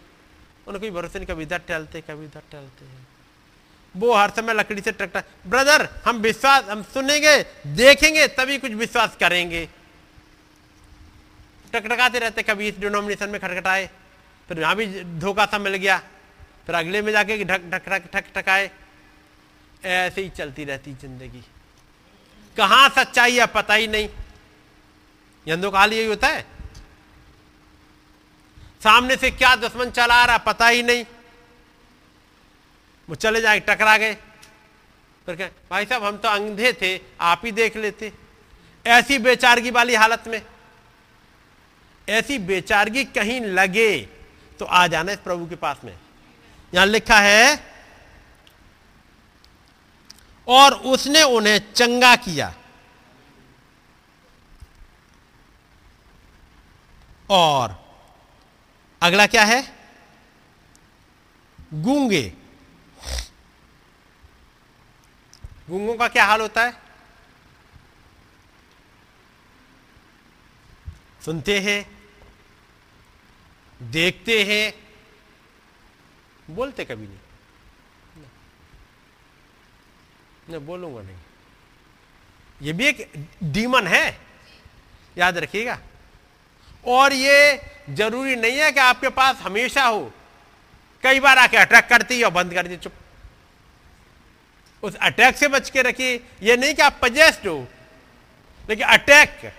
उन्हें 0.67 0.81
कोई 0.81 0.91
भरोसे 0.91 1.19
नहीं, 1.19 1.27
कभी 1.27 1.43
इधर 1.43 1.59
टहलते, 1.59 2.01
कभी 2.01 2.25
इधर 2.25 2.43
टहलते 2.53 2.85
हैं। 2.85 3.07
वो 3.95 4.15
हर 4.15 4.31
समय 4.31 4.55
लकड़ी 4.55 4.83
से 4.83 4.93
टकटा। 4.93 5.23
ब्रदर, 5.47 5.89
हम 6.07 6.17
विश्वास, 6.17 6.65
हम 6.65 6.83
सुनेंगे, 6.83 7.43
देखेंगे, 7.67 8.27
तभी 8.29 8.59
कुछ 8.59 8.73
विश्वास 8.73 9.17
करेंगे। 9.17 9.69
टकटकाते 11.73 12.19
रहते, 12.19 12.43
कभी 12.43 12.69
इस 12.69 12.79
डिनोमिनेशन 12.79 13.31
में 13.31 13.41
खटखटाए, 13.41 13.89
फिर 14.49 14.61
यहाँ 14.61 14.77
भी 14.77 14.87
धोखा 15.21 15.47
सा 15.47 15.59
मिल 15.59 15.75
गया। 15.77 15.99
फिर 16.67 16.75
अगले 16.75 17.03
में 17.03 17.13
जाके 17.13 17.45
ढक 17.45 17.71
ढक 17.71 17.89
ढक 17.89 18.11
ठक 18.13 18.25
टकाए। 18.35 18.71
ऐसे 19.83 20.23
ही 20.23 20.29
चलती 20.31 20.65
रहती 20.65 20.93
ज़िंदगी। 20.95 21.43
कहाँ 22.57 22.89
सच्चाई 22.89 23.39
है, 23.39 23.47
पता 23.47 23.75
ही 23.75 23.87
नहीं। 23.89 24.09
यंदो 25.47 25.71
काल 25.71 25.93
यही 25.93 26.07
होता 26.07 26.29
है। 26.29 26.45
सामने 28.83 29.17
से 29.17 29.31
क्या 29.31 29.55
दुश्मन 29.57 29.91
चला 29.91 30.25
रहा, 30.25 30.39
पता 30.39 30.69
ही 30.69 30.83
नहीं। 30.83 31.05
वो 33.09 33.15
चले 33.15 33.41
जाए, 33.41 33.61
टकरा 33.61 33.97
गए। 33.97 34.15
फिर 35.27 35.37
कहें, 35.37 35.51
भाई 35.71 35.87
साहब, 35.87 36.05
हम 36.05 36.17
तो 36.17 36.29
अंधे 36.29 36.73
थे, 36.73 37.01
आप 37.21 37.43
ही 37.45 37.53
देख 37.53 37.77
लेते। 37.77 38.13
ऐसी 38.85 39.19
बेचारगी 39.21 39.71
वाली 39.71 39.95
हालत 39.95 40.25
में 40.29 40.41
ऐसी 42.09 42.39
बेचारगी 42.41 43.05
कहीं 43.07 43.41
लगे 43.41 43.99
तो 44.61 44.65
आ 44.65 44.87
जाना 44.87 45.13
इस 45.13 45.19
प्रभु 45.19 45.47
के 45.47 45.57
पास 45.57 45.81
में। 45.85 45.97
यहाँ 46.73 46.87
लिखा 46.87 47.19
है, 47.21 47.71
और 50.47 50.75
उसने 50.87 51.23
उन्हें 51.25 51.59
चंगा 51.73 52.15
किया, 52.19 52.53
और 57.29 57.79
अगला 59.03 59.27
क्या 59.27 59.45
है? 59.45 59.63
गूँगे। 61.75 62.23
गूंगों 65.69 65.95
का 65.95 66.09
क्या 66.09 66.25
हाल 66.25 66.41
होता 66.41 66.65
है? 66.65 66.73
सुनते 71.25 71.59
हैं, 71.61 71.85
देखते 73.83 74.43
हैं, 74.45 74.73
बोलते 76.51 76.85
कभी 76.85 77.07
नहीं। 77.07 77.19
नहीं 80.51 80.61
बोलूँगा 80.67 81.03
नहीं। 81.03 81.17
ये 82.63 82.73
भी 82.73 82.87
एक 82.87 83.13
डीमन 83.45 83.87
है, 83.87 84.19
याद 85.19 85.39
रखिएगा। 85.39 85.79
और 86.87 87.13
ये 87.13 87.61
ज़रूरी 87.91 88.37
नहीं 88.37 88.59
है 88.59 88.73
कि 88.73 88.81
आपके 88.81 89.09
पास 89.09 89.37
हमेशा 89.37 89.85
हो। 89.85 90.13
कई 91.03 91.21
बार 91.21 91.39
आके 91.39 91.57
अटैक 91.57 91.87
करती 91.89 92.19
है 92.19 92.25
और 92.25 92.31
बंद 92.31 92.55
कर 92.55 92.67
दी, 92.67 92.77
चुप। 92.77 92.93
उस 94.83 94.95
अटैक 94.95 95.37
से 95.37 95.49
बच 95.49 95.71
के 95.71 95.83
रखिए। 95.83 96.15
ये 96.43 96.57
नहीं 96.57 96.75
कि 96.75 96.83
आप 96.83 96.99
पजेस्ट 97.03 97.47
हो, 97.47 97.67
लेकिन 98.69 98.87
अटैक 98.89 99.53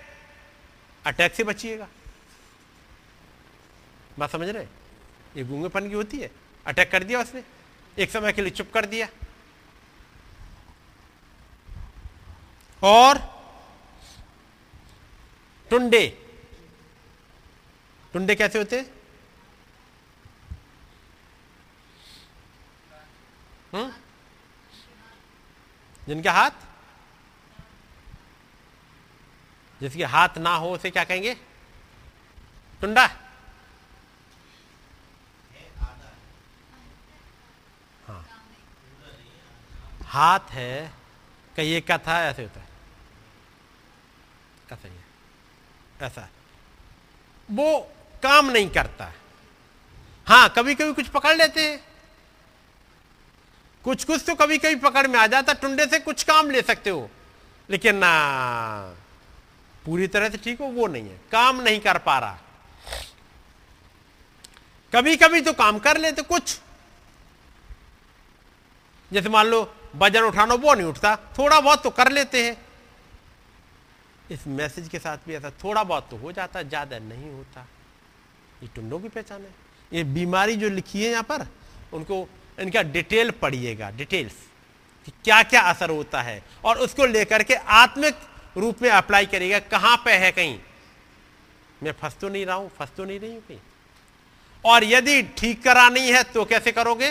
अटैक 1.06 1.34
से 1.34 1.44
बचिएगा। 1.44 1.88
बात 4.18 4.30
समझ 4.30 4.48
रहे? 4.48 4.64
ये 5.36 5.44
गूंगेपन 5.44 5.88
की 5.88 5.94
होती 5.94 6.18
है। 6.18 6.30
अटैक 6.66 6.90
कर 6.90 7.04
दिया 7.04 7.20
उसने। 7.20 7.44
एक 7.98 8.10
समय 8.10 8.32
के 8.32 8.42
लिए 8.42 8.50
चुप 8.50 8.70
कर 8.74 8.86
दिया। 8.86 9.08
और 12.82 13.18
टुंडे। 15.70 16.28
टुंडे 18.12 18.34
कैसे 18.34 18.58
होते? 18.58 18.76
हैं 18.78 18.92
हम्म? 23.74 23.92
जिनके 26.08 26.28
हाथ? 26.28 26.50
जिसके 29.82 30.04
हाथ 30.04 30.28
ना 30.38 30.54
हो 30.54 30.74
उसे 30.74 30.90
क्या 30.90 31.04
कहेंगे? 31.04 31.34
टुंडा। 32.80 33.06
हाँ। 38.08 38.28
हाथ 40.04 40.40
है, 40.50 40.92
कहीं 41.56 41.72
एक 41.72 41.86
का 41.86 41.98
था? 41.98 42.22
ऐसे 42.22 42.42
होता 42.42 42.60
है। 42.60 42.66
कैसा 44.68 44.88
ये 44.88 46.06
ऐसा। 46.06 46.28
वो 47.50 47.92
काम 48.22 48.50
नहीं 48.50 48.68
करता। 48.68 49.12
हाँ 50.26 50.48
कभी 50.56 50.74
कभी 50.74 50.92
कुछ 50.92 51.08
पकड़ 51.08 51.36
लेते 51.36 51.70
हैं। 51.70 51.84
कुछ 53.84 54.04
कुछ 54.04 54.24
तो 54.26 54.34
कभी 54.34 54.58
कभी 54.58 54.76
पकड़ 54.76 55.06
में 55.06 55.18
आ 55.18 55.26
जाता। 55.26 55.52
टुंडे 55.52 55.86
से 55.86 55.98
कुछ 55.98 56.22
काम 56.22 56.50
ले 56.50 56.62
सकते 56.62 56.90
हो। 56.90 57.10
लेकिन 57.70 57.96
ना। 57.96 58.96
पूरी 59.84 60.06
तरह 60.06 60.28
से 60.28 60.38
ठीक 60.38 60.60
हो, 60.60 60.66
वो 60.66 60.86
नहीं 60.86 61.08
है। 61.08 61.20
काम 61.32 61.60
नहीं 61.60 61.80
कर 61.80 61.98
पा 61.98 62.18
रहा। 62.18 62.38
कभी 64.92 65.16
कभी 65.16 65.40
तो 65.40 65.52
काम 65.52 65.78
कर 65.78 65.98
लेते 65.98 66.22
कुछ। 66.22 66.58
जैसे 69.10 69.28
मान 69.28 69.46
लो, 69.46 69.74
वज़न 69.96 70.22
उठाना, 70.22 70.54
वो 70.54 70.74
नहीं 70.74 70.86
उठता। 70.86 71.14
थोड़ा 71.38 71.60
बहुत 71.60 71.82
तो 71.82 71.90
कर 71.90 72.10
लेते 72.12 72.44
हैं। 72.44 72.56
इस 74.30 74.46
मैसेज 74.46 74.88
के 74.88 74.98
साथ 74.98 75.18
भी 75.26 75.34
ऐसा 75.34 75.50
थोड़ा 75.64 75.82
बहुत 75.84 76.08
तो 76.10 76.16
हो 76.16 76.32
जाता, 76.32 76.62
ज़्यादा 76.62 76.98
नहीं 76.98 77.30
होता। 77.30 77.66
ये 78.62 78.68
टुंडों 78.74 78.98
की 79.00 79.08
पहचान 79.08 79.40
है। 79.40 79.54
ये 79.92 80.04
बीमारी 80.04 80.56
जो 80.56 80.68
लिखी 80.68 81.04
है 81.04 81.10
यहाँ 81.10 81.22
पर, 81.22 81.46
उनको, 81.92 82.28
इनका 82.60 82.82
डिटेल 82.82 83.30
पढ़िएगा, 83.30 83.90
डिटेल्स। 83.90 84.34
कि 85.06 85.12
क्या 85.24 85.42
क्या 85.42 85.60
असर 85.60 85.90
होता 85.90 86.20
है। 86.22 86.42
और 86.64 86.78
उसको 86.78 87.06
लेकर 87.06 87.42
के 87.42 87.54
आत्मिक 87.54 88.14
रूप 88.56 88.82
में 88.82 88.90
अप्लाई 88.90 89.26
करेगा 89.26 89.58
कहाँ 89.58 89.96
पे 90.04 90.12
है 90.12 90.30
कहीं? 90.32 90.58
मैं 91.82 91.92
फंस 91.92 92.16
तो 92.20 92.28
नहीं 92.28 92.46
रहा 92.46 92.56
हूँ 92.56 92.70
फंस 92.78 92.88
तो 92.96 93.04
नहीं 93.04 93.20
रही 93.20 93.32
हूँ 93.32 93.40
कहीं। 93.40 93.58
और 94.64 94.84
यदि 94.84 95.22
ठीक 95.38 95.62
करानी 95.62 96.08
है 96.10 96.22
तो 96.22 96.44
कैसे 96.44 96.72
करोगे? 96.72 97.10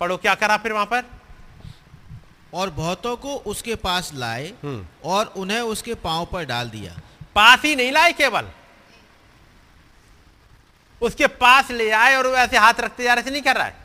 पढ़ो 0.00 0.16
क्या 0.16 0.34
करा 0.34 0.56
फिर 0.56 0.72
वहाँ 0.72 0.86
पर? 0.86 1.04
और 2.54 2.70
बहुतों 2.70 3.16
को 3.16 3.36
उसके 3.46 3.74
पास 3.74 4.10
लाए 4.14 4.52
हम्म। 4.62 4.86
और 5.04 5.32
उन्हें 5.36 5.60
उसके 5.60 5.94
पाँव 5.94 6.26
पर 6.32 6.44
डाल 6.44 6.70
दिया। 6.70 6.96
पास 7.34 7.62
ही 7.62 7.76
नहीं 7.76 7.92
लाए 7.92 8.12
केवल। 8.12 8.48
उसके 11.00 11.26
पास 11.26 11.70
ले 11.70 11.90
आए 11.90 12.16
और 12.16 12.26
वो 12.26 12.34
ऐसे 12.34 12.56
हाथ 12.56 12.80
रखते 12.80 13.02
जा 13.02 13.14
रहे 13.14 13.22
ऐसे 13.22 13.30
नहीं 13.30 13.42
कर 13.42 13.56
रहा 13.56 13.66
है। 13.66 13.76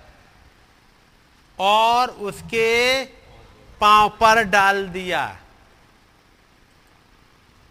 और 1.60 2.10
उसके 2.10 3.04
पाँव 3.82 4.10
पर 4.10 4.44
डाल 4.44 4.88
दिया। 4.88 5.40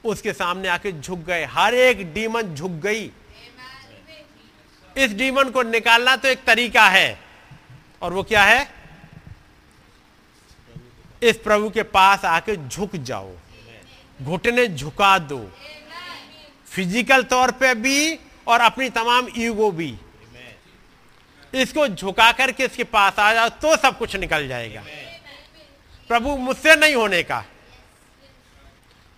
उसके 0.07 0.33
सामने 0.33 0.69
आके 0.69 0.93
झुक 0.93 1.19
गए। 1.19 1.45
हर 1.45 1.75
एक 1.75 2.13
डीमन 2.15 2.55
झुक 2.55 2.71
गई। 2.83 3.11
इस 4.97 5.13
डीमन 5.13 5.51
को 5.51 5.63
निकालना 5.63 6.17
तो 6.17 6.29
एक 6.29 6.45
तरीका 6.45 6.89
है। 6.89 7.19
और 8.03 8.13
वो 8.13 8.23
क्या 8.23 8.43
है? 8.43 8.69
इस 11.23 11.37
प्रभु 11.37 11.69
के 11.71 11.83
पास 11.83 12.25
आके 12.25 12.57
झुक 12.59 12.97
जाओ। 12.97 13.33
घुटने 14.21 14.67
झुका 14.69 15.19
दो। 15.21 15.39
फ़िज़िकल 16.67 17.23
तौर 17.25 17.51
पे 17.53 17.75
भी 17.75 18.19
और 18.47 18.61
अपनी 18.61 18.89
तमाम 18.91 19.29
ईगो 19.39 19.71
भी। 19.71 19.95
इसको 21.53 21.87
झुका 21.89 22.31
करके 22.33 22.65
इसके 22.65 22.85
पास 22.85 23.19
आ 23.19 23.33
जाओ 23.35 23.49
तो 23.49 23.77
सब 23.77 23.99
कुछ 23.99 24.17
निकल 24.17 24.49
जाएगा। 24.49 24.83
प्रभु 26.11 26.37
मुझसे 26.37 26.75
नहीं 26.77 26.95
होने 26.95 27.23
का। 27.23 27.45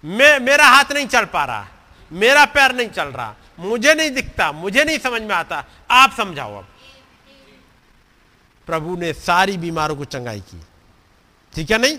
मैं 0.04 0.38
मेरा 0.40 0.66
हाथ 0.66 0.92
नहीं 0.92 1.06
चल 1.06 1.24
पा 1.24 1.44
रहा 1.44 1.68
मेरा 2.10 2.44
पैर 2.44 2.74
नहीं 2.74 2.88
चल 2.88 3.08
रहा 3.08 3.34
मुझे 3.58 3.94
नहीं 3.94 4.10
दिखता 4.10 4.50
मुझे 4.52 4.84
नहीं 4.84 4.98
समझ 4.98 5.22
में 5.22 5.34
आता 5.34 5.64
आप 5.90 6.14
समझाओ 6.16 6.58
अब। 6.58 6.66
प्रभु 8.68 8.96
ने 8.96 9.12
सारी 9.12 9.56
बीमारों 9.56 9.96
को 9.96 10.04
चंगाई 10.04 10.40
की। 10.40 10.60
ठीक 11.52 11.70
है 11.70 11.78
नहीं? 11.78 11.98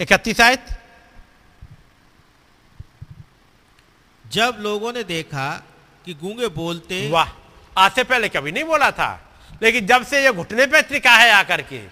इकतीस 0.00 0.40
आयत। 0.40 0.66
जब 4.24 4.56
लोगों 4.60 4.92
ने 4.92 5.04
देखा 5.04 5.50
कि 6.04 6.14
गूँगे 6.14 6.48
बोलते 6.54 7.08
वाह 7.10 7.28
आज 7.76 7.92
से 7.92 8.04
पहले 8.04 8.28
कभी 8.28 8.52
नहीं 8.52 8.64
बोला 8.64 8.90
था 8.90 9.10
लेकिन 9.62 9.86
जब 9.86 10.04
से 10.06 10.22
ये 10.24 10.32
घुटने 10.32 10.66
पे 10.66 10.82
त्रिका 10.82 11.12
है 11.12 11.30
आकर 11.32 11.62
के 11.62 11.82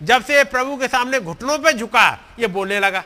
जब 0.00 0.24
से 0.24 0.36
ये 0.36 0.44
प्रभु 0.44 0.76
के 0.76 0.88
सामने 0.88 1.20
घुटनों 1.20 1.58
पे 1.58 1.72
झुका 1.72 2.08
ये 2.38 2.46
बोलने 2.46 2.80
लगा। 2.80 3.04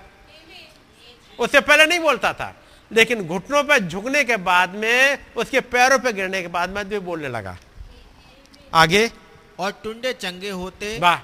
उससे 1.40 1.60
पहले 1.60 1.86
नहीं 1.86 2.00
बोलता 2.00 2.32
था। 2.32 2.54
लेकिन 2.92 3.22
घुटनों 3.22 3.62
पर 3.64 3.78
झुकने 3.78 4.24
के 4.24 4.36
बाद 4.36 4.70
में 4.70 5.18
उसके 5.36 5.60
पैरों 5.60 5.98
पर 5.98 6.12
गिरने 6.12 6.42
के 6.42 6.48
बाद 6.48 6.70
में 6.70 6.84
ये 6.84 6.98
बोलने 6.98 7.28
लगा। 7.28 7.56
आगे। 8.74 9.10
और 9.58 9.70
टुंडे 9.84 10.12
चंगे 10.12 10.50
होते 10.50 10.98
वाह 10.98 11.18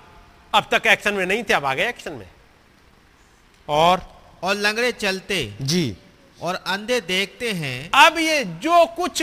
अब 0.54 0.68
तक 0.74 0.86
एक्शन 0.86 1.14
में 1.14 1.26
नहीं 1.26 1.44
थे 1.44 1.54
अब 1.54 1.64
आ 1.64 1.74
गए 1.74 1.88
एक्शन 1.88 2.12
में। 2.12 2.28
और? 3.68 4.02
और 4.42 4.54
लंगड़े 4.54 4.92
चलते। 4.92 5.54
जी। 5.62 5.96
और 6.42 6.54
अंधे 6.54 7.00
देखते 7.00 7.52
हैं। 7.52 7.90
अब 7.94 8.18
ये 8.18 8.44
जो 8.44 8.86
कुछ 8.86 9.22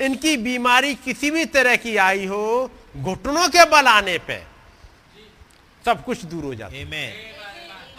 इनकी 0.00 0.36
बीमारी 0.36 0.94
किसी 0.94 1.30
भी 1.30 1.44
तरह 1.44 1.76
की 1.76 1.96
आई 1.96 2.26
हो 2.26 2.70
घुटनों 2.96 3.48
के 3.48 3.64
बल 3.64 3.86
आने 3.86 4.18
पे 4.18 4.42
सब 5.84 6.04
कुछ 6.04 6.24
दूर 6.24 6.44
हो 6.44 6.54
जाता 6.54 6.76
है। 6.76 6.80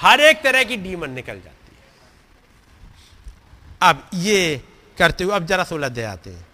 हर 0.02 0.22
एक 0.22 0.42
तरह 0.42 0.64
की 0.64 0.78
डीमन 0.78 1.10
निकल 1.10 1.34
जाती 1.34 1.50
है। 1.50 1.59
अब 3.82 4.10
ये 4.14 4.62
करते 4.98 5.24
हुए 5.24 5.36
अब 5.36 5.46
जरा 5.46 5.64
सोलह 5.64 5.90
दे 5.90 6.04
आते 6.04 6.30
हैं। 6.30 6.46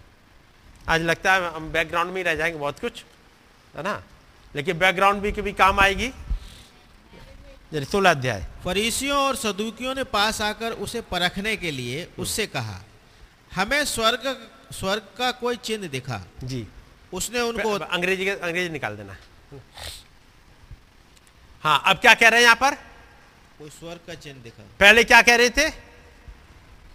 आज 0.89 1.01
लगता 1.01 1.33
है 1.33 1.53
हम 1.53 1.71
बैकग्राउंड 1.71 2.09
में 2.09 2.17
ही 2.17 2.23
रह 2.23 2.35
जाएँगे 2.35 2.57
बहुत 2.59 2.79
कुछ 2.79 3.03
है 3.75 3.83
ना? 3.83 4.01
लेकिन 4.55 4.77
बैकग्राउंड 4.77 5.21
भी 5.21 5.31
कभी 5.31 5.53
काम 5.53 5.79
आएगी। 5.79 6.11
सोलह 7.73 8.11
अध्याय 8.11 8.45
फरीसियों 8.63 9.17
और 9.17 9.35
सदुकियों 9.35 9.93
ने 9.95 10.03
पास 10.03 10.41
आकर 10.41 10.71
उसे 10.79 11.01
परखने 11.01 11.55
के 11.57 11.71
लिए 11.71 12.07
उससे 12.19 12.45
कहा 12.47 12.79
हमें 13.55 13.83
स्वर्ग 13.85 14.27
स्वर्ग 14.73 15.07
का 15.17 15.31
कोई 15.31 15.55
चिन्ह 15.55 15.87
दिखा। 15.87 16.21
जी। 16.43 16.67
उसने 17.13 17.39
उनको 17.39 17.71
अंग्रेज़ी 17.71 18.27
अंग्रेज़ी 18.29 18.69
निकाल 18.69 18.95
देना। 18.97 19.15
हाँ 21.63 21.81
अब 21.85 21.97
क्या 21.97 22.13
कह 22.13 22.27
रहे 22.29 22.39
हैं 22.39 22.43
यहाँ 22.43 22.55
पर? 22.55 22.75
कोई 23.59 23.69
स्वर्ग 23.69 23.99
का 24.07 24.13
चिन्ह 24.15 24.41
दिखा। 24.43 24.63
पहले 24.79 25.03
क्या 25.03 25.21
कह 25.21 25.35
रहे 25.35 25.49
थे? 25.49 25.69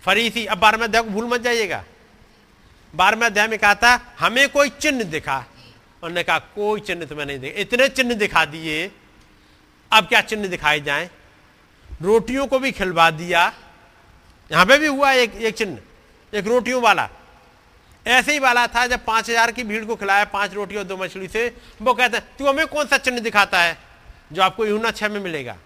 फरीसी, 0.02 0.44
अब 0.46 0.58
बारहवें 0.58 0.84
अध्याय 0.84 1.02
को 1.02 1.10
भूल 1.10 1.24
मत 1.24 1.40
जाइएगा। 1.40 1.84
बारहवें 2.94 3.26
अध्याय 3.26 3.48
में 3.48 3.58
कहा 3.58 3.74
था, 3.74 4.00
हमें 4.18 4.48
कोई 4.48 4.68
चिन्ह 4.70 5.04
दिखा। 5.04 5.38
उन्होंने 6.02 6.22
कहा, 6.22 6.38
कोई 6.38 6.80
चिन्ह 6.80 7.04
तुम्हें 7.04 7.26
नहीं 7.26 7.38
दिखा। 7.38 7.60
इतने 7.60 7.88
चिन्ह 7.88 8.14
दिखा 8.14 8.44
दिए, 8.44 8.90
अब 9.92 10.06
क्या 10.06 10.20
चिन्ह 10.20 10.48
दिखाए 10.48 10.80
जाए? 10.80 11.10
रोटियों 11.86 12.46
को 12.46 12.58
भी 12.58 12.72
खिलवा 12.72 13.10
दिया। 13.10 13.52
यहाँ 14.50 14.66
पे 14.66 14.78
भी 14.78 14.86
हुआ 14.86 15.10
एक 15.12 15.34
एक 15.34 15.56
चिन्ह, 15.56 15.78
एक 16.32 16.46
रोटियों 16.46 16.82
वाला। 16.82 17.08
ऐसे 18.06 18.32
ही 18.32 18.38
वाला 18.38 18.66
था, 18.66 18.86
जब 18.86 19.04
पाँच 19.04 19.28
हज़ार 19.30 19.52
की 19.52 19.62
भीड़ 19.64 19.84
को 19.84 19.96
खिलाया, 19.96 20.24
पाँच 20.24 20.54
रोटी 20.54 20.76
और 20.76 20.84
दो 20.84 20.96
मछली 20.96 21.28
से, 21.28 21.46
वो 21.82 21.94
कहते 21.94 22.16
हैं, 22.16 22.26
तू 22.38 22.46
हमें 22.48 22.66
कौन 22.66 22.86
सा 22.86 22.98
चिन्ह 22.98 23.20
दिखाता 23.20 23.60
है, 23.62 23.76
जो 24.32 24.42
आपको 24.42 24.66
यूना 24.66 24.90
छह 24.90 25.08
में 25.08 25.20
मिलेगा? 25.20 25.56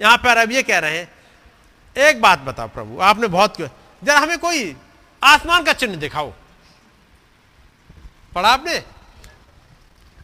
यहाँ 0.00 0.16
पर 0.16 0.36
अब 0.36 0.52
ये 0.52 0.62
कह 0.62 0.78
रहे 0.78 0.98
हैं, 0.98 1.10
एक 1.96 2.20
बात 2.20 2.38
बताओ 2.40 2.68
प्रभु, 2.68 2.98
आपने 3.00 3.26
बहुत 3.28 3.56
क्यों 3.56 3.68
जरा 4.04 4.18
हमें 4.18 4.38
कोई 4.38 4.76
आसमान 5.22 5.64
का 5.64 5.72
चिन्ह 5.72 5.96
दिखाओ। 5.96 6.32
पढ़ा 8.34 8.48
आपने? 8.48 8.74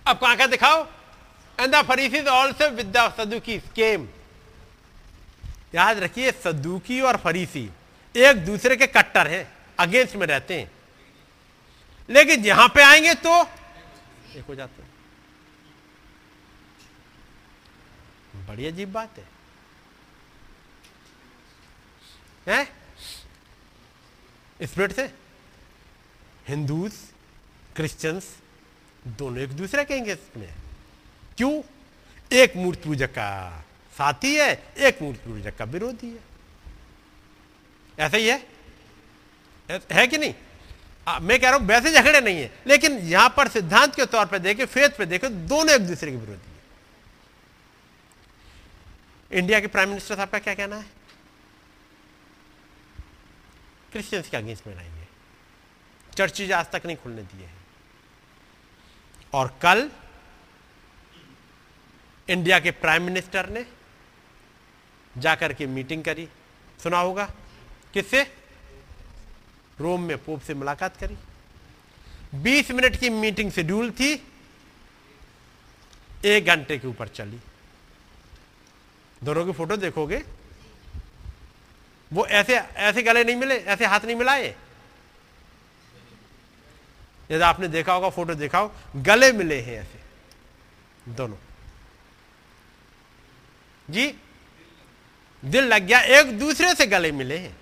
अब 0.07 0.19
कहाँ 0.19 0.37
का 0.37 0.47
दिखाओ? 0.47 0.87
And 1.59 1.75
the 1.75 1.83
Pharisees 1.83 2.27
also 2.29 2.69
with 2.69 2.93
the 2.97 3.13
Sadducees 3.17 3.59
came 3.77 4.09
याद 5.75 5.99
रखिए 5.99 6.31
सदुकी 6.35 7.01
और 7.01 7.17
फरीसी 7.17 7.69
एक 8.15 8.45
दूसरे 8.47 8.77
के 8.77 8.87
कट्टर 8.87 9.29
हैं 9.29 9.47
अगेंस्ट 9.79 10.17
में 10.17 10.27
रहते 10.27 10.61
हैं। 10.61 10.71
लेकिन 12.09 12.45
यहाँ 12.45 12.69
पे 12.69 12.83
आएँगे 12.83 13.15
तो 13.15 13.43
एक 14.37 14.45
हो 14.49 14.55
जाते 14.55 14.83
बड़ी 18.47 18.67
अजीब 18.67 18.93
बात 18.93 19.19
है। 19.19 19.25
हैं? 22.47 22.80
स्पिरिट 24.63 24.93
से? 24.93 25.11
हिंदूज 26.49 26.93
क्रिश्चियंस 27.77 28.27
दोनों 29.19 29.39
एक 29.39 29.51
दूसरे 29.57 29.85
के 29.85 29.95
इसमें। 30.13 30.55
क्यों? 31.39 31.63
एक 32.31 32.57
मूर्ति 32.57 32.83
पूजक 32.85 33.11
का 33.11 33.65
साथी 33.95 34.35
है 34.37 34.51
एक 34.79 35.03
मूर्ति 35.03 35.31
पूजक 35.31 35.57
का 35.57 35.65
विरोधी 35.67 36.09
है। 36.09 36.19
ऐसा 37.99 38.17
ही 38.17 38.29
है? 38.29 38.47
है 39.93 40.07
कि 40.07 40.19
नहीं? 40.19 40.35
आ, 41.07 41.19
मैं 41.19 41.41
कह 41.41 41.49
रहा 41.51 41.59
हूँ 41.59 41.67
वैसे 41.67 41.93
झगड़े 41.93 42.21
नहीं 42.21 42.37
है 42.37 42.51
लेकिन 42.67 42.99
यहाँ 43.09 43.29
पर 43.37 43.49
सिद्धांत 43.49 43.95
के 43.95 44.07
तौर 44.07 44.27
पर 44.27 44.39
देखे 44.39 44.65
फेथ 44.67 44.97
पे 44.99 45.07
देखे 45.07 45.29
दोनों 45.29 45.75
एक 45.75 45.87
दूसरे 45.87 46.11
के 46.11 46.17
विरोधी 46.17 46.51
है। 49.33 49.39
इंडिया 49.39 49.61
के 49.61 49.67
प्राइम 49.67 49.89
मिनिस्टर 49.89 50.17
साहब 50.17 50.29
का 50.29 50.39
क्या 50.39 50.55
कहना 50.55 50.77
है? 50.77 50.85
क्रिश्चियंस 53.93 54.29
के 54.29 54.37
अगेंस्ट 54.37 54.67
में 54.67 54.75
नहीं 54.75 54.91
चर्चेज 56.17 56.53
आज 56.53 56.67
तक 56.71 56.83
नहीं 56.87 56.97
खुलने 56.97 57.23
दिए 57.23 57.47
हैं। 57.47 57.67
और 59.35 59.59
कल 59.63 59.91
इंडिया 62.29 62.61
के 62.61 62.71
प्राइम 62.71 63.03
मिनिस्टर 63.03 63.49
ने 63.49 63.67
जाकर 65.19 65.53
के 65.53 65.67
मीटिंग 65.67 66.05
करी। 66.05 66.29
सुना 66.83 66.99
होगा? 66.99 67.35
किससे? 67.95 68.37
रोम 69.81 70.03
में 70.03 70.25
पोप 70.25 70.41
से 70.41 70.55
मुलाकात 70.55 70.97
करी। 70.97 71.17
20 72.35 72.71
मिनट 72.71 72.97
की 72.97 73.11
मीटिंग 73.11 73.53
शेड्यूल 73.53 73.91
थी। 73.91 74.33
एक 76.25 76.47
घंटे 76.47 76.79
के 76.79 76.87
ऊपर 76.89 77.09
चली। 77.09 77.41
दोनों 79.25 79.47
की 79.47 79.53
फ़ोटो 79.53 79.77
देखोगे? 79.77 80.40
वो 82.13 82.27
ऐसे 82.27 82.57
ऐसे 82.57 83.03
गले 83.03 83.25
नहीं 83.25 83.37
मिले, 83.37 83.57
ऐसे 83.57 83.87
हाथ 83.87 84.01
नहीं 84.01 84.17
मिलाए? 84.17 84.57
यदि 87.31 87.41
आपने 87.41 87.69
देखा 87.69 87.93
होगा, 87.93 88.11
फ़ोटो 88.11 88.35
देखा 88.35 88.59
हो, 88.59 88.75
गले 88.97 89.33
मिले 89.33 89.61
हैं 89.61 89.81
ऐसे, 89.81 90.01
दोनों। 91.09 91.37
जी? 93.91 94.15
दिल 95.45 95.65
लग 95.65 95.83
गया, 95.83 96.01
एक 96.01 96.39
दूसरे 96.39 96.75
से 96.75 96.87
गले 96.87 97.13
मिले 97.13 97.39
हैं। 97.39 97.57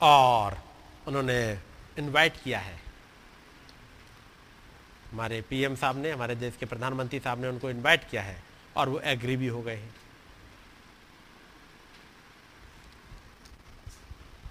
और 0.00 0.58
उन्होंने 1.06 1.58
इनवाइट 1.98 2.32
किया 2.44 2.58
है। 2.58 2.80
हमारे 5.12 5.40
पीएम 5.40 5.76
साहब 5.76 6.02
ने, 6.02 6.10
हमारे 6.10 6.34
देश 6.34 6.56
के 6.60 6.66
प्रधानमंत्री 6.66 7.20
साहब 7.20 7.40
ने 7.40 7.48
उनको 7.48 7.70
इनवाइट 7.70 8.10
किया 8.10 8.22
है, 8.22 8.42
और 8.76 8.88
वो 8.88 9.00
एग्री 9.00 9.36
भी 9.36 9.46
हो 9.46 9.62
गए 9.62 9.76
हैं। 9.76 9.96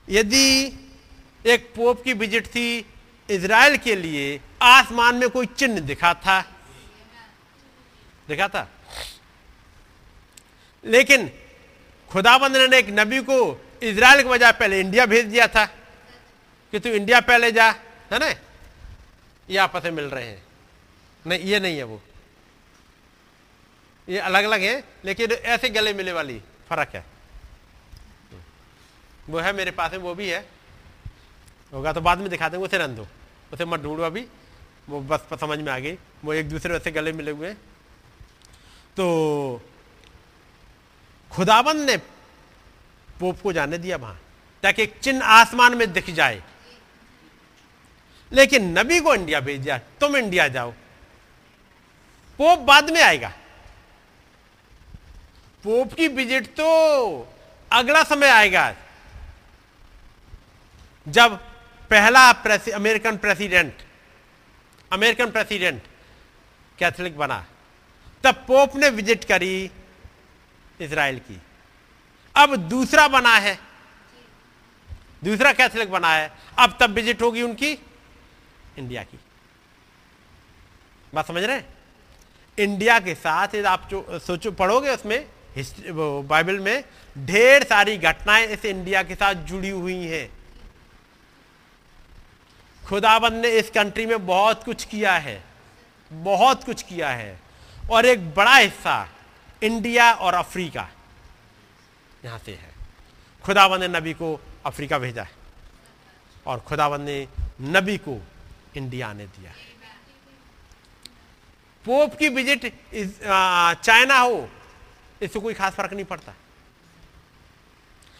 यदि 0.09 0.80
एक 1.45 1.73
पोप 1.75 2.03
की 2.03 2.14
विज़िट 2.14 2.48
थी 2.48 2.85
इज़राइल 3.30 3.77
के 3.77 3.95
लिए, 3.95 4.41
आसमान 4.61 5.15
में 5.15 5.30
कोई 5.30 5.45
चिन्ह 5.45 5.80
दिखा 5.80 6.14
था? 6.14 6.41
दिखा 8.27 8.48
था। 8.48 8.69
लेकिन 10.85 11.32
खुदाबंद 12.09 12.57
ने 12.57 12.77
एक 12.77 12.88
नबी 12.90 13.19
को 13.19 13.65
इज़राइल 13.83 14.22
के 14.23 14.30
बजाय 14.30 14.51
पहले 14.51 14.80
इंडिया 14.80 15.06
भेज 15.06 15.25
दिया 15.25 15.48
था 15.48 15.65
कि 16.73 16.80
तू 16.80 16.90
इंडिया 16.90 17.22
पहले 17.22 17.51
जा, 17.51 17.69
है 18.11 18.19
ना? 18.19 18.27
ये 19.49 19.57
आपस 19.57 19.83
में 19.83 19.91
मिल 19.91 20.06
रहे 20.06 20.25
हैं। 20.25 20.43
नहीं, 21.27 21.40
ये 21.40 21.59
नहीं 21.59 21.77
है 21.77 21.83
वो। 21.83 22.01
ये 24.09 24.19
अलग 24.19 24.43
अलग 24.43 24.61
है, 24.61 24.83
लेकिन 25.06 25.32
ऐसे 25.32 25.69
गले 25.69 25.93
मिले 25.93 26.11
वाली 26.11 26.41
फ़र्क 26.69 26.90
है। 26.95 27.12
वो 29.29 29.39
है 29.39 29.53
मेरे 29.53 29.71
पास 29.71 29.91
में, 29.91 29.99
वो 29.99 30.13
भी 30.15 30.29
है। 30.29 30.45
होगा 31.73 31.93
तो 31.93 32.01
बाद 32.01 32.17
में 32.17 32.29
दिखा 32.29 32.49
देंगे 32.49 32.65
उसे 32.65 32.77
रन 32.77 32.95
दो 32.95 33.07
उसे 33.53 33.65
मत 33.65 33.79
ढूंढो 33.79 34.03
अभी 34.03 34.25
वो 34.89 34.99
बस 35.01 35.27
समझ 35.39 35.59
में 35.59 35.71
आ 35.71 35.77
गई। 35.79 35.97
वो 36.23 36.33
एक 36.33 36.49
दूसरे 36.49 36.79
से 36.79 36.91
गले 36.91 37.11
मिले 37.11 37.31
हुए। 37.31 37.53
तो 38.97 39.61
खुदाबंद 41.31 41.81
ने 41.81 41.97
पोप 43.19 43.41
को 43.41 43.53
जाने 43.53 43.77
दिया 43.77 43.97
वहाँ, 43.97 44.19
ताकि 44.63 44.83
एक 44.83 44.99
चिन्ह 44.99 45.25
आसमान 45.25 45.75
में 45.77 45.91
दिख 45.93 46.09
जाए। 46.09 46.41
लेकिन 48.31 48.77
नबी 48.77 48.99
को 48.99 49.13
इंडिया 49.15 49.39
भेज 49.39 49.61
दिया 49.61 49.77
तुम 49.99 50.17
इंडिया 50.17 50.47
जाओ। 50.47 50.71
पोप 52.39 52.59
बाद 52.59 52.89
में 52.89 53.01
आएगा। 53.01 53.31
पोप 55.63 55.93
की 55.93 56.07
विज़िट 56.09 56.47
तो 56.55 56.67
अगला 57.71 58.03
समय 58.03 58.29
आएगा। 58.29 58.73
जब 61.07 61.35
पहला 61.91 62.32
प्रेसि, 62.33 62.72
American 62.72 63.17
president 63.17 63.82
American 64.91 65.32
president 65.32 65.82
Catholic 66.80 67.17
बना 67.17 67.45
तब 68.23 68.43
पोप 68.48 68.75
ने 68.75 68.90
विज़िट 68.90 69.23
करी 69.23 69.72
इसराइल 70.82 71.19
की। 71.19 71.40
अब 72.35 72.56
दूसरा 72.69 73.07
बना 73.07 73.33
है। 73.35 73.57
दूसरा 75.23 75.51
कैथोलिक 75.53 75.91
बना 75.91 76.14
है। 76.14 76.32
अब 76.59 76.77
तब 76.80 76.91
विज़िट 76.91 77.22
होगी 77.22 77.41
उनकी 77.41 77.72
इंडिया 78.77 79.03
की। 79.03 79.19
बात 81.14 81.27
समझ 81.27 81.43
रहे 81.43 81.56
हैं? 81.56 81.65
इंडिया 82.57 82.99
के 82.99 83.15
साथ 83.15 83.56
यदि 83.56 83.67
आप 83.67 83.90
सोचो 84.22 84.51
पढ़ोगे 84.53 84.90
उसमें 84.90 85.25
हिस्ट्री 85.56 85.91
बाइबल 85.91 86.59
में 86.59 86.83
ढेर 87.15 87.64
सारी 87.64 87.98
घटनाएँ 87.98 88.48
इस 88.48 88.65
इंडिया 88.65 89.03
के 89.03 89.15
साथ 89.15 89.45
जुड़ी 89.45 89.69
हुई 89.69 90.06
हैं। 90.06 90.30
खुदाबंद 92.85 93.41
ने 93.41 93.49
इस 93.49 93.69
कंट्री 93.69 94.05
में 94.05 94.25
बहुत 94.25 94.63
कुछ 94.63 94.83
किया 94.85 95.13
है, 95.15 95.43
बहुत 96.11 96.63
कुछ 96.63 96.81
किया 96.83 97.09
है, 97.09 97.39
और 97.83 98.05
एक 98.05 98.33
बड़ा 98.35 98.55
हिस्सा 98.55 99.07
इंडिया 99.61 100.11
और 100.13 100.33
अफ्रीका 100.35 100.87
यहाँ 102.25 102.39
से 102.39 102.51
है। 102.53 102.71
खुदाबंद 103.43 103.81
ने 103.81 103.87
नबी 103.89 104.13
को 104.13 104.39
अफ्रीका 104.65 104.97
भेजा 104.99 105.23
है, 105.23 105.31
और 106.45 106.59
खुदाबंद 106.59 107.05
ने 107.05 107.27
नबी 107.71 107.97
को 107.99 108.19
इंडिया 108.75 109.07
आने 109.07 109.25
दिया 109.27 109.51
है। 109.51 109.71
पोप 111.85 112.15
की 112.15 112.29
विज़िट 112.29 112.71
चाइना 113.83 114.17
हो, 114.17 114.49
इससे 115.21 115.39
कोई 115.39 115.53
खास 115.53 115.73
फ़र्क 115.73 115.93
नहीं 115.93 116.05
पड़ता। 116.05 116.33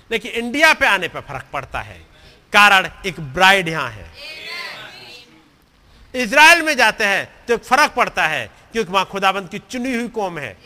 लेकिन 0.10 0.32
इंडिया 0.34 0.74
पे 0.74 0.86
आने 0.88 1.08
पे 1.08 1.22
फ़र्क 1.22 1.46
पड़ता 1.54 1.82
है, 1.82 2.00
कारण 2.54 2.90
एक 3.06 3.20
ब्राइड 3.34 3.68
यहाँ 3.70 3.90
है। 3.92 4.12
इसराइल 6.14 6.62
में 6.62 6.76
जाते 6.78 7.06
हैं 7.06 7.46
तो 7.48 7.54
एक 7.54 7.64
फ़र्क 7.64 7.94
पड़ता 7.94 8.28
है, 8.28 8.46
क्योंकि 8.72 8.92
वहाँ 8.92 9.06
खुदाबंद 9.06 9.50
की 9.50 9.60
चुनी 9.62 9.94
हुई 9.96 10.08
कौम 10.10 10.40
है। 10.40 10.58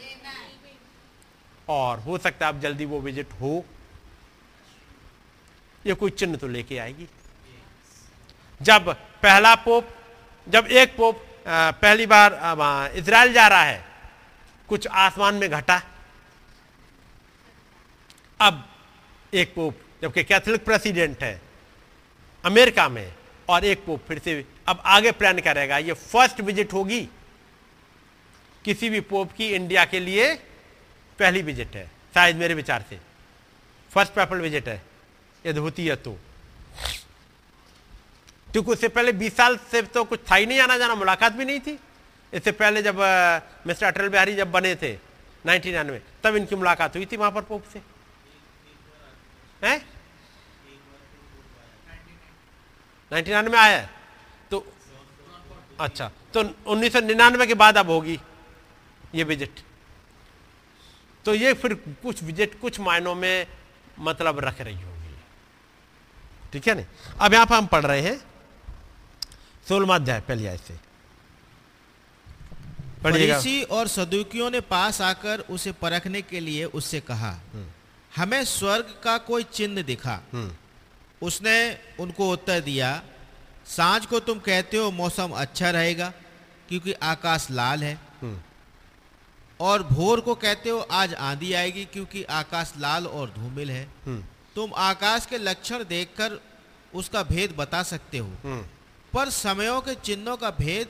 और 1.67 2.00
हो 2.00 2.17
सकता 2.17 2.45
है 2.45 2.53
अब 2.53 2.59
जल्दी 2.61 2.85
वो 2.85 3.00
विज़िट 3.01 3.32
हो। 3.42 3.64
ये 5.85 5.93
कोई 5.93 6.11
चिन्ह 6.11 6.38
तो 6.38 6.48
लेके 6.48 6.77
आएगी। 6.77 7.08
जब 8.61 8.90
पहला 9.24 9.53
पोप, 9.58 9.90
जब 10.48 10.67
एक 10.67 10.95
पोप 10.98 11.24
पहली 11.48 12.06
बार 12.06 12.92
इसराइल 12.95 13.34
जा 13.34 13.48
रहा 13.48 13.64
है, 13.64 13.84
कुछ 14.69 14.88
आसमान 14.88 15.35
में 15.35 15.50
घटा। 15.50 15.82
अब 18.40 18.64
एक 19.34 19.53
पोप, 19.56 19.80
जबकि 20.01 20.24
कैथोलिक 20.24 20.66
प्रेसिडेंट 20.66 21.24
है, 21.24 21.42
अमेरिका 22.43 22.88
में, 22.90 23.14
और 23.50 23.66
एक 23.66 23.85
पोप 23.85 24.01
फिर 24.08 24.19
से 24.19 24.45
अब 24.68 24.82
आगे 24.86 25.12
प्लान 25.14 25.40
करेगा 25.42 25.78
ये 25.80 25.94
फ़र्स्ट 25.94 26.42
विज़िट 26.42 26.74
होगी 26.74 27.02
किसी 28.66 28.90
भी 28.90 29.00
पोप 29.02 29.32
की 29.34 29.48
इंडिया 29.56 29.86
के 29.86 30.00
लिए 30.00 30.34
पहली 31.20 31.42
विज़िट 31.42 31.76
है, 31.76 31.86
शायद 32.14 32.36
मेरे 32.36 32.54
विचार 32.54 32.86
से। 32.90 33.00
फ़र्स्ट 33.92 34.14
पेपल 34.14 34.38
विज़िट 34.38 34.68
है 34.68 34.82
यदि 35.46 35.60
होती 35.60 35.88
है 35.88 35.96
तो। 35.98 36.18
क्योंकि 38.48 38.72
उससे 38.72 38.88
पहले 38.90 39.12
20 39.14 39.36
साल 39.38 39.58
से 39.72 39.82
तो 39.84 40.04
कुछ 40.04 40.20
था 40.32 40.36
ही 40.36 40.46
नहीं, 40.46 40.60
आना 40.60 40.78
जाना, 40.78 40.96
मुलाकात 40.96 41.34
भी 41.34 41.46
नहीं 41.46 41.60
थी। 41.60 41.78
इससे 42.34 42.52
पहले 42.54 42.82
जब 42.84 43.00
मिस्टर 43.68 43.86
अटल 43.86 44.10
बिहारी 44.10 44.36
जब 44.36 44.52
बने 44.52 44.76
थे 44.76 44.94
नाइनटीन 45.46 45.86
में, 45.88 46.02
तब 46.24 46.36
इनकी 46.36 46.56
मुलाकात 46.56 46.96
हुई 46.96 47.06
थी 47.06 47.18
वहाँ 47.18 47.32
पर 47.32 47.42
पोप 47.42 47.64
से। 47.74 47.82
हैं? 49.62 49.78
नाइनटीन 53.12 53.52
में 53.52 53.60
आया 53.60 53.88
अच्छा 55.80 56.12
तो 56.34 56.42
उन्नीस 56.68 56.94
के 57.48 57.54
बाद 57.56 57.78
अब 57.78 57.90
होगी 57.90 58.20
ये 59.16 59.24
विज़िट। 59.24 59.60
तो 61.26 61.34
ये 61.36 61.54
फिर 61.54 61.74
कुछ 62.04 62.24
विज़िट 62.24 62.60
कुछ 62.62 62.80
मायनों 62.80 63.16
में 63.16 63.48
मतलब 64.00 64.40
रख 64.40 64.62
रही 64.62 64.76
होगी। 64.76 65.16
ठीक 66.54 66.68
है 66.68 66.76
ना? 66.76 66.84
अब 67.20 67.34
यहाँ 67.34 67.46
पर 67.46 67.56
हम 67.56 67.66
पढ़ 67.68 67.86
रहे 67.86 68.02
हैं। 68.02 68.20
सोलवा 69.68 69.96
अध्याय 69.96 70.20
पहली 70.22 70.46
आय 70.48 70.58
से। 70.58 70.76
फरीसी 73.04 73.62
और 73.64 73.88
सदुकियों 73.88 74.50
ने 74.52 74.60
पास 74.62 75.02
आकर 75.02 75.40
उसे 75.50 75.72
परखने 75.74 76.22
के 76.22 76.40
लिए 76.40 76.66
उससे 76.66 77.00
कहा 77.02 77.36
हमें 78.12 78.44
स्वर्ग 78.46 78.94
का 79.04 79.18
कोई 79.20 79.44
चिन्ह 79.54 79.82
दिखा। 79.84 80.20
उसने 81.22 81.58
उनको 82.00 82.32
उत्तर 82.32 82.60
दिया 82.62 82.90
साँझ 83.68 84.06
को 84.06 84.20
तुम 84.20 84.40
कहते 84.40 84.78
हो 84.78 84.92
मौसम 84.92 85.32
अच्छा 85.36 85.70
रहेगा 85.70 86.12
क्योंकि 86.70 86.94
आकाश 86.94 87.48
लाल 87.52 87.84
है। 87.84 87.98
और 89.60 89.84
भोर 89.84 90.20
को 90.20 90.36
कहते 90.36 90.70
हो 90.70 90.80
आज 90.92 91.14
आंधी 91.14 91.54
आएगी 91.54 91.86
क्योंकि 91.86 92.24
आकाश 92.24 92.74
लाल 92.78 93.08
और 93.08 93.30
धूमिल 93.30 93.72
है। 93.72 93.84
हम्म, 94.06 94.24
तुम 94.56 94.74
आकाश 94.76 95.26
के 95.26 95.38
लक्षण 95.38 95.84
देखकर 95.84 96.40
उसका 96.94 97.24
भेद 97.24 97.56
बता 97.58 97.82
सकते 97.84 98.18
हो। 98.18 98.28
हम्म, 98.44 98.62
पर 99.14 99.30
समयों 99.30 99.82
के 99.82 99.96
चिन्हों 99.96 100.36
का 100.38 100.50
भेद 100.50 100.88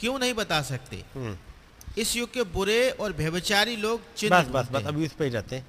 क्यों 0.00 0.18
नहीं 0.18 0.34
बता 0.34 0.62
सकते? 0.62 1.04
हम्म। 1.14 1.36
इस 1.98 2.16
युग 2.16 2.32
के 2.32 2.42
बुरे 2.42 2.90
और 2.90 3.12
व्यभिचारी 3.12 3.76
लोग 3.76 4.14
चिन्ह 4.14 4.38
बस 4.38 4.48
बस 4.50 4.68
बस 4.72 4.86
अभी 4.86 5.06
उस 5.06 5.12
पर 5.12 5.24
ही 5.24 5.30
रहते 5.30 5.62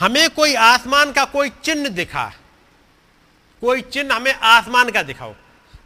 हमें 0.00 0.28
कोई 0.30 0.54
आसमान 0.54 1.12
का 1.12 1.24
कोई 1.24 1.50
चिन्ह 1.64 1.88
दिखा। 1.88 2.32
कोई 3.62 3.80
चिन्ह 3.82 4.14
हमें 4.14 4.32
आसमान 4.32 4.90
का 4.90 5.02
दिखाओ। 5.02 5.34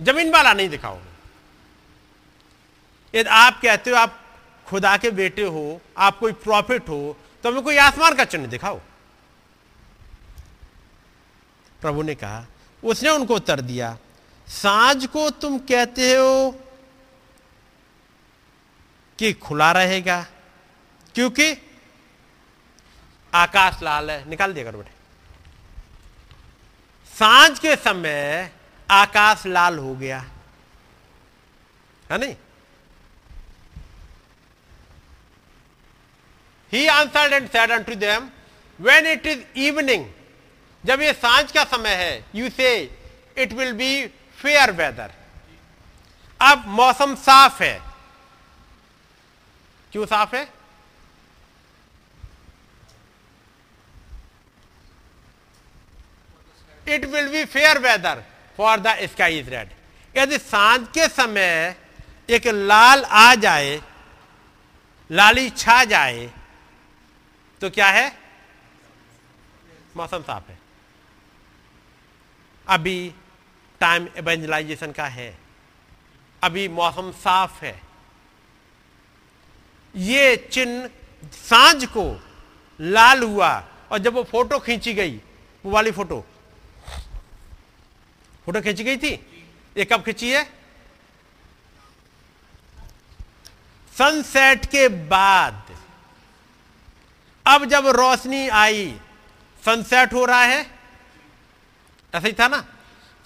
ज़मीन 0.01 0.31
वाला 0.33 0.53
नहीं 0.53 0.69
दिखाओ 0.69 0.99
यदि 3.15 3.29
आप 3.29 3.61
कहते 3.63 3.91
हो, 3.91 3.97
आप 3.97 4.19
खुदा 4.67 4.97
के 4.97 5.11
बेटे 5.13 5.43
हो, 5.45 5.81
आप 5.99 6.19
कोई 6.19 6.33
प्रॉफिट 6.35 6.89
हो 6.89 7.17
तो 7.45 7.51
हमें 7.51 7.63
कोई 7.63 7.77
आसमान 7.79 8.15
का 8.15 8.25
चिन्ह 8.25 8.47
दिखाओ। 8.47 8.81
प्रभु 11.83 12.03
ने 12.03 12.15
कहा, 12.15 12.47
उसने 12.83 13.11
उनको 13.11 13.35
उत्तर 13.35 13.61
दिया, 13.63 13.97
साँझ 14.49 15.07
को 15.07 15.29
तुम 15.33 15.59
कहते 15.61 16.15
हो 16.15 16.51
कि 19.19 19.33
खुला 19.35 19.71
रहेगा, 19.73 20.21
क्योंकि 21.15 21.53
आकाश 23.33 23.83
लाल 23.83 24.11
है। 24.11 24.29
निकाल 24.31 24.53
दिया 24.53 24.65
कर 24.65 24.77
बेटे। 24.77 24.93
साँझ 27.15 27.59
के 27.59 27.75
समय 27.77 28.51
आकाश 28.91 29.47
लाल 29.47 29.79
हो 29.79 29.95
गया। 29.95 30.19
है 32.11 32.19
नहीं? 32.19 32.35
He 36.73 36.87
answered 36.87 37.33
and 37.33 37.49
said 37.51 37.71
unto 37.71 37.95
them 37.97 38.29
when 38.79 39.07
it 39.07 39.27
is 39.27 39.41
evening 39.59 40.07
जब 40.85 41.01
ये 41.03 41.13
साँझ 41.13 41.51
का 41.53 41.65
समय 41.65 41.95
है 41.95 42.25
you 42.35 42.51
say 42.51 42.71
it 43.39 43.53
will 43.53 43.73
be 43.73 44.07
fair 44.39 44.71
weather 44.73 45.13
अब 46.41 46.65
मौसम 46.69 47.15
साफ़ 47.17 47.63
है। 47.63 47.81
क्यों 49.93 50.07
साफ़ 50.07 50.35
है? 50.37 50.43
It 56.87 57.05
will 57.05 57.29
be 57.29 57.45
fair 57.45 57.79
weather 57.79 58.23
for 58.61 58.81
the 58.81 58.95
sky 59.09 59.39
is 59.39 59.49
red 59.51 59.69
यदि 60.15 60.39
साँझ 60.39 60.81
के 60.95 61.07
समय 61.09 61.77
एक 62.29 62.47
लाल 62.47 63.05
आ 63.05 63.35
जाए, 63.35 63.81
लाली 65.11 65.49
छा 65.51 65.85
जाए 65.85 66.27
तो 67.61 67.71
क्या 67.71 67.87
है? 67.89 68.13
मौसम 69.97 70.23
साफ़ 70.23 70.51
है। 70.51 70.59
अभी 72.67 73.15
टाइम 73.81 74.09
एवेंजलाइजेशन 74.17 74.93
का 74.93 75.07
है। 75.07 75.33
अभी 76.43 76.69
मौसम 76.71 77.11
साफ़ 77.13 77.65
है। 77.65 77.75
ये 79.95 80.37
चिन्ह 80.53 80.91
साँझ 81.25 81.85
को 81.87 82.05
लाल 82.81 83.23
हुआ 83.23 83.53
और 83.91 83.99
जब 83.99 84.15
वो 84.15 84.23
फ़ोटो 84.25 84.59
खींची 84.59 84.95
गई, 84.95 85.17
वो 85.65 85.73
वाली 85.73 85.91
फ़ोटो 85.93 86.25
फ़ोटो 88.47 88.61
खींची 88.61 88.85
गई 88.85 88.97
थी? 88.97 89.13
ये 89.77 89.85
कब 89.85 90.03
खींची 90.03 90.31
है? 90.31 90.45
सनसेट 93.99 94.67
के 94.67 94.89
बाद। 94.89 95.77
अब 97.47 97.65
जब 97.65 97.87
रोशनी 97.87 98.49
आई 98.49 99.01
सनसेट 99.63 100.13
हो 100.13 100.25
रहा 100.25 100.43
है। 100.43 100.61
ऐसा 102.15 102.27
ही 102.27 102.33
था 102.33 102.49
ना? 102.49 102.61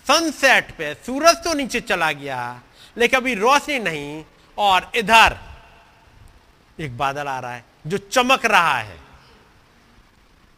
सनसेट 0.07 0.71
पे 0.77 0.95
सूरज 0.95 1.37
तो 1.37 1.53
नीचे 1.53 1.81
चला 1.81 2.11
गया, 2.13 2.63
लेकिन 2.97 3.21
अभी 3.21 3.35
रोशनी 3.35 3.79
नहीं, 3.79 4.25
और 4.59 4.91
इधर 4.95 5.39
एक 6.81 6.97
बादल 6.99 7.29
आ 7.29 7.39
रहा 7.41 7.55
है, 7.55 7.65
जो 7.87 7.99
चमक 7.99 8.45
रहा 8.47 8.79
है। 8.79 8.99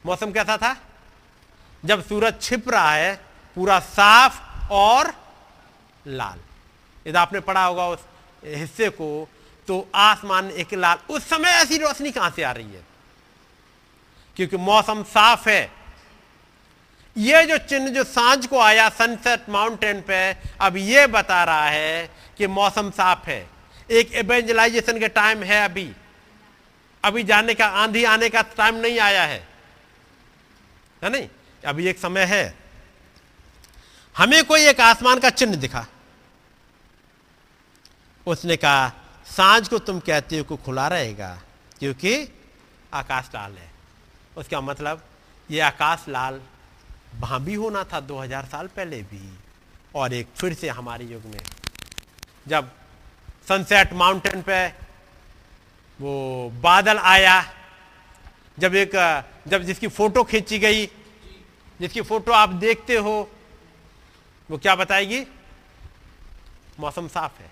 मौसम 0.07 0.33
कैसा 0.33 0.57
था? 0.57 0.77
जब 1.85 2.05
सूरज 2.07 2.41
छिप 2.41 2.69
रहा 2.69 2.91
है, 2.93 3.15
पूरा 3.57 3.79
साफ़ 3.81 4.41
और 4.71 5.15
लाल। 6.07 6.39
यदि 7.07 7.19
आपने 7.19 7.41
पढ़ा 7.41 7.65
होगा 7.65 7.89
उस 7.89 7.99
हिस्से 8.45 8.89
को 8.89 9.29
तो 9.69 9.89
आसमान 9.95 10.51
एक 10.51 10.75
लाल। 10.75 10.99
उस 11.11 11.29
समय 11.29 11.49
ऐसी 11.49 11.79
रोशनी 11.79 12.11
कहाँ 12.11 12.31
से 12.31 12.43
आ 12.43 12.53
रही 12.53 12.73
है? 12.73 12.85
क्योंकि 14.37 14.57
मौसम 14.57 15.03
साफ़ 15.03 15.49
है। 15.49 15.73
ये 17.19 17.47
जो 17.47 17.59
चिन्ह, 17.59 17.89
जो 17.89 18.05
साँझ 18.05 18.47
को 18.47 18.61
आया 18.61 18.89
सनसेट 18.89 19.49
माउंटेन 19.49 20.01
पे, 20.01 20.37
अब 20.61 20.77
ये 20.77 21.07
बता 21.07 21.45
रहा 21.45 21.67
है 21.67 22.11
कि 22.39 22.47
मौसम 22.47 22.91
साफ़ 22.91 23.31
है। 23.31 23.51
एक 23.91 24.13
एवेंजलाइजेशन 24.13 24.99
के 24.99 25.09
टाइम 25.09 25.43
है 25.43 25.65
अभी। 25.65 25.93
अभी 27.05 27.23
जाने 27.23 27.55
का, 27.55 27.67
आंधी 27.67 28.05
आने 28.05 28.29
का 28.29 28.43
टाइम 28.43 28.75
नहीं 28.75 29.01
आया 29.01 29.23
है। 29.23 29.49
है 31.05 31.11
नहीं? 31.11 31.29
अभी 31.67 31.87
एक 31.87 31.99
समय 31.99 32.23
है। 32.23 32.66
हमें 34.17 34.45
कोई 34.45 34.67
एक 34.67 34.81
आसमान 34.81 35.19
का 35.19 35.31
चिन्ह 35.31 35.57
दिखा। 35.57 35.87
उसने 38.27 38.57
कहा, 38.57 38.93
साँझ 39.27 39.69
को 39.69 39.79
तुम 39.79 39.99
कहते 40.01 40.39
हो 40.39 40.45
कि 40.45 40.57
खुला 40.57 40.87
रहेगा, 40.89 41.39
क्योंकि 41.79 42.29
आकाश 42.95 43.31
लाल 43.35 43.53
है। 43.53 43.71
उसका 44.37 44.61
मतलब 44.61 45.03
ये 45.51 45.61
आकाश 45.61 46.05
लाल 46.09 46.41
वहाँ 47.15 47.43
भी 47.45 47.55
होना 47.55 47.85
था 47.85 48.01
2000 48.01 48.45
साल 48.45 48.67
पहले 48.67 49.03
भी, 49.03 49.39
और 49.95 50.13
एक 50.13 50.29
फिर 50.37 50.55
से 50.55 50.69
हमारे 50.69 51.05
युग 51.05 51.25
में। 51.25 51.41
जब 52.49 52.71
सनसेट 53.49 53.93
माउंटेन 53.93 54.43
पे 54.43 54.67
वो 56.01 56.51
बादल 56.63 56.99
आया, 56.99 57.53
जब 58.59 58.75
एक, 58.75 58.91
जब 59.49 59.63
जिसकी 59.63 59.89
फ़ोटो 59.89 60.25
खींची 60.25 60.59
गई, 60.59 60.87
जिसकी 61.81 62.03
फ़ोटो 62.03 62.33
आप 62.33 62.49
देखते 62.49 62.97
हो 62.97 63.31
वो 64.49 64.59
क्या 64.59 64.75
बताएगी? 64.77 65.25
मौसम 66.81 67.09
साफ़ 67.09 67.41
है। 67.41 67.51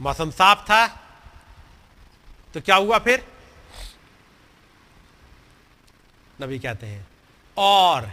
मौसम 0.00 0.30
साफ़ 0.30 0.64
था 0.64 0.86
तो 2.54 2.60
क्या 2.60 2.76
हुआ 2.76 2.98
फिर? 2.98 3.26
नबी 6.42 6.58
कहते 6.58 6.86
हैं, 6.86 7.06
और 7.56 8.10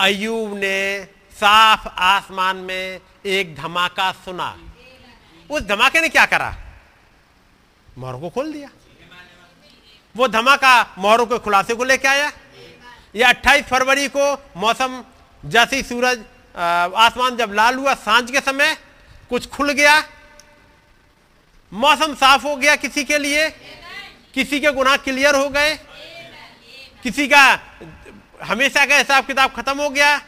अयूब 0.00 0.54
ने 0.54 1.04
साफ़ 1.32 1.88
आसमान 1.88 2.56
में 2.56 3.00
एक 3.26 3.54
धमाका 3.56 4.10
सुना। 4.14 4.56
उस 5.50 5.62
धमाके 5.62 6.00
ने 6.00 6.08
क्या 6.08 6.26
करा? 6.26 6.54
मोहरों 7.98 8.20
को 8.20 8.30
खोल 8.30 8.52
दिया। 8.52 8.68
वो 10.14 10.28
धमाका 10.28 10.94
मोहरों 10.98 11.26
के 11.26 11.38
खुलासे 11.38 11.74
को 11.74 11.84
लेके 11.84 12.08
आया। 12.08 12.28
ये 13.14 13.22
28 13.24 13.64
फरवरी 13.64 14.08
को 14.08 14.34
मौसम, 14.56 15.04
जैसी 15.44 15.82
सूरज 15.82 16.24
आसमान 16.60 17.36
जब 17.36 17.52
लाल 17.52 17.74
हुआ, 17.74 17.94
साँझ 17.94 18.30
के 18.30 18.40
समय 18.40 18.76
कुछ 19.30 19.48
खुल 19.48 19.72
गया। 19.72 20.04
मौसम 21.72 22.14
साफ़ 22.14 22.42
हो 22.42 22.56
गया 22.56 22.76
किसी 22.76 23.04
के 23.04 23.18
लिए। 23.18 23.50
किसी 24.34 24.60
के 24.60 24.72
गुनाह 24.72 24.96
क्लियर 24.96 25.34
हो 25.34 25.48
गए। 25.48 25.74
किसी 27.02 27.28
का, 27.28 27.60
हमेशा 28.42 28.86
का 28.86 28.96
हिसाब 28.96 29.26
किताब 29.26 29.52
खत्म 29.56 29.82
हो 29.82 29.90
गया, 29.90 30.18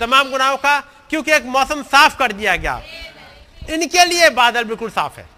तमाम 0.00 0.30
गुनाहों 0.30 0.56
का, 0.56 0.80
क्योंकि 0.80 1.32
एक 1.32 1.44
मौसम 1.44 1.82
साफ़ 1.82 2.16
कर 2.16 2.32
दिया 2.32 2.56
गया। 2.56 2.82
इनके 3.70 4.04
लिए 4.04 4.30
बादल 4.30 4.64
बिल्कुल 4.64 4.90
साफ़ 4.90 5.20
है। 5.20 5.28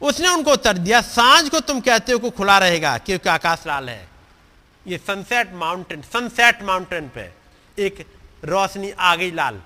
उसने 0.00 0.28
उनको 0.28 0.52
उत्तर 0.52 0.78
दिया, 0.78 1.00
साँझ 1.00 1.48
को 1.48 1.60
तुम 1.60 1.80
कहते 1.80 2.12
हो 2.12 2.18
कि 2.18 2.30
खुला 2.30 2.58
रहेगा, 2.58 2.98
क्योंकि 2.98 3.28
आकाश 3.28 3.64
लाल 3.66 3.88
है। 3.88 4.09
ये 4.86 4.98
सनसेट 4.98 5.52
माउंटेन 5.52 6.02
सनसेट 6.02 6.62
माउंटेन 6.62 7.08
पे 7.08 7.32
एक 7.78 8.06
रोशनी 8.44 8.90
आ 8.90 9.16
गई 9.16 9.30
लाल। 9.30 9.62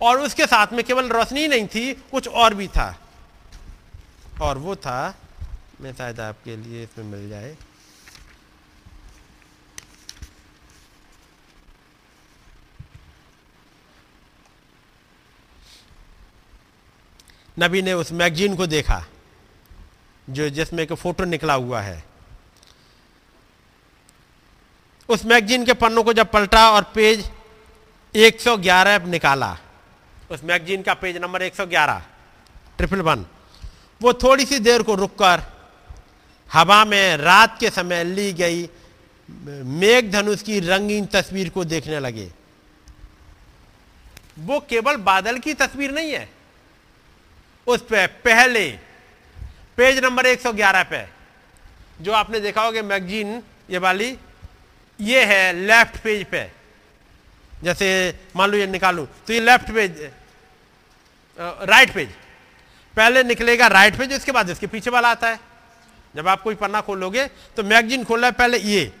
और 0.00 0.20
उसके 0.20 0.46
साथ 0.46 0.72
में 0.72 0.84
केवल 0.84 1.08
रोशनी 1.08 1.48
नहीं 1.48 1.66
थी, 1.66 1.92
कुछ 1.94 2.28
और 2.28 2.54
भी 2.54 2.68
था। 2.68 3.00
और 4.42 4.58
वो 4.58 4.76
था, 4.76 5.14
मैं 5.80 5.92
शायद 5.94 6.20
आपके 6.20 6.56
लिए 6.56 6.82
इसमें 6.84 7.04
मिल 7.04 7.28
जाए। 7.28 7.56
नबी 17.58 17.82
ने 17.82 17.92
उस 17.92 18.12
मैगजीन 18.12 18.56
को 18.56 18.66
देखा, 18.66 19.04
जो 20.30 20.48
जिसमें 20.50 20.82
एक 20.82 20.92
फ़ोटो 20.92 21.24
निकला 21.24 21.54
हुआ 21.54 21.80
है। 21.80 22.09
उस 25.10 25.24
मैगजीन 25.26 25.64
के 25.64 25.72
पन्नों 25.74 26.02
को 26.04 26.12
जब 26.12 26.30
पलटा 26.30 26.70
और 26.70 26.82
पेज 26.94 27.30
111 28.14 29.06
निकाला। 29.06 29.56
उस 30.30 30.44
मैगजीन 30.44 30.82
का 30.82 30.94
पेज 30.94 31.16
नंबर 31.16 31.42
111 31.42 32.02
ट्रिपल 32.78 33.00
वन। 33.00 33.26
वो 34.00 34.12
थोड़ी 34.14 34.44
सी 34.44 34.58
देर 34.58 34.82
को 34.82 34.94
रुककर 34.94 35.42
हवा 36.50 36.84
में 36.84 37.16
रात 37.16 37.58
के 37.60 37.70
समय 37.70 38.04
ली 38.04 38.32
गई 38.32 38.68
मेघ 39.28 40.10
धनुष 40.12 40.42
की 40.42 40.60
रंगीन 40.60 41.06
तस्वीर 41.06 41.48
को 41.48 41.64
देखने 41.64 41.98
लगे। 42.00 42.30
वो 44.38 44.60
केवल 44.60 44.96
बादल 45.02 45.38
की 45.38 45.54
तस्वीर 45.54 45.90
नहीं 45.90 46.12
है। 46.12 46.28
उस 47.66 47.82
पे 47.82 48.06
पहले 48.24 48.68
पेज 49.76 49.98
नंबर 50.04 50.26
111 50.26 50.82
पे, 50.82 51.04
जो 52.00 52.12
आपने 52.12 52.40
देखा 52.40 52.62
होगा 52.62 52.82
मैगजीन, 52.84 53.42
ये 53.70 53.78
वाली 53.78 54.16
ये 55.02 55.24
है 55.24 55.52
लेफ़्ट 55.56 55.96
पेज 56.02 56.24
पे। 56.26 56.50
जैसे 57.52 57.88
मान 58.36 58.50
लो 58.50 58.58
ये 58.58 58.66
निकालू 58.68 59.06
तो 59.26 59.32
ये 59.32 59.40
लेफ़्ट 59.40 59.70
पेज 59.70 60.10
राइट 61.38 61.92
पेज 61.94 62.08
पहले 62.96 63.22
निकलेगा 63.24 63.66
राइट 63.68 63.96
पेज 63.98 64.12
उसके 64.14 64.32
बाद 64.32 64.50
इसके 64.50 64.66
पीछे 64.66 64.90
वाला 64.90 65.10
आता 65.10 65.28
है। 65.28 65.38
जब 66.14 66.28
आप 66.28 66.42
कोई 66.42 66.54
पन्ना 66.56 66.80
खोलोगे 66.80 67.26
तो 67.56 67.62
मैगजीन 67.64 68.04
खोल 68.04 68.20
रहा 68.20 68.26
है 68.26 68.36
पहले 68.36 68.58
ये, 68.60 68.92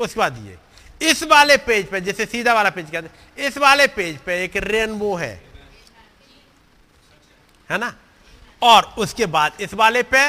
उसके 0.00 0.20
बाद 0.20 0.46
ये। 0.46 0.58
इस 1.00 1.22
वाले 1.24 1.56
पेज 1.58 1.86
पे, 1.88 2.00
जैसे 2.00 2.26
सीधा 2.26 2.54
वाला 2.54 2.70
पेज 2.70 2.90
कहते 2.90 3.46
इस 3.46 3.58
वाले 3.58 3.86
पेज 3.88 4.18
पे 4.18 4.42
एक 4.44 4.56
रेनबो 4.58 5.14
है। 5.16 5.32
है 7.70 7.78
ना? 7.78 7.94
और 8.62 8.94
उसके 8.98 9.26
बाद 9.28 9.60
इस 9.60 9.74
वाले 9.74 10.02
पे 10.04 10.28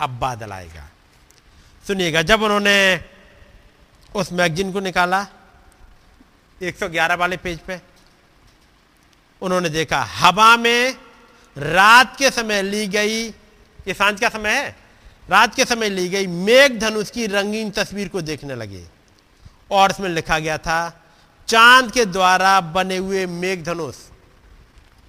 अब 0.00 0.18
बादल 0.20 0.52
आएगा। 0.52 0.88
सुनिएगा, 1.84 2.22
जब 2.22 2.42
उन्होंने 2.42 2.96
उस 4.14 4.32
मैगजीन 4.32 4.72
को 4.72 4.80
निकाला 4.80 5.26
111 6.62 7.14
वाले 7.14 7.36
पेज 7.36 7.58
पे। 7.58 7.80
उन्होंने 9.42 9.68
देखा, 9.68 10.02
हवा 10.02 10.56
में 10.56 10.94
रात 11.58 12.16
के 12.16 12.30
समय 12.30 12.62
ली 12.62 12.86
गई, 12.86 13.28
ये 13.28 13.94
साँझ 13.94 14.20
का 14.20 14.28
समय 14.28 14.50
है, 14.50 14.76
रात 15.28 15.54
के 15.54 15.64
समय 15.64 15.88
ली 15.88 16.08
गई 16.08 16.26
मेघ 16.26 16.78
धनुष 16.78 17.10
की 17.10 17.26
रंगीन 17.26 17.70
तस्वीर 17.70 18.08
को 18.08 18.20
देखने 18.20 18.54
लगे। 18.54 18.88
और 19.70 19.90
इसमें 19.90 20.08
लिखा 20.08 20.38
गया 20.38 20.58
था, 20.58 21.04
चाँद 21.46 21.92
के 21.92 22.04
द्वारा 22.04 22.60
बने 22.60 22.96
हुए 22.96 23.26
मेघ 23.26 23.64
धनुष 23.64 23.96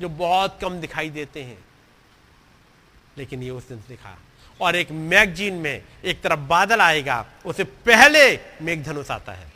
जो 0.01 0.09
बहुत 0.09 0.59
कम 0.61 0.79
दिखाई 0.79 1.09
देते 1.09 1.43
हैं। 1.43 1.65
लेकिन 3.17 3.43
ये 3.43 3.49
उस 3.49 3.67
दिन 3.67 3.77
दिखा। 3.77 4.17
और 4.61 4.75
एक 4.75 4.91
मैगजीन 4.91 5.53
में 5.53 5.83
एक 6.05 6.21
तरफ़ 6.21 6.39
बादल 6.39 6.81
आएगा, 6.81 7.25
उसे 7.45 7.63
पहले 7.63 8.39
मेघधनुष 8.61 9.11
आता 9.11 9.31
है। 9.31 9.47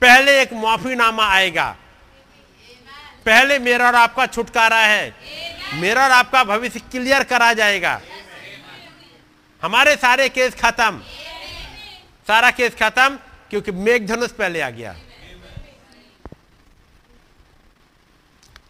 पहले 0.00 0.42
एक 0.42 0.52
माफीनामा 0.52 1.28
आएगा। 1.28 1.76
पहले 3.26 3.58
मेरा 3.58 3.86
और 3.86 3.94
आपका 3.94 4.26
छुटकारा 4.26 4.78
है। 4.78 5.14
मेरा 5.74 6.04
और 6.04 6.10
आपका 6.10 6.44
भविष्य 6.44 6.80
क्लियर 6.80 7.24
करा 7.24 7.52
जाएगा। 7.52 8.00
हमारे 9.62 9.96
सारे 9.96 10.28
केस 10.28 10.54
खत्म। 10.54 11.02
सारा 12.26 12.50
केस 12.50 12.74
खत्म, 12.74 13.18
क्योंकि 13.50 13.72
मेघधनुष 13.72 14.30
पहले 14.30 14.60
आ 14.60 14.70
गया। 14.70 14.96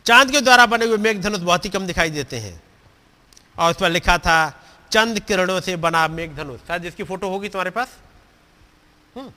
चाँद 0.06 0.30
के 0.30 0.40
द्वारा 0.40 0.66
बने 0.66 0.84
हुए 0.84 0.98
मेघ 0.98 1.20
धनुष 1.20 1.40
बहुत 1.40 1.64
ही 1.64 1.70
कम 1.70 1.86
दिखाई 1.86 2.10
देते 2.10 2.38
हैं। 2.38 2.62
और 3.56 3.70
उस 3.70 3.76
पर 3.76 3.90
लिखा 3.90 4.16
था, 4.18 4.38
चंद 4.90 5.20
किरणों 5.20 5.60
से 5.60 5.76
बना 5.78 6.06
मेघ 6.08 6.30
धनुष 6.36 6.60
शायद 6.60 6.82
जिसकी 6.82 7.04
फ़ोटो 7.04 7.28
होगी 7.28 7.48
तुम्हारे 7.48 7.70
पास? 7.70 7.96
हम्म। 9.16 9.32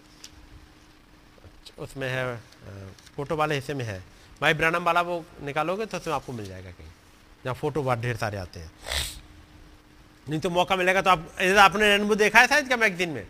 उसमें 1.77 2.09
है 2.09 2.35
फ़ोटो 3.15 3.35
वाले 3.35 3.55
हिस्से 3.55 3.73
में 3.73 3.85
है। 3.85 4.03
भाई 4.41 4.53
ब्रानम 4.53 4.83
वाला 4.83 5.01
वो 5.01 5.23
निकालोगे 5.43 5.85
तो 5.85 5.97
उसमें 5.97 6.13
आपको 6.13 6.33
मिल 6.33 6.47
जाएगा 6.47 6.71
कहीं। 6.71 6.87
जहाँ 7.45 7.55
फ़ोटो 7.55 7.83
बहुत 7.83 7.99
ढेर 7.99 8.17
सारे 8.17 8.37
आते 8.37 8.59
हैं। 8.59 8.71
नहीं 10.27 10.39
तो 10.39 10.49
मौका 10.49 10.75
मिलेगा 10.75 11.01
तो 11.01 11.09
आप 11.09 11.27
आपने 11.59 11.87
रेनबो 11.87 12.15
देखा 12.15 12.39
है 12.39 12.47
शायद 12.47 12.67
क्या 12.67 12.77
मैगजीन 12.77 13.09
में? 13.09 13.27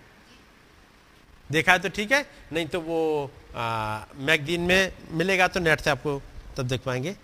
देखा 1.49 1.71
है 1.71 1.79
तो 1.79 1.89
ठीक 1.89 2.11
है, 2.11 2.25
नहीं 2.53 2.67
तो 2.67 2.79
वो 2.81 3.31
मैगजीन 4.19 4.61
में 4.61 4.93
मिलेगा 5.11 5.47
तो 5.47 5.59
नेट 5.59 5.81
से 5.81 5.89
आपको 5.89 6.21
तब 6.57 6.67
देख 6.67 6.81
पाएँगे। 6.81 7.15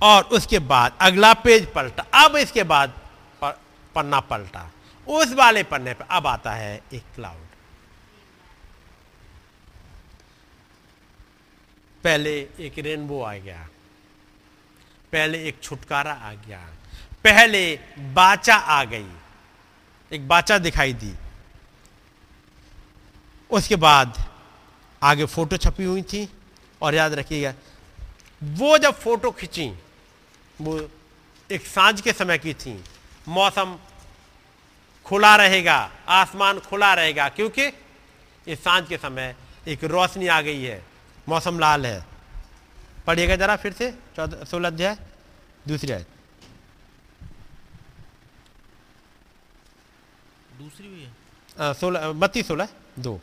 और 0.00 0.22
उसके 0.32 0.58
बाद 0.58 0.98
अगला 1.00 1.32
पेज 1.34 1.66
पलटा। 1.72 2.04
अब 2.24 2.36
इसके 2.36 2.62
बाद 2.62 2.92
पन्ना 3.44 4.20
पलटा। 4.20 4.70
उस 5.06 5.32
वाले 5.32 5.62
पन्ने 5.62 5.94
पर 5.94 6.06
अब 6.10 6.26
आता 6.26 6.52
है 6.52 6.80
एक 6.92 7.02
क्लाउड 7.14 7.44
पहले 12.04 12.32
एक 12.60 12.78
रेनबो 12.78 13.22
आ 13.22 13.32
गया। 13.34 13.68
पहले 15.12 15.42
एक 15.44 15.60
छुटकारा 15.62 16.12
आ 16.12 16.32
गया। 16.32 16.58
पहले 17.24 17.78
बाचा 17.98 18.54
आ 18.54 18.84
गई। 18.84 19.08
एक 20.12 20.28
बाचा 20.28 20.58
दिखाई 20.58 20.92
दी। 20.92 21.12
उसके 23.50 23.76
बाद 23.76 24.22
आगे 25.02 25.26
फ़ोटो 25.26 25.56
छपी 25.56 25.84
हुई 25.84 26.02
थी। 26.02 26.28
और 26.82 26.94
याद 26.94 27.12
रखिएगा, 27.12 27.54
वो 28.42 28.78
जब 28.78 28.94
फ़ोटो 28.94 29.30
खींची 29.30 29.68
वो 30.60 30.78
एक 31.50 31.66
साँझ 31.66 32.00
के 32.00 32.12
समय 32.12 32.38
की 32.38 32.54
थी। 32.54 32.82
मौसम 33.28 33.78
खुला 35.06 35.34
रहेगा 35.36 35.76
आसमान 36.10 36.58
खुला 36.60 36.92
रहेगा 36.94 37.28
क्योंकि 37.28 37.66
इस 38.46 38.62
साँझ 38.64 38.88
के 38.88 38.96
समय 38.96 39.34
एक 39.68 39.84
रोशनी 39.84 40.26
आ 40.26 40.40
गई 40.40 40.62
है। 40.62 40.82
मौसम 41.28 41.58
लाल 41.58 41.86
है। 41.86 42.04
पढ़िएगा 43.06 43.36
जरा 43.36 43.56
फिर 43.56 43.72
से 43.72 43.90
चौदह 44.16 44.44
सोलह 44.44 44.68
अध्याय 44.68 44.96
दूसरी 45.68 45.92
आयत। 45.92 46.08
दूसरी 50.58 50.88
भी 50.88 51.02
है? 51.02 51.74
सोलह 51.74 52.12
बत्तीस 52.14 52.48
सोलह 52.48 52.68
दो। 52.98 53.20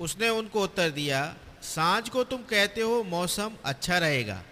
उसने 0.00 0.28
उनको 0.30 0.62
उत्तर 0.62 0.90
दिया 0.90 1.20
साँझ 1.64 2.08
को 2.08 2.24
तुम 2.24 2.42
कहते 2.44 2.80
हो 2.80 3.02
मौसम 3.02 3.52
अच्छा 3.64 3.98
रहेगा। 3.98 4.42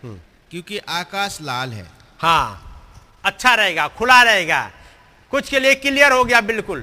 क्योंकि 0.53 0.79
आकाश 0.79 1.39
लाल 1.41 1.73
है। 1.73 1.91
हाँ 2.19 2.69
अच्छा 3.25 3.55
रहेगा, 3.55 3.89
खुला 3.89 4.23
रहेगा। 4.23 4.71
कुछ 5.31 5.49
के 5.49 5.61
लिए 5.61 5.75
क्लियर 5.75 6.13
हो 6.13 6.25
गया 6.25 6.41
बिल्कुल। 6.41 6.83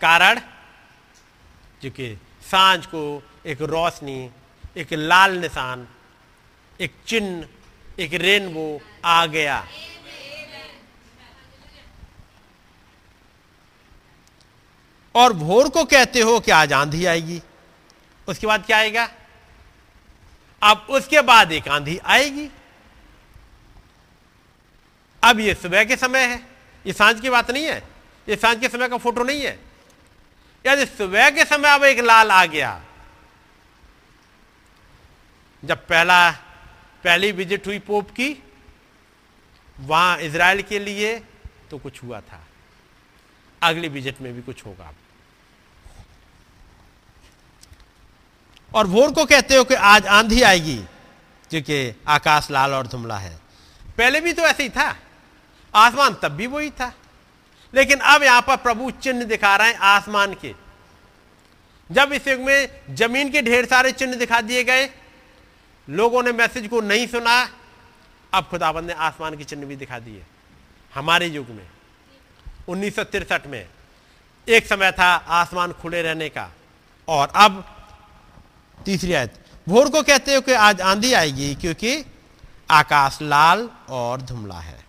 कारण? 0.00 0.40
क्योंकि 1.80 2.18
साँझ 2.50 2.86
को 2.86 3.22
एक 3.46 3.62
रोशनी, 3.62 4.30
एक 4.76 4.92
लाल 4.92 5.38
निशान, 5.38 5.88
एक 6.80 6.94
चिन्ह, 7.06 7.48
एक 7.98 8.14
रेनबो 8.14 8.80
आ 9.04 9.26
गया। 9.26 9.66
और 15.14 15.32
भोर 15.32 15.68
को 15.68 15.84
कहते 15.84 16.20
हो 16.20 16.40
कि 16.40 16.50
आज 16.50 16.72
आंधी 16.72 17.06
आएगी। 17.06 17.42
उसके 18.28 18.46
बाद 18.46 18.66
क्या 18.66 18.78
आएगा? 18.78 19.08
अब 20.64 20.86
उसके 20.90 21.20
बाद 21.20 21.52
एक 21.52 21.68
आंधी 21.68 21.98
आएगी। 21.98 22.48
अब 25.22 25.40
ये 25.40 25.54
सुबह 25.54 25.84
के 25.84 25.96
समय 25.96 26.24
है। 26.26 26.40
ये 26.86 26.92
साँझ 26.92 27.20
की 27.20 27.30
बात 27.30 27.50
नहीं 27.50 27.64
है। 27.64 27.78
ये 28.28 28.36
साँझ 28.36 28.58
के 28.60 28.68
समय 28.68 28.88
का 28.88 28.96
फ़ोटो 28.96 29.22
नहीं 29.22 29.42
है। 29.42 29.58
यदि 30.64 30.86
सुबह 30.86 31.30
के 31.30 31.44
समय 31.44 31.68
अब 31.68 31.84
एक 31.84 31.98
लाल 32.00 32.30
आ 32.30 32.44
गया। 32.46 32.80
जब 35.62 35.86
पहला, 35.86 36.30
पहली 37.04 37.32
विज़िट 37.32 37.66
हुई 37.66 37.78
पोप 37.78 38.10
की, 38.10 38.42
वहाँ 39.76 40.18
इज़राइल 40.18 40.62
के 40.62 40.78
लिए 40.78 41.18
तो 41.70 41.78
कुछ 41.78 42.02
हुआ 42.02 42.20
था। 42.20 42.46
अगली 43.62 43.88
विज़िट 43.88 44.20
में 44.20 44.32
भी 44.34 44.42
कुछ 44.42 44.64
होगा। 44.66 44.92
और 48.74 48.86
भोर 48.86 49.12
को 49.12 49.24
कहते 49.24 49.56
हो 49.56 49.64
कि 49.64 49.74
आज 49.74 50.06
आंधी 50.06 50.42
आएगी, 50.42 50.84
क्योंकि 51.50 52.00
आकाश 52.08 52.50
लाल 52.50 52.72
और 52.72 52.86
धुमला 52.86 53.18
है। 53.18 53.40
पहले 53.98 54.20
भी 54.20 54.32
तो 54.32 54.42
ऐसे 54.42 54.62
ही 54.62 54.68
था। 54.68 54.96
आसमान 55.74 56.14
तब 56.14 56.28
भी 56.28 56.46
वही 56.46 56.70
था। 56.70 56.92
लेकिन 57.74 57.98
अब 57.98 58.22
यहाँ 58.22 58.42
पर 58.42 58.56
प्रभु 58.56 58.90
चिन्ह 58.90 59.24
दिखा 59.24 59.56
रहे 59.56 59.68
हैं 59.68 59.76
आसमान 59.76 60.34
के। 60.34 60.54
जब 61.92 62.12
इस 62.12 62.28
युग 62.28 62.40
में 62.40 62.80
ज़मीन 62.90 63.30
के 63.30 63.42
ढेर 63.42 63.66
सारे 63.66 63.92
चिन्ह 63.92 64.14
दिखा 64.14 64.40
दिए 64.40 64.64
गए, 64.64 64.90
लोगों 65.90 66.22
ने 66.22 66.32
मैसेज 66.32 66.68
को 66.68 66.80
नहीं 66.80 67.06
सुना, 67.06 67.48
अब 68.34 68.44
खुदाबंद 68.44 68.86
ने 68.86 68.92
आसमान 68.92 69.36
के 69.36 69.44
चिन्ह 69.44 69.66
भी 69.66 69.76
दिखा 69.76 69.98
दिए। 69.98 70.24
हमारे 70.94 71.26
युग 71.26 71.48
में, 71.48 71.68
उन्नीस 72.68 72.98
में, 73.46 73.68
एक 74.48 74.66
समय 74.66 74.92
था 74.92 75.14
आसमान 75.14 75.72
खुले 75.72 76.02
रहने 76.02 76.28
का, 76.28 76.50
और 77.08 77.32
अब 77.36 77.73
तीसरी 78.84 79.12
आयत, 79.12 79.34
भोर 79.66 79.88
को 79.90 80.02
कहते 80.02 80.34
हो 80.34 80.40
कि 80.40 80.52
आज 80.52 80.80
आंधी 80.82 81.12
आएगी 81.14 81.54
क्योंकि 81.54 82.04
आकाश 82.70 83.18
लाल 83.22 83.68
और 83.90 84.22
धुमला 84.22 84.58
है। 84.60 84.82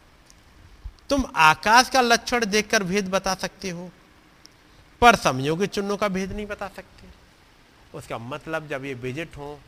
तुम 1.09 1.25
आकाश 1.35 1.90
का 1.90 2.01
लक्षण 2.01 2.45
देखकर 2.45 2.83
भेद 2.83 3.09
बता 3.09 3.33
सकते 3.35 3.69
हो, 3.69 3.90
पर 5.01 5.15
समयों 5.17 5.56
के 5.57 5.67
चिन्हों 5.67 5.98
का 5.98 6.07
भेद 6.07 6.32
नहीं 6.32 6.45
बता 6.45 6.67
सकते। 6.67 7.07
उसका 7.93 8.17
मतलब 8.17 8.67
जब 8.67 8.85
ये 8.85 8.93
विज़िट 8.95 9.38
हो, 9.38 9.59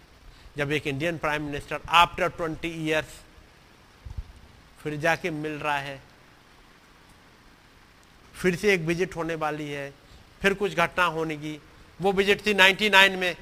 जब 0.58 0.72
एक 0.72 0.88
Indian 0.88 1.18
prime 1.18 1.44
minister 1.44 1.80
after 1.90 2.30
twenty 2.30 2.68
years 2.86 3.20
फिर 4.80 4.96
जाके 4.98 5.30
मिल 5.32 5.52
रहा 5.54 5.78
है, 5.78 6.02
फिर 8.34 8.56
से 8.56 8.74
एक 8.74 8.82
विज़िट 8.82 9.16
होने 9.16 9.36
वाली 9.36 9.70
है, 9.70 9.94
फिर 10.42 10.54
कुछ 10.54 10.76
घटना 10.76 11.06
होने 11.06 11.36
की, 11.38 11.60
वो 12.00 12.12
विज़िट 12.12 12.46
थी 12.46 12.54
99 12.54 13.16
में 13.16 13.36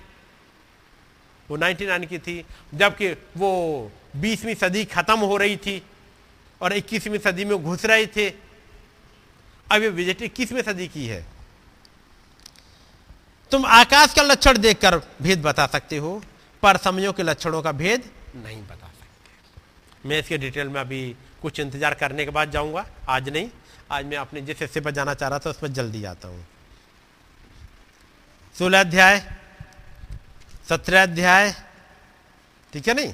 वो 1.50 1.58
99 1.58 2.06
की 2.06 2.18
थी, 2.20 2.44
जबकि 2.74 3.12
वो 3.38 3.92
20वीं 4.18 4.56
सदी 4.56 4.84
खत्म 4.86 5.20
हो 5.20 5.38
रही 5.38 5.58
थी 5.58 5.82
और 6.62 6.74
21वीं 6.74 7.20
सदी 7.20 7.46
में 7.46 7.58
घुस 7.58 7.86
रहे 7.86 8.06
थे। 8.08 8.30
अब 9.68 9.82
ये 9.82 9.90
विज़िट 9.92 10.22
21वीं 10.24 10.62
सदी 10.64 10.88
की 10.88 11.06
है। 11.08 11.26
तुम 13.52 13.66
आकाश 13.66 14.14
का 14.14 14.22
लक्षण 14.22 14.58
देखकर 14.58 14.98
भेद 15.22 15.42
बता 15.42 15.66
सकते 15.68 15.98
हो, 15.98 16.22
पर 16.64 16.78
समयों 16.78 17.14
के 17.14 17.24
लक्षणों 17.24 17.62
का 17.62 17.72
भेद 17.74 18.10
नहीं 18.36 18.62
बता 18.64 18.88
सकते। 18.88 20.08
मैं 20.08 20.20
इसके 20.20 20.38
डिटेल 20.38 20.68
में 20.68 20.80
अभी 20.82 21.16
कुछ 21.42 21.60
इंतज़ार 21.60 21.94
करने 21.94 22.26
के 22.26 22.32
बाद 22.32 22.52
जाऊँगा, 22.52 22.86
आज 23.10 23.30
नहीं। 23.30 23.50
आज 23.92 24.06
मैं 24.06 24.18
अपने 24.18 24.42
जिस 24.42 24.62
हिस्से 24.62 24.82
पर 24.82 24.92
जाना 24.92 25.14
चाह 25.14 25.30
रहा 25.30 25.40
था 25.40 25.50
उस 25.50 25.60
पर 25.60 25.68
जल्दी 25.70 26.02
जाता 26.02 26.28
हूँ। 26.28 26.46
सोलह 28.56 28.80
अध्याय। 28.80 29.20
सत्रह 30.70 31.04
अध्याय। 31.04 31.56
ठीक 32.74 32.88
है 32.88 32.94
नहीं? 32.94 33.14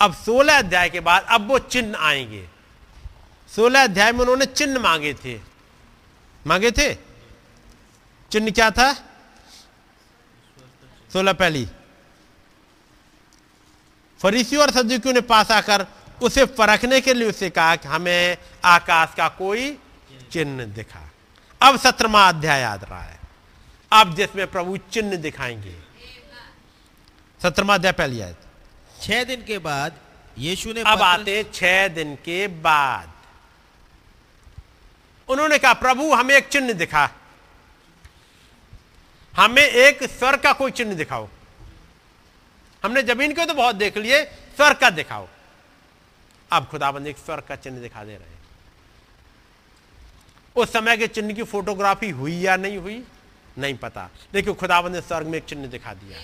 अब 0.00 0.14
सोलह 0.14 0.58
अध्याय 0.58 0.90
के 0.90 1.00
बाद 1.00 1.26
अब 1.28 1.48
वो 1.48 1.58
चिन्ह 1.58 1.98
आएँगे। 1.98 2.48
सोलह 3.56 3.84
अध्याय 3.84 4.12
में 4.12 4.20
उन्होंने 4.20 4.46
चिन्ह 4.46 4.80
मांगे 4.80 5.14
थे। 5.14 5.40
मांगे 6.46 6.70
थे? 6.70 6.94
चिन्ह 8.30 8.50
क्या 8.50 8.70
था? 8.70 8.92
सोलह 11.12 11.32
पहली। 11.32 11.68
फरीसियों 14.20 14.62
और 14.62 14.70
सदुकियों 14.70 15.14
ने 15.14 15.20
पास 15.20 15.50
आकर 15.50 15.86
उसे 16.22 16.44
परखने 16.44 17.00
के 17.00 17.14
लिए 17.14 17.28
उसे 17.28 17.50
कहा 17.50 17.76
कि 17.76 17.88
हमें 17.88 18.36
आकाश 18.64 19.08
का 19.16 19.28
कोई 19.28 19.78
चिन्ह 20.32 20.64
दिखा। 20.64 21.10
अब 21.62 21.78
सत्रवा 21.78 22.28
अध्याय 22.28 22.60
याद 22.60 22.84
रहा 22.84 23.02
है। 23.02 23.20
अब 23.92 24.14
जिसमें 24.14 24.50
प्रभु 24.50 24.76
चिन्ह 24.76 25.16
दिखाएँगे। 25.16 25.83
सत्रमा 27.44 27.74
अध्याय 27.74 27.92
पहली 27.92 28.20
आयत। 28.20 28.36
छह 29.02 29.24
दिन 29.24 29.42
के 29.44 29.58
बाद 29.58 29.96
यीशु 30.38 30.72
ने 30.72 30.80
अब 30.80 31.02
आते 31.02 31.44
छह 31.54 31.88
दिन 31.88 32.14
के 32.16 32.48
बाद। 32.48 33.12
उन्होंने 35.28 35.58
कहा 35.58 35.72
प्रभु 35.72 36.14
हमें 36.14 36.34
एक 36.34 36.48
चिन्ह 36.48 36.72
दिखा। 36.72 37.10
हमें 39.36 39.62
एक 39.62 40.02
स्वर्ग 40.02 40.40
का 40.40 40.52
कोई 40.52 40.70
चिन्ह 40.70 40.94
दिखाओ। 40.94 41.28
हमने 42.84 43.02
ज़मीन 43.02 43.32
के 43.32 43.46
तो 43.46 43.54
बहुत 43.54 43.74
देख 43.74 43.96
लिए 43.96 44.24
स्वर्ग 44.24 44.76
का 44.76 44.90
दिखाओ। 44.90 45.28
अब 46.52 46.66
खुदाबंद 46.66 47.06
एक 47.06 47.18
स्वर्ग 47.18 47.42
का 47.42 47.56
चिन्ह 47.56 47.80
दिखा 47.80 48.04
दे 48.04 48.16
रहे 48.16 48.28
हैं। 48.28 48.42
उस 50.56 50.72
समय 50.72 50.96
के 50.96 51.06
चिन्ह 51.06 51.34
की 51.34 51.42
फोटोग्राफी 51.42 52.10
हुई 52.10 52.36
या 52.36 52.56
नहीं 52.56 52.78
हुई 52.78 53.04
नहीं 53.58 53.74
पता। 53.74 54.10
लेकिन 54.34 54.54
खुदाबंद 54.54 54.94
ने 54.94 55.00
स्वर्ग 55.00 55.26
में 55.26 55.38
एक 55.38 55.44
चिन्ह 55.44 55.66
दिखा 55.66 55.94
दिया। 55.94 56.18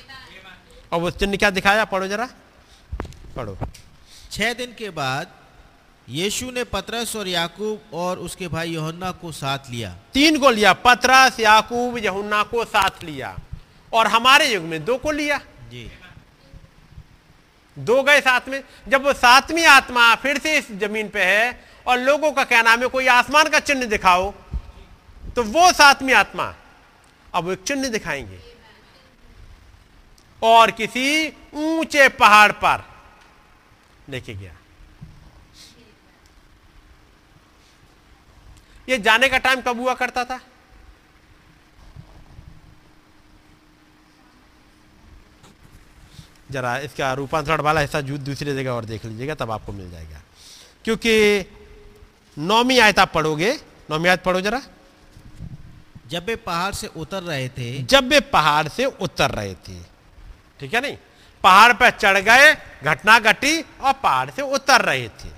और 0.93 1.01
वो 1.01 1.11
चिन्ह 1.11 1.37
क्या 1.37 1.51
दिखाया? 1.51 1.85
पढ़ो 1.85 2.07
जरा। 2.07 2.29
पढ़ो। 3.37 3.57
छह 4.33 4.53
दिन 4.55 4.75
के 4.79 4.91
बाद 4.91 5.39
यीशु 6.09 6.51
ने 6.51 6.65
पतरस 6.65 7.15
और 7.17 7.29
याकूब 7.29 7.95
और 7.95 8.19
उसके 8.19 8.49
भाई 8.49 8.71
यहुन्ना 8.71 9.11
को 9.13 9.33
साथ 9.33 9.71
लिया। 9.71 9.95
तीन 10.15 10.39
को 10.39 10.51
लिया 10.51 10.73
पतरस 10.73 11.41
याकूब 11.41 11.99
यहुन्ना 11.99 12.43
को 12.43 12.65
साथ 12.65 13.05
लिया 13.05 13.37
और 13.93 14.07
हमारे 14.07 14.53
युग 14.55 14.65
में 14.65 14.85
दो 14.85 14.97
को 14.99 15.11
लिया। 15.11 15.39
जी। 15.71 15.91
दो 17.77 18.03
गए 18.03 18.21
साथ 18.21 18.49
में। 18.49 18.63
जब 18.89 19.05
वो 19.05 19.13
सातवीं 19.13 19.65
आत्मा 19.65 20.15
फिर 20.15 20.39
से 20.39 20.59
इस 20.59 20.73
ज़मीन 20.73 21.09
पे 21.09 21.25
है 21.25 21.65
और 21.87 21.99
लोगों 21.99 22.33
का 22.33 22.45
कहना 22.45 22.71
है 22.71 22.87
कोई 22.89 23.07
आसमान 23.07 23.49
का 23.49 23.61
चिन्ह 23.61 23.87
दिखाओ 23.87 24.33
तो 25.37 25.43
वो 25.43 25.73
सातवीं 25.73 26.15
आत्मा 26.15 26.55
अब 27.35 27.45
वो 27.45 27.53
एक 27.53 27.63
चिन्ह 27.63 27.89
दिखाएँगे। 27.89 28.50
और 30.43 30.71
किसी 30.71 31.33
ऊँचे 31.55 32.09
पहाड़ 32.09 32.53
पर। 32.53 32.85
लेके 34.09 34.35
गया 34.35 34.57
ये 38.89 38.99
जाने 38.99 39.29
का 39.29 39.39
टाइम 39.39 39.61
कब 39.61 39.81
हुआ 39.81 39.95
करता 39.95 40.25
था? 40.25 40.41
जरा 46.51 46.79
इसका 46.79 47.13
रूपांतरण 47.13 47.61
वाला 47.61 47.81
हिस्सा 47.81 48.01
जू- 48.01 48.21
दूसरी 48.21 48.55
जगह 48.55 48.71
और 48.71 48.85
देख 48.85 49.05
लीजिएगा 49.05 49.35
तब 49.35 49.51
आपको 49.51 49.73
मिल 49.73 49.91
जाएगा। 49.91 50.23
क्योंकि 50.85 51.41
नौमी 52.39 52.79
आयत 52.79 52.99
आप 52.99 53.13
पढ़ोगे 53.13 53.61
नौवीं 53.91 54.09
आयत 54.09 54.23
पढ़ो 54.23 54.41
जरा। 54.41 54.63
जब 56.07 56.27
वे 56.27 56.37
पहाड़ 56.37 56.73
से 56.73 56.87
उतर 56.87 57.23
रहे 57.23 57.49
थे 57.49 57.83
जब 57.83 58.09
वे 58.09 58.21
पहाड़ 58.21 58.69
से 58.69 58.85
उतर 58.85 59.31
रहे 59.31 59.55
थे। 59.55 60.00
ठीक 60.61 60.75
है 60.75 60.81
नहीं? 60.81 60.97
पहाड़ 61.45 61.73
पर 61.73 61.91
चढ़ 61.91 62.19
गए 62.19 62.55
घटना 62.85 63.19
घटी 63.19 63.61
और 63.61 63.93
पहाड़ 63.93 64.31
से 64.31 64.43
उतर 64.43 64.83
रहे 64.83 65.09
थे। 65.09 65.29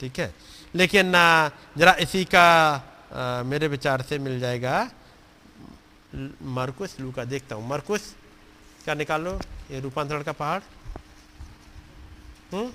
ठीक 0.00 0.18
है? 0.18 0.34
लेकिन 0.74 1.12
जरा 1.78 1.92
इसी 2.00 2.24
का 2.24 2.46
आ, 3.12 3.42
मेरे 3.42 3.68
विचार 3.68 4.02
से 4.02 4.18
मिल 4.18 4.40
जाएगा। 4.40 4.90
मरकुस 6.42 6.96
लू 7.00 7.12
का 7.12 7.24
देखता 7.24 7.54
हूँ। 7.56 7.68
मरकुस 7.68 8.14
क्या 8.84 8.94
निकालो? 8.94 9.32
ये 9.70 9.80
रूपांतरण 9.80 10.22
का 10.22 10.32
पहाड़। 10.32 10.60
हम्म? 12.52 12.72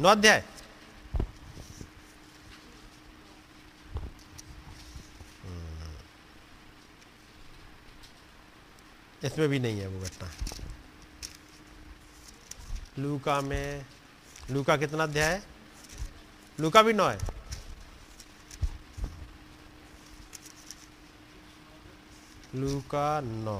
नौ 0.00 0.08
अध्याय। 0.08 0.42
इसमें 9.24 9.48
भी 9.48 9.58
नहीं 9.58 9.80
है 9.80 9.86
वो 9.88 10.00
घटना। 10.00 10.30
लूका 12.98 13.40
में, 13.40 13.86
लूका 14.50 14.76
कितना 14.76 15.02
अध्याय 15.02 15.32
है? 15.32 15.42
लूका 16.60 16.82
भी 16.82 16.92
नौ 16.92 17.08
है। 17.08 17.18
लूका 22.54 23.20
नौ। 23.20 23.58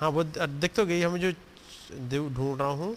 हाँ 0.00 0.08
वो 0.08 0.24
दिख 0.24 0.74
तो 0.74 0.86
गई, 0.86 1.02
हमें 1.02 1.20
जो 1.20 2.28
ढूंढ 2.28 2.58
रहा 2.58 2.68
हूँ। 2.68 2.96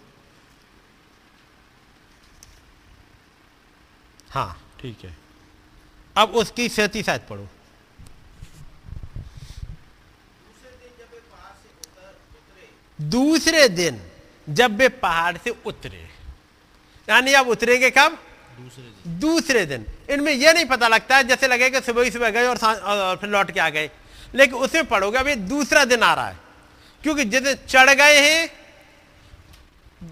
हाँ। 4.32 4.62
ठीक 4.82 4.98
है। 5.04 5.18
अब 6.18 6.30
उसकी 6.30 6.70
सैतीस 6.70 7.06
शायद 7.06 7.22
पढ़ो। 7.30 7.48
दूसरे 13.00 13.68
दिन 13.70 14.02
जब 14.50 14.76
वे 14.78 14.90
पहाड़ 14.90 15.38
से 15.38 15.56
उतरे 15.66 16.08
यानी 17.10 17.34
अब 17.34 17.48
उतरेंगे 17.48 17.90
कब? 17.90 18.18
दूसरे 18.60 18.84
दिन। 18.84 19.20
दूसरे 19.20 19.66
दिन। 19.66 19.86
इनमें 20.10 20.34
यह 20.34 20.54
नहीं 20.54 20.66
पता 20.66 20.88
लगता 20.88 21.18
है 21.18 21.24
जैसे 21.24 21.48
लगेगा 21.48 21.80
सुबह 21.80 22.04
ही 22.04 22.12
सुबह 22.12 22.30
गए 22.30 22.46
और, 22.48 22.58
और 22.82 23.18
फिर 23.18 23.30
लौट 23.30 23.52
के 23.52 23.60
आ 23.60 23.70
गए। 23.70 23.90
लेकिन 24.36 24.56
उसमें 24.56 24.86
पढ़ोगे 24.86 25.18
अभी 25.18 25.36
दूसरा 25.36 25.86
दिन 25.86 26.04
आ 26.04 26.14
रहा 26.14 26.28
है। 26.28 26.38
क्योंकि 27.04 27.26
जिस 27.26 27.42
दिन 27.42 27.56
चढ़ 27.68 27.90
गए 27.90 28.20
हैं 28.20 28.50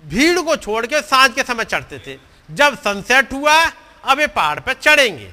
भीड़ 0.09 0.39
को 0.39 0.55
छोड़ 0.55 0.85
के 0.85 1.01
साँझ 1.01 1.31
के 1.33 1.43
समय 1.43 1.63
चढ़ते 1.65 1.99
थे। 1.99 2.17
जब 2.51 2.77
सनसेट 2.77 3.33
हुआ 3.33 3.65
अब 4.03 4.19
ये 4.19 4.27
पहाड़ 4.27 4.59
पर 4.59 4.73
चढ़ेंगे। 4.73 5.31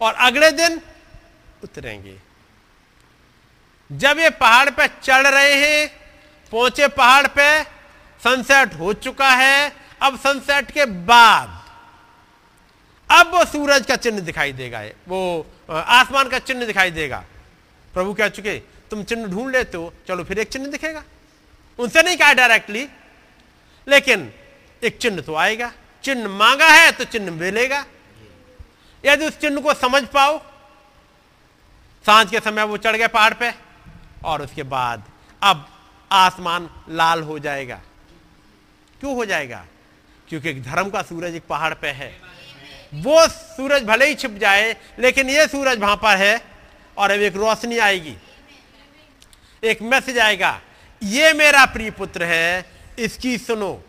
और 0.00 0.14
अगले 0.14 0.50
दिन 0.50 0.80
उतरेंगे। 1.64 2.18
जब 3.90 4.18
ये 4.18 4.30
पहाड़ 4.30 4.70
पे 4.70 4.86
चढ़ 5.02 5.26
रहे 5.26 5.54
हैं, 5.54 5.88
पहुँचे 6.52 6.88
पहाड़ 6.88 7.26
पे 7.26 7.62
सनसेट 8.22 8.74
हो 8.74 8.92
चुका 8.92 9.30
है। 9.30 9.72
अब 10.02 10.18
सनसेट 10.18 10.70
के 10.70 10.84
बाद, 10.84 11.62
अब 13.10 13.34
वो 13.34 13.44
सूरज 13.44 13.86
का 13.86 13.96
चिन्ह 13.96 14.20
दिखाई 14.20 14.52
देगा। 14.52 14.82
वो 15.08 15.46
आसमान 15.70 16.28
का 16.28 16.38
चिन्ह 16.38 16.66
दिखाई 16.66 16.90
देगा। 16.90 17.24
प्रभु 17.94 18.14
कह 18.14 18.28
चुके, 18.28 18.58
तुम 18.90 19.02
चिन्ह 19.02 19.26
ढूंढ 19.26 19.52
लेते 19.52 19.76
हो, 19.76 19.92
चलो 20.08 20.24
फिर 20.24 20.38
एक 20.38 20.48
चिन्ह 20.48 20.66
दिखेगा। 20.66 21.04
उनसे 21.78 22.02
नहीं 22.02 22.16
कहा 22.16 22.32
डायरेक्टली 22.32 22.88
लेकिन 23.86 24.32
एक 24.82 24.98
चिन्ह 24.98 25.20
तो 25.22 25.34
आएगा। 25.34 25.72
चिन्ह 26.04 26.28
मांगा 26.28 26.68
है 26.68 26.92
तो 26.92 27.04
चिन्ह 27.04 27.30
मिलेगा। 27.30 27.84
यदि 29.04 29.26
उस 29.26 29.38
चिन्ह 29.38 29.60
को 29.60 29.74
समझ 29.74 30.02
पाओ, 30.04 30.38
साँझ 32.04 32.30
के 32.30 32.40
समय 32.40 32.62
वो 32.62 32.76
चढ़ 32.76 32.96
गए 32.96 33.06
पहाड़ 33.06 33.34
पे, 33.34 33.52
और 34.24 34.42
उसके 34.42 34.62
बाद 34.62 35.04
अब 35.42 35.68
आसमान 36.10 36.68
लाल 36.88 37.22
हो 37.22 37.38
जाएगा। 37.38 37.80
क्यों 39.00 39.14
हो 39.14 39.24
जाएगा? 39.24 39.64
क्योंकि 40.28 40.50
एक 40.50 40.62
धर्म 40.62 40.90
का 40.90 41.02
सूरज 41.02 41.34
एक 41.34 41.46
पहाड़ 41.48 41.74
पे 41.74 41.88
है। 41.88 42.20
वो 42.94 43.26
सूरज 43.28 43.82
भले 43.82 44.06
ही 44.06 44.14
छिप 44.14 44.30
जाए, 44.30 44.76
लेकिन 44.98 45.30
ये 45.30 45.46
सूरज 45.48 45.78
वहाँ 45.78 45.96
पर 45.96 46.16
है, 46.16 46.40
और 46.96 47.10
अब 47.10 47.20
एक 47.20 47.36
रोशनी 47.36 47.78
आएगी। 47.78 48.16
एक 49.62 49.82
मैसेज 49.82 50.18
आएगा, 50.18 50.60
ये 51.02 51.32
मेरा 51.32 51.64
प्रिय 51.66 51.90
पुत्र 51.90 52.24
है, 52.24 52.64
इसकी 52.98 53.38
सुनो। 53.38 53.82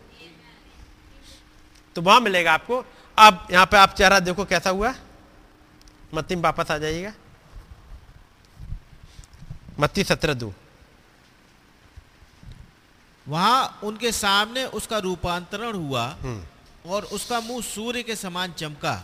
तो 1.98 2.02
वहाँ 2.02 2.20
मिलेगा 2.20 2.52
आपको। 2.52 2.76
अब 3.18 3.46
यहाँ 3.50 3.66
पे 3.66 3.76
आप 3.76 3.94
चेहरा 3.98 4.18
देखो 4.20 4.44
कैसा 4.44 4.70
हुआ। 4.70 4.94
मत्ती 6.14 6.34
में 6.36 6.42
वापस 6.42 6.70
आ 6.70 6.76
जाइएगा। 6.78 7.12
मत्ती 9.80 10.04
सत्रह 10.04 10.34
दो। 10.34 10.52
वहाँ 13.26 13.80
उनके 13.82 14.12
सामने 14.12 14.64
उसका 14.70 14.98
रूपांतरण 14.98 15.74
हुआ 15.74 16.06
और 16.86 17.04
उसका 17.10 17.40
मुँह 17.40 17.62
सूर्य 17.66 18.02
के 18.02 18.16
समान 18.16 18.52
चमका 18.52 18.94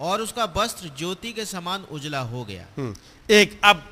और 0.00 0.20
उसका 0.20 0.44
वस्त्र 0.56 0.90
ज्योति 0.98 1.32
के 1.32 1.44
समान 1.44 1.86
उजला 1.90 2.20
हो 2.20 2.44
गया। 2.44 2.66
हम्म, 2.76 2.94
एक 3.30 3.60
अब 3.64 3.82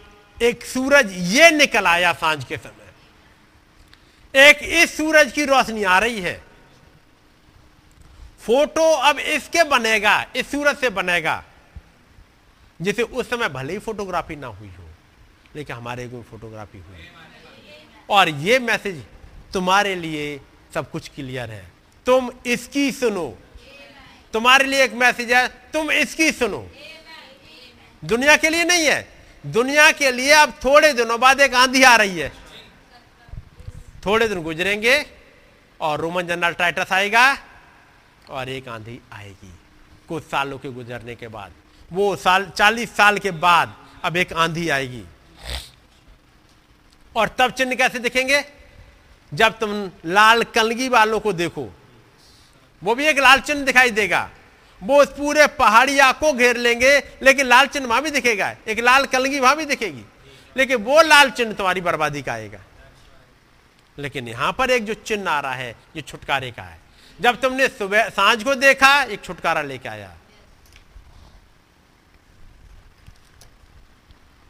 एक 0.42 0.64
सूरज 0.64 1.12
ये 1.32 1.50
निकल 1.50 1.86
आया 1.86 2.12
साँझ 2.12 2.44
के 2.44 2.56
समय। 2.56 4.48
एक 4.48 4.58
इस 4.82 4.96
सूरज 4.96 5.32
की 5.32 5.44
रोशनी 5.44 5.84
आ 5.84 5.98
रही 5.98 6.20
है। 6.20 6.42
फ़ोटो 8.46 8.90
अब 8.92 9.18
इसके 9.18 9.62
बनेगा, 9.64 10.26
इस 10.36 10.50
सूरज 10.50 10.76
से 10.76 10.88
बनेगा, 10.90 11.42
जिसे 12.82 13.02
उस 13.02 13.30
समय 13.30 13.48
भले 13.48 13.72
ही 13.72 13.78
फोटोग्राफी 13.78 14.36
ना 14.36 14.46
हुई 14.46 14.68
हो, 14.68 14.84
लेकिन 15.56 15.76
हमारे 15.76 16.08
को 16.08 16.22
फोटोग्राफी 16.22 16.78
हुई। 16.78 17.08
और 18.10 18.28
ये 18.28 18.58
मैसेज 18.58 19.02
तुम्हारे 19.52 19.94
लिए 19.94 20.40
सब 20.74 20.90
कुछ 20.90 21.08
क्लियर 21.08 21.50
है। 21.50 21.72
तुम 22.06 22.30
इसकी 22.46 22.92
सुनो। 22.92 23.26
तुम्हारे 24.32 24.64
लिए 24.64 24.84
एक 24.84 24.92
मैसेज 24.92 25.32
है, 25.32 25.46
तुम 25.72 25.90
इसकी 25.90 26.30
सुनो। 26.32 26.66
दुनिया 28.02 28.36
के 28.36 28.48
लिए 28.50 28.64
नहीं 28.64 28.86
है। 28.86 29.08
दुनिया 29.46 29.90
के 29.92 30.10
लिए 30.10 30.32
अब 30.32 30.52
थोड़े 30.64 30.92
दिनों 30.92 31.20
बाद 31.20 31.40
एक 31.40 31.54
आंधी 31.54 31.82
आ 31.82 31.96
रही 31.96 32.18
है। 32.18 32.32
थोड़े 34.06 34.28
दिन 34.28 34.42
गुजरेंगे 34.42 35.06
और 35.80 36.00
रोमन 36.00 36.26
जनरल 36.26 36.52
टाइटस 36.52 36.92
आएगा। 36.92 37.26
और 38.30 38.48
एक 38.48 38.68
आंधी 38.68 39.00
आएगी। 39.12 39.54
कुछ 40.08 40.22
सालों 40.22 40.58
के 40.58 40.68
गुजरने 40.68 41.14
के 41.14 41.28
बाद। 41.28 41.52
वो 41.92 42.16
साल, 42.16 42.52
चालीस 42.56 42.96
साल 42.96 43.18
के 43.18 43.30
बाद 43.30 43.76
अब 44.04 44.16
एक 44.16 44.32
आंधी 44.32 44.68
आएगी। 44.68 45.04
और 47.16 47.28
तब 47.28 47.50
चिन्ह 47.50 47.74
कैसे 47.74 47.98
दिखेंगे? 47.98 48.44
जब 49.34 49.58
तुम 49.58 49.90
लाल 50.06 50.42
कलगी 50.42 50.88
वालों 50.88 51.20
को 51.20 51.32
देखो, 51.32 51.68
वो 52.84 52.94
भी 52.94 53.06
एक 53.06 53.18
लाल 53.18 53.40
चिन्ह 53.40 53.64
दिखाई 53.64 53.90
देगा। 53.90 54.30
वो 54.82 55.02
उस 55.02 55.08
पूरे 55.08 55.46
पहाड़िया 55.46 56.12
को 56.12 56.32
घेर 56.32 56.56
लेंगे, 56.56 57.02
लेकिन 57.22 57.46
लाल 57.46 57.66
चिन्ह 57.66 57.88
वहाँ 57.88 58.02
भी 58.02 58.10
दिखेगा। 58.10 58.56
एक 58.68 58.78
लाल 58.78 59.06
कलगी 59.06 59.40
वहाँ 59.40 59.56
भी 59.56 59.64
दिखेगी। 59.64 60.02
लेकिन 60.56 60.76
वो 60.76 61.02
लाल 61.02 61.30
चिन्ह 61.30 61.52
तुम्हारी 61.52 61.80
बर्बादी 61.80 62.22
का 62.22 62.32
आएगा। 62.32 62.60
लेकिन 63.98 64.28
यहाँ 64.28 64.52
पर 64.52 64.70
एक 64.70 64.84
जो 64.84 64.94
चिन्ह 64.94 65.30
आ 65.30 65.40
रहा 65.40 65.54
है, 65.54 65.76
ये 65.96 66.02
छुटकारे 66.02 66.50
का 66.50 66.62
है। 66.62 66.85
जब 67.20 67.40
तुमने 67.40 67.68
सुबह 67.68 68.08
साँझ 68.08 68.42
को 68.44 68.54
देखा, 68.54 69.02
एक 69.02 69.24
छुटकारा 69.24 69.62
लेके 69.62 69.88
आया। 69.88 70.14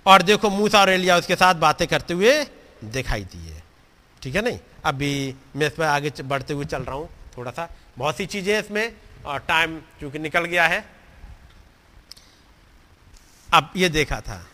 और 0.07 0.23
देखो, 0.23 0.51
मूसा 0.51 0.81
और 0.81 0.91
एलिया 0.91 1.17
उसके 1.17 1.37
साथ 1.37 1.55
बातें 1.57 1.87
करते 1.89 2.15
हुए 2.15 2.33
दिखाई 2.85 3.25
दिए। 3.25 3.63
ठीक 4.23 4.35
है 4.35 4.43
नहीं? 4.43 4.59
अभी 4.85 5.35
मैं 5.57 5.67
इस 5.67 5.73
पर 5.73 5.85
आगे 5.85 6.11
बढ़ते 6.23 6.55
हुए 6.55 6.65
चल 6.65 6.83
रहा 6.83 6.95
हूँ 6.95 7.09
थोड़ा 7.37 7.51
सा 7.51 7.69
बहुत 7.99 8.17
सी 8.17 8.27
चीज़ें 8.27 8.59
इसमें, 8.59 8.93
और 9.25 9.39
टाइम 9.39 9.81
चूँकि 10.01 10.19
निकल 10.19 10.45
गया 10.45 10.67
है। 10.67 10.85
अब 13.49 13.73
ये 13.77 13.89
देखा 13.89 14.21
था। 14.21 14.45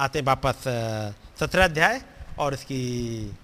आते 0.00 0.20
वापस 0.20 0.62
सत्रह 1.40 1.64
अध्याय, 1.64 2.00
और 2.38 2.54
इसकी 2.54 3.36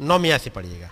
नौमिया 0.00 0.38
से 0.38 0.50
पढ़िएगा। 0.50 0.90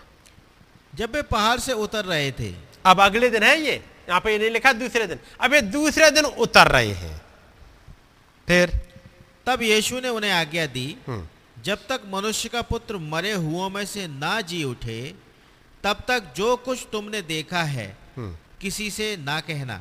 जब 0.97 1.15
वे 1.15 1.23
पहाड़ 1.23 1.58
से 1.60 1.73
उतर 1.73 2.05
रहे 2.05 2.31
थे। 2.33 2.55
अब 2.86 3.00
अगले 3.00 3.31
दिन 3.31 3.42
है 3.42 3.58
ये। 3.60 3.75
यहाँ 4.08 4.20
पे 4.20 4.33
ये 4.33 4.39
नहीं 4.39 4.50
लिखा 4.50 4.73
दूसरे 4.73 5.07
दिन। 5.07 5.18
अब 5.41 5.55
ये 5.55 5.60
दूसरे 5.62 6.10
दिन 6.10 6.25
उतर 6.25 6.68
रहे 6.68 6.92
हैं। 6.92 7.20
फिर? 8.49 8.70
तब 9.47 9.62
यीशु 9.62 10.00
ने 10.00 10.08
उन्हें 10.08 10.33
आज्ञा 10.33 10.66
दी 10.66 10.97
हम्म, 11.07 11.26
जब 11.62 11.86
तक 11.89 12.02
मनुष्य 12.12 12.49
का 12.49 12.62
पुत्र 12.62 12.97
मरे 12.97 13.33
हुओं 13.33 13.68
में 13.70 13.84
से 13.86 14.07
ना 14.08 14.41
जी 14.41 14.62
उठे 14.65 15.15
तब 15.84 16.02
तक 16.08 16.33
जो 16.36 16.55
कुछ 16.57 16.86
तुमने 16.92 17.23
देखा 17.23 17.62
है 17.65 17.86
हम्म। 18.16 18.36
किसी 18.60 18.91
से 18.91 19.16
ना 19.16 19.39
कहना। 19.41 19.81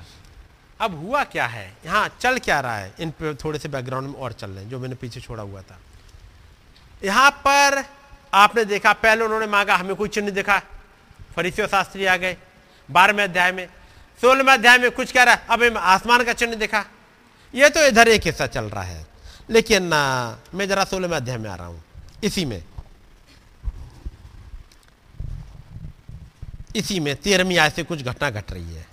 अब 0.81 0.95
हुआ 0.95 1.23
क्या 1.23 1.45
है? 1.47 1.65
यहाँ 1.85 2.07
चल 2.21 2.37
क्या 2.39 2.59
रहा 2.59 2.77
है? 2.77 2.93
इन 2.99 3.11
पे 3.11 3.33
थोड़े 3.35 3.59
से 3.59 3.69
बैकग्राउंड 3.69 4.07
में 4.07 4.15
और 4.15 4.33
चल 4.33 4.49
रहे 4.49 4.63
हैं 4.63 4.69
जो 4.69 4.79
मैंने 4.79 4.95
पीछे 4.95 5.21
छोड़ा 5.21 5.43
हुआ 5.43 5.61
था। 5.61 5.79
यहाँ 7.03 7.29
पर 7.47 7.83
आपने 8.33 8.65
देखा 8.65 8.93
पहले 8.93 9.25
उन्होंने 9.25 9.47
मांगा 9.47 9.75
हमें 9.75 9.95
कोई 9.95 10.09
चिन्ह 10.09 10.29
दिखा। 10.31 10.61
फरीसियों 11.35 11.67
शास्त्री 11.67 12.05
आ 12.05 12.15
गए 12.17 12.37
बारहवें 12.89 13.23
अध्याय 13.23 13.51
में 13.51 13.67
सोलहवें 14.21 14.53
अध्याय 14.53 14.77
में 14.77 14.91
कुछ 14.91 15.11
कह 15.11 15.23
रहा 15.23 15.35
है 15.35 15.45
अब 15.49 15.63
हमें 15.63 15.81
आसमान 15.93 16.23
का 16.23 16.33
चिन्ह 16.33 16.55
दिखा। 16.55 16.85
ये 17.53 17.69
तो 17.69 17.85
इधर 17.87 18.07
एक 18.07 18.25
हिस्सा 18.25 18.47
चल 18.47 18.65
रहा 18.65 18.83
है 18.83 19.05
लेकिन 19.49 19.83
मैं 20.53 20.67
जरा 20.67 20.83
सोलहवें 20.85 21.17
अध्याय 21.17 21.37
में 21.37 21.49
आ 21.49 21.55
रहा 21.55 21.67
हूँ 21.67 21.83
इसी 22.23 22.45
में। 22.45 22.63
इसी 26.75 26.99
में 26.99 27.15
तेरहवीं 27.15 27.57
आय 27.57 27.69
से 27.69 27.83
कुछ 27.83 28.01
घटना 28.01 28.29
घट 28.31 28.51
रही 28.51 28.73
है। 28.73 28.85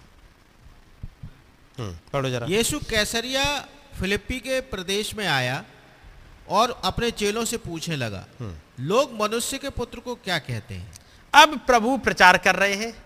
हम्म, 1.79 1.97
पढ़ो 2.12 2.31
जरा। 2.31 2.47
यीशु 2.47 2.79
कैसरिया 2.81 3.45
फिलिप्पी 3.99 4.39
के 4.41 4.61
प्रदेश 4.69 5.15
में 5.15 5.27
आया 5.27 5.62
और 6.49 6.81
अपने 6.85 7.11
चेलों 7.12 7.45
से 7.45 7.57
पूछने 7.59 7.97
लगा 7.97 8.25
लोग 8.81 9.12
मनुष्य 9.21 9.59
के 9.59 9.71
पुत्र 9.71 10.01
को 10.01 10.15
क्या 10.15 10.39
कहते 10.41 10.75
हैं? 10.75 10.93
अब 11.35 11.59
प्रभु 11.59 11.97
प्रचार 11.99 12.39
कर 12.39 12.57
रहे 12.57 12.75
हैं। 12.75 13.05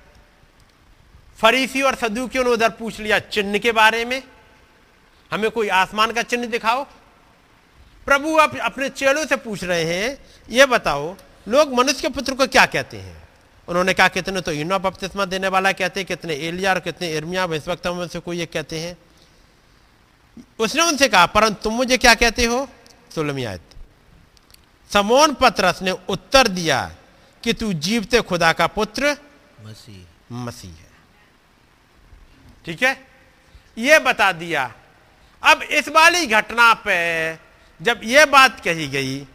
फरीसी 1.38 1.82
और 1.82 1.94
सदूकियों 1.94 2.44
ने 2.44 2.50
उधर 2.50 2.68
पूछ 2.68 3.00
लिया, 3.00 3.18
चिन्ह 3.18 3.58
के 3.58 3.72
बारे 3.72 4.04
में? 4.04 4.22
हमें 5.32 5.50
कोई 5.50 5.68
आसमान 5.68 6.12
का 6.12 6.22
चिन्ह 6.22 6.46
दिखाओ? 6.46 6.84
प्रभु 8.06 8.34
अब 8.34 8.58
अपने 8.58 8.88
चेलों 8.88 9.26
से 9.26 9.36
पूछ 9.36 9.64
रहे 9.64 9.84
हैं, 9.84 10.18
ये 10.50 10.66
बताओ, 10.66 11.16
लोग 11.48 11.74
मनुष्य 11.74 12.00
के 12.02 12.08
पुत्र 12.08 12.34
को 12.34 12.46
क्या 12.46 12.66
कहते 12.66 12.96
हैं? 12.96 13.28
उन्होंने 13.68 13.94
कहा, 13.94 14.08
कितने 14.08 14.40
तो 14.40 14.52
यूना 14.52 14.78
बपतिस्मा 14.78 15.24
देने 15.24 15.48
वाला 15.48 15.72
कहते 15.72 16.00
हैं, 16.00 16.06
कितने 16.06 16.34
एलिया 16.34 16.74
और 16.74 16.80
कितने 16.80 17.12
इर्मिया 17.12 17.44
इस 17.44 17.68
वक्त 17.68 17.86
में 17.86 18.08
से 18.08 18.18
कोई 18.18 18.42
एक 18.42 18.52
कहते 18.52 18.78
हैं? 18.80 18.96
उसने 20.58 20.82
उनसे 20.82 21.08
कहा, 21.08 21.26
परंतु 21.26 21.62
तुम 21.62 21.74
मुझे 21.74 21.96
क्या 21.96 22.14
कहते 22.14 22.44
हो? 22.44 22.68
सोलहवीं 23.14 23.46
आयत 23.46 23.74
समोन 24.90 25.34
पत्रस 25.34 25.82
ने 25.82 25.90
उत्तर 26.08 26.48
दिया 26.48 26.96
कि 27.46 27.52
तू 27.52 27.72
जीवते 27.72 28.20
खुदा 28.20 28.52
का 28.52 28.66
पुत्र 28.66 29.16
मसीह। 29.62 30.34
मसीह 30.34 30.70
है। 30.70 30.90
ठीक 32.64 32.82
है? 32.82 33.06
यह 33.78 33.98
बता 33.98 34.32
दिया। 34.32 34.74
अब 35.42 35.62
इस 35.62 35.88
वाली 35.88 36.26
घटना 36.26 36.72
पे 36.74 36.96
जब 37.80 38.00
यह 38.04 38.26
बात 38.26 38.60
कही 38.60 38.88
गई 38.88 39.26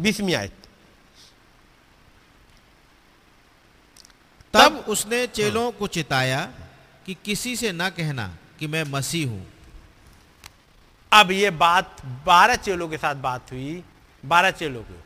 बीसवीं 0.00 0.34
आयत। 0.34 0.52
तब 4.54 4.84
उसने 4.88 5.26
चेलों 5.26 5.70
को 5.72 5.86
चिताया 5.86 6.44
कि 7.06 7.16
किसी 7.24 7.56
से 7.56 7.72
ना 7.72 7.90
कहना 7.90 8.28
कि 8.58 8.66
मैं 8.66 8.84
मसीह 8.84 9.28
हूँ। 9.28 9.46
अब 11.12 11.30
ये 11.30 11.50
बात 11.50 12.04
बारह 12.04 12.56
चेलों 12.56 12.88
के 12.88 12.98
साथ 12.98 13.14
बात 13.14 13.52
हुई 13.52 13.82
बारह 14.24 14.50
चेलों 14.50 14.82
को। 14.82 15.05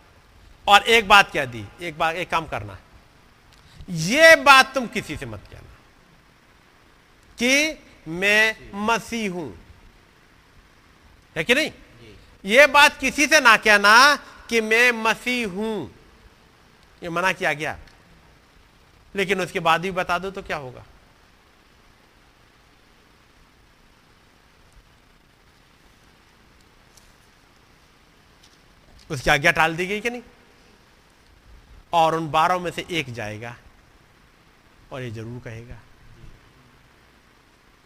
और 0.70 0.82
एक 0.82 1.08
बात 1.08 1.30
क्या 1.30 1.44
दी 1.44 1.64
एक 1.82 1.98
बात 1.98 2.14
एक 2.14 2.30
काम 2.30 2.46
करना। 2.46 2.78
ये 3.90 4.36
बात 4.36 4.74
तुम 4.74 4.86
किसी 4.86 5.16
से 5.16 5.26
मत 5.26 5.42
कहना 5.50 5.68
कि 7.38 7.78
मैं 8.08 8.56
मसीह 8.86 9.32
हूँ। 9.32 9.58
है 11.36 11.44
कि 11.44 11.54
नहीं? 11.54 11.70
ये 12.44 12.66
बात 12.66 12.98
किसी 12.98 13.26
से 13.26 13.40
ना 13.40 13.56
कहना 13.56 14.16
कि 14.48 14.60
मैं 14.60 14.92
मसीह 14.92 15.48
हूँ। 15.48 15.90
ये 17.02 17.08
मना 17.08 17.32
किया 17.32 17.52
गया। 17.52 17.78
लेकिन 19.14 19.40
उसके 19.40 19.60
बाद 19.60 19.80
भी 19.80 19.90
बता 19.90 20.18
दो 20.18 20.30
तो 20.30 20.42
क्या 20.42 20.56
होगा? 20.56 20.84
उसकी 29.10 29.30
आज्ञा 29.30 29.50
टाल 29.50 29.76
दी 29.76 29.86
गई 29.86 30.00
कि 30.00 30.10
नहीं? 30.10 30.22
और 31.92 32.14
उन 32.14 32.30
बारह 32.30 32.58
में 32.58 32.70
से 32.70 32.84
एक 32.90 33.12
जाएगा 33.14 33.54
और 34.92 35.02
ये 35.02 35.10
ज़रूर 35.10 35.40
कहेगा। 35.44 35.78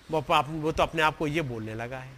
वो 0.09 0.25
वो 0.61 0.73
तो 0.73 0.83
अपने 0.83 1.03
आप 1.03 1.17
को 1.17 1.27
ये 1.27 1.43
बोलने 1.45 1.75
लगा 1.75 1.99
है। 1.99 2.13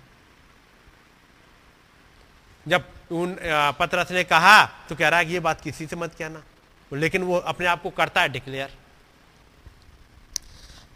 जब 2.67 2.85
उन 3.13 3.37
पतरस 3.79 4.11
ने 4.11 4.25
कहा 4.25 4.65
तो 4.89 4.95
कह 4.97 5.09
रहा 5.09 5.19
है 5.19 5.27
कि 5.27 5.33
ये 5.33 5.41
बात 5.41 5.61
किसी 5.61 5.87
से 5.87 5.97
मत 5.97 6.15
कहना। 6.15 6.43
लेकिन 6.91 7.23
वो 7.23 7.37
अपने 7.37 7.67
आप 7.67 7.83
को 7.83 7.91
करता 7.93 8.21
है 8.21 8.29
डिक्लेयर। 8.29 8.71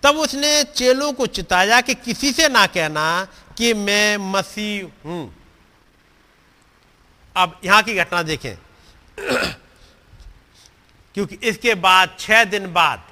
तब 0.03 0.17
उसने 0.19 0.63
चेलों 0.67 1.13
को 1.13 1.27
चिताया 1.29 1.81
कि 1.81 1.95
किसी 1.97 2.33
से 2.33 2.49
ना 2.49 2.67
कहना 2.69 3.25
कि 3.59 3.73
मैं 3.77 4.17
मसीह 4.33 5.09
हूँ। 5.09 5.35
अब 7.37 7.61
यहाँ 7.65 7.83
की 7.83 7.95
घटना 7.95 8.23
देखें। 8.23 8.57
क्योंकि 11.15 11.39
इसके 11.43 11.75
बाद 11.75 12.17
छह 12.19 12.45
दिन 12.45 12.73
बाद 12.73 13.03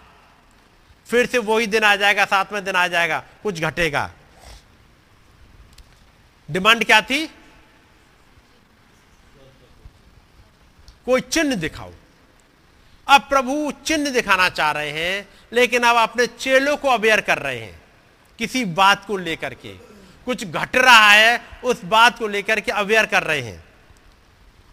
फिर 1.06 1.26
से 1.26 1.38
वही 1.38 1.66
दिन 1.66 1.84
आ 1.84 1.96
जाएगा, 1.96 2.24
सातवें 2.24 2.64
दिन 2.64 2.76
आ 2.76 2.86
जाएगा, 2.88 3.24
कुछ 3.42 3.60
घटेगा। 3.60 4.10
डिमांड 6.48 6.84
क्या 6.84 7.00
थी? 7.00 7.26
कोई 11.06 11.20
चिन्ह 11.20 11.54
दिखाओ। 11.54 11.92
अब 13.06 13.20
प्रभु 13.20 13.72
चिन्ह 13.86 14.10
दिखाना 14.10 14.48
चाह 14.48 14.70
रहे 14.70 14.90
हैं, 14.90 15.28
लेकिन 15.52 15.82
अब 15.82 15.96
अपने 15.96 16.26
चेलों 16.26 16.76
को 16.76 16.88
अवेयर 16.88 17.20
कर 17.20 17.38
रहे 17.38 17.58
हैं, 17.58 17.80
किसी 18.38 18.64
बात 18.64 19.04
को 19.04 19.16
लेकर 19.16 19.54
के। 19.54 19.72
कुछ 20.26 20.44
घट 20.44 20.76
रहा 20.76 21.10
है, 21.10 21.40
उस 21.64 21.84
बात 21.84 22.18
को 22.18 22.28
लेकर 22.28 22.60
के 22.60 22.72
अवेयर 22.72 23.06
कर 23.06 23.22
रहे 23.22 23.40
हैं। 23.40 23.64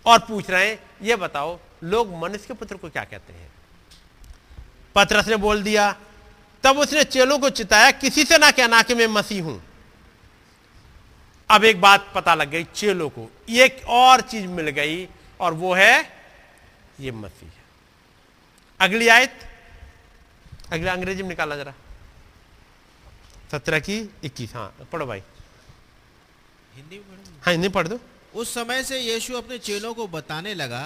और 0.05 0.19
पूछ 0.19 0.49
रहे 0.49 0.69
हैं, 0.69 0.79
ये 1.01 1.15
बताओ 1.15 1.59
लोग 1.85 2.13
मनुष्य 2.17 2.45
के 2.47 2.53
पुत्र 2.53 2.77
को 2.77 2.89
क्या 2.89 3.03
कहते 3.03 3.33
हैं? 3.33 3.51
पत्रस 4.95 5.27
ने 5.27 5.35
बोल 5.37 5.63
दिया 5.63 5.91
तब 6.63 6.77
उसने 6.79 7.03
चेलों 7.05 7.37
को 7.39 7.49
चिताया 7.51 7.91
किसी 7.93 8.23
से 8.25 8.37
ना 8.37 8.51
कहना 8.51 8.81
कि 8.81 8.95
मैं 8.95 9.07
मसीह 9.07 9.43
हूँ. 9.43 9.61
अब 11.49 11.63
एक 11.63 11.81
बात 11.81 12.11
पता 12.15 12.35
लग 12.35 12.49
गई 12.49 12.63
चेलों 12.75 13.09
को 13.09 13.29
एक 13.49 13.81
और 13.87 14.21
चीज़ 14.21 14.47
मिल 14.49 14.69
गई 14.69 15.07
और 15.39 15.53
वो 15.53 15.73
है 15.73 15.93
ये 16.99 17.11
मसीह 17.13 17.49
अगली 18.79 19.07
आयत 19.07 19.39
अगला 20.73 20.91
अंग्रेज़ी 20.93 21.23
में 21.23 21.29
निकाला 21.29 21.55
जरा। 21.55 21.73
सत्रह 23.51 23.79
की 23.79 23.97
इक्कीस 24.23 24.53
हाँ 24.55 24.67
पढ़ो 24.91 25.05
भाई। 25.05 25.21
हिंदी 26.75 27.01
हाँ 27.43 27.51
हिंदी 27.53 27.69
पढ़ 27.69 27.87
दो। 27.87 27.99
उस 28.35 28.53
समय 28.53 28.83
से 28.83 28.99
यीशु 28.99 29.33
अपने 29.37 29.57
चेलों 29.59 29.93
को 29.93 30.07
बताने 30.07 30.53
लगा 30.53 30.83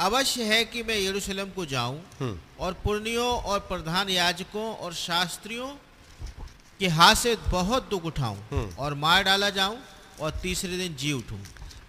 अवश्य 0.00 0.44
है 0.44 0.64
कि 0.64 0.82
मैं 0.82 0.96
यरूशलेम 0.96 1.50
को 1.50 1.66
जाऊँ 1.66 2.00
हम्म। 2.20 2.38
और 2.60 2.72
पुर्णियों 2.84 3.30
और 3.42 3.58
प्रधान 3.58 4.08
याजकों 4.08 4.74
और 4.74 4.92
शास्त्रियों 4.94 5.68
के 6.80 6.88
हाथ 6.88 7.14
से 7.14 7.36
बहुत 7.50 7.88
दुख 7.90 8.04
उठाऊं 8.04 8.36
हम्म। 8.36 8.74
और 8.78 8.94
मार 8.94 9.22
डाला 9.22 9.50
जाऊँ 9.50 9.78
और 10.20 10.30
तीसरे 10.42 10.76
दिन 10.76 10.94
जी 10.96 11.12
उठूं। 11.12 11.38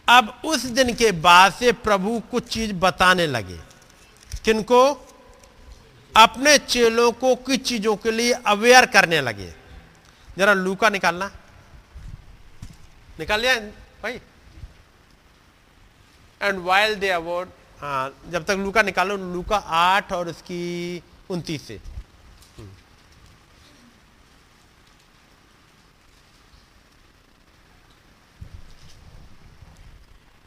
अब 0.08 0.42
उस 0.46 0.66
दिन 0.66 0.94
के 0.96 1.12
बाद 1.12 1.54
से 1.54 1.72
प्रभु 1.72 2.22
कुछ 2.32 2.48
चीज़ 2.48 2.74
बताने 2.74 3.28
लगे। 3.28 3.60
किनको? 4.46 4.82
अपने 6.18 6.58
चेलों 6.58 7.12
को 7.12 7.36
कुछ 7.36 7.62
चीज़ों 7.62 7.96
के 7.96 8.12
लिए 8.12 8.32
अवेयर 8.32 8.86
करने 8.86 9.22
लगे? 9.22 9.54
जरा 10.38 10.54
लूका 10.54 10.90
निकालना। 10.90 11.32
निकाल 13.20 13.42
लिया 13.42 13.56
भाई? 14.04 14.20
एंड 16.42 16.60
वाइल्ड 16.60 17.00
दे 17.00 17.10
अवॉर्ड 17.10 17.50
हाँ 17.82 18.14
जब 18.32 18.45
तक 18.45 18.58
लूका 18.59 18.82
निकालो 18.82 19.16
लूका 19.17 19.58
आठ 19.58 20.11
और 20.14 20.27
उसकी 20.30 20.61
उनतीस 21.32 21.67
से। 21.67 21.80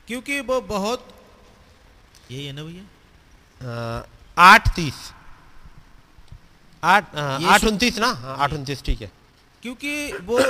क्योंकि 0.08 0.40
वो 0.42 0.60
बहुत 0.60 1.08
यही 2.30 2.46
है 2.46 2.52
ना 2.52 2.62
भैया? 2.64 2.84
आठ 4.36 4.68
तीस। 4.76 4.94
आठ 6.82 7.14
आठ 7.14 7.64
उनतीस 7.64 7.98
ना? 7.98 8.06
हाँ 8.12 8.36
आठ 8.38 8.52
उनतीस 8.52 8.82
ठीक 8.84 9.00
है। 9.02 9.10
क्योंकि 9.62 10.12
वो 10.26 10.40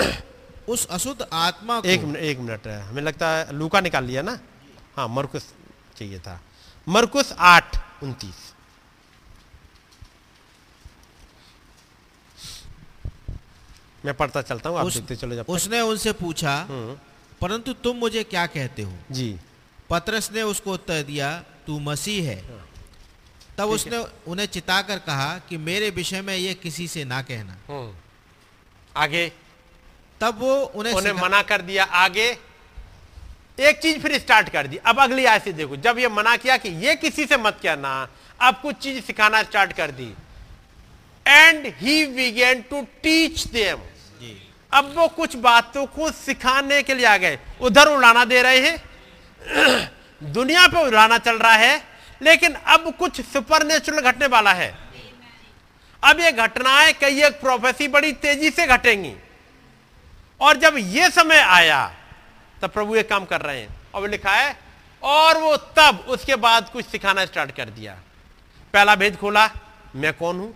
उस 0.72 0.86
अशुद्ध 0.88 1.26
आत्मा 1.32 1.80
को 1.80 1.88
एक 1.88 2.04
मिनट 2.04 2.16
एक 2.16 2.38
मिनट 2.38 2.66
है 2.66 2.80
हमें 2.82 3.02
लगता 3.02 3.28
है 3.28 3.52
लूका 3.52 3.80
निकाल 3.80 4.04
लिया 4.04 4.22
ना? 4.22 4.38
हाँ 4.96 5.08
मरकुस 5.08 5.52
चाहिए 5.96 6.18
था। 6.18 6.40
मरकुस 6.88 7.32
आठ 7.38 7.76
उनतीस। 8.02 8.52
मैं 14.04 14.14
पढ़ता 14.14 14.42
चलता 14.42 14.70
हूँ 14.70 14.78
आप 14.78 14.86
उस- 14.86 14.96
देखते 14.96 15.16
चलो 15.16 15.34
जब 15.36 15.44
उसने 15.48 15.80
उनसे 15.80 16.12
पूछा 16.12 16.56
हम्म, 16.70 16.98
परंतु 17.40 17.72
तुम 17.72 17.96
मुझे 17.96 18.24
क्या 18.24 18.46
कहते 18.46 18.82
हो? 18.82 18.92
जी। 19.10 19.38
पतरस 19.90 20.32
ने 20.32 20.42
उसको 20.42 20.72
उत्तर 20.72 21.02
दिया 21.02 21.44
तू 21.66 21.78
मसीह 21.80 22.28
है। 22.30 22.62
तब 23.58 23.68
उसने 23.68 24.06
उन्हें 24.26 24.46
चिताकर 24.46 24.98
कहा 24.98 25.38
कि 25.38 25.56
मेरे 25.56 25.90
विषय 25.90 26.22
में 26.22 26.36
यह 26.36 26.52
किसी 26.52 26.88
से 26.88 27.04
ना 27.04 27.22
कहना। 27.22 27.56
हम्म, 27.68 27.94
आगे। 28.96 29.32
तब 30.20 30.38
वो 30.38 30.54
उन्हें 30.62 30.94
उन्हें 30.94 31.12
मना 31.12 31.42
कर 31.42 31.62
दिया 31.62 31.84
आगे 31.84 32.38
एक 33.58 33.81
चीज़ 33.81 33.98
फिर 33.98 34.18
स्टार्ट 34.18 34.48
कर 34.48 34.66
दी। 34.66 34.76
अब 34.76 35.00
अगली 35.00 35.24
आय 35.24 35.39
से 35.39 35.52
देखो 35.52 35.76
जब 35.76 35.98
ये 35.98 36.08
मना 36.08 36.36
किया 36.36 36.56
कि 36.56 36.68
ये 36.86 36.94
किसी 36.97 37.24
से 37.26 37.36
मत 37.36 37.58
कहना 37.62 38.08
अब 38.40 38.60
कुछ 38.62 38.76
चीज़ 38.76 39.00
सिखाना 39.05 39.42
स्टार्ट 39.42 39.72
कर 39.72 39.90
दी। 39.90 40.12
And 41.26 41.66
he 41.78 42.06
began 42.06 42.62
to 42.70 42.82
teach 43.02 43.47
them 43.48 43.81
अब 44.72 44.92
वो 44.97 45.06
कुछ 45.08 45.36
बातों 45.36 45.84
को 45.86 46.10
सिखाने 46.10 46.82
के 46.82 46.94
लिए 46.94 47.06
आ 47.06 47.16
गए। 47.16 47.39
उधर 47.60 47.89
उड़ाना 47.89 48.24
दे 48.24 48.42
रहे 48.42 48.58
हैं। 48.60 49.90
दुनिया 50.32 50.66
पे 50.68 50.86
उड़ाना 50.86 51.18
चल 51.18 51.39
रहा 51.39 51.55
है 51.55 51.82
लेकिन 52.20 52.55
अब 52.55 52.94
कुछ 52.98 53.20
सुपर 53.22 53.66
नेचुरल 53.66 54.00
घटने 54.02 54.26
वाला 54.26 54.52
है। 54.52 54.72
अब 56.02 56.20
ये 56.20 56.32
घटनाएँ 56.32 56.92
कई 56.92 57.22
एक 57.22 57.40
प्रोफेसी 57.40 57.89
बड़ी 57.89 58.12
तेज़ी 58.14 58.50
से 58.50 58.66
घटेंगी। 58.66 59.14
और 60.40 60.56
जब 60.56 60.76
ये 60.78 61.10
समय 61.10 61.39
आया 61.39 61.81
तब 62.62 62.70
प्रभु 62.70 62.97
ये 62.97 63.02
काम 63.02 63.24
कर 63.24 63.41
रहे 63.41 63.60
हैं। 63.60 63.68
और 63.94 64.00
वो 64.00 64.07
लिखा 64.07 64.32
है 64.32 64.57
और 65.02 65.39
वो 65.39 65.57
तब 65.57 66.05
उसके 66.08 66.36
बाद 66.36 66.68
कुछ 66.68 66.86
सिखाना 66.86 67.24
स्टार्ट 67.26 67.50
कर 67.50 67.70
दिया। 67.70 67.99
पहला 68.74 68.94
भेद 68.97 69.16
खोला 69.16 69.50
मैं 69.97 70.12
कौन 70.12 70.39
हूँ? 70.41 70.55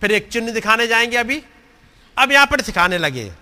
फिर 0.00 0.12
एक 0.12 0.28
चिन्ह 0.28 0.52
दिखाने 0.52 0.86
जाएँगे 0.86 1.16
अभी। 1.16 1.42
अब 2.16 2.32
यहाँ 2.32 2.46
पर 2.46 2.60
सिखाने 2.60 2.98
लगे। 2.98 3.32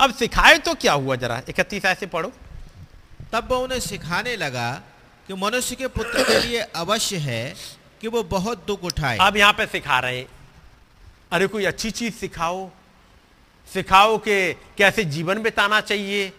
अब 0.00 0.14
सिखाए 0.14 0.58
तो 0.58 0.74
क्या 0.74 0.92
हुआ 0.92 1.16
जरा? 1.16 1.40
इकतीस 1.48 1.84
ऐसे 1.84 2.06
पढ़ो। 2.06 2.32
तब 3.32 3.48
वो 3.50 3.56
उन्हें 3.58 3.80
सिखाने 3.80 4.36
लगा 4.36 4.70
कि 5.28 5.34
मनुष्य 5.34 5.74
के 5.76 5.86
पुत्र 5.86 6.22
के 6.24 6.38
लिए 6.40 6.60
अवश्य 6.60 7.16
है 7.16 7.54
कि 8.00 8.08
वो 8.08 8.22
बहुत 8.22 8.64
दुख 8.66 8.84
उठाए। 8.84 9.18
अब 9.20 9.36
यहाँ 9.36 9.52
पे 9.52 9.66
सिखा 9.66 9.98
रहे 9.98 10.26
अरे 11.32 11.46
कोई 11.46 11.64
अच्छी 11.64 11.90
चीज़ 11.90 12.14
सिखाओ। 12.14 12.70
सिखाओ 13.74 14.18
कि 14.18 14.52
कैसे 14.52 15.04
जीवन 15.04 15.42
बिताना 15.42 15.80
चाहिए, 15.80 16.32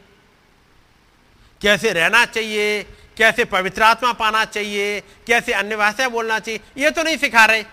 कैसे 1.62 1.94
रहना 1.94 2.26
चाहिए, 2.26 2.84
कैसे 3.18 3.46
पवित्र 3.46 3.84
आत्मा 3.84 4.14
पाना 4.14 4.46
चाहिए, 4.46 5.00
कैसे 5.00 5.54
अन्य 5.54 5.76
भाषा 5.76 6.10
बोलना 6.10 6.40
चाहिए, 6.40 6.60
ये 6.78 6.92
तो 6.92 7.04
नहीं 7.04 7.18
सिखा 7.18 7.46
रहे। 7.46 7.64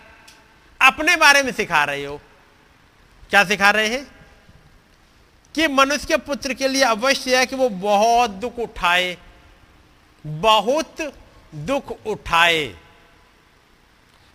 अपने 0.83 1.17
बारे 1.17 1.43
में 1.43 1.53
सिखा 1.53 1.85
रहे 1.85 2.05
हो। 2.05 2.21
क्या 3.31 3.45
सिखा 3.45 3.71
रहे 3.71 3.89
हैं? 3.89 4.07
कि 5.55 5.69
मनुष्य 5.69 6.07
के 6.07 6.17
पुत्र 6.17 6.55
के 6.55 6.69
लिए 6.69 6.83
अवश्य 6.83 7.39
है 7.39 7.47
कि 7.47 7.57
वो 7.57 7.69
बहुत 7.69 8.31
दुख 8.31 8.59
उठाए, 8.59 9.19
बहुत 10.27 11.15
दुख 11.55 12.07
उठाए। 12.07 12.77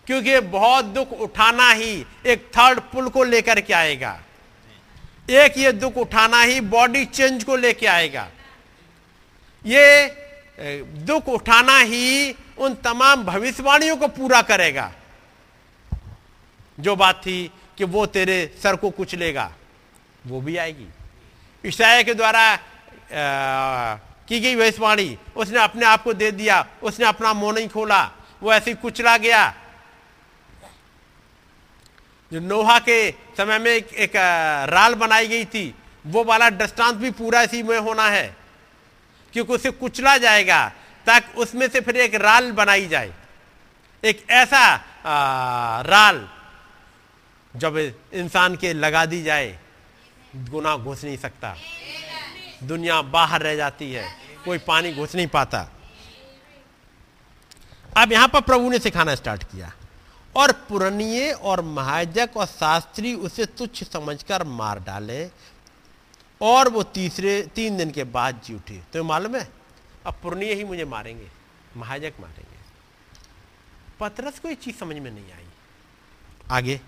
क्योंकि 0.07 0.39
बहुत 0.39 0.85
दुख 0.85 1.11
उठाना 1.11 1.71
ही 1.71 2.05
एक 2.25 2.51
थर्ड 2.57 2.79
पुल 2.79 3.09
को 3.09 3.23
लेकर 3.23 3.61
के 3.61 3.73
आएगा। 3.73 4.23
एक 5.31 5.57
ये 5.57 5.71
दुख 5.71 5.97
उठाना 5.97 6.41
ही 6.41 6.59
बॉडी 6.61 7.05
चेंज 7.07 7.43
को 7.43 7.55
लेके 7.55 7.87
आएगा। 7.87 8.27
ये 9.65 10.15
दुख 11.05 11.27
उठाना 11.29 11.77
ही 11.77 12.35
उन 12.57 12.73
तमाम 12.83 13.23
भविष्यवाणियों 13.23 13.95
को 13.97 14.07
पूरा 14.09 14.41
करेगा। 14.41 14.91
जो 16.77 16.95
बात 16.95 17.21
थी 17.25 17.51
कि 17.77 17.83
वो 17.85 18.05
तेरे 18.07 18.39
सर 18.63 18.75
को 18.75 18.89
कुचलेगा 18.89 19.51
वो 20.25 20.41
भी 20.41 20.57
आएगी। 20.57 20.87
ईसाया 21.63 22.01
के 22.01 22.13
द्वारा 22.13 22.55
की 24.27 24.39
गई 24.39 24.55
भविष्यवाणी, 24.55 25.17
उसने 25.35 25.59
अपने 25.59 25.85
आप 25.85 26.03
को 26.03 26.13
दे 26.13 26.31
दिया, 26.31 26.65
उसने 26.83 27.05
अपना 27.05 27.33
मुँह 27.33 27.53
नहीं 27.53 27.67
खोला, 27.69 28.03
वो 28.41 28.53
ऐसे 28.53 28.73
कुचला 28.73 29.17
गया। 29.17 29.53
जो 32.31 32.39
नोहा 32.39 32.77
के 32.79 33.11
समय 33.37 33.59
में 33.59 33.71
एक, 33.71 33.93
एक 33.93 34.15
राल 34.69 34.93
बनाई 34.95 35.27
गई 35.27 35.45
थी 35.45 35.73
वो 36.05 36.23
वाला 36.23 36.49
दृष्टांत 36.49 36.95
भी 36.95 37.11
पूरा 37.11 37.41
इसी 37.41 37.63
में 37.63 37.77
होना 37.79 38.07
है 38.09 38.35
क्योंकि 39.33 39.53
उसे 39.53 39.71
कुचला 39.71 40.17
जाएगा 40.17 40.67
ताकि 41.05 41.33
उसमें 41.37 41.67
से 41.67 41.81
फिर 41.81 41.97
एक 41.97 42.15
राल 42.15 42.51
बनाई 42.51 42.87
जाए। 42.87 43.13
एक 44.03 44.25
ऐसा 44.29 44.59
आ, 45.05 45.81
राल 45.81 46.27
जब 47.53 47.77
इंसान 48.13 48.55
के 48.55 48.73
लगा 48.73 49.05
दी 49.05 49.21
जाए 49.23 49.59
गुना 50.35 50.75
घुस 50.77 51.03
नहीं 51.03 51.17
सकता। 51.17 51.55
दुनिया 52.63 53.01
बाहर 53.01 53.41
रह 53.41 53.55
जाती 53.55 53.91
है 53.93 54.05
कोई 54.45 54.57
पानी 54.57 54.93
घुस 54.93 55.15
नहीं 55.15 55.27
पाता। 55.27 55.67
अब 57.97 58.11
यहाँ 58.11 58.27
पर 58.27 58.41
प्रभु 58.41 58.69
ने 58.69 58.79
सिखाना 58.79 59.15
स्टार्ट 59.15 59.43
किया। 59.43 59.71
और 60.35 60.51
पुरनिये 60.51 61.31
और 61.31 61.61
महाजक 61.61 62.29
और 62.37 62.45
शास्त्री 62.45 63.15
उसे 63.15 63.45
तुच्छ 63.45 63.83
समझकर 63.83 64.43
मार 64.43 64.79
डाले 64.79 65.29
और 66.41 66.69
वो 66.69 66.83
तीसरे 66.83 67.41
तीन 67.41 67.77
दिन 67.77 67.91
के 67.91 68.03
बाद 68.03 68.41
जी 68.45 68.53
उठे। 68.55 68.83
तो 68.93 69.03
मालूम 69.03 69.35
है? 69.35 69.51
अब 70.05 70.19
पुरनिये 70.23 70.53
ही 70.53 70.63
मुझे 70.63 70.85
मारेंगे 70.85 71.31
महाजक 71.77 72.13
मारेंगे। 72.19 72.57
पतरस 73.99 74.39
को 74.39 74.49
ये 74.49 74.55
चीज़ 74.55 74.75
समझ 74.75 74.97
में 74.97 75.11
नहीं 75.11 75.31
आई। 75.31 75.47
आगे। 76.51 76.81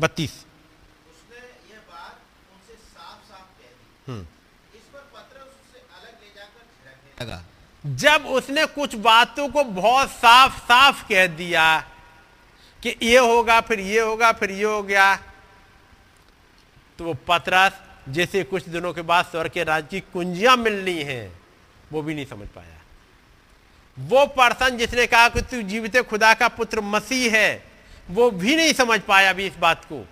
बत्तीस। 0.00 0.32
उसने 0.32 1.36
यह 1.74 1.80
बात 1.80 2.20
उनसे 2.52 2.74
साफ़ 2.74 3.28
साफ़ 3.28 3.62
कह 3.62 3.68
दी। 3.68 4.12
हम्म। 4.12 4.22
इस 4.74 4.82
पर 4.82 5.00
पत्रस 5.14 5.42
उससे 5.42 5.78
अलग 5.78 6.22
ले 6.22 6.34
जाकर 6.34 6.60
छिड़कने 6.60 7.24
लगा। 7.24 7.44
जब 7.84 8.26
उसने 8.28 8.64
कुछ 8.66 8.94
बातों 8.96 9.48
को 9.48 9.64
बहुत 9.64 10.10
साफ़ 10.10 10.58
साफ़ 10.58 11.02
कह 11.08 11.26
दिया 11.28 11.64
कि 12.82 12.94
ये 13.02 13.18
होगा, 13.18 13.60
फिर 13.60 13.80
ये 13.80 14.00
होगा, 14.00 14.32
फिर 14.32 14.50
ये 14.50 14.64
हो 14.64 14.82
गया 14.82 15.14
तो 16.98 17.04
वो 17.04 17.14
पतरस, 17.28 17.72
जैसे 18.08 18.42
कुछ 18.44 18.68
दिनों 18.68 18.92
के 18.92 19.02
बाद 19.02 19.24
स्वर 19.24 19.48
के 19.48 19.64
राज्य 19.64 19.88
की 19.90 20.00
कुंजियाँ 20.12 20.56
मिलनी 20.56 20.98
हैं, 21.02 21.32
वो 21.92 22.02
भी 22.02 22.14
नहीं 22.14 22.26
समझ 22.26 22.48
पाया। 22.48 22.80
वो 23.96 24.24
पर्सन 24.28 24.76
जिसने 24.76 25.06
कहा 25.06 25.28
कि 25.28 25.40
तू 25.42 25.62
जीवित 25.62 25.96
खुदा 26.00 26.32
का 26.34 26.48
पुत्र 26.50 26.80
मसीह 26.80 27.32
है, 27.32 27.64
वो 28.10 28.30
भी 28.30 28.56
नहीं 28.56 28.72
समझ 28.74 29.00
पाया 29.00 29.30
अभी 29.30 29.46
इस 29.46 29.56
बात 29.56 29.84
को। 29.84 30.04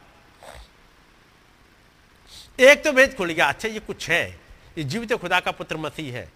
एक 2.58 2.84
तो 2.84 2.92
भेद 2.92 3.14
खुल 3.16 3.30
गया 3.30 3.48
अच्छा 3.48 3.68
ये 3.68 3.80
कुछ 3.80 4.08
है, 4.10 4.28
ये 4.78 4.84
जीवित 4.84 5.12
खुदा 5.12 5.40
का 5.40 5.50
पुत्र 5.52 5.76
मसीह 5.76 6.14
है। 6.14 6.28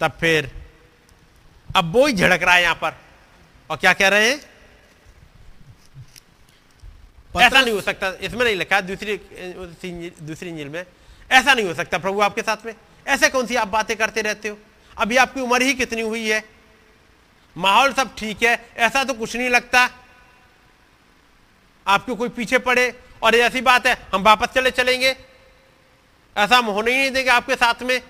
तब 0.00 0.16
फिर 0.20 0.50
अब 1.76 1.92
वो 1.92 2.06
ही 2.06 2.12
झड़क 2.12 2.42
रहा 2.42 2.54
है 2.54 2.62
यहाँ 2.62 2.74
पर। 2.74 2.96
और 3.70 3.76
क्या 3.76 3.92
कह 3.92 4.08
रहे 4.08 4.30
हैं? 4.30 4.38
ऐसा 7.36 7.60
नहीं 7.60 7.74
हो 7.74 7.80
सकता। 7.80 8.08
इसमें 8.20 8.44
नहीं 8.44 8.56
लिखा 8.56 8.80
दूसरी 8.80 9.16
दूसरी 10.22 10.48
इंजिल 10.48 10.68
में। 10.68 10.84
ऐसा 11.30 11.54
नहीं 11.54 11.66
हो 11.66 11.74
सकता 11.74 11.98
प्रभु 11.98 12.20
आपके 12.20 12.42
साथ 12.42 12.66
में। 12.66 12.74
ऐसे 13.06 13.28
कौन 13.28 13.46
सी 13.46 13.56
आप 13.56 13.68
बातें 13.68 13.96
करते 13.96 14.22
रहते 14.22 14.48
हो? 14.48 14.58
अभी 14.96 15.16
आपकी 15.16 15.40
उम्र 15.40 15.62
ही 15.62 15.74
कितनी 15.74 16.02
हुई 16.02 16.28
है? 16.28 16.42
माहौल 17.56 17.92
सब 17.92 18.14
ठीक 18.16 18.42
है 18.42 18.54
ऐसा 18.76 19.04
तो 19.04 19.14
कुछ 19.14 19.36
नहीं 19.36 19.48
लगता। 19.50 19.88
आपको 21.86 22.14
कोई 22.16 22.28
पीछे 22.28 22.58
पड़े 22.58 22.92
और 23.22 23.34
ऐसी 23.34 23.60
बात 23.60 23.86
है 23.86 23.96
हम 24.12 24.22
वापस 24.22 24.48
चले 24.54 24.70
चलेंगे। 24.70 25.16
ऐसा 26.36 26.56
हम 26.56 26.66
होने 26.66 26.90
ही 26.90 26.98
नहीं 26.98 27.10
देंगे 27.10 27.30
आपके 27.30 27.54
साथ 27.56 27.82
में। 27.82 28.00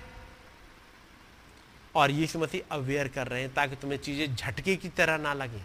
और 1.95 2.11
यीशु 2.11 2.39
मसीह 2.39 2.75
अवेयर 2.75 3.07
कर 3.07 3.27
रहे 3.27 3.41
हैं 3.41 3.53
ताकि 3.53 3.75
तुम्हें 3.75 3.99
चीज़ें 3.99 4.35
झटके 4.35 4.75
की 4.75 4.89
तरह 4.89 5.17
ना 5.17 5.33
लगे। 5.33 5.61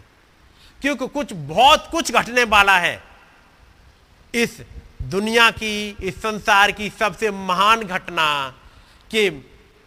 क्योंकि 0.81 1.07
कुछ, 1.07 1.33
बहुत 1.33 1.87
कुछ 1.91 2.11
घटने 2.11 2.43
वाला 2.45 2.77
है। 2.79 3.01
इस 4.33 4.59
दुनिया 5.03 5.49
की, 5.51 5.89
इस 5.89 6.21
संसार 6.21 6.71
की 6.71 6.89
सबसे 6.89 7.31
महान 7.31 7.83
घटना 7.83 8.27
कि 9.11 9.25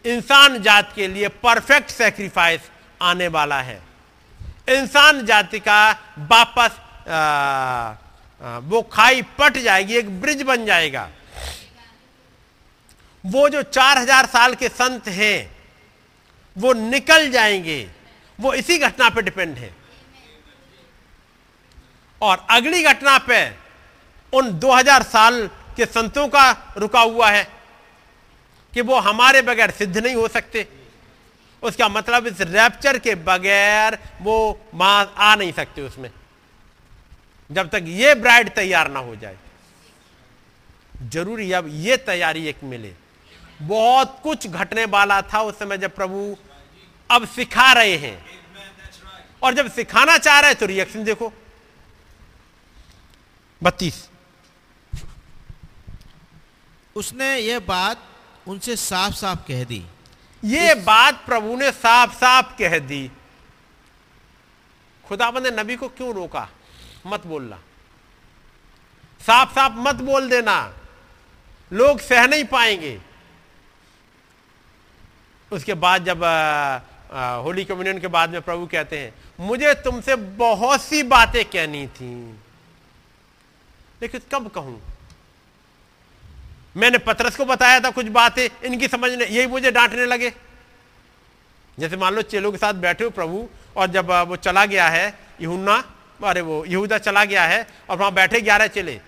इंसान 0.05 0.61
जात 0.61 0.91
के 0.95 1.07
लिए 1.07 1.27
परफेक्ट 1.39 1.89
सेक्रीफाइस 1.91 2.69
आने 3.01 3.27
वाला 3.27 3.61
है। 3.61 3.81
इंसान 4.69 5.25
जाति 5.25 5.59
का 5.59 5.91
वापस 6.19 6.79
वो 8.63 8.81
खाई 8.83 9.21
पट 9.39 9.57
जाएगी, 9.57 9.95
एक 9.95 10.09
ब्रिज 10.21 10.41
बन 10.41 10.65
जाएगा। 10.65 11.09
वो 13.23 13.47
जो 13.49 13.61
चार 13.63 13.97
हज़ार 13.97 14.25
साल 14.27 14.55
के 14.55 14.69
संत 14.69 15.07
हैं 15.09 15.60
वो 16.57 16.73
निकल 16.73 17.31
जाएँगे। 17.31 17.89
वो 18.39 18.53
इसी 18.53 18.77
घटना 18.77 19.09
पे 19.09 19.21
डिपेंड 19.21 19.57
है। 19.57 19.73
और 22.21 22.47
अगली 22.49 22.83
घटना 22.83 23.17
पे 23.17 23.55
उन 24.33 24.59
2000 24.59 25.03
साल 25.03 25.47
के 25.47 25.85
संतों 25.85 26.27
का 26.27 26.73
रुका 26.77 27.01
हुआ 27.01 27.29
है 27.31 27.47
कि 28.73 28.81
वो 28.81 28.99
हमारे 28.99 29.41
बगैर 29.41 29.71
सिद्ध 29.71 29.97
नहीं 29.97 30.15
हो 30.15 30.27
सकते। 30.27 30.67
उसका 31.63 31.89
मतलब 31.89 32.27
इस 32.27 32.41
रैप्चर 32.41 32.97
के 32.97 33.15
बगैर 33.15 33.99
वो 34.21 34.65
माँ 34.73 35.13
आ 35.17 35.35
नहीं 35.35 35.53
सकते 35.53 35.81
उसमें। 35.81 36.11
जब 37.51 37.69
तक 37.69 37.83
ये 37.87 38.15
ब्राइड 38.15 38.49
तैयार 38.49 38.91
ना 38.91 38.99
हो 38.99 39.15
जाए। 39.15 39.37
ज़रूरी 41.03 41.51
अब 41.51 41.65
ये 41.67 41.97
तैयारी 41.97 42.47
एक 42.47 42.63
मिले। 42.63 42.93
बहुत 43.61 44.19
कुछ 44.23 44.47
घटने 44.47 44.85
वाला 44.85 45.21
था 45.21 45.41
उस 45.41 45.59
समय 45.59 45.77
जब 45.77 45.95
प्रभु 45.95 46.37
अब 47.11 47.27
सिखा 47.27 47.73
रहे 47.73 47.97
हैं। 47.97 48.25
और 49.43 49.53
जब 49.53 49.71
सिखाना 49.71 50.17
चाह 50.17 50.39
रहे 50.39 50.49
हैं 50.49 50.59
तो 50.59 50.65
रिएक्शन 50.65 51.03
देखो। 51.03 51.33
बत्तीस। 53.63 54.09
उसने 56.95 57.37
यह 57.37 57.59
बात 57.59 58.07
उनसे 58.47 58.75
साफ़ 58.75 59.13
साफ़ 59.13 59.39
कह 59.47 59.63
दी। 59.63 59.85
ये 60.45 60.75
बात 60.75 61.25
प्रभु 61.25 61.55
ने 61.55 61.71
साफ़ 61.71 62.15
साफ़ 62.15 62.57
कह 62.57 62.79
दी। 62.79 63.11
खुदाबंद 65.07 65.47
ने 65.47 65.63
नबी 65.63 65.75
को 65.75 65.87
क्यों 65.89 66.13
रोका? 66.13 66.49
मत 67.07 67.27
बोलना। 67.27 67.55
साफ़ 69.21 69.51
साफ़ 69.51 69.73
मत 69.75 69.95
बोल 69.95 70.29
देना। 70.29 70.73
लोग 71.73 71.99
सह 71.99 72.27
नहीं 72.27 72.43
पाएँगे। 72.43 73.10
उसके 75.51 75.73
बाद 75.75 76.05
जब 76.05 76.23
होली 77.43 77.65
कम्युनियन 77.65 77.99
के 77.99 78.07
बाद 78.07 78.29
में 78.29 78.41
प्रभु 78.41 78.65
कहते 78.65 78.99
हैं, 78.99 79.13
मुझे 79.39 79.73
तुमसे 79.83 80.15
बहुत 80.15 80.81
सी 80.81 81.03
बातें 81.03 81.43
कहनी 81.45 81.85
थी। 81.87 82.13
लेकिन 84.01 84.21
कब 84.31 84.47
कहूँ? 84.49 84.81
मैंने 86.77 86.97
पतरस 86.97 87.35
को 87.35 87.45
बताया 87.45 87.79
था 87.79 87.89
कुछ 87.91 88.07
बातें, 88.07 88.47
इनकी 88.65 88.87
समझने 88.87 89.25
यही 89.25 89.47
मुझे 89.47 89.71
डांटने 89.71 90.05
लगे। 90.05 90.33
जैसे 91.77 91.97
मान 91.97 92.13
लो 92.13 92.21
चेलों 92.23 92.51
के 92.51 92.57
साथ 92.57 92.73
बैठे 92.75 93.03
हो 93.03 93.09
प्रभु, 93.09 93.47
और 93.77 93.87
जब 93.87 94.11
वो 94.27 94.35
चला 94.37 94.65
गया 94.65 94.87
है, 94.89 95.13
यहुन्ना, 95.41 95.83
अरे 96.23 96.41
वो, 96.41 96.63
यहूदा 96.65 96.97
चला 96.97 97.23
गया 97.25 97.43
है, 97.43 97.67
और 97.89 97.97
वहाँ 97.97 98.13
बैठे 98.13 98.41
ग्यारह 98.41 98.67
चेले। 98.67 98.99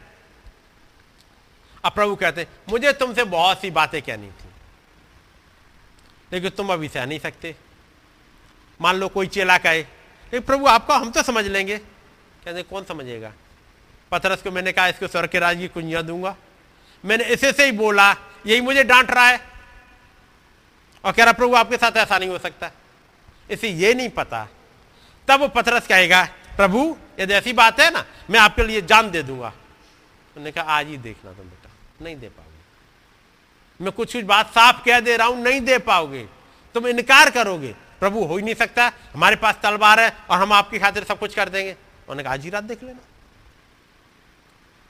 अब 1.84 1.92
प्रभु 1.92 2.16
कहते 2.16 2.48
मुझे 2.70 2.94
तुमसे 2.94 3.24
बहुत 3.26 3.62
सी 3.62 3.72
बातें 3.72 4.02
कहनी 4.02 4.28
थी। 4.28 4.43
लेकिन 6.34 6.50
तुम 6.50 6.74
अभी 6.74 6.88
सह 6.88 7.06
नहीं 7.06 7.20
सकते। 7.20 7.56
मान 8.82 8.96
लो 8.96 9.08
कोई 9.08 9.28
चेला 9.28 9.58
कहे 9.58 9.82
लेकिन 9.82 10.42
प्रभु, 10.42 10.66
आपका 10.66 10.96
हम 10.96 11.12
तो 11.12 11.24
समझ 11.24 11.46
लेंगे। 11.46 11.78
कहते, 11.78 12.64
कौन 12.64 12.84
समझेगा? 12.84 13.34
पथरस 14.12 14.42
को 14.42 14.52
मैंने 14.52 14.72
कहा, 14.72 14.88
इसको 14.88 15.08
स्वर 15.08 15.28
के 15.28 15.40
राज 15.40 15.58
की 15.58 15.68
कुंजियाँ 15.68 16.04
दूँगा। 16.04 16.36
मैंने 17.06 17.24
इसे 17.24 17.52
से 17.54 17.66
ही 17.66 17.72
बोला, 17.72 18.16
यही 18.46 18.62
मुझे 18.62 18.84
डांट 18.84 19.12
रहा 19.12 19.28
है। 19.28 19.40
और 21.06 21.12
कह 21.12 21.24
रहा, 21.24 21.34
प्रभु, 21.34 21.56
आपके 21.56 21.78
साथ 21.78 21.98
ऐसा 21.98 22.18
नहीं 22.18 22.30
हो 22.30 22.38
सकता। 22.38 22.72
इसे 23.50 23.70
ये 23.70 23.94
नहीं 23.94 24.10
पता। 24.10 24.48
तब 25.28 25.40
वो 25.40 25.48
पथरस 25.48 25.88
कहेगा, 25.88 26.24
प्रभु 26.58 26.98
यदि 27.20 27.34
ऐसी 27.34 27.54
बात 27.54 27.80
है 27.80 27.92
ना, 27.92 28.06
मैं 28.30 28.40
आपके 28.40 28.64
लिए 28.64 28.82
जान 28.82 29.12
दे 29.12 29.24
दूँगा। 29.24 29.48
उन्होंने 29.48 30.52
कहा, 30.52 30.64
आज 30.64 30.88
ही 30.88 30.98
देखना 30.98 31.32
तुम 31.32 31.46
बेटा, 31.46 31.70
नहीं 32.02 32.16
दे 32.16 32.30
पाओगे 32.30 32.53
मैं 33.84 33.92
कुछ 33.92 34.14
कुछ 34.14 34.24
बात 34.24 34.50
साफ़ 34.50 34.84
कह 34.86 35.00
दे 35.00 35.18
रहा 35.18 35.28
हूँ, 35.28 35.42
नहीं 35.42 35.62
दे 35.62 35.78
पाओगे। 35.78 36.30
तुम 36.74 36.88
इनकार 36.88 37.30
करोगे। 37.30 37.76
प्रभु, 38.00 38.26
हो 38.26 38.38
ही 38.38 38.44
नहीं 38.44 38.56
सकता। 38.56 38.92
हमारे 39.14 39.36
पास 39.36 39.56
तलवार 39.64 40.00
है 40.00 40.18
और 40.30 40.38
हम 40.38 40.54
आपकी 40.54 40.80
खातिर 40.80 41.04
सब 41.04 41.20
कुछ 41.20 41.36
कर 41.36 41.50
देंगे। 41.50 41.72
उन्होंने 41.72 42.24
कहा, 42.24 42.34
आज 42.34 42.44
ही 42.44 42.50
रात 42.50 42.64
देख 42.64 42.84
लेना। 42.84 43.00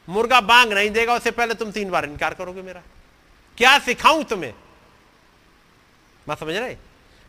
मुर्गा 0.10 0.42
बांग 0.42 0.74
नहीं 0.74 0.90
देगा, 0.90 1.14
उससे 1.14 1.32
पहले 1.32 1.54
तुम 1.54 1.72
तीन 1.72 1.90
बार 1.90 2.06
इनकार 2.06 2.34
करोगे 2.34 2.62
मेरा। 2.62 2.82
क्या 3.58 3.80
सिखाऊं 3.80 4.24
तुम्हें? 4.24 4.54
बात 6.28 6.40
समझ 6.40 6.56
रहे? 6.56 6.76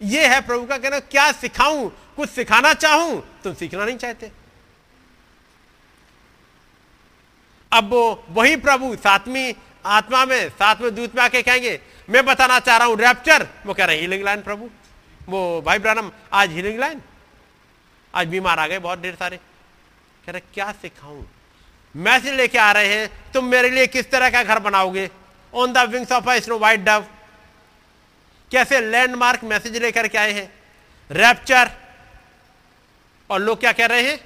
ये 0.02 0.26
है 0.26 0.40
प्रभु 0.40 0.66
का 0.66 0.78
कहना, 0.78 1.00
क्या 1.00 1.32
सिखाऊं? 1.32 1.88
कुछ 1.88 2.30
सिखाना 2.30 2.74
चाहूँ? 2.74 3.40
तुम 3.44 3.54
सीखना 3.54 3.84
नहीं 3.84 3.96
चाहते। 3.96 4.32
अब 7.72 7.94
वही 8.30 8.56
प्रभु, 8.56 8.96
सातवीं 8.96 9.54
आत्मा 9.84 10.24
में 10.24 10.48
सातवें 10.50 10.94
दूत 10.94 11.14
में 11.14 11.22
आके 11.22 11.42
कहेंगे, 11.42 11.80
मैं 12.10 12.24
बताना 12.24 12.58
चाह 12.60 12.76
रहा 12.76 12.86
हूँ 12.86 12.96
रैप्चर 12.98 13.46
वो 13.66 13.74
कह 13.74 13.84
रहे 13.84 14.00
हीलिंग 14.00 14.24
लाइन 14.24 14.42
प्रभु. 14.42 14.70
वो, 15.28 15.62
भाई 15.62 15.78
ब्रानम 15.78 16.10
आज 16.32 16.50
हीलिंग 16.50 16.78
लाइन 16.80 17.00
आज 18.14 18.26
बीमार 18.26 18.58
आ 18.58 18.66
गए 18.66 18.78
बहुत 18.78 19.00
ढेर 19.00 19.14
सारे. 19.14 19.36
कह 19.36 20.32
रहे, 20.32 20.40
क्या 20.54 20.70
सिखाऊं? 20.72 21.22
मैसेज 21.94 22.34
लेके 22.34 22.58
आ 22.58 22.70
रहे 22.72 22.94
हैं, 22.94 23.10
तुम 23.32 23.44
मेरे 23.44 23.70
लिए 23.70 23.86
किस 23.86 24.10
तरह 24.10 24.30
का 24.30 24.42
घर 24.42 24.58
बनाओगे? 24.58 25.08
On 25.52 25.72
the 25.72 25.78
wings 25.90 26.12
of 26.12 26.24
a 26.24 26.40
snow 26.42 26.58
white 26.58 26.80
dove 26.80 27.06
कैसे 28.50 28.80
लैंडमार्क 28.80 29.44
मैसेज 29.44 29.76
लेकर 29.76 30.08
के 30.08 30.18
आए 30.18 30.32
हैं? 30.32 30.52
रैप्चर 31.10 31.70
और 33.30 33.40
लोग 33.40 33.60
क्या 33.60 33.72
कह 33.72 33.86
रहे 33.86 34.10
हैं? 34.10 34.18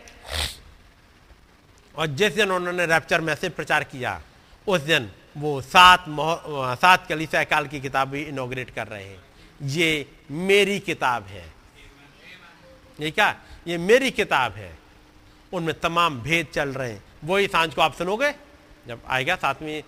और 1.94 2.06
जिस 2.06 2.32
दिन 2.32 2.50
उन्होंने 2.50 2.86
रैप्चर 2.86 3.20
मैसेज 3.20 3.52
प्रचार 3.52 3.84
किया, 3.84 4.20
उस 4.66 4.80
दिन 4.80 5.10
वो 5.36 5.60
सात 5.60 6.04
सात 6.80 7.06
कलीसिया 7.06 7.44
काल 7.44 7.66
की 7.66 7.80
किताब 7.80 8.08
भी 8.08 8.22
इनोग्रेट 8.22 8.70
कर 8.70 8.86
रहे 8.86 9.04
हैं। 9.04 9.24
ये 9.62 10.06
मेरी 10.30 10.78
किताब 10.80 11.26
है। 11.26 11.52
ये 13.00 13.10
क्या? 13.10 13.34
ये 13.66 13.78
मेरी 13.78 14.10
किताब 14.10 14.52
है। 14.52 14.78
उनमें 15.52 15.80
तमाम 15.80 16.20
भेद 16.20 16.46
चल 16.46 16.68
रहे 16.68 16.92
हैं। 16.92 17.04
वही 17.24 17.46
साँझ 17.46 17.74
को 17.74 17.82
आप 17.82 17.94
सुनोगे, 17.94 18.30
जब 18.86 19.00
आएगा 19.08 19.36
सातवीं 19.36 19.82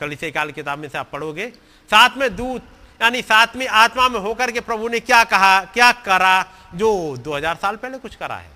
कलिसे 0.00 0.30
काल 0.30 0.50
किताब 0.52 0.78
में 0.78 0.88
से 0.88 0.98
आप 0.98 1.10
पढ़ोगे, 1.10 1.48
सातवें 1.90 2.36
दूत, 2.36 2.62
यानी 3.02 3.22
सातवीं 3.22 3.66
आत्मा 3.66 4.08
में 4.08 4.20
होकर 4.20 4.50
के 4.50 4.60
प्रभु 4.60 4.88
ने 4.88 5.00
क्या 5.00 5.24
कहा, 5.24 5.64
क्या 5.64 5.92
करा, 5.92 6.44
जो 6.74 7.16
2000 7.16 7.56
साल 7.56 7.76
पहले 7.76 7.98
कुछ 7.98 8.14
करा 8.14 8.36
है। 8.36 8.50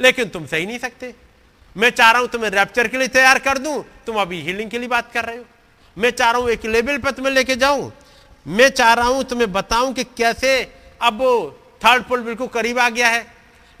लेकिन 0.00 0.28
तुम 0.28 0.46
सही 0.46 0.66
नहीं 0.66 0.78
सकते। 0.78 1.14
मैं 1.76 1.90
चाह 1.90 2.10
रहा 2.10 2.20
हूँ 2.20 2.28
तुम्हें 2.28 2.50
रैप्चर 2.50 2.88
के 2.88 2.98
लिए 2.98 3.08
तैयार 3.08 3.38
कर 3.38 3.58
दूँ। 3.58 3.84
तुम 4.06 4.16
अभी 4.16 4.40
हीलिंग 4.42 4.70
के 4.70 4.78
लिए 4.78 4.88
बात 4.88 5.12
कर 5.12 5.24
रहे 5.24 5.36
हो। 5.36 5.44
मैं 5.96 6.10
चाह 6.10 6.30
रहा 6.30 6.40
हूँ 6.40 6.50
एक 6.50 6.64
लेवल 6.66 6.98
पर 6.98 7.10
तुम्हें 7.10 7.32
लेके 7.34 7.56
जाऊँ। 7.56 7.92
मैं 8.46 8.68
चाह 8.70 8.92
रहा 8.94 9.06
हूँ 9.06 9.24
तुम्हें 9.24 9.52
बताऊँ 9.52 9.92
कि 9.94 10.04
कैसे 10.16 10.50
अब 11.00 11.22
थर्ड 11.82 12.04
पुल 12.04 12.20
बिल्कुल 12.22 12.48
करीब 12.48 12.78
आ 12.78 12.88
गया 12.90 13.08
है। 13.08 13.24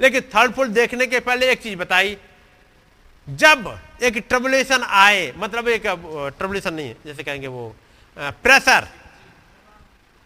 लेकिन 0.00 0.20
थर्ड 0.34 0.52
पुल 0.52 0.68
देखने 0.70 1.06
के 1.06 1.20
पहले 1.20 1.50
एक 1.52 1.62
चीज़ 1.62 1.76
बताई। 1.78 2.16
जब 3.28 3.78
एक 4.02 4.16
ट्रबुलेशन 4.28 4.82
आए 4.82 5.32
मतलब 5.36 5.68
एक 5.68 5.86
ट्रबुलेशन 6.38 6.74
नहीं 6.74 6.88
है 6.88 6.96
जैसे 7.06 7.22
कहेंगे 7.22 7.46
वो 7.46 7.74
प्रेशर 8.16 8.86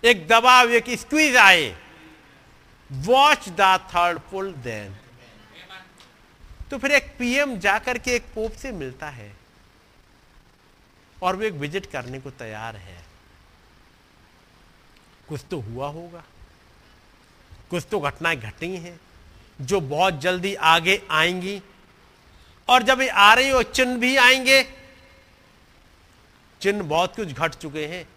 एक 0.02 0.26
दबाव, 0.28 0.70
एक 0.70 0.90
स्क्वीज 0.98 1.36
आए। 1.36 1.74
Watch 2.90 3.48
the 3.50 3.78
third 3.88 4.18
pull 4.30 4.52
then 4.64 4.94
तो 6.70 6.78
फिर 6.78 6.92
एक 6.92 7.14
पीएम 7.18 7.58
जाकर 7.58 7.98
के 7.98 8.14
एक 8.14 8.24
पोप 8.34 8.52
से 8.52 8.72
मिलता 8.72 9.08
है। 9.08 9.36
और 11.22 11.36
वो 11.36 11.42
एक 11.42 11.52
विज़िट 11.52 11.86
करने 11.86 12.20
को 12.20 12.30
तैयार 12.30 12.76
है। 12.76 13.04
कुछ 15.28 15.40
तो 15.50 15.60
हुआ 15.60 15.88
होगा। 15.88 16.24
कुछ 17.70 17.86
तो 17.90 18.00
घटनाएँ 18.00 18.36
घटी 18.36 18.76
हैं, 18.76 19.00
जो 19.60 19.80
बहुत 19.80 20.20
जल्दी 20.20 20.54
आगे 20.54 21.02
आएँगी। 21.10 21.62
और 22.68 22.82
जब 22.82 23.00
ये 23.00 23.08
आ 23.08 23.34
रही 23.34 23.50
हो 23.50 23.62
चिन्ह 23.62 23.98
भी 23.98 24.16
आएँगे। 24.16 24.62
चिन्ह 26.60 26.82
बहुत 26.82 27.16
कुछ 27.16 27.28
घट 27.28 27.54
चुके 27.54 27.86
हैं। 27.86 28.08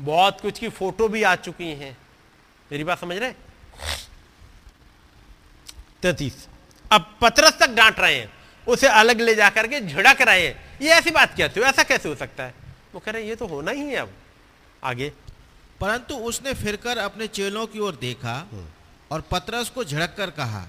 बहुत 0.00 0.40
कुछ 0.40 0.58
की 0.58 0.68
फ़ोटो 0.68 1.08
भी 1.08 1.22
आ 1.22 1.36
चुकी 1.36 1.68
हैं। 1.68 1.98
मेरी 2.72 2.84
बात 2.84 2.98
समझ 2.98 3.16
रहे 3.16 3.28
तैतीस 6.02 6.46
अब 6.90 7.14
पतरस 7.20 7.58
तक 7.60 7.70
डांट 7.70 7.98
रहे 8.00 8.14
हैं 8.14 8.30
उसे 8.66 8.88
अलग 8.88 9.20
ले 9.20 9.34
जाकर 9.34 9.66
के 9.66 9.80
झिड़क 9.80 10.20
रहे 10.22 10.46
हैं। 10.46 10.78
ये 10.82 10.88
ऐसी 10.90 11.10
बात 11.10 11.36
कहते 11.36 11.60
हो 11.60 11.66
ऐसा 11.66 11.82
कैसे 11.82 12.08
हो 12.08 12.14
सकता 12.14 12.42
है? 12.42 12.54
वो 12.94 13.00
कह 13.00 13.10
रहे 13.10 13.22
हैं 13.22 13.28
ये 13.28 13.36
तो 13.36 13.46
होना 13.46 13.70
ही 13.70 13.80
है 13.80 13.96
अब। 13.96 14.12
आगे। 14.84 15.12
परंतु 15.80 16.14
उसने 16.28 16.54
फिरकर 16.54 16.98
अपने 16.98 17.26
चेलों 17.28 17.66
की 17.66 17.78
ओर 17.78 17.98
देखा 18.00 18.36
और 19.10 19.20
पतरस 19.30 19.68
को 19.70 19.84
झड़क 19.84 20.14
कर 20.16 20.30
कहा 20.30 20.64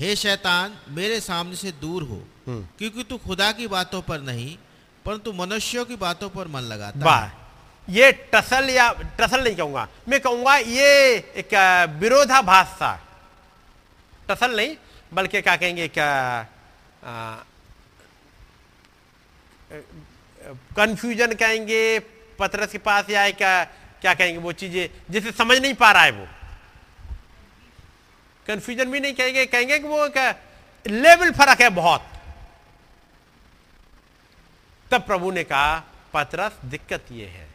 हे 0.00 0.14
शैतान 0.16 0.78
मेरे 0.88 1.20
सामने 1.20 1.56
से 1.56 1.72
दूर 1.80 2.02
हो 2.02 2.22
क्योंकि 2.48 3.04
तू 3.04 3.16
खुदा 3.18 3.50
की 3.52 3.66
बातों 3.68 4.00
पर 4.02 4.20
नहीं 4.20 4.56
परंतु 5.04 5.32
मनुष्यों 5.32 5.84
की 5.84 5.96
बातों 5.96 6.28
पर 6.30 6.48
मन 6.48 6.60
लगाता 6.62 7.04
वाह। 7.04 7.92
ये 7.92 8.10
टसल 8.34 8.70
या 8.70 8.90
टसल 9.20 9.44
नहीं 9.44 9.56
कहूँगा। 9.56 9.86
मैं 10.08 10.20
कहूँगा 10.20 10.56
ये 10.56 10.88
एक 11.36 11.54
विरोधाभास 12.00 12.74
था। 12.76 12.92
टसल 14.30 14.56
नहीं 14.56 14.76
बल्कि 15.12 15.40
क्या 15.42 15.56
कहेंगे 15.56 15.88
क्या 15.88 16.10
कंफ्यूजन 20.76 21.32
कहेंगे 21.34 21.82
पतरस 22.38 22.72
के 22.72 22.78
पास 22.78 23.10
या 23.10 23.24
अ, 23.26 23.64
क्या 24.00 24.14
कहेंगे 24.14 24.38
वो 24.40 24.52
चीज़ें 24.52 24.88
जिसे 25.10 25.32
समझ 25.32 25.58
नहीं 25.58 25.74
पा 25.74 25.90
रहा 25.92 26.02
है 26.02 26.10
वो। 26.10 26.26
कंफ्यूजन 28.46 28.90
भी 28.90 29.00
नहीं 29.00 29.14
कहेंगे 29.14 29.44
कहेंगे 29.46 29.78
कि 29.78 29.88
वो 29.88 30.04
एक 30.06 30.18
लेवल 30.86 31.30
फ़र्क 31.32 31.60
है 31.62 31.68
बहुत। 31.70 32.06
तब 34.86 35.02
प्रभु 35.06 35.30
ने 35.30 35.44
कहा 35.44 35.78
पतरस 36.14 36.52
दिक्कत 36.64 37.12
ये 37.12 37.26
है 37.26 37.48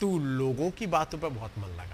तू 0.00 0.18
लोगों 0.18 0.70
की 0.70 0.86
बातों 0.86 1.18
पर 1.18 1.28
बहुत 1.30 1.58
मन 1.58 1.68
लगाता 1.70 1.93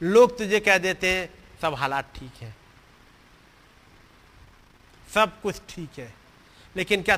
लोग 0.00 0.36
तुझे 0.38 0.60
कह 0.60 0.78
देते 0.78 1.08
हैं, 1.08 1.28
सब 1.62 1.74
हालात 1.74 2.12
ठीक 2.14 2.42
है। 2.42 2.54
सब 5.08 5.40
कुछ 5.42 5.60
ठीक 5.68 5.98
है। 5.98 6.12
लेकिन 6.74 7.02
क्या 7.02 7.16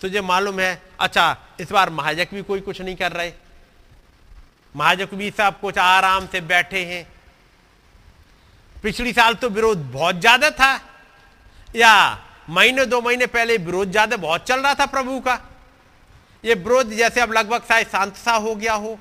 तुझे 0.00 0.20
मालूम 0.20 0.60
है 0.60 0.82
अच्छा 1.00 1.36
इस 1.60 1.72
बार 1.72 1.90
महाजक 1.90 2.34
भी 2.34 2.42
कोई 2.42 2.60
कुछ 2.60 2.80
नहीं 2.80 2.96
कर 2.96 3.12
रहे। 3.12 3.32
महाजक 4.74 5.14
भी 5.14 5.30
सब 5.30 5.60
कुछ 5.60 5.78
आराम 5.78 6.26
से 6.26 6.40
बैठे 6.42 6.84
हैं। 6.84 7.06
पिछली 8.76 9.12
साल 9.12 9.34
तो 9.34 9.48
विरोध 9.50 9.90
बहुत 9.92 10.16
ज़्यादा 10.16 10.50
था। 10.50 10.74
या 11.68 12.18
महीने, 12.50 12.84
दो 12.86 13.00
महीने 13.00 13.26
पहले 13.28 13.56
विरोध 13.58 13.90
ज़्यादा 13.90 14.16
बहुत 14.18 14.46
चल 14.46 14.60
रहा 14.60 14.74
था 14.74 14.86
प्रभु 14.88 15.18
का। 15.20 15.40
ये 16.44 16.54
विरोध 16.56 16.90
जैसे 16.92 17.20
अब 17.20 17.32
लगभग 17.32 17.62
शायद 17.68 17.86
शांत 17.88 18.16
सा 18.16 18.32
हो 18.34 18.54
गया 18.54 18.74
हो। 18.74 18.98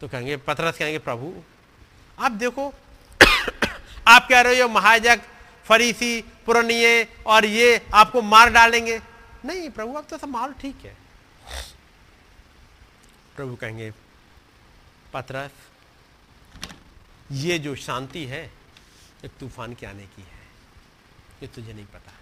तो 0.00 0.08
कहेंगे, 0.08 0.36
पतरस 0.36 0.78
कहेंगे, 0.78 0.98
प्रभु, 0.98 1.42
आप 2.18 2.32
देखो, 2.32 2.74
आप 4.08 4.28
कह 4.30 4.40
रहे 4.40 4.60
हो 4.60 4.68
महाजक 4.68 5.20
फरीसी, 5.64 6.22
पुरनिये, 6.22 7.08
और 7.26 7.44
ये 7.44 7.86
आपको 7.94 8.22
मार 8.22 8.50
डालेंगे। 8.50 9.00
नहीं, 9.44 9.70
प्रभु, 9.70 9.92
अब 9.92 10.04
तो 10.04 10.26
माहौल 10.26 10.52
ठीक 10.52 10.76
है। 10.84 10.96
प्रभु 13.36 13.56
कहेंगे, 13.56 13.92
पतरस, 15.12 15.50
ये 17.32 17.58
जो 17.58 17.74
शांति 17.74 18.24
है 18.24 18.52
एक 19.24 19.30
तूफ़ान 19.40 19.74
के 19.74 19.86
आने 19.86 20.06
की 20.06 20.22
है। 20.22 20.40
ये 21.42 21.46
तुझे 21.46 21.72
नहीं 21.72 21.86
पता। 21.86 22.12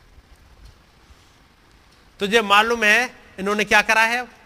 तुझे 2.20 2.42
मालूम 2.42 2.84
है, 2.84 3.14
इन्होंने 3.38 3.64
क्या 3.64 3.82
करा 3.82 4.02
है? 4.02 4.37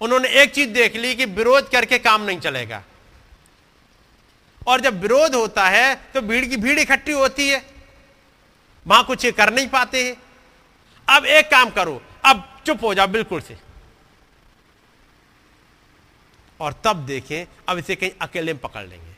उन्होंने 0.00 0.28
एक 0.42 0.54
चीज़ 0.54 0.70
देख 0.70 0.96
ली 0.96 1.14
कि 1.14 1.24
विरोध 1.24 1.70
करके 1.70 1.98
काम 1.98 2.22
नहीं 2.22 2.40
चलेगा। 2.40 2.82
और 4.66 4.80
जब 4.80 5.00
विरोध 5.00 5.34
होता 5.34 5.68
है 5.68 5.94
तो 6.14 6.20
भीड़ 6.20 6.44
की 6.44 6.56
भीड़ 6.56 6.78
इकट्ठी 6.78 7.12
होती 7.12 7.48
है। 7.48 7.64
वहाँ 8.86 9.04
कुछ 9.04 9.26
कर 9.26 9.52
नहीं 9.52 9.68
पाते 9.68 10.04
हैं। 10.04 10.16
अब 11.08 11.26
एक 11.26 11.46
काम 11.46 11.70
करो, 11.70 12.02
अब 12.24 12.62
चुप 12.66 12.82
हो 12.82 12.94
जाओ 12.94 13.06
बिल्कुल 13.06 13.40
से। 13.40 13.58
और 16.60 16.80
तब 16.84 16.96
देखें, 16.96 17.44
अब 17.68 17.78
इसे 17.78 17.94
कहीं 17.96 18.10
अकेले 18.20 18.52
में 18.52 18.60
पकड़ 18.60 18.86
लेंगे। 18.86 19.14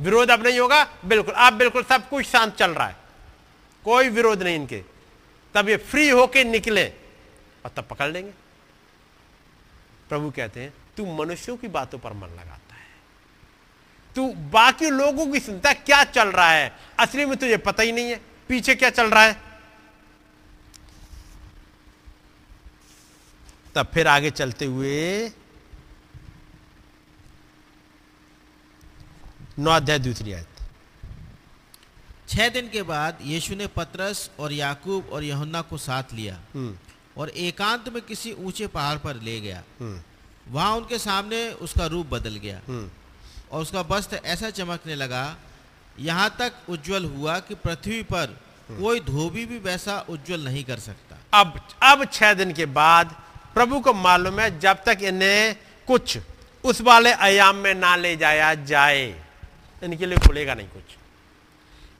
विरोध 0.00 0.30
अब 0.30 0.46
नहीं 0.46 0.58
होगा, 0.58 0.84
बिल्कुल, 1.04 1.34
अब 1.34 1.52
बिल्कुल 1.52 1.82
सब 1.82 2.08
कुछ 2.08 2.26
शांत 2.26 2.54
चल 2.56 2.70
रहा 2.70 2.86
है। 2.86 2.96
कोई 3.84 4.08
विरोध 4.08 4.42
नहीं 4.42 4.54
इनके। 4.54 4.82
तब 5.54 5.68
ये 5.68 5.76
फ्री 5.76 6.08
होके 6.08 6.44
निकले, 6.44 6.86
और 7.64 7.70
तब 7.76 7.84
पकड़ 7.84 8.08
लेंगे। 8.08 8.45
प्रभु 10.08 10.30
कहते 10.30 10.62
हैं 10.62 10.74
तू 10.96 11.06
मनुष्यों 11.16 11.56
की 11.56 11.68
बातों 11.68 11.98
पर 11.98 12.12
मन 12.12 12.28
लगाता 12.28 12.74
है। 12.74 12.86
तू 14.16 14.32
बाकी 14.50 14.90
लोगों 14.90 15.26
की 15.26 15.40
सुनता 15.40 15.68
है 15.68 15.74
क्या 15.74 16.04
चल 16.04 16.28
रहा 16.28 16.50
है? 16.50 16.72
असली 16.98 17.24
में 17.24 17.36
तुझे 17.36 17.56
पता 17.56 17.82
ही 17.82 17.92
नहीं 17.92 18.10
है 18.10 18.20
पीछे 18.48 18.74
क्या 18.74 18.90
चल 18.90 19.10
रहा 19.10 19.22
है? 19.22 19.40
तब 23.74 23.86
फिर 23.94 24.08
आगे 24.08 24.30
चलते 24.30 24.64
हुए 24.64 25.32
नौ 29.58 29.70
अध्याय 29.70 29.98
दूसरी 29.98 30.32
आयत। 30.32 30.48
छह 32.28 32.48
दिन 32.48 32.68
के 32.68 32.82
बाद 32.82 33.18
यीशु 33.22 33.54
ने 33.54 33.66
पतरस 33.66 34.30
और 34.38 34.52
याकूब 34.52 35.08
और 35.08 35.24
यहुन्ना 35.24 35.62
को 35.62 35.78
साथ 35.78 36.12
लिया। 36.12 36.40
हम्म। 36.54 36.78
और 37.16 37.28
एकांत 37.28 37.88
में 37.88 38.02
किसी 38.02 38.32
ऊँचे 38.32 38.66
पहाड़ 38.66 38.98
पर 38.98 39.20
ले 39.22 39.40
गया। 39.40 39.62
हम्म। 39.80 40.00
वहाँ 40.48 40.76
उनके 40.76 40.98
सामने 40.98 41.50
उसका 41.62 41.86
रूप 41.86 42.06
बदल 42.06 42.36
गया। 42.36 42.60
हम्म। 42.66 42.90
और 43.52 43.62
उसका 43.62 43.80
वस्त्र 43.90 44.20
ऐसा 44.24 44.50
चमकने 44.50 44.94
लगा 44.94 45.36
यहाँ 46.00 46.28
तक 46.38 46.52
उज्जवल 46.68 47.04
हुआ 47.04 47.38
कि 47.40 47.54
पृथ्वी 47.54 48.02
पर 48.02 48.36
कोई 48.70 49.00
धोबी 49.00 49.44
भी 49.46 49.58
वैसा 49.58 49.98
उज्जवल 50.08 50.40
नहीं 50.40 50.64
कर 50.64 50.78
सकता। 50.78 51.16
अब 51.32 51.60
अब 51.82 52.04
छह 52.12 52.32
दिन 52.34 52.52
के 52.52 52.66
बाद 52.66 53.14
प्रभु 53.54 53.80
को 53.80 53.92
मालूम 53.94 54.40
है 54.40 54.58
जब 54.60 54.82
तक 54.86 54.98
इन्हें 55.02 55.56
कुछ 55.88 56.18
उस 56.64 56.80
वाले 56.80 57.12
आयाम 57.12 57.56
में 57.56 57.74
ना 57.74 57.94
ले 57.96 58.16
जाया 58.16 58.54
जाए 58.64 59.04
इनके 59.82 60.06
लिए 60.06 60.18
खुलेगा 60.26 60.54
नहीं 60.54 60.68
कुछ। 60.68 60.96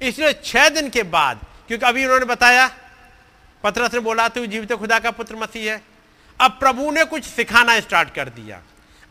इसलिए 0.01 0.33
छह 0.45 0.69
दिन 0.69 0.89
के 0.91 1.03
बाद 1.03 1.41
क्योंकि 1.69 1.87
अभी 1.87 2.05
उन्होंने 2.05 2.27
बताया 2.27 2.67
पत्रस 3.63 3.95
ने 3.95 4.01
बोला, 4.01 4.29
तू 4.29 4.47
जीवित 4.47 4.73
खुदा 4.73 4.99
का 4.99 5.11
पुत्र 5.11 5.37
मसीह 5.37 5.73
है। 5.73 5.83
अब 6.41 6.51
प्रभु 6.51 6.91
ने 6.91 7.05
कुछ 7.05 7.25
सिखाना 7.25 7.81
स्टार्ट 7.81 8.15
कर 8.15 8.29
दिया। 8.29 8.63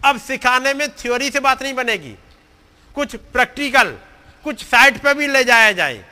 अब 0.05 0.19
सिखाने 0.19 0.73
में 0.73 0.89
थ्योरी 0.89 1.29
से 1.29 1.39
बात 1.39 1.63
नहीं 1.63 1.73
बनेगी। 1.73 2.15
कुछ 2.95 3.15
प्रैक्टिकल 3.15 3.97
कुछ 4.43 4.65
साइट 4.65 4.97
पर 4.97 5.13
भी 5.13 5.27
ले 5.27 5.43
जाया 5.43 5.71
जाए। 5.71 6.05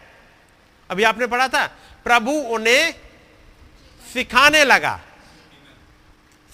अभी 0.90 1.03
आपने 1.03 1.28
पढ़ा 1.28 1.48
था, 1.48 1.66
प्रभु 2.03 2.32
उन्हें 2.32 2.94
सिखाने 4.14 4.64
लगा। 4.64 5.00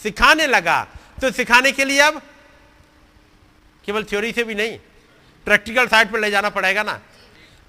सिखाने 0.04 0.48
लगा। 0.48 0.88
तो 1.22 1.32
सिखाने 1.32 1.72
के 1.72 1.86
लिए 1.86 2.00
अब 2.00 2.22
केवल 3.86 4.04
थ्योरी 4.04 4.32
से 4.32 4.44
भी 4.44 4.56
नहीं 4.56 4.78
प्रैक्टिकल 5.46 5.88
साइड 5.88 6.12
पर 6.12 6.20
ले 6.20 6.32
जाना 6.32 6.50
पड़ेगा 6.50 6.84
ना। 6.84 7.00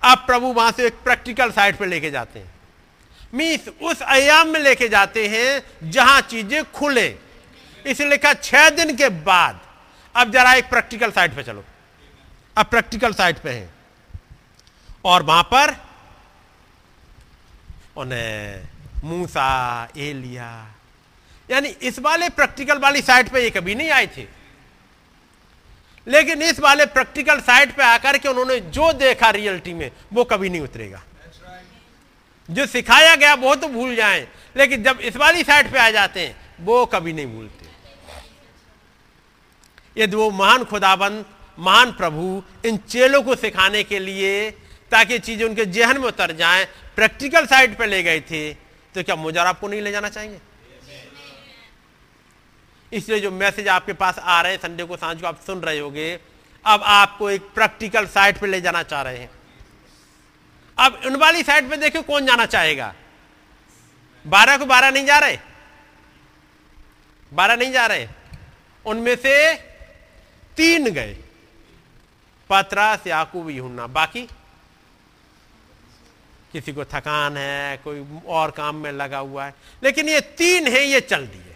अब 0.03 0.19
प्रभु 0.19 0.47
वहाँ 0.47 0.73
से 0.73 0.87
एक 0.87 0.95
प्रैक्टिकल 0.95 1.51
साइड 1.51 1.77
पर 1.77 1.87
लेके 1.87 2.11
जाते 2.11 2.39
हैं। 2.39 2.60
मीन्स 3.35 3.69
उस 3.83 4.03
आयाम 4.03 4.49
में 4.49 4.61
लेके 4.61 4.89
जाते 4.89 5.27
हैं 5.29 5.91
जहाँ 5.91 6.21
चीज़ें 6.21 6.73
खुले। 6.73 7.07
इसलिए 7.87 8.09
लिखा 8.11 8.33
छह 8.35 8.71
दिन 8.71 8.97
के 8.97 9.09
बाद। 9.09 9.61
अब 10.15 10.31
जरा 10.31 10.55
एक 10.55 10.69
प्रैक्टिकल 10.71 11.11
साइड 11.11 11.35
पे 11.35 11.43
चलो। 11.43 11.65
अब 12.57 12.67
प्रैक्टिकल 12.67 13.13
साइड 13.13 13.39
पे 13.39 13.51
है। 13.51 13.71
और 15.05 15.23
वहाँ 15.23 15.43
पर 15.43 15.77
उन्हें 17.97 18.69
मूसा, 19.05 19.89
एलिया, 19.97 20.75
यानी 21.51 21.69
इस 21.69 21.99
वाले 21.99 22.29
प्रैक्टिकल 22.29 22.79
वाली 22.79 23.03
साइड 23.03 23.29
पे 23.29 23.43
ये 23.43 23.51
कभी 23.51 23.75
नहीं 23.75 23.91
आए 23.91 24.07
थे। 24.07 24.27
लेकिन 26.07 26.43
इस 26.43 26.61
वाले 26.61 26.87
प्रैक्टिकल 26.87 27.41
साइड 27.41 27.73
पे 27.73 27.83
आकर 27.83 28.19
के 28.19 28.29
उन्होंने 28.29 28.59
जो 28.61 28.93
देखा 28.93 29.31
रियलिटी 29.31 29.75
में, 29.75 29.91
वो 30.13 30.25
कभी 30.25 30.51
नहीं 30.51 30.61
उतरेगा। 30.61 31.03
जो 32.51 32.67
सिखाया 32.67 33.15
गया 33.17 33.35
वो 33.37 33.55
तो 33.55 33.69
भूल 33.69 33.95
जाएँ। 33.97 34.27
लेकिन 34.57 34.83
जब 34.83 35.01
इस 35.01 35.17
वाली 35.17 35.43
साइड 35.45 35.71
पे 35.73 35.79
आ 35.79 35.91
जाते 35.91 36.21
हैं, 36.21 36.37
वो 36.61 36.87
कभी 36.87 37.13
नहीं 37.13 37.27
भूलते। 37.27 37.69
यदि 39.97 40.17
वो 40.17 40.31
महान 40.31 40.65
खुदाबंद, 40.65 41.25
महान 41.59 41.93
प्रभु, 41.93 42.43
इन 42.65 42.77
चेलों 42.79 43.23
को 43.23 43.35
सिखाने 43.37 43.83
के 43.85 43.99
लिए 43.99 44.51
ताकि 44.93 45.19
चीज़ें 45.21 45.47
उनके 45.47 45.65
जहन 45.67 45.99
में 45.99 46.07
उतर 46.09 46.33
जाएँ। 46.37 46.65
प्रैक्टिकल 46.97 47.47
साइड 47.47 47.77
पे 47.79 47.87
ले 47.87 48.03
गए 48.03 48.21
थे 48.21 48.53
तो 48.95 49.03
क्या 49.03 49.17
मुझे 49.17 49.39
और 49.41 49.47
आपको 49.47 49.69
नहीं 49.69 49.81
ले 49.83 49.93
जाना 49.93 50.09
चाहेंगे? 50.09 50.39
इसलिए 52.93 53.21
जो 53.21 53.31
मैसेज 53.31 53.69
आपके 53.69 53.93
पास 53.95 54.19
आ 54.19 54.41
रहे 54.43 54.53
हैं 54.53 54.59
संडे 54.61 54.85
को 54.85 54.97
साँझ 54.97 55.21
को 55.21 55.27
आप 55.27 55.41
सुन 55.47 55.61
रहे 55.61 55.79
होगे, 55.79 56.13
अब 56.65 56.83
आपको 56.85 57.31
एक 57.31 57.43
प्रैक्टिकल 57.55 58.07
साइड 58.09 58.39
पे 58.39 58.47
ले 58.47 58.61
जाना 58.61 58.83
चाह 58.83 59.03
रहे 59.03 59.19
हैं। 59.19 59.31
अब 60.81 61.01
उन 61.07 61.17
वाली 61.17 61.43
साइड 61.43 61.71
पे 61.71 61.77
देखो 61.77 62.03
कौन 62.03 62.27
जाना 62.27 62.47
चाहेगा। 62.47 62.95
बारह 64.27 64.57
को 64.57 64.65
बारह 64.65 64.91
नहीं 64.91 65.07
जा 65.07 65.19
रहे? 65.19 65.39
बारह 67.33 67.57
नहीं 67.57 67.73
जा 67.73 67.87
रहे। 67.87 68.09
उनमें 68.87 69.17
से 69.17 69.55
तीन 70.57 70.91
गए। 70.91 71.19
पतरस, 72.51 73.07
याकूब, 73.07 73.51
यूहन्ना। 73.51 73.87
बाकी? 73.87 74.29
किसी 76.53 76.73
को 76.73 76.85
थकान 76.85 77.37
है, 77.37 77.77
कोई 77.77 78.07
और 78.27 78.51
काम 78.51 78.77
में 78.77 78.93
लगा 78.93 79.19
हुआ 79.19 79.45
है। 79.45 79.55
लेकिन 79.83 80.09
ये 80.09 80.21
तीन 80.21 80.67
है, 80.67 80.85
ये 80.85 81.01
चल 81.01 81.27
दिए। 81.27 81.55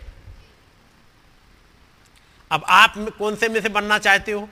अब 2.50 2.64
आप 2.68 2.94
कौन 3.18 3.36
से 3.36 3.48
में 3.48 3.60
से 3.60 3.68
बनना 3.68 3.98
चाहते 3.98 4.32
हो? 4.32 4.48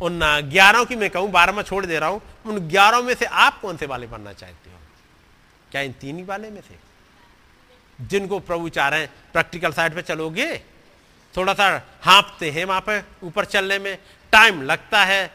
उन 0.00 0.20
ग्यारह 0.44 0.84
की 0.84 0.96
मैं 0.96 1.10
कहूँ, 1.10 1.30
बारह 1.30 1.52
में 1.52 1.62
छोड़ 1.62 1.84
दे 1.86 1.98
रहा 1.98 2.08
हूँ, 2.08 2.20
उन 2.46 2.58
ग्यारह 2.68 3.00
में 3.00 3.14
से 3.14 3.24
आप 3.24 3.60
कौन 3.60 3.76
से 3.76 3.86
वाले 3.86 4.06
बनना 4.06 4.32
चाहते 4.32 4.70
हो? 4.70 4.78
क्या 5.70 5.80
इन 5.80 5.92
तीन 5.92 6.16
ही 6.16 6.22
वाले 6.24 6.50
में 6.50 6.60
से? 6.60 6.78
जिनको 7.98 8.38
प्रभु 8.40 8.68
चाह 8.68 8.88
रहे 8.88 9.00
हैं, 9.00 9.10
प्रैक्टिकल 9.32 9.72
साइड 9.72 9.94
पे 9.94 10.02
चलोगे 10.02 10.56
थोड़ा 11.34 11.54
सा 11.54 11.66
हाँपते 12.02 12.50
हैं 12.50 12.64
वहाँ 12.64 12.80
पे, 12.80 13.00
ऊपर 13.22 13.44
चलने 13.44 13.78
में, 13.78 13.96
टाइम 14.32 14.62
लगता 14.62 15.04
है, 15.04 15.26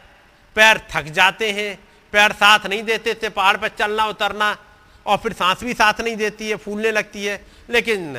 पैर 0.55 0.81
थक 0.91 1.11
जाते 1.11 1.51
हैं, 1.51 1.77
पैर 2.13 2.31
साथ 2.31 2.65
नहीं 2.65 2.83
देते 2.83 3.13
थे, 3.13 3.29
पहाड़ 3.29 3.57
पर 3.57 3.69
चलना, 3.69 4.05
उतरना, 4.05 4.55
और 5.05 5.17
फिर 5.17 5.33
सांस 5.33 5.63
भी 5.63 5.73
साथ 5.73 6.01
नहीं 6.01 6.15
देती 6.15 6.49
है, 6.49 6.55
फूलने 6.55 6.91
लगती 6.91 7.25
है, 7.25 7.45
लेकिन 7.69 8.13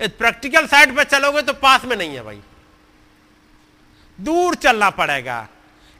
प्रैक्टिकल 0.00 0.66
साइड 0.66 0.96
पे 0.96 1.04
चलोगे 1.04 1.42
तो 1.42 1.52
पास 1.52 1.84
में 1.84 1.96
नहीं 1.96 2.14
है 2.14 2.22
भाई। 2.22 2.40
दूर 4.18 4.54
चलना 4.54 4.90
पड़ेगा। 4.90 5.46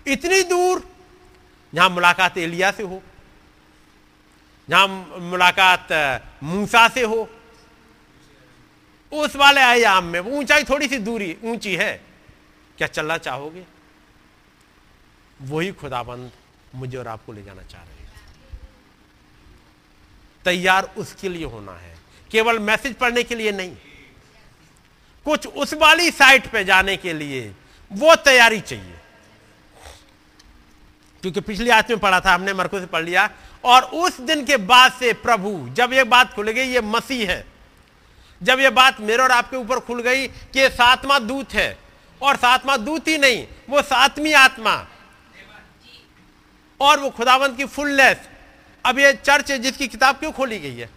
इतनी 0.07 0.43
दूर। 0.43 0.89
जहाँ 1.75 1.89
मुलाकात 1.91 2.39
एलिया 2.39 2.71
से 2.71 2.83
हो। 2.83 3.03
जहाँ 4.69 4.89
मुलाकात 5.19 5.89
मूसा 6.43 6.89
से 6.89 7.03
हो। 7.03 7.31
उस 9.13 9.37
वाले 9.37 9.61
आयाम 9.61 10.05
में 10.05 10.21
ऊंचाई 10.21 10.65
थोड़ी 10.65 10.89
सी 10.89 10.99
दूरी, 10.99 11.37
ऊँची 11.45 11.77
है। 11.77 12.05
क्या 12.79 12.89
चलना 12.89 13.19
चाहोगे? 13.19 13.65
वही 15.43 15.73
खुदाबंद 15.73 16.33
मुझे 16.75 16.97
और 16.99 17.09
आपको 17.09 17.33
ले 17.33 17.43
जाना 17.43 17.63
चाह 17.63 17.83
रहे 17.83 17.93
हैं। 17.93 18.13
तैयार 20.45 20.95
उसके 20.97 21.29
लिए 21.29 21.45
होना 21.45 21.73
है। 21.73 21.99
केवल 22.31 22.59
मैसेज 22.59 22.95
पढ़ने 22.95 23.23
के 23.23 23.35
लिए 23.35 23.53
नहीं। 23.53 23.77
कुछ 25.25 25.47
उस 25.47 25.75
वाली 25.75 26.11
साइट 26.11 26.47
पे 26.47 26.65
जाने 26.65 26.97
के 26.97 27.13
लिए 27.13 27.55
वो 27.93 28.15
तैयारी 28.15 28.61
चाहिए। 28.61 28.99
क्योंकि 31.23 31.41
पिछली 31.41 31.71
आयत 31.71 31.91
में 31.91 31.99
पढ़ा 31.99 32.21
था, 32.21 32.35
हमने 32.35 32.53
मरको 32.53 32.81
से 32.81 32.87
पढ़ 32.87 33.05
लिया। 33.05 33.31
और 33.65 33.83
उस 33.83 34.21
दिन 34.21 34.45
के 34.45 34.57
बाद 34.57 34.93
से 34.93 35.13
प्रभु, 35.13 35.69
जब 35.73 35.93
ये 35.93 36.05
बात 36.05 36.35
खुल 36.35 36.51
गई, 36.51 36.65
ये 36.65 36.81
मसीह 36.81 37.31
है। 37.31 37.47
जब 38.43 38.61
ये 38.61 38.71
बात 38.71 39.01
मेरे 39.01 39.23
और 39.23 39.31
आपके 39.31 39.57
ऊपर 39.57 39.81
खुल 39.81 40.03
गई 40.03 40.27
कि 40.27 40.61
ये 40.61 40.69
सातवां 40.69 41.27
दूत 41.27 41.53
है, 41.53 41.79
और 42.23 42.37
सातवां 42.37 42.85
दूत 42.85 43.09
ही 43.09 43.19
नहीं, 43.19 43.47
वो 43.71 43.83
सातवीं 43.83 44.35
आत्मा। 44.35 44.87
और 46.81 47.01
वो 47.01 47.11
खुदावंत 47.11 47.57
की 47.57 47.65
फुलनेस 47.65 48.17
अब 48.85 48.99
ये 48.99 49.13
चर्च 49.13 49.51
है 49.51 49.59
जिसकी 49.59 49.89
किताब 49.89 50.17
क्यों 50.17 50.33
खोली 50.33 50.59
गई 50.59 50.77
है? 50.77 50.91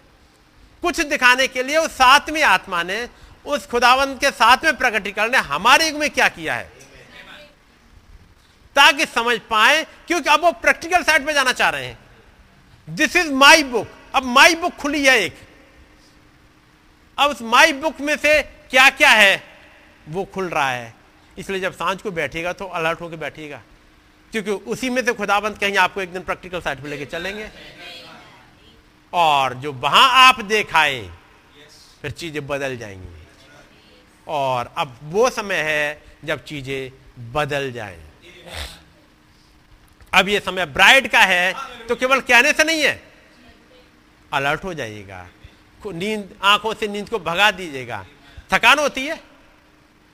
कुछ 0.82 1.00
दिखाने 1.00 1.46
के 1.46 1.62
लिए 1.62 1.76
उस 1.76 1.90
सातवीं 1.90 2.42
आत्मा 2.42 2.82
ने, 2.82 3.08
उस 3.46 3.66
खुदावंत 3.66 4.20
के 4.20 4.30
सातवें 4.30 4.76
प्रकटीकरण 4.76 5.30
ने 5.30 5.38
हमारे 5.38 5.88
युग 5.88 6.00
में 6.00 6.10
क्या 6.10 6.28
किया 6.28 6.54
है? 6.54 6.72
ताकि 8.76 9.06
समझ 9.06 9.38
पाए, 9.50 9.82
क्योंकि 10.06 10.30
अब 10.30 10.44
वो 10.44 10.52
प्रैक्टिकल 10.54 11.02
साइड 11.02 11.26
पे 11.26 11.32
जाना 11.32 11.52
चाह 11.52 11.70
रहे 11.70 11.86
हैं। 11.86 11.98
दिस 12.88 13.16
इज़ 13.16 13.32
माई 13.32 13.62
बुक 13.64 13.88
अब 14.14 14.24
माई 14.24 14.54
बुक 14.54 14.74
खुली 14.74 15.04
है 15.04 15.18
एक। 15.20 15.38
अब 17.18 17.30
उस 17.30 17.42
माई 17.44 17.72
बुक 17.72 18.00
में 18.00 18.16
से 18.16 18.42
क्या 18.42 18.88
क्या 18.90 19.10
है? 19.10 19.42
वो 20.08 20.24
खुल 20.24 20.48
रहा 20.48 20.70
है। 20.70 20.94
इसलिए 21.36 21.60
जब 21.60 21.72
साँझ 21.72 22.00
को 22.02 22.10
बैठेगा 22.10 22.52
तो 22.52 22.64
अलर्ट 22.64 23.00
होकर 23.00 23.16
बैठिएगा। 23.16 23.60
क्योंकि 24.32 24.50
उसी 24.70 24.90
में 24.90 25.04
से 25.04 25.12
खुदाबंद 25.12 25.58
कहीं 25.58 25.76
आपको 25.78 26.00
एक 26.00 26.12
दिन 26.12 26.22
प्रैक्टिकल 26.22 26.60
साइड 26.60 26.82
पे 26.82 26.88
लेके 26.88 27.04
चलेंगे। 27.06 27.48
और 29.12 29.54
जो 29.54 29.72
वहाँ 29.74 30.08
आप 30.26 30.40
देखाए 30.40 31.00
फिर 32.02 32.10
चीज़ें 32.10 32.46
बदल 32.46 32.76
जाएँगी। 32.76 33.14
और 34.26 34.72
अब 34.78 34.98
वो 35.04 35.28
समय 35.30 35.62
है 35.62 36.02
जब 36.24 36.44
चीज़ें 36.44 37.32
बदल 37.32 37.70
जाएँ। 37.72 38.05
अब 40.12 40.28
ये 40.28 40.40
समय 40.40 40.66
ब्राइड 40.66 41.10
का 41.10 41.20
है 41.20 41.52
तो 41.86 41.96
केवल 41.96 42.20
कहने 42.20 42.52
से 42.52 42.64
नहीं 42.64 42.82
है। 42.82 43.02
अलर्ट 44.32 44.64
हो 44.64 44.74
जाइएगा। 44.74 45.28
नींद, 45.86 46.38
आँखों 46.42 46.74
से 46.74 46.88
नींद 46.88 47.08
को 47.08 47.18
भगा 47.18 47.50
दीजिएगा। 47.50 48.04
थकान 48.52 48.78
होती 48.78 49.06
है। 49.06 49.16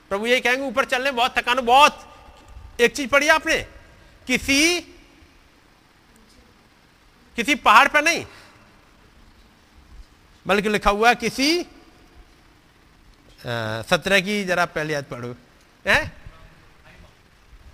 प्रभु 0.09 0.27
ये 0.27 0.39
कहेंगे, 0.41 0.63
ऊपर 0.63 0.85
चलने 0.85 1.11
बहुत 1.11 1.37
थकान 1.37 1.61
बहुत। 1.61 2.09
एक 2.81 2.95
चीज़ 2.95 3.09
पढ़ी 3.09 3.27
आपने? 3.27 3.57
किसी 4.27 4.79
किसी 7.37 7.55
पहाड़ 7.55 7.87
पर 7.87 8.03
नहीं। 8.03 8.25
बल्कि 10.45 10.69
लिखा 10.69 10.89
हुआ 10.89 11.13
किसी 11.13 11.63
सत्रह 13.85 14.19
की, 14.19 14.43
जरा 14.45 14.65
पहले 14.65 14.93
याद 14.93 15.05
पढ़ो। 15.05 15.35
है? 15.87 16.22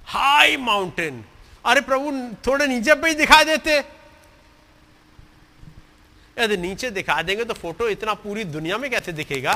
हाई 0.10 0.58
माउंटेन 0.58 1.24
अरे 1.66 1.82
प्रभु, 1.82 2.12
थोड़े 2.48 2.68
नीचे 2.68 2.94
पे 2.96 3.08
ही 3.08 3.16
दिखा 3.16 3.44
देते। 3.44 3.78
यदि 6.38 6.58
नीचे 6.58 6.90
दिखा 6.92 7.22
देंगे 7.22 7.44
तो 7.46 7.54
फ़ोटो 7.54 7.88
इतना 7.90 8.14
पूरी 8.14 8.44
दुनिया 8.46 8.78
में 8.78 8.90
कैसे 8.92 9.12
दिखेगा? 9.12 9.54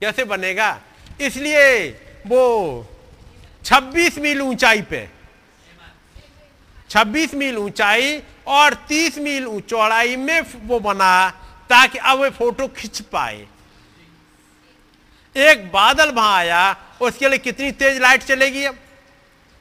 कैसे 0.00 0.24
बनेगा? 0.24 0.70
इसलिए 1.20 1.88
वो 2.26 2.42
26 3.64 4.18
मील 4.18 4.42
ऊंचाई 4.42 4.82
पे 4.82 5.08
26 6.90 7.34
मील 7.34 7.56
ऊंचाई 7.58 8.22
और 8.46 8.74
30 8.88 9.18
मील 9.18 9.60
चौड़ाई 9.60 10.16
में 10.16 10.40
वो 10.66 10.78
बना 10.80 11.30
ताकि 11.70 11.98
अब 11.98 12.20
वे 12.20 12.30
फ़ोटो 12.30 12.68
खिंच 12.68 13.00
पाए। 13.02 13.46
एक 15.42 15.72
बादल 15.72 16.10
वहाँ 16.10 16.36
आया, 16.36 16.76
उसके 17.00 17.28
लिए 17.28 17.38
कितनी 17.38 17.72
तेज 17.72 17.98
लाइट 17.98 18.22
चलेगी 18.22 18.64
अब? 18.64 18.74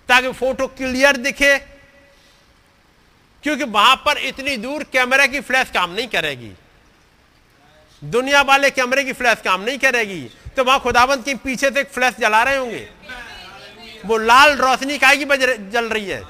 ताकि 0.10 0.32
फ़ोटो 0.32 0.68
क्लियर 0.68 1.18
दिखे। 1.18 1.58
क्योंकि 3.44 3.64
वहाँ 3.64 3.96
पर 3.96 4.18
इतनी 4.18 4.58
दूर 4.58 4.84
कैमरे 4.84 5.28
की 5.28 5.40
फ्लैश 5.40 5.70
काम 5.70 5.92
नहीं 5.92 6.08
करेगी। 6.08 6.52
दुनिया 8.04 8.42
वाले 8.42 8.70
कैमरे 8.70 9.04
की 9.04 9.14
फ्लैश 9.14 9.42
काम 9.42 9.62
नहीं 9.62 9.78
करेगी। 9.78 10.22
तो 10.58 10.64
वहाँ 10.64 10.80
खुदाबंद 10.80 11.24
के 11.26 11.36
पीछे 11.36 11.70
से 11.70 11.84
फ्लैश 11.84 12.16
जला 12.20 12.44
रहे 12.44 12.58
होंगे। 12.58 12.90
वो 14.06 14.18
लाल 14.18 14.56
रोशनी 14.58 15.00
की 15.04 15.26
जल 15.72 15.86
रही 15.86 16.10
है। 16.10 16.24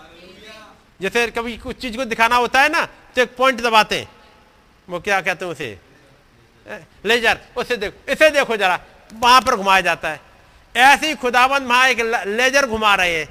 जैसे 1.01 1.27
कभी 1.27 1.58
कुछ 1.58 1.82
चीज़ 1.82 1.98
को 1.98 2.06
दिखाना 2.06 2.35
होता 2.35 2.61
है 2.61 2.69
ना 2.69 2.85
तो 2.85 3.22
एक 3.22 3.35
पॉइंट 3.35 3.61
दबाते 3.61 4.00
हैं। 4.00 4.09
वो 4.90 5.00
क्या 5.00 5.22
कहते 5.22 5.45
हैं 5.45 5.51
उसे? 5.51 5.80
लेजर 7.06 7.40
उसे 7.58 7.77
देखो, 7.77 8.11
इसे 8.11 8.30
देखो 8.30 8.58
जरा। 8.58 8.80
वहाँ 9.13 9.41
पर 9.41 9.55
घुमाया 9.55 9.81
जाता 9.81 10.09
है। 10.09 10.21
ऐसे 10.75 11.07
ही 11.07 11.15
खुदाबंद 11.15 11.67
वहाँ 11.67 11.87
एक 11.89 11.99
लेजर 12.27 12.65
घुमा 12.67 12.95
रहे 12.95 13.19
हैं। 13.19 13.27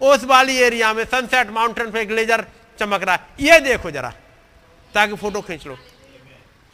उस 0.00 0.24
वाली 0.24 0.56
एरिया 0.56 0.92
में 0.94 1.04
सनसेट 1.04 1.50
माउंटेन 1.50 1.90
पे 1.90 2.00
एक 2.00 2.10
लेजर 2.10 2.44
चमक 2.78 3.02
रहा 3.02 3.14
है। 3.14 3.26
ये 3.40 3.60
देखो 3.60 3.90
जरा, 3.90 4.12
ताकि 4.94 5.14
फ़ोटो 5.14 5.40
खींच 5.40 5.66
लो। 5.66 5.78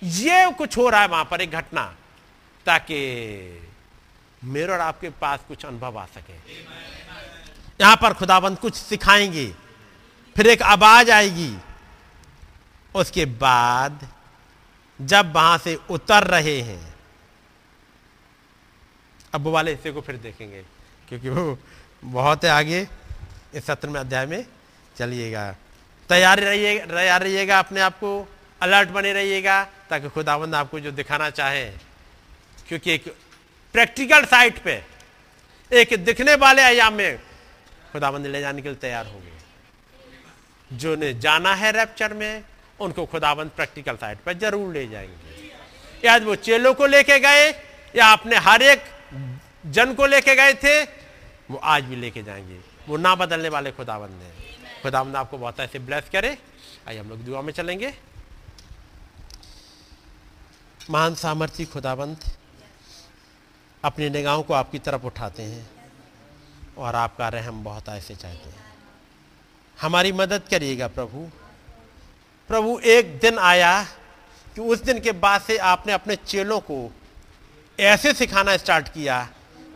ये 0.03 0.51
कुछ 0.51 0.77
हो 0.79 0.89
रहा 0.89 1.01
है 1.01 1.09
वहाँ 1.09 1.25
पर 1.25 1.41
एक 1.41 1.51
घटना, 1.51 1.85
ताकि 2.67 2.99
मेरे 4.45 4.73
और 4.73 4.81
आपके 4.81 5.11
पास 5.11 5.41
कुछ 5.49 5.65
अनुभव 5.65 5.99
आ 5.99 6.05
सके। 6.07 6.35
यहाँ 7.81 7.97
पर 7.97 8.13
खुदाबंद 8.13 8.59
कुछ 8.59 8.75
सिखाएँगे, 8.75 9.47
फिर 10.37 10.47
एक 10.47 10.63
आवाज़ 10.63 11.11
आएगी। 11.11 11.57
उसके 12.95 13.25
बाद 13.25 14.07
जब 15.01 15.33
वहाँ 15.35 15.59
से 15.59 15.79
उतर 15.91 16.25
रहे 16.25 16.61
हैं 16.61 16.96
अब 19.37 19.47
वाले 19.49 19.71
हिस्से 19.71 19.91
को 19.93 20.01
फिर 20.01 20.17
देखेंगे, 20.19 20.63
क्योंकि 21.09 21.29
वो 21.29 21.59
बहुत 22.03 22.45
है 22.45 22.51
आगे। 22.51 22.87
इस 23.55 23.65
सत्र 23.67 23.89
में 23.89 24.01
अध्याय 24.01 24.27
में 24.27 24.45
चलिएगा। 24.97 25.51
तैयार 26.11 26.41
रहिए, 26.41 26.79
तैयार 26.81 27.23
रहिएगा 27.23 27.59
अपने 27.59 27.81
आप 27.81 27.99
को, 27.99 28.29
अलर्ट 28.61 28.89
बने 28.89 29.13
रहिएगा, 29.13 29.63
ताकि 29.91 30.09
खुदाबंद 30.09 30.55
आपको 30.55 30.81
जो 30.81 30.91
दिखाना 30.93 31.29
चाहे। 31.31 31.65
क्योंकि 32.69 32.93
एक 32.93 33.09
प्रैक्टिकल 33.75 34.25
साइट 34.25 34.59
पे, 34.59 34.83
एक 35.71 35.95
दिखने 36.05 36.35
वाले 36.37 36.63
आयाम 36.63 36.95
में 36.95 37.19
खुदाबंद 37.93 38.27
ले 38.27 38.41
जाने 38.41 38.63
के 38.63 38.69
लिए 38.69 38.79
तैयार 38.79 39.07
हो 39.07 39.19
गए 39.19 39.33
जो 40.71 40.95
ने 40.97 41.13
जाना 41.15 41.55
है 41.55 41.73
रैप्चर 41.73 42.15
में, 42.15 42.45
उनको 42.81 43.07
खुदाबंद 43.07 43.51
प्रैक्टिकल 43.51 43.97
साइट 43.97 44.19
पर 44.19 44.33
ज़रूर 44.39 44.73
ले 44.75 44.87
जाएँगे। 44.89 45.51
या 46.05 46.17
वो 46.19 46.35
चेलों 46.37 46.75
को 46.75 46.87
लेके 46.87 47.19
गए, 47.21 47.49
या 47.95 48.07
अपने 48.13 48.37
हर 48.39 48.63
एक 48.63 48.85
जन 49.67 49.95
को 49.95 50.07
लेके 50.07 50.35
गए 50.35 50.55
थे, 50.55 50.83
वो 51.51 51.57
आज 51.57 51.85
भी 51.85 51.97
लेके 51.97 52.23
जाएँगे। 52.23 52.61
वो 52.89 52.97
ना 52.97 53.15
बदलने 53.15 53.49
वाले 53.49 53.73
खुदाबंद 53.73 54.11
हैं। 54.11 54.35
खुदाबंद 54.83 55.17
आपको 55.17 55.39
बहुत 55.39 55.61
ऐसे 55.61 55.79
ब्लेस 55.79 56.05
करे। 56.13 56.39
आइए 56.89 56.99
हम 56.99 57.09
लोग 57.09 57.19
दुआ 57.19 57.41
में 57.41 57.53
चलेंगे। 57.53 57.95
महान 60.91 61.15
सामर्थ्य 61.15 61.65
खुदाबंद, 61.65 62.17
अपनी 63.85 64.11
निगाहों 64.11 64.43
को 64.43 64.55
आपकी 64.55 64.79
तरफ़ 64.79 65.03
उठाते 65.03 65.43
हैं 65.43 65.71
और 66.79 66.95
आपका 66.95 67.29
रहम 67.29 67.65
बहुत 67.65 67.89
ऐसे 67.89 68.17
चाहते 68.17 68.49
हैं। 68.49 68.75
हमारी 69.81 70.13
मदद 70.13 70.43
करिएगा 70.51 70.89
प्रभु। 70.89 71.31
प्रभु, 72.49 72.81
एक 72.85 73.19
दिन 73.19 73.39
आया 73.39 73.83
कि 74.55 74.61
उस 74.61 74.83
दिन 74.83 75.01
के 75.01 75.13
बाद 75.13 75.41
से 75.41 75.59
आपने 75.59 75.93
अपने 75.93 76.17
चेलों 76.17 76.61
को 76.61 76.93
ऐसे 77.79 78.13
सिखाना 78.13 78.57
स्टार्ट 78.57 78.89
किया 78.89 79.29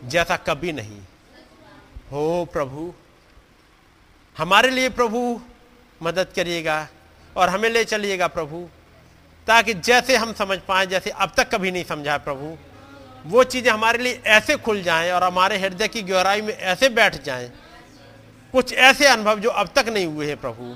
जैसा 0.04 0.36
कभी 0.36 0.72
नहीं। 0.72 1.00
हो 2.12 2.48
प्रभु, 2.52 2.92
हमारे 4.36 4.70
लिए 4.70 4.88
प्रभु 4.88 5.40
मदद 6.00 6.28
करिएगा 6.36 6.86
और 7.36 7.48
हमें 7.48 7.68
ले 7.70 7.84
चलिएगा 7.84 8.26
प्रभु, 8.28 8.68
ताकि 9.46 9.74
जैसे 9.74 10.16
हम 10.16 10.32
समझ 10.32 10.58
पाए, 10.58 10.86
जैसे 10.86 11.10
अब 11.10 11.32
तक 11.36 11.50
कभी 11.54 11.70
नहीं 11.70 11.84
समझा 11.84 12.16
प्रभु, 12.18 12.56
वो 13.26 13.44
चीज़ें 13.44 13.70
हमारे 13.72 13.98
लिए 13.98 14.20
ऐसे 14.26 14.56
खुल 14.56 14.82
जाएँ 14.82 15.10
और 15.12 15.24
हमारे 15.24 15.58
हृदय 15.58 15.88
की 15.88 16.02
गहराई 16.02 16.42
में 16.42 16.54
ऐसे 16.54 16.88
बैठ 16.88 17.22
जाएँ। 17.22 17.50
कुछ 18.54 18.72
ऐसे 18.72 19.06
अनुभव 19.06 19.40
जो 19.40 19.50
अब 19.50 19.68
तक 19.76 19.88
नहीं 19.88 20.06
हुए 20.06 20.26
हैं 20.26 20.36
प्रभु। 20.36 20.74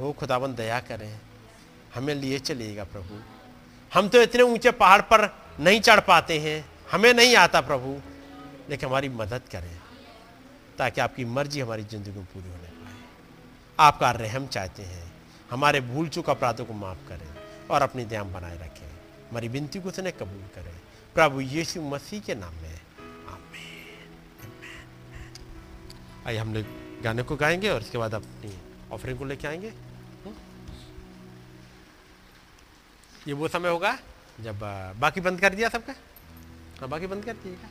हो 0.00 0.12
खुदावन 0.12 0.54
दया 0.54 0.80
करें, 0.80 1.18
हमें 1.94 2.14
लिए 2.14 2.38
चलिएगा 2.38 2.84
प्रभु। 2.84 3.20
हम 3.92 4.08
तो 4.08 4.22
इतने 4.22 4.42
ऊँचे 4.42 4.70
पहाड़ 4.70 5.00
पर 5.02 5.26
नहीं 5.60 5.80
चढ़ 5.80 6.00
पाते 6.00 6.38
हैं, 6.38 6.64
हमें 6.92 7.14
नहीं 7.14 7.36
आता 7.36 7.60
प्रभु, 7.60 8.00
लेकिन 8.70 8.88
हमारी 8.88 9.08
मदद 9.08 9.42
करें 9.52 9.80
ताकि 10.78 11.00
आपकी 11.00 11.24
मर्ज़ी 11.24 11.60
हमारी 11.60 11.84
ज़िंदगी 11.84 12.10
में 12.10 12.24
पूरी 12.24 12.48
होने 12.48 12.68
पाए। 12.68 12.94
आपका 13.78 14.10
रहम 14.10 14.46
चाहते 14.46 14.82
हैं, 14.82 15.12
हमारे 15.50 15.80
भूल 15.80 16.08
चुक 16.08 16.30
अपराधों 16.30 16.64
को 16.64 16.72
माफ़ 16.72 17.08
करें 17.08 17.28
और 17.70 17.82
अपनी 17.82 18.04
ध्यान 18.04 18.32
बनाए 18.32 18.56
रखें। 18.56 18.86
हमारी 19.30 19.48
विनती 19.48 19.80
को 19.80 19.88
उसने 19.88 20.10
कबूल 20.10 20.48
करें। 20.54 20.80
प्रभु 21.14 21.40
यीशु 21.40 21.82
मसीह 21.82 22.20
के 22.20 22.34
नाम 22.34 22.54
में 22.54 22.80
आइए 26.26 26.38
हम 26.38 26.54
लोग 26.54 26.64
गाने 27.02 27.22
को 27.22 27.36
गाएँगे 27.36 27.68
और 27.68 27.80
उसके 27.80 27.98
बाद 27.98 28.14
अपनी 28.14 28.58
ऑफरिंग 28.92 29.18
को 29.18 29.24
लेके 29.24 29.48
आएँगे। 29.48 29.68
हम्म? 29.68 30.34
ये 33.28 33.32
वो 33.32 33.48
समय 33.48 33.68
होगा 33.68 33.98
जब 34.40 34.58
बाकी 35.00 35.20
बंद 35.20 35.40
कर 35.40 35.54
दिया 35.54 35.68
सबका? 35.68 35.94
हाँ 36.80 36.88
बाकी 36.88 37.06
बंद 37.06 37.24
कर 37.24 37.32
दिएगा 37.42 37.68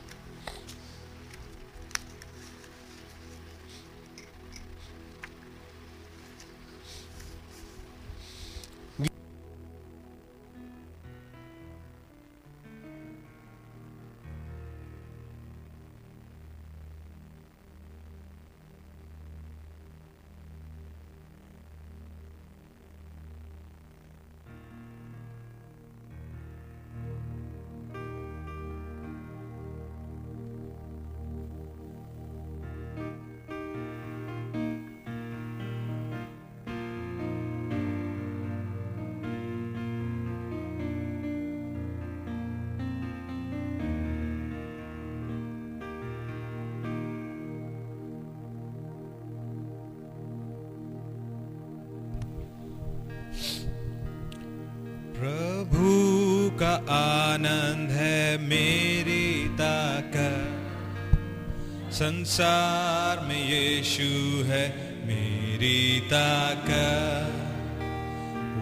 संसार 62.02 63.20
में 63.28 63.48
यीशु 63.48 64.44
है 64.44 64.68
मेरी 65.06 66.00
ताकत। 66.00 67.32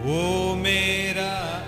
वो 0.05 0.55
मेरा 0.55 1.60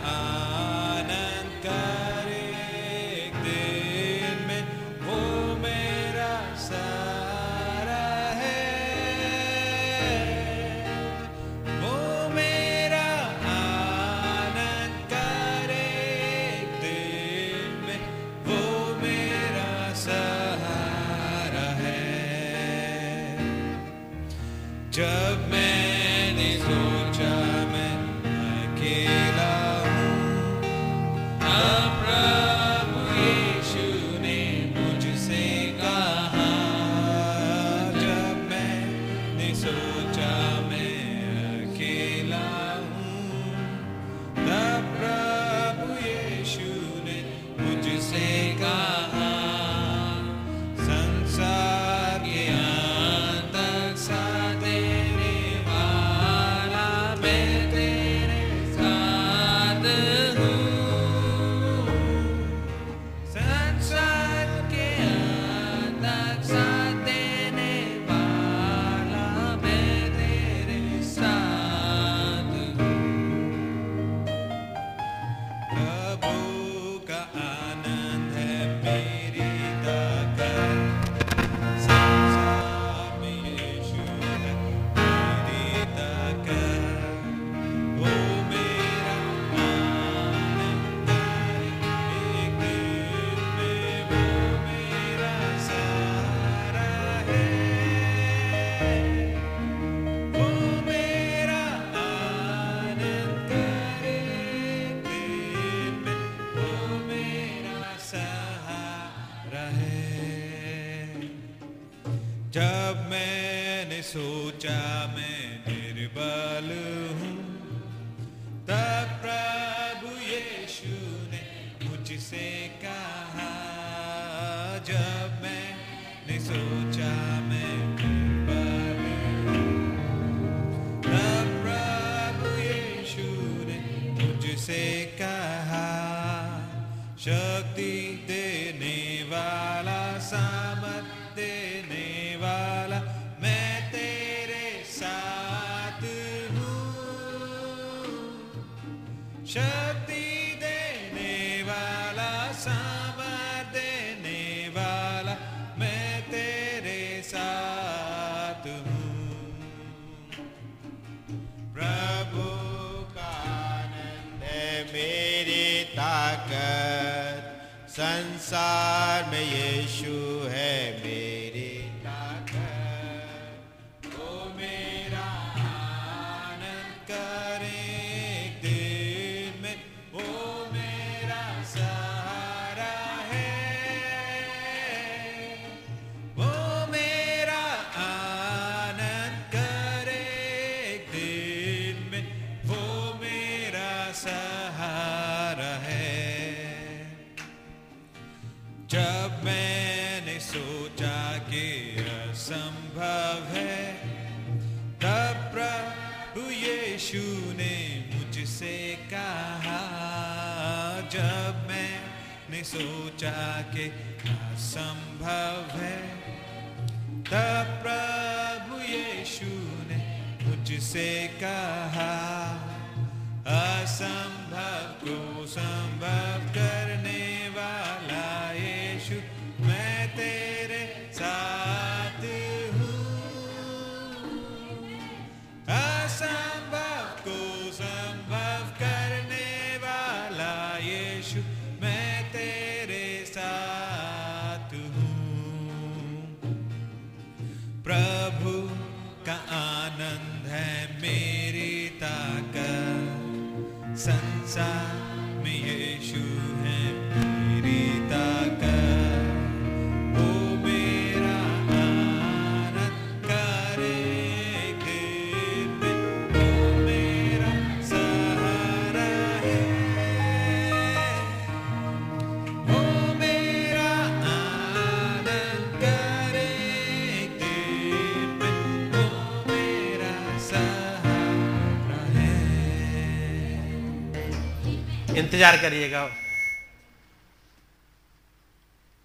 इंतज़ार 285.33 285.57
करिएगा। 285.57 286.01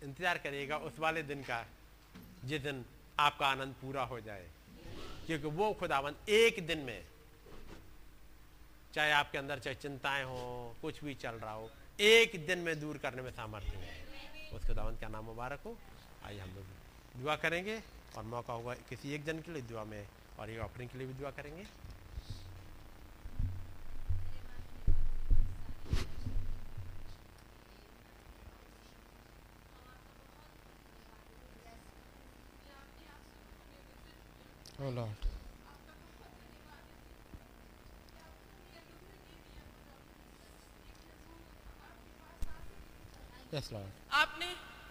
इंतज़ार 0.04 0.38
करिएगा 0.38 0.76
उस 0.78 0.98
वाले 1.00 1.22
दिन 1.24 1.42
का 1.42 1.64
जिस 2.44 2.60
दिन 2.62 2.84
आपका 3.18 3.46
आनंद 3.46 3.74
पूरा 3.74 4.02
हो 4.02 4.18
जाए। 4.20 4.44
क्योंकि 5.26 5.48
वो 5.48 5.72
खुदावन 5.72 6.14
एक 6.30 6.66
दिन 6.66 6.78
में, 6.78 7.00
चाहे 8.94 9.12
आपके 9.12 9.38
अंदर 9.38 9.58
चाहे 9.58 9.76
चिंताएँ 9.76 10.24
हो, 10.24 10.76
कुछ 10.82 11.02
भी 11.04 11.14
चल 11.16 11.40
रहा 11.40 11.52
हो, 11.52 11.70
एक 11.98 12.46
दिन 12.46 12.58
में 12.58 12.78
दूर 12.80 12.98
करने 12.98 13.22
में 13.22 13.30
सामर्थ्य 13.32 13.76
है। 13.78 14.52
उस 14.52 14.66
खुदावन 14.66 15.00
का 15.00 15.08
नाम 15.08 15.24
मुबारक 15.24 15.60
हो। 15.64 15.76
आइए 16.26 16.40
हम 16.40 16.54
लोग 16.54 17.22
दुआ 17.22 17.36
करेंगे 17.38 17.80
और 18.16 18.24
मौका 18.26 18.52
होगा 18.52 18.74
किसी 18.90 19.14
एक 19.14 19.24
जन 19.24 19.40
के 19.40 19.52
लिए 19.52 19.62
दुआ 19.64 19.84
में 19.84 20.06
और 20.38 20.50
ये 20.50 20.58
ऑफरिंग 20.60 20.90
के 20.90 20.98
लिए 20.98 21.06
भी 21.06 21.14
दुआ 21.14 21.30
करेंगे। 21.32 21.64
Oh 34.80 34.90
Lord. 34.90 35.16
Yes, 43.52 43.70
Lord. 43.72 43.90
आपने 44.12 44.46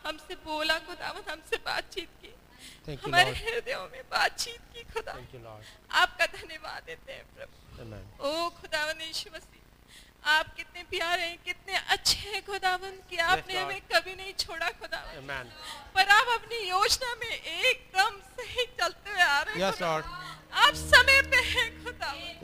हमसे 0.05 0.35
बोला 0.45 0.77
खुदावन 0.87 1.23
हमसे 1.31 1.57
बातचीत 1.65 2.09
की 2.21 2.33
Thank 2.85 2.99
you, 3.01 3.07
हमारे. 3.07 3.31
हृदयों 3.39 3.83
में 3.93 4.01
बातचीत 4.11 4.61
की 4.73 4.83
खुदा 4.93 5.13
Thank 5.17 5.33
you, 5.37 5.41
Lord. 5.45 5.63
आपका 6.01 6.25
धन्यवाद 6.37 6.83
देते 6.87 7.11
हैं 7.13 7.25
प्रभु 7.35 8.27
ओ 8.29 8.49
खुदावन 8.61 9.01
यीशु 9.07 9.29
मसीह 9.35 9.61
आप 10.27 10.53
कितने 10.55 10.83
प्यारे 10.91 11.23
हैं 11.23 11.37
कितने 11.45 11.73
अच्छे 11.95 12.29
हैं 12.29 12.41
खुदावन 12.45 12.93
कि 13.09 13.17
आपने. 13.17 13.53
हमें 13.59 13.81
कभी 13.93 14.15
नहीं 14.15 14.33
छोड़ा 14.39 14.69
खुदावन 14.81 15.21
Amen. 15.21 15.51
पर 15.95 16.09
आप 16.17 16.27
अपनी 16.33 16.59
योजना 16.69 17.13
में 17.21 17.31
एकदम 17.31 18.19
सही 18.39 18.65
चलते 18.81 19.09
हुए 19.09 19.21
आ 19.21 19.41
रहे 19.41 19.53
हैं. 19.53 19.59
आप 20.51 20.73
समय 20.75 21.21
पे 21.31 21.41
हैं 21.53 21.65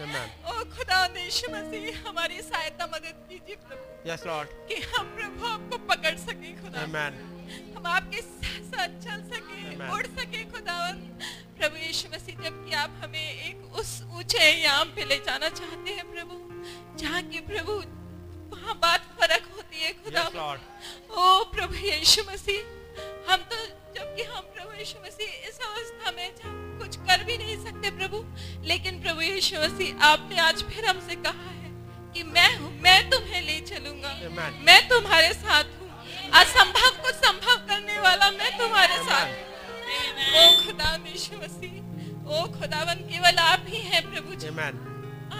Amen. 0.03 0.30
ओ 0.49 0.64
खुदावन 0.75 1.17
यीशु 1.17 1.51
मसीह 1.51 2.07
हमारी 2.07 2.41
सहायता 2.41 2.85
मदद 2.93 3.17
कीजिए 3.30 3.56
प्रभु। 3.56 4.09
Yes, 4.09 4.23
Lord. 4.30 4.48
कि 4.69 4.75
हम 4.93 5.06
प्रभु 5.17 5.45
आपको 5.48 5.77
पकड़ 5.91 6.15
सके 6.23 6.51
खुदा। 6.61 6.85
Amen. 6.85 7.19
हम 7.75 7.85
आपके 7.88 8.22
साथ 8.22 8.99
चल 9.06 9.22
सके 9.33 9.91
उड़ 9.93 10.06
सके 10.06 10.43
खुदावन 10.51 10.98
प्रभु 11.59 11.77
यीशु 11.85 12.09
मसीह 12.15 12.35
जब 12.35 12.43
जबकि 12.43 12.73
आप 12.83 12.99
हमें 13.03 13.27
एक 13.30 13.75
उस 13.80 13.91
ऊँचे 14.17 14.49
याम 14.64 14.90
पे 14.95 15.06
ले 15.06 15.17
जाना 15.27 15.49
चाहते 15.49 15.93
हैं 15.99 16.06
प्रभु 16.11 16.35
जहाँ 16.99 17.22
की 17.30 17.40
प्रभु 17.51 17.73
वहाँ 18.56 18.75
बात 18.82 19.01
फ़र्क 19.19 19.48
होती 19.56 19.83
है 19.83 19.93
खुदा। 20.03 20.25
Yes, 20.30 20.59
ओ 21.11 21.43
प्रभु 21.53 21.75
यीशु 21.85 22.23
मसीह 22.32 23.32
हम 23.32 23.45
तो 23.53 23.61
जबकि 23.95 24.23
हम 24.23 24.41
प्रभु 24.55 24.77
यीशु 24.80 24.99
मसीह 25.05 25.47
इस 25.49 25.59
अवस्था 25.67 26.11
में 26.11 26.27
जब 26.38 26.77
कुछ 26.80 26.95
कर 27.07 27.23
भी 27.23 27.38
नहीं 27.38 27.57
सकते 27.63 27.91
प्रभु 27.97 28.23
लेकिन 28.67 29.01
प्रभु 29.01 29.22
यीशु 29.22 29.59
मसीह 29.61 30.05
आपने 30.05 30.39
आज 30.41 30.63
फिर 30.72 30.85
हमसे 30.85 31.15
कहा 31.27 31.49
है 31.49 31.72
कि 32.13 32.23
मैं 32.31 32.49
हूँ 32.57 32.72
मैं 32.81 32.99
तुम्हें 33.09 33.41
ले 33.41 33.59
चलूँगा। 33.69 34.11
मैं 34.67 34.80
तुम्हारे 34.89 35.33
साथ 35.33 35.63
हूँ। 35.80 35.89
असंभव 36.41 36.89
को 37.03 37.11
संभव 37.13 37.55
करने 37.69 37.99
वाला 37.99 38.30
मैं 38.31 38.51
तुम्हारे 38.59 38.97
साथ 39.09 39.27
ओ 40.35 40.43
खुदा 40.65 40.95
यीशु 41.07 41.38
मसीह 41.43 41.73
ओ 42.25 42.43
खुदावन 42.59 43.07
केवल 43.09 43.38
आप 43.45 43.65
ही 43.67 43.81
हैं 43.88 44.01
प्रभु 44.11 44.35
जी। 44.35 44.47
Amen. 44.47 44.75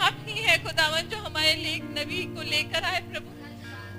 आप 0.02 0.24
ही 0.26 0.42
हैं 0.42 0.62
खुदावन 0.64 1.08
जो 1.08 1.18
हमारे 1.18 1.54
लेख 1.54 1.82
नबी 1.98 2.24
को 2.34 2.42
लेकर 2.50 2.84
आए 2.84 3.00
प्रभु। 3.12 3.30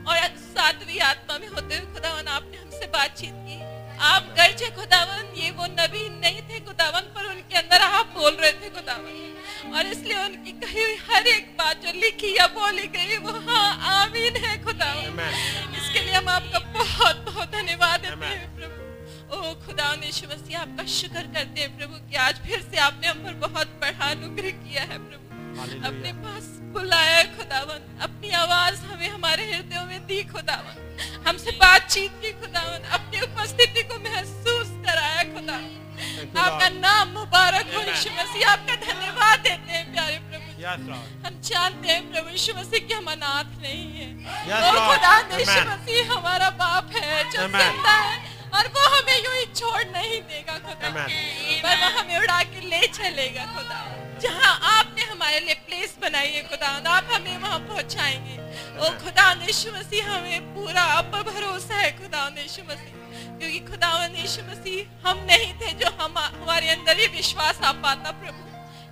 और 0.10 0.18
सातवीं 0.40 1.00
आत्मा 1.02 1.38
में 1.38 1.48
होते 1.48 1.76
हुए 1.76 1.94
खुदावन 1.94 2.28
आपने 2.28 2.58
हमसे 2.58 2.88
बातचीत 2.94 3.34
की। 3.48 3.58
आप 4.00 4.34
गरजे 4.38 4.70
खुदावन 4.72 5.34
ये 5.38 5.50
वो 5.52 5.66
नबी 5.66 6.08
नहीं 6.12 6.42
थे 6.42 6.60
खुदावन 6.60 7.12
पर 7.16 7.26
उनके 7.26 7.58
अंदर 7.58 7.82
आप 7.82 8.14
बोल 8.18 8.34
रहे 8.34 8.52
थे 8.54 8.70
खुदावन। 8.70 9.74
और 9.76 9.86
इसलिए 9.86 10.24
उनकी 10.24 10.52
कही 10.52 10.84
हुई 10.84 10.96
हर 11.10 11.28
एक 11.28 11.56
बात 11.58 11.82
जो 11.82 11.92
लिखी 12.02 12.36
या 12.38 12.48
बोली 12.48 12.88
गई 12.96 13.18
वो 13.18 13.32
हाँ 13.48 13.70
आमीन 13.94 14.36
है 14.46 14.64
खुदावन। 14.64 15.20
इसके 15.78 16.00
लिए 16.00 16.14
हम 16.14 16.30
आपका 16.30 16.60
बहुत 16.60 17.26
बहुत 17.26 17.52
धन्यवाद 17.52 18.00
देते 18.00 18.26
हैं 18.26 18.56
प्रभु। 18.56 19.38
ओ 19.38 19.54
खुदा 19.66 19.94
यीशु 20.06 20.28
मसीह 20.28 20.60
आपका 20.60 20.86
शुक्र 20.86 21.22
करते 21.36 21.62
हैं 21.62 21.78
प्रभु 21.78 21.96
कि 22.10 22.16
आज 22.16 22.40
फिर 22.40 22.62
से 22.62 22.78
आपने 22.78 23.08
हम 23.08 23.24
पर 23.24 23.34
बहुत 23.48 23.68
बड़ा 23.82 24.10
अनुग्रह 24.12 24.50
किया 24.50 24.84
है 24.84 24.98
प्रभु। 25.00 25.24
अपने 25.88 26.12
पास 26.14 26.44
बुलाया 26.74 27.24
खुदावन। 27.24 28.00
अपनी 28.02 28.30
आवाज़ 28.38 28.82
हमें 28.86 29.10
हमारे 29.10 29.44
हृदयों 29.52 29.86
में 29.86 30.06
दी 30.08 30.24
खुदावन। 30.24 30.84
हमसे 31.28 31.52
बातचीत 31.52 32.12
की 32.22 32.32
आपका 38.56 38.76
धन्यवाद 38.88 39.40
देते 39.48 39.72
हैं 39.72 39.86
प्यारे 39.94 40.20
प्रभु. 40.20 40.44
हम 41.26 41.34
जानते 41.48 41.88
हैं 41.90 42.04
प्रभु 42.12 42.30
यीशु 42.30 42.54
मसीह 42.58 42.88
कि 42.88 42.94
हम 42.94 43.08
अनाथ 43.12 43.50
नहीं 43.64 43.86
है। 43.98 44.08
खुदा 44.88 45.14
यीशु 45.38 45.60
मसीह 45.70 46.14
हमारा 46.14 46.50
बाप 46.62 46.96
है 46.96 47.24
जो 47.32 47.42
ज़िंदा 47.42 47.92
है 47.92 48.16
और 48.58 48.68
वो 48.76 48.88
हमें 48.96 49.18
यूँ 49.18 49.34
ही 49.36 49.46
छोड़ 49.60 49.84
नहीं 49.92 50.22
देगा 50.32 50.58
खुदा. 50.66 50.90
पर 50.90 51.76
वो 51.82 51.90
हमें 52.00 52.18
उड़ा 52.20 52.42
के 52.54 52.60
ले 52.70 52.82
चलेगा 52.98 53.46
खुदा। 53.56 53.80
जहाँ 54.24 54.54
आपने 54.72 55.04
हमारे 55.04 55.40
लिए 55.46 55.54
प्लेस 55.68 55.98
बनाई 56.02 56.32
है 56.32 56.44
खुदा 56.50 56.68
आप 56.96 57.10
हमें 57.14 57.38
वहाँ 57.38 57.60
पहुँचाएँगे। 57.70 58.36
ओ 58.80 58.92
खुदा 59.04 59.32
यीशु 59.46 59.72
मसीह 59.78 60.12
हमें 60.12 60.54
पूरा 60.56 60.84
आप 60.98 61.12
पर 61.14 61.32
भरोसा 61.32 61.76
है 61.78 61.92
खुदा 62.00 62.28
यीशु 62.38 62.62
मसीह 62.70 62.94
क्योंकि 63.40 63.60
खुदा 63.60 64.06
यीशु 64.06 64.42
मसीह 64.42 65.10
हम 65.10 65.18
नहीं 65.18 65.54
थे 65.54 65.72
जो 65.72 65.90
हम 65.90 66.18
हमारे 66.18 66.70
अंदर 66.70 67.00
ये 67.00 67.08
विश्वास 67.08 67.62
आ 67.62 67.72
पाता 67.72 68.12
प्रभु। 68.12 68.44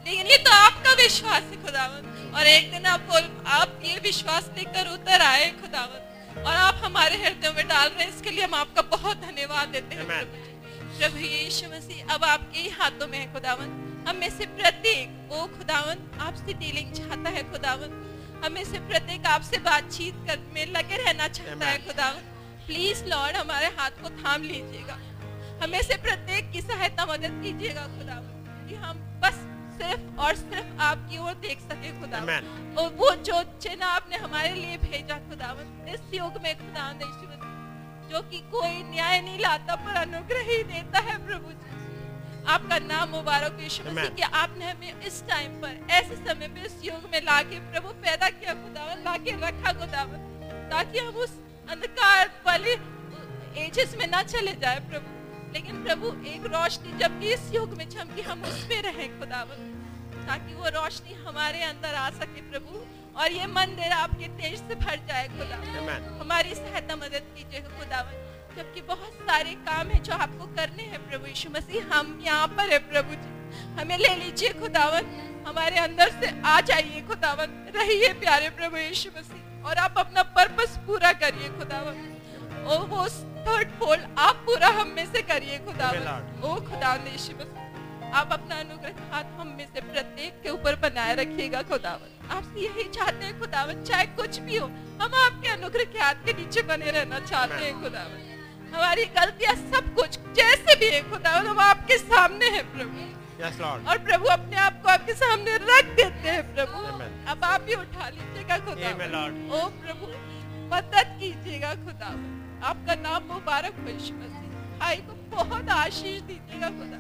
लेकिन 0.06 0.28
ये 0.28 0.38
तो 0.38 0.52
आपका 0.52 0.94
विश्वास 0.94 1.44
है 1.44 1.64
खुदावन। 1.64 2.32
और 2.36 2.48
एक 2.48 2.72
दिन 2.72 2.86
आप 2.86 3.00
बोल 3.00 3.44
आप 3.48 3.80
ये 3.84 4.00
विश्वास 4.00 4.50
लेकर 4.58 4.88
उतर 4.88 5.22
आए 5.22 5.52
खुदावन। 5.52 6.44
और 6.44 6.56
आप 6.56 6.82
हमारे 6.84 7.18
हृदय 7.18 7.50
में 7.50 7.68
डाल 7.68 7.90
रहे 7.90 8.04
हैं। 8.04 8.16
इसके 8.16 8.30
लिए 8.30 8.44
हम 8.44 8.54
आपका 8.54 8.82
बहुत 8.82 9.18
धन्यवाद 9.18 9.68
देते 9.68 9.96
हैं। 9.96 10.08
प्रभु। 10.08 11.18
यीशु 11.18 11.70
मसीह 11.70 12.14
अब 12.14 12.24
आपके 12.24 12.60
ही 12.60 12.70
हाथों 12.70 13.08
में 13.08 13.18
है 13.18 13.34
खुदावन। 13.34 13.80
हम 14.08 14.16
में 14.16 14.30
से 14.30 14.46
प्रत्येक 14.46 15.30
वो 15.32 15.48
खुदावन 15.48 16.20
आपसे 16.22 16.54
डीलिंग 16.54 16.94
चाहता 16.94 17.30
है 17.30 17.52
खुदावन। 17.52 18.00
हमें 18.46 18.64
से 18.64 18.80
प्रत्येक 18.80 19.26
आपसे 19.26 19.58
बातचीत 19.58 20.16
कर 20.28 20.40
में 20.54 20.66
लगे 20.66 20.98
रहना 20.98 21.28
चाहता 21.28 21.66
है 21.66 21.78
खुदावन। 21.78 22.33
प्लीज़ 22.68 23.06
लॉर्ड 23.06 23.36
हमारे 23.36 23.66
हाथ 23.66 23.92
को 23.92 24.10
थाम 24.10 24.42
लीजिएगा। 24.42 25.00
हमें 25.64 25.82
से 25.82 25.96
प्रत्येक 25.96 26.52
की 26.52 26.62
सहायता 26.62 27.06
मदद 27.06 27.42
कीजिएगा 27.44 27.82
खुदावन। 27.82 28.68
कि 28.70 28.76
हम 28.76 28.98
बस 29.24 29.36
सिर्फ़ 29.78 30.20
और 30.20 30.36
सिर्फ़ 30.36 30.82
आपकी 30.82 31.18
ओर 31.18 31.34
देख 31.34 31.60
सके 31.60 31.92
खुदावन। 32.02 32.26
Amen. 32.26 32.80
और 32.80 32.94
वो 32.94 33.16
जो 33.16 33.44
चिन्ह 33.60 33.86
आपने 33.86 34.18
हमारे 34.18 34.50
लिए 34.50 34.78
भेजा 34.78 35.18
खुदावन 35.18 35.90
इस 35.90 36.02
युग 36.14 36.34
में 36.44 36.56
मसीह, 36.56 37.44
जो 38.10 38.22
कि 38.22 38.40
कोई 38.40 38.84
न्याय 38.84 39.22
नहीं 39.22 39.40
लाता 39.40 39.76
पर 39.76 39.96
अनुग्रह 39.96 40.42
ही 40.42 40.64
देता 40.64 41.00
है 41.00 41.28
प्रभु 41.28 41.52
जी। 41.52 41.72
आपका 42.48 42.80
नाम 42.80 43.10
मुबारक 43.10 43.52
हो, 43.52 43.62
यीशु 43.62 43.84
मसीह 43.84 44.10
कि 44.10 44.22
आपने 44.22 44.72
हमें 44.72 45.02
इस 45.02 45.24
टाइम 45.28 45.52
पर 45.52 45.88
ऐसे 45.90 46.16
समय 46.16 46.48
पे 46.48 46.66
इस 46.66 46.80
युग 46.86 47.10
में 47.14 47.22
लाके 47.22 47.60
प्रभु 47.72 47.90
पैदा 47.90 48.30
किया 48.30 48.54
खुदावन 48.54 49.04
लाके 49.04 49.32
रखा 49.32 49.74
खुदावन 49.74 50.18
ताकि 50.72 51.00
हम 51.00 51.16
उस 51.16 51.43
अंधकार 51.70 52.32
वाले 52.46 52.72
एजेस 53.66 53.96
में 54.00 54.08
ना 54.08 54.24
चले 54.24 54.52
जाए 54.52 54.80
प्रभु। 54.80 55.10
लेकिन 55.54 55.84
प्रभु 55.84 56.08
एक 56.28 56.46
रोशनी 56.46 56.98
जबकि 56.98 57.34
इस 57.34 57.52
युग 57.54 57.74
में 57.78 57.90
चमकी 57.90 58.22
हम 58.22 58.44
उस 58.44 58.64
पे 58.64 58.82
रहें 58.82 59.20
खुदावन। 59.20 59.70
ताकि 60.28 60.54
वो 60.54 60.70
रोशनी 60.70 61.14
हमारे 61.14 61.62
अंदर 61.64 61.96
आ 61.96 62.10
सके 62.10 62.42
प्रभु 62.42 62.86
और 63.20 63.32
ये 63.32 63.48
मंदिर 63.48 63.92
आपके 63.92 64.28
तेज 64.28 64.60
से 64.60 64.76
भर 64.76 65.00
जाए 65.08 65.28
खुदावन। 65.28 66.20
हमारी 66.22 66.56
सहायता 66.56 66.96
मदद 66.96 67.34
कीजिए 67.38 67.62
खुदावन। 67.62 68.22
जबकि 68.58 68.82
बहुत 68.82 69.14
सारे 69.22 69.54
काम 69.68 69.88
है 69.88 70.02
जो 70.04 70.14
आपको 70.14 70.46
करने 70.46 70.84
हैं 70.84 71.10
प्रभु 71.10 71.28
यीशु 71.28 71.50
मसीह। 71.50 71.94
हम 71.94 72.22
यहाँ 72.26 72.48
पर 72.48 72.72
है 72.72 72.80
प्रभु 72.80 73.16
जी। 73.16 73.82
हमें 73.82 73.98
ले 73.98 74.16
लीजिए 74.16 74.50
खुदावन। 74.50 75.06
हमारे 75.48 75.78
अंदर 75.78 76.10
से 76.10 76.42
आ 76.46 76.60
जाइए 76.62 77.02
खुदावन। 77.02 77.72
रहिए 77.76 78.14
प्यारे 78.14 78.50
प्रभु 78.50 78.78
यीशु 78.78 79.10
मसीह। 79.18 79.43
और 79.66 79.78
आप 79.78 79.98
अपना 79.98 80.24
पर्पस 80.38 80.78
पूरा 80.88 81.12
करिए 81.24 81.50
खुदावन। 81.50 81.96
ओ 82.66 82.78
वो 82.88 83.08
थर्ड 83.48 83.72
फोल्ड 83.80 84.02
आप 84.20 84.36
पूरा 84.46 84.68
हम 84.80 84.88
में 84.96 85.06
से 85.14 85.22
करिए 85.32 85.58
खुदावन। 85.66 86.42
ओ 86.44 86.56
खुदावन 86.70 87.08
यीशु 87.12 87.34
आप 88.14 88.34
अपना 88.34 88.56
अनुग्रह 88.60 88.94
हाथ 89.12 89.30
हम 89.40 89.48
में 89.58 89.68
से 89.74 89.82
प्रत्येक 89.82 90.42
के 90.44 90.50
ऊपर 90.50 90.76
बनाए 90.82 91.16
रखिएगा 91.16 91.62
खुदावन। 91.70 92.10
आपसे 92.36 92.60
यही 92.60 92.84
चाहते 92.90 93.26
हैं 93.26 93.40
खुदावन 93.40 93.84
चाहे 93.84 94.06
कुछ 94.20 94.40
भी 94.40 94.58
हो 94.58 94.68
हम 95.02 95.16
आपके 95.22 95.50
अनुग्रह 95.50 95.86
के 95.94 96.00
हाथ 96.00 96.22
के 96.26 96.34
नीचे 96.34 96.62
बने 96.70 96.92
रहना 96.92 97.20
चाहते 97.20 97.64
हैं 97.66 97.74
खुदावन। 97.84 98.20
हमारी 98.76 99.06
गलतियाँ 99.18 99.56
सब 99.56 99.94
कुछ 99.96 100.20
जैसे 100.38 100.76
भी 100.76 100.90
है 100.90 101.02
खुदावन 101.10 101.48
हम 101.48 101.60
आपके 101.60 101.98
सामने 101.98 102.50
है 102.58 102.64
प्रभु। 102.76 103.10
Yes, 103.42 103.60
Lord. 103.62 103.88
और 103.90 103.98
प्रभु 104.06 104.26
अपने 104.32 104.58
आप 104.58 104.82
को 104.84 104.90
आपके 104.90 105.14
सामने 105.14 105.58
रख 105.64 105.86
देते 105.96 106.30
हैं 106.30 106.44
प्रभु। 106.56 106.86
Amen. 106.92 107.13
अब 107.28 107.44
आप 107.44 107.62
भी 107.62 107.74
उठा 107.76 108.08
लीजिएगा 108.10 108.58
खुदा। 108.60 108.90
ओ 109.56 109.68
प्रभु 109.82 110.08
मदद 110.74 111.18
कीजिएगा 111.20 111.74
खुदा। 111.76 112.10
आपका 112.70 112.96
नाम 112.96 113.24
मुबारक 113.24 113.76
यीशु 113.88 114.14
मसीह। 114.16 114.80
भाई 114.80 114.98
को 115.08 115.14
बहुत 115.36 115.70
आशीष 115.70 116.22
दीजिएगा 116.22 116.70
खुदा। 116.70 117.00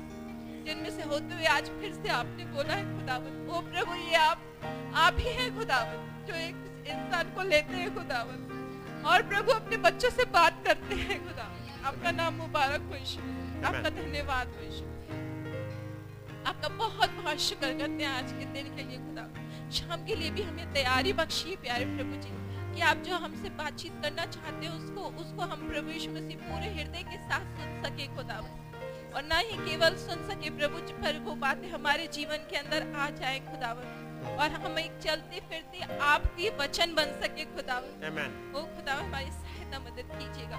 जिनमें 0.66 0.90
से 0.90 1.04
होते 1.04 1.36
हुए 1.36 1.46
आज 1.48 1.70
फिर 1.80 1.94
से 1.94 2.10
आपने 2.12 2.46
बोला 2.54 2.74
है 2.74 2.84
खुदावन। 2.92 3.50
ओ 3.50 3.62
प्रभु 3.64 3.96
ये 3.96 4.16
आप 4.16 4.40
आप 4.96 5.16
ही 5.20 5.34
हैं 5.34 5.50
खुदावन 5.58 6.26
जो 6.28 6.36
एक 6.38 6.56
इंसान 6.88 7.34
को 7.36 7.42
लेते 7.50 7.76
हैं 7.76 7.94
खुदावन। 7.96 8.40
और 9.06 9.22
प्रभु 9.24 9.52
अपने 9.52 9.78
बच्चों 9.86 10.10
से 10.10 10.26
बात 10.34 10.64
करते 10.66 10.96
हैं 10.96 11.18
खुदावन। 11.28 11.86
आपका 11.86 12.12
नाम 12.12 12.34
मुबारक 12.36 12.90
हो 12.92 12.96
यीशु 12.96 13.20
आपका 13.68 13.90
धन्यवाद 13.92 14.48
हो 14.48 14.64
यीशु 14.64 14.86
आपका 16.50 16.70
बहुत 16.70 17.10
बहुत 17.12 17.40
शुक्र 17.42 17.68
करते 17.78 18.04
हैं 18.04 18.12
आज 18.12 18.32
के 18.32 18.46
दिन 18.54 18.76
के 18.76 18.84
लिए 18.84 18.98
खुदा 18.98 19.22
शाम 19.74 20.06
के 20.06 20.16
लिए 20.16 20.30
भी 20.32 20.42
हमें 20.42 20.74
तैयारी 20.74 21.14
बख्शिए 21.14 21.56
प्यारे 21.56 21.86
प्रभु 21.86 22.16
जी 22.22 22.32
कि 22.76 22.82
आप 22.82 22.98
जो 22.98 23.16
हमसे 23.16 23.50
बातचीत 23.50 23.94
करना 24.02 24.26
चाहते 24.26 24.66
हैं 24.66 24.74
उसको 24.74 25.02
उसको 25.24 25.42
हम 25.42 25.70
प्रभु 25.70 25.90
यीशु 25.90 26.12
मसीह 26.12 26.38
पूरे 26.38 26.70
हृदय 26.74 27.04
के 27.04 27.18
साथ 27.18 27.46
सुन 27.58 27.82
सके 27.84 28.08
खुदा। 28.16 28.38
और 29.16 29.24
ना 29.24 29.38
ही 29.38 29.58
केवल 29.58 29.96
सुन 29.96 30.24
सके 30.30 30.50
प्रभु 30.50 30.80
जी 30.80 30.94
पर 30.94 31.20
वो 31.20 31.36
बातें 31.36 31.70
हमारे 31.70 32.08
जीवन 32.08 32.38
के 32.50 32.58
अंदर 32.58 32.94
आ 32.96 33.10
जाए 33.10 33.40
खुदावन 33.40 34.38
और 34.40 34.52
हम 34.52 34.80
एक 34.80 35.00
चलते 35.04 35.40
फिरते 35.40 35.98
आपकी 35.98 36.50
वचन 36.50 36.94
बन 36.96 37.12
सके 37.24 37.46
खुदावन 37.46 37.92
Amen. 38.10 38.32
ओ 38.56 38.64
खुदा 38.76 38.94
हमारी 38.94 39.32
सहायता 39.32 39.80
मदद 39.80 40.10
कीजिएगा। 40.14 40.58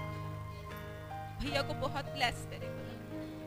भैया 1.40 1.62
को 1.62 1.74
बहुत 1.74 2.04
ब्लेस 2.04 2.46
करें। 2.50 2.68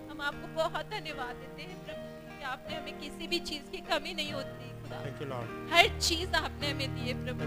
हम 0.10 0.22
आपको 0.22 0.48
बहुत 0.56 0.90
धन्यवाद 0.90 1.36
देते 1.36 1.62
हैं 1.62 1.86
प्रभु 1.86 2.38
कि 2.38 2.44
आपने 2.44 2.76
हमें 2.76 3.00
किसी 3.00 3.28
भी 3.28 3.40
चीज़ 3.40 3.72
की 3.72 3.78
कमी 3.78 4.14
नहीं 4.14 4.34
होती। 4.34 4.77
खुदा. 4.88 5.04
हर 5.76 6.00
चीज़ 6.00 6.36
आपने 6.36 6.72
हमें 6.72 6.96
दी 6.96 7.02
है 7.02 7.14
प्रभु। 7.24 7.44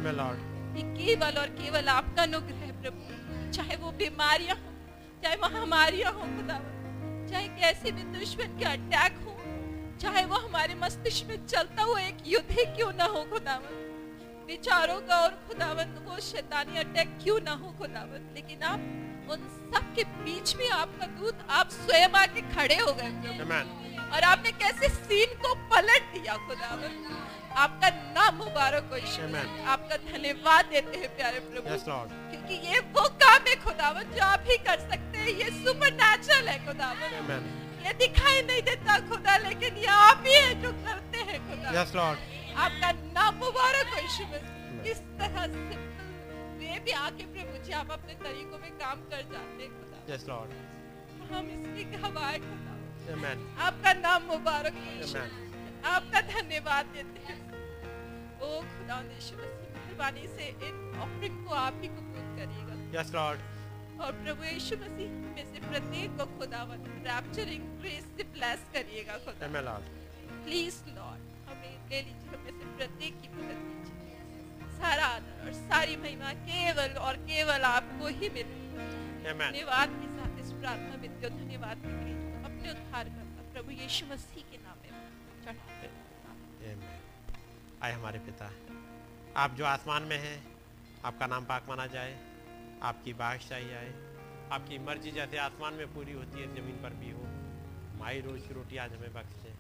ये 0.77 0.83
केवल 0.97 1.39
और 1.39 1.49
केवल 1.61 1.89
आपका 1.89 2.23
अनुग्रह 2.23 2.57
है 2.57 2.83
प्रभु। 2.83 3.53
चाहे 3.53 3.77
वो 3.77 3.91
बीमारियाँ 3.93 4.57
हो 4.57 4.73
चाहे 5.23 5.37
महामारियाँ 5.37 6.13
हो 6.13 6.21
खुदा। 6.21 6.59
चाहे 7.31 7.49
कैसे 7.49 7.91
भी 7.93 8.03
दुश्मन 8.19 8.59
के 8.59 8.65
अटैक 8.65 9.19
हो 9.25 9.37
चाहे 10.01 10.25
वो 10.25 10.37
हमारे 10.37 10.75
मस्तिष्क 10.75 11.27
में 11.29 11.47
चलता 11.47 11.83
हुआ 11.83 12.01
एक 12.01 12.19
युद्ध 12.27 12.51
ही 12.51 12.65
क्यों 12.77 12.93
ना 12.93 13.05
हो 13.05 13.23
खुदावन 13.25 13.75
विचारों 14.47 15.01
का 15.01 15.17
और 15.17 15.31
खुदावन 15.49 15.91
वो 16.07 16.21
शैतानी 16.21 16.79
अटैक 16.79 17.19
क्यों 17.23 17.41
ना 17.41 17.53
हो 17.53 17.69
खुदावन 17.79 18.31
लेकिन 18.35 18.63
आप 18.63 18.81
उन 19.31 19.39
सब 19.73 19.95
के 19.95 20.05
बीच 20.05 20.57
में 20.57 20.69
आपका 20.71 21.07
दूत 21.07 21.47
आप 21.51 21.69
स्वयं 21.71 22.13
आके 22.13 22.41
खड़े 22.41 22.75
हो 22.75 22.93
गए. 22.93 23.11
और 24.15 24.25
आपने 24.31 24.53
कैसे 24.63 24.89
सीन 24.89 25.35
को 25.43 25.55
पलट 25.73 26.13
दिया 26.15 26.37
खुदावन? 26.47 26.95
आपका 27.65 27.89
नाम 28.17 28.35
मुबारक 28.37 28.91
हो 28.93 28.99
आपका 29.75 29.97
धन्यवाद 30.11 30.67
देते 30.73 30.99
हैं 30.99 31.09
प्यारे 31.17 31.41
प्रभु। 31.47 31.69
Yes, 31.75 31.87
Lord. 31.91 32.13
क्योंकि 32.31 32.55
ये 32.69 32.81
वो 32.97 33.09
काम 33.23 33.49
है 33.49 33.55
खुदावन 33.65 34.13
जो 34.17 34.23
आप 34.25 34.45
ही 34.51 34.57
कर 34.69 34.79
सकते 34.91 35.19
हैं। 35.19 35.35
ये 35.43 35.51
सुपर 35.65 35.93
नेचुरल 36.03 36.49
है 36.49 36.59
खुदावन। 36.67 37.19
Amen. 37.21 37.43
ये 37.87 37.93
दिखाई 38.01 38.43
नहीं 38.43 38.63
देता 38.63 38.99
खुदा 39.11 39.37
लेकिन 39.49 39.77
ये 39.77 39.87
आप 39.97 40.25
ही 40.27 40.35
है 40.35 40.55
जो 40.63 40.73
करते 40.87 41.19
हैं 41.31 41.39
खुदा 41.49 41.69
Yes, 41.79 41.95
Lord. 42.01 42.19
आपका 42.65 42.91
नाम 43.19 43.35
मुबारक 43.45 43.95
हो 43.95 44.01
इस 44.91 44.99
तरह 45.21 45.47
से 45.55 45.77
वे 46.61 46.79
भी 46.85 46.93
आके 47.07 47.25
प्रभु 47.33 47.65
जी 47.65 47.73
आप 47.81 47.91
अपने 47.99 48.15
तरीकों 48.25 48.59
में 48.59 48.71
काम 48.83 48.99
कर 49.11 49.23
जाते 49.33 49.63
हैं 49.63 49.71
खुदा 49.79 49.99
Yes, 50.13 50.23
Lord. 50.33 50.51
हम 51.33 51.45
इसकी 51.57 51.85
गवाह 51.97 52.33
खुदा 52.37 52.60
Amen. 53.15 53.39
आपका 53.69 53.93
नाम 54.01 54.23
मुबारक 54.33 54.75
हो. 54.87 55.23
आपका 55.93 56.21
धन्यवाद 56.33 56.87
देते 56.97 57.21
हैं 57.29 57.39
ओ 58.41 58.61
खुदा 58.73 59.01
मेहरबानी 59.09 60.27
से 60.37 60.49
इन 60.69 60.77
ऑफरिंग 61.07 61.39
को 61.47 61.55
आप 61.63 61.81
ही 61.83 61.89
कबूल 61.97 62.29
करिएगा 62.37 62.77
Yes, 62.99 63.11
Lord. 63.17 63.41
और 64.05 64.13
प्रभु 64.21 64.45
यीशु 64.45 64.77
मसीह 64.83 65.11
में 65.23 65.45
से 65.53 65.61
प्रत्येक 65.69 66.17
को 66.21 66.27
खुदावन 66.39 66.85
रैप्चरिंग 67.09 67.65
ग्रेस 67.81 68.05
से 68.17 68.25
ब्लेस 68.37 68.65
करिएगा 68.75 69.19
खुदा 69.27 69.49
Amen, 69.49 69.67
Lord. 69.71 69.91
प्लीज़ 70.45 70.79
लॉर्ड 70.99 71.27
हमें 71.51 71.75
ले 71.91 72.01
लीजिए 72.07 72.37
हमें 72.37 72.53
से 72.61 72.77
प्रत्येक 72.77 73.21
की 73.23 73.29
मदद 73.35 73.67
कीजिए 73.73 74.71
सारा 74.79 75.07
आदर 75.17 75.47
और 75.47 75.53
सारी 75.59 75.97
महिमा 76.05 76.33
केवल 76.49 76.97
और 77.09 77.17
केवल 77.33 77.69
आपको 77.75 78.07
ही 78.21 78.29
मिले. 78.39 78.59
धन्यवाद 79.25 79.99
के 80.01 80.09
साथ 80.17 80.41
इस 80.45 80.53
प्रार्थना 80.61 81.29
धन्यवाद 81.29 81.83
के 81.85 82.19
अपने 82.61 82.73
उद्धार 82.73 83.09
करता, 83.09 83.53
प्रभु 83.53 83.71
यीशु 83.71 84.07
मसीह 84.07 84.43
के 84.43 84.57
नाम 84.57 84.77
में 84.79 84.91
चढ़ाते। 85.45 85.87
आए 87.83 87.93
हमारे 87.93 88.19
पिता, 88.19 88.53
आप 89.37 89.51
जो 89.51 89.65
आसमान 89.65 90.03
में 90.03 90.19
हैं, 90.19 90.59
आपका 91.05 91.27
नाम 91.27 91.45
पाक 91.45 91.69
माना 91.69 91.87
जाए, 91.87 92.13
आपकी 92.83 93.13
बादशाही 93.13 93.71
आए, 93.71 93.93
आपकी 94.53 94.79
मर्ज़ी 94.79 95.11
जैसे 95.11 95.39
आसमान 95.39 95.75
में 95.75 95.95
पूरी 95.95 96.13
होती 96.13 96.41
है, 96.41 96.55
ज़मीन 96.55 96.83
पर 96.83 96.91
भी 96.91 97.11
हो, 97.11 97.23
माई 97.99 98.21
रोज 98.21 98.41
की 98.41 98.55
रोटी 98.55 98.77
आज 98.77 98.93
हमें 98.93 99.13
बख्श 99.15 99.35
दे। 99.35 99.55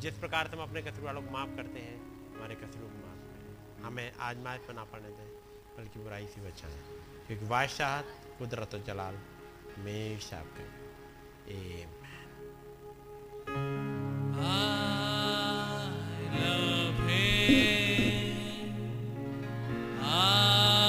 जिस 0.00 0.18
प्रकार 0.18 0.48
से 0.48 0.56
हम 0.56 0.62
अपने 0.62 0.82
कसूर 0.82 1.04
वालों 1.04 1.22
को 1.22 1.30
माफ़ 1.30 1.56
करते 1.56 1.80
हैं, 1.80 1.96
हमारे 2.36 2.54
कसूरों 2.54 2.88
को 2.88 2.96
माफ़ 2.96 3.18
करें। 3.18 3.84
हमें 3.84 4.14
आजमाइश 4.14 4.62
पर 4.68 4.74
ना 4.74 4.84
पड़ने 4.84 5.08
दें, 5.08 5.28
बल्कि 5.78 5.98
बुराई 5.98 6.26
से 6.26 6.40
बचाएँ। 6.40 6.80
क्योंकि 7.26 7.46
बादशाह 7.46 8.02
कुदरत 8.38 8.84
जलाल, 8.86 9.14
हमेशा 9.76 10.38
आपका। 10.38 12.03
I 13.48 13.52
love 16.34 16.98
him. 17.08 18.74
I 20.00 20.83